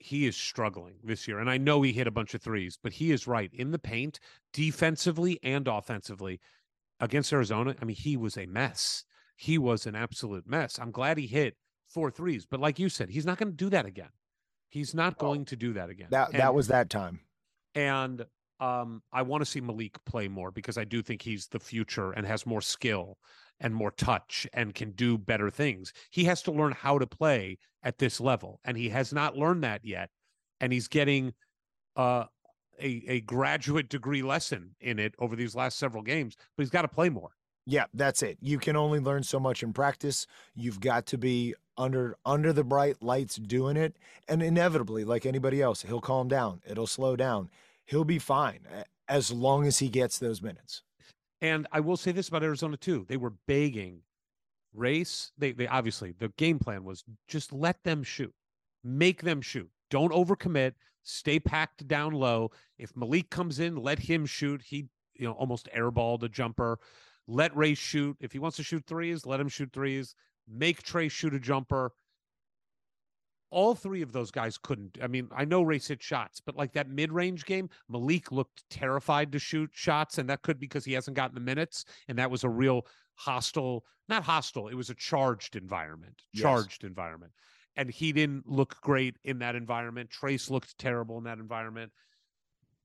He 0.01 0.25
is 0.25 0.35
struggling 0.35 0.95
this 1.03 1.27
year. 1.27 1.39
And 1.39 1.49
I 1.49 1.57
know 1.57 1.81
he 1.81 1.93
hit 1.93 2.07
a 2.07 2.11
bunch 2.11 2.33
of 2.33 2.41
threes, 2.41 2.77
but 2.81 2.93
he 2.93 3.11
is 3.11 3.27
right 3.27 3.51
in 3.53 3.71
the 3.71 3.79
paint, 3.79 4.19
defensively 4.53 5.39
and 5.43 5.67
offensively. 5.67 6.39
Against 6.99 7.33
Arizona, 7.33 7.75
I 7.81 7.85
mean, 7.85 7.95
he 7.95 8.15
was 8.17 8.37
a 8.37 8.45
mess. 8.45 9.05
He 9.35 9.57
was 9.57 9.85
an 9.87 9.95
absolute 9.95 10.47
mess. 10.47 10.77
I'm 10.79 10.91
glad 10.91 11.17
he 11.17 11.25
hit 11.27 11.55
four 11.87 12.11
threes, 12.11 12.45
but 12.49 12.59
like 12.59 12.77
you 12.77 12.89
said, 12.89 13.09
he's 13.09 13.25
not 13.25 13.37
going 13.37 13.49
to 13.51 13.55
do 13.57 13.69
that 13.69 13.85
again. 13.85 14.09
He's 14.69 14.93
not 14.93 15.17
going 15.17 15.45
to 15.45 15.55
do 15.55 15.73
that 15.73 15.89
again. 15.89 16.07
That 16.11 16.31
that 16.33 16.53
was 16.53 16.67
that 16.67 16.89
time. 16.89 17.21
and 17.75 18.25
um, 18.59 19.01
I 19.11 19.23
want 19.23 19.41
to 19.41 19.49
see 19.49 19.59
Malik 19.59 19.97
play 20.05 20.27
more 20.27 20.51
because 20.51 20.77
I 20.77 20.83
do 20.83 21.01
think 21.01 21.23
he's 21.23 21.47
the 21.47 21.59
future 21.59 22.11
and 22.11 22.27
has 22.27 22.45
more 22.45 22.61
skill. 22.61 23.17
And 23.61 23.73
more 23.73 23.91
touch 23.91 24.45
and 24.53 24.75
can 24.75 24.91
do 24.91 25.17
better 25.17 25.49
things. 25.49 25.93
He 26.09 26.25
has 26.25 26.41
to 26.43 26.51
learn 26.51 26.73
how 26.73 26.97
to 26.97 27.07
play 27.07 27.57
at 27.83 27.99
this 27.99 28.19
level, 28.19 28.59
and 28.65 28.75
he 28.75 28.89
has 28.89 29.13
not 29.13 29.37
learned 29.37 29.63
that 29.63 29.85
yet. 29.85 30.09
And 30.59 30.73
he's 30.73 30.87
getting 30.87 31.33
uh, 31.95 32.25
a 32.81 33.03
a 33.07 33.21
graduate 33.21 33.87
degree 33.87 34.23
lesson 34.23 34.75
in 34.81 34.99
it 34.99 35.15
over 35.19 35.35
these 35.35 35.55
last 35.55 35.77
several 35.77 36.03
games, 36.03 36.35
but 36.57 36.63
he's 36.63 36.69
got 36.69 36.81
to 36.81 36.87
play 36.87 37.09
more. 37.09 37.31
Yeah, 37.65 37.85
that's 37.93 38.23
it. 38.23 38.37
You 38.41 38.57
can 38.57 38.75
only 38.75 38.99
learn 38.99 39.23
so 39.23 39.39
much 39.39 39.61
in 39.61 39.71
practice. 39.71 40.25
You've 40.55 40.79
got 40.79 41.05
to 41.07 41.17
be 41.17 41.53
under 41.77 42.17
under 42.25 42.51
the 42.51 42.63
bright 42.63 43.01
lights 43.01 43.35
doing 43.35 43.77
it, 43.77 43.95
and 44.27 44.41
inevitably, 44.41 45.03
like 45.03 45.25
anybody 45.25 45.61
else, 45.61 45.83
he'll 45.83 46.01
calm 46.01 46.27
down. 46.27 46.61
It'll 46.67 46.87
slow 46.87 47.15
down. 47.15 47.49
He'll 47.85 48.05
be 48.05 48.19
fine 48.19 48.61
as 49.07 49.31
long 49.31 49.67
as 49.67 49.79
he 49.79 49.89
gets 49.89 50.17
those 50.17 50.41
minutes. 50.41 50.83
And 51.41 51.67
I 51.71 51.79
will 51.79 51.97
say 51.97 52.11
this 52.11 52.27
about 52.27 52.43
Arizona 52.43 52.77
too. 52.77 53.05
They 53.09 53.17
were 53.17 53.33
begging 53.47 54.01
race. 54.73 55.31
They 55.37 55.51
they 55.51 55.67
obviously 55.67 56.13
the 56.17 56.29
game 56.37 56.59
plan 56.59 56.83
was 56.83 57.03
just 57.27 57.51
let 57.51 57.83
them 57.83 58.03
shoot. 58.03 58.33
Make 58.83 59.21
them 59.23 59.41
shoot. 59.41 59.69
Don't 59.89 60.13
overcommit. 60.13 60.73
Stay 61.03 61.39
packed 61.39 61.87
down 61.87 62.13
low. 62.13 62.51
If 62.77 62.95
Malik 62.95 63.29
comes 63.29 63.59
in, 63.59 63.75
let 63.75 63.99
him 63.99 64.25
shoot. 64.25 64.61
He, 64.61 64.87
you 65.15 65.27
know, 65.27 65.33
almost 65.33 65.67
airballed 65.75 66.23
a 66.23 66.29
jumper. 66.29 66.79
Let 67.27 67.55
Race 67.55 67.77
shoot. 67.77 68.17
If 68.19 68.31
he 68.31 68.39
wants 68.39 68.57
to 68.57 68.63
shoot 68.63 68.83
threes, 68.85 69.25
let 69.25 69.39
him 69.39 69.49
shoot 69.49 69.71
threes. 69.73 70.15
Make 70.47 70.83
Trayce 70.83 71.11
shoot 71.11 71.33
a 71.33 71.39
jumper. 71.39 71.91
All 73.51 73.75
three 73.75 74.01
of 74.01 74.11
those 74.13 74.31
guys 74.31 74.57
couldn't. 74.57 74.97
I 75.01 75.07
mean, 75.07 75.27
I 75.35 75.45
know 75.45 75.61
Race 75.61 75.87
hit 75.87 76.01
shots, 76.01 76.39
but 76.39 76.55
like 76.55 76.73
that 76.73 76.89
mid 76.89 77.11
range 77.11 77.45
game, 77.45 77.69
Malik 77.89 78.31
looked 78.31 78.63
terrified 78.69 79.31
to 79.33 79.39
shoot 79.39 79.69
shots. 79.73 80.17
And 80.17 80.29
that 80.29 80.41
could 80.41 80.59
because 80.59 80.85
he 80.85 80.93
hasn't 80.93 81.15
gotten 81.17 81.35
the 81.35 81.41
minutes. 81.41 81.85
And 82.07 82.17
that 82.17 82.31
was 82.31 82.43
a 82.43 82.49
real 82.49 82.87
hostile, 83.15 83.85
not 84.09 84.23
hostile, 84.23 84.67
it 84.69 84.75
was 84.75 84.89
a 84.89 84.95
charged 84.95 85.55
environment, 85.55 86.21
Yes. 86.33 86.41
charged 86.41 86.83
environment. 86.83 87.33
And 87.75 87.89
he 87.89 88.11
didn't 88.11 88.47
look 88.47 88.79
great 88.81 89.17
in 89.23 89.39
that 89.39 89.55
environment. 89.55 90.09
Trayce 90.09 90.49
looked 90.49 90.77
terrible 90.77 91.17
in 91.17 91.23
that 91.25 91.37
environment. 91.37 91.91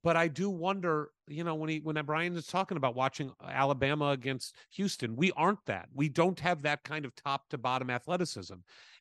But 0.02 0.16
I 0.16 0.28
do 0.28 0.48
wonder, 0.50 1.10
you 1.26 1.42
know, 1.42 1.54
when 1.54 1.68
he 1.68 1.80
when 1.80 2.02
Brian 2.04 2.36
is 2.36 2.46
talking 2.46 2.76
about 2.76 2.94
watching 2.94 3.32
uh, 3.40 3.48
Alabama 3.48 4.10
against 4.10 4.54
Houston, 4.72 5.16
we 5.16 5.32
aren't 5.32 5.64
that. 5.66 5.88
We 5.94 6.08
don't 6.08 6.38
have 6.40 6.62
that 6.62 6.84
kind 6.84 7.04
of 7.04 7.14
top 7.16 7.48
to 7.48 7.58
bottom 7.58 7.90
athleticism. 7.90 8.54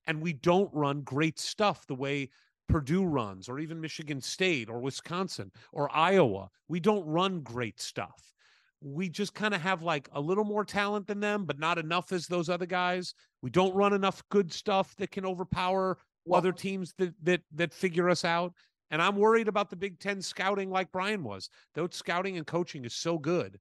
And 0.07 0.21
we 0.21 0.33
don't 0.33 0.73
run 0.73 1.01
great 1.01 1.39
stuff 1.39 1.85
the 1.87 1.95
way 1.95 2.29
Purdue 2.67 3.05
runs, 3.05 3.47
or 3.47 3.59
even 3.59 3.79
Michigan 3.79 4.19
State, 4.19 4.69
or 4.69 4.79
Wisconsin, 4.79 5.51
or 5.71 5.95
Iowa. 5.95 6.49
We 6.67 6.79
don't 6.79 7.05
run 7.05 7.41
great 7.41 7.79
stuff. 7.79 8.33
We 8.81 9.09
just 9.09 9.33
kind 9.33 9.53
of 9.53 9.61
have 9.61 9.83
like 9.83 10.09
a 10.13 10.21
little 10.21 10.43
more 10.43 10.65
talent 10.65 11.07
than 11.07 11.19
them, 11.19 11.45
but 11.45 11.59
not 11.59 11.77
enough 11.77 12.11
as 12.11 12.27
those 12.27 12.49
other 12.49 12.65
guys. 12.65 13.13
We 13.41 13.49
don't 13.51 13.75
run 13.75 13.93
enough 13.93 14.23
good 14.29 14.51
stuff 14.51 14.95
that 14.97 15.11
can 15.11 15.25
overpower 15.25 15.97
Well- 16.25 16.39
other 16.39 16.51
teams 16.51 16.93
that 16.97 17.13
that 17.23 17.41
that 17.53 17.73
figure 17.73 18.09
us 18.09 18.25
out. 18.25 18.53
And 18.91 19.01
I'm 19.01 19.15
worried 19.15 19.47
about 19.47 19.69
the 19.69 19.75
Big 19.75 19.99
Ten 19.99 20.21
scouting 20.21 20.69
like 20.69 20.91
Brian 20.91 21.23
was. 21.23 21.49
Though 21.73 21.87
scouting 21.87 22.37
and 22.37 22.45
coaching 22.45 22.85
is 22.85 22.93
so 22.93 23.17
good. 23.17 23.59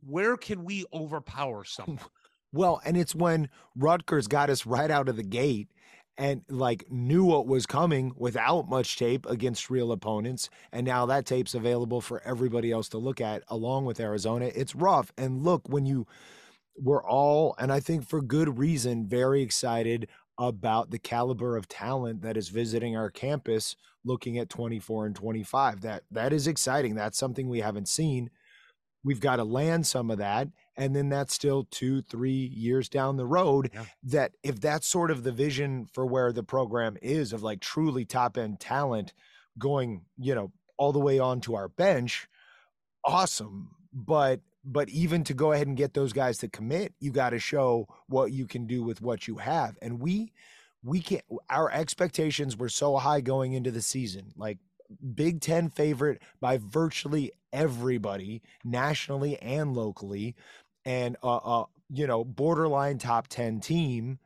Where 0.00 0.36
can 0.36 0.64
we 0.64 0.84
overpower 0.92 1.64
someone? 1.64 2.00
Well, 2.52 2.80
and 2.84 2.96
it's 2.96 3.14
when 3.14 3.48
Rutgers 3.76 4.28
got 4.28 4.50
us 4.50 4.66
right 4.66 4.90
out 4.90 5.08
of 5.08 5.16
the 5.16 5.24
gate 5.24 5.68
and 6.16 6.42
like 6.48 6.84
knew 6.90 7.24
what 7.24 7.46
was 7.46 7.66
coming 7.66 8.12
without 8.16 8.68
much 8.68 8.96
tape 8.96 9.26
against 9.26 9.70
real 9.70 9.90
opponents. 9.90 10.48
And 10.72 10.86
now 10.86 11.06
that 11.06 11.26
tape's 11.26 11.54
available 11.54 12.00
for 12.00 12.22
everybody 12.24 12.70
else 12.70 12.88
to 12.90 12.98
look 12.98 13.20
at 13.20 13.42
along 13.48 13.86
with 13.86 13.98
Arizona. 13.98 14.50
It's 14.54 14.74
rough. 14.74 15.12
And 15.18 15.42
look, 15.42 15.68
when 15.68 15.86
you 15.86 16.06
we're 16.76 17.04
all, 17.04 17.54
and 17.58 17.72
I 17.72 17.80
think 17.80 18.06
for 18.06 18.20
good 18.20 18.58
reason, 18.58 19.06
very 19.06 19.42
excited 19.42 20.08
about 20.38 20.90
the 20.90 20.98
caliber 20.98 21.56
of 21.56 21.68
talent 21.68 22.22
that 22.22 22.36
is 22.36 22.48
visiting 22.48 22.96
our 22.96 23.10
campus 23.10 23.76
looking 24.04 24.38
at 24.38 24.48
24 24.48 25.06
and 25.06 25.16
25. 25.16 25.80
That 25.82 26.02
that 26.10 26.32
is 26.32 26.46
exciting. 26.46 26.94
That's 26.94 27.18
something 27.18 27.48
we 27.48 27.60
haven't 27.60 27.88
seen. 27.88 28.30
We've 29.02 29.20
got 29.20 29.36
to 29.36 29.44
land 29.44 29.86
some 29.86 30.10
of 30.10 30.18
that. 30.18 30.48
And 30.76 30.96
then 30.96 31.08
that's 31.08 31.34
still 31.34 31.68
two, 31.70 32.02
three 32.02 32.50
years 32.54 32.88
down 32.88 33.16
the 33.16 33.26
road. 33.26 33.70
Yeah. 33.72 33.84
That 34.04 34.32
if 34.42 34.60
that's 34.60 34.86
sort 34.86 35.10
of 35.10 35.22
the 35.22 35.32
vision 35.32 35.86
for 35.92 36.04
where 36.06 36.32
the 36.32 36.42
program 36.42 36.96
is 37.00 37.32
of 37.32 37.42
like 37.42 37.60
truly 37.60 38.04
top 38.04 38.36
end 38.36 38.60
talent 38.60 39.12
going, 39.58 40.04
you 40.18 40.34
know, 40.34 40.52
all 40.76 40.92
the 40.92 40.98
way 40.98 41.18
onto 41.18 41.54
our 41.54 41.68
bench, 41.68 42.26
awesome. 43.04 43.70
But 43.92 44.40
but 44.64 44.88
even 44.88 45.24
to 45.24 45.34
go 45.34 45.52
ahead 45.52 45.66
and 45.66 45.76
get 45.76 45.94
those 45.94 46.12
guys 46.12 46.38
to 46.38 46.48
commit, 46.48 46.94
you 47.00 47.12
got 47.12 47.30
to 47.30 47.38
show 47.38 47.86
what 48.08 48.32
you 48.32 48.46
can 48.46 48.66
do 48.66 48.82
with 48.82 49.00
what 49.00 49.28
you 49.28 49.36
have. 49.36 49.76
And 49.82 50.00
we 50.00 50.32
we 50.82 51.00
can't 51.00 51.24
our 51.50 51.70
expectations 51.70 52.56
were 52.56 52.68
so 52.68 52.96
high 52.96 53.20
going 53.20 53.52
into 53.52 53.70
the 53.70 53.82
season. 53.82 54.32
Like 54.36 54.58
Big 55.14 55.40
10 55.40 55.70
favorite 55.70 56.22
by 56.40 56.58
virtually 56.58 57.32
everybody 57.52 58.42
nationally 58.64 59.40
and 59.40 59.74
locally 59.74 60.34
and 60.84 61.16
uh, 61.22 61.36
uh 61.36 61.64
you 61.88 62.06
know 62.06 62.24
borderline 62.24 62.98
top 62.98 63.28
10 63.28 63.60
team 63.60 64.18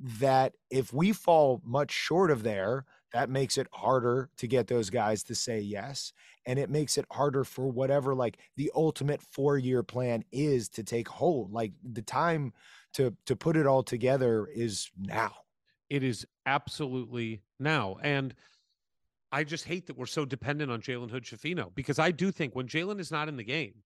that 0.00 0.54
if 0.70 0.92
we 0.92 1.12
fall 1.12 1.60
much 1.64 1.90
short 1.90 2.30
of 2.30 2.42
there 2.42 2.86
that 3.12 3.28
makes 3.28 3.58
it 3.58 3.66
harder 3.72 4.30
to 4.36 4.46
get 4.46 4.66
those 4.66 4.88
guys 4.88 5.22
to 5.22 5.34
say 5.34 5.60
yes 5.60 6.12
and 6.50 6.58
it 6.58 6.70
makes 6.70 6.98
it 6.98 7.06
harder 7.12 7.44
for 7.44 7.68
whatever 7.70 8.14
like 8.14 8.38
the 8.56 8.70
ultimate 8.74 9.22
4 9.22 9.58
year 9.58 9.82
plan 9.82 10.24
is 10.32 10.68
to 10.70 10.82
take 10.82 11.08
hold 11.08 11.52
like 11.52 11.72
the 11.82 12.02
time 12.02 12.52
to 12.92 13.14
to 13.26 13.36
put 13.36 13.56
it 13.56 13.66
all 13.66 13.82
together 13.84 14.48
is 14.52 14.90
now 14.98 15.32
It 15.90 16.04
is 16.04 16.26
absolutely 16.46 17.42
now. 17.58 17.96
And 18.02 18.34
I 19.32 19.44
just 19.44 19.64
hate 19.64 19.86
that 19.86 19.96
we're 19.98 20.06
so 20.06 20.24
dependent 20.24 20.70
on 20.70 20.80
Jalen 20.80 21.10
Hood 21.10 21.24
Schifino 21.24 21.74
because 21.74 21.98
I 21.98 22.12
do 22.12 22.30
think 22.30 22.54
when 22.54 22.68
Jalen 22.68 23.00
is 23.00 23.10
not 23.10 23.28
in 23.28 23.36
the 23.36 23.44
game, 23.44 23.82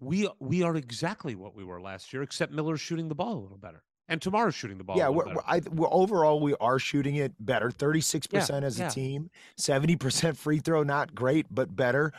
we 0.00 0.28
we 0.40 0.62
are 0.62 0.76
exactly 0.76 1.34
what 1.36 1.54
we 1.54 1.64
were 1.64 1.80
last 1.80 2.12
year, 2.12 2.22
except 2.22 2.52
Miller's 2.52 2.80
shooting 2.80 3.08
the 3.08 3.14
ball 3.14 3.38
a 3.38 3.42
little 3.42 3.58
better. 3.58 3.82
And 4.10 4.20
Tamar's 4.20 4.54
shooting 4.54 4.76
the 4.76 4.84
ball. 4.84 4.98
yeah 4.98 5.08
we're, 5.08 5.24
we're. 5.26 5.42
I, 5.46 5.62
we're 5.70 5.88
overall 5.90 6.40
we 6.40 6.54
are 6.60 6.78
shooting 6.78 7.16
it 7.16 7.32
better 7.40 7.70
36% 7.70 8.62
as 8.62 8.78
a 8.78 8.82
yeah. 8.82 8.88
team 8.88 9.30
70% 9.58 10.36
free 10.36 10.58
throw 10.58 10.82
not 10.82 11.14
great 11.14 11.46
but 11.50 11.74
better 11.74 12.12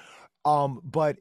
um 0.46 0.82
but 0.84 1.18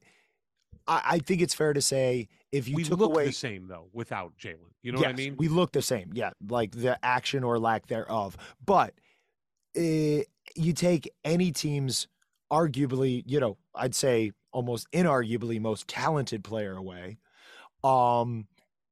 I, 0.87 1.03
I 1.05 1.19
think 1.19 1.43
it's 1.43 1.55
fair 1.55 1.73
to 1.73 1.83
say 1.83 2.29
if 2.53 2.69
you 2.69 2.77
we 2.77 2.85
took 2.85 2.99
look 2.99 3.11
away 3.11 3.27
the 3.27 3.33
same 3.33 3.67
though 3.69 3.89
without 3.93 4.37
Jalen. 4.39 4.71
You 4.83 4.93
know 4.93 5.01
what 5.01 5.09
I 5.09 5.13
mean? 5.13 5.37
We 5.37 5.49
look 5.49 5.73
the 5.73 5.83
same. 5.83 6.11
Yeah, 6.15 6.31
like 6.49 6.73
the 6.73 6.99
action 7.05 7.45
or 7.45 7.59
lack 7.59 7.87
thereof. 7.87 8.37
But 8.65 8.95
uh, 9.77 10.25
you 10.57 10.73
take 10.75 11.11
any 11.23 11.53
team's 11.53 12.09
arguably, 12.51 13.23
you 13.27 13.41
know, 13.41 13.59
I'd 13.75 13.95
say 13.95 14.33
almost 14.53 14.91
inarguably 14.93 15.61
most 15.61 15.87
talented 15.87 16.43
player 16.43 16.75
away. 16.75 17.19
Um, 17.85 18.47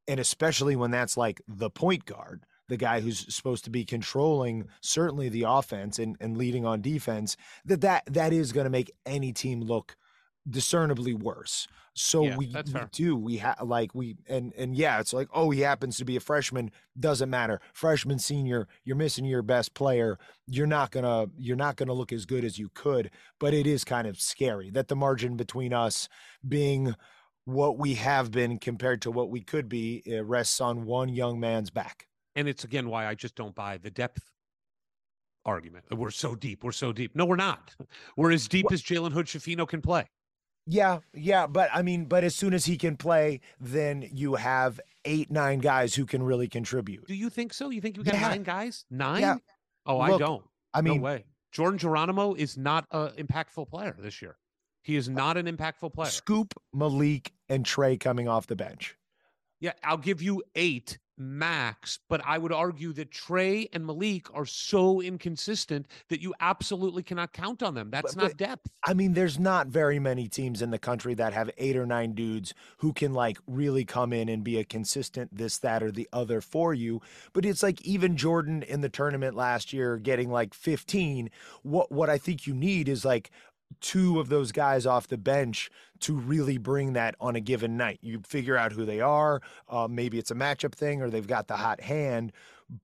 and 0.09 0.19
especially 0.19 0.75
when 0.75 0.91
that's 0.91 1.17
like 1.17 1.41
the 1.47 1.71
point 1.71 2.07
guard, 2.07 2.45
the 2.69 2.77
guy 2.77 3.01
who's 3.01 3.33
supposed 3.35 3.65
to 3.65 3.71
be 3.71 3.85
controlling 3.85 4.69
certainly 4.81 5.29
the 5.29 5.45
offense 5.47 5.99
and, 5.99 6.17
and 6.21 6.37
leading 6.37 6.65
on 6.65 6.81
defense, 6.81 7.37
that 7.65 7.83
that 7.83 8.05
that 8.07 8.33
is 8.33 8.53
going 8.53 8.65
to 8.65 8.71
make 8.71 8.91
any 9.07 9.33
team 9.33 9.61
look 9.61 9.97
discernibly 10.49 11.15
worse. 11.15 11.69
So 11.95 12.23
Yeah, 12.23 12.37
we, 12.37 12.47
we 12.47 12.81
do 12.93 13.17
we 13.17 13.37
have 13.39 13.61
like 13.63 13.95
we 13.95 14.17
and 14.29 14.53
and 14.57 14.77
yeah, 14.77 15.01
it's 15.01 15.13
like 15.13 15.29
oh 15.35 15.51
he 15.51 15.61
happens 15.61 15.97
to 15.99 16.05
be 16.05 16.17
a 16.17 16.21
freshman 16.21 16.71
doesn't 16.99 17.29
matter. 17.29 17.61
Freshman, 17.73 18.19
senior, 18.19 18.69
you're 18.85 18.97
missing 18.97 19.25
your 19.25 19.43
best 19.43 19.75
player. 19.75 20.19
You're 20.47 20.67
not 20.67 20.91
gonna 20.91 21.27
you're 21.37 21.57
not 21.57 21.77
gonna 21.77 21.93
look 21.93 22.13
as 22.13 22.25
good 22.25 22.45
as 22.45 22.59
you 22.59 22.71
could. 22.73 23.11
But 23.39 23.53
it 23.53 23.67
is 23.67 23.85
kind 23.85 24.07
of 24.07 24.21
scary 24.21 24.71
that 24.71 24.89
the 24.89 24.97
margin 24.97 25.37
between 25.37 25.73
us 25.73 26.09
being 26.47 26.95
what 27.49 27.79
we 27.79 27.95
have 27.95 28.31
been 28.31 28.59
compared 28.59 29.01
to 29.03 29.11
what 29.11 29.31
we 29.31 29.41
could 29.41 29.69
be 29.71 30.03
rests 30.23 30.61
on 30.61 30.85
one 30.85 31.09
young 31.09 31.41
man's 31.41 31.71
back. 31.71 32.07
and 32.37 32.47
it's 32.47 32.63
again 32.63 32.89
why 32.91 33.07
I 33.07 33.15
just 33.15 33.35
don't 33.35 33.55
buy 33.55 33.79
the 33.79 33.91
depth 33.91 34.31
argument. 35.47 35.87
We're 35.91 36.11
so 36.11 36.35
deep. 36.35 36.63
We're 36.63 36.73
so 36.73 36.93
deep. 36.93 37.17
No, 37.17 37.25
we're 37.25 37.37
not. 37.37 37.75
We're 38.17 38.33
as 38.33 38.49
deep 38.49 38.67
as 38.71 38.83
Jalen 38.83 39.13
Hood 39.13 39.27
Schifino 39.27 39.67
can 39.67 39.81
play. 39.81 40.05
Yeah, 40.67 40.99
yeah, 41.15 41.47
but 41.47 41.71
I 41.73 41.81
mean, 41.81 42.05
but 42.05 42.23
as 42.23 42.35
soon 42.35 42.53
as 42.53 42.67
he 42.67 42.77
can 42.77 42.99
play, 42.99 43.41
then 43.59 44.07
you 44.13 44.35
have 44.35 44.79
eight, 45.07 45.31
nine 45.31 45.61
guys 45.61 45.95
who 45.95 46.05
can 46.05 46.23
really 46.23 46.49
contribute. 46.49 47.07
Do 47.07 47.15
you 47.15 47.31
think 47.31 47.55
so? 47.55 47.71
You 47.71 47.81
think 47.81 47.97
we 47.97 48.05
got 48.05 48.15
Yeah. 48.17 48.29
nine 48.29 48.43
guys? 48.43 48.85
Nine? 48.91 49.23
Yeah. 49.23 49.37
Oh, 49.87 49.99
I 49.99 50.19
don't. 50.19 50.45
I 50.75 50.83
mean, 50.83 50.97
no 50.99 51.05
way. 51.05 51.25
Jordan 51.51 51.79
Geronimo 51.79 52.35
is 52.35 52.59
not 52.59 52.85
an 52.91 53.13
impactful 53.17 53.71
player 53.71 53.97
this 53.99 54.21
year. 54.21 54.37
He 54.89 54.97
is 54.97 55.07
uh, 55.11 55.13
not 55.13 55.37
an 55.37 55.45
impactful 55.47 55.93
player. 55.93 56.09
Scoop, 56.11 56.55
Malik, 56.73 57.33
and 57.51 57.65
Trey 57.65 57.99
coming 57.99 58.27
off 58.27 58.47
the 58.47 58.57
bench. 58.57 58.97
Yeah, 59.61 59.73
I'll 59.85 59.99
give 59.99 60.23
you 60.23 60.43
eight 60.55 60.99
max, 61.19 61.99
but 62.09 62.23
I 62.25 62.39
would 62.39 62.53
argue 62.53 62.93
that 62.93 63.11
Trey 63.11 63.69
and 63.73 63.85
Malik 63.85 64.33
are 64.35 64.47
so 64.47 65.03
inconsistent 65.03 65.89
that 66.09 66.23
you 66.23 66.33
absolutely 66.41 67.03
cannot 67.03 67.33
count 67.33 67.63
on 67.63 67.75
them. 67.75 67.91
That's 67.91 68.15
But- 68.15 68.23
not 68.23 68.31
but- 68.31 68.37
depth. 68.37 68.71
I 68.87 68.95
mean, 68.95 69.13
there's 69.13 69.39
not 69.39 69.67
very 69.67 69.99
many 69.99 70.29
teams 70.29 70.63
in 70.63 70.71
the 70.71 70.79
country 70.79 71.15
that 71.15 71.33
have 71.33 71.51
eight 71.59 71.77
or 71.77 71.85
nine 71.87 72.15
dudes 72.15 72.55
who 72.79 72.93
can 72.93 73.13
like 73.13 73.39
really 73.47 73.85
come 73.85 74.13
in 74.13 74.29
and 74.29 74.45
be 74.45 74.59
a 74.59 74.65
consistent 74.65 75.35
this, 75.37 75.59
that, 75.59 75.83
or 75.83 75.91
the 75.91 76.09
other 76.13 76.41
for 76.41 76.73
you. 76.73 77.03
But 77.33 77.45
it's 77.45 77.63
like 77.63 77.83
even 77.83 78.17
Jordan 78.17 78.63
in 78.63 78.81
the 78.81 78.89
tournament 78.89 79.35
last 79.35 79.73
year 79.73 79.99
getting 79.99 80.31
like 80.31 80.55
15. 80.55 81.31
What 81.63 81.91
what 81.91 82.09
I 82.09 82.17
think 82.17 82.47
you 82.47 82.55
need 82.55 82.89
is 82.89 83.05
like 83.05 83.31
two 83.81 84.21
of 84.21 84.29
those 84.29 84.53
guys 84.53 84.87
off 84.87 85.09
the 85.09 85.19
bench 85.19 85.71
to 86.01 86.15
really 86.15 86.59
bring 86.59 86.95
that 86.95 87.15
on 87.21 87.37
a 87.37 87.41
given 87.41 87.77
night. 87.77 87.99
You 88.03 88.21
figure 88.27 88.57
out 88.57 88.73
who 88.73 88.85
they 88.85 89.01
are. 89.01 89.41
Uh, 89.69 89.89
maybe 89.89 90.19
it's 90.19 90.31
a 90.31 90.35
matchup 90.35 90.75
thing 90.75 91.03
or 91.03 91.11
they've 91.11 91.27
got 91.27 91.49
the 91.49 91.57
hot 91.57 91.81
hand. 91.81 92.33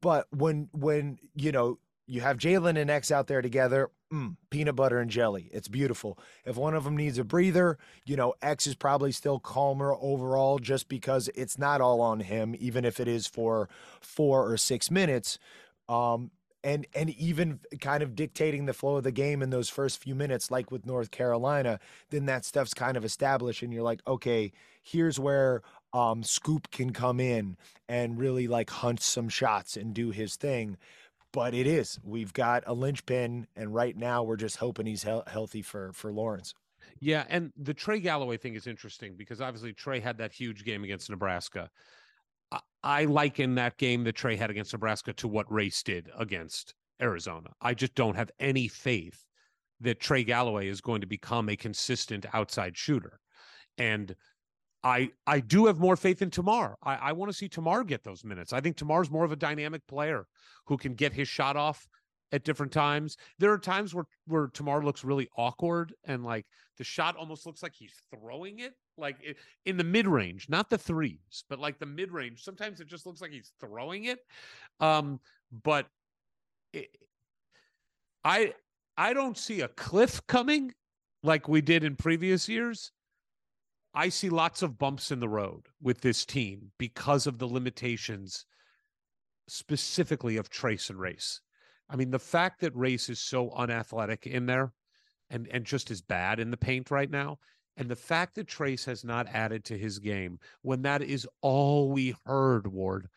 But 0.01 0.27
when 0.31 0.69
when 0.73 1.19
you 1.35 1.53
know 1.53 1.79
you 2.07 2.21
have 2.21 2.37
Jalen 2.37 2.79
and 2.79 2.91
X 2.91 3.11
out 3.11 3.27
there 3.27 3.43
together, 3.43 3.91
mm, 4.13 4.37
peanut 4.51 4.77
butter 4.77 4.99
and 4.99 5.11
jelly. 5.11 5.49
It's 5.53 5.69
beautiful. 5.69 6.19
If 6.45 6.57
one 6.57 6.75
of 6.75 6.85
them 6.85 6.97
needs 6.97 7.19
a 7.19 7.25
breather, 7.25 7.79
you 8.05 8.17
know, 8.17 8.35
X 8.43 8.67
is 8.67 8.75
probably 8.75 9.13
still 9.13 9.39
calmer 9.39 9.95
overall 10.01 10.59
just 10.59 10.89
because 10.89 11.31
it's 11.35 11.59
not 11.59 11.81
all 11.81 12.01
on 12.01 12.21
him, 12.21 12.55
even 12.59 12.85
if 12.85 13.01
it 13.01 13.09
is 13.09 13.27
for 13.27 13.69
four 14.01 14.51
or 14.51 14.57
six 14.57 14.91
minutes. 14.91 15.39
Um, 15.89 16.31
and 16.65 16.87
and 16.95 17.11
even 17.11 17.61
kind 17.81 18.03
of 18.03 18.17
dictating 18.17 18.65
the 18.65 18.73
flow 18.73 18.97
of 18.97 19.05
the 19.05 19.13
game 19.13 19.43
in 19.43 19.51
those 19.51 19.69
first 19.69 20.03
few 20.03 20.15
minutes, 20.15 20.51
like 20.51 20.71
with 20.71 20.87
North 20.87 21.11
Carolina, 21.11 21.79
then 22.11 22.25
that 22.27 22.45
stuff's 22.45 22.75
kind 22.75 22.97
of 22.97 23.05
established, 23.05 23.63
and 23.63 23.73
you're 23.73 23.83
like, 23.83 24.01
okay, 24.09 24.51
here's 24.83 25.21
where 25.21 25.63
um, 25.93 26.25
Scoop 26.25 26.71
can 26.71 26.93
come 26.93 27.21
in 27.21 27.57
and 27.89 28.19
really 28.19 28.49
like 28.49 28.71
hunt 28.71 29.01
some 29.01 29.29
shots 29.29 29.77
and 29.77 29.95
do 29.95 30.11
his 30.11 30.37
thing. 30.37 30.79
But 31.33 31.53
it 31.53 31.67
is 31.67 32.01
we've 32.03 32.33
got 32.33 32.65
a 32.67 32.73
linchpin, 32.73 33.47
and 33.55 33.75
right 33.75 33.97
now 33.97 34.23
we're 34.23 34.37
just 34.37 34.57
hoping 34.57 34.87
he's 34.87 35.03
hel- 35.03 35.25
healthy 35.27 35.63
for 35.63 35.93
for 35.93 36.13
Lawrence. 36.13 36.55
Yeah, 37.01 37.25
and 37.29 37.53
the 37.57 37.75
Trey 37.75 38.01
Galloway 38.01 38.39
thing 38.39 38.55
is 38.55 38.67
interesting 38.67 39.15
because 39.17 39.41
obviously 39.41 39.73
Trey 39.75 40.01
had 40.01 40.19
that 40.19 40.33
huge 40.33 40.65
game 40.65 40.85
against 40.85 41.11
Nebraska. 41.11 41.71
I, 42.83 43.05
liken 43.07 43.55
that 43.55 43.79
game 43.79 44.05
that 44.05 44.15
Trey 44.15 44.37
had 44.37 44.51
against 44.51 44.73
Nebraska 44.73 45.13
to 45.15 45.29
what 45.29 45.51
Race 45.51 45.83
did 45.83 46.11
against 46.19 46.75
Arizona. 47.01 47.51
I 47.61 47.75
just 47.75 47.95
don't 47.95 48.17
have 48.17 48.31
any 48.39 48.69
faith 48.69 49.25
that 49.81 50.01
Trey 50.01 50.25
Galloway 50.25 50.69
is 50.69 50.81
going 50.81 51.01
to 51.01 51.07
become 51.07 51.49
a 51.49 51.57
consistent 51.57 52.27
outside 52.33 52.77
shooter. 52.77 53.21
And 53.79 54.15
I 54.83 55.11
I 55.27 55.41
do 55.41 55.67
have 55.67 55.79
more 55.79 55.97
faith 55.97 56.21
in 56.23 56.31
Tamar. 56.31 56.77
I, 56.83 56.97
I 56.97 57.13
want 57.13 57.33
to 57.33 57.37
see 57.37 57.49
Tamar 57.49 57.85
get 57.85 58.05
those 58.05 58.23
minutes. 58.23 58.53
I 58.53 58.61
think 58.61 58.77
Tamar's 58.77 59.11
more 59.11 59.25
of 59.25 59.33
a 59.33 59.37
dynamic 59.37 59.87
player 59.87 60.27
who 60.67 60.77
can 60.77 60.95
get 60.95 61.13
his 61.13 61.27
shot 61.27 61.57
off 61.57 61.89
at 62.33 62.45
different 62.45 62.73
times. 62.73 63.17
There 63.39 63.53
are 63.53 63.59
times 63.59 63.95
where 63.95 64.07
where 64.27 64.49
Tamar 64.49 64.85
looks 64.85 65.05
really 65.05 65.29
awkward 65.37 65.95
and 66.05 66.25
like 66.25 66.47
the 66.79 66.85
shot 66.85 67.17
almost 67.17 67.47
looks 67.47 67.63
like 67.63 67.75
he's 67.75 67.95
throwing 68.11 68.59
it 68.61 68.75
like 68.97 69.17
i- 69.29 69.35
in 69.67 69.77
the 69.77 69.85
mid 69.85 70.07
range, 70.07 70.49
not 70.49 70.71
the 70.71 70.79
threes, 70.79 71.45
but 71.49 71.59
like 71.59 71.79
the 71.79 71.87
mid 71.87 72.13
range. 72.13 72.43
Sometimes 72.43 72.81
it 72.81 72.87
just 72.89 73.07
looks 73.07 73.21
like 73.21 73.31
he's 73.31 73.53
throwing 73.61 74.05
it. 74.05 74.21
Um, 74.81 75.21
but 75.63 75.87
it, 76.73 76.97
I 78.25 78.55
I 78.97 79.13
don't 79.13 79.39
see 79.39 79.61
a 79.61 79.69
cliff 79.69 80.27
coming 80.27 80.75
like 81.23 81.49
we 81.49 81.61
did 81.61 81.85
in 81.85 81.97
previous 81.97 82.49
years. 82.49 82.93
I 83.95 84.09
see 84.09 84.29
lots 84.29 84.63
of 84.63 84.79
bumps 84.79 85.11
in 85.13 85.21
the 85.21 85.29
road 85.29 85.69
with 85.81 86.01
this 86.01 86.25
team 86.25 86.73
because 86.79 87.27
of 87.27 87.39
the 87.39 87.47
limitations 87.47 88.45
specifically 89.47 90.37
of 90.37 90.51
Trayce 90.51 90.91
and 90.91 90.99
Race. 90.99 91.41
I 91.95 91.97
mean, 91.97 92.11
the 92.11 92.19
fact 92.19 92.61
that 92.63 92.75
Race 92.75 93.09
is 93.09 93.21
so 93.21 93.53
unathletic 93.53 94.27
in 94.27 94.47
there 94.47 94.73
and 95.31 95.47
and 95.53 95.65
just 95.65 95.93
as 95.93 96.03
bad 96.03 96.41
in 96.41 96.51
the 96.51 96.57
paint 96.57 96.91
right 96.91 97.09
now, 97.09 97.39
and 97.77 97.89
the 97.89 97.95
fact 97.95 98.35
that 98.35 98.49
Trayce 98.49 98.85
has 98.87 99.05
not 99.05 99.29
added 99.29 99.65
to 99.67 99.79
his 99.79 100.01
game 100.01 100.41
when 100.63 100.83
that 100.83 101.03
is 101.03 101.25
all 101.41 101.93
we 101.93 102.17
heard, 102.27 102.67
Ward, 102.67 103.09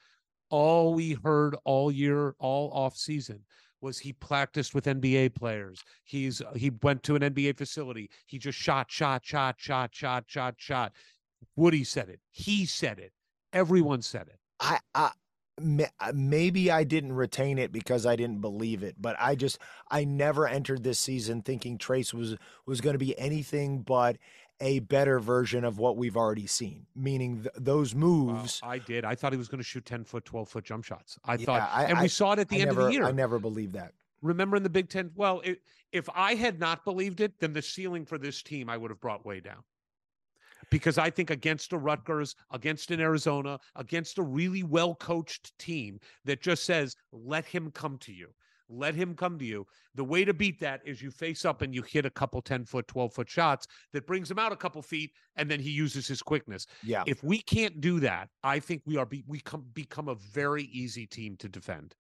all 0.52 0.94
we 0.94 1.14
heard 1.24 1.56
all 1.64 1.92
year, 1.92 2.36
all 2.38 2.70
off 2.72 2.96
season 2.96 3.44
was 3.82 3.98
he 3.98 4.14
practiced 4.14 4.76
with 4.76 4.86
NBA 4.86 5.34
players. 5.34 5.84
He's 6.04 6.40
he 6.56 6.70
went 6.84 7.02
to 7.04 7.16
an 7.16 7.24
NBA 7.24 7.58
facility. 7.58 8.12
He 8.28 8.38
just 8.38 8.60
shot, 8.60 8.92
shot, 8.92 9.26
shot, 9.26 9.56
shot, 9.58 9.90
shot, 9.92 10.26
shot, 10.28 10.54
shot. 10.58 10.94
Woody 11.56 11.84
said 11.84 12.10
it. 12.10 12.20
He 12.30 12.68
said 12.68 13.00
it. 13.00 13.12
Everyone 13.54 14.04
said 14.04 14.28
it. 14.28 14.40
I, 14.60 14.78
I 14.94 15.12
Uh, 15.60 16.12
maybe 16.14 16.70
I 16.70 16.84
didn't 16.84 17.14
retain 17.14 17.58
it 17.58 17.72
because 17.72 18.06
I 18.06 18.16
didn't 18.16 18.42
believe 18.42 18.84
it, 18.84 18.96
but 19.00 19.16
I 19.20 19.34
just 19.36 19.58
I 19.90 20.04
never 20.04 20.48
entered 20.48 20.84
this 20.84 21.00
season 21.00 21.42
thinking 21.42 21.78
Trayce 21.80 22.14
was 22.14 22.36
was 22.68 22.80
going 22.80 22.94
to 22.94 23.00
be 23.00 23.18
anything 23.18 23.82
but 23.82 24.18
a 24.60 24.80
better 24.80 25.20
version 25.20 25.64
of 25.64 25.80
what 25.80 25.98
we've 25.98 26.16
already 26.18 26.46
seen. 26.48 26.86
Meaning 26.96 27.44
th- 27.44 27.54
those 27.58 27.94
Wow, 27.96 28.02
moves. 28.02 28.60
I 28.64 28.78
did. 28.80 29.04
I 29.06 29.16
thought 29.16 29.32
he 29.32 29.38
was 29.38 29.48
going 29.48 29.60
to 29.60 29.64
shoot 29.64 29.86
10 29.86 30.04
foot, 30.04 30.26
12 30.26 30.50
foot 30.50 30.64
jump 30.64 30.84
shots. 30.84 31.18
I 31.26 31.36
Yeah, 31.36 31.46
thought, 31.46 31.70
I- 31.72 31.84
and 31.86 31.98
I- 32.00 32.02
we 32.04 32.08
saw 32.08 32.34
it 32.34 32.40
at 32.40 32.50
the 32.50 32.58
I 32.58 32.60
end 32.60 32.68
never, 32.70 32.82
of 32.82 32.88
the 32.88 32.94
year. 32.94 33.06
I 33.06 33.12
never 33.12 33.38
believed 33.40 33.74
that. 33.74 33.94
Remember 34.24 34.58
in 34.58 34.64
the 34.64 34.70
Big 34.70 34.90
Ten? 34.90 35.12
Well, 35.16 35.42
it, 35.42 35.62
if 35.92 36.10
I 36.14 36.34
had 36.34 36.60
not 36.60 36.84
believed 36.84 37.20
it, 37.22 37.34
then 37.40 37.54
the 37.54 37.62
ceiling 37.62 38.04
for 38.06 38.18
this 38.18 38.42
team 38.42 38.68
I 38.68 38.78
would 38.78 38.90
have 38.90 39.00
brought 39.00 39.24
way 39.26 39.40
down. 39.40 39.64
Because 40.70 40.98
I 40.98 41.10
think 41.10 41.30
against 41.30 41.74
a 41.74 41.78
Rutgers, 41.78 42.36
against 42.52 42.92
an 42.92 43.00
Arizona, 43.00 43.60
against 43.76 44.18
a 44.18 44.24
really 44.24 44.64
well 44.64 44.96
coached 44.96 45.58
team 45.58 46.00
that 46.26 46.42
just 46.42 46.66
says, 46.66 46.96
let 47.12 47.46
him 47.46 47.72
come 47.72 47.98
to 48.00 48.12
you, 48.12 48.30
let 48.70 48.96
him 48.96 49.16
come 49.16 49.38
to 49.40 49.46
you. 49.46 49.66
The 49.96 50.04
way 50.04 50.26
to 50.26 50.34
beat 50.34 50.60
that 50.60 50.82
is 50.86 51.02
you 51.02 51.10
face 51.10 51.46
up 51.46 51.62
and 51.62 51.74
you 51.74 51.82
hit 51.82 52.06
a 52.06 52.10
couple 52.10 52.42
10 52.42 52.66
foot, 52.66 52.88
12 52.88 53.14
foot 53.14 53.30
shots 53.30 53.68
that 53.94 54.06
brings 54.06 54.30
him 54.30 54.40
out 54.40 54.52
a 54.52 54.58
couple 54.58 54.82
feet 54.82 55.12
and 55.36 55.50
then 55.50 55.60
he 55.60 55.70
uses 55.70 56.08
his 56.08 56.22
quickness. 56.22 56.68
Yeah. 56.84 57.04
If 57.08 57.24
we 57.24 57.40
can't 57.40 57.80
do 57.82 58.00
that, 58.02 58.30
I 58.44 58.60
think 58.60 58.82
we 58.86 58.98
are 58.98 59.06
be, 59.06 59.24
we 59.28 59.40
come 59.40 59.66
become 59.74 60.10
a 60.10 60.16
very 60.16 60.64
easy 60.66 61.08
team 61.08 61.38
to 61.38 61.48
defend. 61.48 61.96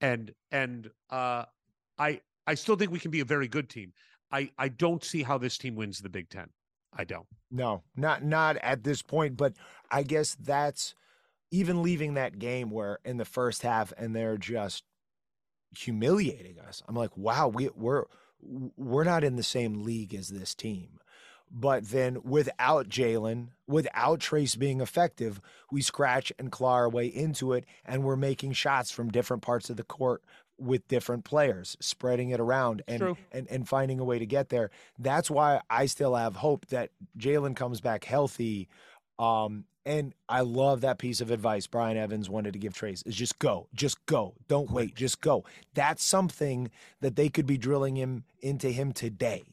And 0.00 0.32
and 0.50 0.90
uh 1.10 1.44
I 1.98 2.20
I 2.46 2.54
still 2.54 2.76
think 2.76 2.90
we 2.90 2.98
can 2.98 3.10
be 3.10 3.20
a 3.20 3.24
very 3.24 3.48
good 3.48 3.70
team. 3.70 3.92
I 4.30 4.50
I 4.58 4.68
don't 4.68 5.02
see 5.02 5.22
how 5.22 5.38
this 5.38 5.56
team 5.56 5.74
wins 5.74 6.00
the 6.00 6.08
Big 6.08 6.28
10. 6.28 6.48
I 6.96 7.04
don't. 7.04 7.26
No, 7.50 7.82
not 7.96 8.24
not 8.24 8.56
at 8.58 8.84
this 8.84 9.02
point. 9.02 9.36
But 9.36 9.54
I 9.90 10.02
guess 10.02 10.34
that's 10.34 10.94
even 11.50 11.82
leaving 11.82 12.14
that 12.14 12.38
game 12.38 12.70
where 12.70 12.98
in 13.04 13.16
the 13.16 13.24
first 13.24 13.62
half 13.62 13.92
and 13.96 14.14
they're 14.14 14.36
just 14.36 14.84
humiliating 15.76 16.58
us. 16.58 16.82
I'm 16.88 16.94
like, 16.94 17.16
wow, 17.16 17.48
we 17.48 17.68
we're 17.74 18.04
we're 18.76 19.04
not 19.04 19.24
in 19.24 19.36
the 19.36 19.42
same 19.42 19.82
league 19.82 20.14
as 20.14 20.28
this 20.28 20.54
team. 20.54 20.98
But 21.50 21.90
then 21.90 22.18
without 22.24 22.88
Jalen, 22.88 23.50
without 23.68 24.18
Trayce 24.18 24.58
being 24.58 24.80
effective, 24.80 25.40
we 25.70 25.82
scratch 25.82 26.32
and 26.38 26.50
claw 26.50 26.72
our 26.72 26.88
way 26.88 27.06
into 27.06 27.52
it, 27.52 27.64
and 27.84 28.02
we're 28.02 28.16
making 28.16 28.52
shots 28.52 28.90
from 28.90 29.10
different 29.10 29.42
parts 29.42 29.70
of 29.70 29.76
the 29.76 29.84
court 29.84 30.22
with 30.58 30.86
different 30.88 31.24
players, 31.24 31.76
spreading 31.80 32.30
it 32.30 32.40
around 32.40 32.82
and, 32.86 33.00
True. 33.00 33.16
and 33.32 33.48
and 33.50 33.68
finding 33.68 34.00
a 34.00 34.04
way 34.04 34.18
to 34.18 34.26
get 34.26 34.48
there. 34.48 34.70
That's 34.98 35.30
why 35.30 35.60
I 35.68 35.86
still 35.86 36.14
have 36.14 36.36
hope 36.36 36.66
that 36.66 36.90
Jalen 37.18 37.56
comes 37.56 37.80
back 37.80 38.04
healthy. 38.04 38.68
Um, 39.18 39.64
and 39.86 40.14
I 40.28 40.40
love 40.40 40.80
that 40.80 40.98
piece 40.98 41.20
of 41.20 41.30
advice 41.30 41.66
Brian 41.66 41.96
Evans 41.96 42.30
wanted 42.30 42.54
to 42.54 42.58
give 42.58 42.72
Trayce 42.72 43.06
is 43.06 43.14
just 43.14 43.38
go, 43.38 43.68
just 43.74 44.04
go, 44.06 44.34
don't 44.48 44.70
wait, 44.70 44.94
just 44.94 45.20
go. 45.20 45.44
That's 45.74 46.02
something 46.02 46.70
that 47.00 47.16
they 47.16 47.28
could 47.28 47.46
be 47.46 47.58
drilling 47.58 47.96
him 47.96 48.24
into 48.40 48.68
him 48.70 48.92
today 48.92 49.44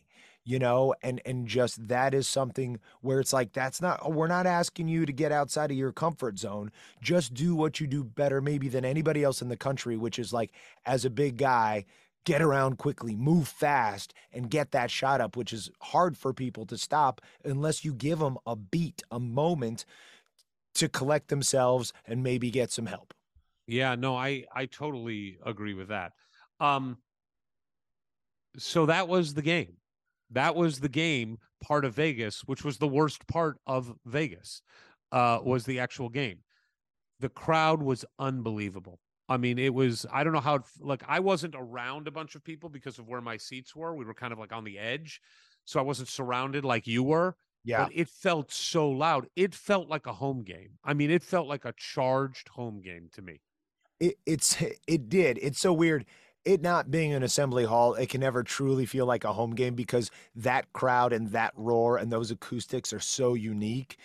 you 0.44 0.60
know 0.60 0.94
and 1.02 1.22
and 1.26 1.48
just 1.48 1.88
that 1.88 2.14
is 2.14 2.28
something 2.28 2.80
where 3.02 3.20
it's 3.20 3.34
like 3.34 3.54
that's 3.54 3.82
not 3.82 4.12
we're 4.12 4.28
not 4.28 4.46
asking 4.46 4.88
you 4.88 5.06
to 5.06 5.14
get 5.14 5.32
outside 5.32 5.72
of 5.72 5.78
your 5.78 5.92
comfort 5.92 6.40
zone 6.40 6.72
just 7.02 7.34
do 7.34 7.56
what 7.56 7.80
you 7.80 7.88
do 7.88 8.04
better 8.04 8.42
maybe 8.42 8.68
than 8.68 8.86
anybody 8.86 9.24
else 9.24 9.42
in 9.42 9.50
the 9.50 9.58
country 9.58 9.96
which 9.98 10.18
is 10.18 10.34
like 10.34 10.52
as 10.86 11.06
a 11.06 11.10
big 11.10 11.38
guy 11.38 11.86
get 12.26 12.42
around 12.42 12.78
quickly 12.78 13.16
move 13.16 13.48
fast 13.48 14.14
and 14.32 14.50
get 14.50 14.72
that 14.72 14.92
shot 14.92 15.22
up 15.22 15.36
which 15.36 15.54
is 15.54 15.70
hard 15.82 16.18
for 16.18 16.34
people 16.34 16.66
to 16.66 16.78
stop 16.78 17.22
unless 17.44 17.84
you 17.84 17.94
give 17.94 18.20
them 18.20 18.38
a 18.46 18.56
beat 18.56 19.02
a 19.12 19.20
moment 19.20 19.86
to 20.74 20.88
collect 20.88 21.28
themselves 21.28 21.94
and 22.06 22.24
maybe 22.24 22.50
get 22.50 22.72
some 22.72 22.86
help 22.86 23.14
Yeah, 23.68 23.96
no, 23.96 24.16
I 24.16 24.46
I 24.54 24.66
totally 24.66 25.38
agree 25.46 25.74
with 25.74 25.90
that. 25.90 26.14
Um 26.60 26.98
so 28.58 28.86
that 28.86 29.08
was 29.08 29.34
the 29.34 29.42
game. 29.42 29.78
That 30.32 30.56
was 30.56 30.80
the 30.80 30.90
game 30.90 31.38
part 31.62 31.86
of 31.86 31.94
Vegas, 31.96 32.42
which 32.46 32.64
was 32.64 32.78
the 32.78 32.88
worst 32.88 33.28
part 33.28 33.58
of 33.68 33.94
Vegas. 34.06 34.62
Uh 35.12 35.40
was 35.44 35.66
the 35.66 35.80
actual 35.80 36.10
game. 36.10 36.40
The 37.20 37.30
crowd 37.30 37.82
was 37.84 38.06
unbelievable. 38.18 39.00
I 39.30 39.38
mean, 39.38 39.60
it 39.60 39.74
was 39.74 40.06
I 40.12 40.24
don't 40.24 40.34
know 40.34 40.40
how 40.40 40.56
it, 40.56 40.64
like 40.80 41.04
I 41.08 41.20
wasn't 41.20 41.56
around 41.58 42.08
a 42.08 42.12
bunch 42.12 42.36
of 42.36 42.44
people 42.44 42.70
because 42.70 43.00
of 43.00 43.08
where 43.08 43.22
my 43.22 43.38
seats 43.38 43.76
were. 43.76 43.96
We 43.96 44.06
were 44.06 44.14
kind 44.14 44.34
of 44.34 44.40
like 44.40 44.52
on 44.54 44.64
the 44.64 44.80
edge. 44.80 45.22
So 45.66 45.80
I 45.80 45.84
wasn't 45.84 46.10
surrounded 46.10 46.66
like 46.66 46.88
you 46.88 47.04
were, 47.04 47.36
Yeah. 47.64 47.84
but 47.86 47.96
it 47.96 48.10
felt 48.10 48.52
so 48.52 48.90
loud. 48.90 49.28
It 49.36 49.54
felt 49.54 49.88
like 49.90 50.08
a 50.08 50.14
home 50.14 50.44
game. 50.44 50.80
I 50.84 50.94
mean, 50.96 51.12
it 51.12 51.24
felt 51.24 51.48
like 51.48 51.66
a 51.66 51.74
charged 51.78 52.48
home 52.50 52.82
game 52.82 53.10
to 53.14 53.22
me. 53.22 53.42
It, 54.00 54.16
it's 54.26 54.58
it 54.88 55.08
did. 55.10 55.38
It's 55.42 55.60
so 55.60 55.72
weird. 55.72 56.06
It 56.44 56.62
not 56.62 56.90
being 56.90 57.14
an 57.14 57.22
assembly 57.22 57.66
hall, 57.66 57.94
it 57.94 58.10
can 58.10 58.22
never 58.22 58.44
truly 58.44 58.86
feel 58.86 59.06
like 59.06 59.24
a 59.24 59.34
home 59.34 59.54
game 59.54 59.76
because 59.76 60.10
that 60.36 60.72
crowd 60.74 61.14
and 61.14 61.30
that 61.32 61.54
roar 61.56 61.98
and 61.98 62.12
those 62.12 62.32
acoustics 62.32 62.94
are 62.94 63.00
so 63.00 63.36
unique. 63.36 63.98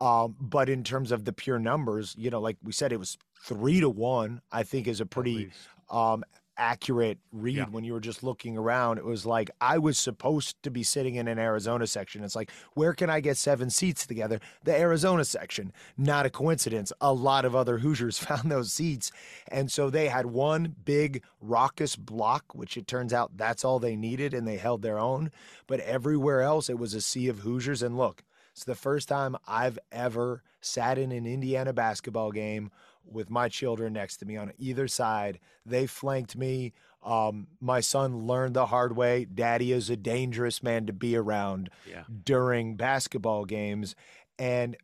Um, 0.00 0.34
but 0.40 0.68
in 0.68 0.82
terms 0.82 1.12
of 1.12 1.24
the 1.24 1.32
pure 1.32 1.60
numbers, 1.60 2.14
you 2.18 2.30
know, 2.30 2.40
like 2.40 2.56
we 2.62 2.72
said, 2.72 2.92
it 2.92 2.98
was 2.98 3.16
three 3.44 3.80
to 3.80 3.88
one. 3.88 4.40
I 4.50 4.64
think 4.64 4.88
is 4.88 5.00
a 5.00 5.06
pretty 5.06 5.50
um 5.88 6.24
accurate 6.56 7.18
read 7.32 7.56
Yeah. 7.56 7.64
when 7.66 7.84
you 7.84 7.92
were 7.92 8.00
just 8.00 8.22
looking 8.22 8.56
around. 8.56 8.98
It 8.98 9.04
was 9.04 9.26
like 9.26 9.50
I 9.60 9.78
was 9.78 9.98
supposed 9.98 10.62
to 10.62 10.70
be 10.70 10.82
sitting 10.82 11.16
in 11.16 11.28
an 11.28 11.38
Arizona 11.38 11.86
section. 11.86 12.22
It's 12.24 12.36
like, 12.36 12.50
where 12.74 12.92
can 12.92 13.10
I 13.10 13.20
get 13.20 13.36
seven 13.36 13.70
seats 13.70 14.06
together? 14.06 14.40
The 14.64 14.72
Arizona 14.78 15.24
section. 15.24 15.72
Not 15.96 16.26
a 16.26 16.30
coincidence. 16.30 16.92
A 17.00 17.12
lot 17.12 17.44
of 17.44 17.54
other 17.56 17.78
Hoosiers 17.78 18.18
found 18.24 18.50
those 18.50 18.72
seats. 18.72 19.10
And 19.48 19.70
so 19.70 19.90
they 19.90 20.08
had 20.08 20.26
one 20.26 20.74
big 20.84 21.22
raucous 21.40 21.96
block, 21.96 22.54
which 22.54 22.76
it 22.76 22.86
turns 22.86 23.12
out 23.12 23.36
that's 23.36 23.64
all 23.64 23.78
they 23.78 23.96
needed, 23.96 24.34
and 24.34 24.46
they 24.46 24.56
held 24.56 24.82
their 24.82 24.98
own. 24.98 25.30
But 25.66 25.80
everywhere 25.80 26.42
else, 26.42 26.68
it 26.70 26.78
was 26.78 26.94
a 26.94 27.00
sea 27.00 27.28
of 27.28 27.40
Hoosiers. 27.40 27.82
And 27.82 27.96
look, 27.96 28.22
it's 28.52 28.64
the 28.64 28.74
first 28.76 29.08
time 29.08 29.36
I've 29.48 29.78
ever 29.90 30.42
sat 30.60 30.96
in 30.96 31.10
an 31.12 31.26
Indiana 31.26 31.72
basketball 31.72 32.30
game 32.32 32.70
with 33.06 33.30
my 33.30 33.48
children 33.48 33.92
next 33.92 34.18
to 34.18 34.26
me 34.26 34.36
on 34.36 34.52
either 34.58 34.88
side. 34.88 35.38
They 35.64 35.86
flanked 35.86 36.36
me. 36.36 36.72
Um, 37.02 37.48
my 37.60 37.80
son 37.80 38.26
learned 38.26 38.54
the 38.54 38.66
hard 38.66 38.96
way. 38.96 39.24
Daddy 39.26 39.72
is 39.72 39.90
a 39.90 39.96
dangerous 39.96 40.62
man 40.62 40.86
to 40.86 40.92
be 40.92 41.16
around 41.16 41.68
Yeah. 41.88 42.04
during 42.24 42.76
basketball 42.76 43.44
games, 43.44 43.94
and 44.38 44.76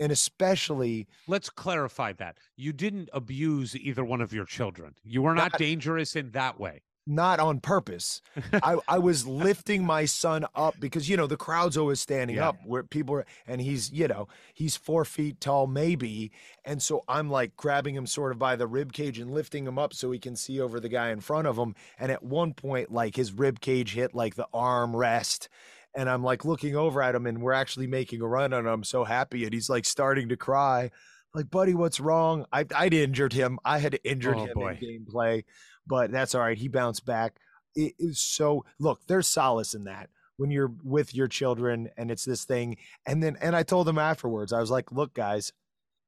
and 0.00 0.10
especially 0.10 1.06
Let's 1.28 1.48
clarify 1.50 2.12
that. 2.14 2.36
You 2.56 2.72
didn't 2.72 3.08
abuse 3.12 3.76
either 3.76 4.04
one 4.04 4.20
of 4.20 4.32
your 4.32 4.44
children. 4.46 4.96
You 5.04 5.22
were 5.22 5.34
not 5.34 5.52
Not- 5.52 5.58
dangerous 5.60 6.16
in 6.16 6.30
that 6.32 6.58
way. 6.58 6.82
Not 7.06 7.40
on 7.40 7.60
purpose. 7.60 8.22
I, 8.62 8.76
I 8.86 8.98
was 8.98 9.26
lifting 9.26 9.84
my 9.86 10.04
son 10.04 10.44
up 10.54 10.74
because 10.78 11.08
you 11.08 11.16
know 11.16 11.26
the 11.26 11.36
crowd's 11.36 11.76
always 11.76 12.00
standing 12.00 12.36
Yeah. 12.36 12.50
up 12.50 12.56
where 12.64 12.82
people 12.84 13.16
are, 13.16 13.26
and 13.46 13.60
he's 13.60 13.90
you 13.92 14.06
know 14.08 14.28
he's 14.54 14.76
four 14.76 15.04
feet 15.04 15.40
tall 15.40 15.66
maybe, 15.66 16.30
and 16.64 16.80
so 16.82 17.02
I'm 17.08 17.28
like 17.30 17.56
grabbing 17.56 17.94
him 17.96 18.06
sort 18.06 18.32
of 18.32 18.38
by 18.38 18.56
the 18.56 18.66
rib 18.66 18.92
cage 18.92 19.18
and 19.18 19.32
lifting 19.32 19.66
him 19.66 19.78
up 19.78 19.94
so 19.94 20.10
he 20.12 20.18
can 20.18 20.36
see 20.36 20.60
over 20.60 20.78
the 20.80 20.88
guy 20.88 21.10
in 21.10 21.20
front 21.20 21.46
of 21.48 21.56
him. 21.56 21.74
And 21.98 22.12
at 22.12 22.22
one 22.22 22.54
point, 22.54 22.92
like 22.92 23.16
his 23.16 23.32
rib 23.32 23.60
cage 23.60 23.94
hit 23.94 24.14
like 24.14 24.34
the 24.36 24.46
arm 24.54 24.94
rest. 24.94 25.48
And 25.94 26.08
I'm 26.08 26.22
like 26.22 26.44
looking 26.46 26.74
over 26.74 27.02
at 27.02 27.14
him, 27.14 27.26
and 27.26 27.42
we're 27.42 27.52
actually 27.52 27.86
making 27.86 28.22
a 28.22 28.26
run, 28.26 28.54
and 28.54 28.66
I'm 28.66 28.82
so 28.84 29.04
happy, 29.04 29.44
and 29.44 29.52
he's 29.52 29.68
like 29.68 29.84
starting 29.84 30.30
to 30.30 30.38
cry, 30.38 30.90
like, 31.34 31.50
"Buddy, 31.50 31.74
what's 31.74 32.00
wrong?" 32.00 32.46
I 32.50 32.64
I'd 32.74 32.94
injured 32.94 33.34
him. 33.34 33.58
I 33.62 33.78
had 33.78 33.98
injured 34.02 34.38
Oh, 34.38 34.44
him 34.46 34.54
boy. 34.54 34.78
in 34.80 35.04
gameplay, 35.04 35.44
but 35.86 36.10
that's 36.10 36.34
all 36.34 36.42
right. 36.42 36.58
He 36.58 36.68
bounced 36.68 37.04
back 37.04 37.38
it 37.74 37.94
is 37.98 38.20
so 38.20 38.64
look 38.78 39.00
there's 39.06 39.26
solace 39.26 39.74
in 39.74 39.84
that 39.84 40.08
when 40.36 40.50
you're 40.50 40.72
with 40.82 41.14
your 41.14 41.28
children 41.28 41.88
and 41.96 42.10
it's 42.10 42.24
this 42.24 42.44
thing 42.44 42.76
and 43.06 43.22
then 43.22 43.36
and 43.40 43.54
i 43.56 43.62
told 43.62 43.86
them 43.86 43.98
afterwards 43.98 44.52
i 44.52 44.60
was 44.60 44.70
like 44.70 44.90
look 44.92 45.14
guys 45.14 45.52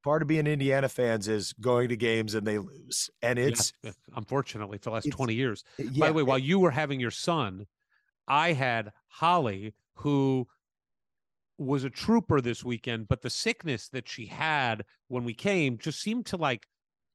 part 0.03 0.23
of 0.23 0.29
being 0.29 0.47
indiana 0.47 0.89
fans 0.89 1.29
is 1.29 1.53
going 1.55 1.89
to 1.89 1.97
games 1.97 2.35
and 2.35 2.47
they 2.47 2.59
lose 2.59 3.11
and 3.23 3.39
it's 3.39 3.73
uh, 3.87 3.91
unfortunately 4.17 4.79
for 4.79 4.91
the 4.91 4.95
last 4.95 5.11
20 5.11 5.35
years. 5.35 5.65
yeah, 5.79 6.01
By 6.01 6.09
the 6.09 6.15
way, 6.15 6.23
while 6.23 6.39
you 6.39 6.59
were 6.59 6.71
having 6.71 7.01
your 7.01 7.11
son, 7.11 7.67
I 8.29 8.53
had 8.53 8.93
Holly, 9.09 9.75
who 9.97 10.47
was 11.57 11.85
a 11.85 11.91
trooper 11.91 12.41
this 12.41 12.63
weekend, 12.65 13.09
but 13.09 13.23
the 13.23 13.31
sickness 13.31 13.89
that 13.89 14.09
she 14.09 14.27
had 14.27 14.85
when 15.09 15.25
we 15.25 15.33
came 15.33 15.79
just 15.79 16.01
seemed 16.01 16.27
to 16.27 16.37
like 16.37 16.67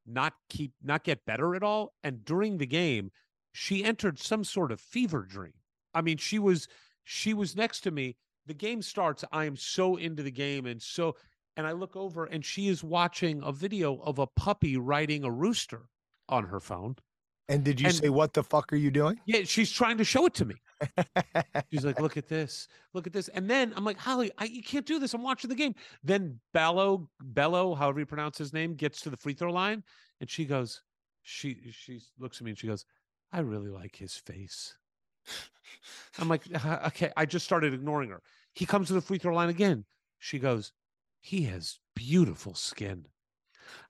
not 0.10 0.34
keep 0.50 0.74
not 0.84 1.04
get 1.04 1.26
better 1.26 1.56
at 1.56 1.64
all. 1.64 1.94
And 2.04 2.24
during 2.26 2.58
the 2.58 2.66
game, 2.66 3.12
she 3.52 3.84
entered 3.84 4.20
some 4.20 4.44
sort 4.44 4.72
of 4.72 4.80
fever 4.80 5.24
dream. 5.24 5.54
I 5.94 6.02
mean, 6.02 6.18
she 6.18 6.40
was 6.40 6.68
she 7.04 7.34
was 7.34 7.56
next 7.56 7.82
to 7.82 7.92
me. 7.92 8.16
The 8.46 8.54
game 8.54 8.82
starts. 8.82 9.24
I 9.32 9.46
am 9.46 9.56
so 9.56 9.96
into 9.96 10.24
the 10.24 10.32
game 10.32 10.66
and 10.66 10.82
so 10.82 11.16
and 11.58 11.68
I 11.68 11.74
look 11.74 11.96
over 11.96 12.26
and 12.26 12.46
she 12.46 12.68
is 12.68 12.84
watching 12.84 13.42
a 13.44 13.52
video 13.52 14.00
of 14.02 14.20
a 14.20 14.28
puppy 14.28 14.78
riding 14.78 15.24
a 15.24 15.32
rooster 15.32 15.90
on 16.30 16.46
her 16.46 16.60
phone. 16.60 16.96
And 17.50 17.64
did 17.64 17.82
you 17.82 17.88
and- 17.88 17.96
say 17.96 18.10
what 18.10 18.34
the 18.34 18.44
fuck 18.44 18.72
are 18.72 18.78
you 18.78 18.92
doing 18.92 19.20
Yeah, 19.26 19.42
she's 19.44 19.72
trying 19.72 19.98
to 19.98 20.04
show 20.06 20.26
it 20.26 20.34
to 20.36 20.46
me. 20.46 20.56
She's 21.72 21.84
like, 21.84 22.00
"Look 22.06 22.16
at 22.16 22.30
this, 22.30 22.70
look 22.94 23.06
at 23.06 23.12
this," 23.12 23.28
and 23.30 23.50
then 23.50 23.74
I'm 23.76 23.84
like, 23.84 23.98
"Holly, 23.98 24.32
I, 24.38 24.46
you 24.46 24.64
can't 24.64 24.86
do 24.86 24.98
this. 25.00 25.14
I'm 25.14 25.24
watching 25.24 25.50
the 25.50 25.56
game." 25.56 25.76
Then 26.04 26.40
Bello, 26.54 27.10
Bello, 27.22 27.76
however 27.76 28.00
you 28.00 28.06
pronounce 28.06 28.38
his 28.38 28.54
name, 28.54 28.76
gets 28.76 29.02
to 29.02 29.10
the 29.10 29.18
free 29.18 29.34
throw 29.34 29.52
line, 29.52 29.84
and 30.22 30.30
she 30.30 30.46
goes, 30.46 30.82
she 31.22 31.60
she 31.72 32.00
looks 32.18 32.38
at 32.38 32.46
me 32.46 32.52
and 32.52 32.58
she 32.58 32.68
goes, 32.68 32.86
"I 33.34 33.40
really 33.40 33.68
like 33.70 33.96
his 33.96 34.16
face." 34.16 34.76
I'm 36.18 36.30
like, 36.30 36.44
"Uh, 36.64 36.80
"Okay." 36.88 37.12
I 37.18 37.26
just 37.26 37.46
started 37.46 37.74
ignoring 37.74 38.10
her. 38.10 38.22
He 38.54 38.66
comes 38.66 38.88
to 38.88 38.94
the 38.94 39.02
free 39.02 39.18
throw 39.18 39.36
line 39.36 39.50
again. 39.50 39.84
She 40.18 40.40
goes, 40.40 40.72
"He 41.20 41.44
has 41.44 41.80
beautiful 41.96 42.54
skin." 42.54 43.06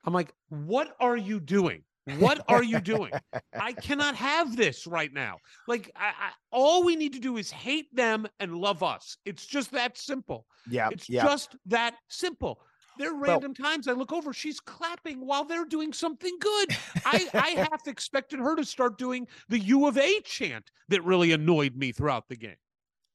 I'm 0.04 0.14
like, 0.14 0.34
"What 0.50 0.96
are 1.00 1.18
you 1.18 1.40
doing?" 1.40 1.84
What 2.18 2.40
are 2.48 2.64
you 2.64 2.80
doing? 2.82 3.12
I 3.60 3.74
cannot 3.74 4.16
have 4.16 4.56
this 4.56 4.88
right 4.88 5.12
now. 5.14 5.40
Like, 5.68 5.92
I, 5.96 6.08
I, 6.08 6.32
all 6.52 6.84
we 6.84 6.96
need 6.96 7.14
to 7.14 7.20
do 7.20 7.38
is 7.38 7.52
hate 7.52 7.94
them 7.96 8.28
and 8.40 8.56
love 8.58 8.84
us. 8.84 9.18
It's 9.26 9.46
just 9.46 9.72
that 9.72 9.98
simple. 9.98 10.46
yeah 10.66 10.90
It's 10.92 11.10
yeah 11.10 11.24
just 11.24 11.56
that 11.68 11.96
simple. 12.08 12.60
There 12.98 13.12
are 13.14 13.18
random 13.20 13.54
times 13.54 13.88
I 13.88 13.94
look 13.94 14.12
over, 14.12 14.34
she's 14.34 14.60
clapping 14.60 15.26
while 15.26 15.46
they're 15.46 15.64
doing 15.66 15.94
something 15.94 16.38
good. 16.40 16.76
I, 17.06 17.30
I 17.34 17.50
half 17.72 17.88
expected 17.88 18.40
her 18.40 18.56
to 18.58 18.66
start 18.66 18.98
doing 18.98 19.28
the 19.48 19.60
U 19.60 19.88
of 19.88 19.98
A 19.98 20.20
chant 20.22 20.70
that 20.90 21.04
really 21.06 21.32
annoyed 21.32 21.76
me 21.78 21.92
throughout 21.94 22.28
the 22.28 22.36
game. 22.36 22.58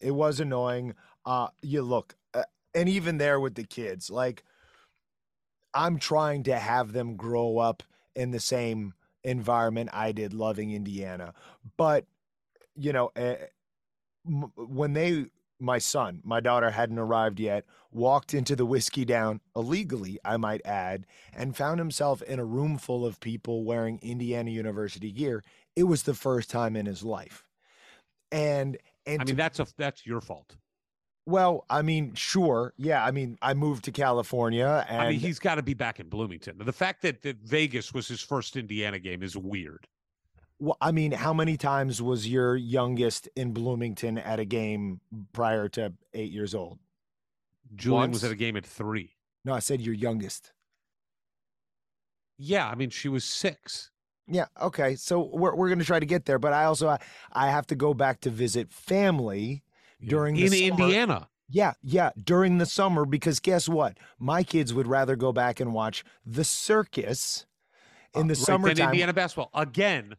it 0.01 0.11
was 0.13 0.41
annoying 0.41 0.95
uh 1.27 1.49
you 1.63 1.83
look 1.83 2.17
uh, 2.35 2.43
and 2.75 2.89
even 2.89 3.19
there 3.19 3.41
with 3.41 3.55
the 3.55 3.65
kids 3.65 4.11
like 4.11 4.43
i'm 5.73 5.99
trying 5.99 6.43
to 6.43 6.57
have 6.59 6.93
them 6.93 7.17
grow 7.17 7.59
up 7.59 7.83
in 8.15 8.31
the 8.31 8.41
same 8.41 8.95
environment 9.23 9.91
i 9.93 10.13
did 10.13 10.33
loving 10.33 10.73
indiana 10.73 11.33
but 11.77 12.07
you 12.77 12.93
know 12.93 13.11
uh, 13.17 13.35
when 14.57 14.93
they 14.93 15.27
my 15.61 15.79
son 15.79 16.21
my 16.25 16.41
daughter 16.41 16.71
hadn't 16.71 16.99
arrived 16.99 17.41
yet 17.41 17.65
walked 17.91 18.35
into 18.35 18.57
the 18.57 18.67
whiskey 18.67 19.05
down 19.05 19.41
illegally 19.57 20.19
i 20.25 20.37
might 20.37 20.61
add 20.67 21.07
and 21.33 21.57
found 21.57 21.79
himself 21.79 22.21
in 22.23 22.39
a 22.39 22.45
room 22.45 22.77
full 22.77 23.07
of 23.07 23.21
people 23.21 23.65
wearing 23.65 23.99
indiana 24.03 24.51
university 24.51 25.11
gear 25.13 25.43
it 25.77 25.85
was 25.85 26.03
the 26.03 26.15
first 26.15 26.51
time 26.51 26.77
in 26.77 26.87
his 26.87 27.03
life 27.03 27.45
and 28.33 28.77
and 29.07 29.21
I 29.21 29.25
to 29.25 29.33
mean, 29.33 29.37
that's 29.37 29.61
a 29.61 29.67
that's 29.77 30.07
your 30.07 30.21
fault. 30.21 30.57
Well, 31.27 31.65
I 31.71 31.83
mean, 31.83 32.15
sure. 32.15 32.75
Yeah. 32.77 33.05
I 33.05 33.11
mean, 33.11 33.39
I 33.41 33.55
moved 33.55 33.85
to 33.87 33.93
California 33.93 34.87
and 34.89 35.01
I 35.01 35.11
mean, 35.11 35.21
he's 35.21 35.39
got 35.39 35.55
to 35.57 35.63
be 35.63 35.75
back 35.75 36.01
in 36.01 36.09
Bloomington. 36.09 36.59
The 36.59 36.73
fact 36.73 37.03
that, 37.03 37.23
that 37.23 37.39
Vegas 37.39 37.95
was 37.95 38.09
his 38.09 38.21
first 38.21 38.57
Indiana 38.57 38.99
game 38.99 39.23
is 39.23 39.37
weird. 39.37 39.87
well, 40.59 40.77
I 40.81 40.93
mean, 40.93 41.13
how 41.13 41.33
many 41.33 41.57
times 41.57 42.01
was 42.01 42.29
your 42.29 42.57
youngest 42.57 43.29
in 43.37 43.53
Bloomington 43.53 44.19
at 44.19 44.39
a 44.39 44.45
game 44.45 45.01
prior 45.33 45.69
to 45.71 45.93
eight 46.13 46.31
years 46.31 46.55
old? 46.55 46.79
Julian 47.75 48.13
was 48.13 48.23
at 48.25 48.31
a 48.31 48.37
game 48.37 48.57
at 48.57 48.65
three. 48.65 49.17
No, 49.45 49.53
I 49.53 49.59
said 49.59 49.81
your 49.81 49.95
youngest. 49.95 50.53
Yeah, 52.39 52.69
I 52.69 52.75
mean, 52.75 52.91
she 52.91 53.09
was 53.09 53.25
six. 53.25 53.91
Yeah. 54.27 54.47
Okay. 54.61 54.95
So 54.97 55.31
we're, 55.33 55.55
we're 55.55 55.69
going 55.69 55.79
to 55.81 55.85
try 55.85 56.01
to 56.01 56.07
get 56.07 56.25
there, 56.25 56.39
but 56.39 56.53
I 56.53 56.65
also, 56.65 56.89
I, 56.89 56.99
I 57.33 57.51
have 57.51 57.67
to 57.69 57.75
go 57.75 57.95
back 57.95 58.21
to 58.23 58.31
visit 58.31 58.73
family. 58.73 59.63
During 60.09 60.35
the 60.35 60.45
in 60.45 60.73
summer. 60.73 60.85
Indiana. 60.85 61.29
Yeah. 61.49 61.75
Yeah. 61.83 62.11
During 62.23 62.59
the 62.59 62.67
summer, 62.67 63.05
because 63.05 63.41
guess 63.41 63.69
what? 63.69 63.99
My 64.19 64.43
kids 64.43 64.73
would 64.75 64.87
rather 64.87 65.15
go 65.17 65.33
back 65.33 65.61
and 65.61 65.73
watch 65.75 66.05
the 66.25 66.45
circus 66.45 67.47
in 68.15 68.23
Uh, 68.23 68.23
the 68.23 68.29
right, 68.29 68.29
then 68.29 68.37
summertime. 68.37 68.89
Indiana 68.91 69.13
basketball 69.13 69.51
again. 69.55 70.17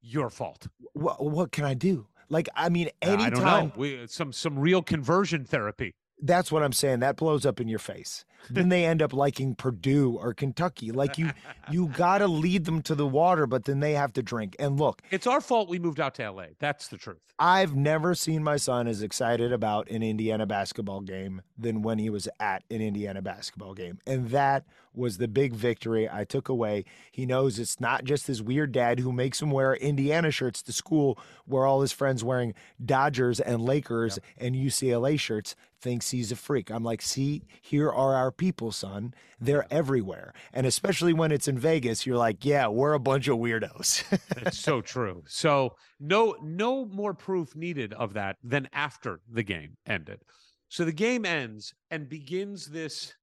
Your 0.00 0.30
fault. 0.30 0.66
What, 0.94 1.24
what 1.24 1.52
can 1.52 1.64
I 1.64 1.74
do? 1.74 2.08
Like, 2.28 2.48
I 2.56 2.68
mean, 2.68 2.88
Uh, 3.02 3.10
anytime. 3.10 3.26
I 3.26 3.30
don't 3.30 3.44
know. 3.44 3.72
We, 3.76 4.06
some 4.08 4.32
some 4.32 4.58
real 4.58 4.82
conversion 4.82 5.44
therapy. 5.44 5.94
That's 6.20 6.50
what 6.52 6.62
I'm 6.62 6.72
saying. 6.72 7.00
That 7.00 7.16
blows 7.16 7.44
up 7.46 7.60
in 7.60 7.68
your 7.68 7.78
face. 7.78 8.24
then 8.50 8.68
they 8.68 8.84
end 8.84 9.02
up 9.02 9.12
liking 9.12 9.54
Purdue 9.54 10.16
or 10.20 10.34
Kentucky. 10.34 10.92
Like 10.92 11.18
you, 11.18 11.30
you 11.70 11.88
got 11.96 12.18
to 12.18 12.26
lead 12.26 12.64
them 12.64 12.82
to 12.82 12.94
the 12.94 13.06
water, 13.06 13.46
but 13.46 13.64
then 13.64 13.80
they 13.80 13.92
have 13.94 14.12
to 14.14 14.22
drink. 14.22 14.56
And 14.58 14.78
look, 14.78 15.02
It's 15.10 15.26
our 15.26 15.40
fault 15.40 15.68
we 15.68 15.78
moved 15.78 16.00
out 16.00 16.14
to 16.16 16.30
LA. 16.30 16.46
That's 16.58 16.88
the 16.88 16.96
truth. 16.98 17.20
I've 17.38 17.74
never 17.74 18.14
seen 18.14 18.42
my 18.44 18.56
son 18.56 18.86
as 18.86 19.02
excited 19.02 19.52
about 19.52 19.88
an 19.90 20.02
Indiana 20.02 20.46
basketball 20.46 21.00
game 21.00 21.42
than 21.58 21.82
when 21.82 21.98
he 21.98 22.10
was 22.10 22.28
at 22.38 22.62
an 22.70 22.80
Indiana 22.80 23.22
basketball 23.22 23.74
game. 23.74 23.98
And 24.06 24.30
that 24.30 24.64
was 24.94 25.18
the 25.18 25.28
big 25.28 25.54
victory 25.54 26.08
I 26.08 26.24
took 26.24 26.48
away. 26.48 26.84
He 27.10 27.26
knows 27.26 27.58
it's 27.58 27.80
not 27.80 28.04
just 28.04 28.26
his 28.26 28.42
weird 28.42 28.72
dad 28.72 29.00
who 29.00 29.12
makes 29.12 29.40
him 29.40 29.50
wear 29.50 29.74
Indiana 29.74 30.30
shirts 30.30 30.62
to 30.64 30.72
school 30.72 31.18
where 31.46 31.66
all 31.66 31.80
his 31.80 31.92
friends 31.92 32.22
wearing 32.22 32.54
Dodgers 32.84 33.40
and 33.40 33.62
Lakers 33.62 34.18
and 34.36 34.54
UCLA 34.54 35.18
shirts 35.18 35.56
thinks 35.80 36.10
he's 36.10 36.30
a 36.30 36.36
freak. 36.36 36.70
I'm 36.70 36.84
like, 36.84 37.02
"See, 37.02 37.42
here 37.60 37.90
are 37.90 38.14
our 38.14 38.30
people, 38.36 38.72
son. 38.72 39.14
They're 39.40 39.66
everywhere." 39.70 40.32
And 40.52 40.66
especially 40.66 41.12
when 41.12 41.32
it's 41.32 41.48
in 41.48 41.58
Vegas, 41.58 42.06
you're 42.06 42.16
like, 42.16 42.44
"Yeah, 42.44 42.68
we're 42.68 42.94
a 42.94 43.00
bunch 43.00 43.28
of 43.28 43.38
weirdos." 43.38 44.04
That's 44.34 44.58
so 44.58 44.80
true. 44.80 45.24
So 45.26 45.76
no 46.00 46.36
no 46.42 46.84
more 46.84 47.14
proof 47.14 47.54
needed 47.54 47.92
of 47.94 48.14
that 48.14 48.36
than 48.42 48.68
after 48.72 49.20
the 49.30 49.42
game 49.42 49.76
ended. 49.86 50.20
So 50.68 50.84
the 50.84 50.92
game 50.92 51.24
ends 51.26 51.74
and 51.90 52.08
begins 52.08 52.66
this 52.66 53.14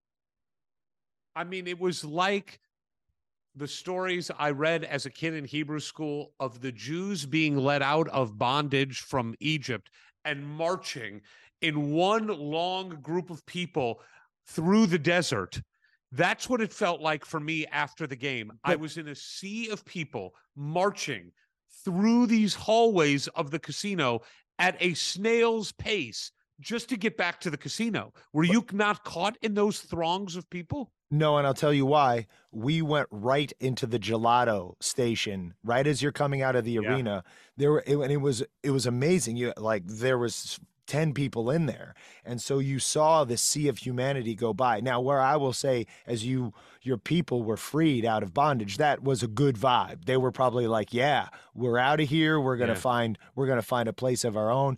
I 1.35 1.43
mean 1.43 1.67
it 1.67 1.79
was 1.79 2.03
like 2.03 2.59
the 3.55 3.67
stories 3.67 4.31
I 4.37 4.51
read 4.51 4.83
as 4.83 5.05
a 5.05 5.09
kid 5.09 5.33
in 5.33 5.45
Hebrew 5.45 5.79
school 5.79 6.33
of 6.39 6.61
the 6.61 6.71
Jews 6.71 7.25
being 7.25 7.57
let 7.57 7.81
out 7.81 8.07
of 8.09 8.37
bondage 8.37 9.01
from 9.01 9.35
Egypt 9.39 9.89
and 10.23 10.45
marching 10.45 11.21
in 11.61 11.91
one 11.91 12.27
long 12.27 12.89
group 13.01 13.29
of 13.29 13.45
people 13.45 14.01
through 14.49 14.87
the 14.87 14.99
desert. 14.99 15.61
That's 16.11 16.49
what 16.49 16.61
it 16.61 16.73
felt 16.73 17.01
like 17.01 17.23
for 17.25 17.39
me 17.39 17.65
after 17.67 18.07
the 18.07 18.15
game. 18.15 18.51
I 18.63 18.75
was 18.75 18.97
in 18.97 19.07
a 19.07 19.15
sea 19.15 19.69
of 19.69 19.85
people 19.85 20.33
marching 20.55 21.31
through 21.85 22.25
these 22.27 22.55
hallways 22.55 23.27
of 23.29 23.51
the 23.51 23.59
casino 23.59 24.21
at 24.57 24.75
a 24.79 24.93
snail's 24.95 25.71
pace 25.71 26.31
just 26.59 26.89
to 26.89 26.97
get 26.97 27.15
back 27.15 27.39
to 27.41 27.49
the 27.49 27.57
casino. 27.57 28.11
Were 28.33 28.43
you 28.43 28.65
not 28.73 29.03
caught 29.03 29.37
in 29.41 29.53
those 29.53 29.79
throngs 29.79 30.35
of 30.35 30.49
people? 30.49 30.91
No, 31.11 31.37
and 31.37 31.47
I'll 31.47 31.53
tell 31.53 31.73
you 31.73 31.85
why. 31.85 32.27
We 32.51 32.81
went 32.81 33.07
right 33.11 33.51
into 33.59 33.87
the 33.87 33.97
gelato 33.99 34.73
station 34.81 35.53
right 35.63 35.87
as 35.87 36.01
you're 36.01 36.11
coming 36.11 36.41
out 36.41 36.55
of 36.55 36.65
the 36.65 36.73
Yeah. 36.73 36.81
arena. 36.93 37.23
There 37.55 37.71
were, 37.71 37.83
it, 37.87 37.95
and 37.97 38.11
it 38.11 38.17
was 38.17 38.43
it 38.61 38.71
was 38.71 38.85
amazing. 38.85 39.37
You 39.37 39.53
like 39.57 39.83
there 39.87 40.17
was 40.17 40.59
ten 40.89 41.13
people 41.13 41.49
in 41.49 41.65
there, 41.67 41.93
and 42.25 42.41
so 42.41 42.59
you 42.59 42.79
saw 42.79 43.23
the 43.23 43.37
sea 43.37 43.69
of 43.69 43.77
humanity 43.77 44.35
go 44.35 44.53
by. 44.53 44.81
Now, 44.81 44.99
where 44.99 45.21
I 45.21 45.37
will 45.37 45.53
say, 45.53 45.85
as 46.05 46.25
you 46.25 46.53
your 46.81 46.97
people 46.97 47.43
were 47.43 47.55
freed 47.57 48.03
out 48.03 48.23
of 48.23 48.33
bondage, 48.33 48.75
that 48.77 49.03
was 49.03 49.23
a 49.23 49.27
good 49.27 49.55
vibe. 49.55 50.05
They 50.05 50.17
were 50.17 50.31
probably 50.31 50.67
like, 50.67 50.93
"Yeah, 50.93 51.29
we're 51.53 51.77
out 51.77 52.01
of 52.01 52.09
here. 52.09 52.39
We're 52.41 52.57
gonna 52.57 52.73
Yeah. 52.73 52.79
find 52.79 53.17
we're 53.35 53.47
gonna 53.47 53.61
find 53.61 53.87
a 53.87 53.93
place 53.93 54.25
of 54.25 54.35
our 54.35 54.51
own." 54.51 54.77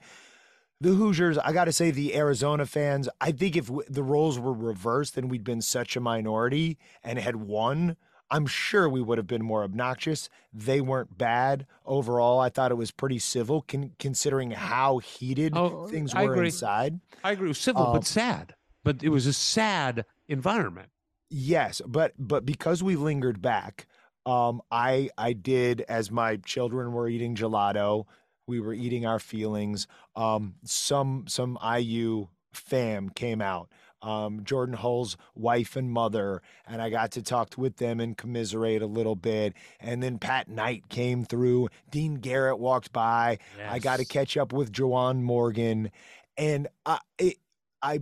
the 0.84 0.96
Hoosiers, 0.96 1.38
I 1.38 1.52
got 1.54 1.66
to 1.66 1.72
say, 1.72 1.92
the 1.92 2.16
Arizona 2.16 2.66
fans, 2.66 3.08
I 3.22 3.32
think 3.32 3.56
if 3.56 3.68
w- 3.68 3.88
the 3.88 4.02
roles 4.02 4.40
were 4.40 4.52
reversed 4.52 5.16
and 5.16 5.30
we'd 5.30 5.44
been 5.44 5.62
such 5.62 5.96
a 5.96 6.00
minority 6.00 6.80
and 7.04 7.20
had 7.20 7.36
won, 7.36 7.98
I'm 8.32 8.46
sure 8.48 8.88
we 8.88 9.02
would 9.02 9.18
have 9.18 9.28
been 9.28 9.44
more 9.44 9.64
obnoxious. 9.64 10.30
They 10.54 10.80
weren't 10.82 11.18
bad 11.18 11.68
overall. 11.86 12.40
I 12.40 12.50
thought 12.50 12.72
it 12.72 12.76
was 12.76 12.90
pretty 12.90 13.20
civil 13.20 13.62
con- 13.68 13.92
considering 14.00 14.52
how 14.52 15.00
heated 15.00 15.54
Oh, 15.56 15.86
things 15.88 16.14
I 16.16 16.24
were 16.26 16.32
agree. 16.34 16.46
inside. 16.48 17.02
I 17.24 17.32
agree. 17.34 17.48
It 17.48 17.50
was 17.50 17.58
civil, 17.60 17.86
Um, 17.88 17.94
but 17.94 18.06
sad. 18.06 18.56
But 18.84 19.04
it 19.04 19.10
was 19.10 19.28
a 19.28 19.34
sad 19.34 20.06
environment. 20.30 20.90
Yes, 21.30 21.82
but 21.86 22.14
but 22.18 22.46
because 22.46 22.82
we 22.82 22.96
lingered 22.96 23.42
back, 23.42 23.86
um, 24.26 24.62
I 24.72 25.10
I 25.18 25.34
did 25.34 25.82
as 25.88 26.10
my 26.10 26.38
children 26.38 26.94
were 26.94 27.08
eating 27.08 27.36
gelato, 27.36 28.06
we 28.48 28.60
were 28.60 28.74
eating 28.74 29.06
our 29.06 29.20
feelings. 29.20 29.88
Um, 30.16 30.56
some 30.66 31.26
some 31.28 31.58
IU 31.64 32.28
fam 32.54 33.10
came 33.10 33.42
out. 33.42 33.70
Um, 34.02 34.44
Jordan 34.44 34.76
Hulls' 34.76 35.16
wife 35.36 35.76
and 35.76 35.92
mother, 35.92 36.42
and 36.68 36.82
I 36.82 36.90
got 36.90 37.12
to 37.12 37.22
talk 37.22 37.54
with 37.58 37.78
them 37.78 38.00
and 38.00 38.18
commiserate 38.18 38.82
a 38.82 38.88
little 38.88 39.16
bit. 39.16 39.54
And 39.80 40.02
then 40.02 40.18
Pat 40.18 40.48
Knight 40.48 40.90
came 40.90 41.24
through. 41.24 41.70
Dean 41.90 42.16
Garrett 42.16 42.60
walked 42.60 42.92
by. 42.92 43.38
I 43.70 43.80
got 43.80 43.98
to 43.98 44.06
catch 44.06 44.38
up 44.38 44.54
with 44.54 44.72
Juwan 44.72 45.22
Morgan, 45.22 45.92
and 46.38 46.68
I, 46.86 47.00
it, 47.20 47.38
I 47.82 48.00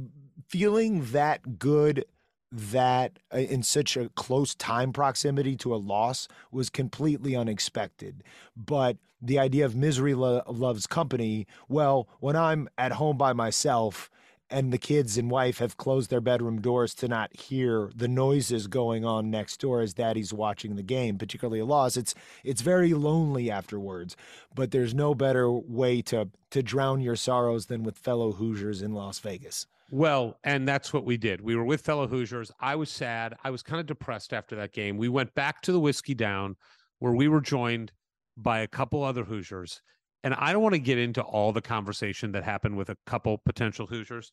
feeling 0.47 1.05
that 1.11 1.59
good 1.59 2.05
that 2.51 3.19
uh, 3.33 3.37
in 3.37 3.61
such 3.61 3.95
a 3.95 4.09
close 4.09 4.55
time 4.55 4.91
proximity 4.91 5.55
to 5.55 5.73
a 5.73 5.77
loss 5.77 6.27
was 6.51 6.69
completely 6.69 7.35
unexpected. 7.35 8.23
But 8.55 8.97
the 9.21 9.37
idea 9.37 9.65
of 9.65 9.75
misery 9.75 10.13
lo- 10.13 10.41
loves 10.47 10.87
company, 10.87 11.45
well, 11.67 12.07
when 12.19 12.35
I'm 12.35 12.67
at 12.77 12.93
home 12.93 13.17
by 13.17 13.33
myself 13.33 14.09
and 14.49 14.73
the 14.73 14.77
kids 14.77 15.17
and 15.17 15.29
wife 15.29 15.59
have 15.59 15.77
closed 15.77 16.09
their 16.09 16.21
bedroom 16.21 16.61
doors 16.61 16.93
to 16.95 17.07
not 17.07 17.35
hear 17.35 17.91
the 17.95 18.07
noises 18.07 18.67
going 18.67 19.05
on 19.05 19.29
next 19.29 19.59
door 19.59 19.81
as 19.81 19.93
daddy's 19.93 20.33
watching 20.33 20.75
the 20.75 20.83
game, 20.83 21.17
particularly 21.17 21.59
a 21.59 21.65
loss, 21.65 21.97
it's 21.97 22.15
it's 22.43 22.61
very 22.61 22.93
lonely 22.93 23.51
afterwards. 23.51 24.15
But 24.53 24.71
there's 24.71 24.93
no 24.93 25.13
better 25.13 25.51
way 25.51 26.01
to 26.03 26.29
to 26.51 26.63
drown 26.63 27.01
your 27.01 27.15
sorrows 27.15 27.67
than 27.67 27.83
with 27.83 27.97
fellow 27.97 28.31
Hoosiers 28.31 28.81
in 28.81 28.93
Las 28.93 29.19
Vegas. 29.19 29.67
Well, 29.91 30.37
and 30.43 30.67
that's 30.67 30.93
what 30.93 31.05
we 31.05 31.17
did. 31.17 31.41
We 31.41 31.55
were 31.55 31.63
with 31.63 31.81
fellow 31.81 32.07
Hoosiers. 32.07 32.51
I 32.59 32.75
was 32.75 32.91
sad. 32.91 33.35
I 33.43 33.49
was 33.49 33.63
kind 33.63 33.79
of 33.79 33.87
depressed 33.87 34.33
after 34.33 34.55
that 34.55 34.71
game. 34.71 34.97
We 34.97 35.09
went 35.09 35.33
back 35.33 35.61
to 35.63 35.71
the 35.71 35.79
Whiskey 35.79 36.13
Down 36.13 36.57
where 36.99 37.13
we 37.13 37.27
were 37.27 37.41
joined 37.41 37.91
by 38.37 38.59
a 38.59 38.67
couple 38.67 39.03
other 39.03 39.23
Hoosiers. 39.23 39.81
And 40.23 40.33
I 40.33 40.51
don't 40.51 40.63
want 40.63 40.75
to 40.75 40.79
get 40.79 40.97
into 40.97 41.21
all 41.21 41.51
the 41.51 41.61
conversation 41.61 42.33
that 42.33 42.43
happened 42.43 42.77
with 42.77 42.89
a 42.89 42.97
couple 43.05 43.37
potential 43.45 43.87
Hoosiers, 43.87 44.31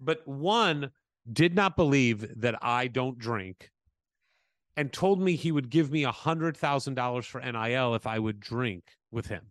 but 0.00 0.26
one 0.26 0.90
did 1.30 1.54
not 1.54 1.76
believe 1.76 2.40
that 2.40 2.58
I 2.62 2.88
don't 2.88 3.18
drink 3.18 3.70
and 4.76 4.92
told 4.92 5.20
me 5.20 5.36
he 5.36 5.52
would 5.52 5.70
give 5.70 5.90
me 5.90 6.04
a 6.04 6.12
$100,000 6.12 7.24
for 7.24 7.40
NIL 7.40 7.94
if 7.94 8.06
I 8.06 8.18
would 8.18 8.40
drink 8.40 8.84
with 9.10 9.26
him. 9.26 9.46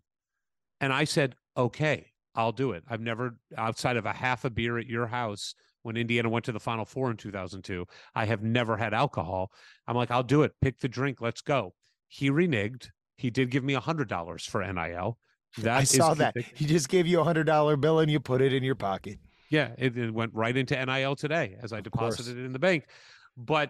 And 0.82 0.92
I 0.92 1.06
said, 1.06 1.36
okay, 1.56 2.08
I'll 2.36 2.52
do 2.52 2.72
it. 2.72 2.84
I've 2.88 3.02
never, 3.02 3.38
outside 3.58 3.98
of 3.98 4.06
a 4.06 4.14
half 4.14 4.44
a 4.44 4.50
beer 4.50 4.78
at 4.78 4.88
your 4.88 5.08
house 5.08 5.56
when 5.84 5.98
Indiana 5.98 6.30
went 6.30 6.46
to 6.46 6.52
the 6.52 6.60
Final 6.60 6.86
Four 6.86 7.12
in 7.12 7.18
2002, 7.18 7.86
I 8.16 8.26
have 8.26 8.42
never 8.42 8.78
had 8.78 8.94
alcohol. 8.94 9.52
I'm 9.88 9.96
like, 9.96 10.12
I'll 10.12 10.24
do 10.24 10.44
it. 10.44 10.54
Pick 10.62 10.80
the 10.80 10.88
drink. 10.88 11.22
Let's 11.22 11.42
go. 11.42 11.74
He 12.08 12.30
reneged. 12.30 12.90
He 13.18 13.30
did 13.30 13.52
give 13.52 13.64
me 13.64 13.76
a 13.76 13.82
$100 13.82 14.50
for 14.50 14.74
NIL. 14.74 15.18
That 15.60 15.78
I 15.78 15.84
saw 15.84 16.14
that. 16.16 16.36
He 16.56 16.66
just 16.66 16.90
gave 16.90 17.06
you 17.06 17.20
a 17.20 17.24
hundred 17.24 17.46
dollar 17.46 17.78
bill 17.78 18.00
and 18.00 18.10
you 18.10 18.20
put 18.20 18.42
it 18.42 18.54
in 18.54 18.64
your 18.64 18.76
pocket. 18.76 19.20
Yeah, 19.50 19.72
it, 19.78 19.96
it 19.98 20.12
went 20.12 20.34
right 20.34 20.56
into 20.56 20.84
NIL 20.84 21.16
today 21.16 21.58
as 21.62 21.74
I 21.74 21.82
deposited 21.82 22.38
it 22.38 22.46
in 22.46 22.54
the 22.54 22.60
bank. 22.60 22.86
But 23.38 23.70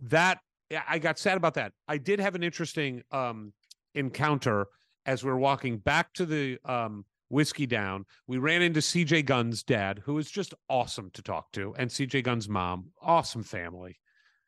that 0.00 0.40
I 0.88 0.98
got 0.98 1.18
sad 1.18 1.36
about 1.36 1.54
that. 1.54 1.72
I 1.88 1.98
did 1.98 2.20
have 2.20 2.34
an 2.34 2.42
interesting 2.42 3.02
um 3.10 3.52
encounter 3.94 4.66
as 5.04 5.24
we 5.24 5.30
were 5.30 5.38
walking 5.38 5.78
back 5.78 6.12
to 6.14 6.26
the 6.26 6.58
um 6.64 7.04
whiskey 7.28 7.66
down. 7.66 8.04
We 8.26 8.38
ran 8.38 8.62
into 8.62 8.80
CJ 8.80 9.24
Gunn's 9.24 9.62
dad, 9.62 10.02
who 10.04 10.18
is 10.18 10.30
just 10.30 10.54
awesome 10.68 11.10
to 11.14 11.22
talk 11.22 11.50
to, 11.52 11.74
and 11.78 11.90
CJ 11.90 12.22
Gunn's 12.22 12.48
mom, 12.48 12.90
awesome 13.00 13.42
family. 13.42 13.98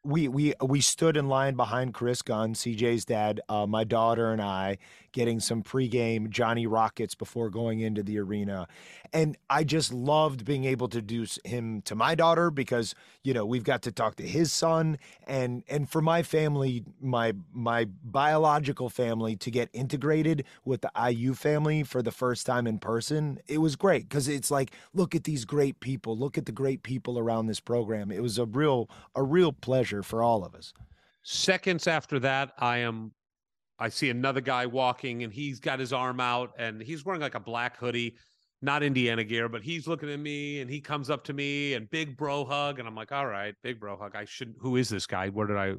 We 0.05 0.29
we 0.29 0.55
we 0.63 0.81
stood 0.83 1.17
in 1.17 1.29
line 1.29 1.57
behind 1.57 1.95
Chris 1.95 2.23
Gunn, 2.23 2.55
CJ's 2.55 3.07
dad, 3.07 3.41
uh, 3.49 3.67
my 3.67 3.85
daughter 3.85 4.33
and 4.33 4.43
I, 4.43 4.79
getting 5.15 5.41
some 5.41 5.63
pregame 5.63 6.29
Johnny 6.29 6.67
Rockets 6.67 7.15
before 7.15 7.49
going 7.49 7.81
into 7.81 8.03
the 8.03 8.19
arena, 8.19 8.69
and 9.15 9.39
I 9.49 9.65
just 9.65 9.95
loved 9.95 10.45
being 10.45 10.65
able 10.65 10.89
to 10.89 11.01
do 11.01 11.25
him 11.45 11.81
to 11.83 11.95
my 11.95 12.15
daughter 12.15 12.51
because 12.51 12.95
you 13.23 13.33
know 13.33 13.47
we've 13.47 13.65
got 13.65 13.81
to 13.83 13.93
talk 13.93 14.17
to 14.17 14.27
his 14.27 14.53
son, 14.53 14.99
and 15.27 15.63
and 15.69 15.89
for 15.89 16.03
my 16.03 16.23
family, 16.23 16.85
my 17.01 17.33
my 17.53 17.87
biological 18.05 18.91
family 18.91 19.37
to 19.37 19.51
get 19.51 19.71
integrated 19.73 20.45
with 20.67 20.83
the 20.83 20.91
IU 21.11 21.33
family 21.33 21.83
for 21.83 22.03
the 22.03 22.13
first 22.13 22.45
time 22.45 22.67
in 22.67 22.79
person, 22.79 23.39
it 23.47 23.59
was 23.59 23.77
great 23.77 24.09
because 24.09 24.29
it's 24.29 24.51
like 24.51 24.73
look 24.93 25.15
at 25.15 25.25
these 25.25 25.47
great 25.47 25.81
people, 25.81 26.19
look 26.19 26.37
at 26.37 26.45
the 26.45 26.53
great 26.53 26.83
people 26.83 27.19
around 27.19 27.47
this 27.47 27.61
program. 27.61 28.11
It 28.11 28.23
was 28.23 28.39
a 28.39 28.45
real 28.45 28.91
a 29.15 29.23
real 29.23 29.53
pleasure 29.53 30.03
for 30.03 30.23
all 30.23 30.45
of 30.45 30.55
us. 30.55 30.75
Seconds 31.23 31.87
after 31.87 32.19
that, 32.19 32.53
I 32.59 32.79
am 32.79 33.13
I 33.79 33.89
see 33.89 34.11
another 34.11 34.41
guy 34.41 34.67
walking 34.67 35.25
and 35.25 35.33
he's 35.33 35.59
got 35.61 35.79
his 35.81 35.93
arm 35.93 36.21
out 36.21 36.53
and 36.59 36.81
he's 36.81 37.05
wearing 37.05 37.21
like 37.21 37.35
a 37.35 37.41
black 37.41 37.77
hoodie, 37.77 38.17
not 38.63 38.83
Indiana 38.83 39.25
gear, 39.25 39.49
but 39.49 39.63
he's 39.63 39.87
looking 39.89 40.11
at 40.11 40.21
me 40.21 40.61
and 40.61 40.71
he 40.71 40.81
comes 40.81 41.11
up 41.11 41.25
to 41.25 41.33
me 41.33 41.75
and 41.75 41.91
big 41.91 42.17
bro 42.17 42.45
hug. 42.45 42.79
And 42.79 42.87
I'm 42.87 42.95
like, 42.95 43.11
all 43.13 43.27
right, 43.27 43.55
big 43.63 43.81
bro 43.81 43.97
hug. 43.97 44.15
I 44.15 44.25
shouldn't, 44.27 44.57
who 44.61 44.77
is 44.77 44.89
this 44.89 45.07
guy? 45.07 45.29
Where 45.29 45.47
did 45.47 45.57
I 45.57 45.75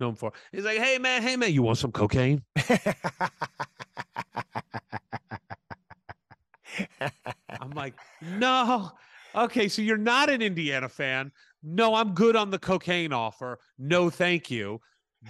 know 0.00 0.08
him 0.08 0.14
for? 0.14 0.32
He's 0.52 0.64
like, 0.64 0.78
hey 0.78 0.98
man, 0.98 1.22
hey 1.22 1.36
man, 1.36 1.52
you 1.52 1.62
want 1.62 1.78
some 1.78 1.92
cocaine? 1.92 2.42
I'm 7.00 7.70
like, 7.74 7.94
no. 8.22 8.90
Okay, 9.34 9.68
so 9.68 9.82
you're 9.82 9.96
not 9.96 10.30
an 10.30 10.42
Indiana 10.42 10.88
fan. 10.88 11.32
No, 11.62 11.94
I'm 11.94 12.14
good 12.14 12.36
on 12.36 12.50
the 12.50 12.58
cocaine 12.58 13.12
offer. 13.12 13.58
No, 13.78 14.10
thank 14.10 14.50
you. 14.50 14.80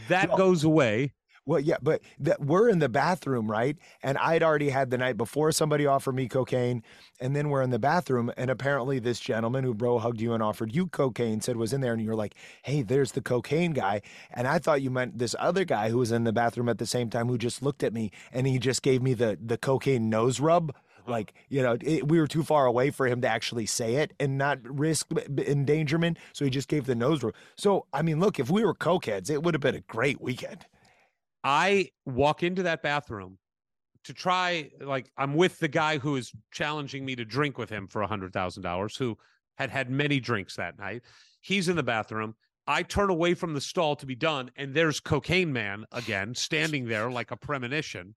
That 0.08 0.28
Well- 0.28 0.38
goes 0.38 0.64
away. 0.64 1.12
Well, 1.46 1.60
yeah, 1.60 1.76
but 1.82 2.00
that 2.20 2.40
we're 2.40 2.70
in 2.70 2.78
the 2.78 2.88
bathroom, 2.88 3.50
right? 3.50 3.76
And 4.02 4.16
I'd 4.16 4.42
already 4.42 4.70
had 4.70 4.90
the 4.90 4.96
night 4.96 5.18
before 5.18 5.52
somebody 5.52 5.84
offered 5.86 6.14
me 6.14 6.26
cocaine, 6.26 6.82
and 7.20 7.36
then 7.36 7.50
we're 7.50 7.60
in 7.60 7.68
the 7.68 7.78
bathroom, 7.78 8.32
and 8.38 8.50
apparently 8.50 8.98
this 8.98 9.20
gentleman 9.20 9.62
who 9.62 9.74
bro 9.74 9.98
hugged 9.98 10.22
you 10.22 10.32
and 10.32 10.42
offered 10.42 10.74
you 10.74 10.86
cocaine 10.86 11.42
said 11.42 11.56
was 11.56 11.74
in 11.74 11.82
there, 11.82 11.92
and 11.92 12.02
you're 12.02 12.14
like, 12.14 12.34
"Hey, 12.62 12.80
there's 12.80 13.12
the 13.12 13.20
cocaine 13.20 13.72
guy," 13.72 14.00
and 14.32 14.48
I 14.48 14.58
thought 14.58 14.80
you 14.80 14.90
meant 14.90 15.18
this 15.18 15.36
other 15.38 15.64
guy 15.66 15.90
who 15.90 15.98
was 15.98 16.12
in 16.12 16.24
the 16.24 16.32
bathroom 16.32 16.68
at 16.68 16.78
the 16.78 16.86
same 16.86 17.10
time 17.10 17.28
who 17.28 17.36
just 17.36 17.62
looked 17.62 17.82
at 17.82 17.92
me 17.92 18.10
and 18.32 18.46
he 18.46 18.58
just 18.58 18.82
gave 18.82 19.02
me 19.02 19.12
the 19.12 19.38
the 19.44 19.58
cocaine 19.58 20.08
nose 20.08 20.40
rub. 20.40 20.70
Uh-huh. 20.70 21.12
Like 21.12 21.34
you 21.50 21.62
know, 21.62 21.76
it, 21.82 22.08
we 22.08 22.20
were 22.20 22.26
too 22.26 22.42
far 22.42 22.64
away 22.64 22.90
for 22.90 23.06
him 23.06 23.20
to 23.20 23.28
actually 23.28 23.66
say 23.66 23.96
it 23.96 24.14
and 24.18 24.38
not 24.38 24.58
risk 24.62 25.08
endangerment, 25.38 26.18
so 26.32 26.46
he 26.46 26.50
just 26.50 26.68
gave 26.68 26.86
the 26.86 26.94
nose 26.94 27.22
rub. 27.22 27.34
So 27.56 27.84
I 27.92 28.00
mean, 28.00 28.18
look, 28.18 28.38
if 28.40 28.50
we 28.50 28.64
were 28.64 28.74
cokeheads, 28.74 29.28
it 29.28 29.42
would 29.42 29.52
have 29.52 29.60
been 29.60 29.74
a 29.74 29.80
great 29.80 30.22
weekend. 30.22 30.64
I 31.44 31.90
walk 32.06 32.42
into 32.42 32.62
that 32.62 32.82
bathroom 32.82 33.38
to 34.04 34.12
try, 34.14 34.70
like, 34.80 35.10
I'm 35.16 35.34
with 35.34 35.58
the 35.58 35.68
guy 35.68 35.98
who 35.98 36.16
is 36.16 36.32
challenging 36.52 37.04
me 37.04 37.14
to 37.16 37.24
drink 37.24 37.58
with 37.58 37.70
him 37.70 37.86
for 37.86 38.02
a 38.02 38.06
hundred 38.06 38.32
thousand 38.32 38.62
dollars, 38.62 38.96
who 38.96 39.16
had 39.56 39.70
had 39.70 39.90
many 39.90 40.20
drinks 40.20 40.56
that 40.56 40.78
night. 40.78 41.02
He's 41.40 41.68
in 41.68 41.76
the 41.76 41.82
bathroom. 41.82 42.34
I 42.66 42.82
turn 42.82 43.10
away 43.10 43.34
from 43.34 43.52
the 43.52 43.60
stall 43.60 43.94
to 43.96 44.06
be 44.06 44.14
done, 44.14 44.50
and 44.56 44.72
there's 44.72 45.00
Cocaine 45.00 45.52
Man 45.52 45.84
again, 45.92 46.34
standing 46.34 46.86
there 46.86 47.10
like 47.10 47.30
a 47.30 47.36
premonition. 47.36 48.14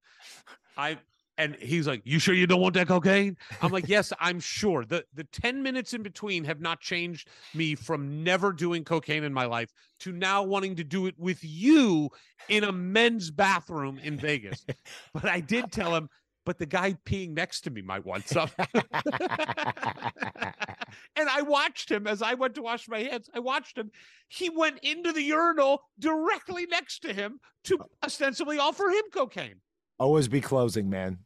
I 0.77 0.97
and 1.37 1.55
he's 1.55 1.87
like, 1.87 2.01
"You 2.03 2.19
sure 2.19 2.33
you 2.33 2.47
don't 2.47 2.61
want 2.61 2.73
that 2.75 2.87
cocaine?" 2.87 3.37
I'm 3.61 3.71
like, 3.71 3.87
"Yes, 3.87 4.11
I'm 4.19 4.39
sure." 4.39 4.85
The 4.85 5.05
the 5.13 5.23
10 5.25 5.61
minutes 5.63 5.93
in 5.93 6.03
between 6.03 6.43
have 6.45 6.59
not 6.59 6.81
changed 6.81 7.29
me 7.53 7.75
from 7.75 8.23
never 8.23 8.51
doing 8.51 8.83
cocaine 8.83 9.23
in 9.23 9.33
my 9.33 9.45
life 9.45 9.71
to 9.99 10.11
now 10.11 10.43
wanting 10.43 10.75
to 10.75 10.83
do 10.83 11.07
it 11.07 11.15
with 11.17 11.39
you 11.43 12.09
in 12.49 12.63
a 12.63 12.71
men's 12.71 13.31
bathroom 13.31 13.99
in 14.03 14.17
Vegas. 14.17 14.65
But 15.13 15.25
I 15.25 15.39
did 15.39 15.71
tell 15.71 15.95
him, 15.95 16.09
but 16.45 16.57
the 16.57 16.65
guy 16.65 16.93
peeing 17.05 17.31
next 17.31 17.61
to 17.61 17.69
me 17.69 17.81
might 17.81 18.05
want 18.05 18.27
some. 18.27 18.49
and 18.57 18.89
I 21.29 21.41
watched 21.41 21.91
him 21.91 22.07
as 22.07 22.21
I 22.21 22.35
went 22.35 22.55
to 22.55 22.61
wash 22.61 22.87
my 22.87 22.99
hands. 22.99 23.29
I 23.33 23.39
watched 23.39 23.77
him. 23.77 23.91
He 24.29 24.49
went 24.49 24.79
into 24.81 25.11
the 25.11 25.23
urinal 25.23 25.81
directly 25.99 26.65
next 26.65 26.99
to 26.99 27.13
him 27.13 27.39
to 27.65 27.79
ostensibly 28.03 28.59
offer 28.59 28.85
him 28.85 29.03
cocaine. 29.11 29.59
Always 29.99 30.27
be 30.27 30.39
closing, 30.39 30.89
man. 30.89 31.17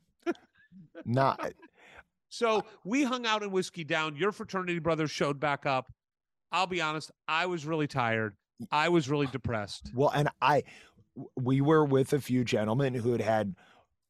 Not 1.05 1.43
eh, 1.43 1.51
So 2.29 2.63
we 2.83 3.03
hung 3.03 3.25
out 3.25 3.43
in 3.43 3.51
Whiskey 3.51 3.83
Down. 3.83 4.15
Your 4.15 4.31
fraternity 4.31 4.79
brothers 4.79 5.11
showed 5.11 5.39
back 5.39 5.65
up. 5.65 5.91
I'll 6.51 6.67
be 6.67 6.81
honest, 6.81 7.11
I 7.27 7.45
was 7.45 7.65
really 7.65 7.87
tired. 7.87 8.35
I 8.71 8.89
was 8.89 9.09
really 9.09 9.27
depressed. 9.27 9.91
well, 9.95 10.09
and 10.09 10.29
I, 10.41 10.63
we 11.35 11.61
were 11.61 11.85
with 11.85 12.13
a 12.13 12.19
few 12.19 12.43
gentlemen 12.43 12.93
who 12.93 13.11
had 13.11 13.21
had 13.21 13.55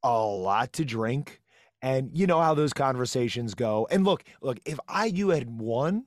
a 0.03 0.19
lot 0.19 0.73
to 0.73 0.85
drink, 0.85 1.41
and 1.81 2.09
you 2.13 2.27
know 2.27 2.41
how 2.41 2.53
those 2.53 2.73
conversations 2.73 3.53
go. 3.53 3.87
And 3.91 4.03
look, 4.03 4.23
look, 4.41 4.59
if 4.65 4.79
IU 4.93 5.29
had 5.29 5.49
won, 5.49 6.05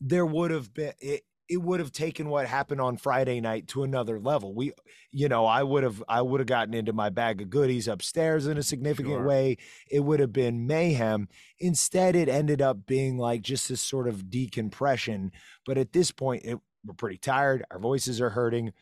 there 0.00 0.26
would 0.26 0.50
have 0.50 0.72
been 0.74 0.92
it. 0.98 1.24
It 1.48 1.58
would 1.58 1.78
have 1.80 1.92
taken 1.92 2.28
what 2.28 2.46
happened 2.46 2.80
on 2.80 2.96
Friday 2.96 3.40
night 3.40 3.68
to 3.68 3.84
another 3.84 4.18
level. 4.18 4.52
We, 4.54 4.72
you 5.12 5.28
know, 5.28 5.46
I 5.46 5.62
would 5.62 5.84
have, 5.84 6.02
I 6.08 6.20
would 6.22 6.40
have 6.40 6.48
gotten 6.48 6.74
into 6.74 6.92
my 6.92 7.08
bag 7.08 7.40
of 7.40 7.50
goodies 7.50 7.86
upstairs 7.86 8.46
in 8.46 8.58
a 8.58 8.62
significant 8.62 9.14
Sure. 9.14 9.24
way. 9.26 9.58
It 9.88 10.00
would 10.00 10.18
have 10.20 10.32
been 10.32 10.66
mayhem. 10.66 11.28
Instead, 11.60 12.16
it 12.16 12.28
ended 12.28 12.60
up 12.60 12.86
being 12.86 13.16
like 13.16 13.42
just 13.42 13.68
this 13.68 13.80
sort 13.80 14.08
of 14.08 14.28
decompression. 14.30 15.30
But 15.64 15.78
at 15.78 15.92
this 15.92 16.10
point, 16.10 16.44
it, 16.44 16.58
we're 16.84 16.94
pretty 16.94 17.18
tired. 17.18 17.64
Our 17.70 17.78
voices 17.78 18.20
are 18.20 18.30
hurting, 18.30 18.72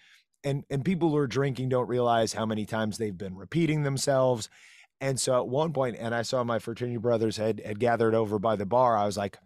and 0.43 0.65
and 0.71 0.85
people 0.85 1.11
who 1.11 1.17
are 1.17 1.27
drinking 1.27 1.71
don't 1.71 1.89
realize 1.89 2.33
how 2.35 2.45
many 2.47 2.67
times 2.67 2.99
they've 2.99 3.17
been 3.17 3.37
repeating 3.37 3.83
themselves. 3.83 4.49
And 5.01 5.19
so 5.21 5.37
at 5.39 5.49
one 5.49 5.73
point, 5.73 5.97
and 5.99 6.15
I 6.15 6.23
saw 6.23 6.45
my 6.45 6.59
fraternity 6.59 6.99
brothers 6.99 7.37
had 7.37 7.61
had 7.65 7.79
gathered 7.81 8.15
over 8.15 8.39
by 8.39 8.57
the 8.57 8.67
bar. 8.67 8.97
I 8.97 9.07
was 9.07 9.17
like, 9.17 9.39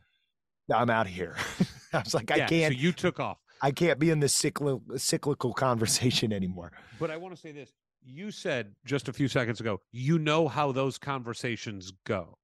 I'm 0.72 0.90
out 0.90 1.06
of 1.06 1.12
here. 1.12 1.36
I 1.92 1.98
was 2.00 2.14
like, 2.14 2.30
I 2.30 2.36
Yeah, 2.36 2.46
can't, 2.46 2.74
So 2.74 2.80
you 2.80 2.92
took 2.92 3.20
off. 3.20 3.38
I 3.62 3.70
can't 3.72 3.98
be 3.98 4.10
in 4.10 4.20
this 4.20 4.32
cyclical 4.32 4.82
cyclical 4.96 5.52
conversation 5.52 6.32
anymore. 6.40 6.72
But 7.00 7.10
I 7.10 7.16
want 7.16 7.34
to 7.34 7.40
say 7.40 7.52
this. 7.52 7.72
You 8.04 8.30
said 8.30 8.74
just 8.84 9.08
a 9.08 9.12
few 9.12 9.28
seconds 9.28 9.60
ago, 9.60 9.80
you 9.90 10.18
know 10.18 10.48
how 10.48 10.72
those 10.72 10.98
conversations 10.98 11.92
go. 12.04 12.38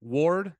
Ward, 0.00 0.54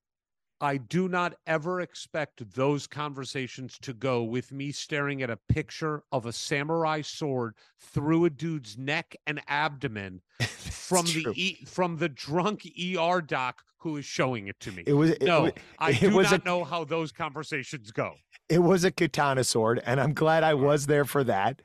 I 0.61 0.77
do 0.77 1.09
not 1.09 1.35
ever 1.47 1.81
expect 1.81 2.55
those 2.55 2.87
conversations 2.87 3.79
to 3.83 3.95
go 3.95 4.23
with 4.23 4.53
me 4.53 4.73
staring 4.73 5.23
at 5.23 5.31
a 5.31 5.39
picture 5.49 6.03
of 6.13 6.27
a 6.27 6.33
samurai 6.33 7.01
sword 7.01 7.55
through 7.79 8.25
a 8.25 8.31
dude's 8.31 8.77
neck 8.77 9.17
and 9.27 9.41
abdomen 9.49 10.21
from 10.41 11.07
It's 11.07 11.15
the 11.15 11.33
e- 11.35 11.65
from 11.65 11.97
the 11.97 12.09
drunk 12.09 12.67
ER 12.67 13.21
doc 13.23 13.63
who 13.78 13.97
is 13.97 14.05
showing 14.05 14.48
it 14.48 14.58
to 14.60 14.73
me. 14.73 14.82
It 14.86 14.92
was 14.94 15.10
it, 15.10 15.23
no, 15.23 15.42
wa- 15.44 15.50
I 15.78 15.92
do 15.92 16.15
was 16.16 16.31
not 16.31 16.42
a- 16.42 16.44
know 16.44 16.65
how 16.65 16.84
those 16.84 17.12
conversations 17.12 17.90
go. 17.92 18.15
it 18.48 18.58
was 18.62 18.82
a 18.84 18.90
katana 18.90 19.44
sword 19.44 19.81
and 19.84 20.00
i'm 20.00 20.15
glad 20.15 20.42
i 20.42 20.55
was 20.55 20.86
there 20.86 21.05
for 21.05 21.23
that 21.23 21.60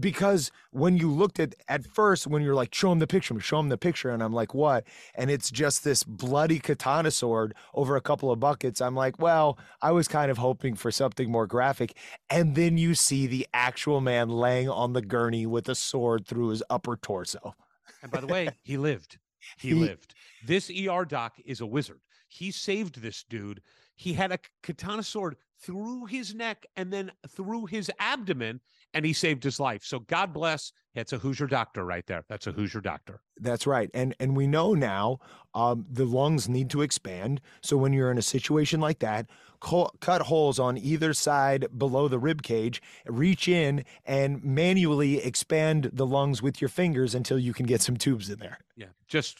because 0.00 0.50
when 0.72 0.96
you 0.96 1.08
looked 1.10 1.38
at 1.38 1.54
at 1.68 1.86
first 1.86 2.26
when 2.26 2.42
you're 2.42 2.54
like 2.54 2.74
show 2.74 2.90
him 2.90 2.98
the 2.98 3.06
picture 3.06 3.38
show 3.38 3.60
him 3.60 3.68
the 3.68 3.78
picture 3.78 4.10
and 4.10 4.22
i'm 4.22 4.32
like 4.32 4.52
what 4.52 4.82
and 5.14 5.30
it's 5.30 5.50
just 5.52 5.84
this 5.84 6.02
bloody 6.02 6.58
katana 6.58 7.10
sword 7.12 7.54
over 7.74 7.94
a 7.94 8.00
couple 8.00 8.32
of 8.32 8.40
buckets 8.40 8.80
i'm 8.80 8.96
like 8.96 9.18
well 9.20 9.56
i 9.82 9.92
was 9.92 10.08
kind 10.08 10.28
of 10.30 10.38
hoping 10.38 10.74
for 10.74 10.90
something 10.90 11.30
more 11.30 11.46
graphic 11.46 11.96
and 12.28 12.56
then 12.56 12.76
you 12.76 12.94
see 12.94 13.28
the 13.28 13.46
actual 13.54 14.00
man 14.00 14.28
laying 14.28 14.68
on 14.68 14.92
the 14.94 15.02
gurney 15.02 15.46
with 15.46 15.68
a 15.68 15.74
sword 15.76 16.26
through 16.26 16.48
his 16.48 16.62
upper 16.68 16.96
torso 16.96 17.54
And 18.02 18.10
by 18.10 18.20
the 18.20 18.26
way, 18.26 18.48
he 18.64 18.76
lived. 18.76 19.18
He, 19.58 19.68
He- 19.68 19.74
lived. 19.74 20.14
This 20.44 20.70
ER 20.70 21.04
doc 21.04 21.34
is 21.44 21.60
a 21.60 21.66
wizard. 21.66 22.00
He 22.28 22.50
saved 22.50 23.00
this 23.00 23.24
dude. 23.28 23.62
He 23.94 24.12
had 24.12 24.32
a 24.32 24.38
katana 24.62 25.02
sword 25.02 25.36
through 25.58 26.04
his 26.06 26.34
neck 26.34 26.66
and 26.76 26.92
then 26.92 27.10
through 27.28 27.66
his 27.66 27.90
abdomen, 27.98 28.60
and 28.92 29.06
he 29.06 29.12
saved 29.12 29.42
his 29.42 29.58
life. 29.58 29.82
So 29.84 30.00
God 30.00 30.32
bless. 30.32 30.72
That's 30.94 31.12
a 31.12 31.18
Hoosier 31.18 31.46
doctor 31.46 31.84
right 31.84 32.06
there. 32.06 32.24
That's 32.28 32.46
a 32.46 32.52
Hoosier 32.52 32.80
doctor. 32.80 33.20
That's 33.38 33.66
right. 33.66 33.90
And 33.94 34.14
and 34.20 34.36
we 34.36 34.46
know 34.46 34.74
now 34.74 35.18
um, 35.54 35.86
the 35.90 36.04
lungs 36.04 36.48
need 36.48 36.68
to 36.70 36.82
expand. 36.82 37.40
So 37.62 37.76
when 37.76 37.92
you're 37.92 38.10
in 38.10 38.18
a 38.18 38.22
situation 38.22 38.80
like 38.80 38.98
that, 39.00 39.30
co- 39.60 39.90
cut 40.00 40.22
holes 40.22 40.58
on 40.58 40.78
either 40.78 41.12
side 41.12 41.66
below 41.76 42.08
the 42.08 42.18
rib 42.18 42.42
cage, 42.42 42.82
reach 43.06 43.48
in 43.48 43.84
and 44.04 44.42
manually 44.44 45.18
expand 45.18 45.90
the 45.92 46.06
lungs 46.06 46.42
with 46.42 46.60
your 46.60 46.68
fingers 46.68 47.14
until 47.14 47.38
you 47.38 47.52
can 47.52 47.66
get 47.66 47.80
some 47.80 47.96
tubes 47.96 48.30
in 48.30 48.38
there. 48.38 48.58
Yeah. 48.76 48.86
Just 49.08 49.38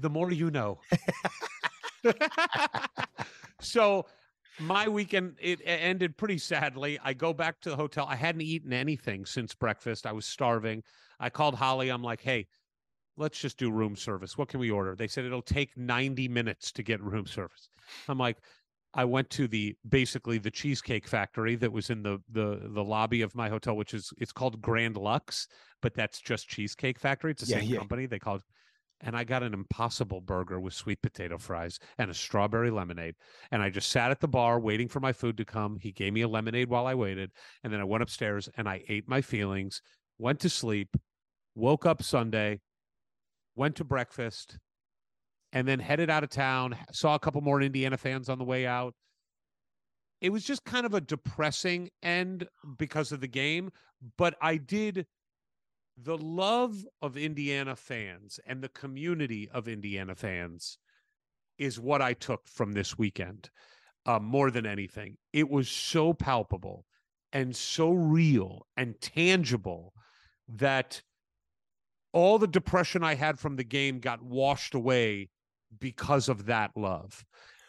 the 0.00 0.10
more 0.10 0.30
you 0.30 0.50
know. 0.50 0.78
so 3.60 4.06
my 4.58 4.88
weekend 4.88 5.36
it 5.40 5.60
ended 5.64 6.16
pretty 6.16 6.38
sadly. 6.38 6.98
I 7.02 7.12
go 7.12 7.32
back 7.32 7.60
to 7.62 7.70
the 7.70 7.76
hotel. 7.76 8.06
I 8.08 8.16
hadn't 8.16 8.42
eaten 8.42 8.72
anything 8.72 9.26
since 9.26 9.54
breakfast. 9.54 10.06
I 10.06 10.12
was 10.12 10.26
starving. 10.26 10.82
I 11.20 11.30
called 11.30 11.54
Holly. 11.54 11.90
I'm 11.90 12.02
like, 12.02 12.20
"Hey, 12.20 12.46
let's 13.16 13.38
just 13.38 13.58
do 13.58 13.70
room 13.70 13.96
service. 13.96 14.38
What 14.38 14.48
can 14.48 14.60
we 14.60 14.70
order?" 14.70 14.94
They 14.94 15.08
said 15.08 15.24
it'll 15.24 15.42
take 15.42 15.76
90 15.76 16.28
minutes 16.28 16.72
to 16.72 16.82
get 16.82 17.02
room 17.02 17.26
service. 17.26 17.68
I'm 18.08 18.18
like, 18.18 18.38
I 18.96 19.04
went 19.04 19.28
to 19.30 19.46
the 19.46 19.76
basically 19.88 20.38
the 20.38 20.50
cheesecake 20.50 21.06
factory 21.06 21.54
that 21.56 21.70
was 21.70 21.90
in 21.90 22.02
the 22.02 22.18
the 22.32 22.68
the 22.72 22.82
lobby 22.82 23.20
of 23.20 23.34
my 23.34 23.48
hotel, 23.50 23.76
which 23.76 23.92
is 23.92 24.10
it's 24.18 24.32
called 24.32 24.60
Grand 24.62 24.96
Lux, 24.96 25.46
but 25.82 25.94
that's 25.94 26.20
just 26.20 26.48
Cheesecake 26.48 26.98
Factory. 26.98 27.30
It's 27.30 27.42
the 27.42 27.46
Yeah, 27.46 27.60
same 27.60 27.70
yeah. 27.70 27.78
company. 27.78 28.06
They 28.06 28.18
called 28.18 28.42
and 29.02 29.14
I 29.14 29.24
got 29.24 29.42
an 29.42 29.52
impossible 29.52 30.22
burger 30.22 30.58
with 30.58 30.72
sweet 30.72 31.02
potato 31.02 31.36
fries 31.36 31.78
and 31.98 32.10
a 32.10 32.14
strawberry 32.14 32.70
lemonade. 32.70 33.14
And 33.50 33.60
I 33.60 33.68
just 33.68 33.90
sat 33.90 34.10
at 34.10 34.20
the 34.20 34.28
bar 34.28 34.58
waiting 34.58 34.88
for 34.88 35.00
my 35.00 35.12
food 35.12 35.36
to 35.36 35.44
come. 35.44 35.76
He 35.78 35.92
gave 35.92 36.14
me 36.14 36.22
a 36.22 36.28
lemonade 36.28 36.70
while 36.70 36.86
I 36.86 36.94
waited. 36.94 37.30
And 37.62 37.70
then 37.70 37.80
I 37.80 37.84
went 37.84 38.02
upstairs 38.02 38.48
and 38.56 38.66
I 38.66 38.82
ate 38.88 39.06
my 39.06 39.20
feelings, 39.20 39.82
went 40.16 40.40
to 40.40 40.48
sleep, 40.48 40.96
woke 41.54 41.84
up 41.84 42.02
Sunday, 42.02 42.60
went 43.54 43.76
to 43.76 43.84
breakfast, 43.84 44.58
and 45.52 45.66
then 45.66 45.78
headed 45.78 46.10
out 46.10 46.24
of 46.24 46.30
town. 46.30 46.76
Saw 46.92 47.14
a 47.14 47.18
couple 47.18 47.40
more 47.40 47.60
Indiana 47.60 47.96
fans 47.96 48.28
on 48.28 48.38
the 48.38 48.44
way 48.44 48.66
out. 48.66 48.94
It 50.20 50.30
was 50.30 50.44
just 50.44 50.64
kind 50.64 50.86
of 50.86 50.94
a 50.94 51.00
depressing 51.00 51.90
end 52.02 52.48
because 52.78 53.12
of 53.12 53.20
the 53.20 53.28
game, 53.28 53.70
but 54.16 54.34
I 54.40 54.56
did 54.56 55.06
the 55.96 56.18
love 56.18 56.86
of 57.00 57.16
Indiana 57.16 57.76
fans 57.76 58.38
and 58.46 58.62
the 58.62 58.68
community 58.68 59.48
of 59.50 59.68
Indiana 59.68 60.14
fans 60.14 60.78
is 61.58 61.80
what 61.80 62.02
I 62.02 62.12
took 62.12 62.46
from 62.48 62.72
this 62.72 62.98
weekend 62.98 63.50
uh, 64.04 64.18
more 64.18 64.50
than 64.50 64.66
anything. 64.66 65.16
It 65.32 65.48
was 65.48 65.68
so 65.68 66.12
palpable 66.12 66.84
and 67.32 67.54
so 67.54 67.90
real 67.90 68.66
and 68.76 69.00
tangible 69.00 69.92
that 70.48 71.02
all 72.12 72.38
the 72.38 72.46
depression 72.46 73.02
I 73.02 73.14
had 73.14 73.38
from 73.38 73.56
the 73.56 73.64
game 73.64 73.98
got 73.98 74.22
washed 74.22 74.74
away 74.74 75.28
because 75.78 76.28
of 76.28 76.46
that 76.46 76.76
love. 76.76 77.24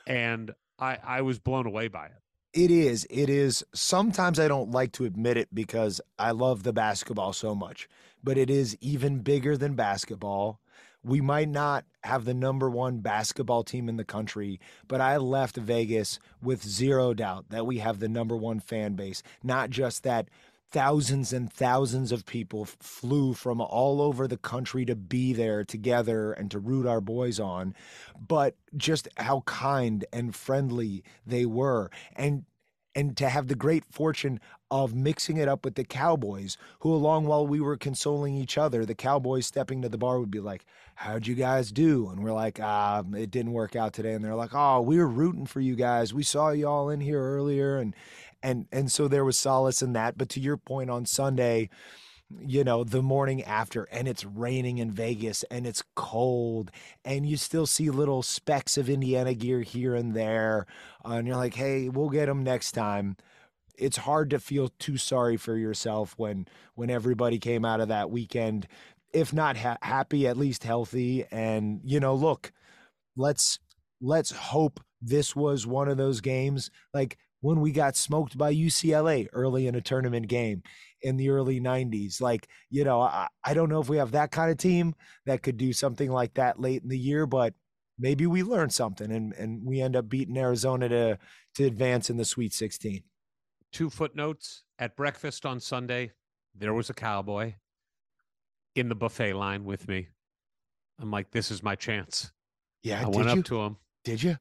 And 0.05 0.53
I 0.79 0.97
I 1.03 1.21
was 1.21 1.39
blown 1.39 1.65
away 1.65 1.87
by 1.87 2.07
it. 2.07 2.13
It 2.53 2.71
is. 2.71 3.05
It 3.09 3.29
is. 3.29 3.63
Sometimes 3.73 4.39
I 4.39 4.47
don't 4.47 4.71
like 4.71 4.91
to 4.93 5.05
admit 5.05 5.37
it 5.37 5.53
because 5.53 6.01
I 6.17 6.31
love 6.31 6.63
the 6.63 6.73
basketball 6.73 7.33
so 7.33 7.53
much, 7.53 7.87
but 8.23 8.37
it 8.37 8.49
is 8.49 8.77
even 8.81 9.19
bigger 9.19 9.57
than 9.57 9.75
basketball. 9.75 10.59
We 11.03 11.21
might 11.21 11.49
not 11.49 11.85
have 12.03 12.25
the 12.25 12.33
number 12.33 12.69
one 12.69 12.99
basketball 12.99 13.63
team 13.63 13.87
in 13.87 13.97
the 13.97 14.03
country, 14.03 14.59
but 14.87 14.99
I 15.01 15.17
left 15.17 15.55
Vegas 15.55 16.19
with 16.41 16.63
zero 16.63 17.13
doubt 17.13 17.49
that 17.49 17.67
we 17.67 17.77
have 17.77 17.99
the 17.99 18.09
number 18.09 18.35
one 18.35 18.59
fan 18.59 18.95
base. 18.95 19.21
Not 19.43 19.69
just 19.69 20.03
that 20.03 20.27
thousands 20.71 21.31
and 21.31 21.51
thousands 21.51 22.11
of 22.11 22.25
people 22.25 22.65
flew 22.65 23.33
from 23.33 23.61
all 23.61 24.01
over 24.01 24.27
the 24.27 24.37
country 24.37 24.85
to 24.85 24.95
be 24.95 25.33
there 25.33 25.63
together 25.63 26.33
and 26.33 26.51
to 26.51 26.59
root 26.59 26.85
our 26.85 27.01
boys 27.01 27.39
on, 27.39 27.73
but 28.19 28.55
just 28.75 29.07
how 29.17 29.41
kind 29.41 30.05
and 30.11 30.35
friendly 30.35 31.03
they 31.25 31.45
were. 31.45 31.89
And 32.15 32.45
and 32.97 33.15
to 33.15 33.29
have 33.29 33.47
the 33.47 33.53
great 33.53 33.85
fortune 33.85 34.39
of 34.71 34.95
mixing 34.95 35.37
it 35.37 35.47
up 35.47 35.63
with 35.63 35.75
the 35.75 35.83
Cowboys, 35.83 36.57
who, 36.79 36.91
along 36.91 37.27
while 37.27 37.45
we 37.45 37.61
were 37.61 37.77
consoling 37.77 38.35
each 38.35 38.57
other, 38.57 38.85
the 38.87 38.95
Cowboys 38.95 39.45
stepping 39.45 39.83
to 39.83 39.89
the 39.89 39.99
bar 39.99 40.19
would 40.19 40.31
be 40.31 40.39
like, 40.39 40.65
How'd 40.95 41.27
you 41.27 41.35
guys 41.35 41.71
do? 41.71 42.09
And 42.09 42.23
we're 42.23 42.33
like, 42.33 42.59
ah, 42.59 43.03
it 43.15 43.29
didn't 43.29 43.53
work 43.53 43.75
out 43.75 43.93
today. 43.93 44.13
And 44.13 44.25
they're 44.25 44.33
like, 44.33 44.55
Oh, 44.55 44.81
we 44.81 44.97
were 44.97 45.07
rooting 45.07 45.45
for 45.45 45.61
you 45.61 45.75
guys. 45.75 46.11
We 46.11 46.23
saw 46.23 46.49
you 46.49 46.67
all 46.67 46.89
in 46.89 46.99
here 46.99 47.21
earlier. 47.21 47.77
And 47.77 47.95
and 48.47 48.65
and 48.71 48.91
so 48.91 49.07
there 49.07 49.25
was 49.25 49.37
solace 49.37 49.81
in 49.81 49.93
that. 49.93 50.17
But 50.17 50.29
to 50.29 50.39
your 50.39 50.57
point 50.57 50.89
on 50.89 51.05
Sunday, 51.05 51.69
you 52.39 52.63
know, 52.63 52.83
the 52.83 53.01
morning 53.01 53.43
after, 53.43 53.83
and 53.91 54.07
it's 54.07 54.25
raining 54.25 54.77
in 54.77 54.91
Vegas 54.91 55.43
and 55.51 55.67
it's 55.67 55.83
cold, 55.95 56.71
and 57.05 57.25
you 57.27 57.37
still 57.37 57.65
see 57.65 57.89
little 57.89 58.23
specks 58.23 58.77
of 58.77 58.89
Indiana 58.89 59.33
gear 59.33 59.61
here 59.61 59.95
and 59.95 60.13
there. 60.13 60.65
Uh, 61.05 61.13
and 61.13 61.27
you're 61.27 61.37
like, 61.37 61.55
hey, 61.55 61.89
we'll 61.89 62.09
get 62.09 62.27
them 62.27 62.43
next 62.43 62.71
time. 62.71 63.17
It's 63.77 63.97
hard 63.97 64.29
to 64.31 64.39
feel 64.39 64.69
too 64.79 64.97
sorry 64.97 65.37
for 65.37 65.57
yourself 65.57 66.13
when 66.17 66.47
when 66.75 66.89
everybody 66.89 67.39
came 67.39 67.65
out 67.65 67.81
of 67.81 67.89
that 67.89 68.09
weekend, 68.09 68.67
if 69.13 69.33
not 69.33 69.57
ha- 69.57 69.77
happy, 69.81 70.25
at 70.27 70.37
least 70.37 70.63
healthy. 70.63 71.25
And 71.31 71.81
you 71.83 71.99
know, 71.99 72.15
look, 72.15 72.53
let's 73.17 73.59
let's 74.01 74.31
hope 74.31 74.79
this 75.01 75.35
was 75.35 75.67
one 75.67 75.89
of 75.89 75.97
those 75.97 76.21
games 76.21 76.71
like 76.93 77.17
when 77.41 77.61
we 77.61 77.71
got 77.71 77.95
smoked 77.95 78.37
by 78.37 78.53
UCLA 78.53 79.27
early 79.33 79.67
in 79.67 79.75
a 79.75 79.81
tournament 79.81 80.27
game 80.27 80.63
in 81.01 81.17
the 81.17 81.29
early 81.29 81.59
90s. 81.59 82.19
Like, 82.19 82.47
you 82.69 82.83
know, 82.83 83.01
I, 83.01 83.27
I 83.43 83.53
don't 83.53 83.69
know 83.69 83.79
if 83.79 83.89
we 83.89 83.97
have 83.97 84.11
that 84.11 84.31
kind 84.31 84.51
of 84.51 84.57
team 84.57 84.95
that 85.25 85.43
could 85.43 85.57
do 85.57 85.73
something 85.73 86.11
like 86.11 86.33
that 86.35 86.59
late 86.59 86.81
in 86.81 86.89
the 86.89 86.97
year, 86.97 87.25
but 87.25 87.53
maybe 87.99 88.25
we 88.25 88.43
learned 88.43 88.73
something 88.73 89.11
and, 89.11 89.33
and 89.33 89.65
we 89.65 89.81
end 89.81 89.95
up 89.95 90.09
beating 90.09 90.37
Arizona 90.37 90.89
to 90.89 91.19
to 91.55 91.65
advance 91.65 92.09
in 92.09 92.17
the 92.17 92.25
Sweet 92.25 92.53
16. 92.53 93.01
Two 93.71 93.89
footnotes 93.89 94.63
at 94.79 94.95
breakfast 94.95 95.45
on 95.45 95.59
Sunday. 95.59 96.11
There 96.55 96.73
was 96.73 96.89
a 96.89 96.93
cowboy 96.93 97.55
in 98.75 98.89
the 98.89 98.95
buffet 98.95 99.33
line 99.33 99.65
with 99.65 99.87
me. 99.87 100.07
I'm 100.99 101.11
like, 101.11 101.31
this 101.31 101.51
is 101.51 101.63
my 101.63 101.75
chance. 101.75 102.31
Yeah, 102.83 103.01
I 103.01 103.05
did 103.05 103.15
went 103.15 103.29
you? 103.29 103.39
up 103.39 103.45
to 103.45 103.61
him. 103.61 103.77
did 104.03 104.23
you? 104.23 104.37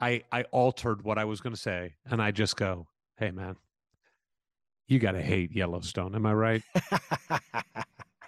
I 0.00 0.22
I 0.32 0.42
altered 0.44 1.02
what 1.02 1.18
I 1.18 1.24
was 1.24 1.40
going 1.40 1.54
to 1.54 1.60
say, 1.60 1.94
and 2.04 2.20
I 2.20 2.30
just 2.30 2.56
go, 2.56 2.88
"Hey, 3.16 3.30
man, 3.30 3.56
you 4.86 4.98
got 4.98 5.12
to 5.12 5.22
hate 5.22 5.52
Yellowstone, 5.52 6.14
am 6.14 6.26
I 6.26 6.34
right?" 6.34 6.62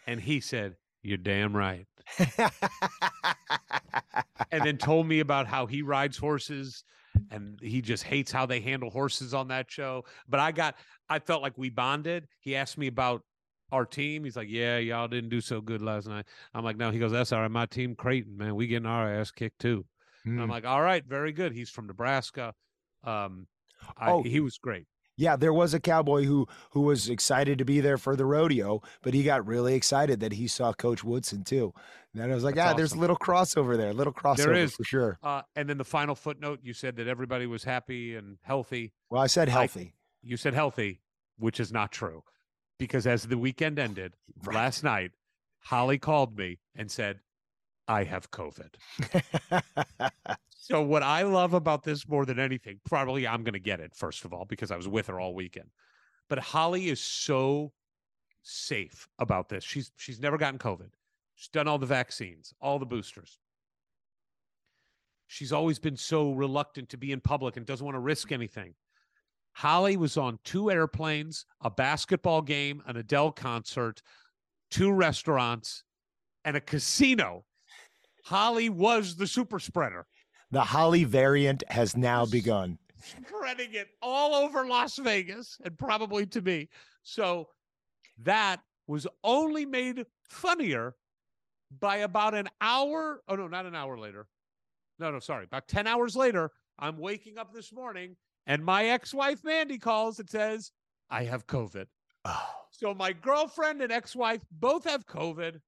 And 0.07 0.21
he 0.21 0.41
said, 0.41 0.77
"You're 1.03 1.19
damn 1.19 1.57
right." 1.57 1.87
And 4.53 4.65
then 4.65 4.79
told 4.79 5.07
me 5.09 5.21
about 5.21 5.47
how 5.49 5.67
he 5.67 5.83
rides 5.83 6.17
horses, 6.17 6.85
and 7.31 7.59
he 7.61 7.83
just 7.83 8.05
hates 8.05 8.31
how 8.31 8.47
they 8.47 8.61
handle 8.61 8.91
horses 8.91 9.35
on 9.35 9.49
that 9.49 9.71
show. 9.71 10.05
But 10.29 10.41
I 10.41 10.53
got, 10.53 10.77
I 11.09 11.19
felt 11.19 11.43
like 11.43 11.59
we 11.59 11.69
bonded. 11.69 12.29
He 12.39 12.55
asked 12.55 12.79
me 12.79 12.87
about 12.87 13.23
our 13.73 13.85
team. 13.85 14.25
He's 14.25 14.37
like, 14.37 14.49
"Yeah, 14.49 14.79
y'all 14.79 15.09
didn't 15.09 15.31
do 15.31 15.41
so 15.41 15.61
good 15.61 15.83
last 15.83 16.07
night." 16.07 16.27
I'm 16.55 16.65
like, 16.65 16.77
"No." 16.77 16.91
He 16.91 17.01
goes, 17.01 17.11
"That's 17.13 17.33
all 17.33 17.41
right. 17.41 17.51
My 17.51 17.67
team, 17.67 17.97
Creighton, 17.97 18.37
man, 18.37 18.55
we 18.55 18.69
getting 18.69 18.87
our 18.87 19.13
ass 19.13 19.33
kicked 19.33 19.59
too." 19.59 19.85
And 20.27 20.41
I'm 20.41 20.47
Hmm. 20.47 20.51
like, 20.53 20.65
all 20.67 20.83
right, 20.83 21.05
very 21.05 21.33
good. 21.33 21.53
He's 21.53 21.71
from 21.71 21.87
Nebraska. 21.87 22.53
Um, 23.05 23.47
I, 23.97 24.11
Oh. 24.11 24.23
he 24.23 24.41
was 24.41 24.59
great. 24.59 24.87
Yeah, 25.19 25.37
there 25.37 25.53
was 25.53 25.73
a 25.73 25.81
cowboy 25.81 26.25
who 26.25 26.47
who 26.73 26.83
was 26.83 27.09
excited 27.09 27.57
to 27.59 27.65
be 27.65 27.81
there 27.81 27.97
for 27.97 28.17
the 28.17 28.27
rodeo, 28.27 28.83
but 29.01 29.15
he 29.15 29.23
got 29.23 29.47
really 29.47 29.75
excited 29.75 30.21
that 30.21 30.33
he 30.33 30.47
saw 30.47 30.75
Coach 30.75 31.03
Woodson 31.03 31.43
too. 31.43 31.73
And 32.13 32.21
then 32.23 32.31
I 32.31 32.35
was 32.35 32.45
like, 32.45 32.57
That's 32.57 32.73
ah, 32.73 32.77
there's 32.77 32.91
a 32.91 32.95
awesome. 32.95 33.01
little 33.01 33.17
crossover 33.17 33.77
there, 33.79 33.95
little 33.95 34.13
crossover 34.13 34.55
is. 34.57 34.75
for 34.75 34.85
sure. 34.85 35.19
Uh, 35.23 35.41
and 35.55 35.71
then 35.71 35.79
the 35.79 35.85
final 35.87 36.15
footnote, 36.15 36.61
you 36.63 36.75
said 36.75 36.97
that 36.97 37.07
everybody 37.07 37.47
was 37.47 37.65
happy 37.65 38.15
and 38.15 38.37
healthy. 38.43 38.93
Well, 39.09 39.23
I 39.23 39.27
said 39.27 39.49
I- 39.49 39.53
healthy. 39.53 39.95
You 40.23 40.37
said 40.37 40.53
healthy, 40.53 41.01
which 41.39 41.61
is 41.61 41.73
not 41.73 41.93
true, 41.93 42.23
because 42.79 43.07
as 43.07 43.29
the 43.29 43.39
weekend 43.39 43.79
ended 43.79 44.17
Right. 44.45 44.55
last 44.57 44.83
night, 44.85 45.13
Holly 45.61 45.99
called 45.99 46.37
me 46.37 46.59
and 46.75 46.91
said, 46.91 47.21
"I 47.89 48.05
have 48.05 48.31
COVID." 48.31 48.75
So 50.67 50.83
what 50.83 51.05
I 51.05 51.23
love 51.23 51.55
about 51.55 51.85
this 51.85 52.09
more 52.09 52.27
than 52.27 52.41
anything, 52.41 52.81
probably 52.85 53.25
I'm 53.25 53.45
going 53.45 53.53
to 53.53 53.61
get 53.61 53.79
it 53.79 53.95
first 53.95 54.25
of 54.25 54.33
all 54.33 54.45
because 54.45 54.73
I 54.73 54.77
was 54.77 54.89
with 54.89 55.07
her 55.07 55.21
all 55.21 55.33
weekend. 55.33 55.71
But 56.29 56.41
Holly 56.41 56.89
is 56.89 56.99
so 56.99 57.73
safe 58.43 59.09
about 59.21 59.49
this. 59.49 59.63
She's 59.63 59.93
she's 59.97 60.19
never 60.19 60.37
gotten 60.37 60.59
COVID. 60.59 60.91
She's 61.37 61.51
done 61.51 61.69
all 61.69 61.79
the 61.79 61.87
vaccines, 61.87 62.53
all 62.61 62.81
the 62.81 62.87
boosters. 62.87 63.39
She's 65.29 65.53
always 65.53 65.79
been 65.79 65.97
so 65.97 66.33
reluctant 66.33 66.89
to 66.89 66.97
be 66.97 67.13
in 67.13 67.21
public 67.21 67.57
and 67.57 67.65
doesn't 67.65 67.85
want 67.85 67.95
to 67.95 68.01
risk 68.01 68.33
anything. 68.33 68.75
Holly 69.53 69.97
was 69.97 70.17
on 70.17 70.41
two 70.43 70.71
airplanes, 70.71 71.47
a 71.61 71.71
basketball 71.71 72.43
game, 72.43 72.83
an 72.87 72.97
Adele 72.97 73.31
concert, 73.33 74.03
two 74.71 74.93
restaurants, 74.93 75.85
and 76.45 76.57
a 76.57 76.61
casino. 76.61 77.45
Holly 78.27 78.69
was 78.69 79.15
the 79.17 79.27
super 79.27 79.61
spreader. 79.61 80.05
the 80.51 80.61
Holly 80.65 81.05
variant 81.05 81.63
has 81.69 81.97
now 81.97 82.27
begun. 82.27 82.77
spreading 83.01 83.73
it 83.75 83.89
all 84.03 84.35
over 84.35 84.67
Las 84.67 84.97
Vegas 84.99 85.59
and 85.65 85.79
probably 85.79 86.27
to 86.27 86.43
me. 86.43 86.69
So 87.05 87.49
that 88.25 88.61
was 88.89 89.07
only 89.23 89.65
made 89.65 90.07
funnier 90.29 90.97
by 91.79 91.99
about 91.99 92.35
an 92.35 92.49
hour. 92.61 93.23
Oh, 93.29 93.37
no, 93.37 93.47
not 93.47 93.65
an 93.67 93.75
hour 93.77 93.97
later. 93.99 94.27
No, 94.99 95.11
no, 95.13 95.21
sorry. 95.21 95.45
About 95.45 95.69
10 95.69 95.87
hours 95.87 96.17
later, 96.17 96.51
I'm 96.81 96.99
waking 96.99 97.39
up 97.39 97.53
this 97.55 97.73
morning 97.73 98.17
and 98.47 98.65
my 98.65 98.87
ex 98.87 99.15
wife, 99.15 99.45
Mandy, 99.45 99.79
calls 99.79 100.19
and 100.19 100.29
says, 100.29 100.73
I 101.11 101.25
have 101.25 101.47
COVID. 101.47 101.87
Oh, 102.25 102.49
So 102.73 102.93
my 102.93 103.13
girlfriend 103.13 103.83
and 103.83 103.93
ex 103.93 104.17
wife 104.17 104.43
both 104.51 104.85
have 104.85 105.07
COVID. 105.07 105.61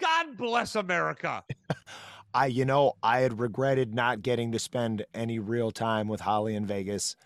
God 0.00 0.36
bless 0.36 0.74
America. 0.74 1.44
I, 2.34 2.46
you 2.46 2.64
know, 2.64 2.94
I 3.02 3.20
had 3.20 3.38
regretted 3.40 3.94
not 3.94 4.20
getting 4.22 4.52
to 4.52 4.58
spend 4.58 5.04
any 5.14 5.38
real 5.38 5.70
time 5.70 6.06
with 6.08 6.20
Holly 6.20 6.54
in 6.54 6.66
Vegas. 6.66 7.16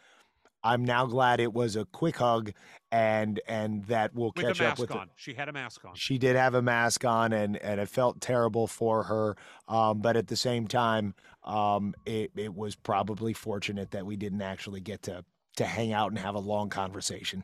I'm 0.62 0.84
now 0.84 1.06
glad 1.06 1.40
it 1.40 1.52
was 1.54 1.74
a 1.74 1.86
quick 1.86 2.18
hug 2.18 2.52
and 2.92 3.40
and 3.48 3.84
that 3.86 4.14
we'll 4.14 4.32
With 4.36 4.44
catch 4.44 4.60
up 4.60 4.78
with. 4.78 4.90
on. 4.90 5.08
She 5.16 5.32
had 5.32 5.48
a 5.48 5.52
mask 5.52 5.84
on. 5.84 5.94
she 5.94 6.18
did 6.18 6.36
have 6.36 6.54
a 6.54 6.60
mask 6.60 7.04
on 7.04 7.32
and 7.32 7.56
and 7.56 7.80
it 7.80 7.88
felt 7.88 8.20
terrible 8.20 8.66
for 8.66 9.04
her 9.04 9.36
um, 9.68 10.00
but 10.00 10.16
at 10.16 10.26
the 10.26 10.36
same 10.36 10.66
time 10.66 11.14
um, 11.44 11.94
it, 12.04 12.30
it 12.36 12.54
was 12.54 12.76
probably 12.76 13.32
fortunate 13.32 13.90
that 13.92 14.04
we 14.04 14.16
didn't 14.16 14.42
actually 14.42 14.80
get 14.80 15.02
to 15.02 15.24
to 15.56 15.64
hang 15.64 15.92
out 15.94 16.10
and 16.10 16.18
have 16.18 16.34
a 16.34 16.40
long 16.40 16.68
conversation 16.68 17.42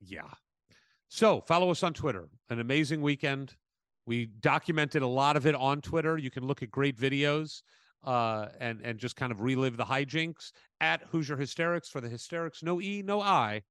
Yeah. 0.00 0.22
So 1.08 1.40
follow 1.42 1.70
us 1.70 1.82
on 1.84 1.94
Twitter. 1.94 2.28
An 2.50 2.58
amazing 2.58 3.00
weekend. 3.00 3.54
We 4.06 4.26
documented 4.26 5.02
a 5.02 5.06
lot 5.06 5.36
of 5.36 5.46
it 5.46 5.54
on 5.54 5.80
Twitter. 5.80 6.16
You 6.16 6.30
can 6.30 6.46
look 6.46 6.62
at 6.62 6.70
great 6.70 6.96
videos 6.96 7.62
uh, 8.04 8.46
and 8.60 8.80
and 8.82 8.98
just 8.98 9.16
kind 9.16 9.32
of 9.32 9.40
relive 9.40 9.76
the 9.76 9.84
hijinks 9.84 10.52
at 10.80 11.02
Hoosier 11.10 11.36
Hysterics 11.36 11.88
for 11.88 12.00
the 12.00 12.08
hysterics. 12.08 12.62
No 12.62 12.80
E, 12.80 13.02
no 13.04 13.20
I. 13.20 13.62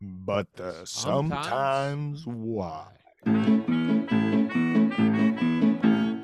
but 0.00 0.46
the 0.54 0.84
Sometimes. 0.84 1.46
sometimes 1.46 2.26
why 2.26 2.86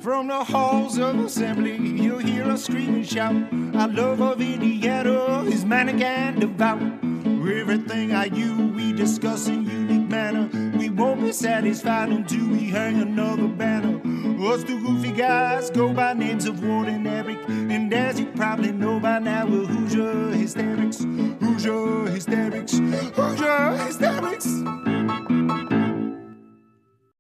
From 0.01 0.27
the 0.29 0.45
halls 0.45 0.99
of 0.99 1.19
assembly, 1.21 1.77
you'll 1.77 2.19
hear 2.19 2.45
us 2.45 2.65
scream 2.65 2.95
and 2.95 3.07
shout. 3.09 3.35
Our 3.75 3.89
love 3.89 4.21
of 4.21 4.41
Indiana 4.41 5.43
is 5.45 5.65
manic 5.65 6.01
and 6.03 6.41
devout. 6.41 6.83
Everything 7.62 8.12
I 8.12 8.25
you 8.27 8.69
we 8.77 8.93
discuss 8.93 9.47
in 9.49 9.65
unique 9.65 10.01
manner. 10.12 10.50
We 10.76 10.91
won't 10.91 11.23
be 11.23 11.32
satisfied 11.32 12.10
until 12.10 12.47
we 12.49 12.65
hang 12.68 13.00
another 13.00 13.49
banner. 13.49 13.99
Us 14.47 14.62
two 14.62 14.78
goofy 14.84 15.10
guys 15.10 15.70
go 15.70 15.94
by 15.94 16.12
names 16.12 16.44
of 16.44 16.62
Ward 16.62 16.89
and 16.89 17.07
Eric. 17.07 17.39
And 17.49 17.92
as 17.94 18.20
you 18.20 18.26
probably 18.26 18.73
know 18.73 19.00
by 19.00 19.20
now, 19.20 19.47
we're 19.47 19.65
Hoosier 19.65 20.32
Hysterics. 20.32 21.02
Hoosier 21.41 22.10
Hysterics. 22.10 22.73
Hoosier 23.16 23.76
Hysterics. 23.86 25.82